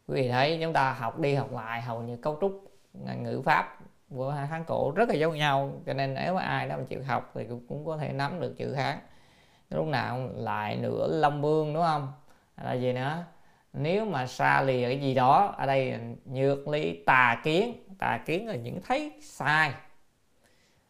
Quý 0.07 0.22
vị 0.22 0.30
thấy 0.30 0.60
chúng 0.61 0.73
ta 0.73 0.93
học 0.93 1.19
đi 1.19 1.35
học 1.35 1.52
lại 1.52 1.81
hầu 1.81 2.02
như 2.02 2.18
cấu 2.18 2.38
trúc 2.41 2.73
ngữ 2.93 3.41
pháp 3.45 3.80
của 4.15 4.29
hai 4.29 4.47
hán 4.47 4.63
cổ 4.63 4.91
rất 4.95 5.09
là 5.09 5.15
giống 5.15 5.35
nhau 5.35 5.73
cho 5.85 5.93
nên 5.93 6.13
nếu 6.13 6.35
mà 6.35 6.41
ai 6.41 6.67
đó 6.67 6.77
mà 6.77 6.83
chịu 6.83 7.03
học 7.03 7.31
thì 7.35 7.45
cũng, 7.49 7.67
cũng 7.67 7.85
có 7.85 7.97
thể 7.97 8.13
nắm 8.13 8.39
được 8.39 8.57
chữ 8.57 8.73
hán. 8.73 8.97
Lúc 9.69 9.88
nào 9.88 10.29
lại 10.35 10.77
nửa 10.77 11.07
long 11.07 11.41
vương 11.41 11.73
đúng 11.73 11.83
không? 11.83 12.13
Là 12.63 12.73
gì 12.73 12.93
nữa? 12.93 13.23
Nếu 13.73 14.05
mà 14.05 14.27
xa 14.27 14.61
lìa 14.61 14.88
cái 14.88 15.01
gì 15.01 15.13
đó 15.13 15.55
ở 15.57 15.65
đây 15.65 15.99
nhược 16.25 16.67
ly 16.67 17.03
tà 17.05 17.41
kiến. 17.43 17.83
Tà 17.99 18.23
kiến 18.25 18.47
là 18.47 18.55
những 18.55 18.81
thấy 18.81 19.13
sai. 19.21 19.71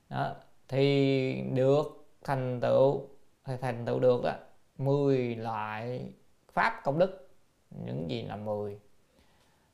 Đó, 0.10 0.36
thì 0.68 1.44
được 1.54 2.08
thành 2.24 2.60
tựu 2.62 3.08
thì 3.46 3.54
thành 3.62 3.86
tựu 3.86 4.00
được 4.00 4.24
đó 4.24 4.34
10 4.78 5.36
loại 5.36 6.06
pháp 6.54 6.82
công 6.84 7.00
đức 7.00 7.30
những 7.70 8.10
gì 8.10 8.22
là 8.22 8.36
10 8.36 8.80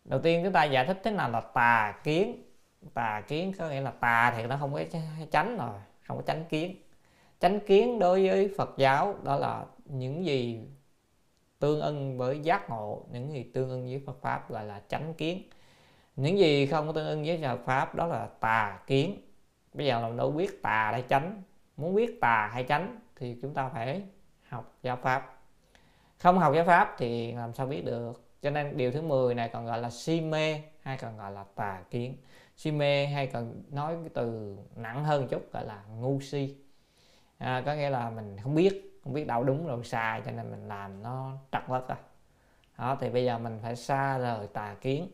đầu 0.06 0.20
tiên 0.20 0.42
chúng 0.44 0.54
ta 0.54 0.64
giải 0.64 0.86
thích 0.86 1.02
thế 1.04 1.12
nào 1.12 1.30
là 1.30 1.42
tà 1.42 2.00
kiến 2.04 2.47
tà 2.94 3.24
kiến, 3.28 3.54
có 3.60 3.70
nghĩa 3.70 3.82
là 3.82 3.92
tà 3.92 4.34
thì 4.38 4.44
nó 4.44 4.58
không 4.60 4.74
có 4.74 4.84
tránh 5.32 5.58
rồi, 5.58 5.80
không 6.08 6.18
có 6.18 6.24
tránh 6.26 6.46
kiến. 6.50 6.76
Tránh 7.40 7.60
kiến 7.68 8.00
đối 8.00 8.28
với 8.28 8.54
phật 8.58 8.74
giáo 8.78 9.16
đó 9.24 9.36
là 9.36 9.66
những 9.86 10.26
gì 10.26 10.62
tương 11.60 11.82
ưng 11.82 12.18
với 12.18 12.40
giác 12.40 12.70
ngộ, 12.70 13.06
những 13.12 13.34
gì 13.34 13.52
tương 13.54 13.70
ưng 13.70 13.86
với 13.86 14.02
phật 14.06 14.22
pháp 14.22 14.50
gọi 14.50 14.66
là 14.66 14.82
tránh 14.90 15.14
kiến. 15.14 15.44
Những 16.16 16.40
gì 16.40 16.66
không 16.66 16.88
có 16.88 16.94
tương 16.94 17.08
ưng 17.08 17.24
với 17.26 17.40
phật 17.44 17.66
pháp 17.66 17.96
đó 17.96 18.08
là 18.08 18.28
tà 18.40 18.80
kiến. 18.88 19.22
Bây 19.74 19.86
giờ 19.86 20.02
làm 20.02 20.18
đâu 20.18 20.32
biết 20.32 20.62
tà 20.64 20.92
hay 20.92 21.04
tránh 21.08 21.42
muốn 21.78 21.96
biết 21.96 22.22
tà 22.22 22.50
hay 22.54 22.64
tránh 22.64 23.00
thì 23.16 23.38
chúng 23.42 23.54
ta 23.54 23.70
phải 23.70 24.04
học 24.48 24.76
giáo 24.84 24.96
pháp. 24.96 25.34
Không 26.18 26.40
học 26.40 26.54
giáo 26.56 26.66
pháp 26.66 26.96
thì 26.98 27.32
làm 27.32 27.54
sao 27.54 27.66
biết 27.66 27.86
được? 27.86 28.24
Cho 28.42 28.50
nên 28.50 28.78
điều 28.78 28.92
thứ 28.92 29.02
10 29.02 29.36
này 29.36 29.50
còn 29.50 29.66
gọi 29.66 29.82
là 29.82 29.90
si 29.90 30.22
mê, 30.22 30.62
hay 30.82 30.98
còn 30.98 31.18
gọi 31.18 31.32
là 31.32 31.46
tà 31.56 31.84
kiến 31.92 32.18
si 32.58 32.72
mê 32.72 33.06
hay 33.06 33.28
còn 33.28 33.64
nói 33.72 33.96
cái 34.02 34.10
từ 34.14 34.58
nặng 34.76 35.04
hơn 35.04 35.28
chút 35.28 35.54
gọi 35.54 35.66
là 35.66 35.84
ngu 36.00 36.20
si. 36.22 36.56
À, 37.38 37.64
có 37.66 37.76
nghĩa 37.76 37.90
là 37.90 38.10
mình 38.10 38.38
không 38.44 38.56
biết 38.56 39.00
không 39.04 39.14
biết 39.14 39.28
đâu 39.28 39.44
đúng 39.44 39.68
đâu 39.68 39.84
sai 39.84 40.22
cho 40.26 40.32
nên 40.32 40.52
mình 40.52 40.68
làm 40.68 41.04
nó 41.04 41.32
trật 41.52 41.62
lất 41.70 41.88
à. 41.88 41.98
Đó 42.78 42.98
thì 43.02 43.10
bây 43.10 43.26
giờ 43.26 43.38
mình 43.38 43.60
phải 43.62 43.76
xa 43.76 44.18
rời 44.18 44.48
tà 44.48 44.76
kiến 44.82 45.08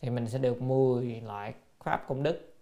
thì 0.00 0.10
mình 0.10 0.28
sẽ 0.28 0.38
được 0.38 0.62
10 0.62 1.20
loại 1.26 1.54
pháp 1.80 2.04
công 2.08 2.22
đức. 2.22 2.54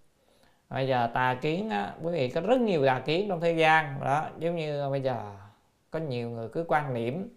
Bây 0.69 0.89
giờ 0.89 1.11
tà 1.15 1.35
kiến 1.35 1.71
á 1.71 1.95
quý 2.03 2.13
vị 2.13 2.31
có 2.31 2.41
rất 2.41 2.61
nhiều 2.61 2.87
tà 2.87 3.03
kiến 3.07 3.29
trong 3.29 3.41
thế 3.41 3.53
gian. 3.53 4.01
Đó 4.01 4.29
giống 4.39 4.57
như 4.57 4.91
bây 4.91 5.03
giờ 5.03 5.37
có 5.91 5.99
nhiều 5.99 6.31
người 6.31 6.49
cứ 6.49 6.65
quan 6.69 6.95
niệm 6.95 7.29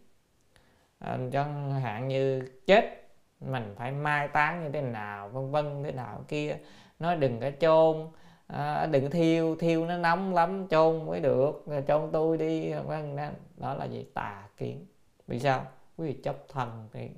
à, 1.00 1.18
chẳng 1.32 1.82
hạn 1.82 2.08
như 2.08 2.50
chết 2.66 3.03
mình 3.48 3.74
phải 3.76 3.91
mai 3.91 4.28
táng 4.28 4.64
như 4.64 4.70
thế 4.70 4.82
nào 4.82 5.30
vân 5.30 5.52
vân 5.52 5.84
thế 5.84 5.91
nào 5.91 6.24
kia. 6.28 6.57
Nói 6.99 7.15
đừng 7.15 7.40
có 7.40 7.52
chôn 7.60 8.07
à, 8.48 8.86
đừng 8.86 9.10
thiêu 9.10 9.56
thiêu 9.56 9.86
nó 9.86 9.98
nóng 9.98 10.34
lắm 10.34 10.68
chôn 10.68 11.06
mới 11.06 11.20
được. 11.20 11.65
Chôn 11.88 12.10
tôi 12.11 12.38
đi 12.38 12.74
vân 12.74 13.15
đó. 13.57 13.74
Là 13.74 13.86
gì? 13.86 14.06
Tà 14.14 14.48
kiến. 14.57 14.86
Vì 15.28 15.40
sao? 15.40 15.65
Quý 15.98 16.07
vị 16.07 16.14
chấp 16.24 16.36
thần 16.49 16.88
thì 16.94 17.10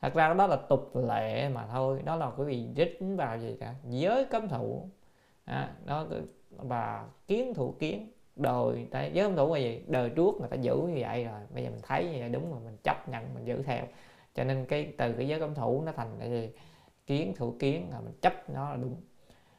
thật 0.00 0.14
ra 0.14 0.34
đó 0.34 0.46
là 0.46 0.56
tục 0.56 0.96
lệ 0.96 1.48
mà 1.48 1.66
thôi. 1.66 2.00
Đó 2.04 2.16
là 2.16 2.30
quý 2.36 2.44
vị 2.44 2.66
dính 2.76 3.16
vào 3.16 3.38
gì 3.38 3.56
cả? 3.60 3.74
Giới 3.88 4.24
cấm 4.24 4.48
thủ. 4.48 4.88
À, 5.44 5.70
đó 5.84 6.06
và 6.50 7.04
kiến 7.26 7.54
thủ 7.54 7.74
kiến. 7.78 8.10
Đời 8.36 8.86
tại 8.90 9.10
giới 9.14 9.26
cấm 9.26 9.36
thủ 9.36 9.54
là 9.54 9.60
gì? 9.60 9.82
Đời 9.86 10.10
trước 10.10 10.34
người 10.40 10.48
ta 10.48 10.56
giữ 10.56 10.76
như 10.76 10.98
vậy 11.00 11.24
rồi. 11.24 11.40
Bây 11.54 11.64
giờ 11.64 11.70
mình 11.70 11.80
thấy 11.82 12.04
như 12.04 12.16
vậy 12.20 12.28
đúng 12.28 12.52
rồi 12.52 12.60
mình 12.64 12.76
chấp 12.84 13.08
nhận 13.08 13.34
mình 13.34 13.44
giữ 13.44 13.62
theo 13.62 13.84
cho 14.34 14.44
nên 14.44 14.66
cái 14.66 14.92
từ 14.98 15.12
cái 15.12 15.28
giới 15.28 15.40
cấm 15.40 15.54
thủ 15.54 15.82
nó 15.86 15.92
thành 15.92 16.16
cái 16.20 16.30
gì? 16.30 16.50
Kiến 17.06 17.34
thủ 17.36 17.56
kiến 17.58 17.88
là 17.90 18.00
mình 18.00 18.14
chấp 18.20 18.50
nó 18.50 18.70
là 18.70 18.76
đúng. 18.76 18.96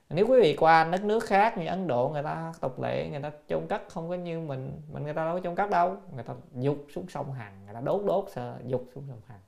Nếu 0.10 0.28
quý 0.28 0.42
vị 0.42 0.56
qua 0.56 0.84
đất 0.84 1.04
nước 1.04 1.24
khác 1.24 1.58
như 1.58 1.66
Ấn 1.66 1.88
Độ 1.88 2.10
người 2.10 2.24
ta 2.24 2.54
tục 2.62 2.82
lệ 2.82 3.10
người 3.12 3.22
ta 3.22 3.32
chôn 3.50 3.68
cất 3.68 3.82
không 3.90 4.10
có 4.10 4.16
như 4.16 4.40
mình 4.40 4.82
mình 4.92 5.04
người 5.04 5.14
ta 5.14 5.26
đâu 5.26 5.36
có 5.36 5.42
chôn 5.44 5.56
cất 5.56 5.70
đâu. 5.70 5.98
Người 6.14 6.24
ta 6.24 6.34
dục 6.54 6.86
xuống 6.94 7.08
sông 7.10 7.34
Hằng 7.34 7.66
người 7.66 7.74
ta 7.74 7.82
đốt 7.82 8.02
đốt 8.06 8.26
sờ 8.32 8.58
dục 8.66 8.88
xuống 8.96 9.04
sông 9.10 9.22
Hằng. 9.28 9.40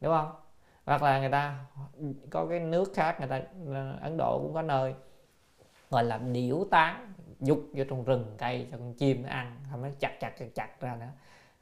Đúng 0.00 0.12
không? 0.12 0.32
Hoặc 0.84 1.02
là 1.02 1.20
người 1.20 1.30
ta 1.30 1.58
có 2.30 2.46
cái 2.46 2.60
nước 2.60 2.92
khác 2.94 3.16
người 3.18 3.28
ta 3.28 3.40
ờ, 3.66 3.98
Ấn 4.00 4.16
Độ 4.16 4.38
cũng 4.42 4.54
có 4.54 4.62
nơi 4.62 4.94
gọi 5.90 6.04
là 6.04 6.18
điểu 6.18 6.66
tán 6.70 7.12
dục 7.40 7.58
vô 7.72 7.84
trong 7.88 8.04
rừng 8.04 8.34
cây 8.38 8.68
cho 8.70 8.78
con 8.78 8.94
chim 8.94 9.22
nó 9.22 9.28
ăn 9.28 9.56
không 9.70 9.82
nó 9.82 9.88
chặt 10.00 10.20
chặt 10.20 10.30
chặt 10.38 10.46
chặt 10.54 10.80
ra 10.80 10.96
nữa. 10.96 11.08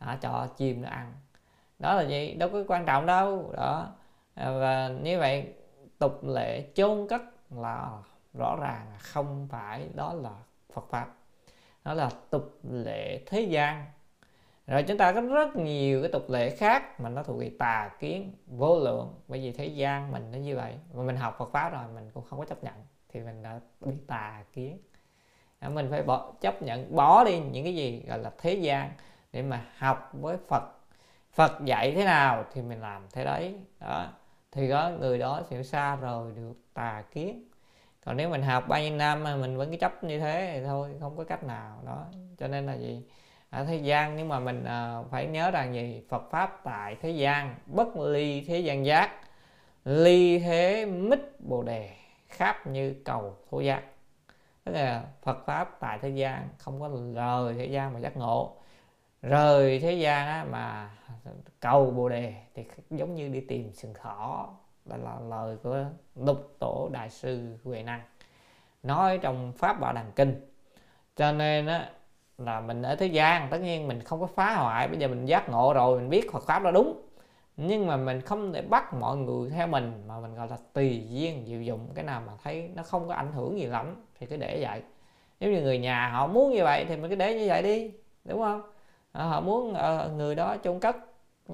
Đó, 0.01 0.17
cho 0.21 0.49
chim 0.57 0.83
nó 0.83 0.89
ăn 0.89 1.13
đó 1.83 1.95
là 1.95 2.03
gì 2.03 2.35
đâu 2.35 2.49
có 2.49 2.65
quan 2.69 2.87
trọng 2.87 3.07
đâu. 3.07 3.53
Đó. 3.57 3.89
À, 4.35 4.51
và 4.51 4.89
như 4.89 5.19
vậy, 5.19 5.55
tục 5.99 6.25
lệ 6.25 6.65
chôn 6.75 7.07
cất 7.09 7.23
là 7.51 7.91
rõ 8.35 8.57
ràng 8.61 8.87
không 8.99 9.49
phải 9.51 9.89
đó 9.95 10.15
là 10.15 10.31
Phật 10.73 10.85
pháp. 10.91 11.07
Đó 11.85 11.95
là 11.95 12.11
tục 12.31 12.59
lệ 12.71 13.23
thế 13.27 13.41
gian. 13.41 13.87
Rồi 14.67 14.83
chúng 14.83 14.99
ta 14.99 15.13
có 15.13 15.21
rất 15.21 15.57
nhiều 15.57 16.03
cái 16.03 16.13
tục 16.13 16.31
lệ 16.31 16.51
khác 16.51 17.01
mà 17.01 17.09
nó 17.09 17.23
thuộc 17.23 17.41
về 17.41 17.51
tà 17.59 17.91
kiến 17.99 18.33
vô 18.47 18.81
lượng. 18.81 19.15
Bởi 19.29 19.41
vì 19.41 19.53
thế 19.53 19.67
gian 19.67 20.13
mình 20.13 20.33
nó 20.33 20.39
như 20.39 20.57
vậy. 20.57 20.75
Mà 20.95 21.03
mình 21.03 21.17
học 21.17 21.37
Phật 21.39 21.51
pháp 21.53 21.73
rồi, 21.73 21.83
mình 21.95 22.11
cũng 22.15 22.25
không 22.25 22.39
có 22.39 22.45
chấp 22.45 22.65
nhận. 22.65 22.75
Thì 23.09 23.21
mình 23.21 23.43
đã 23.43 23.61
bị 23.81 23.93
tà 24.07 24.45
kiến. 24.53 24.79
À, 25.59 25.69
mình 25.69 25.87
phải 25.91 26.03
bỏ, 26.03 26.33
chấp 26.41 26.63
nhận 26.63 26.97
bỏ 26.97 27.25
đi 27.25 27.39
những 27.39 27.65
cái 27.65 27.75
gì 27.75 28.05
gọi 28.09 28.19
là 28.19 28.31
thế 28.39 28.55
gian 28.55 28.91
để 29.33 29.43
mà 29.43 29.67
học 29.77 30.11
với 30.13 30.37
Phật 30.49 30.63
Phật 31.33 31.65
dạy 31.65 31.93
thế 31.93 32.05
nào 32.05 32.45
thì 32.53 32.63
mình 32.63 32.81
làm 32.81 33.07
thế 33.13 33.25
đấy. 33.25 33.55
Đó. 33.81 34.07
Thì 34.53 34.71
có 34.71 34.91
người 34.91 35.19
đó 35.19 35.43
sẽ 35.51 35.63
xa 35.63 35.97
rồi 35.97 36.33
được 36.37 36.55
tà 36.75 37.03
kiến. 37.13 37.45
Còn 38.05 38.17
nếu 38.17 38.29
mình 38.31 38.43
học 38.43 38.65
bao 38.69 38.81
nhiêu 38.81 38.97
năm 38.97 39.25
mà 39.25 39.37
mình 39.37 39.57
vẫn 39.57 39.71
cứ 39.71 39.77
chấp 39.77 40.05
như 40.05 40.21
thế 40.21 40.51
thì 40.55 40.65
thôi 40.65 40.91
không 41.01 41.17
có 41.17 41.25
cách 41.25 41.45
nào. 41.45 41.79
Đó. 41.87 42.05
Cho 42.39 42.49
nên 42.49 42.67
là 42.67 42.75
gì? 42.75 43.03
Ở 43.51 43.65
thế 43.65 43.77
gian 43.77 44.17
nhưng 44.17 44.29
mà 44.29 44.41
mình 44.41 44.65
à, 44.65 45.03
phải 45.11 45.27
nhớ 45.27 45.51
rằng 45.51 45.75
gì? 45.75 46.03
Phật 46.09 46.31
pháp 46.31 46.61
tại 46.65 46.97
thế 47.03 47.11
gian 47.11 47.55
bất 47.67 47.97
ly 47.97 48.45
thế 48.45 48.59
gian 48.59 48.87
giác 48.87 49.11
ly 49.85 50.39
thế 50.39 50.87
mít 50.87 51.41
bồ 51.41 51.63
đề 51.63 51.91
khắp 52.29 52.67
như 52.67 52.95
cầu 53.05 53.37
thổ 53.51 53.61
giác. 53.61 53.83
Tức 54.65 54.73
là 54.73 55.05
Phật 55.23 55.47
pháp 55.47 55.81
tại 55.81 55.99
thế 56.03 56.09
gian 56.09 56.49
không 56.59 56.81
có 56.81 56.91
rời 57.15 57.55
thế 57.55 57.67
gian 57.67 57.95
mà 57.95 58.01
giác 58.01 58.17
ngộ 58.17 58.57
rời 59.23 59.79
thế 59.79 59.93
gian 59.93 60.27
á, 60.27 60.47
mà 60.51 60.91
cầu 61.61 61.91
bồ 61.91 62.09
đề 62.09 62.35
thì 62.55 62.65
giống 62.91 63.15
như 63.15 63.29
đi 63.29 63.41
tìm 63.41 63.73
sừng 63.73 63.95
thỏ. 63.95 64.49
Đó 64.85 64.97
là 64.97 65.17
lời 65.29 65.57
của 65.63 65.85
lục 66.17 66.57
tổ 66.59 66.89
đại 66.93 67.11
sư 67.11 67.57
huệ 67.65 67.83
năng. 67.83 68.01
Nói 68.83 69.19
trong 69.19 69.53
pháp 69.53 69.81
bảo 69.81 69.93
đàn 69.93 70.13
kinh. 70.13 70.49
Cho 71.17 71.33
nên 71.33 71.67
á 71.67 71.91
là 72.39 72.61
mình 72.61 72.83
ở 72.83 72.97
thế 72.97 73.07
gian 73.07 73.49
tất 73.51 73.59
nhiên 73.59 73.89
mình 73.89 74.03
không 74.03 74.21
có 74.21 74.27
phá 74.27 74.55
hoại. 74.55 74.89
Bây 74.89 74.99
giờ 74.99 75.09
mình 75.09 75.27
giác 75.27 75.49
ngộ 75.49 75.73
rồi 75.73 76.01
mình 76.01 76.11
biết 76.11 76.33
Phật 76.33 76.43
pháp 76.47 76.63
đó 76.63 76.71
đúng. 76.71 77.03
Nhưng 77.57 77.87
mà 77.87 77.97
mình 77.97 78.21
không 78.21 78.53
thể 78.53 78.63
bắt 78.63 78.95
mọi 78.95 79.17
người 79.17 79.51
theo 79.51 79.67
mình 79.67 80.03
mà 80.07 80.21
mình 80.21 80.35
gọi 80.35 80.49
là 80.49 80.57
tùy 80.73 81.07
duyên 81.09 81.45
diệu 81.47 81.63
dụng. 81.63 81.89
Cái 81.95 82.05
nào 82.05 82.23
mà 82.27 82.33
thấy 82.43 82.71
nó 82.75 82.83
không 82.83 83.09
có 83.09 83.15
ảnh 83.15 83.33
hưởng 83.33 83.59
gì 83.59 83.67
lắm 83.67 84.05
thì 84.19 84.27
cứ 84.27 84.37
để 84.37 84.59
vậy. 84.63 84.83
Nếu 85.41 85.53
như 85.53 85.63
người 85.63 85.79
nhà 85.79 86.09
họ 86.09 86.27
muốn 86.27 86.51
như 86.51 86.65
vậy 86.65 86.85
thì 86.89 86.97
mình 86.97 87.11
cứ 87.11 87.17
để 87.17 87.35
như 87.35 87.49
vậy 87.49 87.63
đi 87.63 87.93
đúng 88.25 88.41
không? 88.41 88.63
À, 89.13 89.25
họ 89.25 89.41
muốn 89.41 89.75
à, 89.75 90.07
người 90.17 90.35
đó 90.35 90.57
chôn 90.63 90.81
cất. 90.81 90.97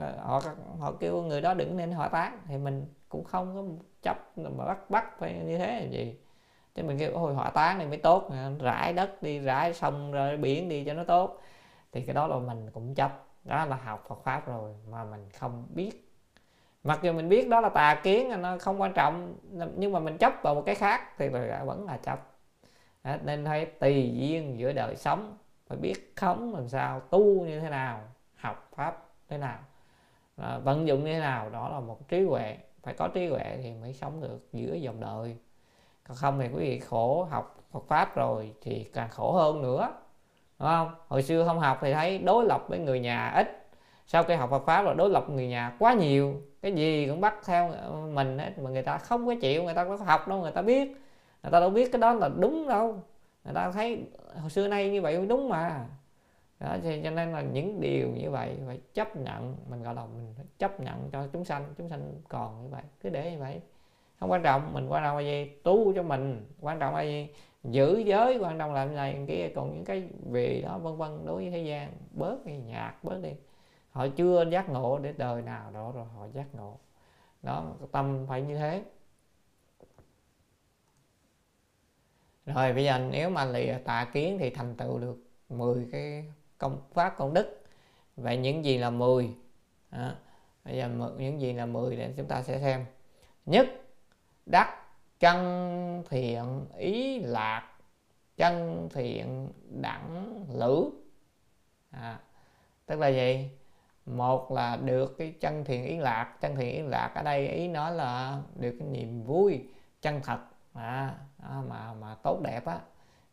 À, 0.00 0.12
họ 0.22 0.40
họ 0.78 0.92
kêu 1.00 1.22
người 1.22 1.40
đó 1.40 1.54
đừng 1.54 1.76
nên 1.76 1.92
hỏa 1.92 2.08
táng. 2.08 2.38
Thì 2.46 2.56
mình 2.58 2.86
cũng 3.08 3.24
không 3.24 3.54
có 3.54 3.84
chấp 4.02 4.38
mà 4.38 4.64
bắt 4.64 4.90
bắt 4.90 5.18
phải 5.18 5.32
như 5.46 5.58
thế 5.58 5.80
là 5.80 5.86
gì. 5.90 6.16
Chứ 6.74 6.82
mình 6.82 6.98
kêu 6.98 7.12
ôi 7.14 7.34
hỏa 7.34 7.50
táng 7.50 7.78
này 7.78 7.86
mới 7.86 7.98
tốt 7.98 8.30
rải 8.60 8.92
đất 8.92 9.22
đi 9.22 9.38
rải 9.38 9.74
sông 9.74 10.12
rồi 10.12 10.36
biển 10.36 10.68
đi 10.68 10.84
cho 10.84 10.94
nó 10.94 11.04
tốt. 11.04 11.40
Thì 11.92 12.02
cái 12.02 12.14
đó 12.14 12.26
là 12.26 12.36
mình 12.38 12.70
cũng 12.70 12.94
chấp. 12.94 13.24
Đó 13.44 13.64
là 13.64 13.76
học 13.76 14.04
Phật 14.08 14.22
pháp 14.24 14.46
rồi 14.46 14.74
mà 14.90 15.04
mình 15.04 15.28
không 15.38 15.66
biết. 15.74 16.04
Mặc 16.84 16.98
dù 17.02 17.12
mình 17.12 17.28
biết 17.28 17.48
đó 17.48 17.60
là 17.60 17.68
tà 17.68 18.00
kiến 18.02 18.30
à, 18.30 18.36
nó 18.36 18.58
không 18.58 18.80
quan 18.80 18.92
trọng 18.92 19.34
nhưng 19.76 19.92
mà 19.92 20.00
mình 20.00 20.18
chấp 20.18 20.32
vào 20.42 20.54
một 20.54 20.62
cái 20.66 20.74
khác 20.74 21.18
thì 21.18 21.28
vẫn 21.64 21.86
là 21.86 21.96
chấp. 21.96 22.18
Nên 23.24 23.44
hãy 23.44 23.66
tùy 23.66 24.12
duyên 24.14 24.58
giữa 24.58 24.72
đời 24.72 24.96
sống 24.96 25.36
phải 25.68 25.78
biết 25.78 26.12
khống 26.16 26.54
làm 26.54 26.68
sao 26.68 27.00
tu 27.00 27.44
như 27.44 27.60
thế 27.60 27.70
nào 27.70 28.00
học 28.36 28.68
pháp 28.76 29.04
thế 29.28 29.38
nào. 29.38 29.58
À, 30.36 30.58
vận 30.58 30.86
dụng 30.86 31.04
như 31.04 31.12
thế 31.12 31.20
nào 31.20 31.50
đó 31.50 31.68
là 31.68 31.80
một 31.80 32.08
trí 32.08 32.24
huệ. 32.24 32.56
Phải 32.82 32.94
có 32.94 33.08
trí 33.08 33.26
huệ 33.26 33.58
thì 33.62 33.72
mới 33.72 33.92
sống 33.92 34.20
được 34.20 34.48
giữa 34.52 34.74
dòng 34.74 35.00
đời. 35.00 35.36
Còn 36.08 36.16
không 36.16 36.38
thì 36.40 36.48
quý 36.48 36.58
vị 36.58 36.78
khổ 36.78 37.24
học 37.30 37.56
Phật 37.72 37.84
pháp 37.88 38.16
rồi 38.16 38.52
thì 38.62 38.84
càng 38.94 39.08
khổ 39.08 39.32
hơn 39.32 39.62
nữa 39.62 39.92
đúng 40.58 40.68
không? 40.68 40.94
Hồi 41.08 41.22
xưa 41.22 41.44
không 41.46 41.60
học 41.60 41.78
thì 41.80 41.92
thấy 41.92 42.18
đối 42.18 42.44
lập 42.44 42.64
với 42.68 42.78
người 42.78 43.00
nhà 43.00 43.28
ít. 43.28 43.68
Sau 44.06 44.22
khi 44.22 44.34
học 44.34 44.50
Phật 44.50 44.66
pháp 44.66 44.82
rồi 44.82 44.94
đối 44.94 45.10
lập 45.10 45.24
người 45.30 45.48
nhà 45.48 45.76
quá 45.78 45.94
nhiều. 45.94 46.42
Cái 46.62 46.72
gì 46.72 47.06
cũng 47.08 47.20
bắt 47.20 47.34
theo 47.44 47.72
mình 48.12 48.38
hết 48.38 48.58
mà 48.58 48.70
người 48.70 48.82
ta 48.82 48.98
không 48.98 49.26
có 49.26 49.34
chịu 49.40 49.62
người 49.62 49.74
ta 49.74 49.84
có 49.84 49.96
học 49.96 50.28
đâu 50.28 50.38
người 50.38 50.52
ta 50.52 50.62
biết. 50.62 50.88
Người 51.42 51.52
ta 51.52 51.60
đâu 51.60 51.70
biết 51.70 51.92
cái 51.92 52.00
đó 52.00 52.12
là 52.12 52.28
đúng 52.36 52.68
đâu 52.68 53.02
người 53.44 53.54
ta 53.54 53.70
thấy 53.70 54.04
hồi 54.40 54.50
xưa 54.50 54.68
nay 54.68 54.90
như 54.90 55.02
vậy 55.02 55.26
đúng 55.26 55.48
mà. 55.48 55.86
Đó, 56.60 56.76
cho 56.82 57.10
nên 57.10 57.32
là 57.32 57.40
những 57.40 57.80
điều 57.80 58.08
như 58.08 58.30
vậy 58.30 58.56
phải 58.66 58.80
chấp 58.94 59.16
nhận, 59.16 59.56
mình 59.70 59.82
gọi 59.82 59.94
là 59.94 60.06
mình 60.06 60.34
phải 60.36 60.46
chấp 60.58 60.80
nhận 60.80 61.10
cho 61.12 61.26
chúng 61.32 61.44
sanh 61.44 61.74
chúng 61.78 61.88
sanh 61.88 62.14
còn 62.28 62.62
như 62.62 62.68
vậy, 62.68 62.82
cứ 63.00 63.08
để 63.08 63.30
như 63.30 63.38
vậy. 63.38 63.60
Không 64.20 64.30
quan 64.30 64.42
trọng, 64.42 64.72
mình 64.72 64.88
quan 64.88 65.02
trọng 65.02 65.16
là 65.16 65.22
gì 65.22 65.50
tu 65.62 65.92
cho 65.92 66.02
mình, 66.02 66.46
quan 66.60 66.78
trọng 66.78 66.94
là 66.94 67.02
gì 67.02 67.28
giữ 67.64 67.98
giới, 67.98 68.38
quan 68.38 68.58
trọng 68.58 68.74
làm 68.74 68.94
này 68.94 69.24
kia, 69.28 69.48
còn 69.56 69.74
những 69.74 69.84
cái 69.84 70.08
vì 70.30 70.62
đó, 70.62 70.78
vân 70.78 70.96
vân, 70.96 71.26
đối 71.26 71.36
với 71.36 71.50
thế 71.50 71.62
gian, 71.62 71.92
bớt 72.10 72.46
đi 72.46 72.56
nhạt, 72.56 72.94
bớt 73.04 73.22
đi. 73.22 73.32
Họ 73.90 74.08
chưa 74.08 74.44
giác 74.50 74.68
ngộ 74.68 74.98
để 74.98 75.14
đời 75.16 75.42
nào 75.42 75.70
đó 75.70 75.92
rồi, 75.94 76.04
họ 76.16 76.26
giác 76.34 76.54
ngộ. 76.54 76.76
Đó, 77.42 77.64
tâm 77.92 78.26
phải 78.28 78.42
như 78.42 78.56
thế. 78.56 78.82
Rồi 82.54 82.72
bây 82.72 82.84
giờ 82.84 82.98
nếu 82.98 83.30
mà 83.30 83.44
lìa 83.44 83.78
tà 83.84 84.10
kiến 84.12 84.36
thì 84.40 84.50
thành 84.50 84.74
tựu 84.74 84.98
được 84.98 85.16
10 85.48 85.88
cái 85.92 86.24
công 86.58 86.80
pháp 86.94 87.14
công 87.16 87.34
đức. 87.34 87.64
Vậy 88.16 88.36
những 88.36 88.64
gì 88.64 88.78
là 88.78 88.90
10 88.90 89.30
đó. 89.90 90.14
bây 90.64 90.76
giờ 90.76 90.90
những 91.18 91.40
gì 91.40 91.52
là 91.52 91.66
10 91.66 91.96
để 91.96 92.12
chúng 92.16 92.26
ta 92.26 92.42
sẽ 92.42 92.60
xem. 92.60 92.84
Nhất 93.46 93.66
đắc 94.46 94.84
chân 95.20 96.02
thiện 96.08 96.66
ý 96.76 97.20
lạc 97.20 97.72
chân 98.36 98.88
thiện 98.94 99.52
đẳng 99.82 100.44
lữ. 100.52 100.90
À, 101.90 102.20
tức 102.86 102.98
là 102.98 103.08
gì? 103.08 103.50
Một 104.06 104.52
là 104.52 104.76
được 104.76 105.18
cái 105.18 105.34
chân 105.40 105.64
thiện 105.64 105.84
ý 105.84 105.96
lạc. 105.96 106.36
Chân 106.40 106.56
thiện 106.56 106.74
ý 106.74 106.82
lạc 106.82 107.12
ở 107.14 107.22
đây 107.22 107.48
ý 107.48 107.68
nói 107.68 107.94
là 107.94 108.42
được 108.56 108.76
cái 108.78 108.88
niềm 108.88 109.22
vui 109.22 109.64
chân 110.02 110.20
thật 110.24 110.38
à, 110.82 111.62
mà 111.68 111.94
mà 112.00 112.14
tốt 112.22 112.40
đẹp 112.42 112.64
á 112.66 112.78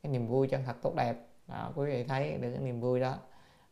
cái 0.04 0.12
niềm 0.12 0.28
vui 0.28 0.48
chân 0.48 0.64
thật 0.66 0.76
tốt 0.82 0.96
đẹp. 0.96 1.16
Đó, 1.48 1.72
quý 1.76 1.86
vị 1.86 2.04
thấy 2.04 2.38
được 2.38 2.52
cái 2.52 2.62
niềm 2.62 2.82
vui 2.82 3.00
đó. 3.00 3.16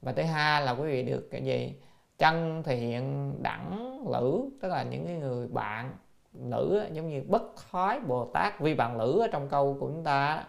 Và 0.01 0.11
thứ 0.11 0.23
hai 0.23 0.61
là 0.61 0.71
quý 0.71 0.87
vị 0.87 1.03
được 1.03 1.27
cái 1.31 1.45
gì? 1.45 1.81
Chân 2.17 2.63
thiện 2.63 3.33
đẳng 3.43 3.99
lữ 4.11 4.49
tức 4.61 4.67
là 4.67 4.83
những 4.83 5.05
cái 5.05 5.15
người 5.15 5.47
bạn 5.47 5.97
lữ 6.33 6.85
giống 6.91 7.09
như 7.09 7.23
bất 7.27 7.41
thoái 7.71 7.99
bồ 7.99 8.25
tát 8.33 8.59
vi 8.59 8.75
bạn 8.75 8.97
lữ 8.97 9.19
ở 9.19 9.27
trong 9.31 9.49
câu 9.49 9.77
của 9.79 9.87
chúng 9.87 10.03
ta 10.03 10.45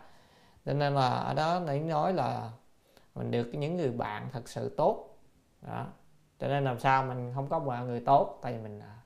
cho 0.67 0.73
nên 0.73 0.95
là 0.95 1.09
ở 1.09 1.35
đó 1.35 1.61
nãy 1.67 1.81
nói 1.81 2.13
là 2.13 2.51
mình 3.15 3.31
được 3.31 3.51
những 3.55 3.77
người 3.77 3.91
bạn 3.91 4.29
thật 4.33 4.49
sự 4.49 4.75
tốt. 4.77 5.19
Đó 5.63 5.87
cho 6.39 6.49
nên 6.49 6.65
làm 6.65 6.79
sao 6.79 7.03
mình 7.03 7.33
không 7.35 7.49
có 7.49 7.59
bạn 7.61 7.87
người 7.87 8.01
tốt 8.01 8.39
tại 8.43 8.53
vì 8.53 8.59
mình 8.59 8.81
à, 8.81 8.97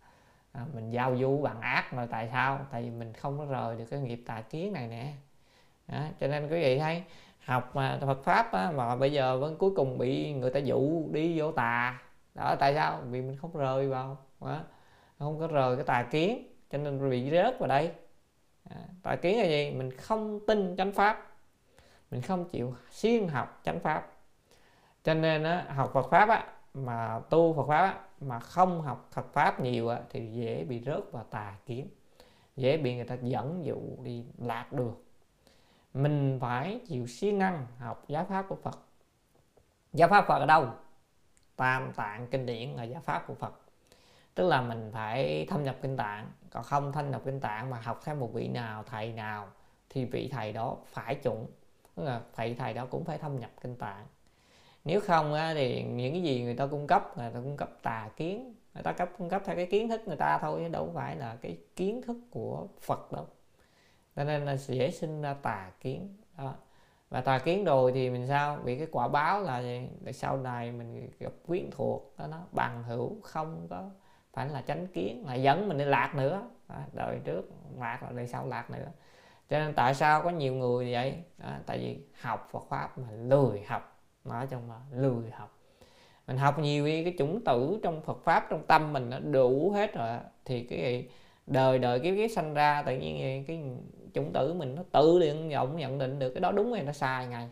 à, 0.59 0.67
mình 0.75 0.91
giao 0.91 1.17
du 1.17 1.43
bằng 1.43 1.61
ác 1.61 1.93
mà 1.95 2.07
tại 2.11 2.29
sao? 2.33 2.67
Tại 2.71 2.83
vì 2.83 2.91
mình 2.91 3.13
không 3.13 3.39
có 3.39 3.45
rời 3.45 3.77
được 3.77 3.85
cái 3.91 4.01
nghiệp 4.01 4.23
tà 4.27 4.41
kiến 4.41 4.73
này 4.73 4.89
nè. 4.89 5.13
Đó, 5.89 6.05
cho 6.21 6.27
nên 6.27 6.49
quý 6.49 6.61
vị 6.61 6.79
thấy 6.79 7.03
học 7.45 7.77
mà 7.77 7.99
Phật 8.01 8.25
pháp 8.25 8.53
á, 8.53 8.71
mà 8.71 8.97
bây 8.97 9.13
giờ 9.13 9.39
vẫn 9.39 9.57
cuối 9.57 9.71
cùng 9.77 9.99
bị 9.99 10.33
người 10.33 10.51
ta 10.51 10.61
dụ 10.61 11.09
đi 11.13 11.41
vô 11.41 11.53
tà. 11.53 11.99
Đó 12.35 12.57
tại 12.59 12.75
sao? 12.75 13.01
Vì 13.11 13.23
mình 13.23 13.37
không 13.37 13.57
rời 13.57 13.89
vào. 13.89 14.19
Đó. 14.41 14.61
không 15.19 15.41
có 15.41 15.47
rời 15.47 15.77
cái 15.77 15.85
tà 15.85 16.03
kiến 16.03 16.47
cho 16.71 16.79
nên 16.79 17.11
bị 17.11 17.31
rớt 17.31 17.59
vào 17.59 17.69
đây. 17.69 17.91
À, 18.71 18.77
tà 19.03 19.17
kiến 19.17 19.39
là 19.39 19.45
gì? 19.45 19.71
Mình 19.71 19.91
không 19.91 20.41
tin 20.47 20.77
chánh 20.77 20.93
pháp. 20.93 21.27
Mình 22.11 22.23
không 22.23 22.49
chịu 22.49 22.75
siêng 22.91 23.29
học 23.29 23.61
chánh 23.65 23.81
pháp. 23.81 24.13
Cho 25.05 25.15
nên 25.15 25.45
á, 25.45 25.65
học 25.69 25.91
Phật 25.95 26.11
pháp 26.11 26.29
á, 26.29 26.47
mà 26.85 27.21
tu 27.31 27.55
Phật 27.55 27.67
pháp 27.69 27.83
á, 27.83 28.01
mà 28.21 28.39
không 28.41 28.83
học 28.83 29.09
Phật 29.13 29.33
pháp 29.33 29.61
nhiều 29.61 29.89
á, 29.89 30.01
thì 30.11 30.33
dễ 30.33 30.65
bị 30.65 30.83
rớt 30.87 31.13
vào 31.13 31.25
tà 31.25 31.57
kiến 31.67 31.89
dễ 32.59 32.77
bị 32.77 32.95
người 32.95 33.05
ta 33.05 33.17
dẫn 33.23 33.65
dụ 33.65 33.81
đi 34.03 34.25
lạc 34.39 34.73
đường. 34.73 34.95
Mình 35.95 36.39
phải 36.41 36.81
chịu 36.87 37.07
siêng 37.07 37.39
năng 37.39 37.67
học 37.79 38.05
giáo 38.09 38.27
pháp 38.29 38.45
của 38.49 38.57
Phật. 38.63 38.79
Giáo 39.93 40.09
pháp 40.09 40.25
Phật 40.29 40.39
ở 40.39 40.47
đâu? 40.47 40.67
Tam 41.57 41.93
tạng 41.93 42.27
kinh 42.27 42.47
điển 42.47 42.71
là 42.71 42.83
giáo 42.83 43.01
pháp 43.01 43.25
của 43.27 43.35
Phật. 43.35 43.61
Tức 44.35 44.49
là 44.49 44.63
mình 44.63 44.91
phải 44.95 45.47
thâm 45.51 45.65
nhập 45.65 45.77
kinh 45.83 45.97
tạng. 45.97 46.31
Còn 46.51 46.65
không 46.65 46.93
thâm 46.93 47.11
nhập 47.11 47.23
kinh 47.25 47.41
tạng 47.41 47.71
mà 47.71 47.81
học 47.81 48.01
theo 48.05 48.15
một 48.15 48.33
vị 48.33 48.49
nào 48.49 48.83
thầy 48.83 49.13
nào 49.13 49.49
thì 49.91 50.05
vị 50.05 50.29
thầy 50.33 50.53
đó 50.53 50.77
phải 50.87 51.15
chuẩn. 51.15 51.47
Tức 51.95 52.05
là 52.05 52.21
thầy 52.35 52.55
thầy 52.55 52.75
đó 52.75 52.87
cũng 52.91 53.05
phải 53.05 53.19
thâm 53.19 53.41
nhập 53.41 53.51
kinh 53.61 53.77
tạng 53.77 54.07
nếu 54.89 55.01
không 55.01 55.35
á, 55.35 55.55
thì 55.55 55.83
những 55.83 56.13
cái 56.13 56.23
gì 56.23 56.43
người 56.43 56.55
ta 56.55 56.67
cung 56.67 56.87
cấp 56.87 57.19
người 57.19 57.31
ta 57.31 57.41
cung 57.41 57.57
cấp 57.57 57.71
tà 57.83 58.11
kiến 58.17 58.55
người 58.75 58.83
ta 58.83 58.93
cấp 58.93 59.09
cung 59.19 59.29
cấp 59.29 59.43
theo 59.45 59.57
cái 59.57 59.67
kiến 59.67 59.89
thức 59.89 60.01
người 60.07 60.17
ta 60.17 60.39
thôi 60.39 60.61
chứ 60.63 60.69
đâu 60.69 60.91
phải 60.95 61.17
là 61.17 61.37
cái 61.41 61.59
kiến 61.77 62.03
thức 62.03 62.17
của 62.31 62.67
Phật 62.81 63.13
đâu. 63.13 63.27
Cho 64.17 64.25
nên 64.25 64.45
là 64.45 64.57
dễ 64.57 64.91
sinh 64.91 65.23
ra 65.23 65.35
tà 65.35 65.71
kiến 65.81 66.17
đó. 66.39 66.55
Và 67.11 67.21
tà 67.21 67.39
kiến 67.39 67.65
rồi 67.65 67.93
thì 67.93 68.11
mình 68.11 68.27
sao? 68.27 68.59
Bị 68.65 68.79
cái 68.79 68.87
quả 68.93 69.09
báo 69.09 69.43
là 69.43 69.63
gì 69.63 69.89
để 70.01 70.13
sau 70.13 70.37
này 70.37 70.73
mình 70.73 71.11
gặp 71.19 71.33
quyến 71.47 71.71
thuộc 71.71 72.15
đó 72.19 72.27
nó 72.27 72.39
bằng 72.53 72.83
hữu 72.83 73.17
không 73.23 73.67
có 73.71 73.91
phải 74.33 74.49
là 74.49 74.63
tránh 74.67 74.87
kiến 74.87 75.25
là 75.27 75.35
dẫn 75.35 75.69
mình 75.69 75.79
đi 75.79 75.85
lạc 75.85 76.15
nữa. 76.15 76.43
Đó, 76.69 76.77
đời 76.93 77.21
trước 77.25 77.51
lạc 77.79 77.99
rồi 78.03 78.13
đời 78.17 78.27
sau 78.27 78.47
lạc 78.47 78.71
nữa. 78.71 78.89
Cho 79.49 79.59
nên 79.59 79.75
tại 79.75 79.95
sao 79.95 80.23
có 80.23 80.31
nhiều 80.31 80.55
người 80.55 80.93
vậy? 80.93 81.23
Đó, 81.39 81.49
tại 81.67 81.79
vì 81.79 81.99
học 82.21 82.49
Phật 82.53 82.63
pháp 82.69 82.99
mà 82.99 83.11
lười 83.11 83.63
học 83.67 83.98
nói 84.29 84.47
chung 84.47 84.71
là 84.71 84.77
lười 84.93 85.31
học. 85.31 85.59
Mình 86.27 86.37
học 86.37 86.59
nhiều 86.59 86.85
cái, 86.85 87.05
cái 87.05 87.15
chủng 87.19 87.45
tử 87.45 87.79
trong 87.83 88.03
Phật 88.03 88.25
pháp 88.25 88.47
trong 88.51 88.63
tâm 88.67 88.93
mình 88.93 89.11
nó 89.11 89.19
đủ 89.19 89.71
hết 89.71 89.95
rồi 89.95 90.19
thì 90.45 90.65
cái 90.65 91.09
đời 91.47 91.79
đời 91.79 92.01
cái 92.01 92.17
cái 92.17 92.29
sanh 92.29 92.55
ra 92.55 92.83
tự 92.83 92.97
nhiên 92.97 93.45
cái 93.45 93.63
chủng 94.15 94.33
tử 94.33 94.55
mình 94.55 94.75
nó 94.75 94.83
tự 94.93 95.21
điện 95.21 95.51
vọng 95.51 95.77
nhận 95.77 95.99
định 95.99 96.19
được 96.19 96.31
cái 96.31 96.41
đó 96.41 96.53
đúng 96.53 96.73
hay 96.73 96.83
nó 96.83 96.93
sai 96.93 97.27
ngay. 97.27 97.49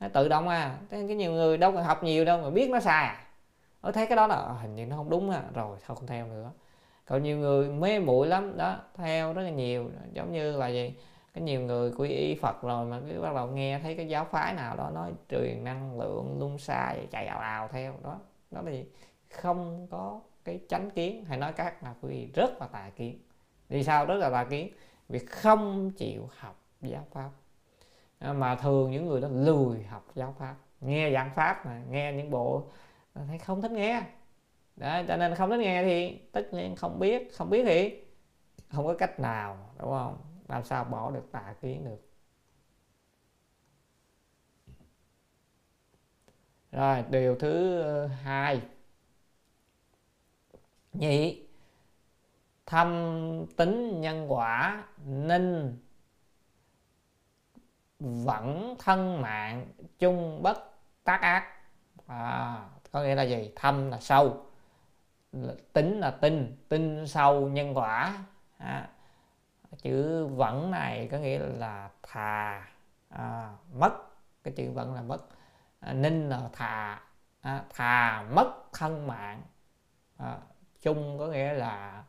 Nó 0.00 0.08
tự 0.08 0.28
động 0.28 0.48
à. 0.48 0.78
Cái 0.90 1.02
nhiều 1.02 1.32
người 1.32 1.56
đâu 1.56 1.72
cần 1.72 1.84
học 1.84 2.04
nhiều 2.04 2.24
đâu 2.24 2.42
mà 2.42 2.50
biết 2.50 2.70
nó 2.70 2.80
sai 2.80 3.04
à. 3.06 3.24
Ở 3.80 3.92
thấy 3.92 4.06
cái 4.06 4.16
đó 4.16 4.26
là 4.26 4.34
ờ, 4.34 4.52
hình 4.52 4.74
như 4.74 4.86
nó 4.86 4.96
không 4.96 5.10
đúng 5.10 5.30
à 5.30 5.42
rồi 5.54 5.78
thôi 5.86 5.96
không 5.96 6.06
theo 6.06 6.26
nữa. 6.26 6.50
Còn 7.06 7.22
nhiều 7.22 7.38
người 7.38 7.68
mê 7.68 7.98
muội 7.98 8.26
lắm 8.26 8.56
đó 8.56 8.76
theo 8.94 9.32
rất 9.32 9.42
là 9.42 9.50
nhiều. 9.50 9.90
Giống 10.12 10.32
như 10.32 10.56
là 10.56 10.68
gì? 10.68 10.94
Có 11.34 11.40
nhiều 11.40 11.60
người 11.60 11.92
quy 11.96 12.08
y 12.08 12.34
Phật 12.34 12.62
rồi 12.62 12.86
mà 12.86 13.00
cứ 13.08 13.20
bắt 13.20 13.34
đầu 13.34 13.46
nghe 13.46 13.78
thấy 13.78 13.96
cái 13.96 14.08
giáo 14.08 14.24
phái 14.24 14.54
nào 14.54 14.76
đó 14.76 14.90
nói 14.90 15.12
truyền 15.28 15.64
năng 15.64 16.00
lượng 16.00 16.36
lung 16.38 16.58
xa 16.58 16.94
chạy 17.10 17.26
ào 17.26 17.38
ào 17.38 17.68
theo 17.68 17.94
đó. 18.02 18.18
Đó 18.50 18.62
thì 18.66 18.84
không 19.30 19.86
có 19.90 20.20
cái 20.44 20.60
chánh 20.68 20.90
kiến 20.90 21.24
hay 21.24 21.38
nói 21.38 21.52
các 21.52 21.82
là 21.82 21.94
quý 22.00 22.08
vị 22.08 22.30
rất 22.34 22.60
là 22.60 22.66
tà 22.66 22.90
kiến. 22.96 23.18
Vì 23.68 23.84
sao 23.84 24.06
rất 24.06 24.14
là 24.14 24.30
tà 24.30 24.44
kiến? 24.44 24.72
Vì 25.08 25.18
không 25.18 25.90
chịu 25.90 26.28
học 26.38 26.56
giáo 26.80 27.06
pháp. 27.12 27.30
À, 28.18 28.32
mà 28.32 28.54
thường 28.54 28.90
những 28.90 29.06
người 29.06 29.20
đó 29.20 29.28
lười 29.32 29.82
học 29.82 30.04
giáo 30.14 30.34
pháp. 30.38 30.54
Nghe 30.80 31.12
giảng 31.12 31.30
pháp 31.34 31.66
mà 31.66 31.82
nghe 31.90 32.12
những 32.12 32.30
bộ 32.30 32.62
à, 33.14 33.22
thấy 33.28 33.38
không 33.38 33.62
thích 33.62 33.70
nghe. 33.70 34.02
Đó, 34.76 35.02
cho 35.08 35.16
nên 35.16 35.34
không 35.34 35.50
thích 35.50 35.60
nghe 35.60 35.84
thì 35.84 36.18
tất 36.32 36.48
nhiên 36.52 36.76
không 36.76 36.98
biết. 36.98 37.36
Không 37.36 37.50
biết 37.50 37.64
thì 37.64 38.02
không 38.68 38.86
có 38.86 38.94
cách 38.98 39.20
nào 39.20 39.56
đúng 39.78 39.90
không? 39.90 40.16
Làm 40.48 40.64
sao 40.64 40.84
bỏ 40.84 41.10
được 41.10 41.32
tà 41.32 41.54
kiến 41.60 41.84
được 41.84 42.00
rồi 46.74 47.04
điều 47.10 47.36
thứ 47.36 47.80
ờ, 47.80 48.06
hai. 48.06 48.62
Nhị 50.92 51.46
thâm 52.66 53.46
tính 53.56 54.00
nhân 54.00 54.32
quả 54.32 54.84
nên 55.06 55.76
vẫn 57.98 58.76
thân 58.78 59.22
mạng 59.22 59.66
chung 59.98 60.42
bất 60.42 60.58
tác 61.04 61.20
ác. 61.20 61.44
À, 62.06 62.60
có 62.92 63.02
nghĩa 63.02 63.14
là 63.14 63.22
gì? 63.22 63.52
Thâm 63.56 63.90
là 63.90 64.00
sâu 64.00 64.46
tính 65.72 66.00
là 66.00 66.10
tin 66.10 66.56
tin 66.68 67.06
sâu 67.06 67.48
nhân 67.48 67.76
quả. 67.76 68.24
À, 68.58 68.88
chữ 69.84 70.26
vẫn 70.26 70.70
này 70.70 71.08
có 71.12 71.18
nghĩa 71.18 71.38
là 71.38 71.88
thà 72.02 72.66
à, 73.08 73.52
mất. 73.72 73.92
Cái 74.44 74.54
chữ 74.56 74.72
vẫn 74.72 74.94
là 74.94 75.02
mất. 75.02 75.18
À, 75.80 75.92
ninh 75.92 76.28
là 76.28 76.40
thà 76.52 77.00
à, 77.40 77.62
thà 77.74 78.24
mất 78.30 78.52
thân 78.72 79.06
mạng. 79.06 79.42
À, 80.18 80.36
chung 80.82 81.18
có 81.18 81.26
nghĩa 81.26 81.52
là 81.52 82.04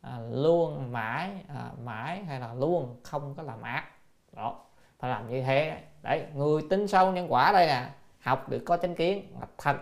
à, 0.00 0.18
luôn 0.30 0.92
mãi 0.92 1.30
à, 1.48 1.70
mãi 1.84 2.24
hay 2.24 2.40
là 2.40 2.54
luôn 2.54 3.00
không 3.02 3.34
có 3.34 3.42
làm 3.42 3.62
ác. 3.62 3.84
Đó 4.32 4.60
phải 4.98 5.10
làm 5.10 5.28
như 5.28 5.42
thế. 5.42 5.82
Đấy 6.02 6.26
người 6.34 6.62
tin 6.70 6.88
sâu 6.88 7.12
nhân 7.12 7.32
quả 7.32 7.52
đây 7.52 7.66
nè. 7.66 7.90
Học 8.20 8.48
được 8.48 8.62
có 8.66 8.76
chánh 8.76 8.94
kiến 8.94 9.36
là 9.40 9.46
thật. 9.58 9.76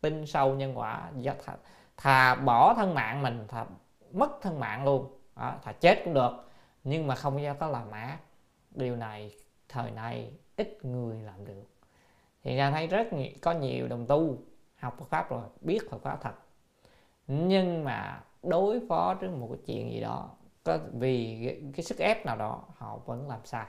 Tin 0.00 0.26
sâu 0.26 0.54
nhân 0.54 0.78
quả 0.78 1.10
do 1.16 1.32
thà, 1.44 1.52
thà 1.96 2.34
bỏ 2.34 2.74
thân 2.74 2.94
mạng 2.94 3.22
mình 3.22 3.46
thà 3.48 3.64
mất 4.12 4.30
thân 4.42 4.60
mạng 4.60 4.84
luôn. 4.84 5.18
Đó, 5.36 5.54
thà 5.62 5.72
chết 5.72 6.02
cũng 6.04 6.14
được 6.14 6.45
nhưng 6.86 7.06
mà 7.06 7.14
không 7.14 7.42
do 7.42 7.54
có 7.54 7.68
làm 7.68 7.90
ác. 7.90 8.18
Điều 8.70 8.96
này 8.96 9.34
thời 9.68 9.90
nay 9.90 10.32
ít 10.56 10.78
người 10.82 11.22
làm 11.22 11.44
được. 11.44 11.64
Thì 12.42 12.56
ra 12.56 12.70
thấy 12.70 12.86
rất 12.86 13.12
nhiều, 13.12 13.30
có 13.42 13.52
nhiều 13.52 13.88
đồng 13.88 14.06
tu 14.06 14.38
học 14.76 14.94
Phật 14.98 15.04
pháp 15.08 15.30
rồi 15.30 15.42
biết 15.60 15.90
Phật 15.90 15.98
pháp 16.02 16.18
thật. 16.22 16.34
Nhưng 17.26 17.84
mà 17.84 18.24
đối 18.42 18.80
phó 18.88 19.14
trước 19.14 19.30
một 19.30 19.48
cái 19.50 19.58
chuyện 19.66 19.92
gì 19.92 20.00
đó 20.00 20.30
có 20.64 20.78
vì 20.92 21.42
cái, 21.46 21.72
cái 21.76 21.84
sức 21.84 21.98
ép 21.98 22.26
nào 22.26 22.36
đó 22.36 22.64
họ 22.76 22.96
vẫn 22.96 23.28
làm 23.28 23.40
sai. 23.44 23.66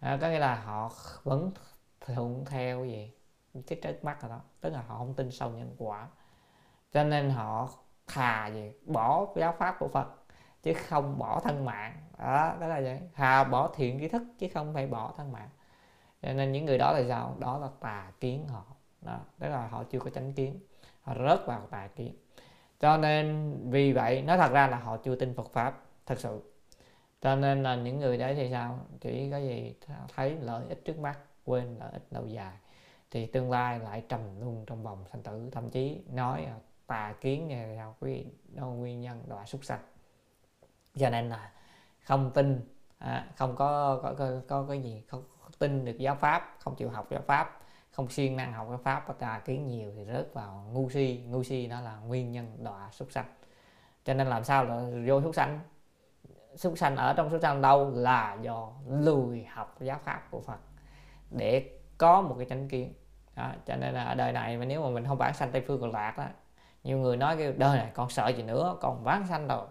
À, 0.00 0.18
có 0.20 0.28
nghĩa 0.28 0.38
là 0.38 0.54
họ 0.54 0.90
vẫn 1.22 1.50
thuận 2.00 2.44
theo 2.44 2.84
gì 2.84 3.12
cái 3.66 3.78
trước 3.82 4.04
mắt 4.04 4.22
rồi 4.22 4.30
đó. 4.30 4.40
Tức 4.60 4.70
là 4.70 4.82
họ 4.82 4.98
không 4.98 5.14
tin 5.14 5.30
sâu 5.30 5.50
nhân 5.50 5.74
quả. 5.78 6.08
Cho 6.92 7.04
nên 7.04 7.30
họ 7.30 7.68
thà 8.06 8.46
gì 8.46 8.72
bỏ 8.86 9.26
giáo 9.36 9.54
pháp 9.58 9.76
của 9.78 9.88
Phật 9.88 10.08
chứ 10.62 10.72
không 10.74 11.18
bỏ 11.18 11.40
thân 11.40 11.64
mạng. 11.64 11.96
Đó 12.18 12.56
đó 12.60 12.66
là 12.66 12.80
vậy. 12.80 13.00
Hà, 13.14 13.44
bỏ 13.44 13.72
thiện 13.74 14.00
kiến 14.00 14.10
thức 14.10 14.22
chứ 14.38 14.48
không 14.54 14.74
phải 14.74 14.86
bỏ 14.86 15.14
thân 15.16 15.32
mạng. 15.32 15.48
Cho 16.22 16.32
nên 16.32 16.52
những 16.52 16.64
người 16.64 16.78
đó 16.78 16.92
là 16.92 17.04
sao? 17.08 17.36
Đó 17.38 17.58
là 17.58 17.68
tà 17.80 18.12
kiến 18.20 18.48
họ. 18.48 18.64
Đó 19.00 19.18
đó 19.38 19.48
là 19.48 19.66
họ 19.66 19.84
chưa 19.84 20.00
có 20.00 20.10
chánh 20.10 20.32
kiến. 20.32 20.60
Họ 21.02 21.14
rớt 21.14 21.46
vào 21.46 21.66
tà 21.70 21.88
kiến. 21.96 22.16
Cho 22.80 22.96
nên 22.96 23.56
vì 23.70 23.92
vậy, 23.92 24.22
nói 24.22 24.36
thật 24.38 24.52
ra 24.52 24.66
là 24.66 24.78
họ 24.78 24.96
chưa 24.96 25.16
tin 25.16 25.34
Phật 25.34 25.50
pháp, 25.52 25.82
thật 26.06 26.20
sự. 26.20 26.52
Cho 27.20 27.36
nên 27.36 27.62
là 27.62 27.76
những 27.76 27.98
người 27.98 28.18
đấy 28.18 28.34
thì 28.34 28.50
sao? 28.50 28.78
Chỉ 29.00 29.30
có 29.30 29.36
gì? 29.36 29.74
Thấy 30.16 30.36
lợi 30.40 30.64
ích 30.68 30.84
trước 30.84 30.98
mắt, 30.98 31.18
quên 31.44 31.76
lợi 31.80 31.92
ích 31.92 32.02
lâu 32.10 32.26
dài. 32.26 32.52
Thì 33.10 33.26
tương 33.26 33.50
lai 33.50 33.78
lại 33.78 34.04
trầm 34.08 34.20
luôn 34.40 34.64
trong 34.66 34.82
vòng 34.82 35.04
sanh 35.12 35.22
tử. 35.22 35.48
Thậm 35.52 35.70
chí 35.70 36.00
nói 36.10 36.46
tà 36.86 37.14
kiến 37.20 37.48
như 37.48 37.74
là 37.76 37.92
quý 38.00 38.14
vị, 38.14 38.26
đó 38.54 38.66
nguyên 38.66 39.00
nhân 39.00 39.24
đọa 39.28 39.46
súc 39.46 39.64
sanh 39.64 39.80
cho 40.96 41.10
nên 41.10 41.28
là 41.28 41.50
không 42.04 42.30
tin 42.34 42.74
à, 42.98 43.26
không 43.36 43.56
có 43.56 44.00
có, 44.02 44.14
có 44.18 44.30
có 44.48 44.66
cái 44.68 44.82
gì 44.82 45.04
không, 45.08 45.22
tin 45.58 45.84
được 45.84 45.98
giáo 45.98 46.14
pháp 46.14 46.56
không 46.58 46.74
chịu 46.76 46.90
học 46.90 47.06
giáo 47.10 47.22
pháp 47.26 47.60
không 47.90 48.08
siêng 48.08 48.36
năng 48.36 48.52
học 48.52 48.66
giáo 48.68 48.78
pháp 48.78 49.08
và 49.08 49.14
tà 49.18 49.40
kiến 49.44 49.66
nhiều 49.66 49.92
thì 49.96 50.04
rớt 50.04 50.34
vào 50.34 50.70
ngu 50.72 50.90
si. 50.90 51.24
Ngu 51.26 51.42
si 51.42 51.66
nó 51.66 51.80
là 51.80 51.96
nguyên 51.96 52.32
nhân 52.32 52.64
đọa 52.64 52.88
súc 52.92 53.12
sanh. 53.12 53.26
Cho 54.04 54.14
nên 54.14 54.26
làm 54.26 54.44
sao 54.44 54.64
là 54.64 54.82
vô 55.06 55.22
súc 55.22 55.34
sanh? 55.34 55.60
Súc 56.56 56.78
sanh 56.78 56.96
ở 56.96 57.14
trong 57.16 57.30
súc 57.30 57.40
sanh 57.42 57.62
đâu 57.62 57.90
là 57.90 58.36
do 58.40 58.72
lùi 58.88 59.44
học 59.44 59.76
giáo 59.80 59.98
pháp 60.04 60.22
của 60.30 60.40
phật 60.40 60.58
để 61.30 61.78
có 61.98 62.20
một 62.20 62.34
cái 62.38 62.46
chánh 62.50 62.68
kiến. 62.68 62.94
Đó, 63.36 63.52
cho 63.66 63.76
nên 63.76 63.94
là 63.94 64.04
ở 64.04 64.14
đời 64.14 64.32
này 64.32 64.56
mà 64.56 64.64
nếu 64.64 64.82
mà 64.82 64.90
mình 64.90 65.06
không 65.06 65.18
vãng 65.18 65.34
sanh 65.34 65.52
tây 65.52 65.64
phương 65.66 65.80
cực 65.80 65.94
lạc 65.94 66.18
đó 66.18 66.24
nhiều 66.84 66.98
người 66.98 67.16
nói 67.16 67.36
cái 67.36 67.52
đời 67.52 67.78
này 67.78 67.90
con 67.94 68.10
sợ 68.10 68.28
gì 68.28 68.42
nữa 68.42 68.76
con 68.80 69.04
vãng 69.04 69.26
sanh 69.26 69.48
rồi 69.48 69.66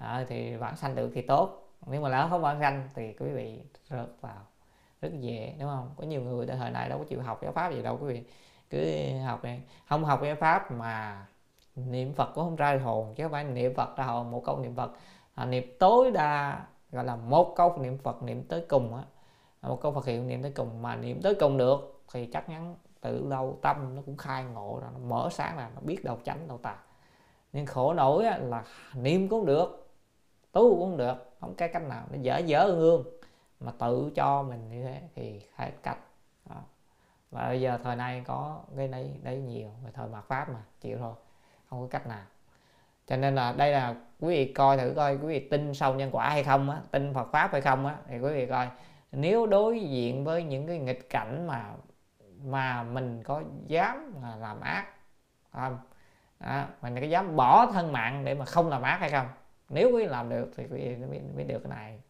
à, 0.00 0.24
thì 0.28 0.56
vãng 0.56 0.76
sanh 0.76 0.94
được 0.94 1.10
thì 1.14 1.22
tốt. 1.22 1.68
Nếu 1.86 2.00
mà 2.00 2.08
lỡ 2.08 2.26
không 2.30 2.42
vãng 2.42 2.60
sanh 2.60 2.88
thì 2.94 3.12
quý 3.12 3.30
vị 3.30 3.62
rớt 3.90 4.08
vào. 4.20 4.46
Rất 5.00 5.10
dễ 5.20 5.54
đúng 5.60 5.68
không? 5.68 5.90
Có 5.96 6.04
nhiều 6.04 6.22
người 6.22 6.46
thời 6.46 6.70
này 6.70 6.88
đâu 6.88 6.98
có 6.98 7.04
chịu 7.04 7.22
học 7.22 7.38
giáo 7.42 7.52
pháp 7.52 7.72
gì 7.72 7.82
đâu 7.82 7.98
quý 8.00 8.06
vị 8.14 8.24
cứ 8.70 9.10
học 9.26 9.44
này 9.44 9.62
không 9.88 10.04
học 10.04 10.20
giáo 10.22 10.36
pháp 10.36 10.72
mà 10.72 11.26
niệm 11.76 12.14
phật 12.14 12.30
cũng 12.34 12.44
không 12.44 12.56
ra 12.56 12.78
hồn 12.84 13.14
chứ 13.16 13.24
không 13.24 13.32
phải 13.32 13.44
niệm 13.44 13.74
phật 13.74 13.96
ra 13.96 14.04
hồn 14.04 14.30
một 14.30 14.42
câu 14.44 14.58
niệm 14.58 14.74
phật. 14.74 14.90
À, 15.34 15.44
niệm 15.44 15.76
tối 15.78 16.10
đa 16.10 16.66
gọi 16.92 17.04
là 17.04 17.16
một 17.16 17.54
câu 17.56 17.78
niệm 17.78 17.98
phật 17.98 18.22
niệm 18.22 18.42
tới 18.48 18.64
cùng 18.68 18.96
á. 18.96 19.02
Một 19.62 19.80
câu 19.82 19.92
phật 19.92 20.06
hiệu 20.06 20.24
niệm 20.24 20.42
tới 20.42 20.52
cùng 20.52 20.82
mà 20.82 20.96
niệm 20.96 21.22
tới 21.22 21.34
cùng 21.34 21.58
được 21.58 22.02
thì 22.12 22.26
chắc 22.26 22.46
chắn 22.48 22.76
từ 23.00 23.26
lâu 23.28 23.58
tâm 23.62 23.96
nó 23.96 24.02
cũng 24.06 24.16
khai 24.16 24.44
ngộ 24.44 24.78
rồi 24.82 24.90
nó 24.92 24.98
mở 24.98 25.28
sáng 25.32 25.58
là 25.58 25.70
nó 25.74 25.80
biết 25.80 26.04
đâu 26.04 26.18
tránh 26.24 26.48
đâu 26.48 26.58
tà. 26.58 26.76
Nhưng 27.52 27.66
khổ 27.66 27.94
nổi 27.94 28.24
là 28.24 28.64
niệm 28.94 29.28
cũng 29.28 29.46
được 29.46 29.79
tú 30.52 30.76
cũng 30.78 30.96
được. 30.96 31.14
Không 31.40 31.54
cái 31.54 31.68
cách 31.68 31.82
nào. 31.82 32.06
Nó 32.10 32.18
dở 32.20 32.38
dở 32.38 32.64
ương 32.64 33.04
mà 33.60 33.72
tự 33.78 34.12
cho 34.14 34.42
mình 34.42 34.68
như 34.68 34.84
thế 34.84 35.00
thì 35.14 35.40
phải 35.56 35.72
cách. 35.82 35.98
Đó. 36.50 36.56
và 37.30 37.48
bây 37.48 37.60
giờ 37.60 37.78
thời 37.84 37.96
nay 37.96 38.22
có 38.26 38.60
cái 38.76 38.88
đấy 38.88 39.10
đấy 39.22 39.36
nhiều. 39.36 39.70
Về 39.84 39.90
thời 39.94 40.08
mạt 40.08 40.24
pháp 40.24 40.48
mà 40.48 40.62
chịu 40.80 40.98
thôi. 40.98 41.14
Không 41.70 41.80
có 41.80 41.86
cách 41.90 42.06
nào. 42.06 42.24
Cho 43.06 43.16
nên 43.16 43.34
là 43.34 43.52
đây 43.52 43.72
là 43.72 43.94
quý 44.20 44.28
vị 44.28 44.52
coi 44.52 44.78
thử 44.78 44.92
coi 44.96 45.16
quý 45.16 45.26
vị 45.26 45.48
tin 45.48 45.74
sâu 45.74 45.94
nhân 45.94 46.10
quả 46.12 46.28
hay 46.30 46.44
không 46.44 46.70
á 46.70 46.80
tin 46.90 47.14
Phật 47.14 47.28
pháp 47.32 47.52
hay 47.52 47.60
không 47.60 47.86
á 47.86 47.96
thì 48.08 48.18
quý 48.18 48.32
vị 48.32 48.46
coi. 48.46 48.68
Nếu 49.12 49.46
đối 49.46 49.80
diện 49.80 50.24
với 50.24 50.42
những 50.42 50.66
cái 50.66 50.78
nghịch 50.78 51.10
cảnh 51.10 51.46
mà 51.46 51.72
mà 52.44 52.82
mình 52.82 53.22
có 53.22 53.42
dám 53.66 54.14
là 54.22 54.36
làm 54.36 54.60
ác 54.60 54.86
không? 55.52 55.78
À, 56.38 56.68
mình 56.82 57.00
có 57.00 57.06
dám 57.06 57.36
bỏ 57.36 57.66
thân 57.72 57.92
mạng 57.92 58.24
để 58.24 58.34
mà 58.34 58.44
không 58.44 58.68
làm 58.68 58.82
ác 58.82 58.96
hay 59.00 59.10
không? 59.10 59.26
Nếu 59.70 59.90
quý 59.94 60.04
làm 60.04 60.28
được 60.28 60.50
thì 60.56 60.66
quý 60.70 60.96
mới, 60.96 61.20
mới 61.34 61.44
được 61.44 61.58
cái 61.58 61.70
này. 61.70 62.00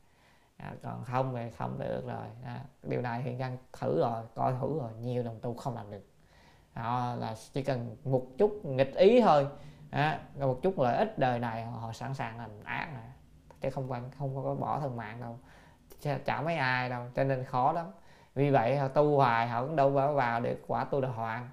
À, 0.57 0.73
còn 0.83 1.05
không 1.05 1.35
thì 1.35 1.51
không 1.59 1.79
được 1.79 2.03
rồi. 2.07 2.27
À, 2.45 2.61
điều 2.83 3.01
này 3.01 3.23
hiện 3.23 3.39
đang 3.39 3.57
thử 3.73 4.01
rồi 4.01 4.23
coi 4.35 4.53
thử 4.61 4.79
rồi 4.79 4.91
nhiều 5.01 5.23
đồng 5.23 5.41
tu 5.41 5.55
không 5.55 5.75
làm 5.75 5.91
được. 5.91 6.03
Họ 6.75 7.15
là 7.15 7.35
chỉ 7.53 7.63
cần 7.63 7.97
một 8.05 8.27
chút 8.39 8.65
nghịch 8.65 8.95
ý 8.97 9.21
thôi. 9.21 9.47
À, 9.91 10.21
một 10.39 10.59
chút 10.63 10.79
lợi 10.79 10.97
ích 10.97 11.19
đời 11.19 11.39
này 11.39 11.65
họ 11.65 11.93
sẵn 11.93 12.15
sàng 12.15 12.39
làm 12.39 12.51
ác 12.65 12.89
này 12.95 13.05
chứ 13.61 13.71
không 13.71 13.91
quan 13.91 14.11
không 14.19 14.45
có 14.45 14.55
bỏ 14.55 14.81
thân 14.81 14.97
mạng 14.97 15.21
đâu. 15.21 15.39
Chả 16.25 16.41
mấy 16.41 16.57
ai 16.57 16.89
đâu 16.91 17.05
cho 17.15 17.25
nên 17.25 17.45
khó 17.45 17.73
lắm. 17.73 17.87
Vì 18.35 18.51
vậy 18.51 18.77
họ 18.77 18.89
tu 18.89 19.17
hoài 19.17 19.49
họ 19.49 19.63
cũng 19.63 19.77
đâu 19.77 19.91
vào 19.91 20.15
vào 20.15 20.41
được 20.41 20.59
quả 20.67 20.85
tu 20.85 21.01
đà 21.01 21.09
hoàng. 21.09 21.49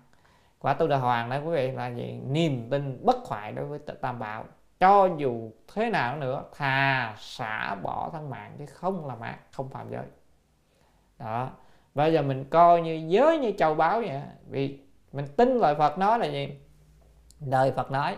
Quả 0.59 0.73
tu 0.73 0.88
đà 0.88 0.97
hoàng 0.97 1.29
đó 1.29 1.38
quý 1.38 1.51
vị 1.51 1.71
là 1.71 1.88
gì? 1.88 2.21
Niềm 2.27 2.69
tin 2.69 3.05
bất 3.05 3.15
hoại 3.27 3.51
đối 3.51 3.65
với 3.65 3.79
tam 4.01 4.19
bảo 4.19 4.45
cho 4.80 5.10
dù 5.18 5.52
thế 5.74 5.90
nào 5.90 6.18
nữa 6.18 6.44
thà 6.56 7.16
xả 7.20 7.76
bỏ 7.76 8.10
thân 8.14 8.30
mạng 8.30 8.56
chứ 8.60 8.66
không 8.66 9.08
làm 9.08 9.20
ác 9.20 9.40
không 9.52 9.70
phạm 9.70 9.90
giới. 9.91 10.06
Đó. 11.20 11.49
Bây 11.95 12.14
giờ 12.14 12.22
mình 12.22 12.45
coi 12.49 12.82
như 12.82 13.08
giới 13.08 13.38
như 13.38 13.52
châu 13.58 13.76
báu 13.76 14.02
vậy 14.02 14.22
vì 14.49 14.80
mình 15.12 15.28
tin 15.38 15.58
lời 15.58 15.76
Phật 15.76 15.98
nói 15.98 16.20
là 16.20 16.26
gì? 16.26 16.60
Đời 17.40 17.72
Phật 17.72 17.91
nói 17.91 18.18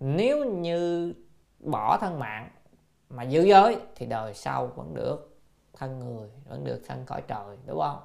nếu 0.00 0.44
như 0.44 1.12
bỏ 1.58 1.98
thân 1.98 2.18
mạng 2.18 2.50
mà 3.08 3.22
giữ 3.22 3.42
giới 3.42 3.76
thì 3.96 4.06
đời 4.06 4.34
sau 4.34 4.66
vẫn 4.66 4.94
được 4.94 5.38
thân 5.72 6.00
người 6.00 6.28
vẫn 6.48 6.64
được 6.64 6.82
thân 6.86 7.04
cõi 7.06 7.22
trời 7.28 7.58
đúng 7.66 7.80
không? 7.80 8.00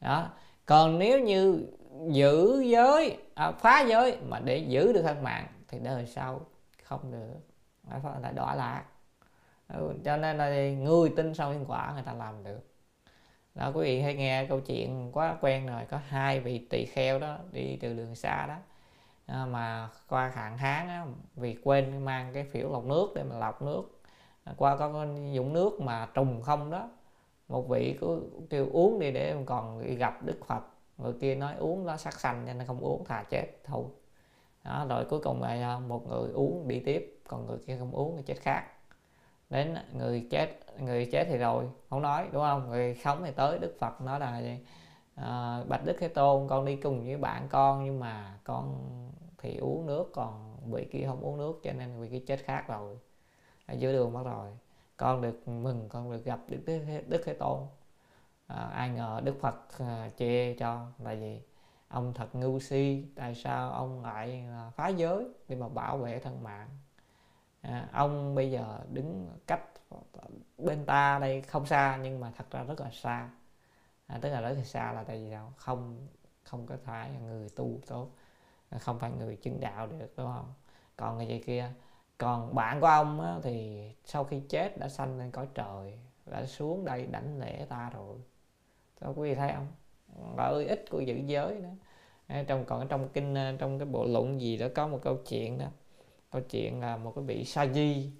Đó. 0.00 0.28
Còn 0.66 0.98
nếu 0.98 1.20
như 1.20 1.66
giữ 2.08 2.60
giới 2.60 3.18
à, 3.34 3.52
phá 3.52 3.80
giới 3.80 4.18
mà 4.28 4.40
để 4.40 4.58
giữ 4.58 4.92
được 4.92 5.02
thân 5.02 5.22
mạng 5.22 5.46
thì 5.68 5.78
đời 5.78 6.06
sau 6.06 6.40
không 6.86 7.12
được. 7.12 7.40
Là 8.22 8.32
đọa 8.32 8.54
lạc. 8.54 8.84
Ừ, 9.68 9.94
cho 10.04 10.16
nên 10.16 10.36
là 10.36 10.70
người 10.70 11.12
tin 11.16 11.34
sau 11.34 11.52
nhân 11.52 11.64
quả 11.68 11.92
người 11.92 12.02
ta 12.02 12.12
làm 12.12 12.44
được. 12.44 12.60
Đó 13.54 13.72
quý 13.74 13.82
vị 13.84 14.00
hay 14.00 14.14
nghe 14.14 14.46
câu 14.46 14.60
chuyện 14.60 15.10
quá 15.12 15.36
quen 15.40 15.66
rồi 15.66 15.82
có 15.90 16.00
hai 16.08 16.40
vị 16.40 16.66
tỳ 16.70 16.86
kheo 16.86 17.18
đó 17.18 17.38
đi 17.52 17.76
từ 17.76 17.94
đường 17.94 18.14
xa 18.14 18.46
đó 18.46 18.56
à, 19.26 19.46
mà 19.46 19.88
qua 20.08 20.28
hạn 20.34 20.58
hán 20.58 20.88
á, 20.88 21.06
vì 21.34 21.56
quên 21.64 22.04
mang 22.04 22.30
cái 22.34 22.44
phiểu 22.44 22.72
lọc 22.72 22.84
nước 22.84 23.12
để 23.14 23.22
mà 23.24 23.38
lọc 23.38 23.62
nước. 23.62 23.82
À, 24.44 24.54
qua 24.56 24.76
có 24.76 24.92
cái 24.92 25.32
dũng 25.36 25.52
nước 25.52 25.80
mà 25.80 26.08
trùng 26.14 26.42
không 26.42 26.70
đó 26.70 26.88
một 27.48 27.68
vị 27.68 27.98
cứ 28.00 28.22
kêu 28.50 28.68
uống 28.72 28.98
đi 29.00 29.10
để 29.10 29.36
còn 29.46 29.96
gặp 29.96 30.22
đức 30.22 30.40
phật. 30.46 30.62
Người 30.98 31.12
kia 31.20 31.34
nói 31.34 31.54
uống 31.58 31.86
nó 31.86 31.96
sắc 31.96 32.20
xanh 32.20 32.44
cho 32.46 32.52
nên 32.52 32.66
không 32.66 32.80
uống 32.80 33.04
thà 33.04 33.24
chết 33.30 33.46
thôi 33.64 33.84
đó, 34.66 34.86
rồi 34.88 35.04
cuối 35.04 35.20
cùng 35.20 35.42
là 35.42 35.48
à, 35.48 35.78
một 35.78 36.08
người 36.08 36.30
uống 36.32 36.68
đi 36.68 36.80
tiếp 36.80 37.20
còn 37.28 37.46
người 37.46 37.58
kia 37.66 37.76
không 37.78 37.92
uống 37.92 38.16
thì 38.16 38.22
chết 38.22 38.40
khác. 38.40 38.64
Đến 39.50 39.74
người 39.92 40.26
chết 40.30 40.48
người 40.78 41.08
chết 41.12 41.26
thì 41.30 41.38
rồi 41.38 41.64
không 41.90 42.02
nói 42.02 42.28
đúng 42.32 42.42
không? 42.42 42.70
Người 42.70 42.94
sống 43.04 43.22
thì 43.24 43.30
tới 43.32 43.58
đức 43.58 43.76
phật 43.80 44.00
nói 44.00 44.20
là 44.20 44.42
gì 44.42 44.58
à, 45.14 45.60
bạch 45.68 45.84
đức 45.84 45.96
thế 46.00 46.08
tôn 46.08 46.48
con 46.48 46.64
đi 46.64 46.76
cùng 46.76 47.06
với 47.06 47.16
bạn 47.16 47.48
con 47.50 47.84
nhưng 47.84 48.00
mà 48.00 48.38
con 48.44 48.74
thì 49.38 49.56
uống 49.56 49.86
nước 49.86 50.10
còn 50.14 50.56
vị 50.70 50.88
kia 50.92 51.04
không 51.06 51.20
uống 51.20 51.38
nước 51.38 51.60
cho 51.62 51.72
nên 51.72 52.00
vị 52.00 52.08
kia 52.08 52.24
chết 52.26 52.40
khác 52.44 52.64
rồi. 52.68 52.98
Ở 53.66 53.74
giữa 53.74 53.92
đường 53.92 54.12
mất 54.12 54.22
rồi. 54.24 54.50
Con 54.96 55.22
được 55.22 55.48
mừng 55.48 55.88
con 55.88 56.12
được 56.12 56.24
gặp 56.24 56.40
đức 56.48 56.58
đức, 56.66 56.80
đức 57.06 57.22
thế 57.24 57.32
tôn. 57.34 57.58
À, 58.46 58.70
ai 58.74 58.88
ngờ 58.88 59.20
đức 59.24 59.34
phật 59.40 59.78
à, 59.78 60.10
chê 60.18 60.54
cho 60.54 60.86
là 60.98 61.12
gì? 61.12 61.40
Ông 61.88 62.14
thật 62.14 62.34
ngu 62.34 62.60
si 62.60 63.04
tại 63.16 63.34
sao 63.34 63.72
ông 63.72 64.02
lại 64.02 64.44
à, 64.50 64.70
phá 64.76 64.88
giới 64.88 65.28
để 65.48 65.56
mà 65.56 65.68
bảo 65.68 65.98
vệ 65.98 66.18
thân 66.18 66.42
mạng? 66.42 66.68
À, 67.60 67.88
ông 67.92 68.34
bây 68.34 68.50
giờ 68.50 68.80
đứng 68.92 69.28
cách 69.46 69.62
bên 70.58 70.86
ta 70.86 71.18
đây 71.18 71.42
không 71.42 71.66
xa 71.66 71.98
nhưng 72.02 72.20
mà 72.20 72.32
thật 72.36 72.50
ra 72.50 72.62
rất 72.64 72.80
là 72.80 72.90
xa. 72.92 73.30
À, 74.06 74.18
tức 74.22 74.30
là 74.30 74.40
rất 74.40 74.52
là 74.58 74.64
xa 74.64 74.92
là 74.92 75.04
tại 75.04 75.18
vì 75.24 75.30
sao? 75.30 75.52
Không 75.56 76.08
không 76.42 76.66
có 76.66 76.76
phải 76.84 77.10
là 77.12 77.18
người 77.20 77.48
tu 77.56 77.80
tốt 77.86 78.10
à, 78.70 78.78
không 78.78 78.98
phải 78.98 79.10
người 79.10 79.36
chứng 79.36 79.60
đạo 79.60 79.86
được 79.86 80.14
đúng 80.16 80.26
không? 80.26 80.54
Còn 80.96 81.16
người 81.16 81.26
gì 81.26 81.42
kia? 81.46 81.72
Còn 82.18 82.54
bạn 82.54 82.80
của 82.80 82.86
ông 82.86 83.20
á, 83.20 83.36
thì 83.42 83.82
sau 84.04 84.24
khi 84.24 84.40
chết 84.48 84.78
đã 84.78 84.88
sanh 84.88 85.18
lên 85.18 85.30
cõi 85.30 85.48
trời 85.54 85.98
đã 86.26 86.46
xuống 86.46 86.84
đây 86.84 87.06
đảnh 87.06 87.38
lễ 87.38 87.66
ta 87.68 87.90
rồi. 87.90 88.18
Sao 89.00 89.14
quý 89.16 89.28
vị 89.30 89.34
thấy 89.34 89.52
không? 89.54 89.66
Ơi 90.36 90.66
ít 90.66 90.84
của 90.90 91.00
giữ 91.00 91.16
giới 91.26 91.60
đó 91.60 91.68
trong 92.46 92.64
còn 92.64 92.88
trong 92.88 93.08
kinh 93.08 93.34
ờ, 93.34 93.56
trong 93.58 93.78
cái 93.78 93.86
bộ 93.86 94.04
luận 94.04 94.40
gì 94.40 94.56
đó 94.56 94.66
có 94.74 94.88
một 94.88 94.98
câu 95.02 95.16
chuyện 95.28 95.58
đó. 95.58 95.66
Câu 96.30 96.42
chuyện 96.42 96.80
là 96.80 96.96
một 96.96 97.12
cái 97.14 97.24
vị 97.24 97.44
sa 97.44 97.66
di 97.66 98.12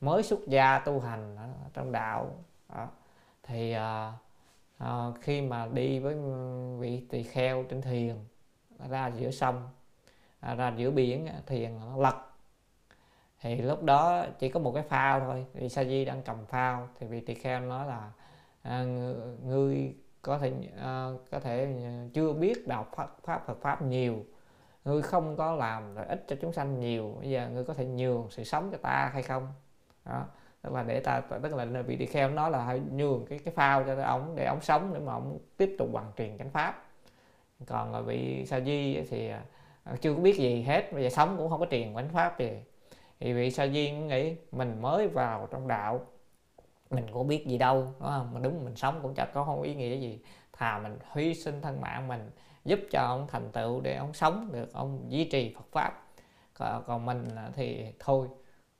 mới 0.00 0.22
xuất 0.22 0.46
gia 0.46 0.78
tu 0.78 1.00
hành 1.00 1.36
đó, 1.36 1.46
trong 1.74 1.92
đạo. 1.92 2.44
Đó. 2.68 2.88
thì 3.42 3.72
à, 3.72 4.12
à, 4.78 5.06
khi 5.20 5.40
mà 5.40 5.66
đi 5.66 5.98
với 5.98 6.16
vị 6.78 7.06
tỳ 7.10 7.22
kheo 7.22 7.64
trên 7.68 7.82
thuyền 7.82 8.24
ra 8.88 9.10
giữa 9.16 9.30
sông 9.30 9.68
à, 10.40 10.54
ra 10.54 10.74
giữa 10.76 10.90
biển 10.90 11.28
thuyền 11.46 11.80
nó 11.80 11.96
lật. 11.96 12.16
Thì 13.40 13.56
lúc 13.56 13.82
đó 13.82 14.26
chỉ 14.38 14.48
có 14.48 14.60
một 14.60 14.72
cái 14.74 14.82
phao 14.82 15.20
thôi 15.20 15.46
vị 15.54 15.68
sa 15.68 15.84
di 15.84 16.04
đang 16.04 16.22
cầm 16.22 16.46
phao. 16.46 16.88
Thì 17.00 17.06
vị 17.06 17.20
tỳ 17.20 17.34
kheo 17.34 17.60
nói 17.60 17.86
là 17.86 18.12
à, 18.62 18.84
ngươi 19.44 19.94
có 20.22 20.38
thể 20.38 20.48
uh, 20.50 21.30
có 21.30 21.40
thể 21.40 21.64
à, 21.84 22.04
chưa 22.14 22.32
biết 22.32 22.68
đạo 22.68 22.86
pháp, 22.96 23.16
pháp 23.24 23.46
Phật 23.46 23.58
pháp 23.60 23.82
nhiều. 23.82 24.24
Ngươi 24.84 25.02
không 25.02 25.36
có 25.36 25.52
làm 25.52 25.96
lợi 25.96 26.06
ích 26.06 26.24
cho 26.28 26.36
chúng 26.40 26.52
sanh 26.52 26.80
nhiều 26.80 27.16
bây 27.20 27.30
giờ 27.30 27.48
ngươi 27.48 27.64
có 27.64 27.74
thể 27.74 27.84
nhường 27.84 28.26
sự 28.30 28.44
sống 28.44 28.68
cho 28.72 28.78
ta 28.78 29.10
hay 29.12 29.22
không? 29.22 29.52
Đó 30.04 30.24
tức 30.62 30.72
là 30.72 30.82
để 30.82 31.00
ta 31.00 31.20
tức 31.20 31.54
là 31.54 31.82
vị 31.82 31.96
tỳ 31.96 32.06
kheo 32.06 32.30
nói 32.30 32.50
là 32.50 32.64
hãy 32.64 32.80
nhường 32.92 33.26
cái 33.26 33.38
cái 33.38 33.54
phao 33.54 33.84
cho 33.84 34.02
ông 34.02 34.36
để 34.36 34.44
ông 34.44 34.60
sống 34.60 34.94
để 34.94 35.00
mà 35.00 35.12
ông 35.12 35.38
tiếp 35.56 35.76
tục 35.78 35.88
hoàn 35.92 36.12
truyền 36.16 36.38
chánh 36.38 36.50
pháp. 36.50 36.84
Còn 37.66 37.92
là 37.92 38.00
vị 38.00 38.44
sa 38.46 38.60
di 38.60 39.02
thì 39.10 39.28
à, 39.28 39.42
chưa 40.00 40.14
có 40.14 40.20
biết 40.20 40.36
gì 40.38 40.62
hết 40.62 40.92
bây 40.92 41.02
giờ 41.02 41.08
sống 41.08 41.36
cũng 41.36 41.50
không 41.50 41.60
có 41.60 41.66
truyền 41.70 41.94
chánh 41.94 42.08
pháp 42.08 42.38
gì 42.38 42.50
thì 43.20 43.32
vị 43.32 43.50
sa 43.50 43.66
di 43.66 43.90
nghĩ 43.90 44.36
mình 44.52 44.82
mới 44.82 45.08
vào 45.08 45.48
trong 45.50 45.68
đạo 45.68 46.00
mình 46.90 47.06
có 47.12 47.22
biết 47.22 47.46
gì 47.46 47.58
đâu 47.58 47.82
đúng 48.00 48.08
không? 48.08 48.34
Mà 48.34 48.40
đúng 48.40 48.64
mình 48.64 48.76
sống 48.76 49.00
cũng 49.02 49.14
chắc 49.14 49.28
có 49.34 49.44
không 49.44 49.62
ý 49.62 49.74
nghĩa 49.74 49.96
gì. 49.96 50.20
Thà 50.52 50.78
mình 50.78 50.98
hy 51.14 51.34
sinh 51.34 51.62
thân 51.62 51.80
mạng 51.80 52.08
mình 52.08 52.30
giúp 52.64 52.80
cho 52.90 53.00
ông 53.00 53.26
thành 53.28 53.50
tựu 53.52 53.80
để 53.80 53.96
ông 53.96 54.14
sống 54.14 54.48
được 54.52 54.72
ông 54.72 55.04
duy 55.08 55.24
trì 55.24 55.54
Phật 55.54 55.66
pháp. 55.72 56.04
Còn, 56.54 56.84
còn 56.86 57.06
mình 57.06 57.28
thì 57.54 57.84
thôi 57.98 58.28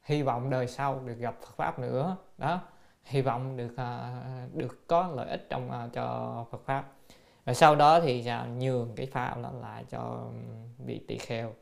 hy 0.02 0.22
vọng 0.22 0.50
đời 0.50 0.66
sau 0.66 1.00
được 1.00 1.18
gặp 1.18 1.36
Phật 1.40 1.56
pháp 1.56 1.78
nữa. 1.78 2.16
Đó 2.38 2.60
hy 3.04 3.22
vọng 3.22 3.56
được 3.56 3.76
à, 3.76 4.22
được 4.52 4.86
có 4.86 5.08
lợi 5.16 5.28
ích 5.30 5.46
trong 5.50 5.70
à, 5.70 5.88
cho 5.92 6.46
Phật 6.50 6.64
pháp. 6.64 6.92
Và 7.44 7.54
sau 7.54 7.76
đó 7.76 8.00
thì 8.00 8.26
à, 8.26 8.46
nhường 8.58 8.94
cái 8.96 9.06
phao 9.06 9.36
nó 9.36 9.50
lại 9.52 9.84
cho 9.90 10.30
vị 10.78 11.04
tỳ 11.08 11.18
kheo. 11.18 11.52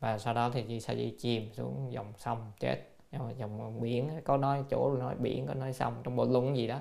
Và 0.00 0.18
sau 0.18 0.34
đó 0.34 0.50
thì 0.50 0.64
chị 0.68 0.80
sa 0.80 0.94
di 0.94 1.14
chìm 1.18 1.52
xuống 1.52 1.92
dòng 1.92 2.12
sông 2.16 2.52
chết 2.60 2.97
dòng 3.12 3.60
ờ, 3.60 3.80
biển 3.80 4.10
có 4.24 4.36
nói 4.36 4.64
chỗ 4.70 4.96
nói 4.96 5.14
biển 5.18 5.46
có 5.46 5.54
nói 5.54 5.72
sông. 5.72 5.94
Trong 6.04 6.16
bộ 6.16 6.24
luận 6.24 6.56
gì 6.56 6.66
đó 6.66 6.78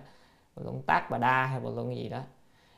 bộ 0.55 0.63
luận 0.63 0.81
tác 0.81 1.07
bà 1.09 1.17
đa 1.17 1.45
hay 1.45 1.59
bộ 1.59 1.71
luận 1.71 1.95
gì 1.95 2.09
đó. 2.09 2.21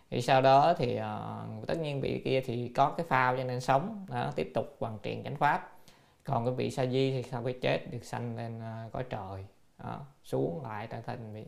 Thì 0.10 0.22
sau 0.22 0.42
đó 0.42 0.74
thì 0.78 1.00
uh, 1.00 1.68
tất 1.68 1.80
nhiên 1.80 2.02
vị 2.02 2.22
kia 2.26 2.42
thì 2.46 2.70
có 2.70 2.90
cái 2.90 3.06
phao 3.06 3.38
cho 3.38 3.44
nên 3.44 3.62
sống 3.62 4.06
đó, 4.10 4.32
tiếp 4.36 4.52
tục 4.54 4.76
hoàn 4.80 4.98
triện 5.04 5.24
chánh 5.24 5.36
pháp. 5.36 5.78
Còn 6.24 6.46
cái 6.46 6.54
vị 6.54 6.72
sa 6.72 6.86
di 6.86 7.12
thì 7.12 7.24
sau 7.24 7.44
khi 7.44 7.54
chết 7.62 7.92
được 7.92 8.04
sanh 8.04 8.38
lên 8.38 8.58
uh, 8.58 8.92
cõi 8.92 9.04
trời 9.10 9.46
đó, 9.84 10.00
xuống 10.24 10.64
lại 10.64 10.88
trở 10.88 11.02
thành 11.02 11.34
vị 11.34 11.46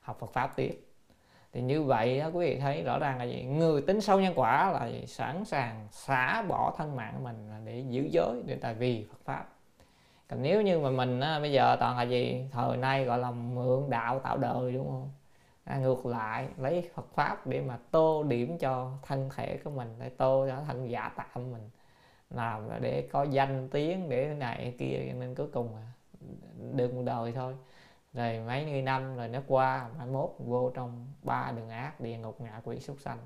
học 0.00 0.16
Phật 0.20 0.32
pháp 0.32 0.56
tiếp. 0.56 0.80
Thì 1.52 1.60
như 1.62 1.82
vậy 1.82 2.18
đó, 2.20 2.30
quý 2.32 2.46
vị 2.46 2.60
thấy 2.60 2.82
rõ 2.82 2.98
ràng 2.98 3.18
là 3.18 3.24
gì? 3.24 3.42
Người 3.42 3.82
tính 3.82 4.00
sâu 4.00 4.20
nhân 4.20 4.32
quả 4.36 4.72
là 4.72 4.86
gì? 4.86 5.06
sẵn 5.06 5.44
sàng 5.44 5.88
xả 5.90 6.42
bỏ 6.42 6.74
thân 6.78 6.96
mạng 6.96 7.14
của 7.18 7.24
mình 7.24 7.50
để 7.64 7.84
giữ 7.88 8.08
giới 8.10 8.42
để 8.46 8.58
tại 8.60 8.74
vì 8.74 9.06
Phật 9.10 9.18
pháp 9.24 9.53
còn 10.28 10.42
nếu 10.42 10.62
như 10.62 10.78
mà 10.78 10.90
mình 10.90 11.20
á, 11.20 11.40
bây 11.40 11.52
giờ 11.52 11.76
toàn 11.80 11.96
là 11.96 12.02
gì? 12.02 12.48
Thời 12.52 12.76
nay 12.76 13.04
gọi 13.04 13.18
là 13.18 13.30
mượn 13.30 13.90
đạo 13.90 14.18
tạo 14.18 14.38
đời 14.38 14.72
đúng 14.72 14.86
không? 14.86 15.10
À, 15.64 15.76
ngược 15.76 16.06
lại 16.06 16.48
lấy 16.56 16.90
Phật 16.94 17.06
pháp 17.14 17.46
để 17.46 17.60
mà 17.60 17.78
tô 17.90 18.22
điểm 18.22 18.58
cho 18.58 18.90
thân 19.02 19.30
thể 19.36 19.58
của 19.64 19.70
mình 19.70 19.96
để 19.98 20.08
tô 20.08 20.46
cho 20.48 20.64
thân 20.66 20.90
giả 20.90 21.12
tạm 21.16 21.52
mình. 21.52 21.70
Làm 22.30 22.68
để 22.80 23.08
có 23.12 23.22
danh 23.22 23.68
tiếng 23.68 24.08
để 24.08 24.34
này 24.38 24.74
kia 24.78 25.12
nên 25.18 25.34
cuối 25.34 25.46
cùng 25.52 25.68
được 26.72 26.94
một 26.94 27.02
đời 27.04 27.32
thôi. 27.32 27.56
Rồi 28.12 28.40
mấy 28.46 28.66
mươi 28.66 28.82
năm 28.82 29.16
rồi 29.16 29.28
nó 29.28 29.40
qua 29.48 29.88
mai 29.98 30.06
mốt 30.06 30.30
vô 30.38 30.70
trong 30.74 31.06
ba 31.22 31.52
đường 31.56 31.68
ác 31.68 32.00
địa 32.00 32.16
ngục 32.16 32.40
ngạ 32.40 32.60
quỷ 32.64 32.80
súc 32.80 33.00
sanh. 33.00 33.18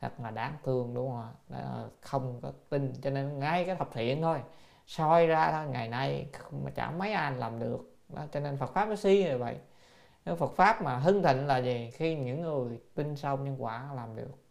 Thật 0.00 0.12
là 0.20 0.30
đáng 0.30 0.52
thương 0.64 0.94
đúng 0.94 1.10
không 1.10 1.32
ạ? 1.50 1.84
Không 2.00 2.40
có 2.42 2.52
tin 2.68 2.92
cho 3.02 3.10
nên 3.10 3.38
ngay 3.38 3.64
cái 3.64 3.76
thập 3.76 3.92
thiện 3.92 4.22
thôi 4.22 4.38
soi 4.86 5.26
ra 5.26 5.52
thôi 5.52 5.66
ngày 5.70 5.88
nay 5.88 6.26
mà 6.64 6.70
chẳng 6.70 6.98
mấy 6.98 7.12
ai 7.12 7.32
làm 7.32 7.58
được. 7.58 7.78
Đó, 8.08 8.22
cho 8.32 8.40
nên 8.40 8.56
Phật 8.56 8.74
pháp 8.74 8.88
nó 8.88 8.96
si 8.96 9.24
như 9.24 9.38
vậy. 9.38 9.56
Nếu 10.24 10.36
Phật 10.36 10.52
pháp 10.56 10.82
mà 10.82 10.96
hưng 10.96 11.22
thịnh 11.22 11.46
là 11.46 11.58
gì? 11.58 11.90
Khi 11.92 12.14
những 12.14 12.42
người 12.42 12.80
tin 12.94 13.16
sâu 13.16 13.36
nhân 13.36 13.56
quả 13.58 13.88
làm 13.96 14.16
được. 14.16 14.42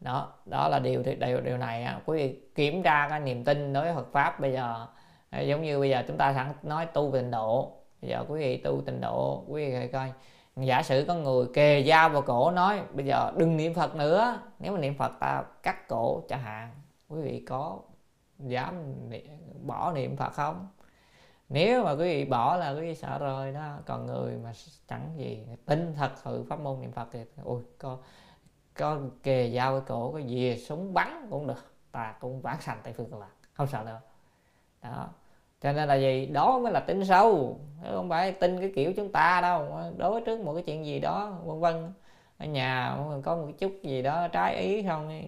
Đó 0.00 0.32
đó 0.44 0.68
là 0.68 0.78
điều 0.78 1.02
điều 1.02 1.40
điều 1.40 1.56
này 1.56 1.88
quý 2.06 2.16
vị 2.16 2.40
kiểm 2.54 2.82
tra 2.82 3.08
cái 3.08 3.20
niềm 3.20 3.44
tin 3.44 3.72
đối 3.72 3.84
với 3.84 3.94
Phật 3.94 4.12
pháp 4.12 4.40
bây 4.40 4.52
giờ 4.52 4.86
à, 5.30 5.40
giống 5.40 5.62
như 5.62 5.80
bây 5.80 5.90
giờ 5.90 6.02
chúng 6.08 6.16
ta 6.16 6.34
sẵn 6.34 6.52
nói 6.62 6.86
tu 6.86 7.10
tịnh 7.12 7.30
độ. 7.30 7.72
Bây 8.02 8.10
giờ 8.10 8.24
quý 8.28 8.40
vị 8.40 8.56
tu 8.56 8.80
tịnh 8.86 9.00
độ 9.00 9.44
quý 9.48 9.70
vị 9.70 9.88
coi 9.88 10.12
giả 10.56 10.82
sử 10.82 11.04
có 11.08 11.14
người 11.14 11.46
kề 11.54 11.84
dao 11.88 12.08
vào 12.08 12.22
cổ 12.22 12.50
nói 12.50 12.80
bây 12.92 13.06
giờ 13.06 13.32
đừng 13.36 13.56
niệm 13.56 13.74
phật 13.74 13.96
nữa. 13.96 14.40
Nếu 14.58 14.72
mà 14.72 14.78
niệm 14.78 14.94
phật 14.98 15.12
ta 15.20 15.44
cắt 15.62 15.88
cổ 15.88 16.22
chẳng 16.28 16.42
hạn. 16.42 16.70
Quý 17.08 17.20
vị 17.20 17.44
có 17.48 17.78
dám 18.38 18.74
bỏ 19.66 19.92
niệm 19.92 20.16
phật 20.16 20.32
không? 20.32 20.68
Nếu 21.48 21.84
mà 21.84 21.92
quý 21.92 21.96
vị 21.96 22.24
bỏ 22.24 22.56
là 22.56 22.70
quý 22.70 22.80
vị 22.80 22.94
sợ 22.94 23.18
rồi 23.18 23.52
đó. 23.52 23.78
Còn 23.86 24.06
người 24.06 24.38
mà 24.44 24.52
chẳng 24.88 25.10
gì 25.16 25.46
tin 25.66 25.94
thật 25.96 26.10
sự 26.24 26.44
pháp 26.48 26.60
môn 26.60 26.80
niệm 26.80 26.92
phật 26.92 27.08
thì 27.12 27.20
ui, 27.44 27.62
có 27.78 27.98
có 28.78 28.98
kề 29.22 29.50
dao 29.50 29.72
cái 29.72 29.88
cổ 29.88 30.12
cái 30.12 30.24
gì 30.24 30.58
súng 30.58 30.94
bắn 30.94 31.26
cũng 31.30 31.46
được. 31.46 31.74
Ta 31.92 32.14
cũng 32.20 32.40
vãng 32.40 32.60
sanh 32.60 32.78
tại 32.82 32.92
phương 32.92 33.18
lạc 33.18 33.30
không 33.52 33.66
sợ 33.66 33.84
đâu. 33.84 33.98
Đó. 34.82 35.08
Cho 35.60 35.72
nên 35.72 35.88
là 35.88 35.94
gì? 35.94 36.26
Đó 36.26 36.58
mới 36.58 36.72
là 36.72 36.80
tin 36.80 37.04
sâu 37.04 37.58
không 37.90 38.08
phải 38.08 38.32
tin 38.32 38.60
cái 38.60 38.72
kiểu 38.74 38.92
chúng 38.96 39.12
ta 39.12 39.40
đâu. 39.40 39.78
Đối 39.96 40.20
trước 40.20 40.40
một 40.40 40.54
cái 40.54 40.62
chuyện 40.62 40.86
gì 40.86 41.00
đó 41.00 41.38
vân 41.44 41.60
vân 41.60 41.92
ở 42.38 42.46
nhà 42.46 42.98
có 43.24 43.36
một 43.36 43.48
chút 43.58 43.72
gì 43.82 44.02
đó 44.02 44.28
trái 44.28 44.56
ý 44.56 44.82
không? 44.82 45.22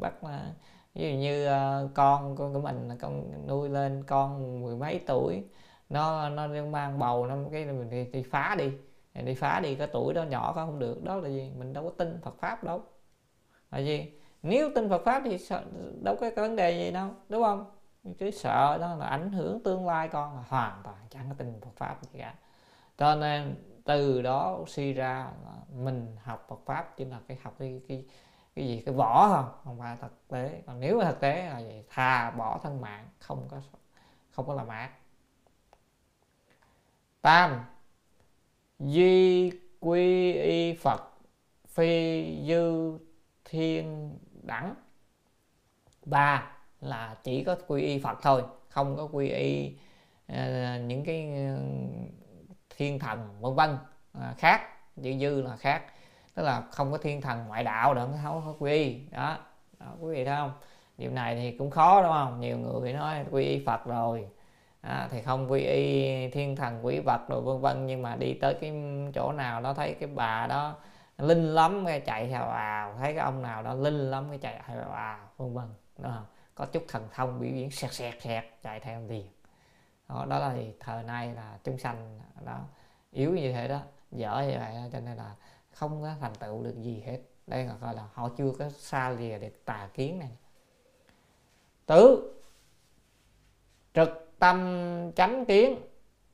Bắt 0.00 0.24
là 0.24 0.52
ví 0.96 1.12
dụ 1.12 1.18
như 1.18 1.46
uh, 1.46 1.90
con 1.94 2.36
con 2.36 2.54
của 2.54 2.60
mình 2.60 2.88
là 2.88 2.96
con 3.00 3.46
nuôi 3.48 3.68
lên 3.68 4.04
con 4.06 4.60
mười 4.62 4.76
mấy 4.76 5.00
tuổi 5.06 5.44
nó 5.88 6.28
nó 6.28 6.48
mang 6.70 6.98
bầu 6.98 7.26
nó 7.26 7.36
cái 7.52 7.64
mình 7.64 7.90
đi, 7.90 8.04
đi 8.04 8.22
phá 8.22 8.54
đi. 8.58 8.72
Đi 9.24 9.34
phá 9.34 9.60
đi 9.60 9.74
cái 9.74 9.86
tuổi 9.86 10.14
đó 10.14 10.22
nhỏ 10.22 10.52
có 10.56 10.66
không 10.66 10.78
được 10.78 11.04
đó 11.04 11.16
là 11.16 11.28
gì? 11.28 11.52
Mình 11.58 11.72
đâu 11.72 11.84
có 11.84 11.90
tin 11.90 12.20
Phật 12.22 12.38
pháp 12.38 12.64
đâu. 12.64 12.82
Là 13.70 13.78
gì? 13.78 14.12
Nếu 14.42 14.70
tin 14.74 14.88
Phật 14.88 15.02
pháp 15.04 15.22
thì 15.24 15.38
sợ 15.38 15.62
đâu 16.02 16.16
có 16.20 16.30
vấn 16.36 16.56
đề 16.56 16.84
gì 16.84 16.90
đâu 16.90 17.08
đúng 17.28 17.42
không? 17.42 17.64
Chứ 18.18 18.30
sợ 18.30 18.78
đó 18.80 18.94
là 18.94 19.06
ảnh 19.06 19.32
hưởng 19.32 19.62
tương 19.62 19.86
lai 19.86 20.08
con 20.08 20.36
là 20.36 20.44
hoàn 20.48 20.80
toàn 20.84 20.96
chẳng 21.10 21.26
có 21.28 21.34
tin 21.38 21.60
Phật 21.60 21.70
pháp 21.76 22.02
gì 22.02 22.18
cả. 22.18 22.34
Cho 22.98 23.14
nên 23.14 23.54
từ 23.84 24.22
đó 24.22 24.58
suy 24.66 24.92
ra 24.92 25.30
là 25.44 25.52
mình 25.82 26.16
học 26.22 26.46
Phật 26.48 26.60
pháp 26.66 26.96
chỉ 26.96 27.04
là 27.04 27.20
cái 27.28 27.38
học 27.42 27.54
cái 27.58 27.80
cái 27.88 28.04
cái 28.56 28.66
gì? 28.66 28.82
Cái 28.86 28.94
vỏ 28.94 29.28
không 29.28 29.52
không 29.64 29.78
phải 29.78 29.96
thực 30.00 30.28
tế. 30.28 30.62
Còn 30.66 30.80
nếu 30.80 30.98
mà 30.98 31.04
thực 31.04 31.20
tế 31.20 31.46
là 31.46 31.58
gì? 31.58 31.82
Thà 31.88 32.30
bỏ 32.30 32.60
thân 32.62 32.80
mạng 32.80 33.08
không 33.18 33.48
có 33.50 33.60
không 34.30 34.46
có 34.46 34.54
làm 34.54 34.68
ác. 34.68 34.90
Tam 37.22 37.64
duy 38.78 39.52
quy 39.80 40.32
y 40.32 40.74
phật 40.74 41.00
phi 41.66 42.24
dư 42.48 42.98
thiên 43.44 44.18
đẳng. 44.42 44.74
Ba 46.04 46.52
là 46.80 47.16
chỉ 47.22 47.44
có 47.44 47.56
quy 47.66 47.82
y 47.82 47.98
phật 47.98 48.18
thôi 48.22 48.42
không 48.68 48.96
có 48.96 49.08
quy 49.12 49.28
y 49.28 49.76
uh, 50.32 50.36
những 50.84 51.04
cái 51.04 51.30
uh, 51.54 51.60
thiên 52.76 52.98
thần 52.98 53.40
vân 53.40 53.54
vân 53.54 53.78
uh, 54.18 54.38
khác. 54.38 54.60
Chữ 55.02 55.18
dư 55.20 55.42
là 55.42 55.56
khác 55.56 55.92
tức 56.36 56.42
là 56.42 56.62
không 56.70 56.92
có 56.92 56.98
thiên 56.98 57.20
thần 57.20 57.44
ngoại 57.48 57.64
đạo 57.64 57.94
được 57.94 58.08
không 58.24 58.42
có 58.46 58.54
quy. 58.58 58.72
Y 58.72 59.00
đó. 59.10 59.38
đó 59.80 59.86
quý 60.00 60.14
vị 60.14 60.24
thấy 60.24 60.36
không? 60.36 60.52
Điều 60.98 61.10
này 61.10 61.36
thì 61.36 61.58
cũng 61.58 61.70
khó 61.70 62.02
đúng 62.02 62.12
không? 62.12 62.40
Nhiều 62.40 62.58
người 62.58 62.92
nói 62.92 63.24
quy 63.30 63.44
y 63.44 63.64
phật 63.66 63.84
rồi. 63.86 64.28
À, 64.80 65.08
thì 65.10 65.22
không 65.22 65.50
quy 65.50 65.60
y 65.60 66.30
thiên 66.30 66.56
thần 66.56 66.86
quỷ 66.86 67.00
vật 67.00 67.20
rồi 67.28 67.40
vân 67.40 67.60
vân 67.60 67.86
nhưng 67.86 68.02
mà 68.02 68.16
đi 68.16 68.34
tới 68.34 68.54
cái 68.60 68.72
chỗ 69.14 69.32
nào 69.32 69.60
đó 69.60 69.74
thấy 69.74 69.96
cái 70.00 70.08
bà 70.14 70.46
đó 70.46 70.74
linh 71.18 71.54
lắm 71.54 71.86
cái 71.86 72.00
chạy 72.00 72.28
theo 72.28 72.46
vào 72.46 72.94
thấy 72.98 73.14
cái 73.14 73.24
ông 73.24 73.42
nào 73.42 73.62
đó 73.62 73.74
linh 73.74 74.10
lắm 74.10 74.26
cái 74.28 74.38
chạy 74.38 74.60
theo 74.66 74.76
vào 74.90 75.18
vân 75.36 75.54
vân. 75.54 75.66
Đúng 75.98 76.12
không 76.12 76.26
có 76.54 76.66
chút 76.66 76.84
thần 76.88 77.08
thông 77.14 77.40
biểu 77.40 77.50
diễn 77.50 77.70
sẹt 77.70 77.92
sẹt 77.92 78.22
sẹt 78.22 78.44
chạy 78.62 78.80
theo 78.80 79.00
liền. 79.08 79.26
Đó, 80.08 80.26
đó 80.28 80.38
là 80.38 80.52
thì 80.54 80.72
thời 80.80 81.02
nay 81.02 81.34
là 81.34 81.58
chúng 81.64 81.78
sanh 81.78 82.20
đó 82.44 82.58
yếu 83.12 83.32
như 83.32 83.52
thế 83.52 83.68
đó 83.68 83.80
dở 84.12 84.44
như 84.48 84.58
vậy 84.58 84.74
cho 84.92 85.00
nên 85.00 85.16
là 85.16 85.32
không 85.76 86.02
có 86.02 86.14
thành 86.20 86.34
tựu 86.34 86.62
được 86.62 86.74
gì 86.82 87.02
hết. 87.06 87.18
Đây 87.46 87.64
là 87.64 87.74
gọi 87.80 87.94
là 87.94 88.02
họ 88.12 88.30
chưa 88.36 88.52
có 88.58 88.68
xa 88.68 89.10
lìa 89.10 89.38
được 89.38 89.64
tà 89.64 89.88
kiến 89.94 90.18
này. 90.18 90.30
Tứ 91.86 92.32
trực 93.94 94.32
tâm 94.38 95.12
chánh 95.16 95.44
kiến 95.44 95.78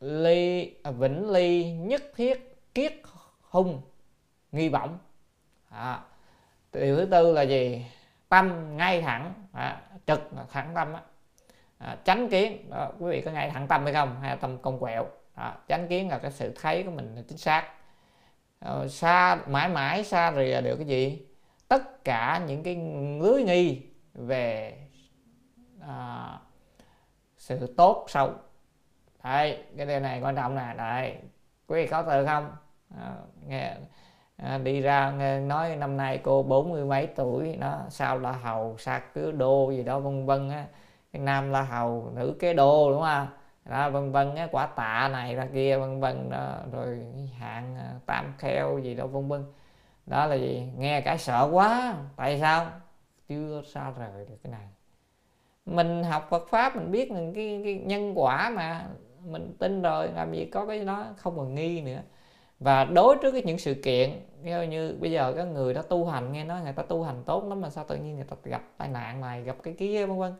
ly 0.00 0.74
à, 0.82 0.90
vĩnh 0.90 1.30
ly 1.30 1.72
nhất 1.72 2.02
thiết 2.16 2.56
kiết 2.74 2.92
hung 3.42 3.82
nghi 4.52 4.68
vọng 4.68 4.98
à, 5.68 6.04
điều 6.72 6.96
thứ 6.96 7.08
tư 7.10 7.32
là 7.32 7.42
gì? 7.42 7.86
Tâm 8.28 8.76
ngay 8.76 9.02
thẳng. 9.02 9.34
À, 9.52 9.82
trực 10.06 10.20
thẳng 10.50 10.72
tâm 10.74 10.92
á. 10.92 11.02
À, 11.78 11.98
chánh 12.04 12.28
kiến 12.28 12.70
đó, 12.70 12.92
quý 12.98 13.10
vị 13.10 13.22
có 13.24 13.30
ngay 13.30 13.50
thẳng 13.50 13.68
tâm 13.68 13.84
hay 13.84 13.92
không? 13.92 14.20
Hay 14.20 14.30
là 14.30 14.36
tâm 14.36 14.58
công 14.58 14.78
quẹo? 14.78 15.06
À, 15.34 15.56
chánh 15.68 15.88
kiến 15.88 16.08
là 16.08 16.18
cái 16.18 16.30
sự 16.30 16.52
thấy 16.62 16.82
của 16.82 16.90
mình 16.90 17.24
chính 17.28 17.38
xác. 17.38 17.74
Ờ, 18.64 18.88
xa 18.88 19.38
mãi 19.46 19.68
mãi 19.68 20.04
xa 20.04 20.32
rìa 20.36 20.60
được 20.60 20.76
cái 20.76 20.86
gì? 20.86 21.26
Tất 21.68 22.04
cả 22.04 22.40
những 22.46 22.62
cái 22.62 22.76
lưới 23.20 23.42
nghi 23.42 23.82
về 24.14 24.76
à, 25.80 26.38
sự 27.36 27.74
tốt 27.76 28.04
xấu. 28.08 28.30
Đây 29.24 29.64
cái 29.76 29.86
điều 29.86 30.00
này 30.00 30.20
quan 30.20 30.36
trọng 30.36 30.54
nè. 30.54 30.74
Đây 30.76 31.16
quý 31.66 31.82
vị 31.82 31.86
có 31.86 32.02
từ 32.02 32.26
không? 32.26 32.50
À, 33.00 33.12
nghe 33.46 33.74
à, 34.36 34.58
đi 34.58 34.80
ra 34.80 35.10
nghe, 35.10 35.40
nói 35.40 35.76
năm 35.76 35.96
nay 35.96 36.20
cô 36.22 36.42
bốn 36.42 36.70
mươi 36.70 36.84
mấy 36.84 37.06
tuổi 37.06 37.56
nó 37.56 37.78
sao 37.88 38.18
là 38.18 38.32
hầu 38.32 38.78
sạc 38.78 39.14
cứ 39.14 39.32
đô 39.32 39.70
gì 39.70 39.82
đó 39.82 39.98
vân 39.98 40.26
vân 40.26 40.50
á. 40.50 40.66
Cái 41.12 41.22
nam 41.22 41.50
là 41.50 41.62
hầu 41.62 42.12
nữ 42.14 42.36
kế 42.40 42.54
đô 42.54 42.92
đúng 42.92 43.02
không? 43.02 43.26
Đó 43.64 43.90
vân 43.90 44.12
vân 44.12 44.34
á 44.34 44.48
quả 44.52 44.66
tạ 44.66 45.08
này 45.12 45.34
ra 45.34 45.46
kia 45.54 45.78
vân 45.78 46.00
vân 46.00 46.30
đó 46.30 46.58
rồi 46.72 46.98
hạng 47.38 47.76
à, 47.76 47.92
tam 48.06 48.34
kheo 48.38 48.78
gì 48.78 48.94
đó 48.94 49.06
vân 49.06 49.28
vân. 49.28 49.44
Đó 50.06 50.26
là 50.26 50.34
gì? 50.34 50.68
Nghe 50.78 51.00
cái 51.00 51.18
sợ 51.18 51.48
quá. 51.52 51.94
Tại 52.16 52.40
sao? 52.40 52.66
Chưa 53.28 53.62
xa 53.66 53.92
rời 53.98 54.26
được 54.28 54.36
cái 54.42 54.52
này. 54.52 54.66
Mình 55.66 56.04
học 56.04 56.26
Phật 56.30 56.48
pháp 56.48 56.76
mình 56.76 56.90
biết 56.90 57.10
những 57.10 57.34
cái, 57.34 57.60
cái 57.64 57.74
nhân 57.74 58.12
quả 58.14 58.50
mà 58.50 58.86
mình 59.24 59.56
tin 59.58 59.82
rồi 59.82 60.08
làm 60.14 60.32
gì 60.32 60.44
có 60.44 60.66
cái 60.66 60.84
đó 60.84 61.06
không 61.16 61.36
còn 61.36 61.54
nghi 61.54 61.80
nữa. 61.80 62.00
Và 62.60 62.84
đối 62.84 63.16
trước 63.22 63.32
cái 63.32 63.42
những 63.42 63.58
sự 63.58 63.74
kiện 63.74 64.10
như, 64.42 64.62
như 64.62 64.96
bây 65.00 65.10
giờ 65.10 65.32
các 65.36 65.44
người 65.44 65.74
đó 65.74 65.82
tu 65.82 66.06
hành 66.06 66.32
nghe 66.32 66.44
nói 66.44 66.60
người 66.60 66.72
ta 66.72 66.82
tu 66.82 67.02
hành 67.02 67.22
tốt 67.26 67.44
lắm 67.48 67.60
mà 67.60 67.70
sao 67.70 67.84
tự 67.88 67.96
nhiên 67.96 68.16
người 68.16 68.24
ta 68.24 68.36
gặp 68.44 68.62
tai 68.76 68.88
nạn 68.88 69.20
này 69.20 69.42
gặp 69.42 69.56
cái 69.62 69.74
kia 69.78 70.06
vân 70.06 70.18
vân 70.18 70.32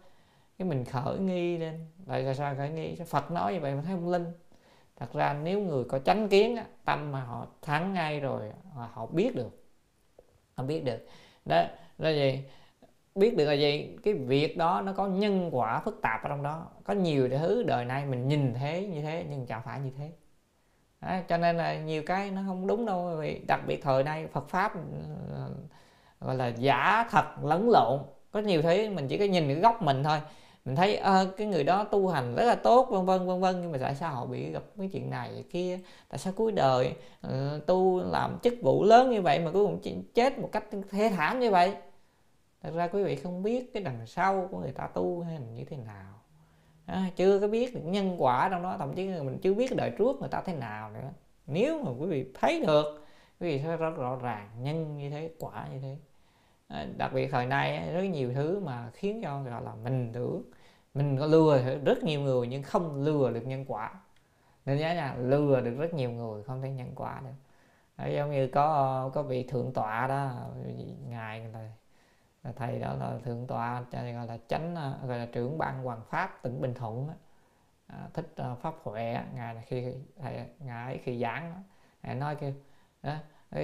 cái 0.63 0.69
mình 0.69 0.85
khởi 0.85 1.19
nghi 1.19 1.59
lên. 1.59 1.87
Tại 2.07 2.25
sao 2.25 2.35
sao 2.35 2.55
khởi 2.55 2.71
nghi? 2.71 2.97
Phật 3.07 3.31
nói 3.31 3.55
như 3.55 3.61
vậy 3.61 3.75
mà 3.75 3.83
thấy 3.83 3.95
không 3.95 4.09
linh? 4.09 4.27
Thật 4.97 5.13
ra 5.13 5.37
nếu 5.43 5.61
người 5.61 5.85
có 5.85 5.99
chánh 5.99 6.29
kiến 6.29 6.59
tâm 6.85 7.13
mà 7.13 7.21
họ 7.21 7.47
thắng 7.63 7.93
ngay 7.93 8.21
rồi 8.21 8.43
họ 8.75 9.07
biết 9.07 9.37
được. 9.37 9.65
Họ 10.55 10.65
biết 10.65 10.85
được. 10.85 11.07
Đó 11.45 11.65
là 11.99 12.11
gì 12.11 12.45
biết 13.15 13.37
được 13.37 13.45
là 13.45 13.53
gì 13.53 13.97
cái 14.03 14.15
việc 14.15 14.57
đó 14.57 14.83
nó 14.85 14.93
có 14.93 15.07
nhân 15.07 15.49
quả 15.53 15.81
phức 15.81 15.99
tạp 16.03 16.23
ở 16.23 16.29
trong 16.29 16.43
đó. 16.43 16.67
Có 16.85 16.95
nhiều 16.95 17.29
thứ 17.29 17.63
đời 17.63 17.85
nay 17.85 18.07
mình 18.07 18.29
nhìn 18.29 18.55
thế 18.55 18.87
như 18.87 19.03
thế 19.03 19.27
nhưng 19.31 19.47
chẳng 19.47 19.63
phải 19.65 19.81
như 19.81 19.91
thế. 19.99 20.11
Đó, 21.01 21.17
cho 21.29 21.37
nên 21.37 21.57
là 21.57 21.79
nhiều 21.79 22.03
cái 22.07 22.31
nó 22.31 22.43
không 22.47 22.67
đúng 22.67 22.87
đâu. 22.87 23.17
Vì 23.17 23.41
đặc 23.47 23.61
biệt 23.67 23.83
thời 23.83 24.05
nay 24.05 24.27
Phật 24.27 24.49
pháp 24.49 24.73
gọi 26.21 26.37
là 26.37 26.47
giả 26.47 27.09
thật 27.11 27.45
lẫn 27.45 27.71
lộn. 27.71 28.01
Có 28.31 28.41
nhiều 28.41 28.63
thứ 28.63 28.91
mình 28.91 29.09
chỉ 29.09 29.19
có 29.19 29.25
nhìn 29.25 29.47
cái 29.49 29.57
góc 29.57 29.83
mình 29.83 30.05
thôi 30.05 30.19
mình 30.65 30.77
thấy 30.77 30.97
à, 30.97 31.25
cái 31.37 31.47
người 31.47 31.65
đó 31.65 31.85
tu 31.85 32.09
hành 32.09 32.35
rất 32.35 32.45
là 32.45 32.55
tốt 32.55 32.89
vân 32.91 33.07
vân 33.07 33.27
vân 33.27 33.41
vân 33.41 33.61
nhưng 33.63 33.73
mà 33.73 33.79
tại 33.79 33.95
sao 33.95 34.15
họ 34.15 34.27
bị 34.27 34.51
gặp 34.51 34.63
cái 34.79 34.89
chuyện 34.93 35.11
này 35.11 35.45
kia? 35.51 35.79
Tại 36.09 36.19
sao 36.19 36.33
cuối 36.37 36.53
đời 36.53 36.95
uh, 37.27 37.67
tu 37.67 38.01
làm 38.01 38.39
chức 38.43 38.55
vụ 38.63 38.85
lớn 38.85 39.11
như 39.11 39.23
vậy 39.23 39.39
mà 39.39 39.51
cuối 39.53 39.67
cùng 39.67 40.05
chết 40.15 40.39
một 40.39 40.49
cách 40.53 40.65
thê 40.91 41.09
thảm 41.09 41.41
như 41.41 41.51
vậy? 41.51 41.75
Thật 42.63 42.71
ra 42.75 42.89
quý 42.89 43.03
vị 43.03 43.17
không 43.17 43.43
biết 43.43 43.73
cái 43.73 43.83
đằng 43.83 44.07
sau 44.07 44.49
của 44.51 44.59
người 44.59 44.73
ta 44.73 44.87
tu 44.87 45.21
hay 45.21 45.35
là 45.35 45.47
như 45.55 45.65
thế 45.65 45.77
nào. 45.77 46.15
À, 46.87 47.11
chưa 47.17 47.39
có 47.39 47.49
biết 47.49 47.75
được 47.75 47.81
nhân 47.85 48.23
quả 48.23 48.49
trong 48.49 48.63
đó 48.63 48.77
thậm 48.79 48.95
chí 48.95 49.07
mình 49.07 49.39
chưa 49.43 49.55
biết 49.55 49.77
đời 49.77 49.91
trước 49.99 50.21
người 50.21 50.29
ta 50.29 50.43
thế 50.47 50.55
nào 50.55 50.91
nữa. 50.91 51.11
Nếu 51.47 51.83
mà 51.83 51.91
quý 51.99 52.07
vị 52.07 52.27
thấy 52.35 52.61
được 52.61 53.05
quý 53.41 53.49
vị 53.49 53.63
sẽ 53.65 53.77
rất 53.77 53.97
rõ 53.97 54.17
ràng 54.23 54.49
nhân 54.61 54.97
như 54.97 55.11
thế 55.11 55.31
quả 55.39 55.69
như 55.73 55.79
thế. 55.79 55.97
Ờ, 56.73 56.87
đặc 56.97 57.13
biệt 57.15 57.29
thời 57.29 57.47
nay 57.47 57.93
rất 57.93 58.03
nhiều 58.03 58.33
thứ 58.35 58.61
mà 58.61 58.91
khiến 58.95 59.21
cho 59.23 59.43
gọi 59.43 59.63
là 59.63 59.75
mình 59.75 60.11
tưởng 60.13 60.43
mình 60.95 61.19
có 61.19 61.27
lừa 61.27 61.63
rất 61.85 62.05
nhiều 62.05 62.21
người 62.21 62.49
nhưng 62.49 62.63
không 62.63 63.05
lừa 63.05 63.31
được 63.31 63.47
nhân 63.47 63.65
quả. 63.69 63.93
Nên 64.67 64.79
nhớ 64.79 64.95
nha 64.95 65.15
lừa 65.19 65.61
được 65.61 65.77
rất 65.79 65.95
nhiều 65.95 66.11
người 66.11 66.43
không 66.43 66.63
thể 66.63 66.71
nhân 66.71 66.93
quả 66.97 67.21
được. 67.25 67.31
À, 67.97 68.09
giống 68.09 68.31
như 68.33 68.49
có 68.49 69.11
có 69.15 69.23
vị 69.23 69.45
thượng 69.45 69.73
tọa 69.73 70.07
đó 70.07 70.33
ngài 71.09 71.49
là 71.53 71.71
thầy 72.57 72.79
đó 72.79 72.95
là 73.01 73.19
thượng 73.25 73.47
tọa 73.47 73.85
gọi 73.93 74.27
là 74.27 74.39
chánh 74.49 74.75
ờ, 74.77 74.99
gọi 75.09 75.19
là 75.19 75.27
trưởng 75.27 75.59
ban 75.59 75.83
hoàng 75.85 76.03
pháp 76.11 76.43
tỉnh 76.43 76.61
bình 76.61 76.75
thuận 76.75 77.09
à, 77.87 78.09
thích 78.15 78.35
uh, 78.53 78.59
pháp 78.59 78.75
huệ 78.83 79.19
ngài 79.35 79.55
là 79.55 79.61
khi 79.67 79.95
thầy 80.23 80.47
ngài 80.59 80.99
khi 80.99 81.21
giảng 81.21 81.63
ngài 82.03 82.15
nói 82.15 82.37
kêu 82.37 82.53
đó, 83.03 83.15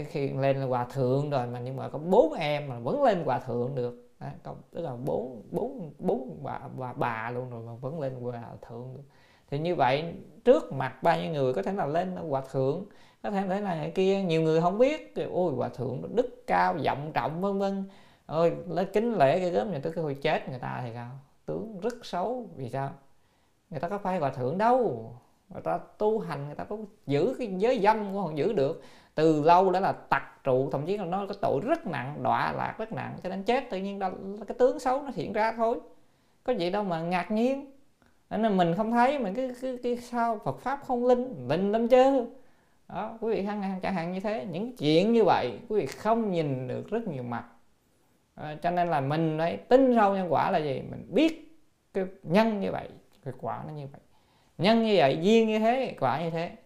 khi 0.09 0.29
lên 0.29 0.57
là 0.57 0.67
hòa 0.67 0.85
thượng 0.85 1.31
rồi 1.31 1.47
mà 1.47 1.61
nhưng 1.61 1.77
mà 1.77 1.89
có 1.89 1.99
bốn 1.99 2.33
em 2.33 2.69
mà 2.69 2.79
vẫn 2.79 3.03
lên 3.03 3.25
hòa 3.25 3.39
thượng 3.39 3.75
được. 3.75 4.05
Đó, 4.21 4.55
tức 4.71 4.81
là 4.81 4.97
bốn 4.97 5.43
bốn 5.51 5.93
bốn 5.99 6.43
bà, 6.43 6.61
bà 6.77 6.93
bà 6.93 7.31
luôn 7.31 7.51
rồi 7.51 7.63
mà 7.67 7.73
vẫn 7.81 8.01
lên 8.01 8.15
hòa 8.21 8.43
thượng 8.69 8.95
được. 8.95 9.03
Thì 9.51 9.59
như 9.59 9.75
vậy 9.75 10.15
trước 10.45 10.73
mặt 10.73 11.03
bao 11.03 11.21
nhiêu 11.21 11.33
người 11.33 11.55
có 11.55 11.63
thể 11.63 11.73
là 11.73 11.87
lên 11.87 12.17
hòa 12.17 12.43
thượng 12.53 12.85
có 13.23 13.31
thể 13.31 13.61
là 13.61 13.89
kia 13.95 14.23
nhiều 14.23 14.43
người 14.43 14.61
không 14.61 14.79
biết. 14.79 15.15
Ôi 15.33 15.53
hòa 15.53 15.69
thượng 15.69 16.17
đức 16.17 16.47
cao 16.47 16.75
vọng 16.85 17.11
trọng 17.15 17.41
vân 17.41 17.59
vân. 17.59 17.85
Ôi 18.27 18.57
lấy 18.69 18.85
kính 18.85 19.15
lễ 19.15 19.41
cái 19.41 19.51
gớm 19.51 19.71
nhà 19.71 19.81
tới 19.83 19.93
cái 19.93 20.15
chết 20.23 20.49
người 20.49 20.59
ta 20.59 20.81
thì 20.85 20.91
sao? 20.95 21.11
Tướng 21.47 21.81
rất 21.81 21.95
xấu 22.07 22.47
vì 22.57 22.69
sao? 22.69 22.91
Người 23.71 23.81
ta 23.81 23.89
có 23.89 23.99
phải 23.99 24.19
hòa 24.19 24.31
thượng 24.31 24.59
đâu 24.59 25.13
người 25.51 25.63
ta 25.63 25.79
tu 25.99 26.19
hành 26.19 26.47
người 26.47 26.55
ta 26.55 26.65
có 26.65 26.77
giữ 27.07 27.35
cái 27.39 27.55
giới 27.59 27.81
dâm 27.81 28.05
cũng 28.05 28.23
không 28.23 28.39
giữ 28.39 28.53
được. 28.53 28.83
Từ 29.15 29.43
lâu 29.43 29.71
đã 29.71 29.81
là 29.81 29.93
tặc 29.93 30.45
trụ 30.45 30.71
thậm 30.71 30.87
chí 30.87 30.97
là 30.97 31.05
nó 31.05 31.27
có 31.27 31.35
tội 31.41 31.61
rất 31.65 31.87
nặng 31.87 32.19
đọa 32.23 32.53
lạc 32.53 32.75
rất 32.79 32.93
nặng 32.93 33.17
cho 33.23 33.29
nên 33.29 33.43
chết 33.43 33.71
tự 33.71 33.79
nhiên 33.79 33.99
đó 33.99 34.11
cái 34.49 34.55
tướng 34.59 34.79
xấu 34.79 35.03
nó 35.03 35.11
hiện 35.15 35.33
ra 35.33 35.53
thôi. 35.53 35.81
Có 36.45 36.53
gì 36.53 36.71
đâu 36.71 36.85
mà 36.85 37.01
ngạc 37.01 37.31
nhiên. 37.31 37.71
Nên 38.31 38.57
mình 38.57 38.75
không 38.77 38.91
thấy 38.91 39.19
mình 39.19 39.35
cái 39.35 39.51
cái, 39.63 39.79
cái 39.83 39.97
sao 39.97 40.41
Phật 40.45 40.59
pháp 40.59 40.81
không 40.87 41.07
linh 41.07 41.49
linh 41.49 41.73
lắm 41.73 41.89
chứ. 41.89 42.27
Đó 42.89 43.19
quý 43.21 43.35
vị 43.35 43.47
chẳng 43.83 43.95
hạn 43.95 44.13
như 44.13 44.21
thế. 44.21 44.47
Những 44.51 44.77
chuyện 44.77 45.13
như 45.13 45.25
vậy 45.25 45.59
quý 45.69 45.81
vị 45.81 45.87
không 45.87 46.31
nhìn 46.31 46.69
được 46.69 46.91
rất 46.91 47.09
nhiều 47.09 47.23
mặt. 47.23 47.45
À, 48.35 48.57
cho 48.63 48.71
nên 48.71 48.89
là 48.89 49.01
mình 49.01 49.37
phải 49.39 49.57
tin 49.57 49.95
sâu 49.97 50.15
nhân 50.15 50.33
quả 50.33 50.51
là 50.51 50.59
gì? 50.59 50.83
Mình 50.91 51.07
biết 51.09 51.59
cái 51.95 52.05
nhân 52.23 52.61
như 52.61 52.73
vậy 52.73 52.89
cái 53.25 53.35
quả 53.41 53.63
nó 53.67 53.73
như 53.73 53.87
vậy 53.93 54.01
nhân 54.59 54.83
như 54.83 54.95
vậy, 54.97 55.19
duyên 55.23 55.49
như 55.49 55.59
thế, 55.59 55.97
quả 56.01 56.23
như 56.23 56.31
thế. 56.31 56.57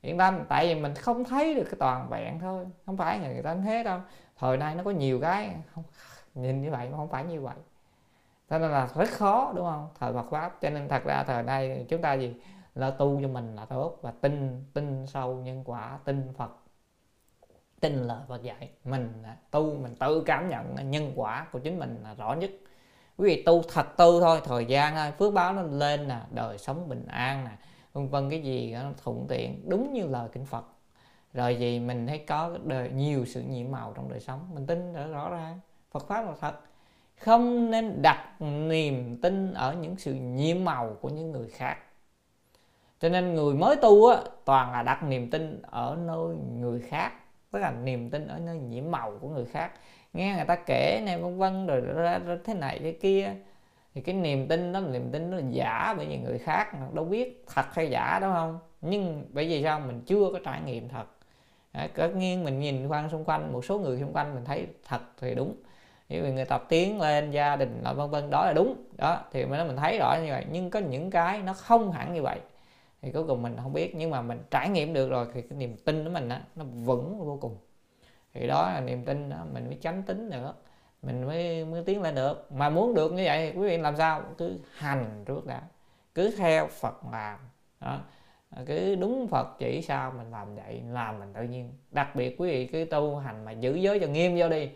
Yên 0.00 0.18
tâm 0.18 0.44
tại 0.48 0.66
vì 0.66 0.80
mình 0.80 0.94
không 0.94 1.24
thấy 1.24 1.54
được 1.54 1.64
cái 1.64 1.74
toàn 1.78 2.08
vẹn 2.10 2.38
thôi, 2.40 2.66
không 2.86 2.96
phải 2.96 3.18
người 3.18 3.42
ta 3.42 3.54
thế 3.54 3.82
đâu. 3.82 4.00
Thời 4.38 4.56
nay 4.56 4.74
nó 4.74 4.82
có 4.84 4.90
nhiều 4.90 5.20
cái, 5.20 5.50
không, 5.74 5.84
nhìn 6.34 6.62
như 6.62 6.70
vậy 6.70 6.88
mà 6.88 6.96
không 6.96 7.08
phải 7.08 7.24
như 7.24 7.40
vậy. 7.40 7.56
Cho 8.50 8.58
nên 8.58 8.70
là 8.70 8.88
rất 8.94 9.08
khó, 9.10 9.52
đúng 9.56 9.66
không? 9.66 9.88
Thời 10.00 10.12
Phật 10.12 10.30
pháp. 10.30 10.60
Cho 10.60 10.70
nên 10.70 10.88
thật 10.88 11.04
ra 11.04 11.24
thời 11.24 11.42
nay 11.42 11.86
chúng 11.88 12.02
ta 12.02 12.14
gì? 12.14 12.34
Là 12.74 12.90
tu 12.90 13.20
cho 13.22 13.28
mình 13.28 13.56
là 13.56 13.64
tốt 13.64 13.98
và 14.02 14.12
tin 14.20 14.64
tin 14.74 15.06
sâu 15.06 15.34
nhân 15.34 15.62
quả, 15.66 15.98
tin 16.04 16.32
Phật, 16.36 16.50
tin 17.80 17.94
lời 17.94 18.18
Phật 18.28 18.42
dạy. 18.42 18.70
Mình 18.84 19.22
tu, 19.50 19.74
mình 19.74 19.94
tự 19.94 20.22
cảm 20.26 20.48
nhận 20.48 20.90
nhân 20.90 21.12
quả 21.16 21.46
của 21.52 21.58
chính 21.58 21.78
mình 21.78 22.00
là 22.02 22.14
rõ 22.14 22.32
nhất 22.32 22.50
quý 23.20 23.26
vị 23.26 23.42
tu 23.42 23.62
thật 23.72 23.96
tu 23.96 24.20
thôi 24.20 24.40
thời 24.44 24.64
gian 24.64 24.94
thôi. 24.94 25.12
Phước 25.18 25.34
báo 25.34 25.52
nó 25.52 25.62
lên 25.62 26.08
nè 26.08 26.18
đời 26.30 26.58
sống 26.58 26.88
bình 26.88 27.06
an 27.06 27.44
nè 27.44 27.50
vân 27.92 28.08
vân 28.08 28.30
cái 28.30 28.42
gì 28.42 28.72
nó 28.74 28.90
thuận 29.04 29.26
tiện 29.28 29.68
đúng 29.68 29.92
như 29.92 30.06
lời 30.06 30.28
kinh 30.32 30.46
Phật. 30.46 30.64
Rồi 31.32 31.56
gì 31.56 31.80
mình 31.80 32.06
thấy 32.06 32.18
có 32.18 32.58
đời 32.64 32.90
nhiều 32.90 33.24
sự 33.24 33.40
nhiệm 33.40 33.70
màu 33.70 33.92
trong 33.96 34.08
đời 34.08 34.20
sống 34.20 34.50
mình 34.54 34.66
tin 34.66 34.92
rõ, 34.92 35.06
rõ 35.06 35.30
ràng. 35.30 35.60
Phật 35.90 36.08
pháp 36.08 36.22
là 36.22 36.32
thật. 36.40 36.54
Không 37.18 37.70
nên 37.70 38.02
đặt 38.02 38.42
niềm 38.42 39.20
tin 39.22 39.54
ở 39.54 39.74
những 39.74 39.96
sự 39.96 40.14
nhiệm 40.14 40.64
màu 40.64 40.96
của 41.00 41.08
những 41.08 41.32
người 41.32 41.48
khác. 41.48 41.78
Cho 43.00 43.08
nên 43.08 43.34
người 43.34 43.54
mới 43.54 43.76
tu 43.76 44.06
á 44.06 44.20
toàn 44.44 44.72
là 44.72 44.82
đặt 44.82 45.02
niềm 45.02 45.30
tin 45.30 45.62
ở 45.62 45.96
nơi 46.00 46.36
người 46.58 46.80
khác 46.80 47.12
tức 47.50 47.58
là 47.58 47.70
niềm 47.70 48.10
tin 48.10 48.28
ở 48.28 48.38
nơi 48.38 48.58
nhiễm 48.58 48.90
màu 48.90 49.18
của 49.20 49.28
người 49.28 49.44
khác 49.44 49.72
nghe 50.12 50.34
người 50.36 50.44
ta 50.44 50.56
kể 50.56 51.02
này 51.06 51.18
vân 51.18 51.38
vân 51.38 51.66
rồi 51.66 51.80
ra, 51.80 52.18
ra 52.18 52.36
thế 52.44 52.54
này 52.54 52.78
thế 52.82 52.92
kia. 52.92 53.34
Thì 53.94 54.00
cái 54.00 54.14
niềm 54.14 54.48
tin 54.48 54.72
đó 54.72 54.80
niềm 54.80 55.10
tin 55.12 55.30
nó 55.30 55.36
là 55.36 55.42
giả 55.50 55.94
bởi 55.96 56.06
vì 56.06 56.18
người 56.18 56.38
khác 56.38 56.94
đâu 56.94 57.04
biết 57.04 57.44
thật 57.54 57.74
hay 57.74 57.90
giả 57.90 58.18
đúng 58.22 58.32
không? 58.32 58.58
Nhưng 58.80 59.26
bởi 59.32 59.48
vì 59.48 59.62
sao? 59.62 59.80
Mình 59.80 60.00
chưa 60.06 60.30
có 60.32 60.38
trải 60.44 60.60
nghiệm 60.60 60.88
thật. 60.88 61.04
Tất 61.94 62.16
nhiên 62.16 62.44
mình 62.44 62.58
nhìn 62.58 62.88
quan 62.88 63.10
xung 63.10 63.24
quanh 63.24 63.52
một 63.52 63.64
số 63.64 63.78
người 63.78 64.00
xung 64.00 64.12
quanh 64.12 64.34
mình 64.34 64.44
thấy 64.44 64.66
thật 64.88 65.00
thì 65.20 65.34
đúng. 65.34 65.56
Vì 66.08 66.32
người 66.32 66.44
tập 66.44 66.64
tiến 66.68 67.00
lên 67.00 67.30
gia 67.30 67.56
đình 67.56 67.80
là 67.82 67.92
vân 67.92 68.10
vân 68.10 68.30
đó 68.30 68.44
là 68.46 68.52
đúng. 68.52 68.84
Đó 68.96 69.20
thì 69.32 69.44
mình 69.44 69.68
mình 69.68 69.76
thấy 69.76 69.98
rõ 69.98 70.16
như 70.24 70.30
vậy. 70.30 70.44
Nhưng 70.50 70.70
có 70.70 70.80
những 70.80 71.10
cái 71.10 71.42
nó 71.42 71.52
không 71.52 71.92
hẳn 71.92 72.14
như 72.14 72.22
vậy. 72.22 72.38
Thì 73.02 73.12
cuối 73.12 73.24
cùng 73.26 73.42
mình 73.42 73.56
không 73.62 73.72
biết. 73.72 73.94
Nhưng 73.96 74.10
mà 74.10 74.22
mình 74.22 74.38
trải 74.50 74.68
nghiệm 74.68 74.92
được 74.94 75.08
rồi 75.08 75.26
thì 75.34 75.42
cái 75.42 75.58
niềm 75.58 75.76
tin 75.84 76.04
của 76.04 76.10
mình 76.10 76.28
á 76.28 76.42
nó 76.56 76.64
vững 76.64 77.18
vô 77.18 77.38
cùng 77.40 77.56
thì 78.34 78.46
đó 78.46 78.70
là 78.70 78.80
niềm 78.80 79.04
tin 79.04 79.28
đó 79.30 79.46
mình 79.52 79.66
mới 79.66 79.78
tránh 79.82 80.02
tính 80.02 80.30
được, 80.30 80.52
mình 81.02 81.26
mới 81.26 81.64
mới 81.64 81.84
tiến 81.84 82.02
lên 82.02 82.14
được. 82.14 82.52
Mà 82.52 82.68
muốn 82.68 82.94
được 82.94 83.12
như 83.12 83.22
vậy 83.24 83.50
thì 83.52 83.58
quý 83.58 83.68
vị 83.68 83.78
làm 83.78 83.96
sao? 83.96 84.22
Cứ 84.38 84.58
hành 84.74 85.24
trước 85.26 85.46
đã. 85.46 85.62
Cứ 86.14 86.34
theo 86.38 86.66
Phật 86.66 86.94
làm. 87.12 87.38
Đó. 87.80 88.00
Cứ 88.66 88.94
đúng 88.94 89.28
Phật 89.28 89.58
chỉ 89.58 89.82
sao 89.82 90.12
mình 90.16 90.30
làm 90.30 90.56
vậy 90.56 90.82
làm 90.88 91.18
mình 91.18 91.32
tự 91.32 91.42
nhiên. 91.42 91.72
Đặc 91.90 92.16
biệt 92.16 92.36
quý 92.38 92.50
vị 92.50 92.66
cứ 92.66 92.84
tu 92.90 93.16
hành 93.16 93.44
mà 93.44 93.52
giữ 93.52 93.74
giới 93.74 94.00
cho 94.00 94.06
nghiêm 94.06 94.36
vô 94.38 94.48
đi 94.48 94.70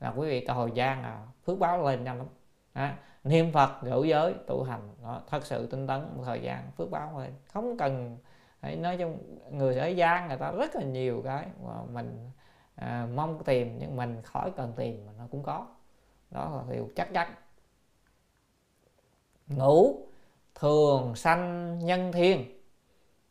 là 0.00 0.12
quý 0.16 0.28
vị 0.28 0.46
thời 0.46 0.70
gian 0.74 1.02
là 1.02 1.26
phước 1.44 1.58
báo 1.58 1.82
lên 1.82 2.04
nhanh 2.04 2.18
lắm. 2.18 2.26
Đó. 2.74 2.88
niệm 3.24 3.52
Phật 3.52 3.70
giữ 3.82 4.04
giới 4.04 4.34
tu 4.46 4.62
hành 4.62 4.80
đó, 5.02 5.22
thật 5.30 5.46
sự 5.46 5.66
tinh 5.66 5.86
tấn 5.86 6.00
một 6.16 6.22
thời 6.26 6.40
gian 6.40 6.70
phước 6.76 6.90
báo 6.90 7.20
lên. 7.20 7.30
Không 7.52 7.78
cần 7.78 8.16
phải 8.60 8.76
nói 8.76 8.96
chung 8.96 9.18
người 9.50 9.76
ở 9.76 9.86
gian 9.86 10.28
người 10.28 10.36
ta 10.36 10.50
rất 10.50 10.76
là 10.76 10.82
nhiều 10.82 11.22
cái 11.24 11.46
mà 11.64 11.72
mình 11.92 12.30
à, 12.76 13.08
mong 13.14 13.44
tìm 13.44 13.78
nhưng 13.78 13.96
mình 13.96 14.22
khỏi 14.22 14.52
cần 14.56 14.72
tìm 14.76 15.06
mà 15.06 15.12
nó 15.18 15.24
cũng 15.30 15.42
có. 15.42 15.66
Đó 16.30 16.50
là 16.56 16.74
điều 16.74 16.90
chắc 16.96 17.08
chắn. 17.12 17.34
Ngủ 19.46 20.06
thường 20.54 21.14
sanh 21.14 21.78
nhân 21.78 22.12
thiên 22.12 22.60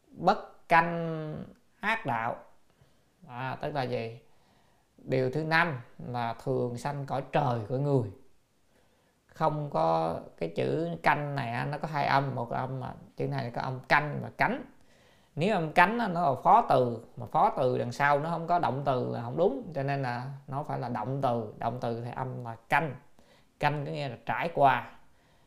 bất 0.07 0.67
canh 0.69 1.43
ác 1.79 2.05
đạo. 2.05 2.35
À, 3.27 3.57
tức 3.61 3.75
là 3.75 3.83
gì? 3.83 4.19
Điều 4.97 5.31
thứ 5.31 5.43
năm 5.43 5.79
là 5.97 6.35
thường 6.43 6.77
sanh 6.77 7.05
cõi 7.05 7.23
trời 7.31 7.59
của 7.69 7.77
người. 7.77 8.11
Không 9.27 9.69
có 9.69 10.19
cái 10.37 10.53
chữ 10.55 10.89
canh 11.03 11.35
này 11.35 11.65
nó 11.65 11.77
có 11.77 11.87
hai 11.87 12.05
âm 12.05 12.35
một 12.35 12.49
âm 12.49 12.79
mà 12.79 12.93
chữ 13.17 13.27
này 13.27 13.51
có 13.55 13.61
âm 13.61 13.79
canh 13.79 14.19
và 14.21 14.31
cánh 14.37 14.65
nếu 15.35 15.55
âm 15.55 15.71
cánh 15.71 15.97
nó 15.97 16.07
là 16.07 16.41
phó 16.43 16.65
từ 16.69 17.05
mà 17.17 17.25
phó 17.25 17.53
từ 17.57 17.77
đằng 17.77 17.91
sau 17.91 18.19
nó 18.19 18.29
không 18.29 18.47
có 18.47 18.59
động 18.59 18.81
từ 18.85 19.09
là 19.13 19.21
không 19.21 19.37
đúng 19.37 19.71
cho 19.75 19.83
nên 19.83 20.01
là 20.01 20.31
nó 20.47 20.63
phải 20.63 20.79
là 20.79 20.89
động 20.89 21.19
từ. 21.21 21.53
Động 21.57 21.77
từ 21.81 22.01
thì 22.01 22.11
âm 22.15 22.45
là 22.45 22.55
canh. 22.69 22.95
Canh 23.59 23.85
có 23.85 23.91
nghĩa 23.91 24.09
là 24.09 24.17
trải 24.25 24.49
qua. 24.53 24.91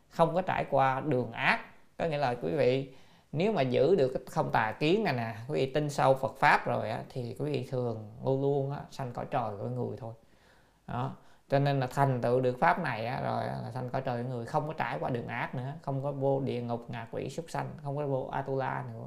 Không 0.09 0.35
có 0.35 0.43
trải 0.43 0.65
qua 0.71 1.01
đường 1.01 1.33
ác. 1.33 1.61
Có 1.99 2.05
nghĩa 2.05 2.19
là 2.19 2.35
quý 2.43 2.51
vị 2.51 2.95
nếu 3.33 3.53
mà 3.53 3.63
giữ 3.63 3.95
được 3.95 4.09
cái 4.15 4.23
không 4.31 4.51
tà 4.53 4.73
kiến 4.73 5.05
này 5.05 5.13
nè 5.13 5.35
quý 5.49 5.55
vị 5.55 5.73
tin 5.73 5.91
sâu 5.91 6.15
Phật 6.15 6.37
pháp 6.39 6.67
rồi 6.67 6.91
á, 6.91 7.03
thì 7.09 7.37
quý 7.39 7.53
vị 7.53 7.69
thường 7.71 8.13
luôn 8.25 8.43
luôn 8.43 8.73
á, 8.73 8.79
sanh 8.91 9.13
cõi 9.13 9.27
trời 9.31 9.57
của 9.59 9.69
người 9.69 9.97
thôi. 10.01 10.15
Đó. 10.87 11.13
Cho 11.49 11.59
nên 11.59 11.81
là 11.81 11.87
thành 11.87 12.21
tựu 12.21 12.41
được 12.41 12.57
pháp 12.61 12.79
này 12.79 13.07
á, 13.07 13.21
rồi 13.21 13.45
là 13.47 13.71
sanh 13.75 13.91
cõi 13.91 14.03
trời 14.03 14.25
người. 14.25 14.47
Không 14.47 14.67
có 14.67 14.73
trải 14.73 14.99
qua 15.01 15.11
đường 15.11 15.27
ác 15.27 15.55
nữa. 15.55 15.73
Không 15.83 16.03
có 16.03 16.13
vô 16.13 16.41
địa 16.41 16.61
ngục 16.61 16.87
ngạ 16.89 17.07
quỷ 17.11 17.29
súc 17.31 17.45
sanh. 17.49 17.69
Không 17.83 17.97
có 17.97 18.07
vô 18.07 18.29
atula 18.33 18.85
nữa 18.93 19.07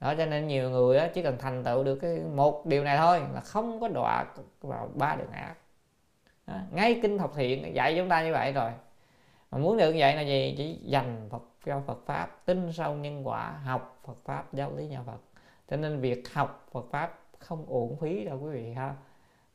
đó 0.00 0.14
cho 0.18 0.26
nên 0.26 0.46
nhiều 0.46 0.70
người 0.70 0.98
á, 0.98 1.10
chỉ 1.14 1.22
cần 1.22 1.38
thành 1.38 1.64
tựu 1.64 1.84
được 1.84 1.96
cái 1.96 2.18
một 2.34 2.66
điều 2.66 2.84
này 2.84 2.96
thôi 2.96 3.22
là 3.34 3.40
không 3.40 3.80
có 3.80 3.88
đọa 3.88 4.26
vào 4.60 4.90
ba 4.94 5.16
đường 5.16 5.30
ác 5.30 5.54
đó. 6.46 6.54
ngay 6.72 7.00
kinh 7.02 7.18
thập 7.18 7.30
thiện 7.34 7.74
dạy 7.74 7.94
chúng 7.96 8.08
ta 8.08 8.24
như 8.24 8.32
vậy 8.32 8.52
rồi. 8.52 8.70
Mà 9.50 9.58
muốn 9.58 9.76
được 9.76 9.92
như 9.92 10.00
vậy 10.00 10.16
là 10.16 10.22
gì? 10.22 10.54
Chỉ 10.58 10.78
dành 10.82 11.28
Phật 11.30 11.42
cho 11.66 11.80
Phật 11.86 11.98
pháp 12.06 12.46
tin 12.46 12.72
sâu 12.72 12.94
nhân 12.94 13.26
quả 13.26 13.50
học 13.50 14.00
Phật 14.06 14.16
pháp 14.24 14.52
giáo 14.52 14.72
lý 14.76 14.86
nhà 14.86 15.02
Phật. 15.06 15.20
Cho 15.70 15.76
nên 15.76 16.00
việc 16.00 16.34
học 16.34 16.66
Phật 16.72 16.86
pháp 16.90 17.20
không 17.38 17.66
uổng 17.66 17.96
phí 17.96 18.24
đâu 18.24 18.38
quý 18.42 18.50
vị 18.50 18.72
ha. 18.72 18.94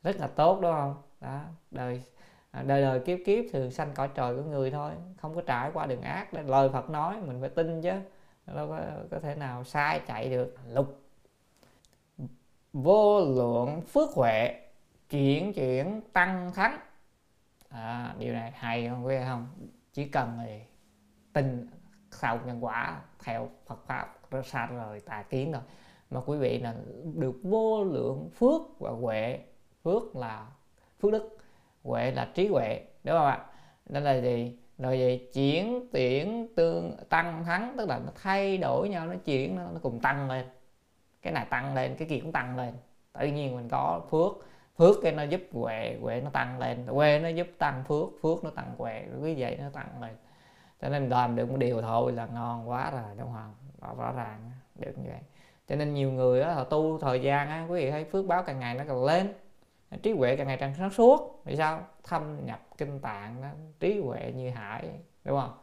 Rất 0.04 0.16
là 0.20 0.28
tốt 0.28 0.60
đúng 0.62 0.72
không? 0.72 0.96
Đó 1.22 1.40
đời 1.72 2.02
à, 2.52 2.64
đời 2.64 2.82
đời 2.82 3.00
kiếp 3.00 3.20
kiếp 3.26 3.46
thường 3.54 3.72
sanh 3.72 3.92
cõi 3.96 4.10
trời 4.16 4.36
của 4.36 4.42
người 4.42 4.72
thôi 4.72 4.92
không 5.18 5.36
có 5.36 5.42
trải 5.42 5.72
qua 5.74 5.86
đường 5.86 6.02
ác. 6.02 6.34
Lời 6.34 6.70
Phật 6.74 6.90
nói 6.90 7.18
mình 7.26 7.42
phải 7.42 7.50
tin 7.50 7.82
chứ 7.82 7.92
đâu 8.48 8.68
có, 8.70 8.82
có 9.12 9.20
thể 9.20 9.36
nào 9.36 9.64
sai 9.64 10.02
chạy 10.08 10.30
được. 10.30 10.56
Lục. 10.68 11.02
Vô 12.74 13.20
lượng 13.20 13.82
phước 13.82 14.10
huệ 14.10 14.62
chuyển 15.10 15.54
chuyển 15.54 16.02
tăng 16.14 16.52
thắng 16.54 16.80
à, 17.70 18.16
điều 18.20 18.34
này 18.34 18.52
hay 18.52 18.88
không 18.90 19.06
quý 19.06 19.16
không? 19.28 19.48
Chỉ 19.94 20.08
cần 20.08 20.40
thì 20.46 20.60
tin 21.34 21.68
sau 22.12 22.40
nhân 22.46 22.64
quả 22.64 23.02
theo 23.24 23.50
Phật 23.66 23.86
pháp 23.86 24.32
rất 24.32 24.46
xa 24.46 24.66
rồi 24.66 25.00
tà 25.00 25.24
kiến 25.24 25.52
rồi. 25.52 25.62
Mà 26.10 26.22
quý 26.26 26.38
vị 26.38 26.60
là 26.60 26.76
được 27.16 27.40
vô 27.44 27.84
lượng 27.84 28.30
phước 28.30 28.62
và 28.80 28.92
huệ. 28.92 29.40
Phước 29.84 30.16
là 30.16 30.48
phước 31.00 31.12
đức 31.12 31.38
huệ 31.84 32.12
là 32.12 32.32
trí 32.34 32.48
huệ. 32.48 32.82
Đúng 33.04 33.18
không 33.18 33.28
ạ? 33.28 33.46
Nên 33.90 34.04
là 34.04 34.22
gì? 34.22 34.58
Rồi 34.82 34.98
vậy 35.00 35.30
chuyển 35.34 35.88
tuyển 35.92 36.48
tương 36.56 36.98
tăng 37.10 37.44
thắng 37.46 37.74
tức 37.78 37.90
là 37.90 38.00
nó 38.06 38.12
thay 38.24 38.58
đổi 38.58 38.90
nhau 38.90 39.08
nó 39.08 39.14
chuyển 39.26 39.56
nó, 39.56 39.64
nó 39.74 39.80
cùng 39.84 40.00
tăng 40.00 40.30
lên. 40.30 40.46
Cái 41.22 41.34
này 41.34 41.46
tăng 41.50 41.76
lên 41.76 41.96
cái 41.96 42.08
kia 42.08 42.20
cũng 42.22 42.32
tăng 42.32 42.58
lên. 42.58 42.74
Tự 43.20 43.28
nhiên 43.28 43.56
mình 43.56 43.70
có 43.70 44.02
phước 44.10 44.32
phước 44.78 44.96
cái 45.04 45.12
nó 45.12 45.24
giúp 45.24 45.42
huệ 45.54 45.98
huệ 46.02 46.22
nó 46.22 46.30
tăng 46.30 46.60
lên 46.60 46.88
huệ 46.88 47.20
nó 47.20 47.30
giúp 47.30 47.48
tăng 47.58 47.84
phước 47.88 48.10
phước 48.22 48.44
nó 48.44 48.50
tăng 48.50 48.72
huệ 48.78 49.04
cứ 49.12 49.36
vậy 49.38 49.58
nó 49.62 49.70
tăng 49.74 50.02
lên. 50.02 50.12
Cho 50.82 50.90
nên 50.90 51.10
làm 51.10 51.36
được 51.36 51.50
một 51.50 51.58
điều 51.58 51.82
thôi 51.82 52.12
là 52.12 52.28
ngon 52.34 52.70
quá 52.70 52.92
rồi 52.92 53.02
đúng 53.18 53.34
không? 53.34 53.54
Rõ, 53.82 53.94
rõ 53.98 54.12
ràng 54.12 54.52
được 54.76 54.94
như 54.98 55.10
vậy. 55.10 55.22
Cho 55.68 55.76
nên 55.76 55.94
nhiều 55.94 56.12
người 56.12 56.42
đó 56.42 56.54
họ 56.54 56.64
tu 56.64 57.00
thời 57.00 57.22
gian 57.22 57.50
á, 57.50 57.66
quý 57.70 57.86
vị 57.86 57.92
thấy 57.92 58.04
phước 58.04 58.26
báo 58.28 58.44
càng 58.44 58.60
ngày 58.60 58.76
nó 58.76 58.84
càng 58.88 59.06
lên 59.06 59.34
trí 59.98 60.12
huệ 60.12 60.36
càng 60.36 60.48
ngày 60.48 60.58
càng 60.58 60.74
sáng 60.78 60.90
suốt. 60.90 61.42
Vì 61.46 61.56
sao? 61.56 61.88
Thâm 62.04 62.46
nhập 62.46 62.60
kinh 62.78 63.00
tạng 63.00 63.42
đó, 63.42 63.48
trí 63.80 64.00
huệ 64.00 64.34
như 64.36 64.50
hải 64.50 64.90
đúng 65.24 65.40
không? 65.40 65.54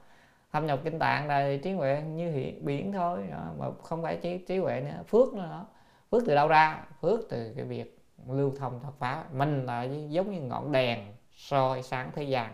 Thâm 0.52 0.66
nhập 0.66 0.80
kinh 0.84 0.98
tạng 0.98 1.28
là 1.28 1.56
trí 1.62 1.72
huệ 1.72 2.02
như 2.02 2.52
biển 2.60 2.92
thôi. 2.92 3.26
Đó, 3.30 3.52
mà 3.58 3.66
không 3.82 4.02
phải 4.02 4.18
trí, 4.22 4.38
trí 4.38 4.58
huệ 4.58 4.80
nữa 4.80 5.02
phước 5.06 5.34
nữa 5.34 5.46
đó. 5.50 5.66
phước 6.10 6.22
từ 6.26 6.34
đâu 6.34 6.48
ra? 6.48 6.86
Phước 7.00 7.20
từ 7.30 7.52
cái 7.56 7.64
việc 7.64 7.98
lưu 8.28 8.52
thông 8.58 8.80
Phật 8.80 8.94
pháp. 8.98 9.34
Mình 9.34 9.66
là 9.66 9.82
giống 10.08 10.32
như 10.32 10.40
ngọn 10.40 10.72
đèn 10.72 11.14
soi 11.32 11.82
sáng 11.82 12.10
thế 12.14 12.22
gian. 12.22 12.52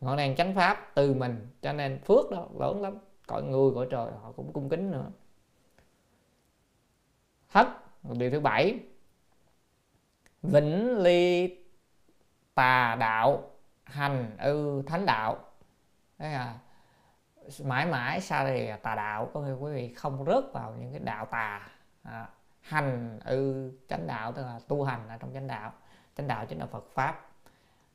Ngọn 0.00 0.16
đèn 0.16 0.36
chánh 0.36 0.54
pháp 0.54 0.90
từ 0.94 1.14
mình 1.14 1.48
cho 1.62 1.72
nên 1.72 1.98
phước 1.98 2.30
đó 2.30 2.46
lớn 2.58 2.82
lắm. 2.82 2.98
Cõi 3.26 3.42
người 3.42 3.70
cõi 3.74 3.86
trời 3.90 4.12
họ 4.22 4.32
cũng 4.32 4.52
cung 4.52 4.68
kính 4.68 4.90
nữa. 4.90 5.06
Thất 7.52 7.68
điều 8.02 8.30
thứ 8.30 8.40
bảy 8.40 8.78
vĩnh 10.42 10.98
ly 10.98 11.56
tà 12.54 12.96
đạo 13.00 13.50
hành 13.84 14.36
ư 14.38 14.82
thánh 14.86 15.06
đạo. 15.06 15.38
Đấy 16.18 16.32
là 16.32 16.54
mãi 17.64 17.86
mãi 17.86 18.20
xa 18.20 18.44
lìa 18.44 18.76
tà 18.82 18.94
đạo. 18.94 19.30
Có 19.34 19.40
nghĩa 19.40 19.52
quý 19.52 19.72
vị 19.72 19.94
không 19.94 20.24
rớt 20.24 20.44
vào 20.52 20.74
những 20.78 20.90
cái 20.90 21.00
đạo 21.00 21.26
tà 21.26 21.68
à, 22.02 22.28
hành 22.60 23.20
ư 23.24 23.72
chánh 23.88 24.06
đạo 24.06 24.32
tức 24.32 24.42
là 24.42 24.60
tu 24.68 24.84
hành 24.84 25.08
ở 25.08 25.16
trong 25.16 25.34
chánh 25.34 25.46
đạo. 25.46 25.72
Chánh 26.16 26.28
đạo 26.28 26.46
chính 26.46 26.58
là 26.58 26.66
Phật 26.66 26.86
pháp. 26.94 27.28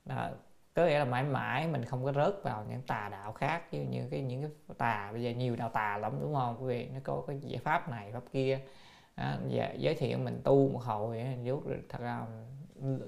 À, 0.06 0.32
có 0.74 0.86
nghĩa 0.86 1.00
là 1.00 1.06
mãi 1.06 1.24
mãi 1.24 1.68
mình 1.68 1.86
không 1.86 2.06
có 2.06 2.12
rớt 2.14 2.44
vào 2.44 2.66
những 2.70 2.82
tà 2.82 3.10
đạo 3.12 3.32
khác 3.34 3.74
như 3.74 3.82
những 3.82 4.10
cái 4.10 4.22
những 4.22 4.42
cái 4.42 4.52
tà 4.78 5.10
bây 5.12 5.24
giờ 5.24 5.32
nhiều 5.32 5.56
đạo 5.56 5.70
tà 5.70 5.98
lắm 5.98 6.18
đúng 6.22 6.36
không? 6.36 6.58
Quý 6.60 6.68
vị 6.68 6.90
nó 6.94 7.00
có 7.04 7.24
cái 7.28 7.40
giải 7.40 7.60
pháp 7.64 7.90
này 7.90 8.12
pháp 8.14 8.24
kia 8.32 8.60
à, 9.18 9.40
dạ, 9.48 9.74
giới 9.78 9.96
thiệu 9.96 10.18
mình 10.18 10.42
tu 10.44 10.70
một 10.70 10.84
hồi 10.84 11.24
rút 11.46 11.64
thật 11.90 12.00
ra 12.02 12.26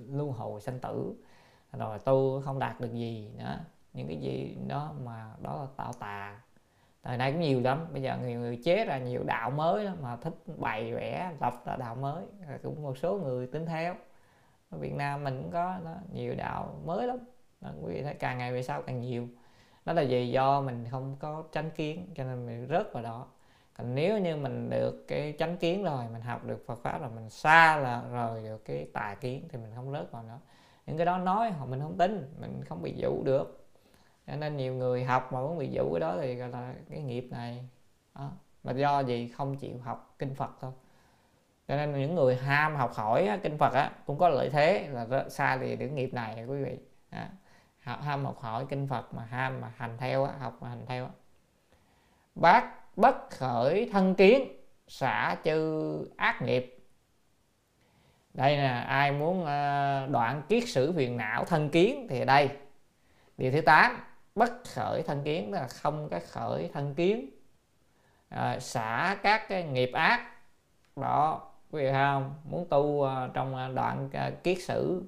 lưu 0.08 0.32
hồi 0.32 0.62
sanh 0.62 0.80
tử. 0.80 1.14
Rồi 1.74 2.00
tu 2.00 2.42
không 2.42 2.60
đạt 2.60 2.80
được 2.80 2.94
gì 2.94 3.32
nữa 3.38 3.60
những 3.94 4.08
cái 4.08 4.18
gì 4.18 4.58
đó 4.68 4.94
mà 5.04 5.32
đó 5.42 5.58
là 5.62 5.68
tạo 5.78 5.94
tà. 5.94 6.42
Thời 7.04 7.18
nay 7.18 7.32
cũng 7.32 7.42
nhiều 7.42 7.62
lắm. 7.62 7.86
Bây 7.94 8.02
giờ 8.02 8.18
người 8.22 8.34
người 8.34 8.62
chế 8.64 8.86
ra 8.86 8.98
nhiều 8.98 9.24
đạo 9.24 9.52
mới 9.52 9.86
đó, 9.86 9.92
mà 10.02 10.16
thích 10.16 10.34
bày 10.58 10.94
vẽ 10.94 11.32
lập 11.42 11.54
ra 11.66 11.76
đạo 11.76 11.96
mới. 11.96 12.26
Cũng 12.64 12.84
một 12.84 12.98
số 12.98 13.18
người 13.18 13.48
tính 13.48 13.66
theo. 13.66 13.96
Ở 14.70 14.78
Việt 14.78 14.96
Nam 14.96 15.24
mình 15.24 15.42
cũng 15.42 15.52
có 15.52 15.80
đó, 15.86 15.96
nhiều 16.14 16.36
đạo 16.36 16.80
mới 16.86 17.08
lắm. 17.08 17.18
Đó, 17.62 17.70
quý 17.82 17.94
vị 17.94 18.04
thấy 18.04 18.14
càng 18.14 18.38
ngày 18.38 18.54
về 18.54 18.64
sau 18.64 18.82
càng 18.82 19.00
nhiều. 19.00 19.28
Đó 19.86 19.94
là 19.94 20.04
vì 20.10 20.30
do 20.30 20.62
mình 20.62 20.86
không 20.92 21.16
có 21.20 21.44
tránh 21.52 21.72
kiến 21.72 22.08
cho 22.16 22.24
nên 22.24 22.46
mình 22.46 22.68
rớt 22.70 22.94
vào 22.94 23.04
đó 23.04 23.28
còn 23.80 23.96
nếu 23.96 24.20
như 24.20 24.36
mình 24.36 24.70
được 24.70 25.08
cái 25.08 25.34
chánh 25.40 25.58
kiến 25.58 25.84
rồi 25.84 26.04
mình 26.14 26.22
học 26.22 26.44
được 26.46 26.64
Phật 26.66 26.80
pháp 26.84 27.02
rồi 27.02 27.10
mình 27.16 27.30
xa 27.30 27.78
là 27.78 28.04
rồi 28.12 28.44
được 28.44 28.66
cái 28.66 28.88
tà 28.94 29.16
kiến 29.22 29.48
thì 29.50 29.58
mình 29.58 29.72
không 29.76 29.92
rớt 29.92 30.12
vào 30.12 30.24
nữa 30.24 30.40
những 30.86 30.98
cái 30.98 31.06
đó 31.06 31.18
nói 31.18 31.52
họ 31.52 31.66
mình 31.66 31.80
không 31.80 31.98
tin 31.98 32.34
mình 32.40 32.64
không 32.70 32.82
bị 32.82 32.94
dụ 32.98 33.24
được 33.24 33.68
cho 34.28 34.36
nên 34.36 34.58
nhiều 34.58 34.74
người 34.74 35.04
học 35.04 35.34
mà 35.34 35.42
vẫn 35.42 35.58
bị 35.58 35.70
dụ 35.72 35.94
cái 35.94 36.00
đó 36.00 36.16
thì 36.22 36.36
gọi 36.36 36.50
là 36.50 36.74
cái 36.90 37.02
nghiệp 37.02 37.28
này 37.32 37.70
đó. 38.16 38.32
mà 38.64 38.72
do 38.72 39.00
gì 39.00 39.28
không 39.28 39.58
chịu 39.58 39.78
học 39.84 40.16
kinh 40.20 40.36
Phật 40.36 40.52
thôi 40.62 40.72
cho 41.68 41.76
nên 41.76 42.00
những 42.00 42.16
người 42.16 42.36
ham 42.36 42.76
học 42.76 42.94
hỏi 42.94 43.28
á, 43.28 43.38
kinh 43.44 43.58
Phật 43.58 43.74
á, 43.74 43.92
cũng 44.06 44.18
có 44.18 44.30
lợi 44.30 44.50
thế 44.50 44.88
là 44.92 45.30
xa 45.30 45.58
thì 45.58 45.76
được 45.76 45.88
nghiệp 45.88 46.14
này 46.14 46.46
quý 46.46 46.64
vị 46.64 46.78
à, 47.10 47.30
ham 47.80 48.26
học 48.26 48.40
hỏi 48.40 48.66
kinh 48.70 48.88
Phật 48.88 49.14
mà 49.14 49.26
ham 49.26 49.62
mà 49.62 49.72
hành 49.76 49.98
theo 49.98 50.24
á, 50.24 50.34
học 50.40 50.58
mà 50.62 50.70
hành 50.70 50.86
theo 50.86 51.06
á. 51.06 51.12
bác 52.36 52.79
bất 53.00 53.30
khởi 53.30 53.90
thân 53.92 54.16
kiến 54.16 54.48
xả 54.88 55.36
chư 55.44 55.82
ác 56.18 56.42
nghiệp. 56.42 56.78
Đây 58.34 58.58
nè 58.58 58.84
ai 58.88 59.12
muốn 59.12 59.46
ờ, 59.46 60.08
đoạn 60.08 60.42
kiết 60.50 60.64
sử 60.68 60.94
phiền 60.94 61.18
não 61.18 61.46
thân 61.46 61.70
kiến 61.70 62.08
thì 62.10 62.26
đây. 62.26 62.50
Điều 63.38 63.52
thứ 63.52 63.62
8 63.62 63.98
bất 64.36 64.52
khởi 64.74 65.02
thân 65.02 65.24
kiến 65.24 65.52
là 65.52 65.68
không 65.68 66.10
có 66.10 66.20
khởi 66.32 66.70
thân 66.74 66.96
kiến. 66.96 67.30
À, 68.30 68.60
xả 68.60 69.18
các 69.24 69.48
cái 69.50 69.64
nghiệp 69.64 69.92
ác. 69.94 70.32
Đó 70.96 71.52
quý 71.72 71.84
vị 71.84 71.92
không? 71.92 72.34
Muốn 72.50 72.68
tu 72.70 73.02
ờ, 73.02 73.30
trong 73.34 73.76
đoạn 73.76 74.10
kiết 74.44 74.58
sử. 74.62 75.04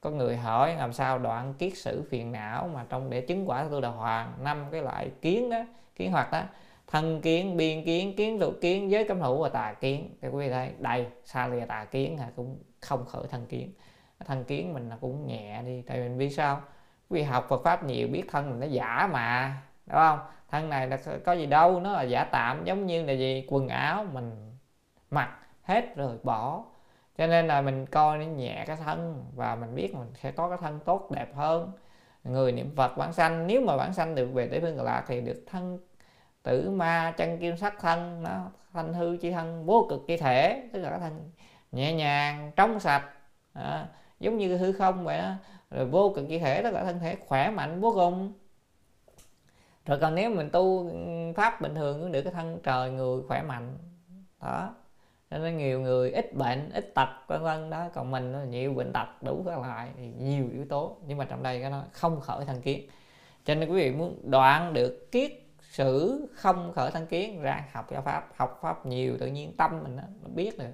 Có 0.00 0.10
người 0.10 0.36
hỏi 0.36 0.74
làm 0.74 0.92
sao 0.92 1.18
đoạn 1.18 1.54
kiết 1.54 1.76
sử 1.76 2.02
phiền 2.10 2.32
não 2.32 2.70
mà 2.74 2.84
trong 2.88 3.10
để 3.10 3.20
chứng 3.20 3.48
quả 3.50 3.66
tu 3.70 3.80
đà 3.80 3.88
hoàng 3.88 4.32
năm 4.42 4.64
cái 4.70 4.82
loại 4.82 5.10
kiến 5.22 5.50
đó 5.50 5.60
kiến 5.96 6.12
hoạt 6.12 6.32
đó 6.32 6.42
thân 6.86 7.20
kiến, 7.20 7.56
biên 7.56 7.84
kiến 7.84 8.16
kiến 8.16 8.38
tụ 8.38 8.52
kiến, 8.60 8.90
giới 8.90 9.08
cấm 9.08 9.20
thủ 9.20 9.42
và 9.42 9.48
tà 9.48 9.72
kiến. 9.72 10.16
Thì 10.22 10.28
quý 10.28 10.46
vị 10.46 10.52
thấy, 10.52 10.72
đây 10.78 11.06
xa 11.24 11.48
lìa 11.48 11.64
tà 11.64 11.84
kiến 11.84 12.18
là 12.18 12.30
cũng 12.36 12.58
không 12.80 13.06
khởi 13.06 13.26
thân 13.30 13.46
kiến. 13.46 13.72
Thân 14.26 14.44
kiến 14.44 14.74
mình 14.74 14.88
là 14.88 14.96
cũng 15.00 15.26
nhẹ 15.26 15.62
đi, 15.62 15.82
tại 15.82 15.98
mình 15.98 16.18
biết 16.18 16.30
sao? 16.30 16.60
Quý 17.10 17.20
vị 17.20 17.22
học 17.22 17.46
Phật 17.48 17.64
pháp 17.64 17.84
nhiều, 17.84 18.08
biết 18.08 18.24
thân 18.30 18.50
mình 18.50 18.60
nó 18.60 18.66
giả 18.66 19.08
mà, 19.12 19.56
đúng 19.86 19.96
không? 19.96 20.18
Thân 20.50 20.70
này 20.70 20.88
là 20.88 20.98
có 21.24 21.32
gì 21.32 21.46
đâu, 21.46 21.80
nó 21.80 21.92
là 21.92 22.02
giả 22.02 22.24
tạm, 22.24 22.64
giống 22.64 22.86
như 22.86 23.04
là 23.04 23.12
gì? 23.12 23.46
Quần 23.48 23.68
áo 23.68 24.06
mình 24.12 24.56
mặc 25.10 25.38
hết 25.62 25.96
rồi 25.96 26.16
bỏ. 26.22 26.64
Cho 27.18 27.26
nên 27.26 27.46
là 27.46 27.60
mình 27.60 27.86
coi 27.86 28.18
nó 28.18 28.24
nhẹ 28.24 28.64
cái 28.66 28.76
thân 28.76 29.24
và 29.34 29.54
mình 29.54 29.74
biết 29.74 29.94
mình 29.94 30.08
sẽ 30.14 30.30
có 30.30 30.48
cái 30.48 30.58
thân 30.60 30.80
tốt, 30.84 31.10
đẹp 31.10 31.34
hơn. 31.34 31.72
Người 32.24 32.52
niệm 32.52 32.70
Phật 32.76 32.96
bản 32.96 33.12
sanh, 33.12 33.46
nếu 33.46 33.60
mà 33.60 33.76
bản 33.76 33.92
sanh 33.92 34.14
được 34.14 34.26
về 34.32 34.48
tới 34.48 34.60
phương 34.60 34.76
cực 34.76 34.84
lạc 34.86 35.04
thì 35.08 35.20
được 35.20 35.44
thân 35.46 35.78
tử 36.46 36.70
ma 36.70 37.14
chân 37.16 37.38
kim 37.38 37.56
sắc 37.56 37.74
thân 37.80 38.22
nó 38.22 38.50
thanh 38.72 38.94
hư 38.94 39.16
chi 39.16 39.30
thân 39.30 39.66
vô 39.66 39.86
cực 39.90 40.00
chi 40.06 40.16
thể 40.16 40.68
tức 40.72 40.80
là 40.80 40.90
cái 40.90 40.98
thân 40.98 41.30
nhẹ 41.72 41.92
nhàng 41.92 42.52
trong 42.56 42.80
sạch. 42.80 43.04
À, 43.52 43.86
giống 44.20 44.38
như 44.38 44.56
hư 44.56 44.72
không 44.72 45.04
vậy 45.04 45.18
đó. 45.18 45.32
Rồi 45.70 45.86
vô 45.86 46.12
cực 46.16 46.28
chi 46.28 46.38
thể 46.38 46.62
tức 46.62 46.70
là 46.70 46.84
thân 46.84 46.98
thể 46.98 47.16
khỏe 47.26 47.50
mạnh 47.50 47.80
vô 47.80 47.92
cùng. 47.94 48.32
Rồi 49.86 49.98
còn 49.98 50.14
nếu 50.14 50.30
mình 50.30 50.50
tu 50.50 50.90
pháp 51.36 51.60
bình 51.60 51.74
thường 51.74 52.00
cũng 52.00 52.12
được 52.12 52.22
cái 52.22 52.32
thân 52.32 52.58
trời 52.62 52.90
người 52.90 53.22
khỏe 53.28 53.42
mạnh. 53.42 53.78
Đó 54.42 54.74
cho 55.30 55.38
nên 55.38 55.56
nhiều 55.56 55.80
người 55.80 56.10
ít 56.10 56.34
bệnh 56.34 56.70
ít 56.74 56.94
tật 56.94 57.08
vân 57.26 57.42
vân 57.42 57.70
đó. 57.70 57.88
Còn 57.94 58.10
mình 58.10 58.50
nhiều 58.50 58.74
bệnh 58.74 58.92
tật 58.92 59.22
đủ 59.22 59.42
các 59.46 59.58
loại 59.58 59.88
thì 59.96 60.12
nhiều 60.18 60.48
yếu 60.52 60.64
tố. 60.68 60.96
Nhưng 61.06 61.18
mà 61.18 61.24
trong 61.24 61.42
đây 61.42 61.60
cái 61.60 61.70
nó 61.70 61.82
không 61.92 62.20
khởi 62.20 62.44
thân 62.44 62.60
kiến. 62.60 62.88
Cho 63.44 63.54
nên 63.54 63.68
quý 63.68 63.74
vị 63.74 63.90
muốn 63.90 64.30
đoạn 64.30 64.72
được 64.72 65.12
kiết 65.12 65.45
sử 65.76 66.26
không 66.34 66.72
khởi 66.74 66.90
thân 66.90 67.06
kiến 67.06 67.42
ra 67.42 67.64
học 67.72 67.86
giáo 67.90 68.02
pháp 68.02 68.28
học 68.36 68.58
pháp 68.62 68.86
nhiều 68.86 69.16
tự 69.18 69.26
nhiên 69.26 69.56
tâm 69.56 69.82
mình 69.82 69.96
nó, 69.96 70.02
nó 70.22 70.28
biết 70.34 70.58
được. 70.58 70.72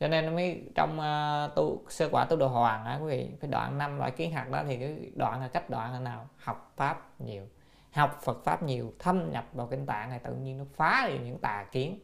Cho 0.00 0.08
nên 0.08 0.34
mới 0.34 0.62
trong 0.74 0.98
uh, 0.98 1.54
tu 1.54 1.82
sơ 1.88 2.08
quả 2.12 2.24
tu 2.24 2.36
đồ 2.36 2.48
hoàng 2.48 2.84
á 2.84 2.98
quý 3.02 3.08
vị 3.08 3.28
cái 3.40 3.50
đoạn 3.50 3.78
năm 3.78 3.98
loại 3.98 4.10
kiến 4.10 4.32
hạt 4.32 4.50
đó 4.50 4.62
thì 4.66 4.76
cái 4.76 4.96
đoạn 5.14 5.40
là 5.40 5.48
cách 5.48 5.70
đoạn 5.70 5.92
là 5.92 5.98
nào? 5.98 6.28
Học 6.36 6.72
pháp 6.76 7.20
nhiều 7.20 7.48
học 7.92 8.20
Phật 8.22 8.44
pháp 8.44 8.62
nhiều 8.62 8.92
thâm 8.98 9.32
nhập 9.32 9.44
vào 9.52 9.66
kinh 9.66 9.86
tạng 9.86 10.10
này 10.10 10.18
tự 10.18 10.34
nhiên 10.34 10.58
nó 10.58 10.64
phá 10.74 11.08
đi 11.08 11.18
những 11.24 11.38
tà 11.38 11.66
kiến. 11.72 11.98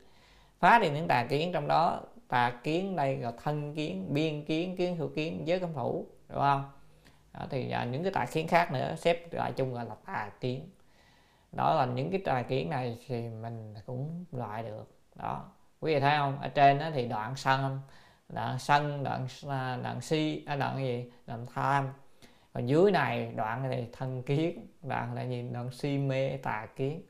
Phá 0.60 0.78
đi 0.78 0.90
những 0.90 1.08
tà 1.08 1.24
kiến 1.24 1.52
trong 1.52 1.68
đó 1.68 2.00
tà 2.28 2.52
kiến 2.62 2.96
đây 2.96 3.16
là 3.16 3.32
thân 3.42 3.74
kiến 3.74 4.14
biên 4.14 4.44
kiến 4.44 4.76
kiến 4.76 4.96
thủ 4.96 5.08
kiến 5.14 5.48
giới 5.48 5.60
cấm 5.60 5.72
thủ 5.74 6.06
đúng 6.28 6.38
không? 6.38 6.70
Đó, 7.32 7.46
thì 7.50 7.70
à, 7.70 7.84
những 7.84 8.02
cái 8.02 8.12
tà 8.12 8.26
kiến 8.26 8.48
khác 8.48 8.72
nữa 8.72 8.94
xếp 8.98 9.32
lại 9.32 9.52
chung 9.56 9.74
gọi 9.74 9.84
là 9.84 9.94
tà 10.06 10.30
kiến 10.40 10.68
đó 11.52 11.74
là 11.74 11.86
những 11.86 12.10
cái 12.10 12.20
tài 12.24 12.44
kiến 12.44 12.70
này 12.70 12.98
thì 13.06 13.28
mình 13.28 13.74
cũng 13.86 14.24
loại 14.32 14.62
được. 14.62 14.94
Đó. 15.14 15.52
Quý 15.80 15.94
vị 15.94 16.00
thấy 16.00 16.18
không? 16.18 16.38
Ở 16.40 16.48
trên 16.48 16.78
đó 16.78 16.90
thì 16.94 17.08
đoạn 17.08 17.36
sân 17.36 17.80
đoạn 18.32 18.58
sân, 18.58 19.04
đoạn 19.04 19.26
à, 19.48 19.78
đoạn 19.82 20.00
si 20.00 20.44
à, 20.46 20.56
đoạn 20.56 20.78
gì? 20.78 21.12
Đoạn 21.26 21.46
tham. 21.54 21.88
Còn 22.52 22.66
dưới 22.66 22.90
này, 22.90 23.32
đoạn 23.36 23.70
này 23.70 23.88
thân 23.92 24.22
kiến, 24.22 24.66
đoạn 24.82 25.14
là 25.14 25.22
gì? 25.22 25.42
Đoạn 25.52 25.70
si 25.72 25.98
mê 25.98 26.36
tà 26.36 26.66
kiến. 26.76 27.02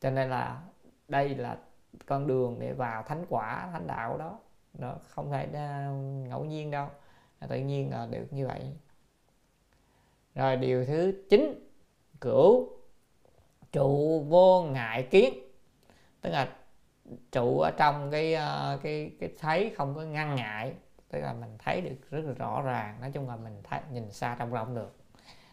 Cho 0.00 0.10
nên 0.10 0.30
là 0.30 0.62
đây 1.08 1.28
là 1.34 1.58
con 2.06 2.26
đường 2.26 2.58
để 2.60 2.72
vào 2.72 3.02
thánh 3.02 3.24
quả, 3.28 3.68
thánh 3.72 3.86
đạo 3.86 4.18
đó. 4.18 4.38
Nó 4.74 4.94
không 5.08 5.30
thể 5.30 5.48
à, 5.54 5.88
ngẫu 6.28 6.44
nhiên 6.44 6.70
đâu. 6.70 6.88
Tự 7.48 7.56
nhiên 7.56 7.90
là 7.90 8.06
được 8.06 8.26
như 8.30 8.46
vậy. 8.46 8.60
Rồi 10.34 10.56
điều 10.56 10.86
thứ 10.86 11.24
chín, 11.30 11.70
cửu 12.20 12.72
trụ 13.74 14.24
vô 14.28 14.62
ngại 14.62 15.08
kiến. 15.10 15.34
Tức 16.20 16.30
là 16.30 16.48
trụ 17.32 17.60
ở 17.60 17.70
trong 17.78 18.10
cái 18.10 18.34
ờ, 18.34 18.78
cái 18.82 19.10
cái 19.20 19.30
thấy 19.38 19.72
không 19.76 19.94
có 19.94 20.02
ngăn 20.02 20.34
ngại. 20.34 20.74
Tức 21.08 21.20
là 21.20 21.32
mình 21.32 21.58
thấy 21.58 21.80
được 21.80 22.10
rất 22.10 22.24
là 22.24 22.32
rõ 22.32 22.62
ràng. 22.62 23.00
Nói 23.00 23.10
chung 23.14 23.28
là 23.28 23.36
mình 23.36 23.60
thấy, 23.64 23.80
nhìn 23.92 24.12
xa 24.12 24.36
trong 24.38 24.50
rộng 24.52 24.74
được. 24.74 24.96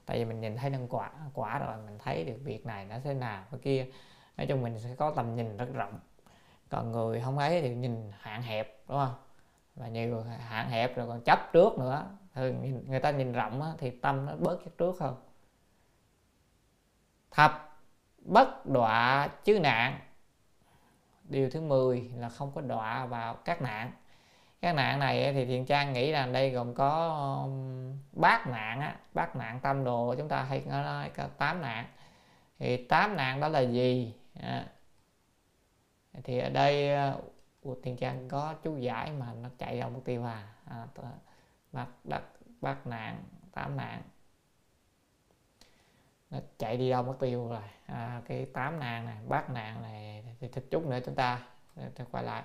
Tại 0.05 0.17
vì 0.17 0.25
mình 0.25 0.41
nhìn 0.41 0.57
thấy 0.57 0.71
nhân 0.71 0.87
quả 0.89 1.11
quả 1.33 1.59
rồi 1.59 1.77
mình 1.85 1.97
thấy 1.99 2.23
được 2.23 2.37
việc 2.43 2.65
này 2.65 2.85
nó 2.85 2.95
thế 3.03 3.13
nào, 3.13 3.45
cái 3.51 3.59
kia. 3.63 3.87
Nói 4.37 4.47
chung 4.47 4.61
mình 4.61 4.79
sẽ 4.79 4.95
có 4.97 5.13
tầm 5.15 5.35
nhìn 5.35 5.57
rất 5.57 5.73
rộng. 5.73 5.99
Còn 6.69 6.91
người 6.91 7.21
không 7.21 7.37
ấy 7.37 7.61
thì 7.61 7.75
nhìn 7.75 8.11
hạn 8.19 8.41
hẹp, 8.41 8.83
đúng 8.87 8.97
không? 8.97 9.13
Và 9.75 9.87
nhiều 9.87 10.23
hạn 10.23 10.69
hẹp 10.69 10.95
rồi 10.95 11.07
còn 11.07 11.21
chấp 11.21 11.39
trước 11.53 11.79
nữa. 11.79 12.05
Thường 12.35 12.83
người 12.87 12.99
ta 12.99 13.11
nhìn 13.11 13.33
rộng 13.33 13.75
thì 13.77 13.89
tâm 13.89 14.25
nó 14.25 14.35
bớt 14.35 14.59
chấp 14.65 14.71
trước 14.77 14.99
hơn. 14.99 15.15
Thập 17.31 17.70
bất 18.25 18.65
đọa 18.65 19.29
chứ 19.43 19.59
nạn. 19.59 19.99
Điều 21.23 21.49
thứ 21.49 21.61
10 21.61 22.11
là 22.15 22.29
không 22.29 22.51
có 22.55 22.61
đọa 22.61 23.05
vào 23.05 23.35
các 23.35 23.61
nạn. 23.61 23.91
Các 24.61 24.75
nạn 24.75 24.99
này 24.99 25.33
thì 25.33 25.45
thiện 25.45 25.65
trang 25.65 25.93
nghĩ 25.93 26.11
là 26.11 26.25
đây 26.25 26.49
gồm 26.49 26.73
có 26.73 27.47
bát 28.11 28.47
nạn 28.47 28.79
á 28.81 28.95
bát 29.13 29.35
nạn 29.35 29.59
tâm 29.59 29.83
đồ 29.83 30.15
chúng 30.17 30.29
ta 30.29 30.43
hay 30.43 30.63
nói 30.67 31.09
có 31.15 31.27
tám 31.37 31.61
nạn. 31.61 31.85
Thì 32.59 32.85
tám 32.85 33.15
nạn 33.15 33.39
đó 33.39 33.47
là 33.47 33.59
gì? 33.59 34.15
À, 34.41 34.65
thì 36.23 36.39
ở 36.39 36.49
đây 36.49 36.93
à, 36.93 37.13
của 37.61 37.75
thiện 37.83 37.97
trang 37.97 38.27
có 38.29 38.55
chú 38.63 38.77
giải 38.77 39.11
mà 39.11 39.33
nó 39.33 39.49
chạy 39.57 39.77
ra 39.77 39.87
mục 39.87 40.05
tiêu 40.05 40.25
à, 40.25 40.47
à 40.65 40.87
bát 41.71 41.87
đất 42.03 42.23
bát 42.61 42.87
nạn 42.87 43.23
tám 43.51 43.77
nạn 43.77 44.01
nó 46.31 46.39
chạy 46.57 46.77
đi 46.77 46.89
đâu 46.89 47.03
mất 47.03 47.13
tiêu 47.19 47.47
rồi. 47.49 47.61
À, 47.85 48.21
cái 48.27 48.45
tám 48.53 48.79
nạn 48.79 49.05
này 49.05 49.15
bát 49.27 49.49
nạn 49.49 49.81
này 49.81 50.23
thì 50.39 50.47
thích 50.47 50.65
chút 50.71 50.85
nữa 50.85 50.99
chúng 51.05 51.15
ta. 51.15 51.39
Sẽ 51.95 52.05
quay 52.11 52.23
lại. 52.23 52.43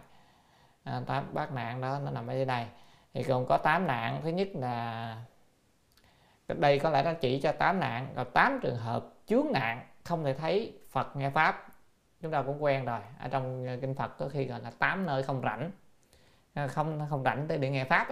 À, 0.85 1.01
tám 1.07 1.35
bát 1.35 1.53
nạn 1.53 1.81
đó 1.81 1.99
nó 2.05 2.11
nằm 2.11 2.27
ở 2.27 2.45
đây. 2.45 2.67
Thì 3.15 3.23
còn 3.23 3.47
có 3.47 3.57
tám 3.57 3.87
nạn. 3.87 4.21
Thứ 4.23 4.29
nhất 4.29 4.49
là 4.55 5.17
đây 6.49 6.79
có 6.79 6.91
lẽ 6.91 7.03
nó 7.03 7.13
chỉ 7.13 7.41
cho 7.41 7.53
tám 7.53 7.81
nạn. 7.81 8.13
Còn 8.17 8.31
tám 8.31 8.59
trường 8.63 8.77
hợp 8.77 9.07
chướng 9.27 9.47
nạn 9.53 9.87
không 10.05 10.25
thể 10.25 10.35
thấy 10.35 10.79
Phật 10.91 11.17
nghe 11.17 11.31
pháp. 11.31 11.67
Chúng 12.23 12.33
ta 12.33 12.43
cũng 12.43 12.63
quen 12.63 12.85
rồi. 12.85 13.01
Ở 13.19 13.29
trong 13.29 13.67
kinh 13.81 13.95
Phật 13.95 14.19
có 14.19 14.29
khi 14.29 14.45
gọi 14.45 14.61
là 14.61 14.71
tám 14.79 15.07
nơi 15.07 15.23
không 15.23 15.43
rảnh. 15.45 15.71
À, 16.55 16.67
không 16.67 17.07
không 17.11 17.23
rảnh 17.23 17.49
tới 17.49 17.59
để 17.59 17.71
nghe 17.71 17.85
pháp 17.85 18.09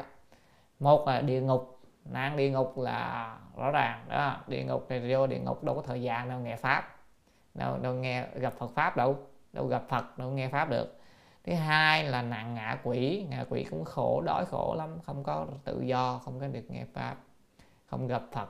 một 0.78 1.09
là 1.09 1.20
địa 1.20 1.40
ngục 1.40 1.73
nạn 2.05 2.36
địa 2.36 2.51
ngục 2.51 2.78
là 2.78 3.36
rõ 3.56 3.70
ràng 3.70 4.05
đó. 4.09 4.36
Địa 4.47 4.64
ngục 4.64 4.86
thì 4.89 5.12
vô 5.12 5.26
địa 5.26 5.39
ngục 5.39 5.64
đâu 5.64 5.74
có 5.74 5.82
thời 5.82 6.02
gian 6.02 6.28
đâu 6.28 6.39
nghe 6.40 6.56
pháp. 6.56 6.97
Đâu 7.55 7.78
đâu 7.78 7.94
nghe 7.94 8.26
gặp 8.35 8.52
Phật 8.52 8.70
pháp 8.74 8.97
đâu 8.97 9.18
đâu 9.52 9.66
gặp 9.66 9.82
Phật 9.89 10.18
đâu 10.18 10.31
nghe 10.31 10.48
pháp 10.48 10.70
được. 10.70 11.01
Thứ 11.44 11.55
hai 11.55 12.05
là 12.05 12.22
nạn 12.22 12.55
ngạ 12.55 12.78
quỷ 12.82 13.26
ngạ 13.31 13.44
quỷ 13.48 13.66
cũng 13.70 13.85
khổ 13.85 14.20
đói 14.20 14.47
khổ 14.47 14.74
lắm 14.78 14.98
không 15.06 15.24
có 15.24 15.47
tự 15.64 15.81
do 15.81 16.20
không 16.24 16.40
có 16.40 16.47
được 16.47 16.70
nghe 16.70 16.85
pháp 16.93 17.16
không 17.86 18.06
gặp 18.06 18.22
Phật. 18.32 18.48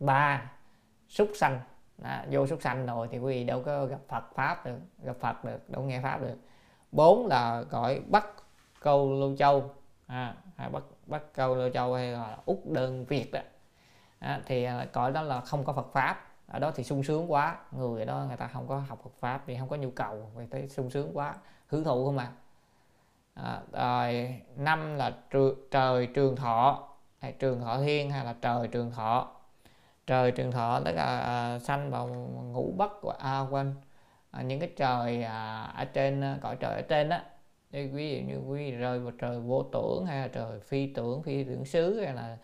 Ba 0.00 0.50
súc 1.08 1.30
sanh. 1.34 1.60
À, 2.02 2.26
vô 2.30 2.46
súc 2.46 2.62
sanh 2.62 2.86
rồi 2.86 3.08
thì 3.10 3.18
quý 3.18 3.34
vị 3.34 3.44
đâu 3.44 3.62
có 3.62 3.86
gặp 3.86 4.00
Phật 4.08 4.24
pháp 4.34 4.66
được 4.66 4.78
gặp 5.02 5.16
Phật 5.20 5.44
được 5.44 5.70
đâu 5.70 5.82
nghe 5.82 6.00
pháp 6.00 6.20
được. 6.20 6.36
Bốn 6.92 7.26
là 7.26 7.60
gọi 7.60 8.00
bắt 8.00 8.26
câu 8.80 9.12
lưu 9.12 9.36
châu. 9.36 9.70
À, 10.06 10.34
bắt 10.72 10.82
bắt 11.06 11.22
câu 11.34 11.54
lô 11.54 11.68
châu 11.68 11.94
hay 11.94 12.12
là 12.12 12.38
út 12.44 12.58
đơn 12.64 13.04
việt 13.04 13.32
đó 13.32 13.40
à, 14.18 14.40
thì 14.46 14.68
cõi 14.92 15.12
đó 15.12 15.22
là 15.22 15.40
không 15.40 15.64
có 15.64 15.72
Phật 15.72 15.92
pháp. 15.92 16.28
Ở 16.46 16.58
đó 16.58 16.70
thì 16.74 16.84
sung 16.84 17.02
sướng 17.02 17.32
quá 17.32 17.56
người 17.70 18.00
ở 18.00 18.04
đó 18.04 18.24
người 18.28 18.36
ta 18.36 18.46
không 18.46 18.68
có 18.68 18.78
học 18.78 19.00
Phật 19.04 19.10
pháp 19.20 19.42
thì 19.46 19.56
không 19.58 19.68
có 19.68 19.76
nhu 19.76 19.90
cầu 19.90 20.30
vì 20.34 20.46
thấy 20.46 20.68
sung 20.68 20.90
sướng 20.90 21.16
quá 21.16 21.34
hưởng 21.66 21.84
thụ 21.84 22.06
không 22.06 22.18
à, 22.18 22.32
à 23.34 23.60
rồi 23.72 24.40
năm 24.56 24.96
là 24.96 25.12
tr- 25.30 25.54
trời 25.70 26.06
trường 26.06 26.36
thọ 26.36 26.88
hay 27.20 27.32
trường 27.32 27.60
thọ 27.60 27.78
thiên 27.78 28.10
hay 28.10 28.24
là 28.24 28.34
trời 28.40 28.68
trường 28.68 28.90
thọ. 28.90 29.28
Trời 30.06 30.30
trường 30.30 30.52
thọ 30.52 30.80
tức 30.84 30.92
là 30.92 31.18
à, 31.18 31.58
sanh 31.58 31.90
vào 31.90 32.06
ngũ 32.52 32.72
bất 32.76 33.02
à, 33.18 33.40
quên 33.50 33.74
à, 34.30 34.42
những 34.42 34.60
cái 34.60 34.70
trời 34.76 35.22
à, 35.22 35.62
ở 35.76 35.84
trên 35.84 36.20
à, 36.20 36.38
cõi 36.42 36.56
trời 36.56 36.74
ở 36.74 36.82
trên 36.82 37.08
á 37.08 37.24
ví 37.72 38.16
dụ 38.16 38.28
như 38.28 38.38
quý 38.38 38.70
rơi 38.70 38.98
vào 38.98 39.12
trời 39.18 39.40
vô 39.40 39.62
tưởng 39.72 40.06
hay 40.06 40.20
là 40.20 40.28
trời 40.28 40.60
phi 40.60 40.86
tưởng 40.86 41.22
phi 41.22 41.44
tưởng 41.44 41.64
xứ 41.64 42.00
hay 42.00 42.14
là 42.14 42.38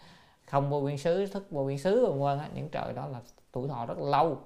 không 0.47 0.71
vô 0.71 0.81
biên 0.81 0.99
xứ 0.99 1.27
thức 1.27 1.51
vô 1.51 1.65
biên 1.65 1.79
xứ 1.79 2.07
vân 2.07 2.21
vân 2.21 2.39
những 2.55 2.69
trời 2.69 2.93
đó 2.93 3.07
là 3.07 3.21
tuổi 3.53 3.69
thọ 3.69 3.87
rất 3.87 3.99
lâu. 3.99 4.43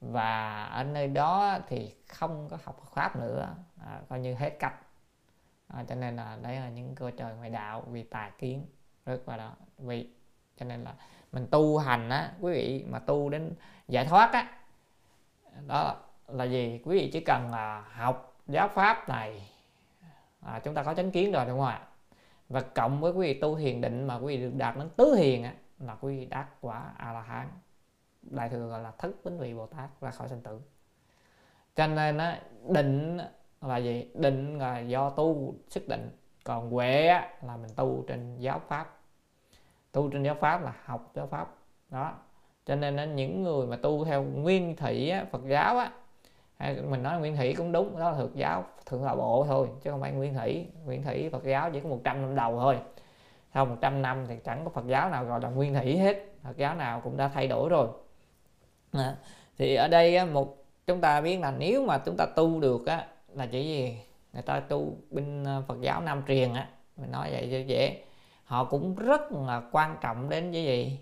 Và 0.00 0.64
ở 0.64 0.84
nơi 0.84 1.08
đó 1.08 1.58
thì 1.68 1.94
không 2.08 2.48
có 2.50 2.58
học 2.64 2.90
pháp 2.94 3.16
nữa. 3.16 3.54
À, 3.86 4.00
coi 4.08 4.20
như 4.20 4.34
hết 4.34 4.50
cách. 4.58 4.74
À, 5.68 5.84
cho 5.88 5.94
nên 5.94 6.16
là 6.16 6.38
đấy 6.42 6.56
là 6.56 6.68
những 6.68 6.94
cơ 6.94 7.10
trời 7.10 7.34
ngoại 7.34 7.50
đạo 7.50 7.84
vì 7.90 8.02
tà 8.02 8.30
kiến 8.38 8.66
rất 9.06 9.28
là 9.28 9.36
đó. 9.36 9.52
Vì 9.78 10.10
cho 10.56 10.66
nên 10.66 10.84
là 10.84 10.94
mình 11.32 11.46
tu 11.50 11.78
hành 11.78 12.10
á 12.10 12.32
quý 12.40 12.52
vị 12.52 12.84
mà 12.88 12.98
tu 12.98 13.28
đến 13.28 13.54
giải 13.88 14.04
thoát 14.04 14.32
á 14.32 14.52
đó 15.66 15.96
là 16.28 16.44
gì? 16.44 16.80
Quý 16.84 16.98
vị 16.98 17.10
chỉ 17.12 17.20
cần 17.20 17.50
là 17.50 17.84
học 17.92 18.36
giáo 18.46 18.68
pháp 18.68 19.08
này 19.08 19.49
à, 20.40 20.60
chúng 20.64 20.74
ta 20.74 20.82
có 20.82 20.94
chánh 20.94 21.10
kiến 21.10 21.32
rồi 21.32 21.44
đúng 21.46 21.58
không 21.58 21.66
ạ? 21.66 21.86
Và 22.48 22.60
cộng 22.60 23.00
với 23.00 23.12
quý 23.12 23.26
vị 23.26 23.40
tu 23.40 23.56
thiền 23.56 23.80
định 23.80 24.06
mà 24.06 24.16
quý 24.16 24.36
vị 24.36 24.42
được 24.42 24.54
đạt 24.54 24.76
đến 24.76 24.88
tứ 24.96 25.14
hiền 25.14 25.44
á 25.44 25.54
là 25.78 25.96
quý 26.00 26.18
vị 26.18 26.24
đắc 26.24 26.46
quả 26.60 26.92
a 26.96 27.12
la 27.12 27.20
hán 27.20 27.48
đại 28.22 28.48
thừa 28.48 28.68
gọi 28.68 28.82
là 28.82 28.92
thất 28.98 29.10
bính 29.24 29.38
vị 29.38 29.54
bồ 29.54 29.66
tát 29.66 30.00
ra 30.00 30.10
khỏi 30.10 30.28
sanh 30.28 30.40
tử. 30.40 30.60
Cho 31.76 31.86
nên 31.86 32.18
á 32.18 32.40
định 32.68 33.18
là 33.60 33.76
gì? 33.76 34.10
Định 34.14 34.58
là 34.58 34.78
do 34.78 35.10
tu 35.10 35.54
sức 35.68 35.88
định. 35.88 36.10
Còn 36.44 36.70
huệ 36.70 37.06
á, 37.06 37.28
là 37.42 37.56
mình 37.56 37.70
tu 37.76 38.04
trên 38.08 38.38
giáo 38.38 38.60
pháp. 38.68 38.98
Tu 39.92 40.10
trên 40.10 40.22
giáo 40.22 40.34
pháp 40.34 40.62
là 40.62 40.74
học 40.84 41.10
giáo 41.14 41.26
pháp. 41.26 41.54
Đó. 41.88 42.14
Cho 42.66 42.76
nên 42.76 42.96
á, 42.96 43.04
những 43.04 43.42
người 43.42 43.66
mà 43.66 43.76
tu 43.76 44.04
theo 44.04 44.22
nguyên 44.22 44.76
thủy 44.76 45.10
á, 45.10 45.24
phật 45.32 45.42
giáo 45.46 45.78
á 45.78 45.92
hay 46.60 46.82
mình 46.82 47.02
nói 47.02 47.18
nguyên 47.18 47.36
thủy 47.36 47.54
cũng 47.56 47.72
đúng 47.72 47.98
đó 47.98 48.10
là 48.10 48.16
thực 48.16 48.34
giáo 48.34 48.64
thượng 48.86 49.04
là 49.04 49.14
bộ 49.14 49.44
thôi 49.48 49.68
chứ 49.82 49.90
không 49.90 50.00
phải 50.00 50.12
nguyên 50.12 50.34
thủy 50.34 50.66
nguyên 50.84 51.02
thủy 51.02 51.28
phật 51.32 51.44
giáo 51.44 51.70
chỉ 51.72 51.80
có 51.80 51.88
100 51.88 52.22
năm 52.22 52.34
đầu 52.34 52.58
thôi. 52.58 52.78
Sau 53.54 53.66
100 53.66 54.02
năm 54.02 54.24
thì 54.28 54.34
chẳng 54.44 54.64
có 54.64 54.70
phật 54.70 54.86
giáo 54.86 55.10
nào 55.10 55.24
gọi 55.24 55.40
là 55.40 55.48
nguyên 55.48 55.74
thủy 55.74 55.96
hết. 55.96 56.16
Phật 56.42 56.56
giáo 56.56 56.74
nào 56.74 57.00
cũng 57.00 57.16
đã 57.16 57.28
thay 57.28 57.46
đổi 57.46 57.68
rồi. 57.68 57.88
À, 58.92 59.16
thì 59.58 59.74
ở 59.74 59.88
đây 59.88 60.26
một 60.26 60.56
chúng 60.86 61.00
ta 61.00 61.20
biết 61.20 61.38
là 61.40 61.50
nếu 61.50 61.86
mà 61.86 61.98
chúng 61.98 62.16
ta 62.16 62.26
tu 62.36 62.60
được 62.60 62.86
á 62.86 63.06
là 63.28 63.46
chỉ 63.46 63.64
gì? 63.64 63.98
Người 64.32 64.42
ta 64.42 64.60
tu 64.60 64.96
bên 65.10 65.44
ờ, 65.44 65.62
Phật 65.68 65.80
giáo 65.80 66.00
Nam 66.00 66.22
truyền 66.28 66.54
á. 66.54 66.68
Mình 66.96 67.10
nói 67.10 67.30
vậy 67.30 67.48
cho 67.52 67.58
dễ. 67.58 68.04
Họ 68.44 68.64
cũng 68.64 68.94
rất 68.94 69.32
là 69.32 69.62
quan 69.72 69.96
trọng 70.00 70.28
đến 70.28 70.52
cái 70.52 70.64
gì? 70.64 70.98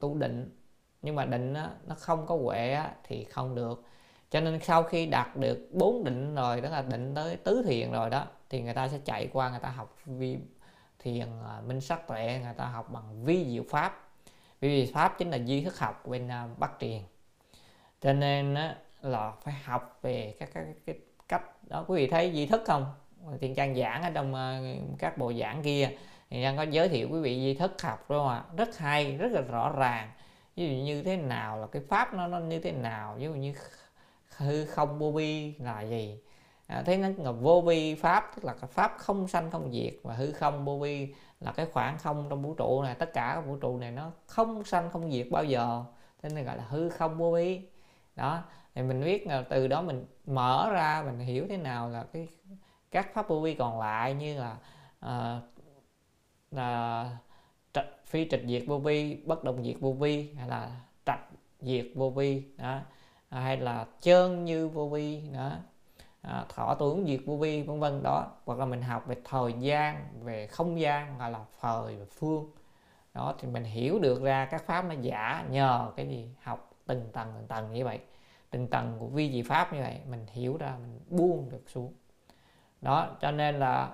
Tu 0.00 0.14
định. 0.14 0.54
Nhưng 1.02 1.14
mà 1.14 1.24
định 1.24 1.54
á, 1.54 1.70
nó 1.86 1.94
không 1.94 2.26
có 2.26 2.36
huệ 2.36 2.72
á, 2.72 2.92
thì 3.04 3.24
không 3.24 3.54
được 3.54 3.82
cho 4.30 4.40
nên 4.40 4.60
sau 4.60 4.82
khi 4.82 5.06
đạt 5.06 5.36
được 5.36 5.68
bốn 5.72 6.04
định 6.04 6.34
rồi 6.34 6.60
đó 6.60 6.68
là 6.68 6.82
định 6.82 7.14
tới 7.14 7.36
tứ 7.36 7.62
thiền 7.66 7.92
rồi 7.92 8.10
đó 8.10 8.26
thì 8.50 8.62
người 8.62 8.74
ta 8.74 8.88
sẽ 8.88 8.98
chạy 9.04 9.28
qua 9.32 9.50
người 9.50 9.60
ta 9.60 9.68
học 9.68 9.96
vi 10.06 10.38
thiền 10.98 11.26
à, 11.46 11.60
minh 11.66 11.80
sắc 11.80 12.06
tuệ 12.06 12.40
người 12.42 12.54
ta 12.56 12.64
học 12.64 12.90
bằng 12.92 13.24
vi 13.24 13.46
diệu 13.50 13.62
pháp. 13.70 14.08
Vi 14.60 14.84
diệu 14.84 14.94
pháp 14.94 15.18
chính 15.18 15.30
là 15.30 15.36
duy 15.36 15.64
thức 15.64 15.78
học 15.78 16.06
bên 16.06 16.28
à, 16.28 16.48
bắc 16.58 16.70
truyền 16.80 17.00
cho 18.00 18.12
nên 18.12 18.54
đó 18.54 18.68
là 19.02 19.32
phải 19.44 19.54
học 19.64 19.98
về 20.02 20.34
các 20.38 20.48
cái, 20.54 20.64
cái 20.86 20.96
cách 21.28 21.42
đó. 21.68 21.84
Quý 21.88 21.96
vị 21.96 22.10
thấy 22.10 22.32
duy 22.32 22.46
thức 22.46 22.62
không? 22.66 22.86
Tiền 23.40 23.54
trang 23.54 23.74
giảng 23.74 24.02
ở 24.02 24.10
trong 24.14 24.34
à, 24.34 24.60
các 24.98 25.18
bộ 25.18 25.32
giảng 25.32 25.62
kia 25.62 25.90
thì 26.30 26.42
đang 26.42 26.56
có 26.56 26.62
giới 26.62 26.88
thiệu 26.88 27.08
quý 27.10 27.20
vị 27.20 27.42
duy 27.42 27.54
thức 27.54 27.82
học 27.82 28.04
đúng 28.08 28.18
không 28.18 28.28
ạ? 28.28 28.44
Rất 28.56 28.78
hay 28.78 29.16
rất 29.16 29.32
là 29.32 29.40
rõ 29.40 29.72
ràng. 29.76 30.10
Ví 30.56 30.66
dụ 30.66 30.84
như 30.84 31.02
thế 31.02 31.16
nào 31.16 31.58
là 31.58 31.66
cái 31.66 31.82
pháp 31.88 32.14
nó 32.14 32.26
nó 32.26 32.38
như 32.38 32.60
thế 32.60 32.72
nào? 32.72 33.14
Ví 33.18 33.24
dụ 33.24 33.30
như 33.30 33.54
hư 34.38 34.64
không 34.66 34.98
vô 34.98 35.10
vi 35.10 35.54
là 35.58 35.82
gì? 35.82 36.18
À, 36.66 36.82
thế 36.86 36.96
nó 36.96 37.08
là 37.16 37.32
vô 37.32 37.60
vi 37.60 37.94
pháp 37.94 38.30
tức 38.36 38.44
là 38.44 38.54
pháp 38.54 38.94
không 38.98 39.28
sanh 39.28 39.50
không 39.50 39.72
diệt 39.72 39.94
và 40.02 40.14
hư 40.14 40.32
không 40.32 40.64
vô 40.64 40.78
vi 40.78 41.14
là 41.40 41.52
cái 41.52 41.66
khoảng 41.66 41.98
không 41.98 42.26
trong 42.30 42.42
vũ 42.42 42.54
trụ 42.54 42.82
này. 42.82 42.94
Tất 42.94 43.12
cả 43.12 43.40
vũ 43.40 43.56
trụ 43.56 43.78
này 43.78 43.90
nó 43.90 44.10
không 44.26 44.64
sanh 44.64 44.90
không 44.90 45.10
diệt 45.10 45.26
bao 45.30 45.44
giờ. 45.44 45.84
Thế 46.22 46.28
nên 46.34 46.44
gọi 46.44 46.56
là 46.56 46.64
hư 46.68 46.88
không 46.88 47.18
vô 47.18 47.32
vi. 47.32 47.60
Đó 48.16 48.42
thì 48.74 48.82
mình 48.82 49.04
biết 49.04 49.26
là 49.26 49.44
từ 49.48 49.68
đó 49.68 49.82
mình 49.82 50.06
mở 50.26 50.70
ra 50.72 51.02
mình 51.06 51.18
hiểu 51.18 51.46
thế 51.48 51.56
nào 51.56 51.88
là 51.88 52.04
cái 52.12 52.28
các 52.90 53.14
pháp 53.14 53.28
vô 53.28 53.40
vi 53.40 53.54
còn 53.54 53.80
lại 53.80 54.14
như 54.14 54.40
là 54.40 54.56
uh, 55.06 55.42
là 56.50 57.10
phi 58.04 58.28
trịch 58.30 58.42
diệt 58.46 58.62
vô 58.66 58.78
vi 58.78 59.14
bất 59.14 59.44
động 59.44 59.64
diệt 59.64 59.76
vô 59.80 59.92
vi 59.92 60.32
hay 60.38 60.48
là 60.48 60.70
trạch 61.06 61.20
diệt 61.60 61.86
vô 61.94 62.10
vi. 62.10 62.42
Đó. 62.56 62.80
À, 63.28 63.40
hay 63.40 63.56
là 63.56 63.86
chơn 64.00 64.44
như 64.44 64.68
vô 64.68 64.88
vi 64.88 65.22
đó. 65.34 65.52
À, 66.22 66.44
thọ 66.48 66.74
tưởng 66.74 67.06
diệt 67.06 67.20
vô 67.26 67.36
vi 67.36 67.62
vân 67.62 67.80
vân 67.80 68.02
đó. 68.02 68.26
Hoặc 68.44 68.58
là 68.58 68.64
mình 68.64 68.82
học 68.82 69.06
về 69.06 69.16
thời 69.24 69.52
gian 69.52 70.08
về 70.22 70.46
không 70.46 70.80
gian 70.80 71.14
hoặc 71.14 71.28
là 71.28 71.44
thời 71.60 71.96
và 71.96 72.04
phương. 72.10 72.50
Đó 73.14 73.34
thì 73.38 73.48
mình 73.48 73.64
hiểu 73.64 73.98
được 73.98 74.22
ra 74.22 74.44
các 74.50 74.62
pháp 74.66 74.84
nó 74.84 74.94
giả 75.00 75.46
nhờ 75.50 75.92
cái 75.96 76.08
gì? 76.08 76.28
Học 76.42 76.70
từng 76.86 77.10
tầng 77.12 77.32
từng 77.34 77.46
tầng 77.46 77.72
như 77.72 77.84
vậy. 77.84 78.00
Từng 78.50 78.68
tầng 78.68 78.96
của 78.98 79.06
vi 79.06 79.32
diệu 79.32 79.44
pháp 79.48 79.72
như 79.72 79.80
vậy 79.80 80.00
mình 80.10 80.26
hiểu 80.32 80.56
ra 80.56 80.76
mình 80.80 81.00
buông 81.08 81.50
được 81.50 81.62
xuống. 81.66 81.92
Đó 82.80 83.16
cho 83.20 83.30
nên 83.30 83.58
là 83.58 83.90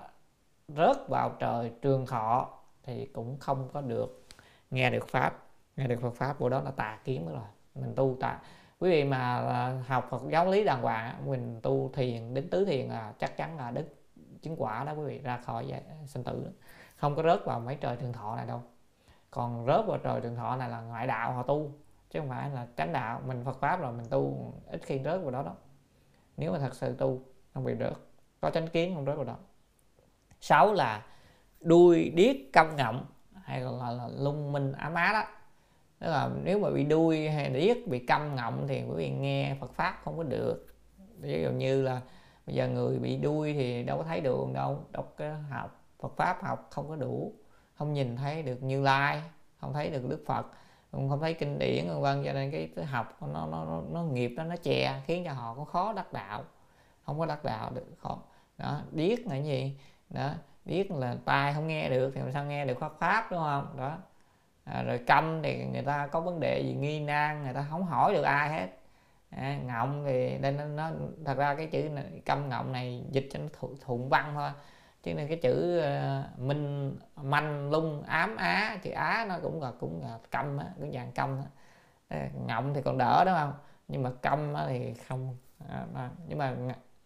rớt 0.67 1.09
vào 1.09 1.29
trời 1.39 1.71
trường 1.81 2.05
thọ 2.05 2.49
thì 2.83 3.05
cũng 3.05 3.37
không 3.39 3.69
có 3.73 3.81
được 3.81 4.25
nghe 4.71 4.89
được 4.89 5.07
pháp. 5.07 5.43
Nghe 5.77 5.87
được 5.87 5.99
Phật 6.01 6.15
pháp 6.15 6.39
của 6.39 6.49
đó 6.49 6.61
là 6.61 6.71
tà 6.71 6.99
kiến 7.03 7.27
rồi. 7.27 7.43
Mình 7.75 7.93
tu 7.95 8.17
tà 8.19 8.39
quý 8.79 8.89
vị 8.89 9.03
mà 9.03 9.37
à, 9.37 9.83
học 9.87 10.07
Phật 10.09 10.21
giáo 10.31 10.45
lý 10.45 10.63
đàng 10.63 10.81
hoàng 10.81 11.25
mình 11.25 11.59
tu 11.61 11.91
thiền 11.93 12.33
đến 12.33 12.49
tứ 12.49 12.65
thiền 12.65 12.87
là 12.87 13.13
chắc 13.19 13.37
chắn 13.37 13.57
là 13.57 13.71
đức 13.71 13.85
chứng 14.41 14.55
quả 14.57 14.83
đó 14.83 14.93
quý 14.93 15.05
vị 15.05 15.19
ra 15.19 15.37
khỏi 15.37 15.73
sinh 16.05 16.23
tử. 16.23 16.51
Không 16.95 17.15
có 17.15 17.23
rớt 17.23 17.45
vào 17.45 17.59
mấy 17.59 17.75
trời 17.75 17.95
thượng 17.95 18.13
thọ 18.13 18.35
này 18.35 18.45
đâu. 18.45 18.63
Còn 19.31 19.65
rớt 19.67 19.85
vào 19.87 19.97
trời 19.97 20.21
thượng 20.21 20.35
thọ 20.35 20.55
này 20.55 20.69
là 20.69 20.81
ngoại 20.81 21.07
đạo 21.07 21.33
họ 21.33 21.43
tu 21.43 21.71
chứ 22.09 22.19
không 22.19 22.29
phải 22.29 22.49
là 22.49 22.67
chánh 22.77 22.93
đạo. 22.93 23.21
Mình 23.25 23.43
Phật 23.45 23.59
pháp 23.59 23.81
rồi 23.81 23.93
mình 23.93 24.05
tu 24.09 24.53
ít 24.67 24.81
khi 24.85 24.99
rớt 25.03 25.21
vào 25.21 25.31
đó 25.31 25.43
đó. 25.43 25.55
Nếu 26.37 26.51
mà 26.51 26.59
thật 26.59 26.75
sự 26.75 26.95
tu 26.95 27.21
không 27.53 27.63
bị 27.63 27.73
rớt. 27.79 27.93
Có 28.41 28.49
chánh 28.49 28.67
kiến 28.67 28.95
không 28.95 29.05
rớt 29.05 29.15
vào 29.15 29.25
đó. 29.25 29.35
Sáu 30.41 30.73
là 30.73 31.05
đuôi 31.59 32.09
điếc 32.15 32.35
câm 32.53 32.75
ngậm 32.75 33.05
hay 33.43 33.61
là, 33.61 33.71
là, 33.71 33.91
là 33.91 34.07
lung 34.07 34.51
minh 34.51 34.71
ám 34.71 34.93
á 34.93 35.13
đó 35.13 35.23
tức 35.99 36.07
là 36.07 36.29
nếu 36.43 36.59
mà 36.59 36.69
bị 36.69 36.83
đuôi 36.83 37.29
hay 37.29 37.49
điếc 37.49 37.87
bị 37.87 37.99
câm 37.99 38.35
ngọng 38.35 38.65
thì 38.67 38.83
quý 38.83 38.95
vị 38.95 39.09
nghe 39.09 39.55
Phật 39.59 39.73
pháp 39.73 40.01
không 40.03 40.17
có 40.17 40.23
được. 40.23 40.67
Ví 41.19 41.41
dụ 41.43 41.51
như 41.51 41.81
là 41.81 42.01
bây 42.45 42.55
giờ 42.55 42.67
người 42.67 42.99
bị 42.99 43.17
đuôi 43.17 43.53
thì 43.53 43.83
đâu 43.83 43.97
có 43.97 44.03
thấy 44.03 44.21
đường 44.21 44.53
đâu 44.53 44.79
đọc 44.91 45.13
cái 45.17 45.31
học 45.49 45.81
Phật 45.99 46.15
pháp 46.17 46.43
học 46.43 46.67
không 46.71 46.89
có 46.89 46.95
đủ 46.95 47.33
không 47.75 47.93
nhìn 47.93 48.15
thấy 48.15 48.43
được 48.43 48.63
Như 48.63 48.81
Lai 48.81 49.21
không 49.57 49.73
thấy 49.73 49.89
được 49.89 50.09
Đức 50.09 50.23
Phật 50.25 50.45
không 50.91 51.19
thấy 51.19 51.33
kinh 51.33 51.59
điển 51.59 51.87
vân 51.87 52.01
vân 52.01 52.23
cho 52.25 52.33
nên 52.33 52.51
cái, 52.51 52.69
cái 52.75 52.85
học 52.85 53.17
nó 53.21 53.47
nó 53.47 53.65
nó, 53.65 53.81
nó 53.91 54.03
nghiệp 54.03 54.33
đó 54.37 54.43
nó 54.43 54.55
che 54.55 55.01
khiến 55.05 55.23
cho 55.25 55.33
họ 55.33 55.53
cũng 55.53 55.65
khó 55.65 55.93
đắc 55.93 56.13
đạo 56.13 56.43
không 57.05 57.19
có 57.19 57.25
đắc 57.25 57.43
đạo 57.43 57.71
được 57.75 57.85
khó. 57.97 58.17
Đó 58.57 58.81
điếc 58.91 59.27
là 59.27 59.35
gì? 59.35 59.77
Đó 60.09 60.29
biết 60.65 60.91
là 60.91 61.15
tai 61.25 61.53
không 61.53 61.67
nghe 61.67 61.89
được 61.89 62.11
thì 62.15 62.21
làm 62.21 62.31
sao 62.31 62.45
nghe 62.45 62.65
được 62.65 62.79
pháp 62.79 62.91
pháp 62.99 63.31
đúng 63.31 63.39
không? 63.39 63.75
Đó 63.77 63.97
à, 64.65 64.83
rồi 64.83 64.97
câm 65.07 65.41
thì 65.43 65.65
người 65.65 65.81
ta 65.81 66.07
có 66.07 66.21
vấn 66.21 66.39
đề 66.39 66.59
gì 66.59 66.73
nghi 66.73 66.99
nan 66.99 67.43
người 67.43 67.53
ta 67.53 67.65
không 67.69 67.83
hỏi 67.83 68.13
được 68.13 68.23
ai 68.23 68.49
hết. 68.49 68.67
À, 69.29 69.57
ngọng 69.65 70.03
thì 70.05 70.37
nên 70.37 70.57
nó, 70.57 70.65
nó 70.65 70.91
thật 71.25 71.37
ra 71.37 71.55
cái 71.55 71.67
chữ 71.67 71.89
này, 71.89 72.05
câm 72.25 72.49
ngọng 72.49 72.71
này 72.71 73.03
dịch 73.11 73.27
cho 73.31 73.39
nó 73.39 73.45
thụ, 73.59 73.69
thuận 73.85 74.09
văn 74.09 74.31
thôi. 74.35 74.49
Chứ 75.03 75.13
nên 75.13 75.27
cái 75.27 75.37
chữ 75.37 75.81
uh, 75.81 76.39
minh 76.39 76.95
manh 77.15 77.71
lung 77.71 78.03
ám 78.03 78.35
á 78.37 78.77
chữ 78.83 78.91
á 78.91 79.25
nó 79.29 79.39
cũng 79.41 79.61
là 79.61 79.71
cũng 79.79 80.01
là 80.03 80.19
câm 80.31 80.57
á 80.57 80.65
cái 80.81 80.91
dạng 80.93 81.11
câm 81.11 81.37
á 81.37 81.45
à, 82.07 82.29
ờ, 82.33 82.39
ngọng 82.47 82.73
thì 82.73 82.81
còn 82.81 82.97
đỡ 82.97 83.23
đúng 83.25 83.35
không? 83.35 83.53
Nhưng 83.87 84.03
mà 84.03 84.11
câm 84.21 84.53
á 84.53 84.65
thì 84.69 84.93
không 84.93 85.37
à, 85.69 86.09
nhưng 86.27 86.37
mà 86.37 86.55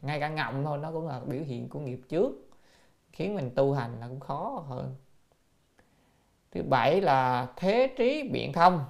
ngay 0.02 0.20
cả 0.20 0.30
ngọng 0.30 0.64
thôi 0.66 0.78
nó 0.78 0.92
cũng 0.92 1.08
là 1.08 1.20
biểu 1.26 1.42
hiện 1.44 1.70
của 1.70 1.80
nghiệp 1.80 2.02
trước 2.10 2.50
khiến 3.12 3.36
mình 3.36 3.52
tu 3.56 3.74
hành 3.74 4.00
là 4.00 4.08
cũng 4.08 4.20
khó 4.20 4.64
hơn 4.68 4.96
thứ 6.52 6.64
bảy 6.64 7.02
là 7.02 7.48
thế 7.56 7.94
trí 7.98 8.30
biện 8.34 8.54
thông. 8.54 8.86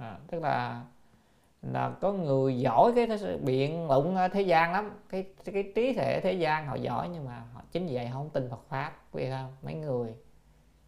À, 0.00 0.18
tức 0.28 0.42
là 0.42 0.84
là 1.62 1.90
có 2.00 2.12
người 2.12 2.58
giỏi 2.58 2.92
cái 2.96 3.08
biện 3.42 3.86
luận 3.88 4.16
à, 4.16 4.28
thế 4.28 4.42
gian 4.42 4.72
lắm. 4.72 4.90
Cái 5.08 5.24
cái 5.44 5.72
trí 5.74 5.92
thể 5.92 6.20
thế 6.20 6.32
gian 6.32 6.66
họ 6.66 6.74
giỏi 6.74 7.08
nhưng 7.08 7.24
mà 7.24 7.42
họ 7.54 7.62
chính 7.72 7.86
vì 7.86 7.94
vậy 7.94 8.06
họ 8.06 8.18
không 8.18 8.30
tin 8.30 8.50
Phật 8.50 8.68
pháp 8.68 8.92
vì 9.12 9.30
sao 9.30 9.52
mấy 9.62 9.74
người 9.74 10.14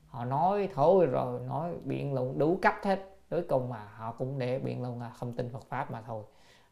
họ 0.07 0.24
nói 0.24 0.69
thôi 0.74 1.07
rồi 1.07 1.40
nói 1.40 1.74
biện 1.85 2.15
luận 2.15 2.39
đủ 2.39 2.59
cấp 2.62 2.74
hết. 2.82 3.09
Cuối 3.31 3.43
cùng 3.49 3.69
mà 3.69 3.89
họ 3.97 4.12
cũng 4.12 4.39
để 4.39 4.59
biện 4.59 4.82
luận 4.82 5.01
là 5.01 5.11
không 5.11 5.32
tin 5.32 5.51
Phật 5.53 5.65
pháp 5.69 5.90
mà 5.90 6.03
thôi. 6.07 6.24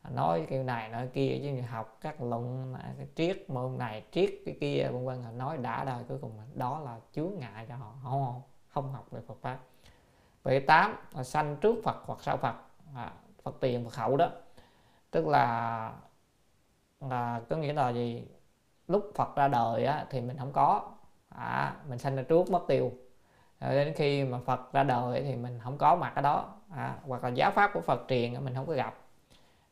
À, 0.03 0.11
nói 0.11 0.47
kiểu 0.49 0.63
này 0.63 0.89
nói 0.89 1.09
kia 1.13 1.41
chứ 1.43 1.61
học 1.61 1.99
các 2.01 2.23
luận 2.23 2.75
à, 2.75 2.95
triết 3.15 3.51
môn 3.51 3.79
này 3.79 4.05
triết 4.11 4.31
cái 4.47 4.57
kia 4.61 4.89
vân 4.93 5.05
vân 5.05 5.39
nói 5.39 5.57
đã 5.57 5.85
đời 5.85 6.05
cuối 6.09 6.19
cùng 6.21 6.33
đó 6.55 6.81
là 6.85 7.01
chướng 7.13 7.33
ngại 7.39 7.67
cho 7.69 7.77
họ 7.77 7.95
không 8.03 8.25
không 8.25 8.43
không 8.71 8.93
học 8.93 9.07
về 9.11 9.21
Phật 9.27 9.37
pháp. 9.41 9.59
Vậy 10.43 10.61
tám 10.61 10.97
là 11.15 11.25
sanh 11.25 11.57
trước 11.57 11.77
Phật 11.85 11.97
hoặc 12.07 12.19
sau 12.23 12.37
Phật 12.37 12.55
à, 12.97 13.13
Phật 13.43 13.55
tiền 13.61 13.85
Phật 13.85 13.97
hậu 13.97 14.17
đó. 14.17 14.29
Tức 15.11 15.27
là 15.27 15.93
là 17.01 17.41
có 17.49 17.57
nghĩa 17.57 17.73
là 17.73 17.91
gì? 17.91 18.27
Lúc 18.89 19.13
Phật 19.15 19.37
ra 19.37 19.49
đời 19.49 19.85
á, 19.85 20.07
thì 20.11 20.21
mình 20.21 20.37
không 20.39 20.53
có. 20.53 20.91
À, 21.29 21.77
mình 21.89 21.99
sanh 21.99 22.17
ra 22.17 22.23
trước 22.23 22.51
mất 22.51 22.65
tiêu. 22.69 22.93
Rồi 23.61 23.75
đến 23.75 23.95
khi 23.97 24.25
mà 24.25 24.39
Phật 24.47 24.73
ra 24.73 24.83
đời 24.83 25.23
thì 25.23 25.37
mình 25.37 25.61
không 25.63 25.79
có 25.79 25.97
mặt 25.97 26.13
ở 26.15 26.23
đó. 26.23 26.55
À, 26.77 26.97
hoặc 27.07 27.25
là 27.25 27.29
giáo 27.29 27.51
pháp 27.51 27.71
của 27.75 27.81
Phật 27.81 28.05
truyền 28.09 28.45
mình 28.45 28.55
không 28.55 28.67
có 28.67 28.73
gặp. 28.73 28.95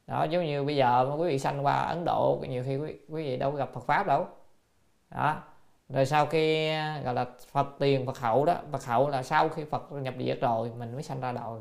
Đó 0.06 0.24
giống 0.24 0.44
như 0.44 0.64
bây 0.64 0.76
giờ 0.76 1.16
quý 1.18 1.28
vị 1.28 1.38
sanh 1.38 1.66
qua 1.66 1.74
Ấn 1.74 2.04
Độ 2.04 2.44
nhiều 2.48 2.64
khi 2.66 2.76
quý, 2.76 2.98
quý 3.08 3.24
vị 3.24 3.36
đâu 3.36 3.50
có 3.50 3.56
gặp 3.56 3.70
Phật 3.72 3.84
pháp 3.84 4.06
đâu. 4.06 4.26
Đó 5.10 5.42
rồi 5.88 6.06
sau 6.06 6.26
khi 6.26 6.68
à, 6.68 7.00
gọi 7.04 7.14
là 7.14 7.26
Phật 7.52 7.76
tiền 7.78 8.06
Phật 8.06 8.18
hậu 8.18 8.44
đó 8.44 8.60
Phật 8.72 8.84
hậu 8.84 9.08
là 9.08 9.22
sau 9.22 9.48
khi 9.48 9.64
Phật 9.64 9.92
nhập 9.92 10.14
diệt 10.18 10.40
rồi 10.40 10.70
mình 10.78 10.92
mới 10.94 11.02
sanh 11.02 11.20
ra 11.20 11.32
đời. 11.32 11.60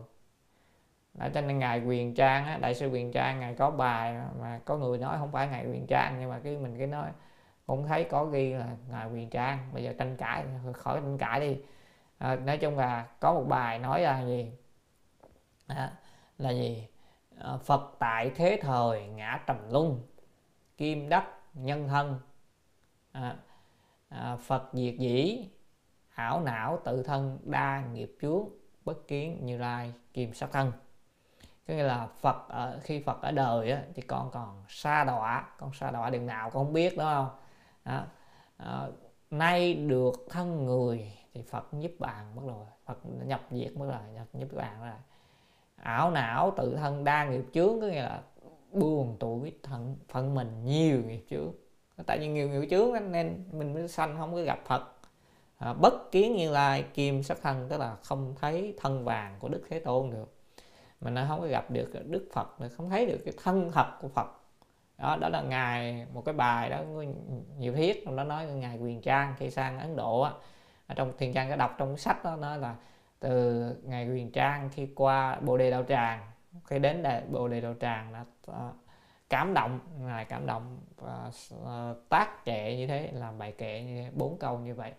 Đó, 1.14 1.28
cho 1.34 1.42
nên 1.42 1.60
ngài 1.60 1.80
quyền 1.86 2.16
trang 2.16 2.46
á, 2.46 2.58
đại 2.58 2.76
sư 2.76 2.88
quyền 2.88 3.12
trang 3.12 3.40
ngài 3.40 3.54
có 3.54 3.72
bài 3.72 4.16
mà 4.42 4.60
có 4.66 4.78
người 4.78 4.98
nói 4.98 5.18
không 5.20 5.32
phải 5.32 5.48
ngài 5.48 5.66
quyền 5.68 5.88
trang 5.88 6.18
nhưng 6.20 6.30
mà 6.30 6.40
cái 6.44 6.58
mình 6.58 6.78
cái 6.78 6.88
nói 6.88 7.10
cũng 7.68 7.88
thấy 7.88 8.04
có 8.04 8.26
ghi 8.26 8.54
là 8.54 8.68
ngài 8.90 9.08
quyền 9.08 9.30
trang. 9.30 9.70
Bây 9.74 9.84
giờ 9.84 9.94
tranh 10.00 10.18
cãi 10.18 10.44
khỏi 10.74 11.00
tranh 11.02 11.18
cãi 11.18 11.40
đi. 11.40 11.58
À, 12.18 12.36
nói 12.36 12.58
chung 12.58 12.78
là 12.78 13.06
có 13.20 13.34
một 13.34 13.44
bài 13.48 13.80
nói 13.80 14.02
là 14.02 14.26
gì? 14.26 14.52
À, 15.68 15.92
là 16.38 16.50
gì? 16.50 16.88
À, 17.40 17.58
Phật 17.66 17.96
tại 18.00 18.32
thế 18.36 18.60
thời 18.62 19.08
ngã 19.08 19.40
trầm 19.48 19.58
luân 19.72 20.02
kim 20.78 21.10
đất 21.10 21.24
nhân 21.54 21.88
thân. 21.88 22.20
À, 23.12 23.36
à, 24.10 24.38
Phật 24.42 24.70
diệt 24.74 24.96
dĩ 25.00 25.48
ảo 26.10 26.42
não 26.42 26.80
tự 26.86 27.04
thân 27.04 27.40
đa 27.44 27.84
nghiệp 27.94 28.16
chướng 28.22 28.50
bất 28.86 29.08
kiến 29.08 29.46
như 29.46 29.58
lai 29.58 29.94
kim 30.14 30.34
sắc 30.34 30.52
thân. 30.52 30.72
Có 31.68 31.74
nghĩa 31.74 31.84
là 31.84 32.08
Phật 32.08 32.50
ở 32.50 32.80
khi 32.84 33.04
Phật 33.04 33.22
ở 33.22 33.32
đời 33.32 33.72
á, 33.72 33.82
thì 33.96 34.02
con 34.02 34.32
còn 34.32 34.64
xa 34.70 35.04
đọa 35.04 35.50
con 35.60 35.74
xa 35.74 35.92
đọa 35.92 36.10
đường 36.10 36.26
nào 36.26 36.50
con 36.50 36.66
không 36.66 36.74
biết 36.74 36.98
đúng 36.98 37.06
không? 37.06 37.30
Đó. 37.86 38.04
à, 38.58 38.88
nay 39.32 39.74
được 39.74 40.26
thân 40.30 40.66
người 40.66 41.14
thì 41.34 41.42
Phật 41.42 41.68
giúp 41.80 41.92
bạn 42.00 42.36
mất 42.36 42.42
rồi 42.46 42.66
Phật 42.86 42.98
nhập 43.26 43.42
diệt 43.52 43.78
mất 43.78 43.86
rồi 43.86 44.14
nhập 44.14 44.28
giúp 44.34 44.48
bạn 44.56 44.82
rồi. 44.82 44.96
Ảo 45.76 46.12
não 46.12 46.54
tự 46.58 46.76
thân 46.76 47.04
đa 47.04 47.26
nghiệp 47.26 47.46
chướng 47.54 47.82
có 47.82 47.88
nghĩa 47.88 48.02
là 48.02 48.22
buồn 48.72 49.18
tuổi 49.20 49.54
thận 49.64 49.96
phận 50.10 50.36
mình 50.36 50.64
nhiều 50.66 51.04
nghiệp 51.04 51.26
chướng 51.30 51.54
tại 52.06 52.20
vì 52.20 52.28
nhiều 52.28 52.50
nghiệp 52.50 52.68
chướng 52.70 53.12
nên 53.12 53.44
mình 53.52 53.74
mới 53.74 53.88
sanh 53.88 54.18
không 54.18 54.34
có 54.34 54.42
gặp 54.42 54.60
phật. 54.66 54.94
À, 55.58 55.74
bất 55.74 56.12
kiến 56.12 56.36
như 56.36 56.52
lai 56.52 56.86
kim 56.94 57.24
sắc 57.24 57.38
thân 57.42 57.68
tức 57.70 57.78
là 57.78 57.96
không 58.04 58.36
thấy 58.40 58.74
thân 58.82 59.06
vàng 59.06 59.36
của 59.40 59.50
đức 59.50 59.64
thế 59.70 59.80
tôn 59.80 60.12
được. 60.12 60.34
Mình 61.02 61.14
nó 61.14 61.26
không 61.28 61.42
có 61.42 61.48
gặp 61.48 61.72
được 61.72 61.94
đức 62.06 62.30
phật 62.34 62.48
không 62.78 62.90
thấy 62.90 63.06
được 63.06 63.18
cái 63.26 63.34
thân 63.44 63.72
thật 63.72 63.88
của 64.02 64.08
phật. 64.08 64.28
Đó 64.98 65.18
đó 65.22 65.30
là 65.30 65.42
ngài 65.42 66.06
một 66.14 66.26
cái 66.26 66.34
bài 66.34 66.70
đó 66.70 66.84
nhiều 67.58 67.74
thiết 67.74 68.06
trong 68.06 68.16
đó 68.16 68.24
nói 68.24 68.46
ngài 68.46 68.78
quyền 68.78 69.02
trang 69.02 69.34
khi 69.38 69.52
sang 69.52 69.80
ấn 69.80 69.96
độ 69.96 70.22
á. 70.22 70.32
Trong 70.96 71.18
thiền 71.18 71.34
trang 71.34 71.50
có 71.50 71.56
đọc 71.56 71.76
trong 71.78 71.98
sách 71.98 72.24
đó 72.24 72.36
nói 72.36 72.60
là 72.60 72.76
từ 73.20 73.64
ngài 73.84 74.10
quyền 74.10 74.32
trang 74.32 74.70
khi 74.74 74.88
qua 74.96 75.40
bồ 75.40 75.58
đề 75.58 75.72
đạo 75.72 75.84
tràng 75.88 76.32
khi 76.66 76.80
đến 76.80 77.04
đại 77.04 77.22
bồ 77.30 77.48
đề 77.48 77.62
đạo 77.62 77.74
tràng 77.82 78.12
là 78.12 78.26
à, 78.48 78.72
cảm 79.30 79.54
động 79.54 79.80
ngài 80.00 80.26
cảm 80.26 80.46
động 80.46 80.80
và 80.96 81.32
ờ, 81.64 81.96
tác 82.10 82.46
kệ 82.46 82.76
như 82.78 82.88
thế 82.88 83.10
làm 83.14 83.38
bài 83.38 83.52
kệ 83.52 83.82
như 83.82 84.02
thế, 84.02 84.12
bốn 84.14 84.38
câu 84.38 84.60
như 84.60 84.76
vậy. 84.76 84.92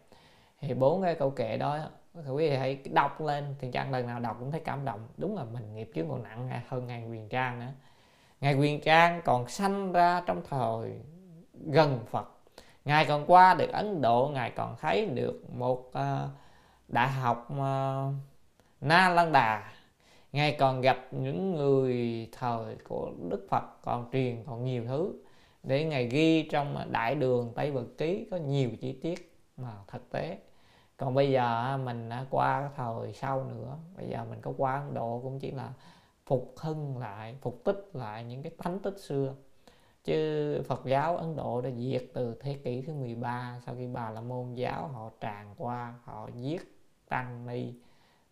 Thì 0.60 0.74
bốn 0.74 1.02
cái 1.02 1.14
câu 1.14 1.30
kệ 1.30 1.56
đó 1.56 1.78
quý 2.14 2.50
vị 2.50 2.56
hãy 2.56 2.78
đọc 2.92 3.20
lên 3.20 3.54
thì 3.60 3.70
trang 3.72 3.92
lần 3.92 4.06
nào 4.06 4.20
đọc 4.20 4.36
cũng 4.40 4.50
thấy 4.50 4.60
cảm 4.60 4.84
động. 4.84 5.08
Đúng 5.16 5.36
là 5.36 5.44
mình 5.44 5.74
nghiệp 5.74 5.90
chướng 5.94 6.08
còn 6.08 6.22
nặng 6.22 6.60
hơn 6.68 6.86
ngày 6.86 7.04
quyền 7.10 7.28
trang 7.28 7.60
nữa. 7.60 7.72
Ngài 8.40 8.54
quyền 8.54 8.80
trang 8.80 9.22
còn 9.24 9.48
sanh 9.48 9.92
ra 9.92 10.22
trong 10.26 10.42
thời 10.48 11.00
gần 11.64 12.04
Phật. 12.10 12.28
Ngài 12.84 13.04
còn 13.04 13.24
qua 13.26 13.54
được 13.54 13.70
Ấn 13.72 14.02
Độ 14.02 14.30
ngài 14.34 14.50
còn 14.50 14.76
thấy 14.80 15.06
được 15.06 15.42
một 15.52 15.78
uh, 15.88 16.30
đại 16.88 17.08
học 17.08 17.48
uh, 17.52 18.14
Na 18.80 19.08
Lăng 19.08 19.32
Đà 19.32 19.72
ngài 20.32 20.56
còn 20.58 20.80
gặp 20.80 20.98
những 21.10 21.54
người 21.54 22.28
thời 22.32 22.76
của 22.88 23.10
Đức 23.30 23.46
Phật, 23.50 23.64
còn 23.82 24.10
truyền 24.12 24.44
còn 24.46 24.64
nhiều 24.64 24.84
thứ. 24.86 25.12
Để 25.62 25.84
ngài 25.84 26.08
ghi 26.08 26.42
trong 26.42 26.92
đại 26.92 27.14
đường 27.14 27.52
Tây 27.54 27.70
Vật 27.70 27.86
Ký 27.98 28.28
có 28.30 28.36
nhiều 28.36 28.70
chi 28.80 28.92
tiết 28.92 29.32
mà 29.56 29.72
thực 29.86 30.10
tế. 30.10 30.38
Còn 30.96 31.14
bây 31.14 31.30
giờ 31.30 31.78
mình 31.84 32.08
đã 32.08 32.26
qua 32.30 32.70
thời 32.76 33.12
sau 33.12 33.44
nữa. 33.44 33.76
Bây 33.96 34.08
giờ 34.08 34.24
mình 34.30 34.38
có 34.42 34.52
qua 34.56 34.80
Ấn 34.80 34.94
Độ 34.94 35.20
cũng 35.22 35.38
chỉ 35.40 35.50
là 35.50 35.72
phục 36.26 36.54
hưng 36.56 36.98
lại, 36.98 37.36
phục 37.40 37.64
tích 37.64 37.90
lại 37.92 38.24
những 38.24 38.42
cái 38.42 38.52
thánh 38.58 38.78
tích 38.78 38.98
xưa. 38.98 39.34
Chứ 40.04 40.62
Phật 40.68 40.86
giáo 40.86 41.16
Ấn 41.16 41.36
Độ 41.36 41.60
đã 41.60 41.70
diệt 41.70 42.02
từ 42.14 42.34
thế 42.40 42.54
kỷ 42.64 42.82
thứ 42.82 42.92
13 42.92 43.60
sau 43.66 43.74
khi 43.74 43.86
Bà 43.86 44.10
La 44.10 44.20
Môn 44.20 44.54
giáo 44.54 44.88
họ 44.88 45.10
tràn 45.20 45.54
qua, 45.58 45.94
họ 46.04 46.28
giết 46.34 46.62
tăng 47.08 47.46
ni 47.46 47.72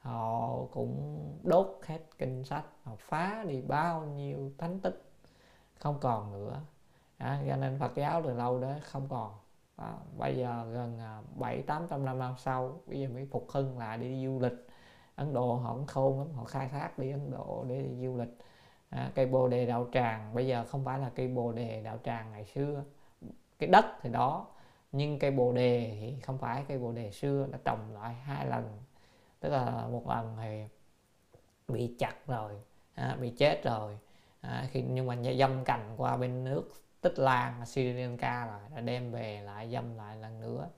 họ 0.06 0.56
cũng 0.72 1.20
đốt 1.42 1.80
hết 1.86 1.98
kinh 2.18 2.44
sách 2.44 2.64
họ 2.82 2.92
phá 2.98 3.44
đi 3.48 3.60
bao 3.60 4.04
nhiêu 4.04 4.52
thánh 4.58 4.80
tích 4.80 5.02
không 5.78 5.98
còn 6.00 6.32
nữa. 6.32 6.60
À, 7.18 7.42
cho 7.48 7.56
nên 7.56 7.78
Phật 7.78 7.92
giáo 7.96 8.22
từ 8.24 8.34
lâu 8.34 8.60
đó 8.60 8.72
không 8.82 9.08
còn. 9.08 9.32
À, 9.76 9.94
bây 10.18 10.36
giờ 10.36 10.66
gần 10.72 10.98
à, 10.98 11.22
bảy 11.36 11.62
tám 11.62 11.86
trăm 11.90 12.04
năm 12.04 12.34
sau 12.38 12.80
bây 12.86 13.00
giờ 13.00 13.08
mới 13.08 13.26
phục 13.30 13.46
hưng 13.50 13.78
lại 13.78 13.98
đi 13.98 14.26
du 14.26 14.40
lịch. 14.40 14.66
Ấn 15.16 15.34
Độ 15.34 15.54
họ 15.54 15.74
cũng 15.74 15.86
khôn 15.86 16.18
lắm 16.18 16.28
họ 16.34 16.44
khai 16.44 16.68
thác 16.68 16.98
đi 16.98 17.10
Ấn 17.10 17.30
Độ 17.30 17.64
để 17.68 17.82
đi 17.82 18.06
du 18.06 18.16
lịch. 18.16 18.38
À, 18.90 19.10
cây 19.14 19.26
bồ 19.26 19.48
đề 19.48 19.66
đạo 19.66 19.88
tràng 19.92 20.34
bây 20.34 20.46
giờ 20.46 20.64
không 20.68 20.84
phải 20.84 20.98
là 20.98 21.10
cây 21.14 21.28
bồ 21.28 21.52
đề 21.52 21.82
đạo 21.82 21.98
tràng 22.04 22.32
ngày 22.32 22.44
xưa 22.44 22.84
cái 23.58 23.68
đất 23.68 23.84
thì 24.02 24.10
đó 24.10 24.46
nhưng 24.92 25.18
cây 25.18 25.30
bồ 25.30 25.52
đề 25.52 25.96
thì 26.00 26.20
không 26.20 26.38
phải 26.38 26.64
cây 26.68 26.78
bồ 26.78 26.92
đề 26.92 27.10
xưa 27.10 27.46
đã 27.52 27.58
trồng 27.64 27.94
lại 27.94 28.14
hai 28.14 28.46
lần 28.46 28.78
tức 29.46 29.52
là 29.52 29.86
một 29.90 30.08
lần 30.08 30.36
thì 30.42 30.64
bị 31.68 31.94
chặt 31.98 32.14
rồi 32.26 32.52
à, 32.94 33.16
bị 33.20 33.30
chết 33.30 33.64
rồi. 33.64 33.98
À, 34.40 34.68
khi 34.70 34.82
nhưng 34.82 35.06
mà 35.06 35.16
dâm 35.38 35.64
cành 35.64 35.94
qua 35.96 36.16
bên 36.16 36.44
nước 36.44 36.68
tích 37.00 37.18
lan 37.18 37.66
Sri 37.66 37.92
Lanka 37.92 38.46
rồi 38.46 38.60
đã 38.74 38.80
đem 38.80 39.12
về 39.12 39.40
lại 39.44 39.70
dâm 39.72 39.96
lại 39.96 40.16
lần 40.16 40.40
nữa. 40.40 40.68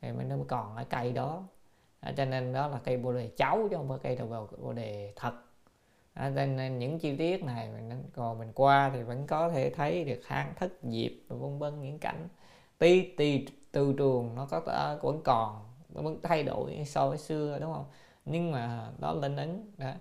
Thì 0.00 0.12
mới 0.12 0.24
nó 0.24 0.36
còn 0.48 0.76
ở 0.76 0.84
cây 0.90 1.12
đó. 1.12 1.42
À, 2.00 2.12
cho 2.16 2.24
nên 2.24 2.52
đó 2.52 2.68
là 2.68 2.78
cây 2.84 2.96
bồ 2.96 3.12
đề 3.12 3.30
cháu 3.36 3.68
chứ 3.70 3.76
không 3.76 3.88
phải 3.88 3.98
cây 4.02 4.16
đầu 4.16 4.48
bồ 4.58 4.72
đề 4.72 5.12
thật. 5.16 5.34
À, 6.14 6.32
cho 6.36 6.46
nên 6.46 6.78
những 6.78 6.98
chi 6.98 7.16
tiết 7.16 7.44
này 7.44 7.68
mình 7.68 8.04
còn 8.14 8.38
mình 8.38 8.52
qua 8.54 8.90
thì 8.94 9.02
vẫn 9.02 9.26
có 9.26 9.50
thể 9.50 9.70
thấy 9.70 10.04
được 10.04 10.20
hang 10.24 10.54
thất 10.56 10.72
diệp 10.82 11.12
vân 11.28 11.58
vân 11.58 11.82
những 11.82 11.98
cảnh. 11.98 12.28
Tí 12.78 13.16
tì 13.16 13.46
từ 13.72 13.94
trường 13.98 14.34
nó 14.34 14.46
có 14.46 14.62
à, 14.66 14.96
vẫn 15.02 15.20
còn 15.24 15.69
nó 15.94 16.02
vẫn 16.02 16.20
thay 16.22 16.42
đổi 16.42 16.82
so 16.86 17.08
với 17.08 17.18
xưa 17.18 17.58
đúng 17.60 17.72
không? 17.74 17.84
Nhưng 18.24 18.52
mà 18.52 18.90
đó 18.98 19.12
linh 19.14 19.36
ứng 19.36 19.72
đó. 19.78 19.92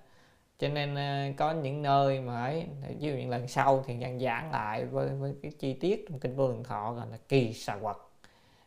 Cho 0.60 0.68
nên 0.68 0.96
ờ, 0.96 1.26
có 1.38 1.52
những 1.54 1.82
nơi 1.82 2.22
mà 2.22 2.44
ấy 2.44 2.68
ví 2.90 2.96
dụ 3.00 3.12
những 3.18 3.30
lần 3.30 3.48
sau 3.48 3.84
thì 3.88 3.96
nhân 3.96 4.20
giảng 4.20 4.52
lại 4.52 4.86
với, 4.86 5.10
với 5.10 5.36
cái 5.44 5.52
chi 5.60 5.74
tiết 5.74 6.06
trong 6.10 6.20
kinh 6.20 6.36
vô 6.36 6.48
lượng 6.48 6.64
thọ 6.64 6.94
gọi 6.94 7.08
là 7.12 7.18
kỳ 7.30 7.54
xà 7.54 7.78
quật. 7.82 7.98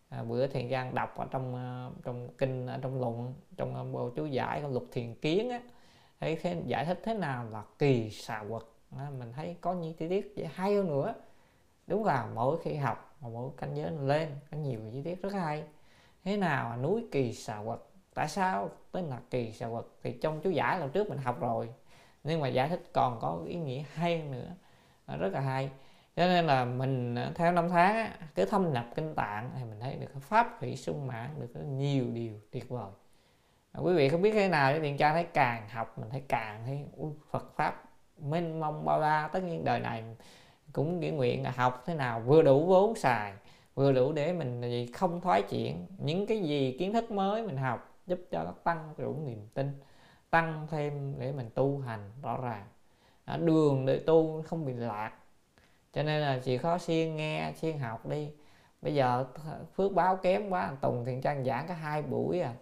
À, 0.08 0.22
bữa 0.22 0.46
thiền 0.46 0.68
gian 0.68 0.94
đọc 0.94 1.16
ở 1.18 1.26
trong 1.30 1.54
ờ, 1.54 1.90
trong 2.04 2.28
kinh 2.38 2.66
ở 2.66 2.78
trong 2.82 3.00
luận 3.00 3.34
trong 3.56 3.74
ờ, 3.74 3.84
bộ 3.84 4.10
chú 4.16 4.26
giải 4.26 4.62
của 4.62 4.68
lục 4.68 4.86
thiền 4.92 5.14
kiến 5.14 5.50
á 5.50 5.60
thấy 6.20 6.36
thế 6.42 6.62
giải 6.66 6.84
thích 6.86 7.00
thế 7.04 7.14
nào 7.14 7.44
là 7.50 7.64
kỳ 7.78 8.10
xà 8.10 8.44
quật. 8.50 8.62
À, 8.98 9.10
mình 9.18 9.32
thấy 9.32 9.56
có 9.60 9.72
những 9.74 9.94
chi 9.94 10.08
tiết 10.08 10.32
dễ 10.36 10.46
hay 10.54 10.74
hơn 10.74 10.86
nữa. 10.86 11.14
Đúng 11.86 12.04
là 12.04 12.26
mỗi 12.34 12.58
khi 12.62 12.74
học 12.74 13.16
mà 13.20 13.28
mỗi 13.28 13.50
canh 13.56 13.76
giới 13.76 13.90
lên 13.90 14.28
có 14.50 14.58
nhiều 14.58 14.80
chi 14.92 15.02
tiết 15.02 15.22
rất 15.22 15.32
hay 15.32 15.64
thế 16.24 16.36
nào 16.36 16.70
là 16.70 16.76
núi 16.76 17.04
kỳ 17.12 17.32
xà 17.32 17.58
quật? 17.64 17.78
Tại 18.14 18.28
sao 18.28 18.70
tên 18.92 19.04
là 19.04 19.20
kỳ 19.30 19.52
xà 19.52 19.68
quật? 19.68 19.84
Thì 20.02 20.12
trong 20.12 20.40
chú 20.40 20.50
giải 20.50 20.80
lần 20.80 20.90
trước 20.90 21.08
mình 21.08 21.18
học 21.18 21.40
rồi. 21.40 21.68
Nhưng 22.24 22.40
mà 22.40 22.48
giải 22.48 22.68
thích 22.68 22.82
còn 22.92 23.18
có 23.20 23.40
ý 23.46 23.54
nghĩa 23.54 23.82
hay 23.94 24.22
nữa. 24.22 24.50
Ờ, 25.06 25.16
rất 25.16 25.32
là 25.32 25.40
hay. 25.40 25.70
Cho 26.16 26.26
nên 26.26 26.46
là 26.46 26.64
mình 26.64 27.14
ờ, 27.14 27.32
theo 27.34 27.52
năm 27.52 27.68
tháng 27.68 27.94
á, 27.94 28.18
cứ 28.34 28.44
thâm 28.44 28.72
nhập 28.72 28.86
kinh 28.94 29.14
tạng 29.14 29.50
thì 29.58 29.64
mình 29.64 29.80
thấy 29.80 29.94
được 29.94 30.06
cái 30.12 30.20
pháp 30.20 30.60
thủy 30.60 30.76
sung 30.76 31.06
mãn 31.06 31.30
được 31.40 31.60
nhiều 31.60 32.04
điều 32.12 32.32
tuyệt 32.50 32.68
vời. 32.68 32.90
Ờ, 33.72 33.82
quý 33.82 33.94
vị 33.94 34.08
không 34.08 34.22
biết 34.22 34.32
thế 34.32 34.48
nào 34.48 34.72
thì 34.72 34.80
điện 34.80 34.96
tra 34.96 35.12
thấy 35.12 35.24
càng 35.24 35.68
học 35.68 35.98
mình 35.98 36.10
thấy 36.10 36.22
càng 36.28 36.62
thấy 36.66 36.86
Phật 37.30 37.56
pháp 37.56 37.84
mênh 38.18 38.60
mông 38.60 38.84
bao 38.84 39.00
la 39.00 39.28
tất 39.32 39.42
nhiên 39.42 39.64
đời 39.64 39.80
này 39.80 40.04
cũng 40.72 41.00
nghĩa 41.00 41.10
nguyện 41.10 41.42
là 41.42 41.52
học 41.56 41.82
thế 41.86 41.94
nào 41.94 42.20
vừa 42.20 42.42
đủ 42.42 42.66
vốn 42.66 42.94
xài 42.94 43.32
vừa 43.74 43.92
đủ 43.92 44.12
để 44.12 44.32
mình 44.32 44.60
gì 44.60 44.86
không 44.86 45.20
thoái 45.20 45.42
chuyển 45.42 45.86
những 45.98 46.26
cái 46.26 46.40
gì 46.40 46.76
kiến 46.78 46.92
thức 46.92 47.10
mới 47.10 47.46
mình 47.46 47.56
học 47.56 47.94
giúp 48.06 48.20
cho 48.30 48.44
nó 48.44 48.52
tăng 48.64 48.94
đủ 48.98 49.16
niềm 49.24 49.48
tin 49.54 49.80
tăng 50.30 50.66
thêm 50.70 51.14
để 51.18 51.32
mình 51.32 51.50
tu 51.54 51.78
hành 51.78 52.10
rõ 52.22 52.40
ràng. 52.42 52.64
À, 53.24 53.36
đường 53.36 53.86
để 53.86 53.98
tu 54.06 54.42
không 54.42 54.66
bị 54.66 54.72
lạc 54.72 55.12
cho 55.92 56.02
nên 56.02 56.20
là 56.20 56.40
chỉ 56.44 56.58
khó 56.58 56.78
siêng 56.78 57.16
nghe 57.16 57.52
siêng 57.56 57.78
học 57.78 58.06
đi. 58.06 58.30
Bây 58.82 58.94
giờ 58.94 59.26
phước 59.74 59.92
báo 59.92 60.16
kém 60.16 60.50
quá 60.50 60.72
tùng 60.80 61.04
thiện 61.04 61.20
trang 61.20 61.44
giảng 61.44 61.66
có 61.68 61.74
hai 61.74 62.02
buổi 62.02 62.40
à 62.40 62.54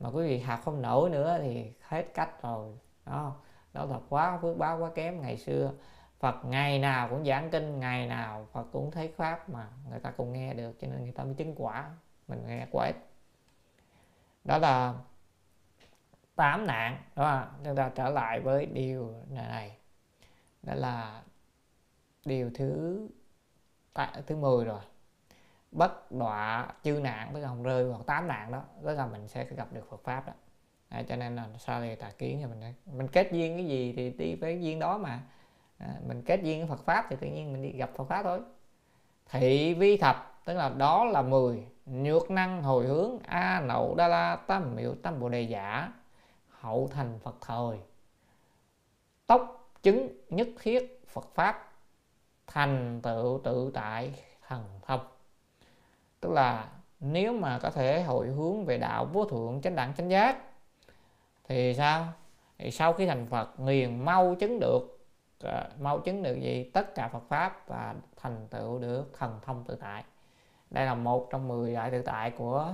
mà 0.00 0.08
quý 0.08 0.26
vị 0.26 0.38
học 0.38 0.60
không 0.64 0.82
nổi 0.82 1.10
nữa 1.10 1.38
thì 1.42 1.72
hết 1.80 2.14
cách 2.14 2.42
rồi 2.42 2.68
đó. 3.06 3.32
Đó 3.72 3.86
thật 3.90 4.00
quá 4.08 4.38
phước 4.42 4.58
báo 4.58 4.78
quá 4.78 4.90
kém 4.94 5.20
ngày 5.20 5.36
xưa. 5.36 5.72
Phật 6.18 6.44
ngày 6.44 6.78
nào 6.78 7.08
cũng 7.08 7.24
giảng 7.24 7.50
kinh 7.50 7.80
ngày 7.80 8.06
nào 8.06 8.46
Phật 8.52 8.64
cũng 8.72 8.90
thấy 8.90 9.12
pháp 9.16 9.48
mà 9.48 9.68
người 9.90 10.00
ta 10.00 10.10
cũng 10.10 10.32
nghe 10.32 10.54
được 10.54 10.76
cho 10.80 10.88
nên 10.88 11.02
người 11.02 11.12
ta 11.12 11.24
mới 11.24 11.34
chứng 11.34 11.54
quả 11.56 11.90
mình 12.28 12.46
nghe 12.46 12.66
quá 12.70 12.86
ít. 12.86 12.96
Đó 14.44 14.58
là 14.58 14.94
tám 16.36 16.66
nạn 16.66 17.02
đó 17.16 17.46
chúng 17.64 17.76
ta 17.76 17.90
trở 17.94 18.10
lại 18.10 18.40
với 18.40 18.66
điều 18.66 19.14
này 19.30 19.76
đó 20.62 20.74
là 20.74 21.22
điều 22.24 22.50
thứ 22.54 23.00
thứ 24.26 24.36
10 24.36 24.64
rồi. 24.64 24.80
Bất 25.72 26.12
đọa 26.12 26.72
chư 26.82 27.00
nạn 27.00 27.30
tức 27.34 27.40
là 27.40 27.48
không 27.48 27.62
rơi 27.62 27.84
vào 27.84 28.02
tám 28.02 28.28
nạn 28.28 28.52
đó 28.52 28.62
tức 28.84 28.94
là 28.94 29.06
mình 29.06 29.28
sẽ 29.28 29.44
gặp 29.44 29.72
được 29.72 29.90
Phật 29.90 30.04
pháp 30.04 30.26
đó. 30.26 30.32
À, 30.88 31.02
cho 31.08 31.16
nên 31.16 31.36
là 31.36 31.48
sao 31.58 31.80
này 31.80 31.96
tà 31.96 32.10
kiến 32.18 32.38
thì 32.40 32.46
mình 32.46 32.74
mình 32.86 33.08
kết 33.08 33.28
duyên 33.32 33.56
cái 33.56 33.66
gì 33.66 33.92
thì 33.96 34.10
đi 34.10 34.34
với 34.34 34.62
duyên 34.62 34.78
đó 34.78 34.98
mà 34.98 35.20
à, 35.78 35.94
mình 36.06 36.22
kết 36.22 36.40
duyên 36.42 36.58
với 36.58 36.76
Phật 36.76 36.84
pháp 36.84 37.06
thì 37.10 37.16
tự 37.20 37.26
nhiên 37.26 37.52
mình 37.52 37.62
đi 37.62 37.78
gặp 37.78 37.90
Phật 37.96 38.04
pháp 38.04 38.22
thôi. 38.22 38.40
Thị 39.30 39.74
vi 39.74 39.96
thập 39.96 40.40
tức 40.44 40.54
là 40.54 40.68
đó 40.68 41.04
là 41.04 41.22
10 41.22 41.66
nhược 41.86 42.30
năng 42.30 42.62
hồi 42.62 42.86
hướng 42.86 43.18
a 43.26 43.60
nậu 43.60 43.94
đa 43.94 44.08
la 44.08 44.36
tam 44.36 44.76
miệu 44.76 44.94
tam 44.94 45.20
bồ 45.20 45.28
đề 45.28 45.42
giả 45.42 45.92
hậu 46.48 46.88
thành 46.92 47.18
Phật 47.18 47.36
thời. 47.40 47.78
Tốc 49.26 49.70
chứng 49.82 50.08
nhất 50.30 50.48
thiết 50.62 51.04
Phật 51.08 51.28
pháp 51.34 51.72
thành 52.46 53.00
tựu 53.02 53.40
tự 53.44 53.70
tại 53.74 54.14
thần 54.48 54.64
thông. 54.86 55.00
Tức 56.20 56.32
là 56.32 56.68
nếu 57.00 57.32
mà 57.32 57.58
có 57.62 57.70
thể 57.70 58.02
hồi 58.02 58.26
hướng 58.26 58.64
về 58.64 58.78
đạo 58.78 59.04
vô 59.04 59.24
thượng 59.24 59.60
chánh 59.62 59.76
đẳng 59.76 59.94
chánh 59.94 60.10
giác 60.10 60.38
thì 61.44 61.74
sao? 61.74 62.06
Thì 62.58 62.70
sau 62.70 62.92
khi 62.92 63.06
thành 63.06 63.26
Phật 63.26 63.60
liền 63.60 64.04
mau 64.04 64.34
chứng 64.40 64.60
được 64.60 64.97
Ờ, 65.42 65.68
mau 65.80 65.98
chứng 65.98 66.22
được 66.22 66.40
gì? 66.40 66.70
Tất 66.74 66.94
cả 66.94 67.08
Phật 67.08 67.22
pháp 67.28 67.68
và 67.68 67.94
thành 68.16 68.46
tựu 68.50 68.78
được 68.78 69.10
thần 69.18 69.40
thông 69.42 69.64
tự 69.64 69.76
tại. 69.80 70.04
Đây 70.70 70.86
là 70.86 70.94
một 70.94 71.28
trong 71.30 71.48
10 71.48 71.74
đại 71.74 71.90
tự 71.90 72.02
tại 72.02 72.30
của 72.30 72.72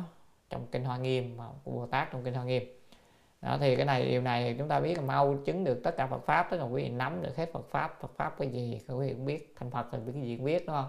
trong 0.50 0.66
kinh 0.72 0.84
Hoa 0.84 0.96
Nghiêm 0.96 1.38
của 1.64 1.70
Bồ 1.70 1.86
Tát 1.86 2.10
trong 2.12 2.24
kinh 2.24 2.34
Hoa 2.34 2.44
Nghiêm. 2.44 2.62
Đó, 3.42 3.56
thì 3.60 3.76
cái 3.76 3.84
này 3.84 4.08
điều 4.08 4.22
này 4.22 4.44
thì 4.44 4.58
chúng 4.58 4.68
ta 4.68 4.80
biết 4.80 4.94
là 4.96 5.02
mau 5.02 5.36
chứng 5.44 5.64
được 5.64 5.80
tất 5.84 5.96
cả 5.96 6.06
Phật 6.06 6.26
pháp 6.26 6.46
tức 6.50 6.58
là 6.58 6.64
quý 6.64 6.82
vị 6.82 6.88
nắm 6.88 7.22
được 7.22 7.36
hết 7.36 7.52
Phật 7.52 7.70
pháp. 7.70 8.00
Phật 8.00 8.10
pháp 8.16 8.34
cái 8.38 8.48
gì 8.48 8.80
quý 8.88 9.06
vị 9.08 9.14
cũng 9.14 9.24
biết 9.24 9.54
thành 9.58 9.70
Phật 9.70 9.86
thì 9.92 9.98
biết 9.98 10.12
cái 10.14 10.22
gì 10.22 10.36
cũng 10.36 10.46
biết 10.46 10.66
đúng 10.66 10.76
không? 10.76 10.88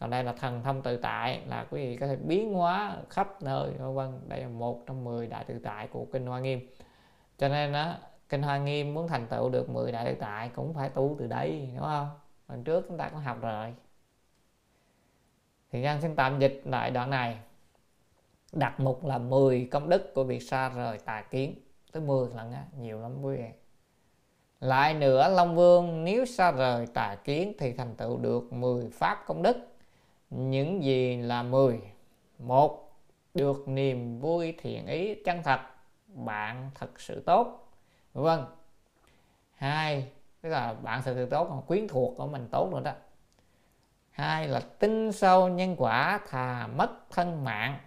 Còn 0.00 0.10
đây 0.10 0.24
là 0.24 0.32
thần 0.32 0.62
thông 0.62 0.82
tự 0.82 0.96
tại 0.96 1.40
là 1.46 1.66
quý 1.70 1.86
vị 1.86 1.96
có 1.96 2.06
thể 2.06 2.16
biến 2.16 2.52
hóa 2.52 2.96
khắp 3.10 3.42
nơi 3.42 3.70
vân 3.70 3.94
vân. 3.94 4.20
Đây 4.28 4.40
là 4.40 4.48
một 4.48 4.82
trong 4.86 5.04
10 5.04 5.26
đại 5.26 5.44
tự 5.44 5.58
tại 5.64 5.88
của 5.88 6.06
kinh 6.12 6.26
Hoa 6.26 6.40
Nghiêm. 6.40 6.60
Cho 7.38 7.48
nên 7.48 7.72
đó 7.72 7.94
kinh 8.30 8.42
Hoa 8.42 8.58
Nghiêm 8.58 8.94
muốn 8.94 9.08
thành 9.08 9.26
tựu 9.26 9.48
được 9.48 9.70
10 9.70 9.92
đại 9.92 10.04
tự 10.04 10.14
tại 10.20 10.50
cũng 10.54 10.74
phải 10.74 10.88
tu 10.88 11.16
từ 11.18 11.26
đây, 11.26 11.68
đúng 11.74 11.84
không? 11.84 12.08
Lần 12.48 12.64
trước 12.64 12.84
chúng 12.88 12.96
ta 12.98 13.08
cũng 13.08 13.20
học 13.20 13.38
rồi. 13.42 13.74
Thì 15.72 15.80
nhân 15.80 16.00
xin 16.00 16.16
tạm 16.16 16.38
dịch 16.38 16.62
lại 16.64 16.90
đoạn 16.90 17.10
này. 17.10 17.38
Đặt 18.52 18.80
mục 18.80 19.04
là 19.04 19.18
10 19.18 19.68
công 19.70 19.88
đức 19.88 20.14
của 20.14 20.24
việc 20.24 20.42
xa 20.42 20.68
rời 20.68 20.98
tà 20.98 21.22
kiến. 21.22 21.54
Tới 21.92 22.02
10 22.02 22.28
lần 22.34 22.52
á, 22.52 22.64
nhiều 22.78 23.00
lắm 23.00 23.22
quý 23.22 23.36
vị. 23.36 23.48
Lại 24.60 24.94
nữa, 24.94 25.28
Long 25.28 25.56
Vương 25.56 26.04
nếu 26.04 26.24
xa 26.24 26.52
rời 26.52 26.86
tà 26.86 27.16
kiến 27.24 27.52
thì 27.58 27.72
thành 27.72 27.94
tựu 27.94 28.16
được 28.16 28.52
10 28.52 28.90
pháp 28.90 29.24
công 29.26 29.42
đức. 29.42 29.56
Những 30.30 30.82
gì 30.82 31.16
là 31.16 31.42
10 31.42 31.80
một, 32.38 32.92
được 33.34 33.68
niềm 33.68 34.20
vui 34.20 34.54
thiện 34.58 34.86
ý 34.86 35.14
chân 35.24 35.42
thật. 35.42 35.60
Bạn 36.06 36.70
thật 36.74 37.00
sự 37.00 37.22
tốt 37.26 37.69
vâng. 38.12 38.56
Hai 39.54 40.12
tức 40.40 40.48
là 40.48 40.72
bạn 40.72 41.02
sẽ 41.02 41.14
từ 41.14 41.26
tốt 41.26 41.46
còn 41.48 41.62
quyến 41.66 41.88
thuộc 41.88 42.16
của 42.16 42.26
mình 42.26 42.48
tốt 42.50 42.70
nữa 42.72 42.80
đó. 42.80 42.92
Hai 44.10 44.48
là 44.48 44.60
tin 44.60 45.12
sâu 45.12 45.48
nhân 45.48 45.74
quả 45.78 46.20
thà 46.28 46.66
mất 46.66 46.90
thân 47.10 47.44
mạng. 47.44 47.78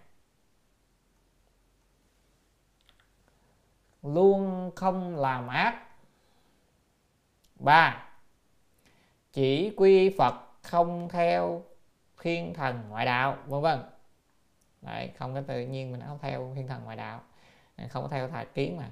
Luôn 4.04 4.72
không 4.76 5.16
làm 5.16 5.48
ác. 5.48 5.88
Ba 7.56 8.10
chỉ 9.34 9.74
quy 9.78 10.16
phật 10.18 10.34
không 10.62 11.10
theo 11.10 11.64
thiên 12.22 12.54
thần 12.54 12.84
ngoại 12.90 13.06
đạo 13.06 13.38
vân 13.46 13.62
vân. 13.62 13.80
Đấy, 14.82 15.12
không 15.18 15.34
có 15.34 15.42
tự 15.48 15.62
nhiên 15.62 15.92
mình 15.92 16.02
không 16.08 16.20
theo 16.22 16.52
thiên 16.56 16.68
thần 16.68 16.84
ngoại 16.84 16.98
đạo. 16.98 17.22
Không 17.90 18.04
có 18.04 18.10
theo 18.10 18.28
thạch 18.28 18.54
kiến 18.54 18.78
mà 18.78 18.90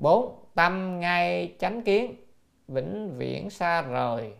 bốn, 0.00 0.44
tâm 0.54 1.00
ngay 1.00 1.54
chánh 1.58 1.82
kiến, 1.82 2.16
vĩnh 2.68 3.18
viễn 3.18 3.50
xa 3.50 3.82
rời. 3.82 4.34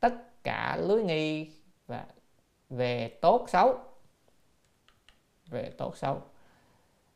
Tất 0.00 0.42
cả 0.44 0.76
lưới 0.80 1.02
nghi 1.02 1.50
và 1.86 2.04
về 2.70 3.08
tốt 3.08 3.44
xấu. 3.48 3.78
Về 5.50 5.70
tốt 5.78 5.96
xấu. 5.96 6.22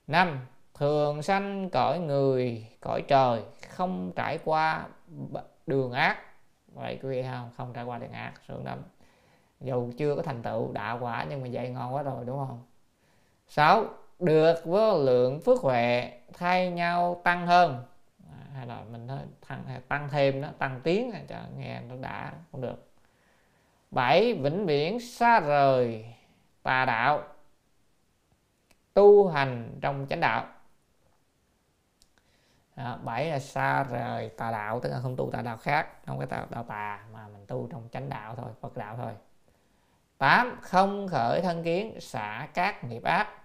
Năm, 0.06 0.46
thường 0.74 1.22
sanh 1.22 1.70
cõi 1.70 1.98
người, 1.98 2.66
cõi 2.80 3.02
trời, 3.08 3.42
không 3.68 4.12
trải 4.16 4.38
qua 4.44 4.86
đường 5.66 5.92
ác. 5.92 6.18
Vậy 6.74 6.98
quý 7.02 7.08
vị 7.08 7.22
không? 7.22 7.50
Không 7.56 7.72
trải 7.72 7.84
qua 7.84 7.98
đường 7.98 8.12
ác. 8.12 8.32
Sướng 8.48 8.64
lắm 8.64 8.82
dù 9.60 9.92
chưa 9.98 10.16
có 10.16 10.22
thành 10.22 10.42
tựu 10.42 10.72
đạo 10.72 10.98
quả 11.00 11.26
nhưng 11.28 11.40
mà 11.42 11.46
dạy 11.46 11.70
ngon 11.70 11.94
quá 11.94 12.02
rồi, 12.02 12.24
đúng 12.24 12.38
không? 12.38 12.62
Sáu 13.46 13.84
được 14.24 14.64
vô 14.64 14.98
lượng 14.98 15.40
phước 15.40 15.60
huệ 15.60 16.12
thay 16.32 16.70
nhau 16.70 17.20
tăng 17.24 17.46
hơn. 17.46 17.84
À, 18.30 18.38
hay 18.54 18.66
là 18.66 18.82
mình 18.90 19.06
nói 19.06 19.18
tăng 19.48 19.64
tăng 19.88 20.08
thêm 20.08 20.40
nó 20.40 20.48
tăng 20.58 20.80
tiến 20.84 21.12
cho 21.28 21.36
nghe 21.56 21.80
nó 21.80 21.96
đã 21.96 22.32
cũng 22.52 22.60
được. 22.60 22.88
Bảy 23.90 24.34
vĩnh 24.34 24.66
viễn 24.66 25.00
xa 25.00 25.40
rời 25.40 26.04
tà 26.62 26.84
đạo 26.84 27.22
tu 28.94 29.28
hành 29.28 29.78
trong 29.80 30.06
chánh 30.10 30.20
đạo. 30.20 30.46
À, 32.74 32.96
bảy 32.96 33.30
là 33.30 33.38
xa 33.38 33.84
rời 33.84 34.28
tà 34.28 34.50
đạo 34.50 34.80
tức 34.80 34.90
là 34.90 35.00
không 35.00 35.16
tu 35.16 35.30
tà 35.32 35.42
đạo 35.42 35.56
khác 35.56 36.06
không 36.06 36.18
cái 36.18 36.26
tà 36.26 36.46
đạo 36.50 36.64
tà 36.68 37.04
mà 37.12 37.28
mình 37.28 37.46
tu 37.46 37.68
trong 37.72 37.88
chánh 37.92 38.08
đạo 38.08 38.34
thôi 38.36 38.50
phật 38.60 38.76
đạo 38.76 38.96
thôi. 38.96 39.12
Tám 40.18 40.58
không 40.62 41.08
khởi 41.08 41.40
thân 41.42 41.64
kiến 41.64 42.00
xả 42.00 42.48
các 42.54 42.84
nghiệp 42.84 43.02
ác 43.02 43.43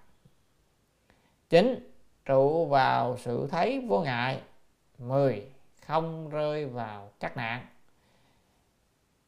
chín 1.50 1.92
trụ 2.26 2.66
vào 2.66 3.18
sự 3.18 3.48
thấy 3.52 3.86
vô 3.88 4.02
ngại. 4.02 4.42
Mười 4.98 5.44
không 5.86 6.30
rơi 6.30 6.66
vào 6.66 7.10
các 7.20 7.38
nạn. 7.38 7.66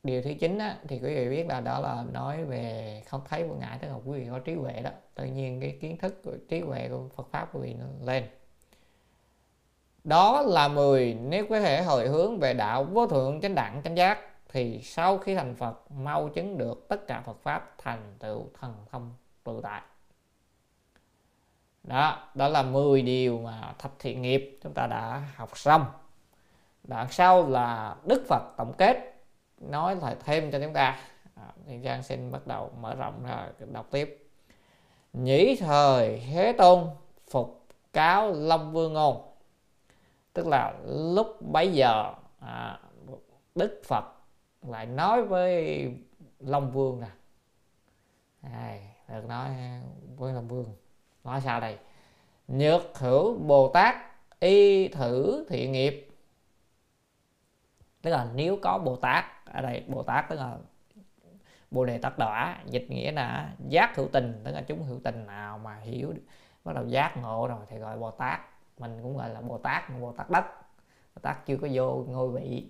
Điều 0.03 0.22
thứ 0.22 0.34
chín 0.39 0.57
á, 0.57 0.77
thì 0.88 0.99
quý 1.03 1.15
vị 1.15 1.30
biết 1.30 1.48
là 1.48 1.61
đó 1.61 1.80
là 1.80 2.03
nói 2.11 2.45
về 2.45 3.03
không 3.07 3.22
thấy 3.30 3.43
vô 3.43 3.56
ngại 3.56 3.77
tức 3.81 3.88
là 3.88 3.95
quý 4.06 4.19
vị 4.19 4.27
có 4.31 4.39
trí 4.39 4.53
huệ 4.53 4.81
đó. 4.81 4.89
Tự 5.15 5.26
nhiên 5.26 5.61
cái 5.61 5.77
kiến 5.81 5.98
thức 5.98 6.22
của 6.23 6.34
trí 6.49 6.60
huệ 6.60 6.89
của 6.89 7.10
Phật 7.15 7.27
pháp 7.31 7.49
của 7.53 7.60
quý 7.60 7.68
vị 7.68 7.76
nó 7.80 7.85
lên. 8.06 8.23
Đó 10.03 10.41
là 10.41 10.68
10 10.68 11.14
nếu 11.14 11.45
có 11.49 11.60
thể 11.60 11.84
hồi 11.84 12.07
hướng 12.07 12.39
về 12.39 12.53
đạo 12.53 12.84
vô 12.84 13.07
thượng 13.07 13.41
chánh 13.41 13.56
đẳng 13.56 13.81
chánh 13.84 13.98
giác 13.98 14.19
thì 14.49 14.81
sau 14.84 15.18
khi 15.18 15.35
thành 15.35 15.56
Phật 15.56 15.91
mau 15.91 16.30
chứng 16.30 16.57
được 16.57 16.88
tất 16.88 17.07
cả 17.07 17.22
Phật 17.22 17.38
pháp 17.43 17.76
thành 17.77 18.15
tựu 18.19 18.45
thần 18.60 18.73
thông 18.91 19.14
tự 19.43 19.60
tại 19.64 19.81
đó 21.83 22.27
đó 22.35 22.47
là 22.47 22.63
10 22.63 23.01
điều 23.01 23.39
mà 23.39 23.73
thập 23.79 23.91
thiện 23.99 24.21
nghiệp 24.21 24.59
chúng 24.63 24.73
ta 24.73 24.87
đã 24.87 25.23
học 25.35 25.57
xong. 25.57 25.85
Đoạn 26.83 27.07
sau 27.11 27.49
là 27.49 27.95
Đức 28.05 28.25
Phật 28.27 28.43
tổng 28.57 28.73
kết 28.77 29.15
nói 29.57 29.95
lại 29.95 30.15
thêm 30.25 30.51
cho 30.51 30.59
chúng 30.59 30.73
ta. 30.73 30.99
À, 31.35 31.53
thì 31.67 31.79
Giang 31.83 32.03
xin 32.03 32.31
bắt 32.31 32.47
đầu 32.47 32.71
mở 32.79 32.95
rộng 32.95 33.23
ra 33.23 33.47
đọc 33.71 33.87
tiếp. 33.91 34.27
Nhĩ 35.13 35.55
thời 35.55 36.23
thế 36.31 36.53
tôn 36.57 36.87
phục 37.29 37.65
cáo 37.93 38.33
long 38.33 38.71
vương 38.71 38.93
ngôn. 38.93 39.21
Tức 40.33 40.47
là 40.47 40.73
lúc 40.87 41.41
bấy 41.41 41.71
giờ 41.71 42.13
à, 42.39 42.79
đức 43.55 43.81
phật 43.85 44.05
lại 44.61 44.85
nói 44.85 45.23
với 45.23 45.87
long 46.39 46.71
vương 46.71 46.99
nè. 46.99 47.09
À, 48.41 48.79
được 49.07 49.25
nói 49.27 49.49
với 50.17 50.33
long 50.33 50.47
vương 50.47 50.75
nói 51.23 51.41
sao 51.41 51.60
đây? 51.60 51.77
Nhược 52.48 52.98
hữu 52.98 53.38
bồ 53.38 53.72
tát 53.73 53.95
y 54.39 54.88
thử 54.88 55.45
thiện 55.49 55.72
nghiệp. 55.72 56.07
Tức 58.02 58.11
là 58.11 58.27
nếu 58.35 58.57
có 58.61 58.77
bồ 58.77 58.95
tát 58.95 59.26
ở 59.45 59.61
đây 59.61 59.84
bồ 59.88 60.03
tát 60.03 60.30
tức 60.30 60.35
là 60.35 60.57
bồ 61.72 61.85
đề 61.85 61.98
tát 61.98 62.18
đỏ 62.18 62.56
dịch 62.65 62.85
nghĩa 62.89 63.11
là 63.11 63.53
giác 63.69 63.95
hữu 63.95 64.07
tình, 64.07 64.41
tức 64.43 64.52
là 64.52 64.61
chúng 64.61 64.84
hữu 64.84 64.99
tình 65.03 65.26
nào 65.26 65.57
mà 65.57 65.76
hiểu 65.76 66.14
bắt 66.64 66.73
đầu 66.73 66.88
giác 66.88 67.18
ngộ 67.18 67.48
rồi 67.48 67.60
thì 67.68 67.77
gọi 67.77 67.98
bồ 67.98 68.11
tát 68.11 68.39
mình 68.77 68.99
cũng 69.03 69.18
gọi 69.18 69.30
là 69.30 69.41
bồ 69.41 69.57
tát 69.57 69.84
bồ 69.99 70.11
tát 70.11 70.30
đất 70.30 70.45
bồ 71.15 71.19
tát 71.22 71.45
chưa 71.45 71.57
có 71.57 71.68
vô 71.72 72.06
ngôi 72.07 72.30
vị 72.30 72.68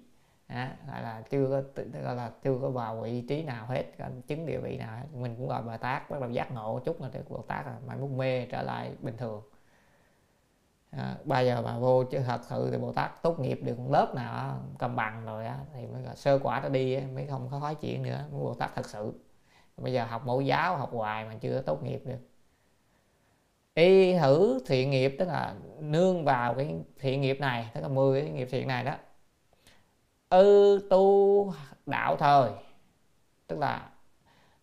à, 0.52 0.76
gọi 0.88 1.02
là 1.02 1.22
chưa 1.30 1.48
có 1.50 1.84
gọi 2.04 2.16
là 2.16 2.32
chưa 2.44 2.60
có 2.62 2.70
vào 2.70 3.02
vị 3.02 3.22
trí 3.22 3.44
nào 3.44 3.66
hết 3.66 3.84
chứng 4.28 4.46
địa 4.46 4.58
vị 4.58 4.78
nào 4.78 4.98
hết. 4.98 5.06
mình 5.14 5.36
cũng 5.38 5.48
gọi 5.48 5.64
bồ 5.64 5.78
tát 5.78 6.10
bắt 6.10 6.22
đầu 6.22 6.30
giác 6.30 6.52
ngộ 6.52 6.80
chút 6.86 7.02
là 7.02 7.10
được 7.14 7.30
bồ 7.30 7.42
tát 7.42 7.66
rồi 7.66 7.76
mai 7.88 7.98
mốt 7.98 8.10
mê 8.10 8.46
trở 8.46 8.62
lại 8.62 8.92
bình 9.00 9.18
thường. 9.18 9.42
À, 10.92 11.16
bây 11.24 11.46
giờ 11.46 11.62
mà 11.62 11.80
vô 11.80 12.04
chứ 12.04 12.20
thật 12.20 12.42
sự 12.50 12.70
thì 12.72 12.78
bồ 12.78 12.94
tát 12.94 13.22
tốt 13.24 13.40
nghiệp 13.40 13.60
được 13.64 13.80
một 13.80 13.92
lớp 13.92 14.16
nào 14.16 14.60
cầm 14.80 14.96
bằng 14.96 15.26
rồi 15.26 15.46
á 15.46 15.58
thì 15.74 15.88
mới 15.88 16.02
gọi 16.02 16.16
sơ 16.16 16.40
quả 16.44 16.60
đã 16.60 16.70
đi 16.70 17.00
mới 17.16 17.28
không 17.28 17.48
có 17.52 17.60
nói 17.60 17.76
chuyện 17.76 18.04
nữa 18.04 18.26
bồ 18.32 18.54
tát 18.54 18.76
thật 18.76 18.86
sự. 18.86 19.14
Bây 19.78 19.94
giờ 19.94 20.06
học 20.06 20.26
mẫu 20.26 20.42
giáo 20.42 20.78
học 20.78 20.90
hoài 20.94 21.26
mà 21.26 21.36
chưa 21.42 21.62
tốt 21.62 21.84
nghiệp 21.84 22.02
được. 22.06 22.20
Y 23.74 24.18
thử 24.18 24.60
thiện 24.66 24.90
nghiệp 24.92 25.16
tức 25.20 25.28
là 25.28 25.56
nương 25.80 26.26
vào 26.26 26.54
cái 26.56 26.76
thiện 27.00 27.22
nghiệp 27.22 27.38
này 27.40 27.72
tức 27.74 27.82
là 27.82 27.88
10 27.88 28.22
cái 28.22 28.32
nghiệp 28.32 28.48
thiện 28.52 28.68
này 28.68 28.84
đó 28.84 28.96
ư 30.32 30.80
tu 30.90 31.54
đạo 31.86 32.16
thời. 32.16 32.52
Tức 33.48 33.60
là 33.60 33.90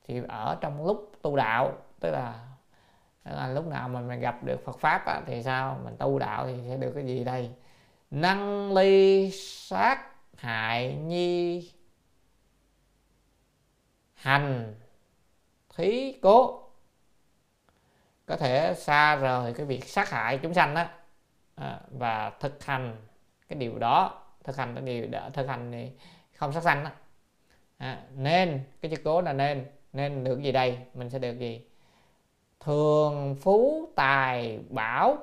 thì 0.04 0.22
ở 0.28 0.56
trong 0.60 0.86
lúc 0.86 1.12
tu 1.22 1.36
đạo 1.36 1.72
tức 2.00 2.10
là, 2.10 2.46
tức 3.24 3.30
là 3.30 3.48
lúc 3.48 3.66
nào 3.66 3.88
mà 3.88 4.00
mình 4.00 4.20
gặp 4.20 4.44
được 4.44 4.64
Phật 4.64 4.78
pháp 4.78 5.06
á, 5.06 5.22
thì 5.26 5.42
sao? 5.42 5.80
Mình 5.84 5.96
tu 5.98 6.18
đạo 6.18 6.46
thì 6.46 6.54
sẽ 6.68 6.76
được 6.76 6.92
cái 6.94 7.06
gì 7.06 7.24
đây? 7.24 7.50
Năng 8.10 8.72
ly 8.74 9.30
sát 9.30 10.06
hại 10.36 10.94
nhi. 10.94 11.72
Hành 14.14 14.74
thí 15.76 16.18
cố. 16.22 16.62
Có 18.26 18.36
thể 18.36 18.74
xa 18.74 19.16
rời 19.16 19.52
cái 19.52 19.66
việc 19.66 19.88
sát 19.88 20.10
hại 20.10 20.38
chúng 20.38 20.54
sanh 20.54 20.74
đó 20.74 20.84
à, 21.54 21.80
và 21.90 22.30
thực 22.40 22.64
hành 22.64 22.96
cái 23.48 23.58
điều 23.58 23.78
đó 23.78 24.22
thực 24.48 24.56
hành 24.56 24.74
cái 24.74 24.84
điều 24.84 25.06
đã 25.06 25.30
thực 25.30 25.48
hành 25.48 25.72
thì 25.72 25.90
không 26.34 26.52
sát 26.52 26.62
sanh 26.62 26.84
đó. 26.84 26.90
À, 27.78 28.02
nên 28.16 28.60
cái 28.80 28.90
chữ 28.90 28.96
cố 29.04 29.20
là 29.20 29.32
nên 29.32 29.66
nên 29.92 30.24
được 30.24 30.42
gì 30.42 30.52
đây? 30.52 30.78
Mình 30.94 31.10
sẽ 31.10 31.18
được 31.18 31.38
gì? 31.38 31.60
Thường 32.60 33.36
phú 33.40 33.88
tài 33.94 34.58
bảo 34.68 35.18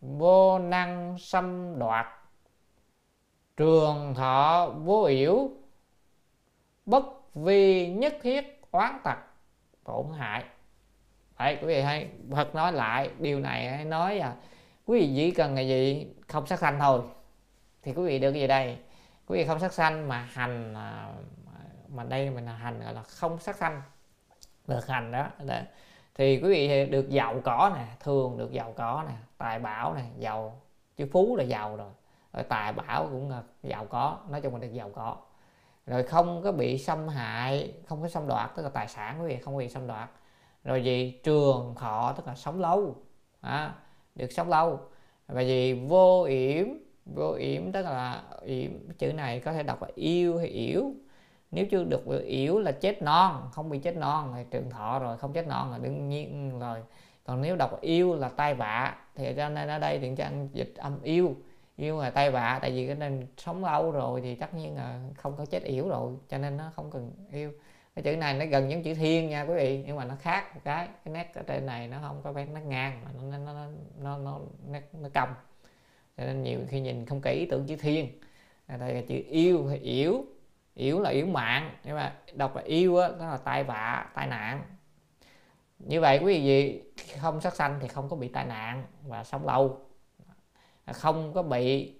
vô 0.00 0.58
năng 0.58 1.18
xâm 1.18 1.78
đoạt 1.78 2.06
trường 3.56 4.14
thọ 4.14 4.72
vô 4.78 5.04
yểu 5.04 5.50
bất 6.86 7.04
vi 7.34 7.88
nhất 7.88 8.14
thiết 8.22 8.60
oán 8.70 8.98
tật 9.04 9.18
tổn 9.84 10.06
hại. 10.18 10.44
Đấy, 11.38 11.58
quý 11.60 11.66
vị 11.66 11.80
hay 11.80 12.08
Phật 12.30 12.54
nói 12.54 12.72
lại 12.72 13.10
điều 13.18 13.40
này 13.40 13.84
nói 13.84 14.14
là 14.14 14.36
quý 14.86 15.00
vị 15.00 15.12
chỉ 15.16 15.30
cần 15.30 15.54
là 15.54 15.60
gì? 15.60 16.06
Không 16.28 16.46
sát 16.46 16.58
sanh 16.58 16.78
thôi 16.78 17.00
thì 17.82 17.92
quý 17.92 18.02
vị 18.02 18.18
được 18.18 18.34
gì 18.34 18.46
đây? 18.46 18.78
Quý 19.26 19.38
vị 19.38 19.46
không 19.46 19.60
sát 19.60 19.72
sanh 19.72 20.08
mà 20.08 20.28
hành 20.32 20.74
à, 20.74 21.12
mà 21.88 22.04
đây 22.04 22.30
mình 22.30 22.44
là 22.44 22.52
hành 22.52 22.80
gọi 22.80 22.94
là 22.94 23.02
không 23.02 23.38
sát 23.38 23.56
sanh 23.56 23.82
được 24.66 24.86
hành 24.86 25.12
đó 25.12 25.26
để, 25.44 25.62
thì 26.14 26.40
quý 26.42 26.48
vị 26.48 26.86
được 26.86 27.08
giàu 27.08 27.40
có 27.44 27.72
nè 27.76 27.86
thường 28.00 28.38
được 28.38 28.52
giàu 28.52 28.72
có 28.76 29.04
nè 29.08 29.14
tài 29.38 29.58
bảo 29.58 29.94
nè 29.94 30.02
giàu 30.18 30.60
chứ 30.96 31.08
phú 31.12 31.36
là 31.36 31.44
giàu 31.44 31.76
rồi. 31.76 31.90
Rồi 32.32 32.42
tài 32.42 32.72
bảo 32.72 33.08
cũng 33.10 33.30
là 33.30 33.42
giàu 33.62 33.86
có 33.86 34.18
nói 34.30 34.40
chung 34.40 34.52
là 34.52 34.58
được 34.58 34.72
giàu 34.72 34.90
có. 34.94 35.16
Rồi 35.86 36.02
không 36.02 36.42
có 36.42 36.52
bị 36.52 36.78
xâm 36.78 37.08
hại 37.08 37.74
không 37.86 38.02
có 38.02 38.08
xâm 38.08 38.28
đoạt 38.28 38.50
tức 38.56 38.62
là 38.62 38.68
tài 38.68 38.88
sản 38.88 39.22
quý 39.22 39.28
vị 39.28 39.36
không 39.36 39.58
bị 39.58 39.68
xâm 39.68 39.86
đoạt. 39.86 40.10
Rồi 40.64 40.84
gì 40.84 41.20
trường 41.24 41.74
thọ 41.74 42.12
tức 42.16 42.26
là 42.26 42.34
sống 42.34 42.60
lâu 42.60 42.96
à, 43.40 43.74
được 44.14 44.32
sống 44.32 44.48
lâu. 44.48 44.80
Và 45.26 45.40
gì 45.40 45.86
vô 45.88 46.22
yểm 46.22 46.66
vô 47.14 47.32
yểm, 47.32 47.72
tức 47.72 47.82
là 47.82 48.22
yểm, 48.42 48.92
chữ 48.98 49.12
này 49.12 49.40
có 49.40 49.52
thể 49.52 49.62
đọc 49.62 49.82
là 49.82 49.88
yêu 49.94 50.38
hay 50.38 50.46
yếu. 50.46 50.92
Nếu 51.50 51.66
chưa 51.70 51.84
được 51.84 52.24
yếu 52.26 52.58
là 52.58 52.72
chết 52.72 53.02
non, 53.02 53.48
không 53.52 53.70
bị 53.70 53.78
chết 53.78 53.96
non 53.96 54.32
thì 54.36 54.42
trường 54.50 54.70
thọ 54.70 54.98
rồi, 54.98 55.16
không 55.18 55.32
chết 55.32 55.46
non 55.46 55.70
là 55.70 55.78
đương 55.78 56.08
nhiên 56.08 56.58
rồi. 56.58 56.78
Còn 57.24 57.42
nếu 57.42 57.56
đọc 57.56 57.80
yêu 57.80 58.14
là 58.14 58.28
tai 58.28 58.54
vạ, 58.54 58.96
thì 59.14 59.34
cho 59.36 59.48
nên 59.48 59.68
ở 59.68 59.78
đây 59.78 59.98
thì 59.98 60.12
cho 60.16 60.24
anh 60.24 60.48
dịch 60.52 60.72
âm 60.76 61.02
yêu. 61.02 61.36
Yêu 61.76 62.00
là 62.00 62.10
tai 62.10 62.30
vạ, 62.30 62.58
tại 62.62 62.70
vì 62.70 62.86
cái 62.86 62.96
nên 62.96 63.26
sống 63.36 63.64
lâu 63.64 63.90
rồi 63.90 64.20
thì 64.20 64.34
tất 64.34 64.54
nhiên 64.54 64.76
là 64.76 65.00
không 65.16 65.36
có 65.36 65.46
chết 65.46 65.62
yếu 65.62 65.88
rồi, 65.88 66.12
cho 66.28 66.38
nên 66.38 66.56
nó 66.56 66.64
không 66.76 66.90
cần 66.90 67.12
yêu. 67.32 67.52
Cái 67.94 68.02
chữ 68.02 68.16
này 68.16 68.34
nó 68.34 68.46
gần 68.46 68.70
giống 68.70 68.82
chữ 68.82 68.94
thiên 68.94 69.28
nha 69.28 69.42
quý 69.42 69.54
vị, 69.54 69.82
nhưng 69.86 69.96
mà 69.96 70.04
nó 70.04 70.14
khác 70.20 70.54
một 70.54 70.60
cái. 70.64 70.88
Cái 71.04 71.14
nét 71.14 71.32
ở 71.34 71.42
trên 71.46 71.66
này 71.66 71.88
nó 71.88 71.98
không 72.02 72.20
có 72.24 72.32
vét 72.32 72.48
nét 72.48 72.60
ngang, 72.60 73.00
mà 73.04 73.10
nó 73.30 73.38
nó 73.38 73.52
nó 73.52 73.66
nó 74.02 74.18
nó 74.18 74.40
nét 74.70 74.82
nó 75.00 75.08
cong 75.14 75.28
cho 76.18 76.24
nên 76.24 76.42
nhiều 76.42 76.60
khi 76.68 76.80
nhìn 76.80 77.06
không 77.06 77.20
kỹ 77.20 77.46
tưởng 77.50 77.66
chữ 77.66 77.76
thiên. 77.76 78.20
Ở 78.66 78.76
đây 78.76 78.94
là 78.94 79.00
chữ 79.08 79.22
yêu 79.28 79.66
hay 79.66 79.78
yếu 79.78 80.24
yếu 80.74 81.00
là 81.00 81.10
yếu 81.10 81.26
mạng. 81.26 81.76
Nhưng 81.84 81.96
mà 81.96 82.16
đọc 82.34 82.56
là 82.56 82.62
yêu 82.62 82.96
á 82.96 83.08
đó 83.08 83.30
là 83.30 83.36
tai 83.36 83.64
vạ 83.64 84.10
tai 84.14 84.26
nạn. 84.26 84.62
Như 85.78 86.00
vậy 86.00 86.18
quý 86.22 86.40
vị 86.46 86.82
không 87.20 87.40
sát 87.40 87.54
sanh 87.54 87.78
thì 87.80 87.88
không 87.88 88.08
có 88.08 88.16
bị 88.16 88.28
tai 88.28 88.44
nạn 88.44 88.84
và 89.02 89.24
sống 89.24 89.46
lâu. 89.46 89.80
À, 90.84 90.92
không 90.92 91.32
có 91.32 91.42
bị 91.42 91.94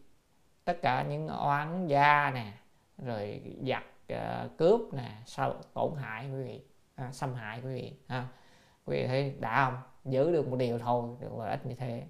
tất 0.64 0.82
cả 0.82 1.02
những 1.08 1.28
oán 1.28 1.86
gia 1.86 2.30
nè 2.30 2.52
rồi 2.98 3.42
giặc 3.66 3.84
uh, 4.12 4.58
cướp 4.58 4.80
nè 4.92 5.10
sau 5.26 5.54
tổn 5.74 5.92
hại 5.96 6.30
quý 6.30 6.42
vị 6.42 6.60
à, 6.94 7.12
xâm 7.12 7.34
hại 7.34 7.60
quý 7.64 7.74
vị 7.74 7.92
ha. 8.08 8.28
Quý 8.84 8.96
vị 8.96 9.06
thấy 9.06 9.34
đã 9.40 9.64
không? 9.64 9.80
Giữ 10.12 10.32
được 10.32 10.48
một 10.48 10.56
điều 10.56 10.78
thôi 10.78 11.16
được 11.20 11.38
lợi 11.38 11.50
ích 11.50 11.66
như 11.66 11.74
thế 11.74 12.02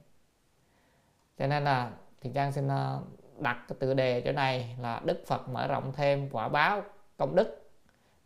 cho 1.38 1.46
nên 1.46 1.64
là 1.64 1.90
thì 2.20 2.30
trang 2.34 2.52
xin 2.52 2.68
ờ, 2.68 3.02
đặt 3.38 3.64
cái 3.68 3.76
tựa 3.80 3.94
đề 3.94 4.20
chỗ 4.20 4.32
này 4.32 4.76
là 4.80 5.00
đức 5.04 5.22
phật 5.26 5.48
mở 5.48 5.66
rộng 5.66 5.92
thêm 5.92 6.28
quả 6.32 6.48
báo 6.48 6.82
công 7.16 7.34
đức 7.34 7.70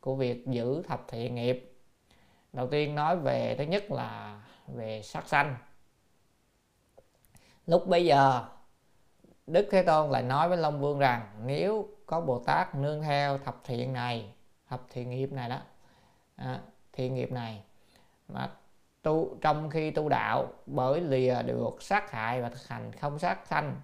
của 0.01 0.15
việc 0.15 0.47
giữ 0.47 0.83
thập 0.83 1.05
thiện 1.09 1.35
nghiệp. 1.35 1.73
Đầu 2.53 2.67
tiên 2.67 2.95
nói 2.95 3.17
về 3.17 3.55
thứ 3.59 3.65
nhất 3.65 3.91
là 3.91 4.41
về 4.67 5.03
sát 5.03 5.29
sanh. 5.29 5.57
Lúc 7.67 7.87
bây 7.87 8.05
giờ 8.05 8.49
đức 9.47 9.69
thế 9.71 9.83
tôn 9.83 10.11
lại 10.11 10.23
nói 10.23 10.49
với 10.49 10.59
long 10.59 10.81
vương 10.81 10.99
rằng 10.99 11.43
nếu 11.45 11.89
có 12.07 12.21
bồ 12.21 12.39
tát 12.39 12.75
nương 12.75 13.03
theo 13.03 13.39
thập 13.39 13.61
thiện 13.65 13.93
này 13.93 14.33
thập 14.69 14.81
thiện 14.91 15.11
nghiệp 15.11 15.33
này 15.33 15.49
đó 15.49 15.61
à, 16.37 16.61
thiện 16.93 17.15
nghiệp 17.15 17.33
này 17.33 17.63
mà 18.29 18.51
tu, 19.03 19.37
trong 19.41 19.71
khi 19.71 19.91
tu 19.91 20.09
đạo, 20.09 20.47
bởi 20.67 21.01
lìa 21.01 21.43
được 21.43 21.83
sát 21.83 22.11
hại 22.11 22.43
và 22.43 22.49
thực 22.49 22.69
hành 22.69 22.93
không 22.93 23.19
sát 23.19 23.47
sanh, 23.47 23.81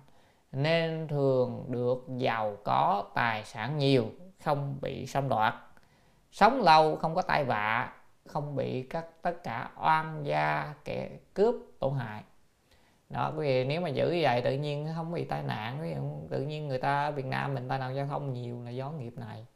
nên 0.52 1.08
thường 1.08 1.64
được 1.68 2.04
giàu 2.16 2.56
có 2.64 3.04
tài 3.14 3.44
sản 3.44 3.78
nhiều, 3.78 4.06
không 4.44 4.78
bị 4.80 5.06
xâm 5.06 5.28
đoạt. 5.28 5.54
Sống 6.32 6.62
lâu 6.62 6.96
không 6.96 7.14
có 7.14 7.22
tai 7.22 7.44
vạ, 7.44 7.92
không 8.26 8.56
bị 8.56 8.82
các, 8.82 9.06
tất 9.22 9.44
cả 9.44 9.70
oan 9.82 10.26
gia 10.26 10.74
kẻ 10.84 11.10
cướp 11.34 11.54
tổn 11.78 11.94
hại. 11.94 12.22
Đó, 13.10 13.32
quý 13.36 13.46
vị, 13.46 13.64
nếu 13.64 13.80
mà 13.80 13.88
giữ 13.88 14.10
như 14.10 14.20
vậy, 14.22 14.42
tự 14.42 14.52
nhiên 14.52 14.88
không 14.96 15.12
bị 15.12 15.24
tai 15.24 15.42
nạn 15.42 15.94
tự 16.30 16.40
nhiên 16.40 16.68
người 16.68 16.78
ta 16.78 17.04
ở 17.04 17.12
Việt 17.12 17.26
Nam 17.26 17.54
mình 17.54 17.68
tai 17.68 17.78
nạn 17.78 17.96
giao 17.96 18.06
thông 18.06 18.32
nhiều 18.32 18.62
là 18.64 18.70
do 18.70 18.90
nghiệp 18.90 19.12
này 19.16 19.46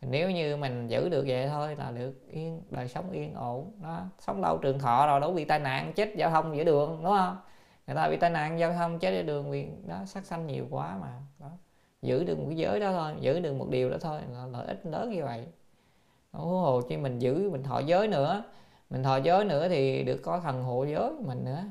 nếu 0.00 0.30
như 0.30 0.56
mình 0.56 0.88
giữ 0.88 1.08
được 1.08 1.24
vậy 1.28 1.48
thôi 1.48 1.76
là 1.76 1.90
được 1.90 2.26
yên 2.30 2.62
đời 2.70 2.88
sống 2.88 3.10
yên 3.10 3.34
ổn 3.34 3.72
đó. 3.82 4.02
Sống 4.18 4.40
lâu 4.40 4.58
trường 4.58 4.78
thọ 4.78 5.06
rồi 5.06 5.20
đâu 5.20 5.32
bị 5.32 5.44
tai 5.44 5.58
nạn 5.58 5.92
chết 5.96 6.14
giao 6.16 6.30
thông 6.30 6.56
giữa 6.56 6.64
đường 6.64 7.00
đúng 7.02 7.12
không? 7.12 7.36
Người 7.86 7.96
ta 7.96 8.08
bị 8.08 8.16
tai 8.16 8.30
nạn 8.30 8.58
giao 8.58 8.72
thông 8.72 8.98
chết 8.98 9.10
giữa 9.12 9.22
đường 9.22 9.50
vì 9.50 9.68
đó 9.86 10.04
sát 10.06 10.26
sanh 10.26 10.46
nhiều 10.46 10.66
quá 10.70 10.98
mà 11.00 11.08
đó. 11.38 11.50
Giữ 12.02 12.24
được 12.24 12.38
một 12.38 12.44
cái 12.48 12.56
giới 12.56 12.80
đó 12.80 12.92
thôi 12.92 13.14
giữ 13.20 13.40
được 13.40 13.54
một 13.54 13.66
điều 13.70 13.90
đó 13.90 13.96
thôi 14.00 14.20
là 14.32 14.46
lợi 14.46 14.66
ích 14.66 14.86
lớn 14.86 15.10
như 15.10 15.24
vậy. 15.24 15.46
Huống 16.32 16.62
hồ 16.62 16.80
chi 16.88 16.96
mình 16.96 17.18
giữ 17.18 17.50
mình 17.50 17.62
thọ 17.62 17.78
giới 17.78 18.08
nữa. 18.08 18.44
Mình 18.90 19.02
thọ 19.02 19.16
giới 19.16 19.44
nữa 19.44 19.68
thì 19.68 20.02
được 20.04 20.20
có 20.24 20.40
thần 20.40 20.62
hộ 20.62 20.84
giới 20.84 21.10
mình 21.20 21.44
nữa. 21.44 21.64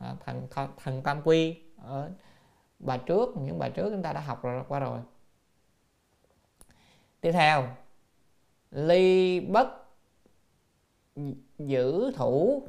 À, 0.00 0.14
thần 0.24 0.46
thần 0.84 1.02
tam 1.02 1.22
quy. 1.24 1.56
Ờ, 1.82 2.02
Ở 2.02 2.10
bài 2.78 3.00
trước 3.06 3.36
những 3.36 3.58
bài 3.58 3.70
trước 3.70 3.90
chúng 3.90 4.02
ta 4.02 4.12
đã 4.12 4.20
học 4.20 4.42
rồi 4.42 4.64
qua 4.68 4.80
rồi 4.80 4.98
tiếp 7.24 7.32
theo 7.32 7.68
ly 8.70 9.40
bất 9.40 9.68
giữ 11.58 12.12
thủ 12.16 12.62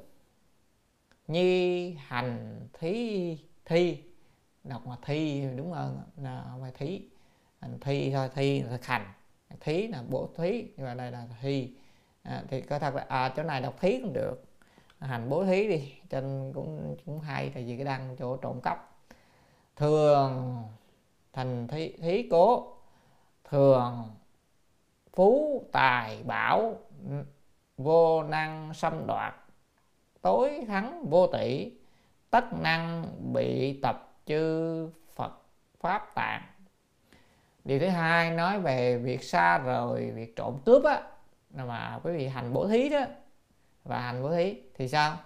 nhi 1.27 1.94
hành 1.94 2.60
thí 2.73 3.38
thi. 3.65 4.03
Đọc 4.64 4.88
mà 4.88 4.95
thi 5.02 5.48
đúng 5.56 5.72
hơn 5.72 6.02
là 6.18 6.45
không 6.52 6.61
phải 6.61 6.72
thí. 6.72 7.02
Hành 7.61 7.80
thi 7.82 8.11
thôi 8.14 8.30
thi 8.36 8.61
là 8.61 8.69
thực 8.69 8.86
hành 8.86 9.14
thí 9.60 9.88
là 9.88 10.03
bổ 10.10 10.30
thí 10.38 10.68
nhưng 10.77 10.86
mà 10.86 10.94
đây 10.94 11.11
là 11.11 11.27
thi. 11.41 11.72
À, 12.23 12.44
thì 12.49 12.61
có 12.61 12.80
thật 12.80 12.95
là 12.95 13.06
à, 13.10 13.34
chỗ 13.36 13.44
này 13.44 13.61
đọc 13.61 13.82
thí 13.82 13.99
cũng 14.02 14.14
được. 14.14 14.44
Hành 14.99 15.30
bố 15.30 15.45
thí 15.45 15.68
đi 15.68 15.94
trên 16.10 16.53
cũng 16.53 16.95
cũng 17.06 17.19
hay 17.19 17.52
tại 17.53 17.64
vì 17.64 17.76
cái 17.76 17.86
đăng 17.86 18.15
chỗ 18.19 18.38
trộm 18.38 18.61
cắp. 18.64 18.98
Thường 19.76 20.64
thành 21.34 21.68
thí, 21.68 21.91
thí 21.98 22.27
cố. 22.32 22.73
Thường 23.49 24.10
phú, 25.15 25.63
tài, 25.71 26.23
bảo, 26.23 26.77
vô 27.77 28.23
năng, 28.23 28.73
xâm 28.73 29.07
đoạt. 29.07 29.35
Tối 30.21 30.65
thắng 30.67 31.05
vô 31.09 31.27
tỷ, 31.27 31.71
tất 32.29 32.45
năng 32.61 33.05
bị 33.33 33.79
tập 33.81 34.13
chư 34.25 34.89
phật 35.15 35.31
pháp 35.79 36.15
tạng. 36.15 36.41
Điều 37.63 37.79
thứ 37.79 37.87
hai 37.87 38.31
nói 38.31 38.59
về 38.59 38.97
việc 38.97 39.23
xa 39.23 39.57
rồi 39.57 40.11
việc 40.15 40.35
trộm 40.35 40.57
cướp 40.65 40.83
á, 40.83 41.01
mà 41.49 41.99
quý 42.03 42.17
vị 42.17 42.27
hành 42.27 42.53
bố 42.53 42.67
thí 42.67 42.89
đó, 42.89 43.01
và 43.83 43.99
hành 43.99 44.23
bố 44.23 44.31
thí 44.31 44.61
thì 44.75 44.87
sao? 44.87 45.17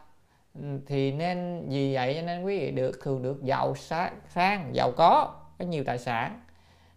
Thì 0.88 1.12
nên 1.12 1.66
vì 1.70 1.94
vậy 1.94 2.16
cho 2.16 2.22
nên 2.22 2.44
quý 2.44 2.60
vị 2.60 2.72
được 2.72 3.00
thường 3.04 3.24
được 3.24 3.44
giàu 3.44 3.76
sang 4.30 4.70
giàu 4.74 4.92
có 4.98 5.36
có 5.60 5.66
nhiều 5.66 5.84
tài 5.84 5.98
sản, 5.98 6.42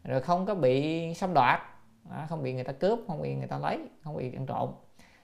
rồi 0.04 0.20
không 0.20 0.46
có 0.46 0.54
bị 0.54 1.14
xâm 1.14 1.34
đoạt 1.34 1.60
không 2.28 2.42
bị 2.42 2.52
người 2.52 2.64
ta 2.64 2.72
cướp 2.72 2.98
không 3.08 3.22
bị 3.22 3.34
người 3.34 3.46
ta 3.46 3.58
lấy 3.58 3.88
không 4.04 4.16
bị 4.16 4.34
ăn 4.34 4.46
trộm. 4.46 4.72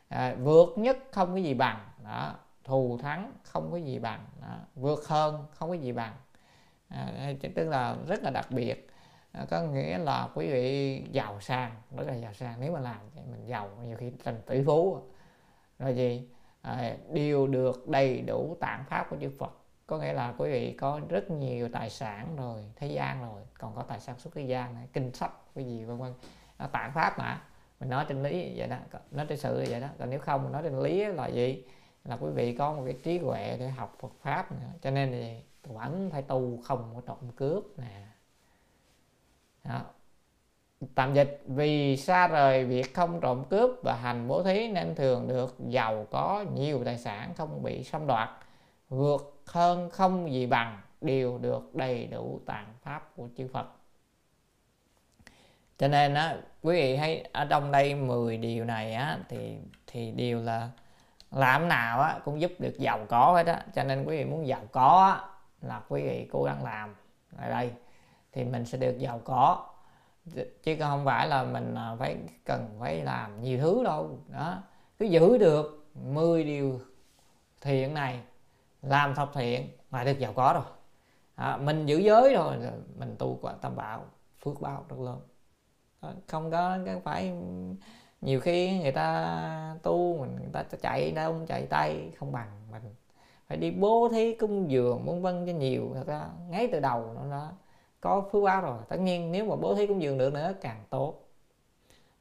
À, 0.08 0.36
vượt 0.42 0.78
nhất 0.78 0.98
không 1.10 1.30
có 1.30 1.36
gì 1.36 1.54
bằng. 1.54 1.78
Đó 2.04 2.34
thù 2.64 2.98
thắng 3.02 3.32
không 3.42 3.70
có 3.70 3.76
gì 3.76 3.98
bằng. 3.98 4.24
Đó. 4.42 4.56
vượt 4.74 5.06
hơn 5.06 5.44
không 5.54 5.68
có 5.68 5.74
gì 5.74 5.92
bằng. 5.92 6.14
À, 6.88 7.32
tức 7.54 7.68
là 7.68 7.96
rất 8.06 8.22
là 8.22 8.30
đặc 8.30 8.46
biệt. 8.50 8.88
À, 9.32 9.46
có 9.50 9.62
nghĩa 9.62 9.98
là 9.98 10.28
quý 10.34 10.52
vị 10.52 11.02
giàu 11.12 11.40
sang 11.40 11.72
rất 11.96 12.06
là 12.06 12.14
giàu 12.14 12.34
sang. 12.34 12.60
Nếu 12.60 12.72
mà 12.72 12.80
làm 12.80 13.00
thì 13.14 13.20
mình 13.30 13.46
giàu 13.46 13.70
nhiều 13.84 13.96
khi 13.96 14.12
thành 14.24 14.40
tỷ 14.46 14.62
phú. 14.66 15.02
Rồi 15.78 15.94
gì? 15.96 16.28
À, 16.62 16.96
đều 17.12 17.46
được 17.46 17.88
đầy 17.88 18.20
đủ 18.20 18.56
tạng 18.60 18.84
pháp 18.88 19.06
của 19.10 19.16
chư 19.20 19.30
Phật. 19.38 19.52
Có 19.86 19.98
nghĩa 19.98 20.12
là 20.12 20.34
quý 20.38 20.50
vị 20.50 20.72
có 20.72 21.00
rất 21.08 21.30
nhiều 21.30 21.68
tài 21.72 21.90
sản 21.90 22.36
rồi 22.36 22.64
thế 22.76 22.86
gian 22.86 23.22
rồi. 23.22 23.42
Còn 23.58 23.74
có 23.74 23.82
tài 23.82 24.00
sản 24.00 24.18
xuất 24.18 24.34
thế 24.34 24.42
gian 24.42 24.74
này 24.74 24.88
kinh 24.92 25.12
sách 25.12 25.32
cái 25.54 25.64
gì 25.64 25.84
vân 25.84 25.98
vân. 25.98 26.12
À, 26.58 26.66
tạng 26.66 26.92
pháp 26.92 27.18
mà. 27.18 27.40
Mình 27.80 27.90
nói 27.90 28.04
trên 28.08 28.22
lý 28.22 28.54
vậy 28.56 28.68
đó 28.68 28.76
nói 29.10 29.26
trên 29.28 29.38
sự 29.38 29.64
vậy 29.70 29.80
đó. 29.80 29.88
Còn 29.98 30.10
nếu 30.10 30.20
không 30.20 30.52
nói 30.52 30.62
trên 30.62 30.80
lý 30.80 31.04
là 31.04 31.26
gì? 31.26 31.64
Là 32.04 32.16
quý 32.20 32.30
vị 32.34 32.54
có 32.56 32.72
một 32.72 32.82
cái 32.84 32.94
trí 33.02 33.18
huệ 33.18 33.56
để 33.60 33.68
học 33.68 33.96
Phật 34.00 34.12
pháp 34.22 34.52
nữa. 34.52 34.68
cho 34.82 34.90
nên 34.90 35.12
thì 35.12 35.36
vẫn 35.62 36.10
phải 36.12 36.22
tu 36.22 36.62
không 36.64 36.92
có 36.94 37.00
trộm 37.06 37.32
cướp 37.36 37.64
nè. 37.76 38.06
Đó. 39.64 39.80
tạm 40.94 41.14
dịch, 41.14 41.42
vì 41.46 41.96
xa 41.96 42.28
rời 42.28 42.64
việc 42.64 42.94
không 42.94 43.20
trộm 43.20 43.44
cướp 43.50 43.70
và 43.84 43.94
hành 44.02 44.28
bố 44.28 44.42
thí 44.42 44.68
nên 44.68 44.94
thường 44.94 45.28
được 45.28 45.56
giàu 45.68 46.06
có 46.10 46.44
nhiều 46.54 46.84
tài 46.84 46.98
sản 46.98 47.34
không 47.34 47.62
bị 47.62 47.84
xâm 47.84 48.06
đoạt, 48.06 48.28
vượt 48.88 49.42
hơn 49.46 49.90
không 49.90 50.32
gì 50.32 50.46
bằng, 50.46 50.80
đều 51.00 51.38
được 51.38 51.74
đầy 51.74 52.06
đủ 52.06 52.40
tạng 52.46 52.74
pháp 52.82 53.16
của 53.16 53.28
chư 53.36 53.48
Phật 53.52 53.77
cho 55.78 55.88
nên 55.88 56.14
á 56.14 56.36
quý 56.62 56.74
vị 56.74 56.96
thấy 56.96 57.24
ở 57.32 57.44
trong 57.44 57.72
đây 57.72 57.94
10 57.94 58.36
điều 58.36 58.64
này 58.64 58.94
á 58.94 59.18
thì 59.28 59.56
thì 59.86 60.10
điều 60.10 60.42
là 60.42 60.70
làm 61.30 61.68
nào 61.68 62.00
á 62.00 62.20
cũng 62.24 62.40
giúp 62.40 62.52
được 62.58 62.78
giàu 62.78 63.06
có 63.08 63.32
hết 63.32 63.46
á. 63.46 63.64
Cho 63.74 63.84
nên 63.84 64.04
quý 64.04 64.16
vị 64.16 64.24
muốn 64.24 64.46
giàu 64.46 64.62
có 64.72 65.14
á, 65.14 65.30
là 65.68 65.82
quý 65.88 66.02
vị 66.02 66.28
cố 66.32 66.44
gắng 66.44 66.64
làm. 66.64 66.94
Ở 67.36 67.50
đây 67.50 67.70
thì 68.32 68.44
mình 68.44 68.66
sẽ 68.66 68.78
được 68.78 68.98
giàu 68.98 69.20
có. 69.24 69.66
Chứ 70.62 70.76
không 70.80 71.04
phải 71.04 71.28
là 71.28 71.42
mình 71.42 71.74
à, 71.74 71.96
phải 71.98 72.16
cần 72.44 72.76
phải 72.80 73.02
làm 73.02 73.42
nhiều 73.42 73.58
thứ 73.58 73.84
đâu. 73.84 74.18
Đó 74.28 74.62
cứ 74.98 75.04
giữ 75.04 75.38
được 75.38 75.90
10 75.94 76.44
điều 76.44 76.80
thiện 77.60 77.94
này 77.94 78.20
làm 78.82 79.14
thập 79.14 79.30
thiện 79.34 79.68
là 79.90 80.04
được 80.04 80.18
giàu 80.18 80.32
có 80.32 80.52
rồi. 80.54 80.72
À, 81.34 81.56
mình 81.56 81.86
giữ 81.86 81.98
giới 81.98 82.34
rồi 82.34 82.56
mình 82.98 83.16
tu 83.18 83.38
quả 83.42 83.52
tâm 83.60 83.76
bảo 83.76 84.04
phước 84.40 84.60
báo 84.60 84.84
rất 84.88 84.98
lớn 84.98 85.20
không 86.26 86.50
có 86.50 86.78
phải 87.04 87.34
nhiều 88.20 88.40
khi 88.40 88.80
người 88.80 88.92
ta 88.92 89.76
tu 89.82 90.18
mình 90.18 90.36
người 90.36 90.50
ta 90.52 90.62
chạy 90.82 91.12
đông 91.12 91.46
chạy 91.46 91.66
tay 91.66 92.10
không 92.18 92.32
bằng 92.32 92.50
mình. 92.70 92.94
Phải 93.48 93.58
đi 93.58 93.70
bố 93.70 94.08
thí 94.12 94.34
cung 94.34 94.70
dường 94.70 95.04
vân 95.04 95.22
vân 95.22 95.46
cho 95.46 95.52
nhiều. 95.52 95.90
Thật 95.94 96.06
ra 96.06 96.28
ngay 96.48 96.68
từ 96.72 96.80
đầu 96.80 97.12
nó 97.14 97.30
đã 97.30 97.52
có 98.00 98.28
phước 98.32 98.44
báo 98.44 98.60
rồi. 98.60 98.78
Tất 98.88 99.00
nhiên 99.00 99.32
nếu 99.32 99.44
mà 99.44 99.56
bố 99.56 99.74
thí 99.74 99.86
cung 99.86 100.02
dường 100.02 100.18
được 100.18 100.34
nữa 100.34 100.54
càng 100.60 100.84
tốt. 100.90 101.28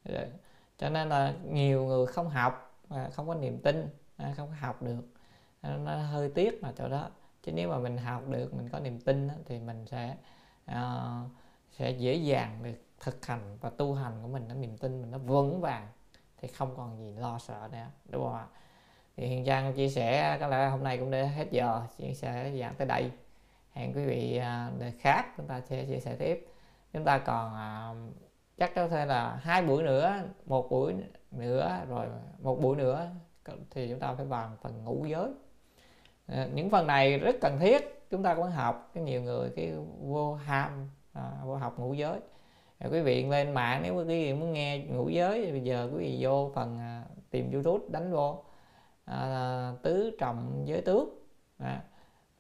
Dạ. 0.06 0.26
Cho 0.78 0.90
nên 0.90 1.10
là 1.10 1.34
nhiều 1.44 1.86
người 1.86 2.06
không 2.06 2.30
học 2.30 2.82
à, 2.90 3.10
không 3.14 3.28
có 3.28 3.36
niềm 3.36 3.60
tin 3.60 3.90
à, 4.18 4.34
không 4.38 4.48
có 4.50 4.56
học 4.68 4.82
được. 4.82 5.02
Nó 5.62 5.96
hơi 5.96 6.32
tiếc 6.36 6.64
mà 6.64 6.74
chỗ 6.78 6.90
đó. 6.90 7.10
Chứ 7.44 7.52
nếu 7.52 7.70
mà 7.70 7.78
mình 7.78 7.98
học 7.98 8.22
được 8.28 8.54
mình 8.54 8.70
có 8.70 8.80
niềm 8.80 9.00
tin 9.00 9.30
thì 9.46 9.60
mình 9.60 9.86
sẽ 9.86 10.16
uh, 10.72 11.30
sẽ 11.72 11.92
dễ 11.92 12.14
dàng 12.14 12.60
được 12.64 12.87
thực 13.00 13.26
hành 13.26 13.58
và 13.62 13.70
tu 13.70 13.94
hành 13.94 14.14
của 14.22 14.28
mình 14.28 14.48
nó 14.48 14.56
niềm 14.56 14.78
tin 14.78 15.02
mình 15.02 15.12
nó 15.12 15.18
vững 15.18 15.62
vàng 15.62 15.88
thì 16.38 16.48
không 16.48 16.74
còn 16.78 16.98
gì 16.98 17.14
lo 17.14 17.40
sợ 17.40 17.70
nữa 17.72 17.86
đúng 18.10 18.24
không 18.24 18.34
ạ? 18.34 18.48
Thì 19.18 19.28
hiền 19.28 19.46
trang 19.46 19.74
chia 19.74 19.90
sẻ 19.90 20.38
có 20.40 20.48
lẽ 20.48 20.70
hôm 20.70 20.84
nay 20.84 20.98
cũng 20.98 21.12
đã 21.12 21.24
hết 21.24 21.52
giờ 21.52 21.82
chia 21.98 22.14
sẻ 22.14 22.52
dạng 22.60 22.76
tới 22.76 22.88
đây. 22.88 23.12
Hẹn 23.72 23.94
quý 23.94 24.06
vị 24.06 24.38
à, 24.38 24.72
đời 24.80 24.94
khác 25.00 25.26
chúng 25.38 25.48
ta 25.48 25.62
sẽ 25.62 25.86
chia 25.86 26.00
sẻ 26.00 26.16
tiếp. 26.16 26.48
Chúng 26.94 27.04
ta 27.04 27.18
còn 27.18 27.56
à, 27.56 27.94
chắc 28.58 28.76
có 28.76 28.88
thể 28.88 29.06
là 29.06 29.36
hai 29.36 29.62
buổi 29.62 29.84
nữa 29.84 30.24
một 30.46 30.70
buổi 30.70 30.96
nữa 31.32 31.82
rồi 31.90 32.08
một 32.40 32.62
buổi 32.62 32.78
nữa 32.78 33.10
thì 33.70 33.90
chúng 33.90 34.00
ta 34.00 34.14
phải 34.14 34.26
vào 34.26 34.52
phần 34.62 34.84
ngũ 34.84 35.06
giới. 35.06 35.32
À, 36.28 36.48
những 36.54 36.70
phần 36.70 36.88
này 36.88 37.20
rất 37.20 37.36
cần 37.42 37.60
thiết 37.60 38.08
chúng 38.10 38.24
ta 38.24 38.36
cũng 38.36 38.52
học 38.52 38.92
cái 38.94 39.04
nhiều 39.04 39.22
người 39.22 39.50
cái 39.56 39.74
vô 40.02 40.34
ham 40.34 40.90
à, 41.14 41.32
vô 41.44 41.56
học 41.56 41.80
ngũ 41.80 41.94
giới 41.94 42.20
quý 42.80 43.02
vị 43.02 43.26
lên 43.26 43.54
mạng 43.54 43.80
nếu 43.84 43.96
quý 43.96 44.04
vị 44.04 44.34
muốn 44.34 44.54
nghe 44.54 44.80
ngũ 44.80 45.10
giới 45.10 45.46
thì 45.46 45.52
bây 45.52 45.62
giờ 45.62 45.90
quý 45.94 45.98
vị 45.98 46.18
vô 46.20 46.52
phần 46.56 46.78
à, 46.80 47.04
tìm 47.30 47.52
youtube 47.52 47.86
đánh 47.90 48.12
vô 48.12 48.44
à, 49.06 49.72
tứ 49.84 50.12
trọng 50.20 50.64
giới 50.66 50.82
tước. 50.82 51.08
À, 51.58 51.84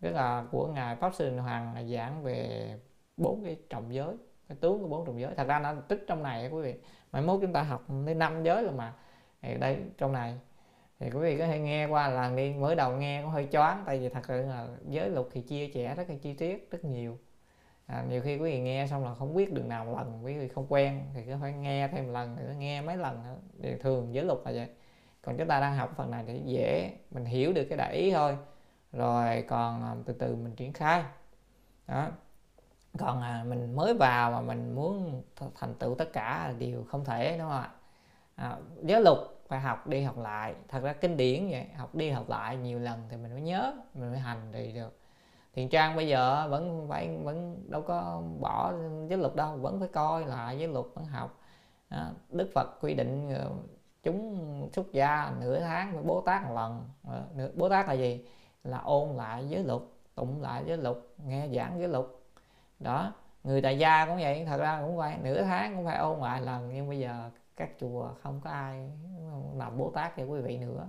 tức 0.02 0.12
là 0.12 0.46
của 0.52 0.68
ngài 0.68 0.96
pháp 0.96 1.16
sư 1.16 1.40
hoàng 1.40 1.88
giảng 1.94 2.24
về 2.24 2.70
bốn 3.18 3.44
cái 3.44 3.58
trọng 3.70 3.94
giới 3.94 4.16
cái 4.48 4.58
tướng 4.62 4.82
của 4.82 4.88
bốn 4.88 5.06
trọng 5.06 5.22
giới. 5.22 5.36
Thật 5.36 5.48
ra 5.48 5.60
nó 5.60 5.74
tích 5.88 6.04
trong 6.08 6.24
này 6.24 6.50
quý 6.50 6.62
vị. 6.62 6.76
Mai 7.12 7.22
mốt 7.22 7.40
chúng 7.42 7.54
ta 7.54 7.64
học 7.64 7.86
đến 8.06 8.20
năm 8.20 8.44
giới 8.44 8.64
rồi 8.64 8.74
mà. 8.74 8.94
Thì 9.42 9.56
đây 9.58 9.78
trong 9.98 10.14
này. 10.14 10.40
Thì 11.00 11.10
quý 11.10 11.20
vị 11.20 11.38
có 11.38 11.48
thể 11.48 11.60
nghe 11.60 11.86
qua 11.86 12.08
là 12.08 12.32
đi 12.36 12.54
mới 12.54 12.76
đầu 12.76 12.92
nghe 12.92 13.22
có 13.22 13.30
hơi 13.30 13.48
choáng 13.52 13.84
tại 13.86 14.00
vì 14.00 14.10
thật 14.10 14.26
sự 14.28 14.42
là 14.42 14.68
giới 14.90 15.10
luật 15.10 15.26
thì 15.32 15.42
chia 15.42 15.70
sẻ 15.74 15.96
rất 15.96 16.10
là 16.10 16.16
chi 16.22 16.34
tiết 16.34 16.72
rất 16.72 16.86
nhiều 16.86 17.18
à, 17.88 18.04
nhiều 18.10 18.22
khi 18.22 18.38
quý 18.38 18.52
vị 18.52 18.60
nghe 18.60 18.88
xong 18.88 19.06
là 19.06 19.14
không 19.14 19.36
biết 19.36 19.54
đường 19.54 19.70
nào 19.70 19.86
một 19.86 19.98
lần 19.98 20.26
quý 20.26 20.38
vị 20.38 20.48
không 20.48 20.66
quen 20.70 21.04
thì 21.14 21.22
cứ 21.26 21.34
phải 21.42 21.54
nghe 21.54 21.88
thêm 21.88 22.06
một 22.06 22.12
lần 22.12 22.36
nữa 22.36 22.54
nghe 22.58 22.82
mấy 22.82 22.98
lần 22.98 23.24
nữa. 23.24 23.36
Thì 23.62 23.76
thường 23.80 24.14
giới 24.14 24.26
luật 24.26 24.40
là 24.46 24.52
vậy. 24.52 24.68
Còn 25.22 25.38
chúng 25.38 25.48
ta 25.48 25.60
đang 25.60 25.76
học 25.76 25.94
phần 25.96 26.12
này 26.12 26.24
thì 26.28 26.42
dễ 26.46 26.92
mình 27.12 27.26
hiểu 27.26 27.54
được 27.54 27.66
cái 27.70 27.78
đại 27.78 27.96
ý 27.96 28.12
thôi. 28.12 28.38
Rồi 28.94 29.46
còn 29.48 29.84
à, 29.84 29.96
từ 30.06 30.14
từ 30.14 30.36
mình 30.36 30.56
triển 30.56 30.74
khai. 30.74 31.04
Đó. 31.88 32.08
Còn 32.98 33.22
à, 33.22 33.44
mình 33.48 33.76
mới 33.76 33.94
vào 33.94 34.32
mà 34.32 34.42
mình 34.42 34.76
muốn 34.76 35.24
thành 35.56 35.76
tựu 35.76 35.96
tất 35.96 36.14
cả 36.14 36.54
đều 36.60 36.84
không 36.84 37.06
thể 37.06 37.38
đúng 37.38 37.50
không 37.50 37.62
ạ? 37.62 37.72
À, 38.36 38.58
giáo 38.84 39.02
luật 39.02 39.18
phải 39.48 39.60
học 39.60 39.88
đi 39.88 40.02
học 40.02 40.18
lại. 40.18 40.56
Thật 40.68 40.84
ra 40.84 40.94
kinh 40.94 41.18
điển 41.18 41.50
vậy 41.50 41.66
học 41.76 41.96
đi 41.96 42.10
học 42.10 42.30
lại 42.30 42.58
nhiều 42.58 42.80
lần 42.80 43.08
thì 43.10 43.18
mình 43.18 43.32
mới 43.32 43.42
nhớ 43.42 43.74
mình 43.94 44.10
mới 44.10 44.20
hành 44.20 44.50
thì 44.54 44.72
được 44.72 44.97
thiền 45.58 45.70
trang 45.70 45.96
bây 45.96 46.08
giờ 46.08 46.48
vẫn 46.50 46.86
phải, 46.90 47.18
vẫn 47.24 47.64
đâu 47.68 47.82
có 47.82 48.22
bỏ 48.40 48.74
giới 49.10 49.18
luật 49.18 49.36
đâu, 49.36 49.58
vẫn 49.58 49.80
phải 49.80 49.88
coi 49.88 50.26
lại 50.26 50.60
giới 50.60 50.68
luật 50.68 50.86
vẫn 50.94 51.06
học. 51.06 51.40
Đó. 51.90 52.10
đức 52.30 52.50
phật 52.54 52.78
quy 52.82 52.94
định 52.94 53.30
ờ, 53.36 53.50
chúng 54.04 54.70
xuất 54.74 54.92
gia 54.94 55.34
nửa 55.40 55.60
tháng 55.60 55.94
phải 55.94 56.04
bố 56.04 56.22
tát 56.22 56.44
một 56.44 56.56
lần. 56.56 56.90
Ờ, 57.08 57.52
bố 57.56 57.70
tát 57.70 57.88
là 57.88 57.94
gì? 57.94 58.26
Là 58.64 58.78
ôn 58.78 59.10
lại 59.10 59.50
giới 59.50 59.64
luật, 59.64 59.82
tụng 60.16 60.42
lại 60.42 60.64
giới 60.68 60.78
luật, 60.78 60.98
nghe 61.26 61.48
giảng 61.56 61.80
giới 61.80 61.88
luật. 61.88 62.06
Đó, 62.80 63.14
người 63.44 63.62
tại 63.62 63.78
gia 63.80 64.06
cũng 64.06 64.18
vậy, 64.18 64.46
thật 64.46 64.58
ra 64.58 64.82
cũng 64.82 64.98
vậy 64.98 65.14
nửa 65.24 65.44
tháng 65.44 65.76
cũng 65.76 65.86
phải 65.86 65.98
ôn 65.98 66.20
lại 66.20 66.42
lần. 66.42 66.70
Nhưng 66.74 66.90
bây 66.90 67.00
giờ 67.00 67.30
các 67.56 67.70
chùa 67.80 68.10
không 68.22 68.42
có 68.44 68.50
ai 68.50 68.92
ờ, 69.32 69.40
làm 69.56 69.78
bố 69.78 69.92
tát 69.96 70.18
cho 70.18 70.24
quý 70.24 70.40
vị 70.42 70.58
nữa 70.58 70.88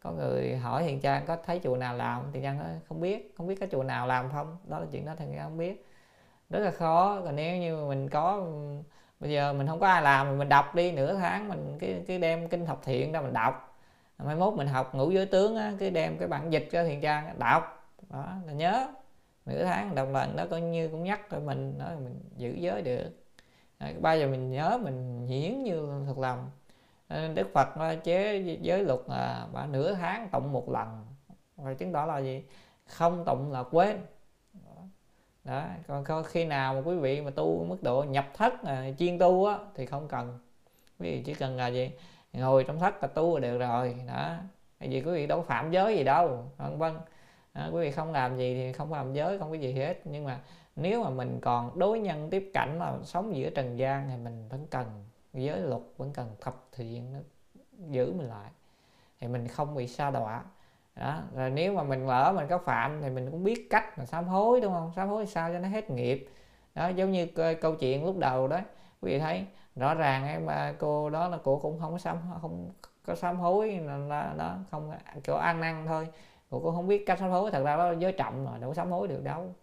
có 0.00 0.10
người 0.12 0.56
hỏi 0.56 0.82
thiền 0.82 1.00
trang 1.00 1.26
có 1.26 1.36
thấy 1.46 1.60
chùa 1.64 1.76
nào 1.76 1.96
làm 1.96 2.32
thiền 2.32 2.42
trang 2.42 2.58
nói 2.58 2.68
không 2.88 3.00
biết 3.00 3.34
không 3.36 3.46
biết 3.46 3.60
có 3.60 3.66
chùa 3.70 3.82
nào 3.82 4.06
làm 4.06 4.30
không? 4.32 4.56
Đó 4.68 4.78
là 4.78 4.86
chuyện 4.92 5.06
đó 5.06 5.14
thiền 5.18 5.28
trang 5.32 5.44
không 5.44 5.58
biết. 5.58 5.86
Rất 6.50 6.58
là 6.58 6.70
khó 6.70 7.20
còn 7.24 7.36
nếu 7.36 7.56
như 7.56 7.86
mình 7.86 8.08
có 8.08 8.46
bây 9.20 9.30
giờ 9.30 9.52
mình 9.52 9.66
không 9.66 9.80
có 9.80 9.86
ai 9.86 10.02
làm 10.02 10.38
mình 10.38 10.48
đọc 10.48 10.74
đi 10.74 10.92
nửa 10.92 11.14
tháng 11.14 11.48
mình 11.48 11.78
cái 11.80 12.04
cái 12.06 12.18
đem 12.18 12.48
kinh 12.48 12.66
học 12.66 12.80
thiện 12.84 13.12
ra 13.12 13.20
mình 13.20 13.32
đọc. 13.32 13.74
Mai 14.18 14.36
mốt 14.36 14.54
mình 14.54 14.66
học 14.66 14.94
ngũ 14.94 15.10
giới 15.10 15.26
tướng 15.26 15.56
á, 15.56 15.72
cái 15.78 15.90
đem 15.90 16.18
cái 16.18 16.28
bản 16.28 16.52
dịch 16.52 16.68
cho 16.72 16.84
thiền 16.84 17.00
trang 17.00 17.38
đọc. 17.38 17.90
Đó 18.10 18.26
là 18.46 18.52
nhớ. 18.52 18.88
Nửa 19.46 19.64
tháng 19.64 19.94
đồng 19.94 20.12
lần 20.12 20.36
đó 20.36 20.46
coi 20.50 20.60
như 20.60 20.88
cũng 20.88 21.04
nhắc 21.04 21.20
cho 21.30 21.40
mình 21.40 21.78
nói 21.78 21.96
mình 21.96 22.20
giữ 22.36 22.54
giới 22.54 22.82
được. 22.82 23.10
À, 23.78 23.92
bao 24.00 24.18
giờ 24.18 24.26
mình 24.26 24.50
nhớ 24.50 24.78
mình 24.82 25.26
hiển 25.26 25.62
như 25.62 26.02
thật 26.06 26.18
lòng 26.18 26.50
đức 27.08 27.48
phật 27.52 27.68
chế 28.04 28.38
giới 28.60 28.84
luật 28.84 29.00
là 29.06 29.46
bà 29.52 29.66
nửa 29.66 29.94
tháng 29.94 30.28
tụng 30.28 30.52
một 30.52 30.70
lần. 30.70 31.06
Rồi 31.56 31.74
chứng 31.74 31.92
tỏ 31.92 32.06
là 32.06 32.18
gì? 32.18 32.44
Không 32.86 33.24
tụng 33.24 33.52
là 33.52 33.62
quên. 33.70 34.00
Đó. 35.44 35.64
Còn 35.86 36.24
khi 36.24 36.44
nào 36.44 36.74
mà 36.74 36.80
quý 36.84 36.96
vị 36.96 37.20
mà 37.20 37.30
tu 37.30 37.64
mức 37.68 37.82
độ 37.82 38.02
nhập 38.02 38.26
thất 38.34 38.62
à, 38.64 38.90
chuyên 38.98 39.18
tu 39.18 39.44
á 39.44 39.58
thì 39.74 39.86
không 39.86 40.08
cần. 40.08 40.38
Quý 40.98 41.10
vị 41.10 41.22
chỉ 41.26 41.34
cần 41.34 41.56
là 41.56 41.68
gì? 41.68 41.90
Ngồi 42.32 42.64
trong 42.64 42.80
thất 42.80 43.02
là 43.02 43.08
tu 43.08 43.38
là 43.38 43.40
được 43.40 43.58
rồi. 43.58 43.96
Đó. 44.06 44.36
Tại 44.78 44.88
vì 44.88 45.02
quý 45.02 45.12
vị 45.12 45.26
đâu 45.26 45.42
phạm 45.42 45.70
giới 45.70 45.96
gì 45.96 46.04
đâu. 46.04 46.44
Vân 46.56 46.78
vân. 46.78 46.96
À, 47.52 47.68
quý 47.72 47.80
vị 47.80 47.90
không 47.90 48.12
làm 48.12 48.36
gì 48.36 48.54
thì 48.54 48.72
không 48.72 48.92
làm 48.92 49.12
giới 49.12 49.38
không 49.38 49.50
có 49.50 49.56
gì 49.56 49.72
hết. 49.72 50.00
Nhưng 50.04 50.24
mà 50.24 50.40
nếu 50.76 51.04
mà 51.04 51.10
mình 51.10 51.38
còn 51.42 51.78
đối 51.78 52.00
nhân 52.00 52.30
tiếp 52.30 52.50
cảnh 52.54 52.78
là 52.78 52.94
sống 53.04 53.36
giữa 53.36 53.50
trần 53.50 53.78
gian 53.78 54.08
thì 54.10 54.16
mình 54.16 54.48
vẫn 54.48 54.66
cần 54.70 54.86
giới 55.32 55.60
luật 55.60 55.82
vẫn 55.96 56.12
cần 56.12 56.36
thập 56.40 56.66
thiện 56.72 57.12
nó 57.12 57.18
giữ 57.90 58.12
mình 58.12 58.28
lại. 58.28 58.50
Thì 59.20 59.28
mình 59.28 59.48
không 59.48 59.74
bị 59.74 59.86
sa 59.86 60.10
đọa. 60.10 60.44
Đó 60.96 61.22
rồi 61.34 61.50
nếu 61.50 61.72
mà 61.72 61.82
mình 61.82 62.06
lỡ 62.06 62.32
mình 62.36 62.46
có 62.48 62.58
phạm 62.58 63.02
thì 63.02 63.10
mình 63.10 63.30
cũng 63.30 63.44
biết 63.44 63.66
cách 63.70 63.98
mà 63.98 64.06
sám 64.06 64.24
hối, 64.24 64.60
đúng 64.60 64.72
không? 64.72 64.92
Sám 64.96 65.08
hối 65.08 65.26
sao 65.26 65.52
cho 65.52 65.58
nó 65.58 65.68
hết 65.68 65.90
nghiệp. 65.90 66.28
Đó, 66.74 66.88
giống 66.88 67.12
như 67.12 67.26
câu 67.60 67.74
chuyện 67.74 68.04
lúc 68.04 68.18
đầu 68.18 68.48
đó. 68.48 68.60
Quý 69.00 69.12
vị 69.12 69.18
thấy, 69.18 69.46
rõ 69.76 69.94
ràng 69.94 70.26
em 70.26 70.46
à, 70.46 70.74
cô 70.78 71.10
đó 71.10 71.28
là 71.28 71.38
cô 71.44 71.58
cũng 71.58 71.80
không 71.80 71.92
có 71.92 71.98
sám, 71.98 72.16
không 72.42 72.70
có 73.06 73.14
sám 73.14 73.36
hối, 73.36 73.78
là 74.08 74.34
đó, 74.38 74.56
không, 74.70 74.92
kiểu 75.24 75.36
ăn 75.36 75.60
năn 75.60 75.84
thôi. 75.86 76.08
Cô 76.50 76.60
cũng 76.60 76.74
không 76.74 76.88
biết 76.88 77.04
cách 77.06 77.18
sám 77.18 77.30
hối, 77.30 77.50
thật 77.50 77.62
ra 77.64 77.76
đó 77.76 77.92
giới 77.98 78.12
trọng 78.12 78.46
rồi 78.46 78.58
đâu 78.58 78.70
có 78.70 78.74
sám 78.74 78.90
hối 78.90 79.08
được 79.08 79.24
đâu. 79.24 79.54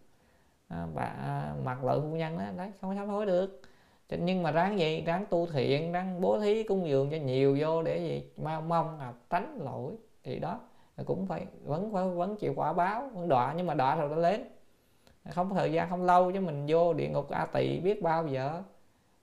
Bà 0.69 1.03
à, 1.03 1.53
mặc 1.63 1.83
lợi 1.83 1.99
phu 2.01 2.07
nhân 2.07 2.37
đó, 2.37 2.45
đấy, 2.57 2.71
không 2.81 2.89
có 2.89 2.95
sám 2.95 3.09
hối 3.09 3.25
được 3.25 3.61
nhưng 4.09 4.43
mà 4.43 4.51
ráng 4.51 4.79
gì 4.79 5.03
ráng 5.05 5.25
tu 5.29 5.47
thiện 5.47 5.91
ráng 5.91 6.21
bố 6.21 6.39
thí 6.39 6.63
cung 6.63 6.87
dường 6.87 7.09
cho 7.11 7.17
nhiều 7.17 7.57
vô 7.59 7.83
để 7.83 7.97
gì 7.97 8.23
mong 8.37 8.69
mong 8.69 8.99
là 8.99 9.13
tránh 9.29 9.57
lỗi. 9.61 9.93
Thì 10.23 10.39
đó 10.39 10.59
cũng 11.05 11.27
phải 11.27 11.45
vẫn 11.63 11.93
phải 11.93 12.07
vẫn 12.07 12.35
chịu 12.35 12.53
quả 12.55 12.73
báo 12.73 13.09
vẫn 13.13 13.29
đọa 13.29 13.53
nhưng 13.57 13.67
mà 13.67 13.73
đọa 13.73 13.95
rồi 13.95 14.09
nó 14.09 14.15
lên. 14.15 14.43
Không 15.29 15.53
thời 15.55 15.71
gian 15.71 15.89
không 15.89 16.03
lâu 16.03 16.31
chứ 16.31 16.39
mình 16.39 16.65
vô 16.67 16.93
địa 16.93 17.07
ngục 17.07 17.29
a 17.29 17.45
tỳ 17.45 17.79
biết 17.79 18.01
bao 18.01 18.27
giờ. 18.27 18.61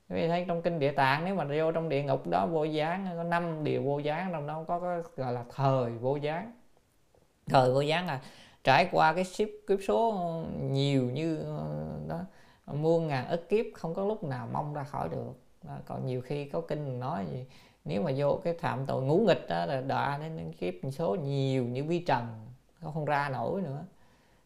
Vì 0.09 0.29
thấy 0.29 0.45
trong 0.49 0.63
kinh 0.63 0.79
địa 0.79 0.93
tạng 0.93 1.25
nếu 1.25 1.35
mà 1.35 1.45
vô 1.45 1.73
trong 1.73 1.89
địa 1.89 2.03
ngục 2.03 2.27
đó 2.27 2.47
vô 2.47 2.65
gián 2.65 3.07
có 3.17 3.23
năm 3.23 3.65
điều 3.65 3.83
vô 3.83 3.99
gián 3.99 4.29
trong 4.33 4.47
đó 4.47 4.65
có, 4.69 4.81
cái 4.81 5.03
gọi 5.17 5.33
là 5.33 5.45
thời 5.57 5.91
vô 5.91 6.17
gián. 6.17 6.53
Thời 7.47 7.73
vô 7.73 7.81
gián 7.81 8.07
là 8.07 8.21
trải 8.65 8.89
qua 8.93 9.13
cái 9.13 9.25
ship 9.25 9.49
kiếp 9.69 9.79
số 9.89 10.13
nhiều 10.61 11.03
như 11.03 11.39
ờ, 11.39 11.67
đó 12.09 12.21
muôn 12.67 13.07
ngàn 13.07 13.29
ức 13.29 13.49
kiếp 13.49 13.67
không 13.75 13.95
có 13.95 14.05
lúc 14.05 14.25
nào 14.25 14.49
mong 14.53 14.75
ra 14.75 14.85
khỏi 14.85 15.09
được. 15.09 15.33
Đó. 15.63 15.77
còn 15.87 16.07
nhiều 16.07 16.21
khi 16.21 16.45
có 16.45 16.61
kinh 16.61 17.01
nói 17.01 17.27
gì 17.33 17.47
nếu 17.85 18.03
mà 18.03 18.13
vô 18.17 18.41
cái 18.45 18.55
phạm 18.55 18.87
tội 18.87 19.03
ngũ 19.03 19.19
nghịch 19.19 19.49
đó 19.49 19.67
là 19.67 19.81
đọa 19.81 20.19
đến 20.19 20.53
kiếp 20.53 20.75
số 20.93 21.15
nhiều 21.15 21.65
như 21.65 21.85
vi 21.85 21.99
trần 21.99 22.27
nó 22.81 22.91
không 22.91 23.05
ra 23.05 23.29
nổi 23.29 23.63
nữa. 23.63 23.85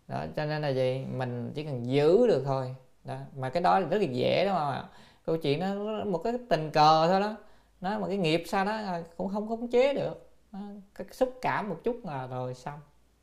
Đó 0.09 0.25
cho 0.37 0.45
nên 0.45 0.63
là 0.63 0.69
gì 0.69 1.05
mình 1.13 1.53
chỉ 1.55 1.65
cần 1.65 1.87
giữ 1.87 2.27
được 2.27 2.43
thôi. 2.45 2.75
Đó 3.05 3.17
mà 3.37 3.51
cái 3.51 3.63
đó 3.63 3.79
là 3.79 3.87
rất 3.89 3.99
là 3.99 4.05
dễ 4.05 4.45
đúng 4.45 4.55
không 4.55 4.73
ạ 4.73 4.85
câu 5.27 5.37
chuyện 5.37 5.61
nó 5.61 6.05
một 6.05 6.19
cái 6.19 6.33
tình 6.49 6.71
cờ 6.71 7.09
thôi 7.09 7.21
đó. 7.21 7.37
Nó 7.81 7.99
mà 7.99 8.09
cái 8.09 8.17
nghiệp 8.17 8.43
sao 8.47 8.65
đó 8.65 8.73
à, 8.73 9.03
cũng 9.17 9.29
không 9.29 9.49
khống 9.49 9.69
chế 9.69 9.95
được. 9.95 10.31
Đó, 10.53 10.59
cái 10.95 11.07
xúc 11.11 11.39
cảm 11.41 11.69
một 11.69 11.81
chút 11.85 12.01
là 12.05 12.27
rồi 12.27 12.55
xong. 12.55 12.81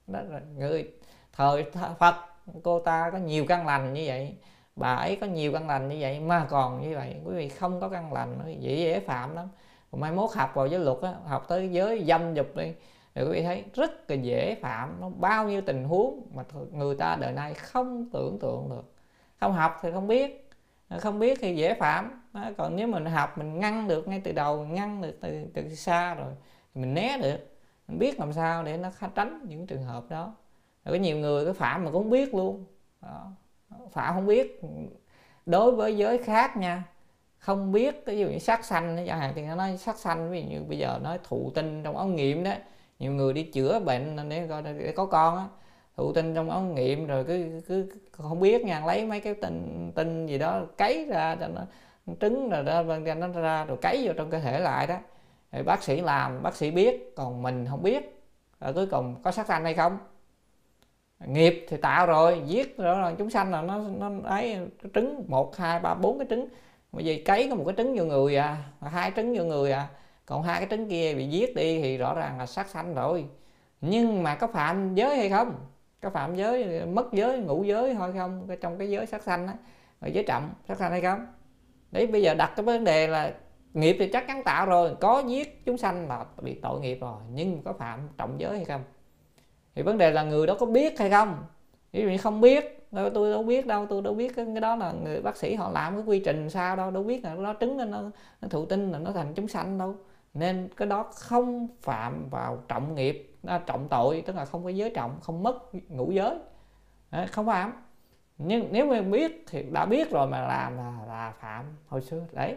Đó 0.07 0.19
là 0.29 0.41
người 0.57 0.91
thời 1.33 1.65
phật 1.99 2.15
cô 2.63 2.79
ta 2.79 3.09
có 3.11 3.17
nhiều 3.17 3.45
căn 3.47 3.67
lành 3.67 3.93
như 3.93 4.03
vậy 4.07 4.35
bà 4.75 4.95
ấy 4.95 5.15
có 5.15 5.27
nhiều 5.27 5.53
căn 5.53 5.67
lành 5.67 5.89
như 5.89 5.97
vậy 5.99 6.19
mà 6.19 6.45
còn 6.49 6.81
như 6.81 6.95
vậy 6.95 7.15
quý 7.25 7.35
vị 7.35 7.49
không 7.49 7.81
có 7.81 7.89
căn 7.89 8.13
lành 8.13 8.39
nó 8.39 8.47
dễ 8.47 8.75
dễ 8.75 8.99
phạm 8.99 9.35
lắm. 9.35 9.47
Còn 9.91 10.01
mai 10.01 10.11
mốt 10.11 10.29
học 10.33 10.51
vào 10.55 10.67
giới 10.67 10.79
luật 10.79 10.97
á, 11.01 11.13
học 11.25 11.45
tới 11.47 11.69
giới 11.71 12.03
dâm 12.07 12.33
dục 12.33 12.55
đi 12.55 12.73
rồi 13.15 13.25
quý 13.25 13.31
vị 13.31 13.43
thấy 13.43 13.63
rất 13.73 14.09
là 14.09 14.15
dễ 14.15 14.55
phạm 14.61 14.97
nó 15.01 15.09
bao 15.09 15.49
nhiêu 15.49 15.61
tình 15.61 15.83
huống 15.83 16.27
mà 16.33 16.43
người 16.71 16.95
ta 16.95 17.17
đời 17.21 17.33
nay 17.33 17.53
không 17.53 18.09
tưởng 18.13 18.39
tượng 18.39 18.69
được. 18.69 18.93
Không 19.39 19.53
học 19.53 19.79
thì 19.81 19.91
không 19.91 20.07
biết 20.07 20.49
không 20.99 21.19
biết 21.19 21.37
thì 21.41 21.55
dễ 21.55 21.73
phạm. 21.73 22.21
Còn 22.57 22.75
nếu 22.75 22.87
mình 22.87 23.05
học 23.05 23.37
mình 23.37 23.59
ngăn 23.59 23.87
được 23.87 24.07
ngay 24.07 24.21
từ 24.23 24.31
đầu 24.31 24.65
ngăn 24.65 25.01
được 25.01 25.17
từ 25.21 25.45
từ 25.53 25.75
xa 25.75 26.13
rồi 26.15 26.31
thì 26.73 26.81
mình 26.81 26.93
né 26.93 27.17
được. 27.21 27.37
Mình 27.87 27.99
biết 27.99 28.19
làm 28.19 28.33
sao 28.33 28.63
để 28.63 28.77
nó 28.77 28.89
tránh 29.15 29.45
những 29.47 29.67
trường 29.67 29.83
hợp 29.83 30.03
đó. 30.09 30.35
Rồi 30.85 30.97
có 30.97 31.03
nhiều 31.03 31.17
người 31.17 31.45
cái 31.45 31.53
phạm 31.53 31.85
mà 31.85 31.91
cũng 31.91 32.09
biết 32.09 32.33
luôn. 32.33 32.65
Đó 33.01 33.31
phạm 33.91 34.13
không 34.13 34.25
biết. 34.25 34.61
Đối 35.45 35.71
với 35.71 35.97
giới 35.97 36.17
khác 36.17 36.57
nha 36.57 36.83
không 37.39 37.71
biết 37.71 38.03
ví 38.05 38.19
dụ 38.19 38.27
như 38.27 38.39
sắc 38.39 38.65
xanh 38.65 39.03
chẳng 39.07 39.19
hạn 39.19 39.29
à, 39.29 39.33
thì 39.35 39.41
nó 39.41 39.55
nói 39.55 39.77
sắc 39.77 39.97
xanh 39.97 40.31
ví 40.31 40.41
dụ 40.41 40.49
như 40.49 40.63
bây 40.63 40.77
giờ 40.77 40.99
nói 41.03 41.19
thụ 41.23 41.51
tinh 41.55 41.83
trong 41.83 41.97
ống 41.97 42.15
nghiệm 42.15 42.43
đó 42.43 42.51
nhiều 42.99 43.11
người 43.11 43.33
đi 43.33 43.43
chữa 43.43 43.79
bệnh 43.79 44.29
để, 44.29 44.47
để 44.63 44.93
có 44.95 45.05
con 45.05 45.37
á 45.37 45.45
thụ 45.97 46.13
tinh 46.13 46.35
trong 46.35 46.49
ống 46.49 46.75
nghiệm 46.75 47.07
rồi 47.07 47.23
cứ 47.23 47.61
cứ 47.67 47.89
không 48.11 48.39
biết 48.39 48.65
nha 48.65 48.85
lấy 48.85 49.05
mấy 49.05 49.19
cái 49.19 49.33
tinh 49.33 49.91
tinh 49.95 50.27
gì 50.27 50.37
đó 50.37 50.61
cấy 50.77 51.05
ra 51.05 51.35
cho 51.39 51.47
nó 51.47 51.61
trứng 52.19 52.49
rồi 52.49 52.63
đó 52.63 52.83
vân 52.83 53.19
nó 53.19 53.27
ra 53.27 53.65
rồi 53.65 53.77
cấy 53.81 54.07
vô 54.07 54.13
trong 54.17 54.29
cơ 54.29 54.39
thể 54.39 54.59
lại 54.59 54.87
đó. 54.87 54.95
Thì 55.51 55.63
bác 55.63 55.83
sĩ 55.83 56.01
làm 56.01 56.43
bác 56.43 56.55
sĩ 56.55 56.71
biết 56.71 57.15
còn 57.15 57.41
mình 57.41 57.65
không 57.69 57.83
biết 57.83 58.23
rồi 58.59 58.73
cuối 58.73 58.87
cùng 58.87 59.15
có 59.23 59.31
sát 59.31 59.47
sanh 59.47 59.63
hay 59.63 59.73
không? 59.73 59.97
Nghiệp 61.27 61.65
thì 61.69 61.77
tạo 61.77 62.05
rồi, 62.05 62.41
giết 62.45 62.77
rồi 62.77 62.97
là 62.97 63.13
chúng 63.17 63.29
sanh 63.29 63.51
là 63.51 63.61
nó 63.61 63.77
nó 63.77 64.11
ấy 64.23 64.57
trứng, 64.93 65.25
một, 65.27 65.57
hai, 65.57 65.79
ba, 65.79 65.93
bốn 65.93 66.17
cái 66.17 66.27
trứng. 66.29 66.47
Bây 66.91 67.05
giờ 67.05 67.13
cấy 67.25 67.47
có 67.49 67.55
một 67.55 67.63
cái 67.65 67.75
trứng 67.77 67.97
vô 67.97 68.05
người 68.05 68.35
à 68.35 68.57
hai 68.81 69.11
trứng 69.15 69.37
vô 69.37 69.43
người 69.43 69.71
à. 69.71 69.87
Còn 70.25 70.43
hai 70.43 70.59
cái 70.59 70.67
trứng 70.69 70.89
kia 70.89 71.13
bị 71.13 71.27
giết 71.27 71.55
đi 71.55 71.81
thì 71.81 71.97
rõ 71.97 72.13
ràng 72.15 72.39
là 72.39 72.45
sát 72.45 72.67
sanh 72.67 72.93
rồi. 72.93 73.25
Nhưng 73.81 74.23
mà 74.23 74.35
có 74.35 74.47
phạm 74.47 74.95
giới 74.95 75.17
hay 75.17 75.29
không? 75.29 75.55
Có 76.01 76.09
phạm 76.09 76.35
giới, 76.35 76.85
mất 76.85 77.13
giới, 77.13 77.39
ngũ 77.39 77.63
giới 77.63 77.95
thôi 77.95 78.13
không? 78.17 78.47
Trong 78.61 78.77
cái 78.77 78.89
giới 78.89 79.05
sát 79.05 79.23
sanh 79.23 79.47
á 79.47 79.53
giới 80.01 80.23
trọng 80.23 80.49
sát 80.67 80.77
sanh 80.77 80.91
hay 80.91 81.01
không? 81.01 81.27
Đấy, 81.91 82.07
bây 82.07 82.21
giờ 82.21 82.33
đặt 82.33 82.53
cái 82.55 82.65
vấn 82.65 82.83
đề 82.83 83.07
là 83.07 83.33
nghiệp 83.73 83.95
thì 83.99 84.09
chắc 84.13 84.27
chắn 84.27 84.43
tạo 84.43 84.65
rồi, 84.65 84.95
có 84.99 85.23
giết 85.27 85.65
chúng 85.65 85.77
sanh 85.77 86.07
là 86.07 86.25
bị 86.41 86.59
tội 86.61 86.79
nghiệp 86.79 86.97
rồi, 87.01 87.17
nhưng 87.31 87.61
có 87.63 87.73
phạm 87.73 87.99
trọng 88.17 88.35
giới 88.39 88.55
hay 88.55 88.65
không? 88.65 88.83
Thì 89.75 89.81
vấn 89.81 89.97
đề 89.97 90.11
là 90.11 90.23
người 90.23 90.47
đó 90.47 90.55
có 90.59 90.65
biết 90.65 90.99
hay 90.99 91.09
không? 91.09 91.43
Ví 91.91 92.01
dụ 92.01 92.09
như 92.09 92.17
không 92.17 92.41
biết 92.41 92.79
tôi 92.91 93.31
đâu 93.31 93.43
biết 93.43 93.67
đâu 93.67 93.85
tôi 93.89 94.01
đâu 94.01 94.13
biết 94.13 94.35
cái 94.35 94.45
đó 94.45 94.75
là 94.75 94.91
người 94.91 95.21
bác 95.21 95.37
sĩ 95.37 95.55
họ 95.55 95.71
làm 95.71 95.95
cái 95.95 96.03
quy 96.05 96.19
trình 96.19 96.49
sao 96.49 96.75
đâu 96.75 96.91
đâu 96.91 97.03
biết 97.03 97.23
là 97.23 97.35
nó 97.35 97.53
trứng 97.59 97.77
nó, 97.77 98.01
nó 98.41 98.47
thụ 98.49 98.65
tinh 98.65 98.91
là 98.91 98.99
nó 98.99 99.11
thành 99.11 99.33
chúng 99.33 99.47
sanh 99.47 99.77
đâu. 99.77 99.95
Nên 100.33 100.69
cái 100.77 100.87
đó 100.87 101.03
không 101.13 101.67
phạm 101.81 102.29
vào 102.29 102.63
trọng 102.67 102.95
nghiệp 102.95 103.35
à, 103.47 103.61
trọng 103.65 103.87
tội 103.87 104.23
tức 104.25 104.35
là 104.35 104.45
không 104.45 104.63
có 104.63 104.69
giới 104.69 104.89
trọng 104.89 105.19
không 105.21 105.43
mất 105.43 105.57
ngũ 105.89 106.11
giới. 106.11 106.35
Không 107.31 107.45
phạm. 107.45 107.73
Nhưng 108.37 108.67
nếu 108.71 108.85
mà 108.85 109.01
biết 109.01 109.45
thì 109.47 109.63
đã 109.71 109.85
biết 109.85 110.11
rồi 110.11 110.27
mà 110.27 110.41
làm 110.41 110.77
là 110.77 110.97
là 111.07 111.33
phạm 111.39 111.65
hồi 111.87 112.01
xưa 112.01 112.25
đấy. 112.31 112.55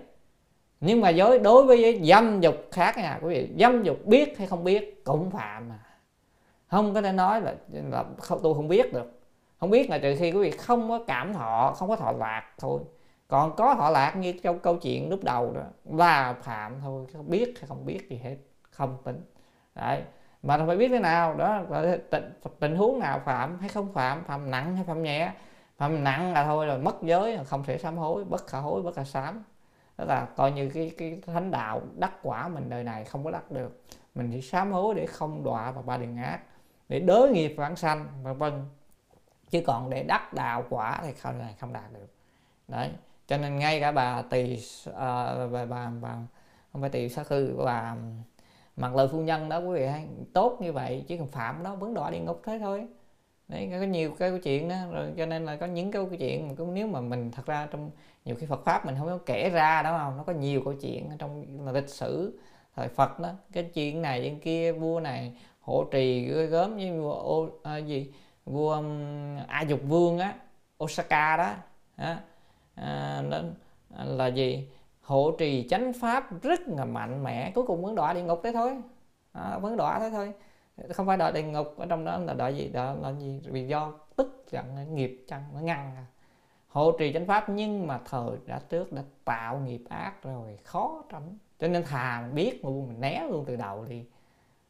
Nhưng 0.81 1.01
mà 1.01 1.09
giới 1.09 1.39
đối 1.39 1.67
với 1.67 2.01
dâm 2.05 2.41
dục 2.41 2.55
khác 2.73 2.97
nha 2.97 3.19
quý 3.23 3.29
vị 3.35 3.49
dâm 3.59 3.83
dục 3.83 4.07
biết 4.07 4.39
hay 4.39 4.47
không 4.47 4.65
biết 4.65 5.05
cũng 5.05 5.31
phạm 5.31 5.69
mà 5.69 5.79
không 6.69 6.95
có 6.95 7.03
thể 7.03 7.13
nói 7.13 7.41
là, 7.41 7.55
là 7.73 8.05
không, 8.19 8.41
tôi 8.43 8.55
không 8.55 8.69
biết 8.69 8.93
được. 8.93 9.21
Không 9.61 9.71
biết 9.71 9.91
là 9.91 9.99
trừ 9.99 10.17
khi 10.19 10.33
quý 10.33 10.39
vị 10.39 10.51
không 10.51 10.89
có 10.89 11.05
cảm 11.07 11.33
thọ 11.33 11.75
không 11.77 11.89
có 11.89 11.97
thọ 11.97 12.13
lạc 12.13 12.45
thôi. 12.59 12.81
Còn 13.29 13.57
có 13.57 13.75
thọ 13.75 13.91
lạc 13.91 14.17
như 14.17 14.35
trong 14.43 14.59
câu 14.59 14.77
chuyện 14.77 15.11
lúc 15.11 15.25
đầu 15.25 15.53
đó 15.55 15.63
là 15.85 16.33
phạm 16.33 16.81
thôi 16.81 17.07
không 17.13 17.31
biết 17.31 17.55
hay 17.61 17.69
không 17.69 17.87
biết 17.87 18.11
gì 18.11 18.21
hết 18.23 18.37
không 18.71 18.97
tính. 19.05 19.21
Đấy 19.75 20.03
mà 20.43 20.67
phải 20.67 20.77
biết 20.77 20.89
thế 20.89 20.99
nào 20.99 21.35
đó 21.35 21.63
là 21.69 21.99
tình, 22.11 22.41
tình 22.61 22.77
huống 22.77 22.99
nào 22.99 23.21
phạm 23.25 23.59
hay 23.59 23.69
không 23.69 23.93
phạm 23.93 24.25
phạm 24.25 24.51
nặng 24.51 24.77
hay 24.77 24.85
phạm 24.85 25.03
nhẹ. 25.03 25.33
Phạm 25.77 26.05
nặng 26.05 26.33
là 26.33 26.45
thôi 26.45 26.67
là 26.67 26.77
mất 26.77 27.03
giới 27.03 27.39
không 27.45 27.65
thể 27.65 27.79
sám 27.79 27.97
hối 27.97 28.25
bất 28.25 28.47
khả 28.47 28.59
hối 28.59 28.83
bất 28.83 28.95
khả 28.95 29.05
sám. 29.05 29.45
Đó 29.99 30.05
là 30.05 30.27
coi 30.37 30.53
như 30.53 30.71
cái 30.75 30.93
cái 30.99 31.21
thánh 31.27 31.51
đạo 31.51 31.81
đắc 31.97 32.13
quả 32.23 32.49
mình 32.49 32.71
đời 32.71 32.85
này 32.85 33.05
không 33.05 33.25
có 33.25 33.31
đắc 33.31 33.51
được. 33.51 33.83
Mình 34.15 34.31
chỉ 34.33 34.41
sám 34.41 34.73
hối 34.73 34.95
để 34.95 35.07
không 35.07 35.45
đọa 35.45 35.71
vào 35.71 35.83
ba 35.83 35.97
đường 35.97 36.17
ác 36.17 36.41
để 36.89 37.01
đối 37.01 37.31
nghiệp 37.31 37.55
vãng 37.57 37.77
sanh 37.77 38.07
vân 38.23 38.39
vân. 38.39 38.53
Chứ 39.51 39.63
còn 39.67 39.91
để 39.91 40.03
đắc 40.03 40.35
đạo 40.35 40.65
quả 40.71 41.01
thì 41.03 41.13
không 41.13 41.41
không 41.61 41.73
đạt 41.73 41.93
được. 41.93 42.09
Đấy. 42.69 42.91
Cho 43.27 43.37
nên 43.37 43.59
ngay 43.59 43.81
cả 43.81 43.93
bà 43.93 44.23
tỳ 44.23 44.55
uh, 44.91 44.95
bà, 45.53 45.65
bà, 45.69 45.91
bà 46.01 46.17
không 46.73 46.81
phải 46.81 46.91
tỳ 46.91 47.09
sát 47.09 47.29
hư 47.29 47.57
bà 47.65 47.97
mặc 48.77 48.95
lời 48.95 49.09
phu 49.13 49.21
nhân 49.21 49.49
đó 49.49 49.59
quý 49.59 49.75
vị 49.75 49.87
hay 49.87 50.07
tốt 50.33 50.59
như 50.61 50.73
vậy 50.73 51.05
chứ 51.09 51.17
còn 51.19 51.29
phạm 51.29 51.63
đó 51.63 51.75
vẫn 51.75 51.95
đọa 51.95 52.11
địa 52.11 52.21
ngục 52.21 52.43
thế 52.45 52.59
thôi. 52.59 52.87
Đấy 53.49 53.69
có 53.71 53.87
nhiều 53.87 54.15
cái 54.19 54.31
câu 54.31 54.39
chuyện 54.39 54.69
đó 54.69 54.77
rồi 54.93 55.07
cho 55.17 55.27
nên 55.27 55.45
là 55.45 55.57
có 55.57 55.67
những 55.67 55.93
câu 55.93 56.09
chuyện 56.19 56.49
mà 56.49 56.65
nếu 56.73 56.87
mà 56.87 57.01
mình 57.01 57.31
thật 57.31 57.47
ra 57.47 57.69
trong 57.71 57.91
nhiều 58.25 58.37
khi 58.37 58.47
Phật 58.47 58.65
pháp 58.65 58.87
mình 58.87 58.95
không 58.99 59.07
có 59.07 59.19
kể 59.27 59.51
ra 59.51 59.83
đó 59.83 59.99
không 59.99 60.17
nó 60.17 60.23
có 60.23 60.33
nhiều 60.33 60.63
câu 60.65 60.75
chuyện 60.75 61.11
trong 61.19 61.67
lịch 61.73 61.89
sử 61.89 62.39
thời 62.77 62.89
Phật 62.89 63.21
đó. 63.21 63.31
Cái 63.53 63.65
chuyện 63.75 64.03
này 64.03 64.21
chuyện 64.23 64.41
kia 64.41 64.73
vua 64.73 65.01
này 65.01 65.33
hộ 65.67 65.85
trì 65.85 66.29
ghê 66.29 66.47
gớm 66.47 66.77
với 66.77 66.91
vua 66.91 67.13
ô, 67.13 67.49
à, 67.63 67.77
gì? 67.77 68.13
Vua 68.45 68.73
um, 68.73 69.37
A 69.49 69.63
Dục 69.63 69.81
Vương 69.89 70.19
á 70.19 70.35
Osaka 70.85 71.37
đó 71.37 71.53
à, 71.97 72.21
à, 72.75 73.23
là 74.05 74.27
gì? 74.27 74.69
Hộ 75.01 75.31
trì 75.39 75.69
chánh 75.69 75.93
pháp 75.93 76.43
rất 76.43 76.61
là 76.69 76.85
mạnh 76.85 77.25
mẽ 77.25 77.53
cuối 77.55 77.65
cùng 77.67 77.85
vẫn 77.85 77.95
đọa 77.95 78.13
địa 78.13 78.23
ngục 78.23 78.41
thế 78.45 78.53
thôi. 78.53 78.77
À, 79.33 79.59
vẫn 79.59 79.77
đọa 79.77 79.99
thế 79.99 80.11
thôi. 80.11 80.33
Không 80.91 81.07
phải 81.07 81.17
đọa 81.17 81.31
địa 81.31 81.43
ngục 81.43 81.75
ở 81.79 81.87
trong 81.87 82.05
đó 82.05 82.19
là 82.19 82.35
đọa 82.35 82.49
gì? 82.49 82.69
Đọa 82.69 82.95
là 82.95 83.13
gì? 83.13 83.41
Vì 83.45 83.67
do 83.67 83.93
tức 84.17 84.45
giận 84.51 84.95
nghiệp 84.95 85.25
chăng 85.29 85.45
nó 85.55 85.61
ngăn 85.61 85.97
à. 85.97 86.07
hộ 86.69 86.93
trì 86.99 87.13
chánh 87.13 87.27
pháp 87.27 87.49
nhưng 87.49 87.87
mà 87.87 88.01
thời 88.05 88.31
đã 88.47 88.61
trước 88.69 88.93
đã 88.93 89.03
tạo 89.25 89.59
nghiệp 89.59 89.83
ác 89.89 90.23
rồi 90.23 90.57
khó 90.65 91.03
tránh. 91.13 91.39
Cho 91.59 91.69
nên 91.69 91.85
thà 91.85 92.29
biết 92.35 92.65
luôn 92.65 92.89
mình 92.89 93.01
né 93.01 93.27
luôn 93.31 93.45
từ 93.47 93.57
đầu 93.57 93.85
đi. 93.85 94.05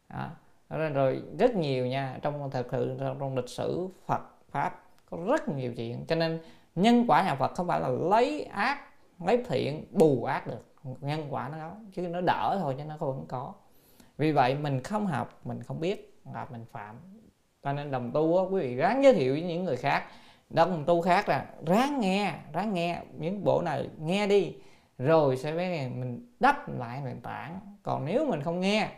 Đó. 0.09 0.29
Rồi, 0.71 0.91
rồi 0.91 1.23
rất 1.39 1.55
nhiều 1.57 1.87
nha 1.87 2.19
trong 2.23 2.51
thật 2.51 2.67
sự 2.71 2.97
trong, 3.01 3.19
trong 3.19 3.37
lịch 3.37 3.49
sử 3.49 3.89
Phật 4.07 4.21
pháp 4.51 4.83
có 5.11 5.19
rất 5.27 5.49
nhiều 5.49 5.75
chuyện. 5.77 6.05
Cho 6.09 6.17
nên 6.17 6.41
nhân 6.75 7.05
quả 7.09 7.23
nhà 7.23 7.35
Phật 7.35 7.55
không 7.55 7.67
phải 7.67 7.81
là 7.81 7.89
lấy 7.89 8.43
ác 8.45 8.81
lấy 9.25 9.45
thiện 9.49 9.85
bù 9.91 10.25
ác 10.25 10.47
được. 10.47 10.65
Nhân 11.01 11.27
quả 11.31 11.49
nó 11.49 11.59
có 11.59 11.71
chứ 11.95 12.03
nó 12.03 12.21
đỡ 12.21 12.59
thôi 12.63 12.75
chứ 12.79 12.85
nó 12.85 12.97
vẫn 12.97 13.25
có 13.29 13.53
vì 14.19 14.33
vậy 14.33 14.55
mình 14.55 14.83
không 14.83 15.07
học 15.07 15.41
mình 15.45 15.63
không 15.63 15.81
biết 15.81 16.21
là 16.35 16.47
mình 16.51 16.65
phạm. 16.73 16.97
Cho 17.63 17.73
nên 17.73 17.91
đồng 17.91 18.13
tu 18.13 18.39
á, 18.39 18.45
quý 18.51 18.61
vị 18.61 18.75
ráng 18.77 19.05
giới 19.05 19.15
thiệu 19.15 19.33
với 19.33 19.43
những 19.43 19.65
người 19.65 19.77
khác. 19.77 20.05
Đồng 20.51 20.85
tu 20.85 21.03
khác 21.03 21.29
là 21.29 21.47
ráng 21.67 22.01
nghe 22.01 22.35
ráng 22.53 22.75
nghe 22.75 23.03
những 23.19 23.45
bộ 23.45 23.63
này 23.63 23.89
nghe 23.99 24.27
đi. 24.27 24.55
Rồi 24.99 25.37
sẽ 25.37 25.53
với 25.53 25.89
mình 25.89 26.33
đắp 26.41 26.79
lại 26.79 27.01
nền 27.05 27.21
tảng. 27.21 27.61
Còn 27.83 28.05
nếu 28.05 28.27
mình 28.27 28.43
không 28.43 28.61
nghe 28.61 28.89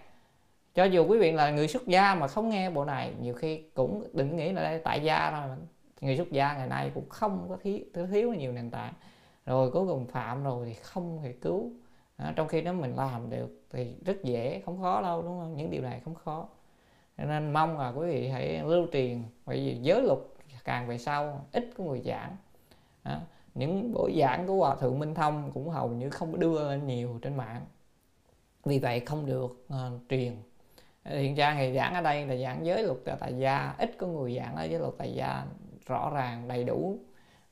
cho 0.75 0.85
dù 0.85 1.07
quý 1.07 1.19
vị 1.19 1.33
là 1.33 1.51
người 1.51 1.69
xuất 1.69 1.87
gia 1.87 2.15
mà 2.15 2.29
không 2.29 2.49
nghe 2.49 2.71
bộ 2.71 2.85
này 2.85 3.15
nhiều 3.21 3.35
khi 3.35 3.63
cũng 3.75 4.05
đừng 4.13 4.37
nghĩ 4.37 4.53
là 4.53 4.63
đây 4.63 4.81
tại 4.85 5.01
gia 5.03 5.31
thôi 5.31 5.57
người 6.01 6.17
xuất 6.17 6.33
gia 6.33 6.57
ngày 6.57 6.69
nay 6.69 6.91
cũng 6.95 7.09
không 7.09 7.47
có 7.49 7.57
thiếu 7.63 7.79
thiếu 8.11 8.33
nhiều 8.35 8.53
nền 8.53 8.71
tảng. 8.71 8.93
Rồi 9.47 9.71
cuối 9.71 9.87
cùng 9.87 10.07
phạm 10.07 10.45
rồi 10.45 10.67
thì 10.67 10.75
không 10.75 11.21
thể 11.23 11.33
cứu. 11.33 11.73
À, 12.17 12.33
trong 12.37 12.49
khi 12.49 12.61
đó 12.61 12.73
mình 12.73 12.97
làm 12.97 13.31
được 13.31 13.63
thì 13.71 13.95
rất 14.05 14.25
dễ 14.25 14.63
không 14.65 14.83
khó 14.83 15.03
đâu 15.03 15.23
đúng 15.23 15.41
không? 15.41 15.57
Những 15.57 15.71
điều 15.71 15.83
này 15.83 16.01
không 16.05 16.15
khó. 16.15 16.49
Nên 17.17 17.53
mong 17.53 17.79
là 17.79 17.89
quý 17.89 18.07
vị 18.07 18.29
hãy 18.29 18.63
lưu 18.65 18.87
truyền 18.93 19.23
bởi 19.47 19.57
vì 19.57 19.79
giới 19.83 20.03
luật 20.03 20.19
càng 20.65 20.89
về 20.89 20.99
sau 20.99 21.45
ít 21.53 21.71
có 21.77 21.85
người 21.85 22.03
giảng. 22.05 22.37
À, 23.03 23.21
những 23.55 23.93
buổi 23.93 24.17
giảng 24.21 24.47
của 24.47 24.57
hòa 24.57 24.77
thượng 24.77 24.99
minh 24.99 25.15
thông 25.15 25.51
cũng 25.55 25.69
hầu 25.69 25.89
như 25.89 26.11
không 26.11 26.41
đưa 26.41 26.71
lên 26.71 26.87
nhiều 26.87 27.19
trên 27.23 27.37
mạng. 27.37 27.67
Vì 28.65 28.79
vậy 28.79 29.01
không 29.01 29.27
được 29.27 29.67
uh, 29.67 30.01
truyền. 30.09 30.37
Ờ, 31.05 31.18
hiện 31.18 31.35
ra 31.35 31.55
thì 31.59 31.75
giảng 31.75 31.94
ở 31.94 32.01
đây 32.01 32.27
là 32.27 32.36
giảng 32.36 32.67
giới 32.67 32.83
luật 32.83 32.99
tại 33.20 33.39
gia, 33.39 33.75
ít 33.78 33.91
có 33.99 34.07
người 34.07 34.36
giảng 34.36 34.57
ở 34.57 34.65
giới 34.65 34.81
luật 34.81 34.94
tại 34.99 35.15
gia 35.15 35.44
rõ 35.86 36.10
ràng, 36.15 36.49
đầy 36.49 36.65
đủ. 36.65 36.99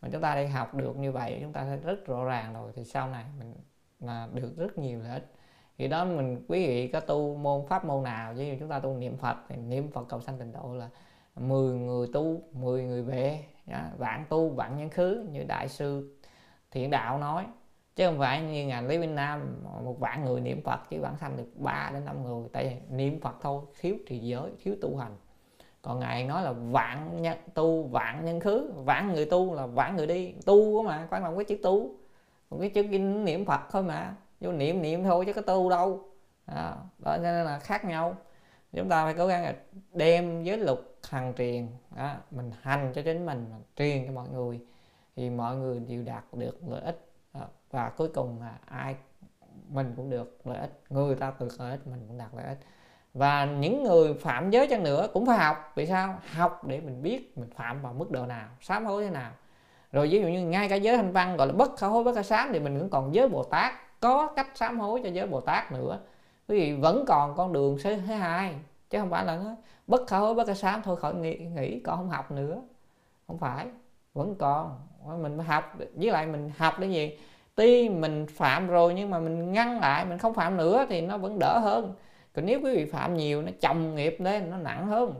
Mà 0.02 0.08
chúng 0.12 0.23
ta 0.23 0.36
đi 0.36 0.47
học 0.47 0.75
được 0.75 0.97
như 0.97 1.12
vậy, 1.12 1.39
chúng 1.42 1.52
ta 1.52 1.65
sẽ 1.65 1.76
rất 1.76 2.07
rõ 2.07 2.25
ràng 2.25 2.55
rồi, 2.55 2.73
thì 2.75 2.84
sau 2.84 3.08
này 3.08 3.25
mình 3.39 3.55
là 4.00 4.28
được 4.33 4.57
rất 4.57 4.78
nhiều 4.78 5.00
lợi 5.02 5.12
ích. 5.12 5.33
Thì 5.78 5.89
đó 5.89 6.05
mình 6.05 6.44
quý 6.49 6.66
vị 6.66 6.89
có 6.89 7.00
tu 7.00 7.36
môn 7.36 7.66
pháp 7.68 7.84
môn 7.84 8.02
nào, 8.02 8.34
ví 8.34 8.49
dụ 8.49 8.55
chúng 8.60 8.68
ta 8.68 8.81
tu 8.81 8.97
niệm 8.97 9.16
phật, 9.16 9.36
thì 9.49 9.57
niệm 9.57 9.91
phật 9.91 10.08
cầu 10.08 10.20
sanh 10.20 10.39
tịnh 10.39 10.52
độ 10.52 10.75
là 10.75 10.89
10 11.34 11.75
người 11.75 12.08
tu 12.12 12.42
10 12.52 12.83
người 12.84 13.02
về 13.02 13.44
vạn 13.97 14.25
tu, 14.28 14.49
vạn 14.49 14.76
nhân 14.76 14.91
khứ, 14.91 15.26
như 15.31 15.44
đại 15.44 15.68
sư 15.68 16.18
thiện 16.70 16.91
đạo 16.91 17.18
nói 17.18 17.47
chứ 17.97 18.07
không 18.07 18.18
phải 18.18 18.42
như 18.42 18.66
ngành 18.66 18.86
lý 18.86 18.99
bên 18.99 19.15
Nam 19.15 19.62
một 19.84 20.00
vạn 20.00 20.25
người 20.25 20.41
niệm 20.41 20.62
Phật 20.65 20.81
chỉ 20.91 20.99
bản 20.99 21.16
sanh 21.16 21.36
được 21.36 21.50
3 21.55 21.91
đến 21.92 22.05
5 22.05 22.25
người 22.25 22.49
tại 22.52 22.65
vì 22.65 22.97
niệm 22.97 23.20
Phật 23.20 23.34
thôi 23.42 23.62
thiếu 23.81 23.97
trì 24.07 24.18
giới 24.18 24.50
thiếu 24.62 24.76
tu 24.83 24.97
hành. 24.97 25.16
Còn 25.83 26.00
ngài 26.00 26.25
nói 26.25 26.42
là 26.42 26.52
vạn 26.52 27.23
nhân 27.23 27.39
tu 27.55 27.83
vạn 27.83 28.25
nhân 28.25 28.41
khứ 28.41 28.73
vạn 28.75 29.12
người 29.12 29.25
tu 29.25 29.55
là 29.55 29.66
vạn 29.66 29.97
người 29.97 30.07
đi. 30.07 30.34
Tu 30.47 30.83
mà 30.83 31.07
quan 31.10 31.23
trọng 31.23 31.36
cái 31.36 31.44
chữ 31.44 31.57
tu. 31.62 31.91
Còn 32.50 32.60
cái 32.60 32.70
chữ 32.70 32.83
kinh 32.91 33.25
niệm 33.25 33.44
phật 33.44 33.60
thôi 33.70 33.83
mà 33.83 34.15
vô 34.41 34.52
niệm 34.52 34.83
niệm 34.83 35.05
thôi 35.05 35.25
chứ 35.26 35.33
có 35.33 35.42
tu 35.42 35.70
đâu. 35.70 36.08
Đó, 36.47 36.76
đó 36.99 37.16
nên 37.16 37.44
là 37.44 37.58
khác 37.58 37.84
nhau. 37.84 38.16
Chúng 38.73 38.89
ta 38.89 39.05
phải 39.05 39.15
cố 39.15 39.26
gắng 39.26 39.42
là 39.42 39.55
đem 39.92 40.42
giới 40.42 40.58
luật 40.58 40.78
hằng 41.08 41.34
truyền 41.39 41.68
đó, 41.97 42.15
mình 42.31 42.50
hành 42.60 42.92
cho 42.94 43.02
chính 43.02 43.26
mình 43.26 43.47
mình 43.50 43.62
truyền 43.76 44.07
cho 44.07 44.12
mọi 44.12 44.28
người. 44.28 44.60
Thì 45.16 45.31
mọi 45.31 45.57
người 45.57 45.81
đều 45.81 46.02
đạt 46.02 46.25
được 46.33 46.58
lợi 46.68 46.81
ích 46.81 47.06
và 47.76 47.88
cuối 47.88 48.08
cùng 48.08 48.40
là 48.40 48.58
ai 48.64 48.96
mình 49.68 49.92
cũng 49.96 50.10
được 50.10 50.38
lợi 50.44 50.58
ích 50.58 50.82
người 50.90 51.14
ta 51.14 51.32
được 51.40 51.48
lợi 51.58 51.70
ích 51.70 51.86
mình 51.86 52.05
cũng 52.08 52.18
đạt 52.18 52.28
lợi 52.36 52.46
ích. 52.46 52.58
Và 53.14 53.44
những 53.44 53.82
người 53.82 54.14
phạm 54.14 54.50
giới 54.50 54.66
chăng 54.68 54.82
nữa 54.82 55.08
cũng 55.12 55.26
phải 55.26 55.38
học. 55.38 55.72
Vì 55.74 55.86
sao? 55.86 56.18
Học 56.32 56.64
để 56.66 56.80
mình 56.80 57.02
biết 57.02 57.38
mình 57.38 57.50
phạm 57.50 57.82
vào 57.82 57.92
mức 57.92 58.10
độ 58.10 58.26
nào 58.26 58.48
sám 58.60 58.86
hối 58.86 59.05
thế 59.05 59.10
nào. 59.10 59.30
Rồi 59.92 60.08
ví 60.08 60.20
dụ 60.20 60.28
như 60.28 60.46
ngay 60.46 60.68
cả 60.68 60.76
giới 60.76 60.96
thanh 60.96 61.12
văn 61.12 61.36
gọi 61.36 61.46
là 61.46 61.52
bất 61.52 61.76
khả 61.76 61.86
hối 61.86 62.05
bất 62.05 62.14
khả 62.14 62.22
sám 62.22 62.48
thì 62.52 62.60
mình 62.60 62.78
vẫn 62.78 62.90
còn 62.90 63.14
giới 63.14 63.28
bồ 63.28 63.44
tát 63.44 64.00
có 64.00 64.32
cách 64.36 64.48
sám 64.55 64.80
hối 64.80 65.00
cho 65.05 65.10
giới 65.10 65.26
bồ 65.26 65.40
tát 65.40 65.72
nữa. 65.72 65.98
Quý 66.48 66.58
vị 66.58 66.72
vẫn 66.72 67.05
còn 67.08 67.36
con 67.36 67.52
đường 67.52 67.78
thứ 67.82 67.94
hai 67.94 68.55
chứ 68.90 68.98
không 68.98 69.10
phải 69.10 69.24
là 69.24 69.36
nó 69.36 69.56
bất 69.86 70.06
khả 70.06 70.18
hối 70.18 70.34
bất 70.34 70.46
khả 70.46 70.55
sám. 70.55 70.80
Thôi 70.84 70.96
khỏi 70.96 71.14
nghĩ, 71.14 71.36
nghĩ 71.36 71.80
còn 71.80 71.96
không 71.96 72.10
học 72.10 72.30
nữa. 72.30 72.62
Không 73.26 73.38
phải 73.38 73.66
vẫn 74.14 74.34
còn. 74.34 74.80
Mình 75.22 75.38
học 75.38 75.72
với 75.94 76.10
lại 76.10 76.26
mình 76.26 76.50
học 76.58 76.74
để 76.78 76.86
gì? 76.86 77.18
Tuy 77.57 77.89
mình 77.89 78.26
phạm 78.26 78.68
rồi 78.68 78.94
nhưng 78.94 79.10
mà 79.10 79.18
mình 79.18 79.52
ngăn 79.52 79.81
lại 79.81 80.05
mình 80.05 80.18
không 80.18 80.35
phạm 80.35 80.57
nữa 80.57 80.86
thì 80.89 81.01
nó 81.01 81.18
vẫn 81.18 81.39
đỡ 81.39 81.59
hơn. 81.59 81.94
Còn 82.35 82.47
nếu 82.47 82.60
quý 82.62 82.76
vị 82.76 82.85
phạm 82.85 83.17
nhiều 83.17 83.43
nó 83.43 83.49
chồng 83.60 83.94
nghiệp 83.94 84.17
lên 84.18 84.51
nó 84.51 84.57
nặng 84.57 84.86
hơn. 84.86 85.15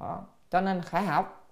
Đó. 0.00 0.22
cho 0.50 0.60
nên 0.60 0.80
phải 0.84 1.02
học. 1.02 1.50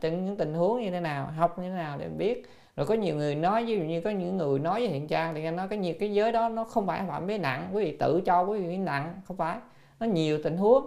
Từng 0.00 0.26
những 0.26 0.36
tình 0.36 0.54
huống 0.54 0.82
như 0.82 0.90
thế 0.90 1.00
nào 1.00 1.26
học 1.26 1.58
như 1.58 1.68
thế 1.70 1.74
nào 1.74 1.98
để 1.98 2.08
biết. 2.08 2.50
Rồi 2.76 2.86
có 2.86 2.94
nhiều 2.94 3.16
người 3.16 3.34
nói 3.34 3.64
ví 3.64 3.78
dụ 3.78 3.84
như 3.84 4.00
có 4.00 4.10
những 4.10 4.36
người 4.36 4.58
nói 4.58 4.80
với 4.80 4.88
hiện 4.88 5.08
trang 5.08 5.34
thì 5.34 5.50
nói 5.50 5.68
cái 5.68 5.78
nhiều 5.78 5.94
cái 6.00 6.14
giới 6.14 6.32
đó 6.32 6.48
nó 6.48 6.64
không 6.64 6.86
phải 6.86 7.02
phạm 7.08 7.26
với 7.26 7.38
nặng. 7.38 7.68
Quý 7.72 7.84
vị 7.84 7.96
tự 7.96 8.22
cho 8.26 8.42
quý 8.42 8.60
vị 8.60 8.76
nặng 8.76 9.14
không 9.24 9.36
phải. 9.36 9.58
Nó 10.00 10.06
nhiều 10.06 10.38
tình 10.44 10.56
huống. 10.56 10.86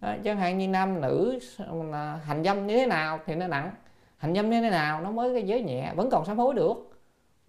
Đó, 0.00 0.14
chẳng 0.24 0.36
hạn 0.36 0.58
như 0.58 0.68
nam 0.68 1.00
nữ 1.00 1.38
hành 2.24 2.44
dâm 2.44 2.66
như 2.66 2.76
thế 2.78 2.86
nào 2.86 3.20
thì 3.26 3.34
nó 3.34 3.46
nặng. 3.46 3.70
Hành 4.16 4.34
dâm 4.34 4.50
như 4.50 4.60
thế 4.60 4.70
nào 4.70 5.00
nó 5.00 5.10
mới 5.10 5.34
cái 5.34 5.42
giới 5.42 5.62
nhẹ 5.62 5.92
vẫn 5.96 6.10
còn 6.10 6.24
sám 6.24 6.38
hối 6.38 6.54
được 6.54 6.91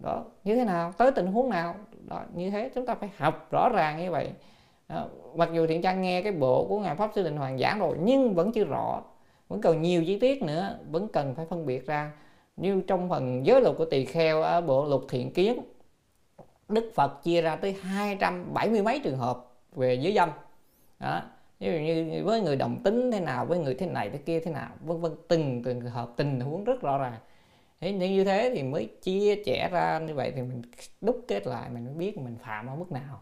đó, 0.04 0.24
như 0.44 0.56
thế 0.56 0.64
nào? 0.64 0.92
Tới 0.98 1.10
tình 1.12 1.26
huống 1.26 1.50
nào? 1.50 1.74
Đó, 2.08 2.22
như 2.34 2.50
thế. 2.50 2.70
Chúng 2.74 2.86
ta 2.86 2.94
phải 2.94 3.10
học 3.16 3.48
rõ 3.50 3.68
ràng 3.68 3.98
như 3.98 4.10
vậy. 4.10 4.30
Đó. 4.88 5.06
mặc 5.34 5.48
dù 5.52 5.66
thiện 5.66 5.82
trang 5.82 6.02
nghe 6.02 6.22
cái 6.22 6.32
bộ 6.32 6.66
của 6.68 6.78
ngài 6.78 6.94
pháp 6.94 7.10
sư 7.14 7.22
định 7.22 7.36
hoàng 7.36 7.58
giảng 7.58 7.78
rồi, 7.78 7.96
nhưng 8.00 8.34
vẫn 8.34 8.52
chưa 8.52 8.64
rõ. 8.64 9.02
Vẫn 9.48 9.60
còn 9.60 9.82
nhiều 9.82 10.04
chi 10.04 10.18
tiết 10.18 10.42
nữa, 10.42 10.78
vẫn 10.90 11.08
cần 11.08 11.34
phải 11.34 11.46
phân 11.46 11.66
biệt 11.66 11.86
ra. 11.86 12.12
Như 12.56 12.82
trong 12.86 13.08
phần 13.08 13.46
giới 13.46 13.60
luật 13.60 13.76
của 13.78 13.84
tỳ 13.84 14.04
kheo 14.04 14.42
ở 14.42 14.60
bộ 14.60 14.84
luật 14.84 15.00
thiện 15.08 15.32
kiến, 15.32 15.60
đức 16.68 16.92
phật 16.94 17.22
chia 17.22 17.42
ra 17.42 17.56
tới 17.56 17.72
270 17.72 18.82
mấy 18.82 19.00
trường 19.04 19.18
hợp 19.18 19.44
về 19.72 19.94
giới 19.94 20.14
dâm. 20.14 20.30
Đó, 20.98 21.22
ví 21.60 21.66
dụ 21.66 21.72
như 21.72 22.22
với 22.24 22.40
người 22.40 22.56
đồng 22.56 22.82
tính 22.82 23.10
thế 23.12 23.20
nào, 23.20 23.46
với 23.46 23.58
người 23.58 23.74
thế 23.74 23.86
này, 23.86 24.10
thế 24.10 24.18
kia 24.18 24.40
thế 24.40 24.50
nào, 24.50 24.70
vân 24.80 25.00
vân, 25.00 25.12
từng 25.28 25.62
từng 25.64 25.80
hợp 25.80 26.08
tình 26.16 26.40
huống 26.40 26.64
rất 26.64 26.80
rõ 26.80 26.98
ràng 26.98 27.18
thế 27.84 27.92
nên 27.92 28.12
như 28.12 28.24
thế 28.24 28.50
thì 28.54 28.62
mới 28.62 28.88
chia 29.02 29.42
trẻ 29.46 29.68
ra 29.72 29.98
như 29.98 30.14
vậy 30.14 30.32
thì 30.36 30.42
mình 30.42 30.62
đúc 31.00 31.24
kết 31.28 31.46
lại 31.46 31.70
mình 31.70 31.84
mới 31.84 31.94
biết 31.94 32.18
mình 32.18 32.38
phạm 32.38 32.66
ở 32.66 32.74
mức 32.74 32.92
nào 32.92 33.20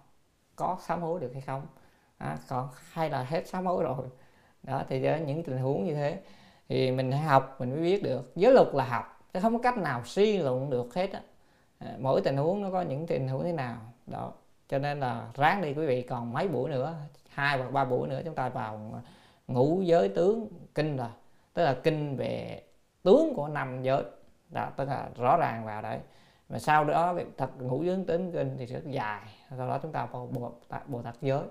có 0.56 0.76
sám 0.86 1.02
hối 1.02 1.20
được 1.20 1.30
hay 1.32 1.42
không. 1.42 1.66
À, 2.18 2.38
còn 2.48 2.68
hay 2.90 3.10
là 3.10 3.22
hết 3.22 3.48
sám 3.48 3.66
hối 3.66 3.82
rồi. 3.82 4.06
Đó 4.62 4.82
thì 4.88 5.00
những 5.26 5.42
tình 5.42 5.58
huống 5.58 5.84
như 5.84 5.94
thế 5.94 6.20
thì 6.68 6.90
mình 6.90 7.12
học 7.12 7.56
mình 7.58 7.70
mới 7.70 7.80
biết 7.80 8.02
được. 8.02 8.32
Giới 8.36 8.52
luật 8.52 8.68
là 8.72 8.84
học 8.84 9.28
chứ 9.34 9.40
không 9.40 9.52
có 9.52 9.62
cách 9.62 9.78
nào 9.78 10.02
suy 10.04 10.38
luận 10.38 10.70
được 10.70 10.94
hết 10.94 11.12
á. 11.12 11.20
À, 11.78 11.96
mỗi 11.98 12.20
tình 12.20 12.36
huống 12.36 12.62
nó 12.62 12.70
có 12.70 12.82
những 12.82 13.06
tình 13.06 13.28
huống 13.28 13.44
thế 13.44 13.52
nào. 13.52 13.76
Đó 14.06 14.32
cho 14.68 14.78
nên 14.78 15.00
là 15.00 15.28
ráng 15.34 15.62
đi 15.62 15.74
quý 15.74 15.86
vị 15.86 16.02
còn 16.02 16.32
mấy 16.32 16.48
buổi 16.48 16.70
nữa 16.70 16.94
hai 17.28 17.58
hoặc 17.58 17.72
ba 17.72 17.84
buổi 17.84 18.08
nữa 18.08 18.20
chúng 18.24 18.34
ta 18.34 18.48
vào 18.48 19.02
ngũ 19.48 19.80
giới 19.82 20.08
tướng 20.08 20.48
kinh 20.74 20.96
rồi 20.96 21.10
tức 21.54 21.64
là 21.64 21.76
kinh 21.82 22.16
về 22.16 22.62
tướng 23.02 23.34
của 23.34 23.48
năm 23.48 23.82
giới 23.82 24.02
đó 24.52 24.70
tức 24.76 24.84
là 24.84 25.08
rõ 25.16 25.36
ràng 25.36 25.64
vào 25.64 25.82
đấy. 25.82 25.98
Và 26.48 26.58
sau 26.58 26.84
đó 26.84 27.14
thật 27.36 27.50
ngũ 27.58 27.82
giới 27.82 28.04
tính 28.06 28.32
kinh 28.32 28.56
thì 28.58 28.66
rất 28.66 28.82
dài 28.86 29.22
sau 29.50 29.68
đó 29.68 29.78
chúng 29.82 29.92
ta 29.92 30.06
vào 30.06 30.26
bộ, 30.26 30.52
bộ 30.86 31.02
tạc 31.02 31.16
giới. 31.20 31.42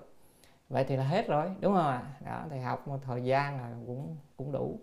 Vậy 0.68 0.84
thì 0.84 0.96
là 0.96 1.04
hết 1.04 1.28
rồi 1.28 1.50
đúng 1.60 1.74
không 1.74 1.86
ạ? 1.86 2.02
Đó 2.26 2.44
thì 2.50 2.58
học 2.58 2.88
một 2.88 2.98
thời 3.02 3.24
gian 3.24 3.60
là 3.60 3.70
cũng 3.86 4.16
cũng 4.36 4.52
đủ. 4.52 4.78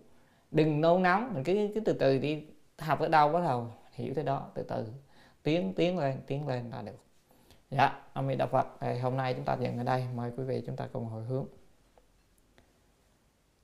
Đừng 0.50 0.80
nôn 0.80 1.02
nóng 1.02 1.30
mình 1.34 1.44
cứ 1.44 1.70
cứ 1.74 1.80
từ 1.80 1.92
từ 1.92 2.18
đi 2.18 2.46
học 2.78 3.00
ở 3.00 3.08
đâu 3.08 3.32
bắt 3.32 3.40
đầu 3.44 3.66
hiểu 3.92 4.14
tới 4.14 4.24
đó 4.24 4.46
từ 4.54 4.62
từ. 4.62 4.86
Tiến 5.42 5.72
tiến 5.76 5.98
lên 5.98 6.20
tiến 6.26 6.48
lên 6.48 6.70
là 6.70 6.82
được. 6.82 6.98
Dạ 7.70 8.02
a 8.12 8.22
di 8.22 8.34
đạo 8.34 8.48
phật 8.48 8.66
thì 8.80 8.98
hôm 8.98 9.16
nay 9.16 9.34
chúng 9.34 9.44
ta 9.44 9.56
dừng 9.60 9.78
ở 9.78 9.84
đây. 9.84 10.06
Mời 10.14 10.32
quý 10.36 10.44
vị 10.44 10.62
chúng 10.66 10.76
ta 10.76 10.88
cùng 10.92 11.06
hồi 11.06 11.24
hướng. 11.24 11.46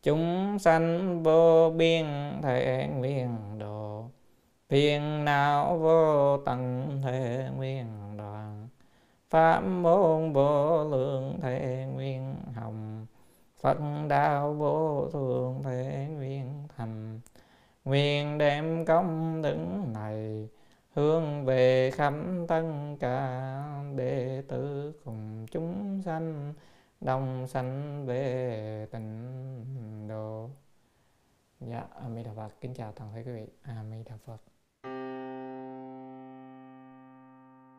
Chúng 0.02 0.59
sanh 0.59 1.23
vô 1.23 1.70
biên 1.70 2.07
thể 2.43 2.89
nguyện 2.94 3.59
độ 3.59 4.10
phiền 4.69 5.25
não 5.25 5.78
vô 5.78 6.36
tận 6.39 6.91
thể 7.05 7.49
nguyên 7.57 8.17
đoàn? 8.17 8.69
Pháp 9.31 9.61
môn 9.61 10.33
vô 10.33 10.85
lượng 10.85 11.39
thể 11.43 11.86
nguyên 11.95 12.35
hồng. 12.55 13.07
Phật 13.61 13.78
đạo 14.09 14.55
vô 14.55 15.09
thường 15.12 15.62
thể 15.65 16.09
nguyên 16.11 16.69
thành. 16.77 17.20
Nguyện 17.85 18.39
đem 18.39 18.85
công 18.85 19.43
đức 19.43 19.57
này, 19.95 20.49
hướng 20.95 21.45
về 21.45 21.91
khắp 21.91 22.15
tất 22.49 22.62
cả 23.01 23.62
đệ 23.97 24.43
tử 24.49 24.93
cùng 25.05 25.47
chúng 25.51 26.03
sanh, 26.05 26.55
đồng 27.01 27.47
sanh 27.47 28.07
về 28.07 28.86
tịnh 28.91 30.09
độ. 30.09 30.51
Dạ 31.61 31.85
a 32.03 32.11
di 32.17 32.23
đà 32.23 32.31
phật 32.36 32.51
kính 32.61 32.75
chào 32.75 32.93
toàn 32.93 33.12
thể 33.15 33.23
quý 33.23 33.33
vị. 33.33 33.47
a 33.62 33.85
di 33.91 34.03
đà 34.05 34.17
phật. 34.27 34.56